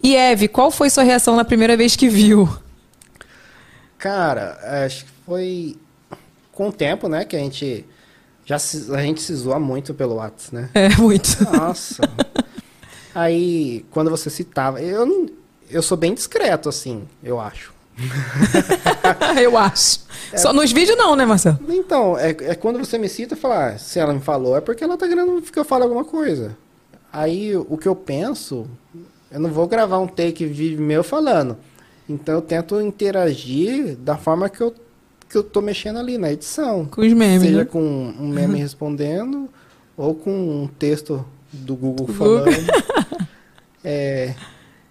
E 0.02 0.14
Eve, 0.14 0.48
qual 0.48 0.70
foi 0.70 0.90
sua 0.90 1.02
reação 1.02 1.36
na 1.36 1.44
primeira 1.44 1.76
vez 1.76 1.96
que 1.96 2.08
viu? 2.08 2.48
Cara, 3.98 4.58
acho 4.84 5.04
que 5.04 5.10
foi 5.26 5.76
com 6.52 6.68
o 6.68 6.72
tempo, 6.72 7.08
né, 7.08 7.24
que 7.24 7.34
a 7.34 7.38
gente 7.38 7.84
já 8.44 8.58
se, 8.58 8.94
a 8.94 9.02
gente 9.02 9.22
se 9.22 9.34
zoa 9.34 9.58
muito 9.58 9.94
pelo 9.94 10.16
WhatsApp, 10.16 10.54
né? 10.54 10.70
É, 10.74 10.88
muito. 10.96 11.42
Nossa. 11.50 12.02
Aí, 13.14 13.84
quando 13.90 14.10
você 14.10 14.28
citava, 14.28 14.80
eu 14.80 15.30
eu 15.70 15.82
sou 15.82 15.96
bem 15.96 16.14
discreto 16.14 16.68
assim, 16.68 17.08
eu 17.22 17.40
acho. 17.40 17.73
eu 19.40 19.56
acho. 19.56 20.00
Só 20.36 20.52
nos 20.52 20.72
vídeos 20.72 20.96
não, 20.96 21.14
né, 21.14 21.24
Marcelo? 21.24 21.58
Então, 21.68 22.18
é, 22.18 22.30
é 22.30 22.54
quando 22.54 22.78
você 22.78 22.98
me 22.98 23.08
cita 23.08 23.34
e 23.34 23.36
fala, 23.36 23.68
ah, 23.68 23.78
se 23.78 23.98
ela 23.98 24.12
me 24.12 24.20
falou, 24.20 24.56
é 24.56 24.60
porque 24.60 24.82
ela 24.82 24.96
tá 24.96 25.06
querendo 25.06 25.40
que 25.40 25.58
eu 25.58 25.64
fale 25.64 25.84
alguma 25.84 26.04
coisa. 26.04 26.56
Aí, 27.12 27.56
o 27.56 27.76
que 27.76 27.86
eu 27.86 27.94
penso, 27.94 28.66
eu 29.30 29.38
não 29.38 29.50
vou 29.50 29.68
gravar 29.68 29.98
um 29.98 30.08
take 30.08 30.44
vídeo 30.44 30.80
meu 30.80 31.04
falando. 31.04 31.56
Então, 32.08 32.34
eu 32.34 32.42
tento 32.42 32.80
interagir 32.80 33.96
da 33.96 34.16
forma 34.16 34.48
que 34.48 34.60
eu, 34.60 34.74
que 35.28 35.36
eu 35.36 35.44
tô 35.44 35.60
mexendo 35.60 35.98
ali 35.98 36.18
na 36.18 36.32
edição. 36.32 36.86
Com 36.86 37.00
os 37.00 37.12
memes, 37.12 37.42
Seja 37.42 37.58
né? 37.58 37.64
com 37.64 37.80
um 37.80 38.28
meme 38.28 38.58
respondendo, 38.58 39.48
ou 39.96 40.14
com 40.14 40.32
um 40.32 40.66
texto 40.66 41.24
do 41.52 41.76
Google 41.76 42.06
Google. 42.06 42.14
falando. 42.14 42.46
É, 43.86 44.34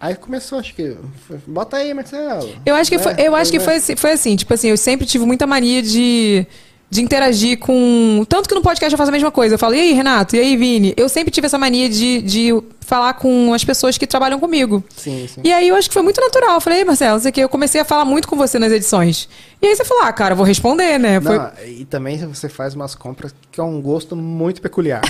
aí 0.06 0.14
começou, 0.16 0.58
acho 0.58 0.74
que... 0.74 0.96
foi, 1.26 1.38
Bota 1.46 1.76
aí, 1.76 1.92
Marcelo. 1.94 2.48
Eu 2.64 2.74
acho 2.74 2.90
que, 2.90 2.98
foi, 2.98 3.12
É, 3.12 3.28
eu 3.28 3.34
acho 3.34 3.50
que 3.50 3.58
vai. 3.58 3.66
foi, 3.66 3.76
assim- 3.76 3.96
foi 3.96 4.12
assim, 4.12 4.36
tipo 4.36 4.52
assim, 4.54 4.68
eu 4.68 4.76
sempre 4.76 5.06
tive 5.06 5.24
muita 5.24 5.46
mania 5.46 5.82
de, 5.82 6.46
de 6.90 7.02
interagir 7.02 7.58
com. 7.58 8.24
Tanto 8.28 8.48
que 8.48 8.54
no 8.54 8.62
podcast 8.62 8.92
eu 8.92 8.98
faço 8.98 9.10
a 9.10 9.12
mesma 9.12 9.30
coisa. 9.30 9.54
Eu 9.54 9.58
falo, 9.58 9.74
e 9.74 9.80
aí, 9.80 9.92
Renato? 9.92 10.36
E 10.36 10.40
aí, 10.40 10.56
Vini? 10.56 10.92
Eu 10.96 11.08
sempre 11.08 11.30
tive 11.30 11.46
essa 11.46 11.58
mania 11.58 11.88
de, 11.88 12.20
de 12.22 12.50
falar 12.80 13.14
com 13.14 13.52
as 13.54 13.64
pessoas 13.64 13.96
que 13.96 14.06
trabalham 14.06 14.38
comigo. 14.38 14.84
Sim, 14.94 15.26
sim. 15.26 15.40
E 15.42 15.50
aí 15.52 15.68
eu 15.68 15.74
acho 15.76 15.88
que 15.88 15.94
foi 15.94 16.02
muito 16.02 16.20
natural. 16.20 16.54
Eu 16.56 16.60
falei, 16.60 16.80
"Ei, 16.80 16.84
Marcelo, 16.84 17.18
isso 17.18 17.26
aqui, 17.28 17.40
eu 17.40 17.48
comecei 17.48 17.80
a 17.80 17.84
falar 17.84 18.04
muito 18.04 18.28
com 18.28 18.36
você 18.36 18.58
nas 18.58 18.70
edições. 18.72 19.26
E 19.62 19.66
aí 19.66 19.74
você 19.74 19.84
falou, 19.86 20.04
ah, 20.04 20.12
cara, 20.12 20.34
vou 20.34 20.44
responder, 20.44 20.98
né? 20.98 21.18
Foi- 21.20 21.38
Não, 21.38 21.50
e 21.66 21.84
também 21.86 22.18
você 22.18 22.48
faz 22.50 22.74
umas 22.74 22.94
compras 22.94 23.34
que 23.50 23.58
é 23.58 23.62
um 23.64 23.80
gosto 23.80 24.14
muito 24.14 24.60
peculiar. 24.60 25.00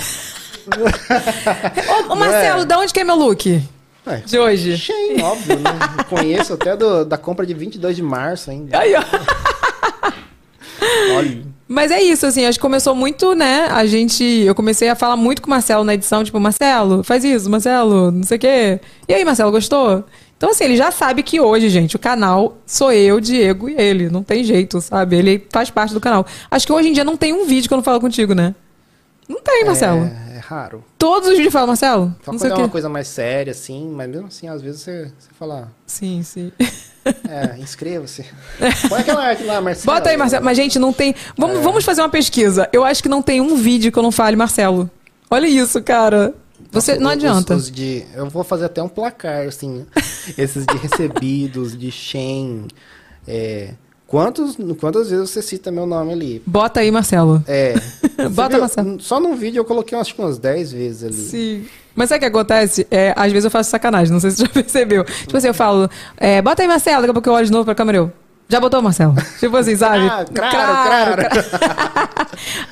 Ô, 2.09 2.13
ô, 2.13 2.15
Marcelo, 2.15 2.65
da 2.65 2.79
onde 2.79 2.91
que 2.93 2.99
é 2.99 3.03
meu 3.03 3.15
look? 3.15 3.61
É, 4.07 4.17
De 4.17 4.37
hoje? 4.37 4.77
Shein, 4.77 5.21
óbvio, 5.21 5.55
né? 5.59 5.71
Conheço 6.09 6.53
até 6.53 6.75
do- 6.77 7.03
da 7.05 7.17
compra 7.17 7.45
de 7.45 7.53
22 7.53 7.95
de 7.95 8.03
março 8.03 8.51
ainda. 8.51 8.77
Aí, 8.79 8.93
ó. 8.95 9.03
Olha. 11.17 11.43
Mas 11.67 11.89
é 11.89 11.99
isso, 12.01 12.25
assim, 12.27 12.45
acho 12.45 12.59
que 12.59 12.61
começou 12.61 12.93
muito, 12.93 13.33
né? 13.33 13.67
A 13.71 13.85
gente. 13.87 14.23
Eu 14.23 14.53
comecei 14.53 14.87
a 14.87 14.95
falar 14.95 15.15
muito 15.15 15.41
com 15.41 15.47
o 15.47 15.49
Marcelo 15.49 15.83
na 15.83 15.95
edição, 15.95 16.23
tipo, 16.23 16.39
Marcelo, 16.39 17.03
faz 17.03 17.23
isso, 17.23 17.49
Marcelo, 17.49 18.11
não 18.11 18.23
sei 18.23 18.37
o 18.37 18.39
quê. 18.39 18.79
E 19.07 19.13
aí, 19.13 19.25
Marcelo, 19.25 19.51
gostou? 19.51 20.03
Então, 20.37 20.51
assim, 20.51 20.65
ele 20.65 20.77
já 20.77 20.91
sabe 20.91 21.23
que 21.23 21.39
hoje, 21.39 21.69
gente, 21.69 21.95
o 21.95 21.99
canal 21.99 22.57
sou 22.67 22.91
eu, 22.91 23.19
Diego 23.19 23.67
e 23.69 23.73
ele. 23.81 24.09
Não 24.09 24.21
tem 24.21 24.43
jeito, 24.43 24.79
sabe? 24.79 25.15
Ele 25.15 25.47
faz 25.49 25.71
parte 25.71 25.93
do 25.93 25.99
canal. 25.99 26.25
Acho 26.51 26.67
que 26.67 26.73
hoje 26.73 26.89
em 26.89 26.93
dia 26.93 27.03
não 27.03 27.17
tem 27.17 27.33
um 27.33 27.45
vídeo 27.45 27.67
que 27.67 27.73
eu 27.73 27.77
não 27.77 27.83
falo 27.83 27.99
contigo, 27.99 28.35
né? 28.35 28.53
Não 29.27 29.41
tem, 29.41 29.65
Marcelo. 29.65 30.05
É, 30.05 30.24
raro. 30.47 30.83
Todos 30.97 31.29
os 31.29 31.35
vídeos 31.35 31.51
falam, 31.53 31.67
Marcelo. 31.67 32.15
Só 32.23 32.31
não 32.31 32.39
quando 32.39 32.51
é 32.51 32.55
uma 32.55 32.69
coisa 32.69 32.89
mais 32.89 33.07
séria, 33.07 33.51
assim, 33.51 33.89
mas 33.89 34.09
mesmo 34.09 34.27
assim, 34.27 34.47
às 34.47 34.61
vezes 34.61 34.81
você, 34.81 35.11
você 35.17 35.29
fala, 35.37 35.71
Sim, 35.85 36.21
sim. 36.23 36.51
é, 37.27 37.57
inscreva-se. 37.59 38.25
Põe 38.89 39.01
aquela 39.01 39.23
arte 39.25 39.43
lá, 39.43 39.61
Marcelo. 39.61 39.85
Bota 39.97 40.09
aí, 40.09 40.17
Marcelo. 40.17 40.43
Mas, 40.45 40.57
gente, 40.57 40.79
não 40.79 40.91
tem. 40.93 41.11
É. 41.11 41.15
Vamos, 41.37 41.59
vamos 41.61 41.83
fazer 41.83 42.01
uma 42.01 42.09
pesquisa. 42.09 42.69
Eu 42.73 42.83
acho 42.83 43.01
que 43.03 43.09
não 43.09 43.21
tem 43.21 43.41
um 43.41 43.55
vídeo 43.55 43.91
que 43.91 43.99
eu 43.99 44.03
não 44.03 44.11
fale, 44.11 44.35
Marcelo. 44.35 44.89
Olha 45.29 45.47
isso, 45.47 45.81
cara. 45.83 46.33
Você 46.71 46.95
não 46.97 47.07
Os- 47.07 47.13
adianta. 47.13 47.55
os 47.55 47.69
de, 47.71 48.05
eu 48.15 48.29
vou 48.29 48.43
fazer 48.43 48.65
até 48.65 48.81
um 48.81 48.87
placar, 48.89 49.47
assim, 49.47 49.85
esses 50.37 50.65
de 50.65 50.77
recebidos, 50.77 51.77
de 51.77 51.91
Shen, 51.91 52.67
é, 53.27 53.73
Quantos, 54.15 54.55
quantas 54.79 55.09
vezes 55.09 55.29
você 55.29 55.41
cita 55.41 55.69
meu 55.69 55.85
nome 55.85 56.13
ali? 56.13 56.41
Bota 56.45 56.79
aí, 56.79 56.89
Marcelo. 56.89 57.43
É. 57.45 57.73
Bota, 58.31 58.51
viu? 58.51 58.59
Marcelo. 58.61 59.01
Só 59.01 59.19
num 59.19 59.35
vídeo 59.35 59.59
eu 59.59 59.65
coloquei 59.65 60.01
que 60.01 60.21
umas 60.21 60.37
10 60.37 60.71
vezes 60.71 61.03
ali. 61.03 61.13
Sim. 61.13 61.65
Mas 61.93 62.07
sabe 62.07 62.19
o 62.19 62.21
que 62.21 62.25
acontece? 62.27 62.87
É, 62.89 63.13
às 63.13 63.29
vezes 63.29 63.43
eu 63.43 63.51
faço 63.51 63.69
sacanagem, 63.69 64.13
não 64.13 64.21
sei 64.21 64.31
se 64.31 64.37
você 64.37 64.45
já 64.45 64.47
percebeu. 64.53 65.03
Tipo 65.03 65.35
assim, 65.35 65.47
eu 65.47 65.53
falo, 65.53 65.89
é, 66.15 66.41
bota 66.41 66.61
aí, 66.61 66.67
Marcelo, 66.67 67.01
daqui 67.01 67.11
a 67.11 67.13
pouco 67.13 67.27
eu 67.27 67.33
olho 67.33 67.45
de 67.45 67.51
novo 67.51 67.65
pra 67.65 67.75
câmera 67.75 67.97
eu. 67.97 68.11
Já 68.47 68.61
botou, 68.61 68.81
Marcelo? 68.81 69.15
Tipo 69.37 69.57
assim, 69.57 69.75
sabe? 69.75 70.05
Ah, 70.07 70.23
claro, 70.33 71.17
claro. 71.17 71.45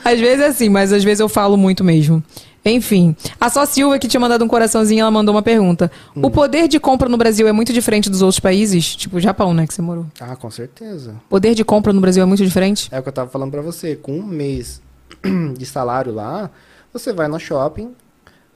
Às 0.05 0.19
vezes 0.21 0.39
é 0.39 0.47
assim, 0.47 0.69
mas 0.69 0.93
às 0.93 1.03
vezes 1.03 1.19
eu 1.19 1.27
falo 1.27 1.57
muito 1.57 1.83
mesmo. 1.83 2.23
Enfim, 2.65 3.15
a 3.39 3.49
só 3.49 3.65
Silva 3.65 3.99
que 3.99 4.07
tinha 4.07 4.19
mandado 4.19 4.43
um 4.43 4.47
coraçãozinho, 4.47 5.01
ela 5.01 5.11
mandou 5.11 5.35
uma 5.35 5.41
pergunta. 5.41 5.91
O 6.15 6.29
poder 6.29 6.67
de 6.67 6.79
compra 6.79 7.09
no 7.09 7.17
Brasil 7.17 7.47
é 7.47 7.51
muito 7.51 7.73
diferente 7.73 8.09
dos 8.09 8.21
outros 8.21 8.39
países? 8.39 8.95
Tipo 8.95 9.19
Japão, 9.19 9.53
né, 9.53 9.67
que 9.67 9.73
você 9.73 9.81
morou. 9.81 10.05
Ah, 10.19 10.35
com 10.35 10.49
certeza. 10.49 11.15
Poder 11.29 11.55
de 11.55 11.65
compra 11.65 11.91
no 11.91 11.99
Brasil 11.99 12.23
é 12.23 12.25
muito 12.25 12.43
diferente? 12.43 12.87
É 12.91 12.99
o 12.99 13.03
que 13.03 13.09
eu 13.09 13.13
tava 13.13 13.29
falando 13.29 13.51
pra 13.51 13.61
você. 13.61 13.95
Com 13.95 14.17
um 14.17 14.23
mês 14.23 14.81
de 15.57 15.65
salário 15.65 16.13
lá, 16.13 16.49
você 16.91 17.11
vai 17.11 17.27
no 17.27 17.39
shopping, 17.39 17.93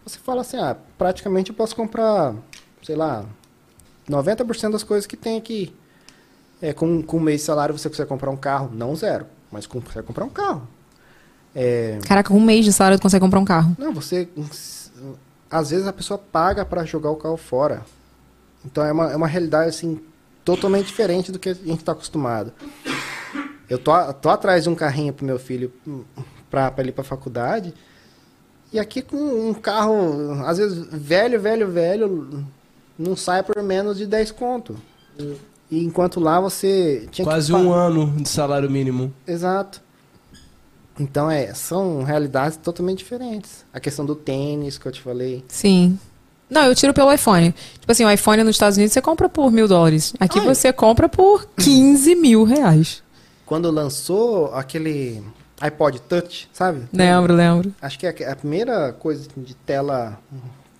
você 0.05 0.19
fala 0.19 0.41
assim, 0.41 0.57
ah, 0.57 0.77
praticamente 0.97 1.49
eu 1.49 1.55
posso 1.55 1.75
comprar, 1.75 2.34
sei 2.84 2.95
lá, 2.95 3.25
90% 4.09 4.71
das 4.71 4.84
coisas 4.84 5.05
que 5.05 5.17
tem 5.17 5.38
aqui. 5.38 5.73
É, 6.61 6.73
com, 6.73 7.03
com 7.03 7.17
um 7.17 7.19
mês 7.19 7.41
de 7.41 7.45
salário 7.45 7.77
você 7.77 7.89
consegue 7.89 8.09
comprar 8.09 8.31
um 8.31 8.38
carro, 8.38 8.71
não 8.73 8.95
zero, 8.95 9.27
mas 9.51 9.67
consegue 9.67 10.07
comprar 10.07 10.23
um 10.25 10.29
carro. 10.29 10.67
É, 11.59 11.97
Caraca, 12.07 12.29
com 12.29 12.38
um 12.38 12.41
mês 12.45 12.63
de 12.63 12.71
salário 12.71 12.99
tu 12.99 13.01
consegue 13.01 13.25
comprar 13.25 13.39
um 13.39 13.45
carro. 13.45 13.75
não, 13.79 13.91
você. 13.91 14.29
Às 15.49 15.71
vezes 15.71 15.88
a 15.88 15.93
pessoa 15.93 16.17
paga 16.19 16.63
pra 16.63 16.85
jogar 16.85 17.09
o 17.09 17.15
carro 17.15 17.35
fora. 17.38 17.81
Então 18.63 18.85
é 18.85 18.91
uma, 18.91 19.11
é 19.11 19.15
uma 19.15 19.27
realidade 19.27 19.69
assim, 19.69 19.99
totalmente 20.45 20.85
diferente 20.85 21.31
do 21.31 21.39
que 21.39 21.49
a 21.49 21.53
gente 21.53 21.79
está 21.79 21.93
acostumado. 21.93 22.53
Eu 23.67 23.79
tô, 23.79 23.91
tô 24.13 24.29
atrás 24.29 24.63
de 24.63 24.69
um 24.69 24.75
carrinho 24.75 25.13
pro 25.13 25.25
meu 25.25 25.39
filho 25.39 25.71
pra, 26.49 26.69
pra 26.69 26.84
ele 26.84 26.89
ir 26.89 26.93
pra 26.93 27.03
faculdade. 27.03 27.73
E 28.71 28.77
aqui 28.79 29.01
com 29.01 29.15
um 29.49 29.53
carro, 29.53 30.43
às 30.45 30.57
vezes, 30.57 30.85
velho, 30.91 31.39
velho, 31.39 31.71
velho, 31.71 32.45
não 32.99 33.15
sai 33.15 33.41
por 33.41 33.63
menos 33.63 33.97
de 33.97 34.05
10 34.05 34.31
conto. 34.31 34.75
E 35.71 35.84
enquanto 35.84 36.19
lá 36.19 36.39
você 36.39 37.07
tinha 37.09 37.25
Quase 37.25 37.51
que. 37.51 37.57
um 37.57 37.71
ano 37.71 38.11
de 38.21 38.27
salário 38.29 38.69
mínimo. 38.69 39.13
Exato. 39.25 39.81
Então, 40.99 41.29
é, 41.29 41.53
são 41.53 42.03
realidades 42.03 42.57
totalmente 42.57 42.99
diferentes. 42.99 43.65
A 43.73 43.79
questão 43.79 44.05
do 44.05 44.15
tênis 44.15 44.77
que 44.77 44.85
eu 44.87 44.91
te 44.91 45.01
falei. 45.01 45.43
Sim. 45.47 45.99
Não, 46.49 46.63
eu 46.63 46.75
tiro 46.75 46.93
pelo 46.93 47.11
iPhone. 47.11 47.53
Tipo 47.79 47.91
assim, 47.91 48.05
o 48.05 48.11
iPhone 48.11 48.43
nos 48.43 48.55
Estados 48.55 48.77
Unidos 48.77 48.93
você 48.93 49.01
compra 49.01 49.27
por 49.27 49.51
mil 49.51 49.67
dólares. 49.67 50.13
Aqui 50.19 50.39
você 50.39 50.71
compra 50.71 51.09
por 51.09 51.45
15 51.57 52.15
mil 52.15 52.43
reais. 52.43 53.03
Quando 53.45 53.69
lançou 53.69 54.53
aquele 54.53 55.21
iPod 55.59 55.99
Touch, 56.01 56.49
sabe? 56.53 56.87
Lembro, 56.93 57.33
lembro. 57.33 57.73
Acho 57.81 57.99
que 57.99 58.07
é 58.07 58.31
a 58.31 58.35
primeira 58.35 58.93
coisa 58.93 59.27
de 59.35 59.53
tela 59.55 60.17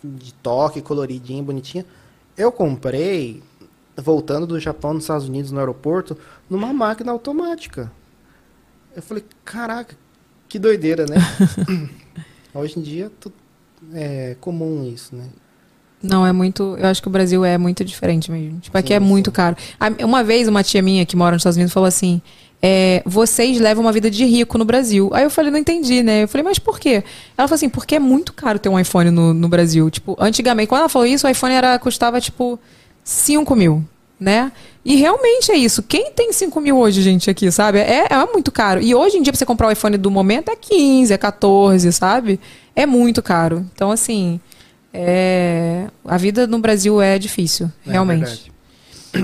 de 0.04 0.34
toque, 0.36 0.82
coloridinha, 0.82 1.44
bonitinha. 1.44 1.86
Eu 2.38 2.52
comprei, 2.52 3.44
voltando 3.96 4.46
do 4.46 4.60
Japão 4.60 4.94
nos 4.94 5.04
Estados 5.04 5.28
Unidos, 5.28 5.52
no 5.52 5.60
aeroporto, 5.60 6.18
numa 6.50 6.72
máquina 6.72 7.12
automática. 7.12 7.92
Eu 8.96 9.02
falei, 9.02 9.26
caraca, 9.44 9.96
que 10.48 10.58
doideira, 10.60 11.06
né? 11.06 11.16
Hoje 12.54 12.80
em 12.80 12.82
dia 12.82 13.12
é 13.94 14.36
comum 14.42 14.90
isso, 14.94 15.16
né? 15.16 15.26
Não, 16.02 16.26
é 16.26 16.32
muito. 16.32 16.76
Eu 16.80 16.88
acho 16.88 17.02
que 17.02 17.08
o 17.08 17.12
Brasil 17.12 17.44
é 17.44 17.58
muito 17.58 17.84
diferente 17.84 18.32
mesmo. 18.32 18.60
Tipo, 18.60 18.78
aqui 18.78 18.90
Sim, 18.90 18.94
é 18.96 19.00
muito 19.00 19.32
caro. 19.32 19.56
A- 19.80 20.06
Uma 20.06 20.24
vez, 20.24 20.48
uma 20.48 20.64
tia 20.64 20.82
minha 20.82 21.06
que 21.06 21.16
mora 21.16 21.32
nos 21.32 21.42
Estados 21.42 21.58
Unidos 21.58 21.74
falou 21.74 21.88
assim: 21.88 22.22
é, 22.62 23.02
vocês 23.06 23.60
levam 23.60 23.84
uma 23.84 23.92
vida 23.92 24.10
de 24.10 24.24
rico 24.24 24.58
no 24.60 24.66
Brasil. 24.66 25.10
Aí 25.14 25.24
eu 25.24 25.30
falei, 25.30 25.50
não 25.52 25.58
entendi, 25.60 26.04
né? 26.04 26.24
Eu 26.24 26.28
falei, 26.28 26.44
mas 26.44 26.60
por 26.60 26.80
quê? 26.80 27.04
Ela 27.38 27.48
falou 27.48 27.56
assim, 27.56 27.70
porque 27.70 27.96
é 27.96 28.00
muito 28.00 28.32
caro 28.32 28.60
ter 28.60 28.70
um 28.70 28.80
iPhone 28.80 29.10
no, 29.10 29.34
no 29.34 29.50
Brasil. 29.50 29.90
Tipo, 29.90 30.16
antigamente, 30.20 30.68
quando 30.70 30.82
ela 30.82 30.90
falou 30.90 31.08
isso, 31.08 31.26
o 31.26 31.30
iPhone 31.30 31.54
era, 31.56 31.78
custava, 31.80 32.22
tipo, 32.22 32.60
5 33.04 33.56
mil, 33.56 33.84
né? 34.20 34.52
E 34.84 34.96
realmente 34.96 35.52
é 35.52 35.56
isso. 35.56 35.84
Quem 35.84 36.12
tem 36.12 36.32
5 36.32 36.60
mil 36.62 36.78
hoje, 36.78 37.02
gente, 37.02 37.30
aqui, 37.30 37.52
sabe? 37.52 37.80
É, 37.80 38.08
é 38.10 38.26
muito 38.26 38.52
caro. 38.52 38.82
E 38.82 38.96
hoje 38.96 39.18
em 39.18 39.22
dia, 39.22 39.32
pra 39.32 39.38
você 39.38 39.46
comprar 39.46 39.68
o 39.68 39.72
iPhone 39.72 39.98
do 39.98 40.10
momento, 40.10 40.50
é 40.50 40.56
15, 40.56 41.14
é 41.14 41.18
14, 41.18 41.92
sabe? 41.92 42.40
É 42.76 42.86
muito 42.86 43.22
caro. 43.22 43.66
Então, 43.74 43.92
assim, 43.92 44.40
é... 44.94 45.88
a 46.06 46.18
vida 46.18 46.48
no 46.48 46.60
Brasil 46.60 47.02
é 47.02 47.20
difícil, 47.20 47.72
É 47.86 47.92
realmente. 47.92 48.20
verdade. 48.20 48.52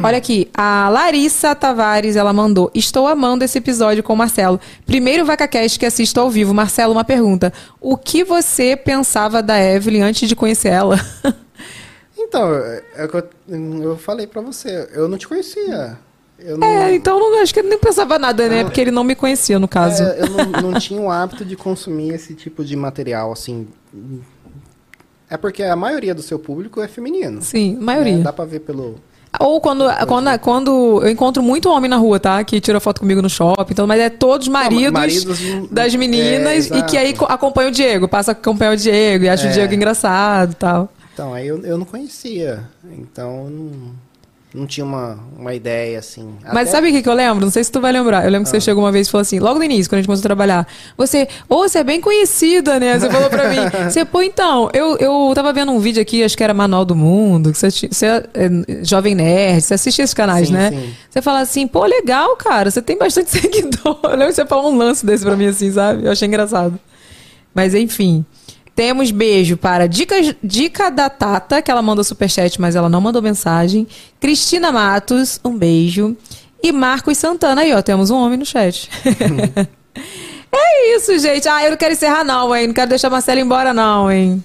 Olha 0.01 0.17
aqui, 0.17 0.49
a 0.55 0.89
Larissa 0.89 1.53
Tavares, 1.53 2.15
ela 2.15 2.33
mandou. 2.33 2.71
Estou 2.73 3.05
amando 3.05 3.43
esse 3.43 3.57
episódio 3.57 4.01
com 4.01 4.13
o 4.13 4.17
Marcelo. 4.17 4.59
Primeiro 4.85 5.25
VacaCast 5.25 5.77
que 5.77 5.85
assisto 5.85 6.19
ao 6.19 6.31
vivo. 6.31 6.53
Marcelo, 6.53 6.93
uma 6.93 7.03
pergunta. 7.03 7.53
O 7.79 7.95
que 7.95 8.23
você 8.23 8.75
pensava 8.75 9.43
da 9.43 9.61
Evelyn 9.61 10.01
antes 10.01 10.27
de 10.27 10.35
conhecer 10.35 10.69
ela? 10.69 10.99
Então, 12.23 12.53
é, 12.53 12.83
é 12.97 13.05
o 13.05 13.09
que 13.09 13.17
eu, 13.17 13.23
eu 13.83 13.97
falei 13.97 14.25
pra 14.27 14.41
você, 14.41 14.87
eu 14.93 15.07
não 15.07 15.17
te 15.17 15.27
conhecia. 15.27 15.97
Não, 16.57 16.67
É, 16.67 16.93
então 16.95 17.19
não, 17.19 17.41
acho 17.41 17.53
que 17.53 17.59
ele 17.59 17.69
nem 17.69 17.77
pensava 17.77 18.17
nada, 18.19 18.49
né? 18.49 18.57
Não. 18.57 18.65
Porque 18.65 18.81
ele 18.81 18.91
não 18.91 19.03
me 19.03 19.15
conhecia, 19.15 19.57
no 19.59 19.67
caso. 19.67 20.03
É, 20.03 20.21
eu 20.21 20.29
não, 20.29 20.71
não 20.71 20.79
tinha 20.79 20.99
o 20.99 21.09
hábito 21.09 21.45
de 21.45 21.55
consumir 21.55 22.13
esse 22.13 22.33
tipo 22.33 22.65
de 22.65 22.75
material, 22.75 23.31
assim. 23.31 23.67
É 25.29 25.37
porque 25.37 25.63
a 25.63 25.75
maioria 25.75 26.13
do 26.13 26.21
seu 26.21 26.37
público 26.37 26.81
é 26.81 26.87
feminino. 26.87 27.41
Sim, 27.41 27.77
maioria. 27.79 28.17
né? 28.17 28.23
Dá 28.23 28.33
pra 28.33 28.45
ver 28.45 28.59
pelo. 28.59 28.95
Ou 29.39 29.59
quando, 29.59 29.85
quando, 30.07 30.39
quando 30.39 31.01
eu 31.03 31.09
encontro 31.09 31.41
muito 31.41 31.67
homem 31.69 31.89
na 31.89 31.95
rua, 31.97 32.19
tá? 32.19 32.43
Que 32.43 32.61
tira 32.61 32.79
foto 32.79 32.99
comigo 33.01 33.19
no 33.21 33.29
shopping, 33.29 33.71
então, 33.73 33.87
mas 33.87 33.99
é 33.99 34.07
todos 34.09 34.47
maridos, 34.47 34.91
maridos 34.91 35.37
de- 35.39 35.67
das 35.71 35.95
meninas 35.95 36.69
é, 36.69 36.77
e 36.77 36.83
que 36.83 36.95
aí 36.95 37.15
acompanha 37.29 37.69
o 37.69 37.71
Diego, 37.71 38.07
passa 38.07 38.29
a 38.29 38.33
acompanhar 38.33 38.73
o 38.73 38.77
Diego 38.77 39.23
e 39.25 39.29
acha 39.29 39.47
É. 39.47 39.49
o 39.49 39.53
Diego 39.53 39.73
engraçado 39.73 40.51
e 40.51 40.55
tal. 40.55 40.91
Então, 41.13 41.33
aí 41.33 41.47
eu, 41.47 41.63
eu 41.63 41.77
não 41.77 41.85
conhecia. 41.85 42.63
Então, 42.97 43.45
eu 43.45 43.49
não, 43.51 43.71
não 44.61 44.67
tinha 44.67 44.83
uma, 44.85 45.19
uma 45.37 45.53
ideia, 45.53 45.99
assim. 45.99 46.35
Mas 46.43 46.63
Até- 46.63 46.71
sabe 46.71 46.89
o 46.89 46.91
que, 46.91 47.03
que 47.03 47.09
eu 47.09 47.13
lembro? 47.13 47.45
Não 47.45 47.51
sei 47.51 47.63
se 47.63 47.71
tu 47.71 47.79
vai 47.79 47.91
lembrar. 47.91 48.23
Eu 48.25 48.31
lembro 48.31 48.45
que 48.45 48.49
você 48.49 48.57
Ah. 48.57 48.61
chegou 48.61 48.83
uma 48.83 48.91
vez 48.91 49.07
e 49.07 49.11
falou 49.11 49.21
assim, 49.21 49.37
logo 49.39 49.59
no 49.59 49.63
início, 49.63 49.87
quando 49.89 49.97
a 49.99 50.01
gente 50.01 50.07
começou 50.07 50.23
a 50.23 50.27
trabalhar. 50.29 50.67
Você, 50.97 51.27
ô, 51.47 51.57
você 51.67 51.79
é 51.79 51.83
bem 51.83 52.01
conhecida, 52.01 52.79
né? 52.79 52.97
Você 52.99 53.11
falou 53.11 53.29
pra 53.29 53.47
mim. 53.47 53.57
Você, 53.89 54.03
pô, 54.05 54.23
então, 54.23 54.71
eu, 54.73 54.97
eu 54.97 55.31
tava 55.35 55.53
vendo 55.53 55.71
um 55.71 55.79
vídeo 55.79 56.01
aqui, 56.01 56.23
acho 56.23 56.35
que 56.35 56.43
era 56.43 56.53
Manual 56.53 56.83
do 56.83 56.95
Mundo, 56.95 57.51
que 57.51 57.57
você, 57.59 57.69
você 57.69 58.05
é, 58.07 58.23
é, 58.33 58.83
Jovem 58.83 59.13
Nerd, 59.13 59.61
você 59.61 59.75
assiste 59.75 60.01
esses 60.01 60.13
canais, 60.15 60.47
Sim, 60.47 60.53
né? 60.53 60.71
sim. 60.71 60.93
Você 61.11 61.21
fala 61.21 61.41
assim, 61.41 61.67
pô, 61.67 61.85
legal, 61.85 62.35
cara, 62.37 62.71
você 62.71 62.81
tem 62.81 62.97
bastante 62.97 63.29
seguidor. 63.39 63.99
Eu 64.03 64.09
lembro 64.11 64.27
que 64.29 64.33
você 64.33 64.45
falou 64.47 64.71
um 64.71 64.77
lance 64.77 65.05
desse 65.05 65.23
pra 65.23 65.35
mim, 65.35 65.45
assim, 65.45 65.71
sabe? 65.71 66.05
Eu 66.05 66.11
achei 66.11 66.27
engraçado. 66.27 66.79
Mas 67.53 67.75
enfim. 67.75 68.25
Temos 68.75 69.11
beijo 69.11 69.55
para 69.55 69.87
Dicas, 69.87 70.35
Dica 70.43 70.89
da 70.89 71.09
Tata, 71.09 71.61
que 71.61 71.69
ela 71.69 71.81
mandou 71.81 72.03
superchat, 72.03 72.59
mas 72.59 72.75
ela 72.75 72.89
não 72.89 72.99
mandou 72.99 73.21
mensagem. 73.21 73.87
Cristina 74.19 74.71
Matos, 74.71 75.39
um 75.45 75.55
beijo. 75.55 76.17
E 76.61 76.71
Marcos 76.71 77.17
Santana, 77.17 77.61
aí, 77.61 77.73
ó, 77.73 77.81
temos 77.81 78.09
um 78.09 78.15
homem 78.15 78.37
no 78.37 78.45
chat. 78.45 78.89
é 80.51 80.95
isso, 80.95 81.19
gente. 81.19 81.47
Ah, 81.47 81.63
eu 81.63 81.71
não 81.71 81.77
quero 81.77 81.93
encerrar, 81.93 82.23
não, 82.23 82.55
hein? 82.55 82.67
Não 82.67 82.73
quero 82.73 82.89
deixar 82.89 83.09
a 83.09 83.11
Marcela 83.11 83.39
embora, 83.39 83.73
não, 83.73 84.11
hein? 84.11 84.43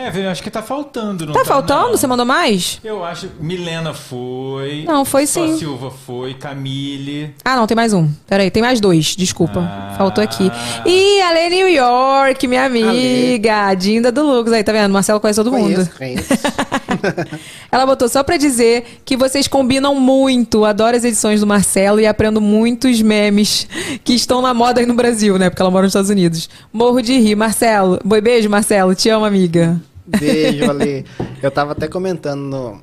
É, 0.00 0.12
velho, 0.12 0.30
acho 0.30 0.44
que 0.44 0.48
tá 0.50 0.62
faltando, 0.62 1.26
não 1.26 1.32
Tá 1.32 1.40
tá? 1.40 1.44
faltando? 1.44 1.82
não? 1.86 1.90
Você 1.90 2.06
mandou 2.06 2.24
mais? 2.24 2.78
Eu 2.84 3.04
acho. 3.04 3.28
Milena 3.40 3.92
foi. 3.92 4.84
Não, 4.86 5.04
foi 5.04 5.26
Só 5.26 5.44
sim. 5.44 5.58
Silva 5.58 5.90
foi. 5.90 6.34
Camille. 6.34 7.34
Ah, 7.44 7.56
não, 7.56 7.66
tem 7.66 7.74
mais 7.74 7.92
um. 7.92 8.08
Peraí, 8.28 8.48
tem 8.48 8.62
mais 8.62 8.80
dois. 8.80 9.16
Desculpa. 9.16 9.58
Ah. 9.58 9.94
Faltou 9.98 10.22
aqui. 10.22 10.52
E 10.86 11.20
a 11.20 11.32
Lê 11.32 11.48
New 11.50 11.68
York, 11.68 12.46
minha 12.46 12.64
amiga. 12.66 13.66
A 13.66 13.74
Dinda 13.74 14.12
do 14.12 14.22
Lucas. 14.22 14.52
Aí, 14.52 14.62
tá 14.62 14.70
vendo? 14.70 14.92
Marcelo 14.92 15.18
conhece 15.18 15.42
todo 15.42 15.50
mundo. 15.50 15.74
Conheço, 15.98 16.24
conheço. 16.24 16.28
Ela 17.70 17.84
botou 17.86 18.08
só 18.08 18.22
pra 18.22 18.36
dizer 18.36 19.00
que 19.04 19.16
vocês 19.16 19.46
combinam 19.48 19.94
muito. 19.94 20.64
Adoro 20.64 20.96
as 20.96 21.04
edições 21.04 21.40
do 21.40 21.46
Marcelo 21.46 22.00
e 22.00 22.06
aprendo 22.06 22.40
muitos 22.40 23.00
memes 23.02 23.66
que 24.04 24.14
estão 24.14 24.40
na 24.42 24.52
moda 24.54 24.80
aí 24.80 24.86
no 24.86 24.94
Brasil, 24.94 25.38
né? 25.38 25.50
Porque 25.50 25.62
ela 25.62 25.70
mora 25.70 25.82
nos 25.84 25.90
Estados 25.90 26.10
Unidos. 26.10 26.48
Morro 26.72 27.00
de 27.00 27.18
rir. 27.18 27.34
Marcelo. 27.36 27.98
Boi, 28.04 28.20
beijo, 28.20 28.48
Marcelo. 28.48 28.94
Te 28.94 29.08
amo, 29.08 29.24
amiga. 29.24 29.80
Beijo, 30.06 30.64
Ale. 30.70 31.04
Eu 31.42 31.50
tava 31.50 31.72
até 31.72 31.86
comentando 31.88 32.40
no. 32.40 32.82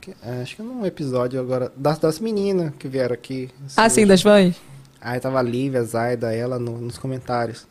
que- 0.00 0.14
Acho 0.42 0.56
que 0.56 0.62
num 0.62 0.84
episódio 0.84 1.40
agora. 1.40 1.72
Das, 1.76 1.98
das 1.98 2.18
meninas 2.20 2.72
que 2.78 2.88
vieram 2.88 3.14
aqui. 3.14 3.48
Ah, 3.76 3.88
sim, 3.88 4.06
das 4.06 4.22
fãs? 4.22 4.54
Aí 5.00 5.18
tava 5.18 5.38
a 5.38 5.42
Lívia, 5.42 5.80
a 5.80 5.84
Zaida, 5.84 6.34
ela 6.34 6.58
no- 6.58 6.78
nos 6.78 6.98
comentários. 6.98 7.66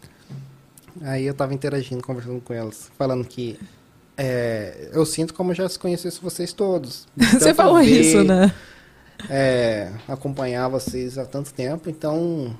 Aí 1.01 1.25
eu 1.25 1.33
tava 1.33 1.53
interagindo, 1.53 2.01
conversando 2.01 2.41
com 2.41 2.53
elas, 2.53 2.89
falando 2.97 3.23
que 3.23 3.57
é, 4.21 4.89
eu 4.91 5.05
sinto 5.05 5.33
como 5.33 5.53
já 5.53 5.67
se 5.69 5.79
conhecesse 5.79 6.19
vocês 6.21 6.51
todos. 6.51 7.07
Você 7.15 7.53
falou 7.53 7.77
ver, 7.77 8.01
isso, 8.01 8.21
né? 8.21 8.53
É, 9.29 9.89
acompanhar 10.09 10.67
vocês 10.67 11.17
há 11.17 11.25
tanto 11.25 11.53
tempo, 11.53 11.89
então 11.89 12.55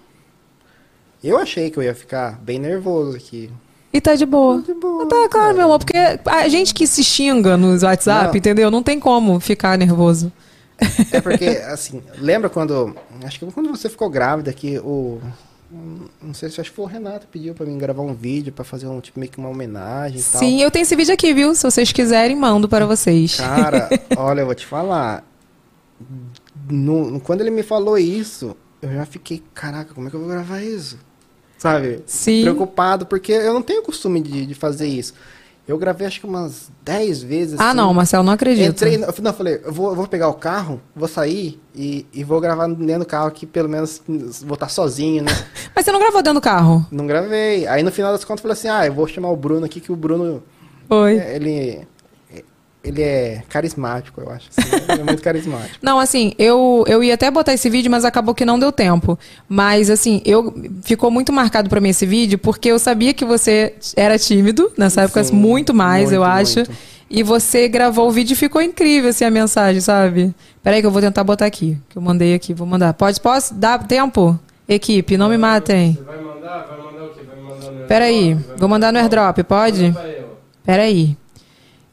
eu 1.22 1.38
achei 1.38 1.69
que 1.69 1.77
eu 1.77 1.84
ia 1.84 1.94
ficar 1.94 2.40
bem 2.41 2.60
nervoso 2.60 3.15
aqui. 3.15 3.49
E 3.91 3.99
tá 3.99 4.15
de 4.15 4.26
boa. 4.26 4.61
De 4.61 4.73
boa. 4.73 5.07
Tá, 5.07 5.27
claro, 5.30 5.56
meu 5.56 5.65
amor, 5.65 5.80
porque 5.80 5.98
a 6.26 6.48
gente 6.48 6.73
que 6.73 6.88
se 6.88 7.03
xinga 7.03 7.57
nos 7.57 7.84
WhatsApp, 7.84 8.27
Não. 8.27 8.38
entendeu? 8.38 8.72
Não 8.72 8.84
tem 8.84 8.99
como 8.99 9.40
ficar 9.40 9.77
nervoso. 9.77 10.31
É 11.11 11.19
porque, 11.19 11.45
assim, 11.68 12.02
lembra 12.18 12.49
quando. 12.49 12.95
Acho 13.26 13.40
que 13.40 13.52
quando 13.52 13.69
você 13.69 13.90
ficou 13.90 14.10
grávida 14.10 14.53
que 14.53 14.80
o. 14.80 15.19
Não 15.72 16.34
sei 16.34 16.50
se 16.50 16.60
acho 16.60 16.70
que 16.72 16.76
foi 16.76 16.86
o 16.86 16.88
Renato 16.88 17.28
que 17.28 17.34
pediu 17.34 17.54
pra 17.54 17.66
mim 17.66 17.78
gravar 17.78 18.02
um 18.02 18.14
vídeo 18.14 18.52
pra 18.52 18.66
fazer 18.66 18.88
um 18.88 19.00
tipo 19.00 19.20
meio 19.20 19.32
que 19.32 19.38
uma 19.38 19.50
homenagem 19.50 20.20
e 20.20 20.24
tal. 20.24 20.40
Sim, 20.40 20.62
eu 20.62 20.72
tenho 20.72 20.82
esse 20.84 20.96
vídeo 20.96 21.14
aqui, 21.14 21.34
viu? 21.34 21.54
Se 21.54 21.64
vocês 21.64 21.91
quiserem, 21.91 22.36
mando 22.36 22.68
para 22.68 22.88
vocês. 22.88 23.36
Cara, 23.36 23.88
olha, 24.18 24.41
eu 24.41 24.46
vou 24.48 24.56
te 24.56 24.66
falar. 24.66 25.24
No- 26.70 27.12
no- 27.12 27.20
quando 27.20 27.41
ele 27.41 27.52
me 27.52 27.64
falou 27.64 27.98
isso, 27.98 28.56
eu 28.82 28.91
já 28.91 29.06
fiquei, 29.06 29.44
caraca, 29.54 29.94
como 29.94 30.08
é 30.08 30.10
que 30.10 30.16
eu 30.16 30.20
vou 30.22 30.30
gravar 30.30 30.62
isso? 30.62 30.98
Sabe? 31.58 32.02
Sim. 32.06 32.41
Preocupado, 32.44 33.06
porque 33.06 33.32
eu 33.32 33.54
não 33.54 33.62
tenho 33.62 33.84
costume 33.84 34.22
de, 34.22 34.46
de 34.46 34.54
fazer 34.56 34.88
isso. 34.88 35.14
Eu 35.70 35.78
gravei 35.78 36.08
acho 36.08 36.20
que 36.20 36.26
umas 36.26 36.72
10 36.84 37.22
vezes. 37.22 37.60
Ah, 37.60 37.68
assim. 37.68 37.78
não, 37.78 37.94
Marcelo, 37.94 38.24
não 38.24 38.34
acredito. 38.34 38.72
Entrei, 38.72 38.98
no- 38.98 39.06
não, 39.22 39.30
eu 39.30 39.34
falei, 39.36 39.62
eu 39.64 39.72
vou, 39.72 39.90
eu 39.91 39.96
vou 39.96 40.08
pegar 40.08 40.28
o 40.28 40.34
carro, 40.34 40.82
vou 40.96 41.08
sair 41.08 41.62
e, 41.76 42.08
e 42.12 42.24
vou 42.24 42.41
gravar 42.41 42.66
dentro 42.68 43.00
do 43.02 43.06
carro 43.06 43.30
que 43.30 43.46
pelo 43.46 43.70
menos 43.70 44.02
vou 44.44 44.56
estar 44.56 44.68
sozinho, 44.68 45.24
né? 45.24 45.32
Mas 45.76 45.86
você 45.86 45.91
não 45.91 46.00
gravou 46.00 46.24
dentro 46.24 46.40
do 46.40 46.44
carro? 46.44 46.84
Não 46.90 47.06
gravei. 47.06 47.68
Aí 47.68 47.84
no 47.84 47.91
final 47.91 48.12
das 48.12 48.26
contas 48.26 48.40
eu 48.44 48.50
falei 48.50 48.54
assim, 48.54 48.68
ah, 48.68 48.88
eu 48.88 48.94
vou 48.94 49.06
chamar 49.08 49.30
o 49.30 49.36
Bruno 49.36 49.64
aqui, 49.64 49.80
que 49.80 49.91
o 49.91 49.96
Bruno. 49.96 50.41
Oi. 50.90 51.18
é, 51.20 51.36
Ele. 51.36 51.88
Ele 52.82 53.02
é 53.02 53.44
carismático, 53.50 54.22
eu 54.22 54.30
acho. 54.32 54.48
assim, 54.56 54.70
ele 54.90 55.02
é 55.02 55.04
muito 55.04 55.22
carismático. 55.22 55.78
Não, 55.84 56.00
assim, 56.00 56.34
eu, 56.40 56.86
eu 56.88 57.04
ia 57.04 57.14
até 57.14 57.30
botar 57.30 57.54
esse 57.54 57.70
vídeo, 57.70 57.92
mas 57.92 58.06
acabou 58.06 58.34
que 58.34 58.46
não 58.46 58.58
deu 58.58 58.72
tempo. 58.72 59.20
Mas, 59.50 59.90
assim, 59.90 60.22
eu 60.24 60.54
ficou 60.82 61.12
muito 61.12 61.34
marcado 61.34 61.70
pra 61.70 61.82
mim 61.82 61.90
esse 61.90 62.06
vídeo, 62.06 62.38
porque 62.38 62.70
eu 62.70 62.80
sabia 62.80 63.14
que 63.14 63.26
você 63.26 63.74
era 63.98 64.18
tímido, 64.18 64.72
nessa 64.78 65.02
época, 65.02 65.22
Sim, 65.26 65.36
muito 65.36 65.74
mais, 65.74 66.04
muito, 66.06 66.16
eu 66.16 66.24
acho. 66.24 66.60
muito. 66.60 66.72
E 67.10 67.22
você 67.22 67.68
gravou 67.68 68.08
o 68.08 68.12
vídeo 68.12 68.34
e 68.34 68.38
ficou 68.38 68.62
incrível, 68.62 69.10
assim, 69.10 69.26
a 69.26 69.32
mensagem, 69.32 69.82
sabe? 69.82 70.34
Peraí 70.64 70.80
que 70.80 70.88
eu 70.88 70.92
vou 70.92 71.02
tentar 71.02 71.24
botar 71.24 71.48
aqui, 71.48 71.78
que 71.90 71.98
eu 71.98 72.02
mandei 72.02 72.34
aqui, 72.34 72.54
vou 72.54 72.68
mandar. 72.68 72.94
Pode, 72.94 73.20
posso? 73.20 73.54
Dá 73.54 73.78
tempo? 73.78 74.40
Equipe, 74.68 75.18
não 75.18 75.28
me 75.28 75.38
matem. 75.38 75.98
Vai 76.06 76.18
mandar? 76.22 76.68
Vai 76.68 76.78
mandar 76.78 77.06
o 77.06 77.10
quê? 77.10 77.22
Vai 77.28 77.42
mandar 77.42 77.72
no 77.72 77.88
Peraí, 77.88 78.38
vou 78.58 78.70
mandar 78.70 78.94
no 78.94 79.00
airdrop, 79.00 79.40
pode? 79.44 79.94
Peraí. 80.64 81.18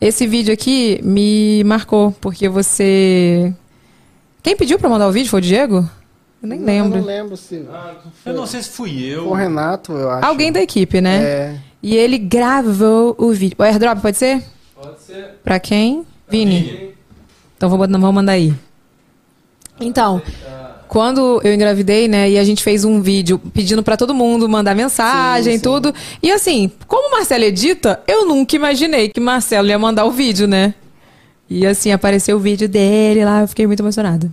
Esse 0.01 0.27
vídeo 0.27 0.53
aqui 0.53 1.01
me 1.03 1.65
marcou, 1.65 2.13
porque 2.21 2.49
você. 2.49 3.53
Quem 4.43 4.57
pediu 4.57 4.79
pra 4.79 4.89
mandar 4.89 5.09
o 5.09 5.13
vídeo? 5.13 5.31
Foi 5.31 5.41
o 5.41 5.43
Diego? 5.43 5.89
Eu 6.43 6.49
nem 6.49 6.59
Não, 6.59 6.67
lembro. 6.67 6.99
Eu 6.99 7.01
não 7.01 7.07
lembro 7.07 7.37
se. 7.37 7.67
Eu 8.25 8.35
não 8.35 8.47
sei 8.47 8.63
se 8.63 8.71
fui 8.71 9.05
eu. 9.05 9.29
O 9.29 9.35
Renato, 9.35 9.93
eu 9.93 10.11
acho. 10.11 10.27
Alguém 10.27 10.53
da 10.53 10.61
equipe, 10.61 11.01
né? 11.01 11.23
É. 11.23 11.61
E 11.83 11.97
ele 11.97 12.19
gravou 12.19 13.15
o 13.19 13.33
vídeo. 13.33 13.57
O 13.59 13.63
airdrop 13.63 14.01
pode 14.01 14.17
ser? 14.17 14.43
Pode 14.75 15.01
ser. 15.01 15.39
Pra 15.43 15.59
quem? 15.59 16.07
Vini. 16.29 16.95
Então 17.57 17.71
vou, 17.71 17.79
vou 17.79 18.13
mandar 18.13 18.33
aí. 18.33 18.55
Então, 19.81 20.21
quando 20.89 21.41
eu 21.45 21.53
engravidei, 21.53 22.09
né, 22.09 22.31
e 22.31 22.39
a 22.39 22.45
gente 22.45 22.63
fez 22.63 22.85
um 22.85 23.01
vídeo 23.01 23.39
pedindo 23.53 23.83
pra 23.83 23.97
todo 23.97 24.15
mundo 24.15 24.49
mandar 24.49 24.75
mensagem 24.75 25.57
e 25.57 25.59
tudo. 25.59 25.95
E 26.23 26.31
assim, 26.31 26.71
como 26.87 27.09
o 27.09 27.13
Marcelo 27.13 27.45
edita, 27.45 28.01
eu 28.07 28.27
nunca 28.27 28.57
imaginei 28.57 29.09
que 29.09 29.21
Marcelo 29.21 29.69
ia 29.69 29.79
mandar 29.79 30.05
o 30.05 30.11
vídeo, 30.11 30.47
né? 30.47 30.75
E 31.49 31.67
assim, 31.67 31.93
apareceu 31.93 32.37
o 32.37 32.41
vídeo 32.41 32.69
dele 32.69 33.25
lá, 33.25 33.43
eu 33.43 33.49
fiquei 33.49 33.67
muito 33.67 33.81
emocionada. 33.81 34.31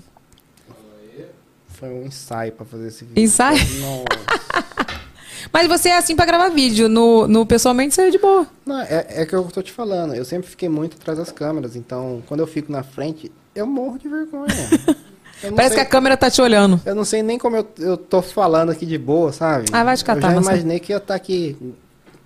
Foi 1.68 1.90
um 1.90 2.06
ensaio 2.06 2.52
pra 2.54 2.66
fazer 2.66 2.88
esse 2.88 3.04
vídeo. 3.04 3.22
Ensaio? 3.22 3.60
Nossa. 3.82 4.94
Mas 5.52 5.68
você 5.68 5.90
é 5.90 5.98
assim 5.98 6.16
pra 6.16 6.26
gravar 6.26 6.50
vídeo, 6.50 6.88
no, 6.88 7.28
no 7.28 7.46
pessoalmente 7.46 7.94
você 7.94 8.04
é 8.04 8.10
de 8.10 8.18
boa. 8.18 8.48
Não, 8.66 8.80
é, 8.82 9.06
é 9.10 9.26
que 9.26 9.36
eu 9.36 9.44
tô 9.44 9.62
te 9.62 9.72
falando. 9.72 10.16
Eu 10.16 10.26
sempre 10.26 10.50
fiquei 10.50 10.70
muito 10.70 10.96
atrás 10.96 11.20
das 11.20 11.32
câmeras. 11.32 11.76
Então, 11.76 12.24
quando 12.26 12.40
eu 12.40 12.48
fico 12.48 12.72
na 12.72 12.82
frente, 12.82 13.32
eu 13.54 13.68
morro 13.68 14.00
de 14.00 14.08
vergonha. 14.08 14.48
Parece 15.52 15.76
sei- 15.76 15.84
que 15.84 15.88
a 15.88 15.90
câmera 15.90 16.16
tá 16.18 16.30
te 16.30 16.42
olhando. 16.42 16.80
Eu 16.86 16.96
não 16.96 17.04
sei 17.06 17.22
nem 17.24 17.38
como 17.38 17.56
eu, 17.58 17.68
eu 17.80 17.98
tô 17.98 18.22
falando 18.22 18.72
aqui 18.72 18.86
de 18.86 18.98
boa, 18.98 19.32
sabe? 19.34 19.66
Ah, 19.72 19.84
vai 19.84 19.96
te 19.98 20.04
catar, 20.06 20.30
Eu 20.36 20.42
já 20.42 20.42
imaginei 20.42 20.80
que 20.80 20.92
ia 20.94 20.98
estar 20.98 21.16
aqui 21.16 21.58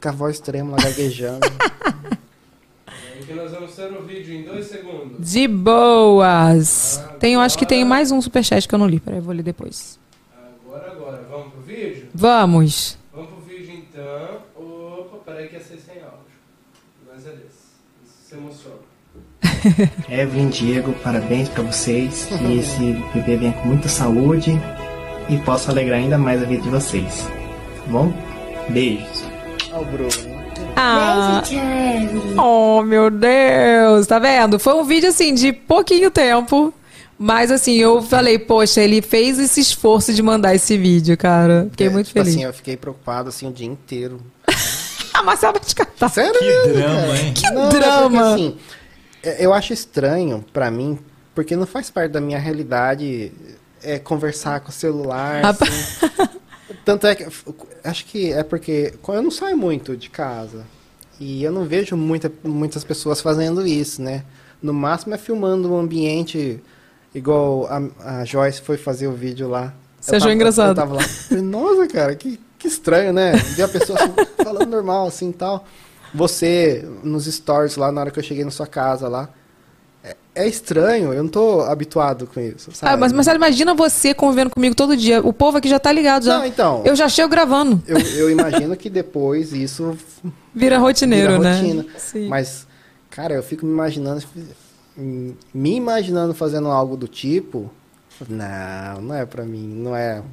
com 0.01 0.09
a 0.09 0.11
voz 0.11 0.39
trêmula, 0.39 0.77
gaguejando. 0.77 1.39
Que 3.25 3.33
nós 3.33 3.51
vamos 3.51 3.75
ter 3.75 3.91
o 3.91 4.03
vídeo 4.03 4.33
em 4.35 4.43
dois 4.43 4.67
segundos. 4.67 5.29
De 5.29 5.49
boas. 5.49 7.03
Tem, 7.19 7.33
eu 7.33 7.41
acho 7.41 7.57
que 7.57 7.65
tem 7.65 7.83
mais 7.83 8.09
um 8.09 8.21
superchat 8.21 8.65
que 8.65 8.73
eu 8.73 8.79
não 8.79 8.87
li. 8.87 9.01
Peraí, 9.01 9.19
eu 9.19 9.23
vou 9.23 9.33
ler 9.35 9.43
depois. 9.43 9.99
Agora, 10.65 10.91
agora. 10.93 11.27
Vamos 11.29 11.51
pro 11.51 11.61
vídeo? 11.61 12.07
Vamos. 12.13 12.97
Vamos 13.13 13.29
pro 13.31 13.41
vídeo 13.41 13.73
então. 13.75 14.39
Opa, 14.55 15.17
peraí 15.25 15.49
que 15.49 15.55
ia 15.55 15.61
ser 15.61 15.77
sem 15.77 15.95
áudio. 16.01 16.19
Mas 17.05 17.25
é 17.27 17.31
desse. 17.31 17.67
Isso 18.05 18.15
se 18.29 18.35
emociona. 18.35 18.77
Evelyn, 20.09 20.49
Diego, 20.49 20.93
parabéns 21.03 21.49
pra 21.49 21.63
vocês. 21.63 22.27
Que 22.37 22.59
esse 22.59 22.79
bebê 23.13 23.35
venha 23.37 23.53
com 23.53 23.67
muita 23.67 23.87
saúde 23.89 24.59
e 25.29 25.37
possa 25.39 25.71
alegrar 25.71 25.99
ainda 25.99 26.17
mais 26.17 26.41
a 26.41 26.45
vida 26.45 26.61
de 26.63 26.69
vocês. 26.69 27.27
Tá 27.85 27.91
bom? 27.91 28.13
Beijos. 28.69 29.23
Olha 29.71 29.81
o 29.81 29.85
Bruno. 29.85 30.37
Ah. 30.75 31.41
Oh, 32.37 32.81
meu 32.83 33.09
Deus. 33.09 34.05
Tá 34.07 34.19
vendo? 34.19 34.59
Foi 34.59 34.73
um 34.75 34.83
vídeo 34.83 35.09
assim 35.09 35.33
de 35.33 35.51
pouquinho 35.51 36.11
tempo. 36.11 36.73
Mas 37.19 37.49
assim, 37.49 37.73
eu 37.77 38.01
falei, 38.03 38.37
poxa, 38.37 38.79
ele 38.79 39.01
fez 39.01 39.39
esse 39.39 39.59
esforço 39.59 40.13
de 40.13 40.21
mandar 40.21 40.53
esse 40.53 40.77
vídeo, 40.77 41.17
cara. 41.17 41.67
Fiquei 41.71 41.89
muito 41.89 42.07
Tipo 42.07 42.19
feliz. 42.19 42.35
assim, 42.35 42.43
eu 42.43 42.53
fiquei 42.53 42.77
preocupado 42.77 43.29
assim 43.29 43.47
o 43.47 43.51
dia 43.51 43.65
inteiro. 43.65 44.21
A 45.15 45.23
Marcela 45.23 45.53
vai 45.53 45.61
te 45.61 45.73
catar. 45.73 46.09
Sério? 46.09 46.31
Que 46.39 46.69
drama, 46.73 47.17
hein? 47.17 47.33
Que 47.33 47.49
Não, 47.49 47.65
é 47.65 47.69
drama. 47.69 48.09
porque, 48.09 48.33
assim, 48.33 48.47
é- 48.49 48.76
eu 49.39 49.53
acho 49.53 49.73
estranho 49.73 50.43
pra 50.53 50.69
mim, 50.71 50.97
porque 51.35 51.55
não 51.55 51.65
faz 51.65 51.89
parte 51.89 52.11
da 52.11 52.21
minha 52.21 52.39
realidade 52.39 53.31
é, 53.83 53.99
conversar 53.99 54.59
com 54.61 54.69
o 54.69 54.71
celular. 54.71 55.43
Rapaz. 55.43 55.69
assim. 56.03 56.29
Tanto 56.83 57.07
é 57.07 57.15
que 57.15 57.25
acho 57.83 58.05
que 58.05 58.31
é 58.31 58.43
porque 58.43 58.93
eu 59.07 59.21
não 59.21 59.31
saio 59.31 59.57
muito 59.57 59.95
de 59.95 60.09
casa 60.09 60.65
e 61.19 61.43
eu 61.43 61.51
não 61.51 61.65
vejo 61.65 61.95
muita, 61.97 62.31
muitas 62.43 62.83
pessoas 62.83 63.21
fazendo 63.21 63.65
isso, 63.65 64.01
né? 64.01 64.23
No 64.61 64.73
máximo 64.73 65.13
é 65.13 65.17
filmando 65.17 65.71
um 65.73 65.77
ambiente 65.77 66.61
igual 67.13 67.67
a, 67.67 68.19
a 68.19 68.25
Joyce 68.25 68.61
foi 68.61 68.77
fazer 68.77 69.07
o 69.07 69.13
vídeo 69.13 69.47
lá. 69.47 69.73
Você 69.99 70.11
Eu 70.11 70.17
achou 70.17 70.25
tava- 70.27 70.33
engraçado? 70.35 70.69
Eu 70.69 70.75
tava 70.75 70.95
lá. 70.95 71.41
Nossa, 71.41 71.87
cara, 71.87 72.15
que, 72.15 72.39
que 72.57 72.67
estranho, 72.67 73.11
né? 73.13 73.33
Ver 73.33 73.63
a 73.63 73.67
pessoa 73.67 73.97
assim, 73.99 74.13
falando 74.43 74.69
normal 74.69 75.07
assim 75.07 75.29
e 75.29 75.33
tal. 75.33 75.65
Você, 76.13 76.87
nos 77.03 77.25
stories 77.25 77.75
lá, 77.75 77.91
na 77.91 78.01
hora 78.01 78.11
que 78.11 78.19
eu 78.19 78.23
cheguei 78.23 78.43
na 78.43 78.51
sua 78.51 78.67
casa 78.67 79.07
lá. 79.07 79.29
É, 80.03 80.15
é 80.35 80.47
estranho, 80.47 81.13
eu 81.13 81.21
não 81.23 81.29
tô 81.29 81.61
habituado 81.61 82.27
com 82.27 82.39
isso, 82.39 82.71
sabe? 82.71 82.93
Ah, 82.93 82.97
mas 82.97 83.11
Marcelo, 83.11 83.37
imagina 83.37 83.73
você 83.73 84.13
convivendo 84.13 84.51
comigo 84.51 84.75
todo 84.75 84.95
dia. 84.95 85.19
O 85.21 85.33
povo 85.33 85.57
aqui 85.57 85.67
já 85.67 85.79
tá 85.79 85.91
ligado 85.91 86.25
já. 86.25 86.37
Não, 86.37 86.45
então. 86.45 86.81
Eu 86.85 86.95
já 86.95 87.09
chego 87.09 87.29
gravando. 87.29 87.81
Eu, 87.87 87.99
eu 87.99 88.29
imagino 88.29 88.75
que 88.77 88.89
depois 88.89 89.51
isso 89.53 89.97
Vira 90.53 90.77
rotineiro, 90.77 91.33
vira 91.37 91.43
né? 91.43 91.59
rotina. 91.61 91.85
Sim. 91.97 92.27
Mas, 92.27 92.65
cara, 93.09 93.33
eu 93.33 93.43
fico 93.43 93.65
me 93.65 93.71
imaginando, 93.71 94.23
me 94.95 95.75
imaginando 95.75 96.33
fazendo 96.33 96.67
algo 96.69 96.95
do 96.95 97.07
tipo. 97.07 97.69
Não, 98.27 99.01
não 99.01 99.15
é 99.15 99.25
pra 99.25 99.43
mim, 99.43 99.67
não 99.67 99.95
é. 99.95 100.23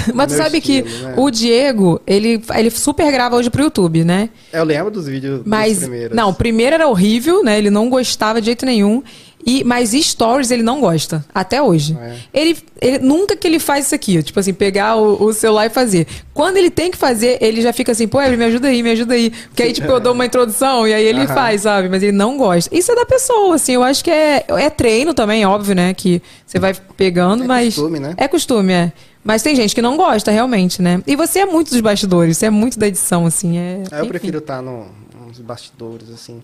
Mas 0.14 0.32
tu 0.32 0.36
sabe 0.36 0.58
estilo, 0.58 0.86
que 0.86 1.02
né? 1.02 1.14
o 1.16 1.30
Diego, 1.30 2.00
ele, 2.06 2.42
ele 2.54 2.70
super 2.70 3.10
grava 3.10 3.36
hoje 3.36 3.50
pro 3.50 3.62
YouTube, 3.62 4.04
né? 4.04 4.28
Eu 4.52 4.64
lembro 4.64 4.90
dos 4.90 5.06
vídeos 5.06 5.42
Mas, 5.44 5.74
dos 5.74 5.88
primeiros. 5.88 6.16
não, 6.16 6.30
o 6.30 6.34
primeiro 6.34 6.74
era 6.74 6.88
horrível, 6.88 7.42
né? 7.42 7.58
Ele 7.58 7.70
não 7.70 7.88
gostava 7.88 8.40
de 8.40 8.46
jeito 8.46 8.64
nenhum. 8.66 9.02
E, 9.46 9.62
mas 9.62 9.90
stories 9.90 10.50
ele 10.50 10.62
não 10.62 10.80
gosta, 10.80 11.22
até 11.34 11.60
hoje. 11.60 11.94
É. 12.00 12.14
Ele, 12.32 12.56
ele 12.80 12.98
nunca 13.00 13.36
que 13.36 13.46
ele 13.46 13.58
faz 13.58 13.84
isso 13.84 13.94
aqui, 13.94 14.22
tipo 14.22 14.40
assim, 14.40 14.54
pegar 14.54 14.96
o, 14.96 15.22
o 15.22 15.32
celular 15.34 15.66
e 15.66 15.68
fazer. 15.68 16.06
Quando 16.32 16.56
ele 16.56 16.70
tem 16.70 16.90
que 16.90 16.96
fazer, 16.96 17.36
ele 17.42 17.60
já 17.60 17.70
fica 17.70 17.92
assim, 17.92 18.08
pô, 18.08 18.22
Evelyn, 18.22 18.38
me 18.38 18.44
ajuda 18.46 18.68
aí, 18.68 18.82
me 18.82 18.90
ajuda 18.92 19.12
aí. 19.12 19.30
Porque 19.48 19.62
aí, 19.62 19.74
tipo, 19.74 19.86
eu 19.86 20.00
dou 20.00 20.14
uma 20.14 20.24
introdução 20.24 20.88
e 20.88 20.94
aí 20.94 21.04
ele 21.04 21.24
Aham. 21.24 21.34
faz, 21.34 21.60
sabe? 21.60 21.90
Mas 21.90 22.02
ele 22.02 22.12
não 22.12 22.38
gosta. 22.38 22.74
Isso 22.74 22.90
é 22.90 22.94
da 22.94 23.04
pessoa, 23.04 23.54
assim, 23.56 23.72
eu 23.74 23.82
acho 23.82 24.02
que 24.02 24.10
é, 24.10 24.46
é 24.48 24.70
treino 24.70 25.12
também, 25.12 25.44
óbvio, 25.44 25.74
né? 25.74 25.92
Que 25.92 26.22
você 26.46 26.58
vai 26.58 26.72
pegando, 26.96 27.44
É 27.44 27.46
mas. 27.46 27.74
costume, 27.74 28.00
né? 28.00 28.14
É 28.16 28.26
costume, 28.26 28.72
é. 28.72 28.92
Mas 29.24 29.42
tem 29.42 29.56
gente 29.56 29.74
que 29.74 29.80
não 29.82 29.96
gosta, 29.96 30.30
realmente, 30.30 30.82
né? 30.82 31.02
E 31.06 31.16
você 31.16 31.40
é 31.40 31.46
muito 31.46 31.70
dos 31.70 31.80
bastidores, 31.80 32.36
você 32.38 32.46
é 32.46 32.50
muito 32.50 32.78
da 32.78 32.86
edição, 32.86 33.24
assim. 33.26 33.56
É, 33.56 33.82
Ah, 33.90 33.96
Eu 33.96 34.00
enfim. 34.00 34.08
prefiro 34.08 34.38
estar 34.38 34.60
no, 34.62 34.86
nos 35.26 35.38
bastidores, 35.40 36.10
assim. 36.10 36.42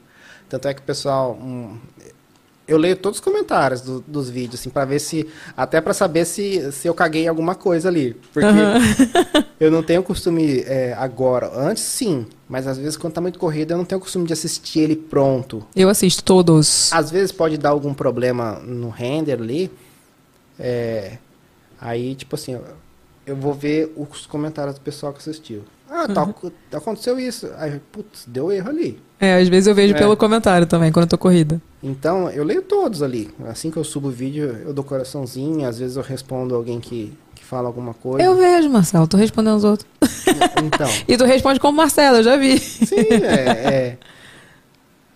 Tanto 0.49 0.67
é 0.67 0.75
que 0.75 0.81
o 0.81 0.85
pessoal. 0.85 1.39
hum, 1.41 1.77
eu 2.67 2.79
leio 2.79 2.95
todos 2.97 3.19
os 3.19 3.25
comentários 3.25 3.81
do- 3.81 4.01
dos 4.07 4.31
vídeos, 4.31 4.61
assim, 4.61 4.71
pra 4.71 4.85
ver 4.85 4.99
se. 5.01 5.29
Até 5.57 5.81
pra 5.81 5.93
saber 5.93 6.25
se, 6.25 6.71
se 6.73 6.87
eu 6.89 6.95
caguei 6.95 7.27
alguma 7.29 7.55
coisa 7.55 7.89
ali. 7.89 8.15
Porque 8.33 8.47
Aham. 8.49 8.79
eu 9.61 9.71
não 9.73 9.83
tenho 9.83 10.03
costume 10.03 10.61
é, 10.67 10.95
agora. 10.97 11.51
Antes 11.55 11.83
sim, 11.83 12.27
mas 12.49 12.67
às 12.69 12.79
vezes 12.79 12.97
quando 12.97 13.13
tá 13.13 13.21
muito 13.21 13.39
corrido 13.41 13.73
eu 13.73 13.77
não 13.77 13.85
tenho 13.85 14.01
costume 14.01 14.25
de 14.27 14.33
assistir 14.33 14.81
ele 14.81 14.95
pronto. 14.97 15.67
Eu 15.77 15.89
assisto 15.89 16.23
todos. 16.25 16.93
Às 16.93 17.11
vezes 17.11 17.31
pode 17.33 17.59
dar 17.59 17.71
algum 17.71 17.93
problema 17.93 18.61
no 18.65 18.89
render 18.89 19.33
ali. 19.41 19.71
é, 20.59 21.19
aí, 21.81 22.15
tipo 22.15 22.35
assim, 22.35 22.59
eu- 23.27 23.37
vou 23.37 23.55
ver 23.55 23.93
os 23.97 24.27
comentários 24.27 24.75
do 24.77 24.81
pessoal 24.81 25.13
que 25.13 25.19
assistiu. 25.19 25.63
Ah, 25.89 26.07
tá, 26.07 26.23
Uhum. 26.25 26.51
aconteceu 26.73 27.19
isso. 27.19 27.49
Aí, 27.59 27.81
putz, 27.91 28.25
deu 28.27 28.53
erro 28.53 28.69
ali. 28.71 29.01
É, 29.19 29.37
às 29.41 29.49
vezes 29.49 29.67
eu 29.67 29.75
vejo 29.75 29.95
É. 29.95 29.99
pelo 29.99 30.17
comentário 30.17 30.67
também, 30.67 30.93
quando 30.93 31.05
eu 31.05 31.09
tô 31.11 31.19
corrida. 31.19 31.61
Então, 31.83 32.31
eu 32.31 32.45
leio 32.45 32.63
todos 32.63 33.03
ali. 33.03 33.29
Assim 33.49 33.71
que 33.71 33.77
eu 33.77 33.83
subo 33.85 34.09
o 34.09 34.11
vídeo, 34.11 34.57
eu 34.65 34.73
dou 34.73 34.85
coraçãozinho, 34.85 35.67
às 35.69 35.79
vezes 35.81 35.97
eu 35.97 36.03
respondo 36.03 36.55
alguém 36.55 36.79
que, 36.81 37.13
que 37.35 37.45
fala 37.45 37.67
alguma 37.67 37.93
coisa. 37.93 38.25
Eu 38.25 38.37
vejo, 38.37 38.71
Marcelo, 38.71 39.07
tu 39.09 39.17
respondendo 39.17 39.57
os 39.57 39.65
outros. 39.65 39.89
Então. 40.65 40.89
E 41.09 41.17
tu 41.17 41.25
responde 41.25 41.59
como 41.59 41.77
Marcelo, 41.77 42.19
eu 42.19 42.23
já 42.23 42.37
vi. 42.37 42.59
Sim, 42.59 42.95
é. 43.11 43.49
é. 43.75 43.99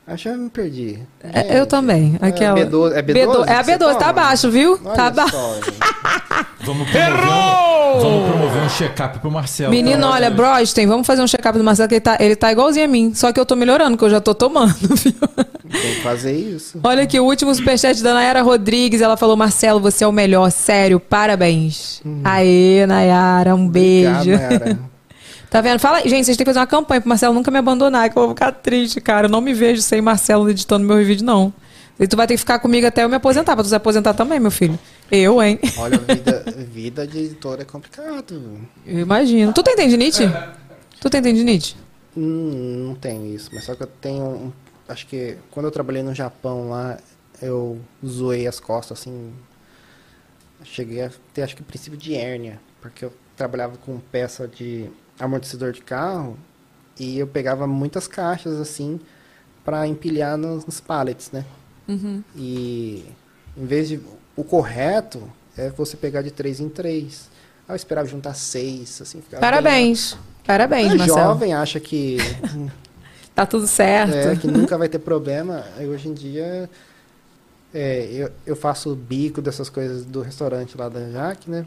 Acho 0.07 0.25
que 0.25 0.29
eu 0.29 0.39
me 0.39 0.51
perdi. 0.51 0.99
É, 1.23 1.59
eu 1.59 1.67
também. 1.67 2.19
Aquela... 2.21 2.59
B12 2.61 2.93
é 2.93 3.03
B12 3.03 3.49
É 3.49 3.55
a 3.55 3.59
que 3.59 3.65
você 3.65 3.73
B12, 3.73 3.79
tá 3.79 3.95
toma? 3.95 4.09
abaixo, 4.11 4.51
viu? 4.51 4.79
Olha 4.85 4.95
tá 4.95 5.07
abaixo. 5.07 5.37
Vamos 6.65 6.89
promover, 6.91 7.25
um, 7.25 8.01
vamos 8.01 8.31
promover 8.31 8.63
um 8.63 8.69
check-up 8.71 9.19
pro 9.19 9.31
Marcelo. 9.31 9.71
Menino, 9.71 10.07
olha, 10.07 10.31
Brosten, 10.31 10.87
vamos 10.87 11.07
fazer 11.07 11.21
um 11.21 11.27
check-up 11.27 11.59
do 11.59 11.63
Marcelo, 11.63 11.89
que 11.89 11.97
ele 11.97 12.01
tá, 12.01 12.17
ele 12.19 12.35
tá 12.35 12.51
igualzinho 12.51 12.87
a 12.87 12.89
mim. 12.89 13.13
Só 13.15 13.33
que 13.33 13.39
eu 13.39 13.45
tô 13.45 13.55
melhorando, 13.55 13.99
que 13.99 14.05
eu 14.05 14.09
já 14.09 14.19
tô 14.19 14.35
tomando, 14.35 14.75
viu? 14.97 15.13
Tem 15.13 15.95
que 15.95 16.01
fazer 16.01 16.33
isso. 16.33 16.81
Olha 16.83 17.03
aqui, 17.03 17.21
o 17.21 17.25
último 17.25 17.55
superchat 17.55 18.03
da 18.03 18.15
Nayara 18.15 18.41
Rodrigues. 18.41 19.03
Ela 19.03 19.17
falou: 19.17 19.37
Marcelo, 19.37 19.79
você 19.79 20.05
é 20.05 20.07
o 20.07 20.13
melhor, 20.13 20.51
sério, 20.51 20.99
parabéns. 20.99 22.01
Aê, 22.25 22.87
Nayara, 22.87 23.55
um 23.55 23.69
beijo. 23.69 24.31
Nayara. 24.31 24.79
tá 25.55 25.61
vendo? 25.61 25.79
Fala, 25.79 26.01
gente, 26.01 26.25
vocês 26.25 26.37
têm 26.37 26.45
que 26.45 26.51
fazer 26.51 26.59
uma 26.59 26.67
campanha 26.67 27.01
pro 27.01 27.09
Marcelo 27.09 27.33
nunca 27.33 27.49
me 27.49 27.59
abandonar, 27.59 28.11
que 28.11 28.19
eu 28.19 28.23
vou 28.23 28.31
ficar 28.31 28.51
triste, 28.51 29.01
cara. 29.01 29.27
Eu 29.27 29.31
não 29.31 29.41
me 29.41 29.55
vejo 29.55 29.81
sem 29.83 30.01
Marcelo 30.01 30.51
editando 30.51 30.85
meu 30.85 30.97
vídeo, 31.05 31.25
não. 31.25 31.55
E 32.01 32.09
tu 32.09 32.17
vai 32.17 32.27
ter 32.27 32.35
que 32.35 32.39
ficar 32.39 32.59
comigo 32.59 32.85
até 32.85 33.05
eu 33.05 33.09
me 33.09 33.15
aposentar, 33.15 33.55
pra 33.55 33.63
tu 33.63 33.69
se 33.69 33.75
aposentar 33.77 34.15
também, 34.15 34.41
meu 34.41 34.51
filho. 34.51 34.77
Eu, 35.13 35.41
hein? 35.41 35.61
Olha, 35.79 35.97
vida, 36.13 36.45
vida 36.73 37.07
de 37.07 37.19
editor 37.21 37.61
é 37.61 37.65
complicado. 37.65 38.59
Eu 38.85 38.99
imagino. 38.99 39.53
Tu 39.53 39.63
tem 39.63 39.77
tendinite? 39.77 40.25
Tu 41.01 41.09
tem 41.09 41.23
tendinite? 41.23 41.77
Hum, 42.17 42.87
não 42.89 42.95
tenho 42.97 43.33
isso, 43.33 43.49
mas 43.53 43.63
só 43.65 43.77
que 43.77 43.85
eu 43.85 43.87
tenho. 43.87 44.25
um- 44.25 44.53
acho 44.89 45.07
que 45.07 45.37
quando 45.53 45.67
eu 45.67 45.71
trabalhei 45.71 46.03
no 46.03 46.13
Japão 46.13 46.69
lá, 46.69 46.99
eu 47.41 47.79
zoei 48.05 48.49
as 48.49 48.59
costas 48.59 48.99
assim. 48.99 49.33
Cheguei 50.65 51.03
a 51.03 51.11
ter, 51.33 51.43
acho 51.43 51.55
que, 51.55 51.63
princípio 51.63 51.97
de 51.97 52.15
hérnia, 52.17 52.61
porque 52.81 53.05
eu 53.05 53.13
trabalhava 53.37 53.77
com 53.77 53.99
peça 54.11 54.49
de 54.49 54.91
amortecedor 55.19 55.73
de 55.73 55.81
carro 55.83 56.37
e 56.99 57.19
eu 57.19 57.27
pegava 57.27 57.67
muitas 57.67 58.07
caixas 58.07 58.61
assim 58.61 59.01
para 59.65 59.87
empilhar 59.87 60.37
nos, 60.37 60.67
nos 60.67 60.81
pallets, 60.81 61.31
né? 61.33 61.45
Uhum. 61.89 62.23
E 62.37 63.05
em 63.57 63.67
vez 63.67 63.89
de. 63.89 64.01
O 64.37 64.43
correto 64.43 65.31
é 65.57 65.71
você 65.71 65.97
pegar 65.97 66.23
de 66.23 66.31
três 66.31 66.61
em 66.61 66.69
três. 66.69 67.29
Aí 67.69 67.73
eu 67.73 67.77
esperava 67.77 68.07
juntar 68.07 68.35
seis, 68.35 69.01
assim. 69.01 69.21
ficava 69.21 69.41
Parabéns. 69.41 70.19
Parabéns, 70.45 70.89
bem... 70.89 70.95
É 70.95 70.99
Marcelo. 70.99 71.21
jovem, 71.21 71.55
acha 71.55 71.81
que. 71.81 72.19
Tá 73.35 73.45
tudo 73.45 73.67
certo. 73.67 74.15
É, 74.15 74.37
que 74.37 74.47
nunca 74.47 74.79
vai 74.79 74.89
ter 74.89 75.01
problema. 75.01 75.65
Aí 75.77 75.89
hoje 75.89 76.09
em 76.09 76.15
dia. 76.15 76.71
é, 77.75 78.09
eu, 78.13 78.31
eu 78.47 78.55
faço 78.55 78.95
bico 78.95 79.43
dessas 79.43 79.69
coisas 79.69 80.05
do 80.05 80.23
restaurante 80.23 80.79
lá 80.79 80.89
da 80.89 81.11
Jaque, 81.11 81.51
né? 81.51 81.67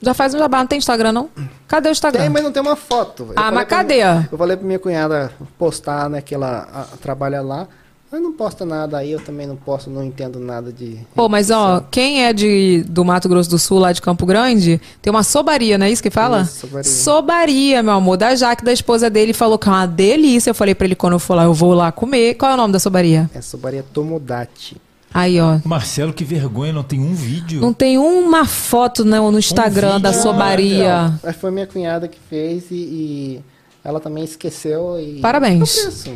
Já 0.00 0.12
faz 0.14 0.34
um 0.34 0.38
jabá, 0.38 0.58
não 0.58 0.66
tem 0.66 0.78
Instagram, 0.78 1.12
não? 1.12 1.30
Cadê 1.66 1.88
o 1.88 1.92
Instagram? 1.92 2.20
Tem, 2.22 2.30
mas 2.30 2.42
não 2.42 2.52
tem 2.52 2.62
uma 2.62 2.76
foto. 2.76 3.28
Ah, 3.34 3.50
mas 3.50 3.66
cadê? 3.66 3.94
minha- 3.96 4.28
eu 4.30 4.38
falei 4.38 4.56
pra 4.56 4.66
minha 4.66 4.78
cunhada 4.78 5.32
postar, 5.58 6.08
né, 6.10 6.20
que 6.20 6.34
ela 6.34 6.68
a- 6.72 6.96
trabalha 6.98 7.40
lá. 7.40 7.66
Mas 8.12 8.22
não 8.22 8.32
posta 8.32 8.64
nada 8.64 8.98
aí, 8.98 9.10
eu 9.10 9.18
também 9.18 9.48
não 9.48 9.56
posto, 9.56 9.90
não 9.90 10.02
entendo 10.04 10.38
nada 10.38 10.72
de. 10.72 11.00
Pô, 11.14 11.28
mas 11.28 11.50
ó, 11.50 11.80
quem 11.90 12.24
é 12.24 12.32
de, 12.32 12.84
do 12.86 13.04
Mato 13.04 13.28
Grosso 13.28 13.50
do 13.50 13.58
Sul, 13.58 13.80
lá 13.80 13.90
de 13.92 14.00
Campo 14.00 14.24
Grande, 14.24 14.80
tem 15.02 15.10
uma 15.10 15.24
sobaria, 15.24 15.76
não 15.76 15.86
é 15.86 15.90
isso 15.90 16.02
que 16.02 16.08
fala? 16.10 16.42
Isso, 16.42 16.60
sobaria. 16.60 16.90
Sobaria, 16.90 17.82
meu 17.82 17.94
amor, 17.94 18.16
da 18.16 18.34
Jaque, 18.36 18.64
da 18.64 18.72
esposa 18.72 19.10
dele, 19.10 19.32
falou 19.32 19.58
que 19.58 19.68
é 19.68 19.72
uma 19.72 19.86
delícia. 19.86 20.50
Eu 20.50 20.54
falei 20.54 20.72
pra 20.74 20.84
ele, 20.86 20.94
quando 20.94 21.14
eu 21.14 21.18
for 21.18 21.34
lá, 21.34 21.44
eu 21.44 21.52
vou 21.52 21.74
lá 21.74 21.90
comer. 21.90 22.34
Qual 22.34 22.50
é 22.50 22.54
o 22.54 22.56
nome 22.56 22.72
da 22.72 22.78
sobaria? 22.78 23.28
É 23.34 23.40
Sobaria 23.40 23.84
Tomodachi. 23.92 24.76
Aí, 25.16 25.40
ó. 25.40 25.58
Marcelo, 25.64 26.12
que 26.12 26.24
vergonha, 26.24 26.74
não 26.74 26.82
tem 26.82 27.00
um 27.00 27.14
vídeo. 27.14 27.60
Não 27.60 27.72
tem 27.72 27.96
uma 27.96 28.44
foto 28.44 29.02
não, 29.02 29.32
no 29.32 29.38
Instagram 29.38 29.98
da 29.98 30.10
vídeo, 30.10 30.22
sobaria. 30.22 31.18
Mas 31.22 31.36
foi 31.36 31.50
minha 31.50 31.66
cunhada 31.66 32.06
que 32.06 32.18
fez 32.28 32.70
e, 32.70 32.74
e 32.74 33.44
ela 33.82 33.98
também 33.98 34.24
esqueceu 34.24 35.00
e. 35.00 35.20
Parabéns. 35.20 35.74
Isso. 35.74 36.10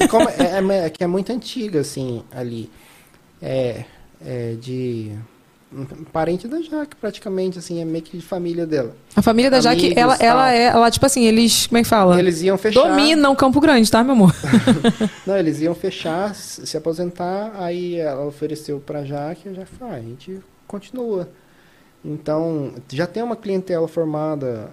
E 0.00 0.08
como 0.08 0.28
é, 0.28 0.34
é- 0.38 0.86
é 0.86 0.90
que 0.90 1.04
é 1.04 1.06
muito 1.06 1.30
antiga, 1.30 1.80
assim, 1.80 2.24
ali. 2.32 2.68
É, 3.40 3.84
é 4.20 4.54
de. 4.60 5.12
Parente 6.12 6.48
da 6.48 6.60
Jaque, 6.60 6.96
praticamente, 6.96 7.58
assim, 7.58 7.80
é 7.80 7.84
meio 7.84 8.02
que 8.02 8.16
de 8.16 8.24
família 8.24 8.66
dela. 8.66 8.94
A 9.14 9.22
família 9.22 9.48
da 9.50 9.60
Jaque, 9.60 9.86
Amigos, 9.86 9.96
ela, 10.02 10.16
ela 10.16 10.42
tal. 10.42 10.48
é, 10.50 10.62
ela, 10.64 10.90
tipo 10.90 11.06
assim, 11.06 11.24
eles, 11.24 11.68
como 11.68 11.78
é 11.78 11.82
que 11.82 11.88
fala? 11.88 12.18
Eles 12.18 12.42
iam 12.42 12.58
fechar. 12.58 12.88
Dominam 12.88 13.36
Campo 13.36 13.60
Grande, 13.60 13.88
tá, 13.88 14.02
meu 14.02 14.14
amor? 14.14 14.34
Não, 15.24 15.36
eles 15.36 15.60
iam 15.60 15.74
fechar, 15.74 16.34
se 16.34 16.66
se 16.66 16.76
aposentar, 16.76 17.52
aí 17.56 17.96
ela 17.96 18.26
ofereceu 18.26 18.80
pra 18.80 19.04
Jaque, 19.04 19.46
eu 19.46 19.54
já 19.54 19.64
falei, 19.64 19.94
ah, 19.94 19.96
a 19.98 20.00
gente 20.02 20.40
continua. 20.66 21.28
Então, 22.04 22.72
já 22.92 23.06
tem 23.06 23.22
uma 23.22 23.36
clientela 23.36 23.86
formada, 23.86 24.70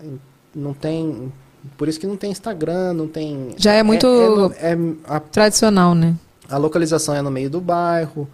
não 0.55 0.73
tem. 0.73 1.31
Por 1.77 1.87
isso 1.87 1.99
que 1.99 2.07
não 2.07 2.15
tem 2.17 2.31
Instagram, 2.31 2.93
não 2.93 3.07
tem. 3.07 3.49
Já 3.57 3.73
é 3.73 3.83
muito 3.83 4.07
no- 4.07 4.51
é- 4.53 4.77
a, 5.07 5.19
Tradicional, 5.19 5.93
né? 5.93 6.15
a 6.49 6.57
localização 6.57 7.13
é 7.13 7.21
no 7.21 7.29
meio 7.29 7.49
do 7.49 7.59
bairro. 7.61 8.27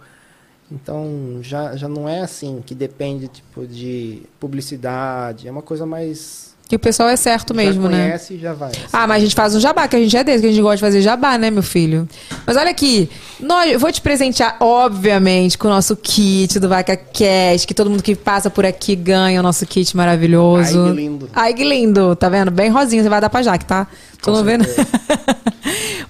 Então 0.70 1.38
já, 1.42 1.76
já 1.76 1.88
não 1.88 2.08
é 2.08 2.20
assim 2.20 2.62
que 2.64 2.74
depende 2.74 3.28
tipo 3.28 3.66
de 3.66 4.22
publicidade, 4.40 5.46
é 5.46 5.50
uma 5.50 5.62
coisa 5.62 5.84
mais 5.84 6.54
Que 6.68 6.76
o 6.76 6.78
pessoal 6.78 7.08
é 7.10 7.16
certo 7.16 7.54
mesmo, 7.54 7.82
já 7.82 7.88
né? 7.90 8.04
conhece 8.06 8.34
e 8.34 8.38
já 8.38 8.54
vai. 8.54 8.72
Ah, 8.92 9.06
mas 9.06 9.18
a 9.18 9.20
gente 9.20 9.34
faz 9.34 9.54
um 9.54 9.60
jabá, 9.60 9.86
que 9.86 9.94
a 9.94 9.98
gente 9.98 10.16
é 10.16 10.24
desse, 10.24 10.40
que 10.40 10.46
a 10.46 10.50
gente 10.50 10.62
gosta 10.62 10.76
de 10.76 10.80
fazer 10.80 11.02
jabá, 11.02 11.36
né, 11.36 11.50
meu 11.50 11.62
filho? 11.62 12.08
Mas 12.46 12.56
olha 12.56 12.70
aqui, 12.70 13.10
nós, 13.38 13.72
eu 13.72 13.78
vou 13.78 13.92
te 13.92 14.00
presentear, 14.00 14.56
obviamente, 14.58 15.58
com 15.58 15.68
o 15.68 15.70
nosso 15.70 15.94
kit 15.96 16.58
do 16.58 16.68
Vaca 16.68 16.96
Cash, 16.96 17.66
que 17.66 17.74
todo 17.74 17.90
mundo 17.90 18.02
que 18.02 18.14
passa 18.16 18.48
por 18.48 18.64
aqui 18.64 18.96
ganha 18.96 19.38
o 19.40 19.42
nosso 19.42 19.66
kit 19.66 19.94
maravilhoso. 19.96 20.82
Ai, 20.82 20.90
que 20.90 20.96
lindo. 20.96 21.30
Ai, 21.34 21.54
que 21.54 21.64
lindo, 21.64 22.16
tá 22.16 22.30
vendo? 22.30 22.50
Bem 22.50 22.70
rosinho, 22.70 23.02
você 23.02 23.08
vai 23.10 23.20
dar 23.20 23.28
pra 23.28 23.42
Jaque, 23.42 23.66
tá? 23.66 23.86
Tô 24.22 24.32
não 24.32 24.42
vendo. 24.42 24.64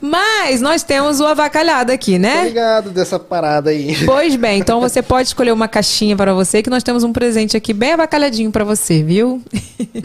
Mas 0.00 0.60
nós 0.60 0.82
temos 0.82 1.20
o 1.20 1.26
avacalhado 1.26 1.92
aqui, 1.92 2.18
né? 2.18 2.40
Obrigado 2.40 2.90
dessa 2.90 3.18
parada 3.18 3.70
aí. 3.70 3.96
Pois 4.04 4.36
bem, 4.36 4.60
então 4.60 4.80
você 4.80 5.02
pode 5.02 5.28
escolher 5.28 5.52
uma 5.52 5.68
caixinha 5.68 6.16
para 6.16 6.34
você, 6.34 6.62
que 6.62 6.70
nós 6.70 6.82
temos 6.82 7.04
um 7.04 7.12
presente 7.12 7.56
aqui 7.56 7.72
bem 7.72 7.92
avacalhadinho 7.92 8.50
para 8.50 8.64
você, 8.64 9.02
viu? 9.02 9.42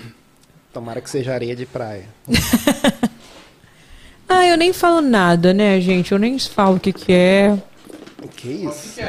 Tomara 0.73 1.01
que 1.01 1.09
seja 1.09 1.33
areia 1.33 1.55
de 1.55 1.65
praia. 1.65 2.05
Ah, 4.31 4.45
eu 4.45 4.55
nem 4.55 4.71
falo 4.71 5.01
nada, 5.01 5.51
né, 5.55 5.81
gente? 5.81 6.11
Eu 6.11 6.19
nem 6.19 6.37
falo 6.37 6.75
o 6.75 6.79
que, 6.79 6.93
que 6.93 7.11
é. 7.11 7.57
Que 8.35 8.47
isso? 8.47 8.99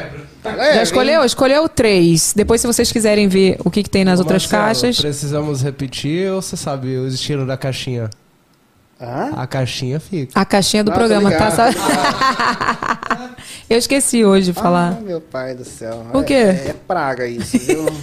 Já 0.43 0.83
escolheu? 0.83 1.23
Escolheu 1.25 1.69
três. 1.69 2.33
Depois, 2.35 2.63
se 2.63 2.67
vocês 2.67 2.91
quiserem 2.91 3.29
ver 3.29 3.59
o 3.65 3.71
que, 3.71 3.83
que 3.83 3.91
tem 3.91 4.05
nas 4.05 4.19
Ô, 4.19 4.23
outras 4.23 4.45
Marcelo, 4.45 4.63
caixas. 4.63 5.01
Precisamos 5.01 5.63
repetir 5.63 6.31
ou 6.31 6.41
você 6.41 6.57
sabe 6.57 6.97
o 6.97 7.07
estilo 7.07 7.45
da 7.45 7.57
caixinha? 7.57 8.09
A 9.01 9.47
caixinha 9.47 9.99
fica. 9.99 10.39
A 10.39 10.45
caixinha 10.45 10.85
do 10.85 10.91
Ah, 10.91 10.95
tô 10.95 10.99
programa, 11.01 11.31
tá? 11.33 11.51
eu 13.71 13.79
esqueci 13.79 14.25
hoje 14.25 14.53
de 14.53 14.53
falar. 14.53 14.97
Ah, 14.99 15.01
meu 15.01 15.21
pai 15.21 15.55
do 15.55 15.65
céu. 15.65 16.07
O 16.13 16.23
quê? 16.23 16.35
É, 16.35 16.67
é 16.69 16.75
praga 16.87 17.27
isso, 17.27 17.59
viu? 17.59 17.87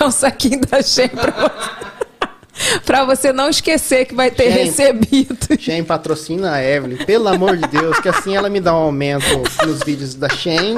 É 0.00 0.04
um 0.04 0.10
saquinho 0.10 0.60
da 0.68 0.82
Shein 0.82 1.08
pra 1.10 1.30
você. 1.30 2.80
pra 2.84 3.04
você 3.04 3.32
não 3.32 3.48
esquecer 3.48 4.04
que 4.06 4.14
vai 4.16 4.32
ter 4.32 4.50
Shein. 4.52 4.64
recebido. 4.64 5.36
Shein 5.60 5.84
patrocina 5.84 6.54
a 6.54 6.64
Evelyn, 6.64 6.96
pelo 7.04 7.28
amor 7.28 7.56
de 7.56 7.68
Deus, 7.68 8.00
que 8.00 8.08
assim 8.08 8.34
ela 8.34 8.50
me 8.50 8.60
dá 8.60 8.72
um 8.74 8.78
aumento 8.82 9.24
nos 9.64 9.78
vídeos 9.84 10.16
da 10.16 10.28
Shein. 10.28 10.74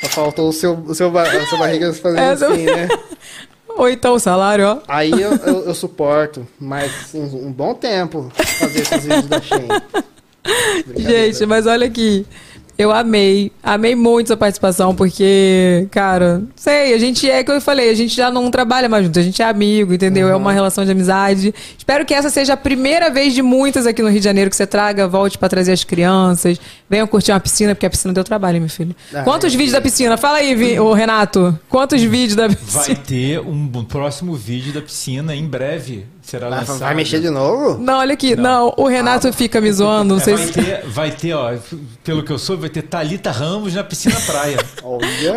Só 0.00 0.08
faltou 0.08 0.48
o 0.48 0.52
seu, 0.52 0.72
o 0.78 0.94
seu, 0.94 1.16
a 1.18 1.46
sua 1.46 1.58
barriga 1.58 1.92
fazendo 1.92 2.20
Essa- 2.22 2.46
assim, 2.48 2.64
né? 2.64 2.88
Ou 3.76 3.88
então 3.88 4.14
o 4.14 4.18
salário, 4.18 4.66
ó. 4.66 4.78
Aí 4.88 5.10
eu, 5.10 5.34
eu, 5.36 5.66
eu 5.66 5.74
suporto, 5.74 6.46
mas 6.58 6.92
assim, 7.02 7.22
um 7.22 7.52
bom 7.52 7.74
tempo 7.74 8.30
fazer 8.58 8.80
esses 8.80 9.02
vídeos 9.04 9.26
da 9.26 9.40
Shein. 9.40 9.68
Gente, 10.96 11.46
mas 11.46 11.66
olha 11.66 11.86
aqui. 11.86 12.26
Eu 12.78 12.90
amei, 12.90 13.52
amei 13.62 13.94
muito 13.94 14.28
sua 14.28 14.36
participação, 14.36 14.94
porque, 14.94 15.86
cara, 15.90 16.42
sei, 16.56 16.94
a 16.94 16.98
gente 16.98 17.30
é 17.30 17.44
que 17.44 17.50
eu 17.50 17.60
falei, 17.60 17.90
a 17.90 17.94
gente 17.94 18.14
já 18.16 18.30
não 18.30 18.50
trabalha 18.50 18.88
mais 18.88 19.04
junto, 19.04 19.18
a 19.18 19.22
gente 19.22 19.40
é 19.42 19.44
amigo, 19.44 19.92
entendeu? 19.92 20.28
É 20.28 20.34
uma 20.34 20.52
relação 20.52 20.84
de 20.84 20.90
amizade. 20.90 21.54
Espero 21.76 22.04
que 22.04 22.14
essa 22.14 22.30
seja 22.30 22.54
a 22.54 22.56
primeira 22.56 23.10
vez 23.10 23.34
de 23.34 23.42
muitas 23.42 23.86
aqui 23.86 24.02
no 24.02 24.08
Rio 24.08 24.18
de 24.20 24.24
Janeiro 24.24 24.48
que 24.50 24.56
você 24.56 24.66
traga, 24.66 25.06
volte 25.06 25.36
pra 25.38 25.48
trazer 25.48 25.72
as 25.72 25.84
crianças, 25.84 26.58
venham 26.88 27.06
curtir 27.06 27.30
uma 27.30 27.40
piscina, 27.40 27.74
porque 27.74 27.86
a 27.86 27.90
piscina 27.90 28.12
deu 28.14 28.24
trabalho, 28.24 28.56
hein, 28.56 28.60
meu 28.60 28.70
filho. 28.70 28.96
Ah, 29.14 29.22
Quantos 29.22 29.52
é. 29.52 29.56
vídeos 29.56 29.72
da 29.72 29.80
piscina? 29.80 30.16
Fala 30.16 30.38
aí, 30.38 30.54
Vi- 30.54 30.80
ô 30.80 30.92
Renato. 30.94 31.58
Quantos 31.68 32.02
vídeos 32.02 32.34
da 32.36 32.48
piscina? 32.48 32.82
Vai 32.86 32.94
ter 32.96 33.38
um 33.40 33.84
próximo 33.84 34.34
vídeo 34.34 34.72
da 34.72 34.80
piscina 34.80 35.36
em 35.36 35.46
breve. 35.46 36.06
Será 36.22 36.48
Vai- 36.48 36.58
lançado. 36.60 36.78
vai 36.78 36.94
mexer 36.94 37.20
de 37.20 37.28
novo? 37.30 37.78
Não, 37.82 37.98
olha 37.98 38.14
aqui. 38.14 38.34
Não, 38.36 38.72
o 38.76 38.86
Renato 38.86 39.32
fica 39.32 39.60
me 39.60 39.70
zoando. 39.72 40.14
Não 40.14 40.20
sei 40.20 40.34
vai, 40.36 40.46
se... 40.46 40.52
ter, 40.52 40.82
vai 40.86 41.10
ter, 41.10 41.32
ó, 41.34 41.52
pelo 42.04 42.22
que 42.22 42.30
eu 42.32 42.38
soube, 42.38 42.62
vai 42.62 42.70
ter 42.70 42.82
Thalita 42.82 43.30
Ramos 43.30 43.74
na 43.74 43.84
piscina 43.84 44.16
praia. 44.26 44.58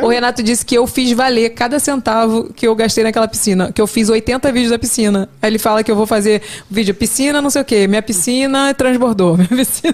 O 0.01 0.07
Renato 0.09 0.41
disse 0.43 0.65
que 0.65 0.75
eu 0.75 0.85
fiz 0.87 1.11
valer 1.11 1.49
cada 1.51 1.79
centavo 1.79 2.51
que 2.53 2.67
eu 2.67 2.75
gastei 2.75 3.03
naquela 3.03 3.27
piscina. 3.27 3.71
Que 3.71 3.81
eu 3.81 3.87
fiz 3.87 4.09
80 4.09 4.51
vídeos 4.51 4.71
da 4.71 4.79
piscina. 4.79 5.29
Aí 5.41 5.49
ele 5.49 5.59
fala 5.59 5.83
que 5.83 5.89
eu 5.91 5.95
vou 5.95 6.05
fazer 6.05 6.41
vídeo 6.69 6.93
piscina, 6.93 7.41
não 7.41 7.49
sei 7.49 7.61
o 7.61 7.65
quê. 7.65 7.87
Minha 7.87 8.01
piscina 8.01 8.73
transbordou. 8.73 9.37
Minha 9.37 9.47
piscina. 9.47 9.93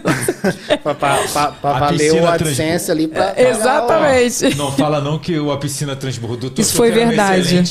pra 0.84 0.96
pra, 0.96 1.18
pra, 1.18 1.48
pra 1.52 1.70
A 1.76 1.80
valer 1.80 1.98
piscina 2.00 2.22
o 2.24 2.28
AdSense 2.28 2.92
ali 2.92 3.08
pra. 3.08 3.34
É, 3.36 3.50
exatamente. 3.50 4.56
Não 4.56 4.72
fala 4.72 5.00
não 5.02 5.20
que 5.20 5.38
o- 5.40 5.52
a 5.52 5.58
piscina 5.58 5.96
transbordou. 5.96 6.50
Tô 6.50 6.62
Isso 6.62 6.74
foi 6.74 6.92
verdade. 6.92 7.62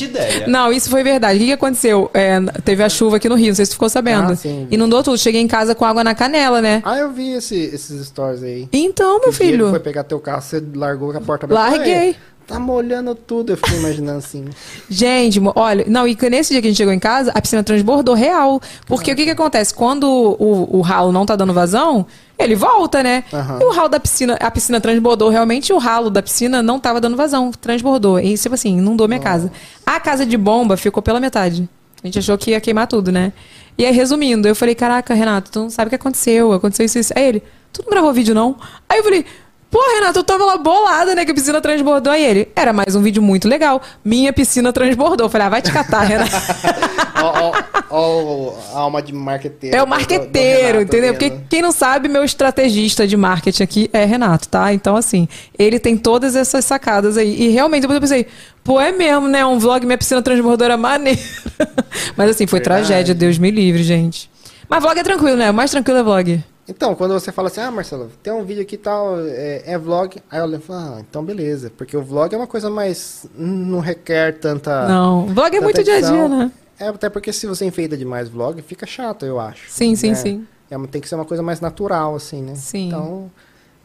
Não, 0.47 0.73
isso 0.73 0.89
foi 0.91 1.03
verdade. 1.03 1.37
O 1.37 1.41
que, 1.41 1.47
que 1.47 1.53
aconteceu? 1.53 2.11
É, 2.15 2.39
teve 2.65 2.83
a 2.83 2.89
chuva 2.89 3.10
aqui 3.17 3.29
no 3.29 3.35
Rio, 3.35 3.49
não 3.49 3.55
sei 3.55 3.65
se 3.65 3.71
tu 3.71 3.75
ficou 3.75 3.89
sabendo. 3.89 4.33
Ah, 4.33 4.37
sim. 4.37 4.67
Inundou 4.71 5.03
tudo. 5.03 5.19
Cheguei 5.19 5.41
em 5.41 5.49
casa 5.49 5.75
com 5.75 5.85
água 5.85 6.03
na 6.05 6.15
canela, 6.15 6.61
né? 6.61 6.83
Ah, 6.85 6.97
eu 6.99 7.11
vi 7.13 7.33
esse- 7.33 7.55
esses 7.73 8.07
stories 8.07 8.43
aí. 8.43 8.69
Então, 8.73 9.21
meu 9.21 9.31
Que 9.31 9.37
filho. 9.37 9.65
Ele 9.67 9.71
foi 9.71 9.81
pegar 9.81 10.05
teu 10.05 10.19
carro, 10.21 10.43
você 10.43 10.63
largou 10.75 11.13
com 11.13 11.19
a 11.19 11.21
porta 11.21 11.47
aberta. 11.47 11.63
Larguei. 11.77 12.17
Tá 12.47 12.59
molhando 12.59 13.15
tudo, 13.15 13.53
eu 13.53 13.57
fiquei 13.57 13.79
imaginando 13.79 14.19
assim. 14.19 14.45
Gente, 14.91 15.41
olha, 15.55 15.85
não, 15.87 16.09
e 16.09 16.19
nesse 16.29 16.53
dia 16.53 16.61
que 16.61 16.67
a 16.67 16.71
gente 16.71 16.79
chegou 16.79 16.93
em 16.93 16.99
casa, 16.99 17.31
a 17.33 17.41
piscina 17.41 17.63
transbordou 17.63 18.13
real. 18.13 18.61
Porque 18.87 19.13
o 19.13 19.15
que 19.15 19.23
que 19.25 19.31
acontece? 19.31 19.73
Quando 19.73 20.05
o, 20.05 20.79
o 20.79 20.81
ralo 20.81 21.13
não 21.13 21.25
tá 21.25 21.37
dando 21.37 21.53
vazão, 21.55 22.05
ele 22.37 22.57
volta, 22.57 23.05
né? 23.05 23.23
Aham. 23.33 23.59
E 23.61 23.65
o 23.65 23.71
ralo 23.71 23.89
da 23.89 24.01
piscina, 24.01 24.35
a 24.41 24.51
piscina 24.51 24.81
transbordou 24.81 25.29
realmente, 25.29 25.73
o 25.73 25.79
ralo 25.79 26.11
da 26.11 26.21
piscina 26.23 26.61
não 26.61 26.81
tava 26.81 27.01
dando 27.01 27.17
vazão, 27.17 27.53
transbordou. 27.53 28.19
E 28.19 28.37
tipo 28.37 28.55
assim, 28.57 28.79
inundou 28.79 29.07
minha 29.07 29.21
casa. 29.21 29.53
A 29.87 30.01
casa 30.01 30.27
de 30.27 30.37
bomba 30.37 30.77
ficou 30.77 31.01
pela 31.01 31.21
metade. 31.21 31.69
A 32.03 32.07
gente 32.07 32.19
achou 32.19 32.37
que 32.39 32.51
ia 32.51 32.61
queimar 32.61 32.87
tudo, 32.87 33.13
né? 33.13 33.33
E 33.77 33.85
aí, 33.85 33.93
resumindo, 33.93 34.49
eu 34.49 34.55
falei, 34.55 34.75
caraca, 34.75 35.15
Renato, 35.15 35.51
tu 35.51 35.61
não 35.61 35.71
sabe 35.71 35.89
o 35.89 35.91
que 35.91 35.97
aconteceu, 35.97 36.53
aconteceu 36.53 36.87
isso, 36.87 36.99
isso. 36.99 37.13
Aí 37.17 37.25
ele, 37.25 37.43
tu 37.73 37.83
não 37.83 37.91
gravou 37.91 38.13
vídeo, 38.13 38.35
não? 38.35 38.57
Aí 38.89 38.99
eu 38.99 39.05
falei, 39.05 39.25
pô, 39.71 39.79
Renato, 39.95 40.19
eu 40.19 40.25
tava 40.25 40.45
lá 40.45 40.57
bolada, 40.57 41.15
né, 41.15 41.25
que 41.25 41.31
a 41.31 41.35
piscina 41.35 41.61
transbordou. 41.61 42.13
Aí 42.13 42.25
ele, 42.25 42.49
era 42.57 42.73
mais 42.73 42.95
um 42.95 43.03
vídeo 43.03 43.23
muito 43.23 43.47
legal. 43.49 43.81
Minha 44.05 44.33
piscina 44.33 44.73
transbordou. 44.73 45.27
Eu 45.27 45.31
falei, 45.31 45.47
ah, 45.47 45.51
vai 45.51 45.63
te 45.63 45.73
catar, 45.73 46.01
Renato. 46.01 46.31
Ó, 47.23 47.51
ó, 47.51 47.53
ó, 47.91 48.55
a 48.75 48.79
alma 48.81 49.03
de 49.03 49.13
marqueteiro. 49.13 49.77
É 49.77 49.83
o 49.83 49.85
do- 49.85 49.89
do 49.89 49.91
marqueteiro, 49.91 50.79
Renato 50.79 50.83
entendeu? 50.83 51.13
Porque 51.13 51.31
quem 51.51 51.61
não 51.61 51.71
sabe, 51.71 52.09
meu 52.09 52.25
estrategista 52.25 53.07
de 53.07 53.15
marketing 53.15 53.63
aqui 53.63 53.91
é 53.93 54.07
Renato, 54.07 54.49
tá? 54.49 54.73
Então, 54.73 54.97
assim, 54.97 55.29
ele 55.59 55.79
tem 55.79 55.99
todas 55.99 56.35
essas 56.35 56.65
sacadas 56.65 57.19
aí. 57.19 57.43
E 57.43 57.49
realmente, 57.49 57.83
depois 57.83 57.97
eu 57.97 58.01
pensei, 58.01 58.27
pô, 58.65 58.81
é 58.81 58.91
mesmo, 58.91 59.29
né? 59.29 59.45
Um 59.45 59.59
vlog 59.59 59.85
Minha 59.85 59.99
Piscina 59.99 60.23
Transbordora 60.23 60.79
maneiro. 60.79 61.21
Mas 62.17 62.31
assim, 62.31 62.47
foi 62.47 62.61
Verdade. 62.61 62.87
tragédia, 62.87 63.15
Deus 63.15 63.37
me 63.37 63.51
livre, 63.51 63.83
gente. 63.83 64.31
Mas 64.67 64.83
vlog 64.83 64.99
é 64.99 65.03
tranquilo, 65.03 65.37
né? 65.37 65.51
O 65.51 65.55
mais 65.55 65.71
tranquilo 65.71 65.99
é 65.99 66.03
vlog. 66.03 66.43
Então, 66.71 66.95
quando 66.95 67.13
você 67.13 67.33
fala 67.33 67.49
assim, 67.49 67.61
ah, 67.61 67.71
Marcelo, 67.71 68.09
tem 68.23 68.33
um 68.33 68.45
vídeo 68.45 68.63
aqui 68.63 68.77
e 68.77 68.79
tal, 68.79 69.19
é, 69.21 69.63
é 69.67 69.77
vlog, 69.77 70.17
aí 70.31 70.39
eu 70.39 70.47
lembro, 70.47 70.73
ah, 70.73 70.99
então 71.01 71.25
beleza. 71.25 71.73
Porque 71.77 71.97
o 71.97 72.03
vlog 72.03 72.33
é 72.33 72.39
uma 72.39 72.47
coisa 72.47 72.71
mais. 72.71 73.27
não 73.37 73.81
requer 73.81 74.39
tanta. 74.39 74.87
Não, 74.87 75.27
vlog 75.27 75.57
é 75.57 75.61
muito 75.61 75.83
dia 75.83 75.97
a 75.97 76.01
dia, 76.01 76.09
edição. 76.09 76.29
né? 76.29 76.53
É, 76.79 76.87
até 76.89 77.11
porque 77.11 77.33
se 77.33 77.45
você 77.49 77.65
enfeita 77.65 77.97
demais 77.97 78.29
vlog, 78.29 78.63
fica 78.63 78.87
chato, 78.87 79.27
eu 79.27 79.41
acho. 79.41 79.69
Sim, 79.69 79.97
sim, 79.97 80.11
né? 80.11 80.15
sim. 80.15 80.47
É, 80.71 80.77
uma- 80.77 80.87
tem 80.87 81.01
que 81.01 81.09
ser 81.09 81.17
uma 81.17 81.25
coisa 81.25 81.43
mais 81.43 81.61
natural, 81.61 82.15
assim, 82.15 82.41
né? 82.41 82.55
Sim. 82.55 82.87
Então. 82.87 83.31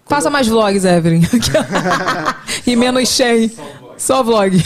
Faça 0.05 0.30
mais 0.30 0.47
vlogs, 0.47 0.85
Evelyn. 0.85 1.22
e 2.67 2.75
menos 2.75 3.09
Shen. 3.09 3.51
Só 3.97 4.22
vlog. 4.22 4.64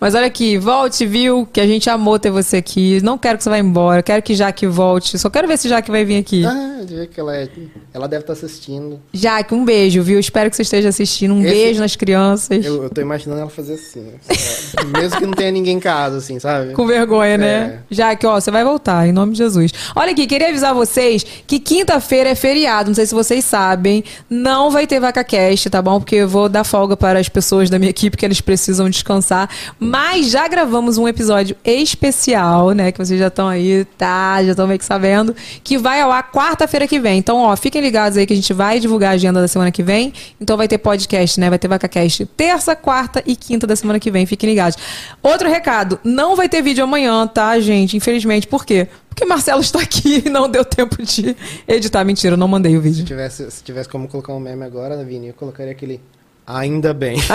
Mas 0.00 0.14
olha 0.14 0.26
aqui, 0.26 0.58
volte, 0.58 1.06
viu? 1.06 1.46
Que 1.50 1.60
a 1.60 1.66
gente 1.66 1.88
amou 1.88 2.18
ter 2.18 2.30
você 2.30 2.56
aqui. 2.58 3.00
Não 3.02 3.16
quero 3.16 3.38
que 3.38 3.44
você 3.44 3.50
vá 3.50 3.58
embora. 3.58 4.02
Quero 4.02 4.22
que 4.22 4.34
Jaque 4.34 4.66
volte. 4.66 5.18
Só 5.18 5.30
quero 5.30 5.48
ver 5.48 5.56
se 5.58 5.68
Jaque 5.68 5.90
vai 5.90 6.04
vir 6.04 6.18
aqui. 6.18 6.44
Ah, 6.44 6.80
diria 6.84 7.06
que 7.06 7.18
ela, 7.18 7.36
é, 7.36 7.48
ela 7.94 8.06
deve 8.06 8.22
estar 8.22 8.32
assistindo. 8.34 9.00
Jaque, 9.12 9.54
um 9.54 9.64
beijo, 9.64 10.02
viu? 10.02 10.18
Espero 10.20 10.50
que 10.50 10.56
você 10.56 10.62
esteja 10.62 10.88
assistindo. 10.90 11.34
Um 11.34 11.40
Esse- 11.42 11.50
beijo 11.50 11.80
nas 11.80 11.96
crianças. 11.96 12.64
Eu, 12.64 12.82
eu 12.84 12.90
tô 12.90 13.00
imaginando 13.00 13.40
ela 13.40 13.50
fazer 13.50 13.74
assim. 13.74 14.06
é, 14.28 14.84
mesmo 14.98 15.18
que 15.18 15.26
não 15.26 15.32
tenha 15.32 15.50
ninguém 15.50 15.76
em 15.76 15.80
casa, 15.80 16.18
assim, 16.18 16.38
sabe? 16.38 16.72
Com 16.72 16.86
vergonha, 16.86 17.38
né? 17.38 17.46
É. 17.46 17.78
Jaque, 17.94 18.26
ó, 18.26 18.38
você 18.38 18.50
vai 18.50 18.64
voltar, 18.64 19.06
em 19.08 19.12
nome 19.12 19.32
de 19.32 19.38
Jesus. 19.38 19.72
Olha 19.94 20.12
aqui, 20.12 20.26
queria 20.26 20.48
avisar 20.48 20.74
vocês 20.74 21.24
que 21.46 21.58
quinta-feira 21.58 22.30
é 22.30 22.34
feriado, 22.34 22.90
não 22.90 22.94
sei 22.94 23.06
se 23.06 23.14
vocês 23.14 23.44
sabem. 23.44 24.04
Não 24.28 24.70
vai 24.70 24.86
ter 24.86 25.00
vaca 25.00 25.24
cast, 25.24 25.70
tá 25.70 25.80
bom? 25.80 25.98
Porque 26.00 26.16
eu 26.16 26.28
vou 26.28 26.48
dar 26.48 26.64
folga 26.64 26.96
para 26.96 27.18
as 27.18 27.28
pessoas 27.28 27.70
da 27.70 27.78
minha 27.78 27.90
equipe 27.90 28.16
que 28.16 28.24
eles 28.24 28.40
precisam 28.40 28.88
descansar. 28.90 29.48
Mas 29.86 30.30
já 30.30 30.48
gravamos 30.48 30.98
um 30.98 31.06
episódio 31.06 31.56
especial, 31.64 32.72
né? 32.72 32.90
Que 32.90 32.98
vocês 32.98 33.20
já 33.20 33.28
estão 33.28 33.46
aí, 33.46 33.84
tá? 33.96 34.42
Já 34.42 34.50
estão 34.50 34.66
meio 34.66 34.80
que 34.80 34.84
sabendo. 34.84 35.34
Que 35.62 35.78
vai 35.78 36.00
ao 36.00 36.10
ar 36.10 36.32
quarta-feira 36.32 36.88
que 36.88 36.98
vem. 36.98 37.18
Então, 37.18 37.38
ó, 37.38 37.56
fiquem 37.56 37.80
ligados 37.80 38.18
aí 38.18 38.26
que 38.26 38.32
a 38.32 38.36
gente 38.36 38.52
vai 38.52 38.80
divulgar 38.80 39.12
a 39.12 39.14
agenda 39.14 39.40
da 39.40 39.46
semana 39.46 39.70
que 39.70 39.84
vem. 39.84 40.12
Então 40.40 40.56
vai 40.56 40.66
ter 40.66 40.78
podcast, 40.78 41.38
né? 41.38 41.48
Vai 41.48 41.58
ter 41.58 41.68
VacaCast 41.68 42.26
terça, 42.36 42.74
quarta 42.74 43.22
e 43.24 43.36
quinta 43.36 43.64
da 43.64 43.76
semana 43.76 44.00
que 44.00 44.10
vem. 44.10 44.26
Fiquem 44.26 44.50
ligados. 44.50 44.76
Outro 45.22 45.48
recado, 45.48 46.00
não 46.02 46.34
vai 46.34 46.48
ter 46.48 46.62
vídeo 46.62 46.82
amanhã, 46.82 47.24
tá, 47.26 47.58
gente? 47.60 47.96
Infelizmente. 47.96 48.48
Por 48.48 48.66
quê? 48.66 48.88
Porque 49.08 49.24
Marcelo 49.24 49.60
está 49.60 49.80
aqui 49.80 50.24
e 50.26 50.28
não 50.28 50.50
deu 50.50 50.64
tempo 50.64 51.00
de 51.00 51.36
editar. 51.68 52.04
Mentira, 52.04 52.34
eu 52.34 52.38
não 52.38 52.48
mandei 52.48 52.76
o 52.76 52.80
vídeo. 52.80 52.98
Se 52.98 53.04
tivesse, 53.04 53.50
se 53.52 53.62
tivesse 53.62 53.88
como 53.88 54.08
colocar 54.08 54.34
um 54.34 54.40
meme 54.40 54.64
agora, 54.64 55.02
Vini, 55.04 55.28
eu 55.28 55.34
colocaria 55.34 55.70
aquele. 55.70 56.00
Ainda 56.46 56.94
bem. 56.94 57.18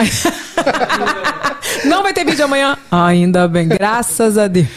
Não 1.86 2.04
vai 2.04 2.14
ter 2.14 2.24
vídeo 2.24 2.46
amanhã? 2.46 2.78
Ainda 2.90 3.48
bem, 3.48 3.68
graças 3.68 4.38
a 4.38 4.48
Deus. 4.48 4.68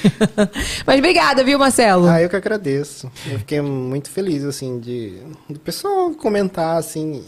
Mas 0.87 0.99
obrigada, 0.99 1.45
viu, 1.45 1.59
Marcelo? 1.59 2.09
Ah, 2.09 2.21
eu 2.21 2.29
que 2.29 2.37
agradeço. 2.37 3.11
Eu 3.31 3.39
fiquei 3.39 3.61
muito 3.61 4.11
feliz, 4.11 4.43
assim, 4.45 4.81
de 4.81 5.19
do 5.49 5.61
pessoal 5.61 6.11
comentar, 6.13 6.79
assim. 6.79 7.25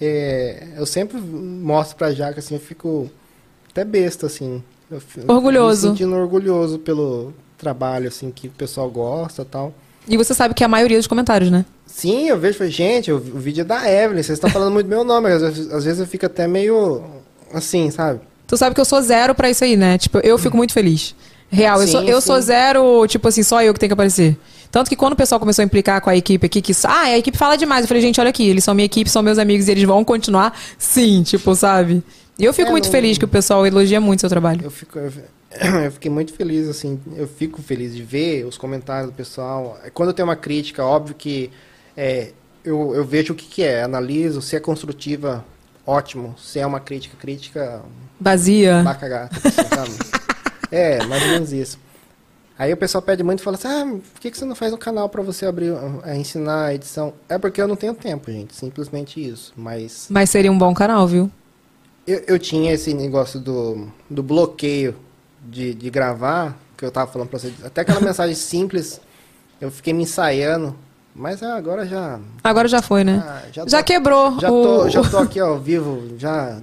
É, 0.00 0.68
eu 0.76 0.86
sempre 0.86 1.18
mostro 1.18 1.96
pra 1.96 2.12
Jaca, 2.12 2.40
assim, 2.40 2.54
eu 2.54 2.60
fico 2.60 3.10
até 3.70 3.84
besta, 3.84 4.26
assim. 4.26 4.62
Eu 4.90 5.00
Orgulhoso. 5.28 5.90
Me 5.90 5.96
sentindo 5.96 6.16
orgulhoso 6.16 6.78
pelo 6.78 7.32
trabalho, 7.56 8.08
assim, 8.08 8.30
que 8.30 8.48
o 8.48 8.52
pessoal 8.52 8.90
gosta 8.90 9.42
e 9.42 9.46
tal. 9.46 9.74
E 10.08 10.16
você 10.16 10.34
sabe 10.34 10.54
que 10.54 10.62
é 10.62 10.66
a 10.66 10.68
maioria 10.68 10.98
dos 10.98 11.06
comentários, 11.06 11.50
né? 11.50 11.64
Sim, 11.86 12.28
eu 12.28 12.38
vejo, 12.38 12.58
falei, 12.58 12.72
gente, 12.72 13.10
o, 13.12 13.16
o 13.16 13.38
vídeo 13.38 13.62
é 13.62 13.64
da 13.64 13.88
Evelyn, 13.90 14.22
vocês 14.22 14.36
estão 14.36 14.50
falando 14.50 14.72
muito 14.72 14.86
meu 14.88 15.04
nome, 15.04 15.30
às 15.30 15.40
vezes, 15.42 15.72
às 15.72 15.84
vezes 15.84 16.00
eu 16.00 16.06
fico 16.06 16.26
até 16.26 16.46
meio 16.48 17.02
assim, 17.52 17.90
sabe? 17.90 18.20
Tu 18.46 18.56
sabe 18.56 18.74
que 18.74 18.80
eu 18.80 18.84
sou 18.84 19.00
zero 19.00 19.34
pra 19.34 19.48
isso 19.48 19.64
aí, 19.64 19.76
né? 19.76 19.96
Tipo, 19.96 20.18
eu 20.18 20.36
fico 20.36 20.56
muito 20.56 20.72
feliz. 20.72 21.14
Real, 21.50 21.80
eu, 21.80 21.86
Sim, 21.86 21.92
sou, 21.92 22.02
eu 22.02 22.20
sim. 22.20 22.26
sou 22.26 22.40
zero, 22.40 23.06
tipo 23.06 23.28
assim, 23.28 23.42
só 23.42 23.62
eu 23.62 23.72
que 23.72 23.78
tenho 23.78 23.88
que 23.90 23.94
aparecer. 23.94 24.36
Tanto 24.72 24.88
que 24.88 24.96
quando 24.96 25.12
o 25.12 25.16
pessoal 25.16 25.38
começou 25.38 25.62
a 25.62 25.66
implicar 25.66 26.00
com 26.00 26.10
a 26.10 26.16
equipe 26.16 26.44
aqui, 26.46 26.60
que, 26.60 26.72
ah, 26.84 27.02
a 27.02 27.16
equipe 27.18 27.38
fala 27.38 27.56
demais. 27.56 27.82
Eu 27.84 27.88
falei, 27.88 28.02
gente, 28.02 28.20
olha 28.20 28.30
aqui, 28.30 28.48
eles 28.48 28.64
são 28.64 28.74
minha 28.74 28.86
equipe, 28.86 29.08
são 29.08 29.22
meus 29.22 29.38
amigos 29.38 29.68
e 29.68 29.70
eles 29.70 29.84
vão 29.84 30.02
continuar 30.04 30.58
sim, 30.76 31.22
tipo, 31.22 31.54
sabe? 31.54 32.02
E 32.36 32.44
eu 32.44 32.52
fico 32.52 32.68
É, 32.68 32.72
muito 32.72 32.86
não- 32.86 32.90
feliz 32.90 33.16
que 33.16 33.24
o 33.24 33.28
pessoal 33.28 33.64
elogia 33.64 34.00
muito 34.00 34.20
seu 34.20 34.28
trabalho. 34.28 34.62
Eu 34.64 34.70
fico, 34.70 34.98
eu, 34.98 35.12
eu 35.84 35.90
fiquei 35.92 36.10
muito 36.10 36.32
feliz, 36.32 36.68
assim, 36.68 37.00
eu 37.16 37.26
fico 37.26 37.62
feliz 37.62 37.94
de 37.94 38.02
ver 38.02 38.44
os 38.44 38.58
comentários 38.58 39.10
do 39.10 39.16
pessoal. 39.16 39.78
Quando 39.92 40.10
eu 40.10 40.14
tenho 40.14 40.28
uma 40.28 40.36
crítica, 40.36 40.84
óbvio 40.84 41.14
que 41.14 41.50
é, 41.96 42.32
eu, 42.64 42.94
eu 42.94 43.04
vejo 43.04 43.32
o 43.32 43.36
que, 43.36 43.46
que 43.46 43.62
é, 43.62 43.82
analiso, 43.82 44.42
se 44.42 44.56
é 44.56 44.60
construtiva, 44.60 45.44
ótimo. 45.86 46.34
Se 46.38 46.58
é 46.58 46.66
uma 46.66 46.80
crítica, 46.80 47.16
crítica, 47.16 47.82
Vazia. 48.20 48.82
Vai 48.82 48.98
cagar, 48.98 49.28
tipo 49.28 49.48
assim? 49.48 49.98
É, 50.70 51.04
mais 51.04 51.22
ou 51.22 51.28
menos 51.28 51.52
isso. 51.52 51.78
Aí 52.58 52.72
o 52.72 52.76
pessoal 52.76 53.00
pede 53.00 53.22
muito 53.22 53.38
e 53.38 53.42
fala 53.44 53.56
assim, 53.56 53.68
ah, 53.68 54.00
por 54.12 54.20
que, 54.20 54.28
que 54.28 54.36
você 54.36 54.44
não 54.44 54.56
faz 54.56 54.72
um 54.72 54.76
canal 54.76 55.08
pra 55.08 55.22
você 55.22 55.46
abrir, 55.46 55.72
a 56.02 56.16
ensinar 56.16 56.64
a 56.64 56.74
edição? 56.74 57.12
É 57.28 57.38
porque 57.38 57.62
eu 57.62 57.68
não 57.68 57.76
tenho 57.76 57.94
tempo, 57.94 58.32
gente, 58.32 58.56
simplesmente 58.56 59.24
isso. 59.24 59.52
Mas 59.56 60.08
Mas 60.10 60.30
seria 60.30 60.50
um 60.50 60.58
bom 60.58 60.74
canal, 60.74 61.06
viu? 61.06 61.30
eu, 62.06 62.22
eu 62.26 62.38
tinha 62.38 62.72
esse 62.72 62.92
negócio 62.92 63.40
do, 63.40 63.88
do 64.08 64.22
bloqueio 64.22 64.94
de, 65.44 65.74
de 65.74 65.90
gravar, 65.90 66.56
que 66.76 66.84
eu 66.84 66.90
tava 66.90 67.10
falando 67.10 67.28
pra 67.28 67.38
você, 67.38 67.52
até 67.64 67.82
aquela 67.82 68.00
mensagem 68.00 68.34
simples, 68.34 69.00
eu 69.60 69.70
fiquei 69.70 69.92
me 69.92 70.02
ensaiando, 70.02 70.74
mas 71.14 71.42
ah, 71.42 71.56
agora 71.56 71.86
já... 71.86 72.18
Agora 72.42 72.66
já 72.68 72.82
foi, 72.82 73.04
né? 73.04 73.22
Ah, 73.24 73.42
já, 73.52 73.64
já 73.66 73.78
tô- 73.78 73.84
quebrou 73.84 74.38
Já 74.40 74.50
o... 74.50 74.62
tô, 74.62 74.88
já 74.88 75.02
tô 75.08 75.18
aqui 75.18 75.38
ao 75.40 75.58
vivo, 75.58 76.14
já... 76.18 76.58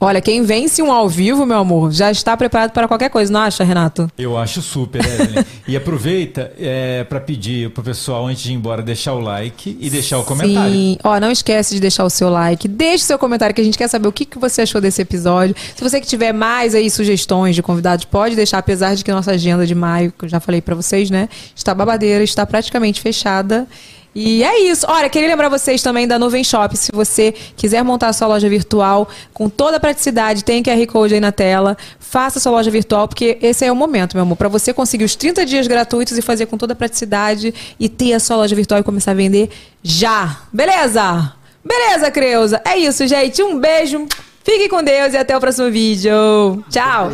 Olha, 0.00 0.20
quem 0.20 0.42
vence 0.42 0.80
um 0.80 0.92
ao 0.92 1.08
vivo, 1.08 1.44
meu 1.44 1.58
amor, 1.58 1.90
já 1.92 2.10
está 2.10 2.36
preparado 2.36 2.70
para 2.70 2.86
qualquer 2.86 3.10
coisa, 3.10 3.32
não 3.32 3.40
acha, 3.40 3.64
Renato? 3.64 4.08
Eu 4.16 4.36
acho 4.36 4.62
super, 4.62 5.04
Evelyn. 5.04 5.44
e 5.66 5.76
aproveita 5.76 6.52
é, 6.58 7.02
para 7.04 7.20
pedir 7.20 7.70
pro 7.70 7.82
pessoal, 7.82 8.26
antes 8.26 8.42
de 8.42 8.52
ir 8.52 8.54
embora, 8.54 8.80
deixar 8.80 9.14
o 9.14 9.20
like 9.20 9.76
e 9.80 9.90
deixar 9.90 10.18
o 10.18 10.24
comentário. 10.24 10.72
Sim, 10.72 10.98
ó, 11.02 11.18
não 11.18 11.30
esquece 11.30 11.74
de 11.74 11.80
deixar 11.80 12.04
o 12.04 12.10
seu 12.10 12.28
like, 12.28 12.68
deixe 12.68 13.04
seu 13.04 13.18
comentário 13.18 13.54
que 13.54 13.60
a 13.60 13.64
gente 13.64 13.76
quer 13.76 13.88
saber 13.88 14.06
o 14.06 14.12
que, 14.12 14.24
que 14.24 14.38
você 14.38 14.62
achou 14.62 14.80
desse 14.80 15.02
episódio. 15.02 15.56
Se 15.74 15.82
você 15.82 16.00
que 16.00 16.06
tiver 16.06 16.32
mais 16.32 16.74
aí 16.76 16.88
sugestões 16.88 17.56
de 17.56 17.62
convidados, 17.62 18.04
pode 18.04 18.36
deixar, 18.36 18.58
apesar 18.58 18.94
de 18.94 19.04
que 19.04 19.10
nossa 19.10 19.32
agenda 19.32 19.66
de 19.66 19.74
maio, 19.74 20.12
que 20.16 20.26
eu 20.26 20.28
já 20.28 20.38
falei 20.38 20.60
pra 20.60 20.76
vocês, 20.76 21.10
né, 21.10 21.28
está 21.56 21.74
babadeira, 21.74 22.22
está 22.22 22.46
praticamente 22.46 23.00
fechada. 23.00 23.66
E 24.14 24.42
é 24.42 24.60
isso. 24.60 24.86
Olha, 24.88 25.08
queria 25.08 25.28
lembrar 25.28 25.48
vocês 25.48 25.82
também 25.82 26.06
da 26.06 26.18
Nuvem 26.18 26.42
Shop. 26.42 26.76
Se 26.76 26.90
você 26.92 27.32
quiser 27.56 27.82
montar 27.84 28.08
a 28.08 28.12
sua 28.12 28.28
loja 28.28 28.48
virtual 28.48 29.08
com 29.32 29.48
toda 29.48 29.76
a 29.76 29.80
praticidade, 29.80 30.44
tem 30.44 30.62
QR 30.62 30.84
Code 30.86 31.14
aí 31.14 31.20
na 31.20 31.30
tela. 31.30 31.76
Faça 32.00 32.38
a 32.38 32.42
sua 32.42 32.52
loja 32.52 32.70
virtual, 32.70 33.06
porque 33.06 33.38
esse 33.42 33.64
é 33.64 33.70
o 33.70 33.76
momento, 33.76 34.14
meu 34.14 34.22
amor, 34.22 34.36
para 34.36 34.48
você 34.48 34.72
conseguir 34.72 35.04
os 35.04 35.14
30 35.14 35.44
dias 35.46 35.66
gratuitos 35.66 36.16
e 36.16 36.22
fazer 36.22 36.46
com 36.46 36.56
toda 36.56 36.72
a 36.72 36.76
praticidade 36.76 37.54
e 37.78 37.88
ter 37.88 38.14
a 38.14 38.20
sua 38.20 38.36
loja 38.36 38.56
virtual 38.56 38.80
e 38.80 38.82
começar 38.82 39.12
a 39.12 39.14
vender 39.14 39.50
já. 39.82 40.38
Beleza? 40.52 41.32
Beleza, 41.64 42.10
Creuza? 42.10 42.62
É 42.64 42.76
isso, 42.78 43.06
gente. 43.06 43.42
Um 43.42 43.60
beijo. 43.60 44.06
Fique 44.42 44.70
com 44.70 44.82
Deus 44.82 45.12
e 45.12 45.18
até 45.18 45.36
o 45.36 45.40
próximo 45.40 45.70
vídeo. 45.70 46.64
Tchau. 46.70 47.10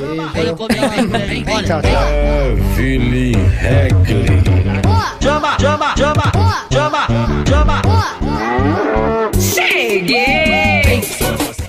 Tchau, 1.67 1.83
tchau. 1.83 4.64
Chama, 5.21 5.57
chama, 5.59 5.95
chama, 5.97 6.33
chama, 6.71 7.07
chama. 7.45 7.83
Cheguei! 9.39 10.54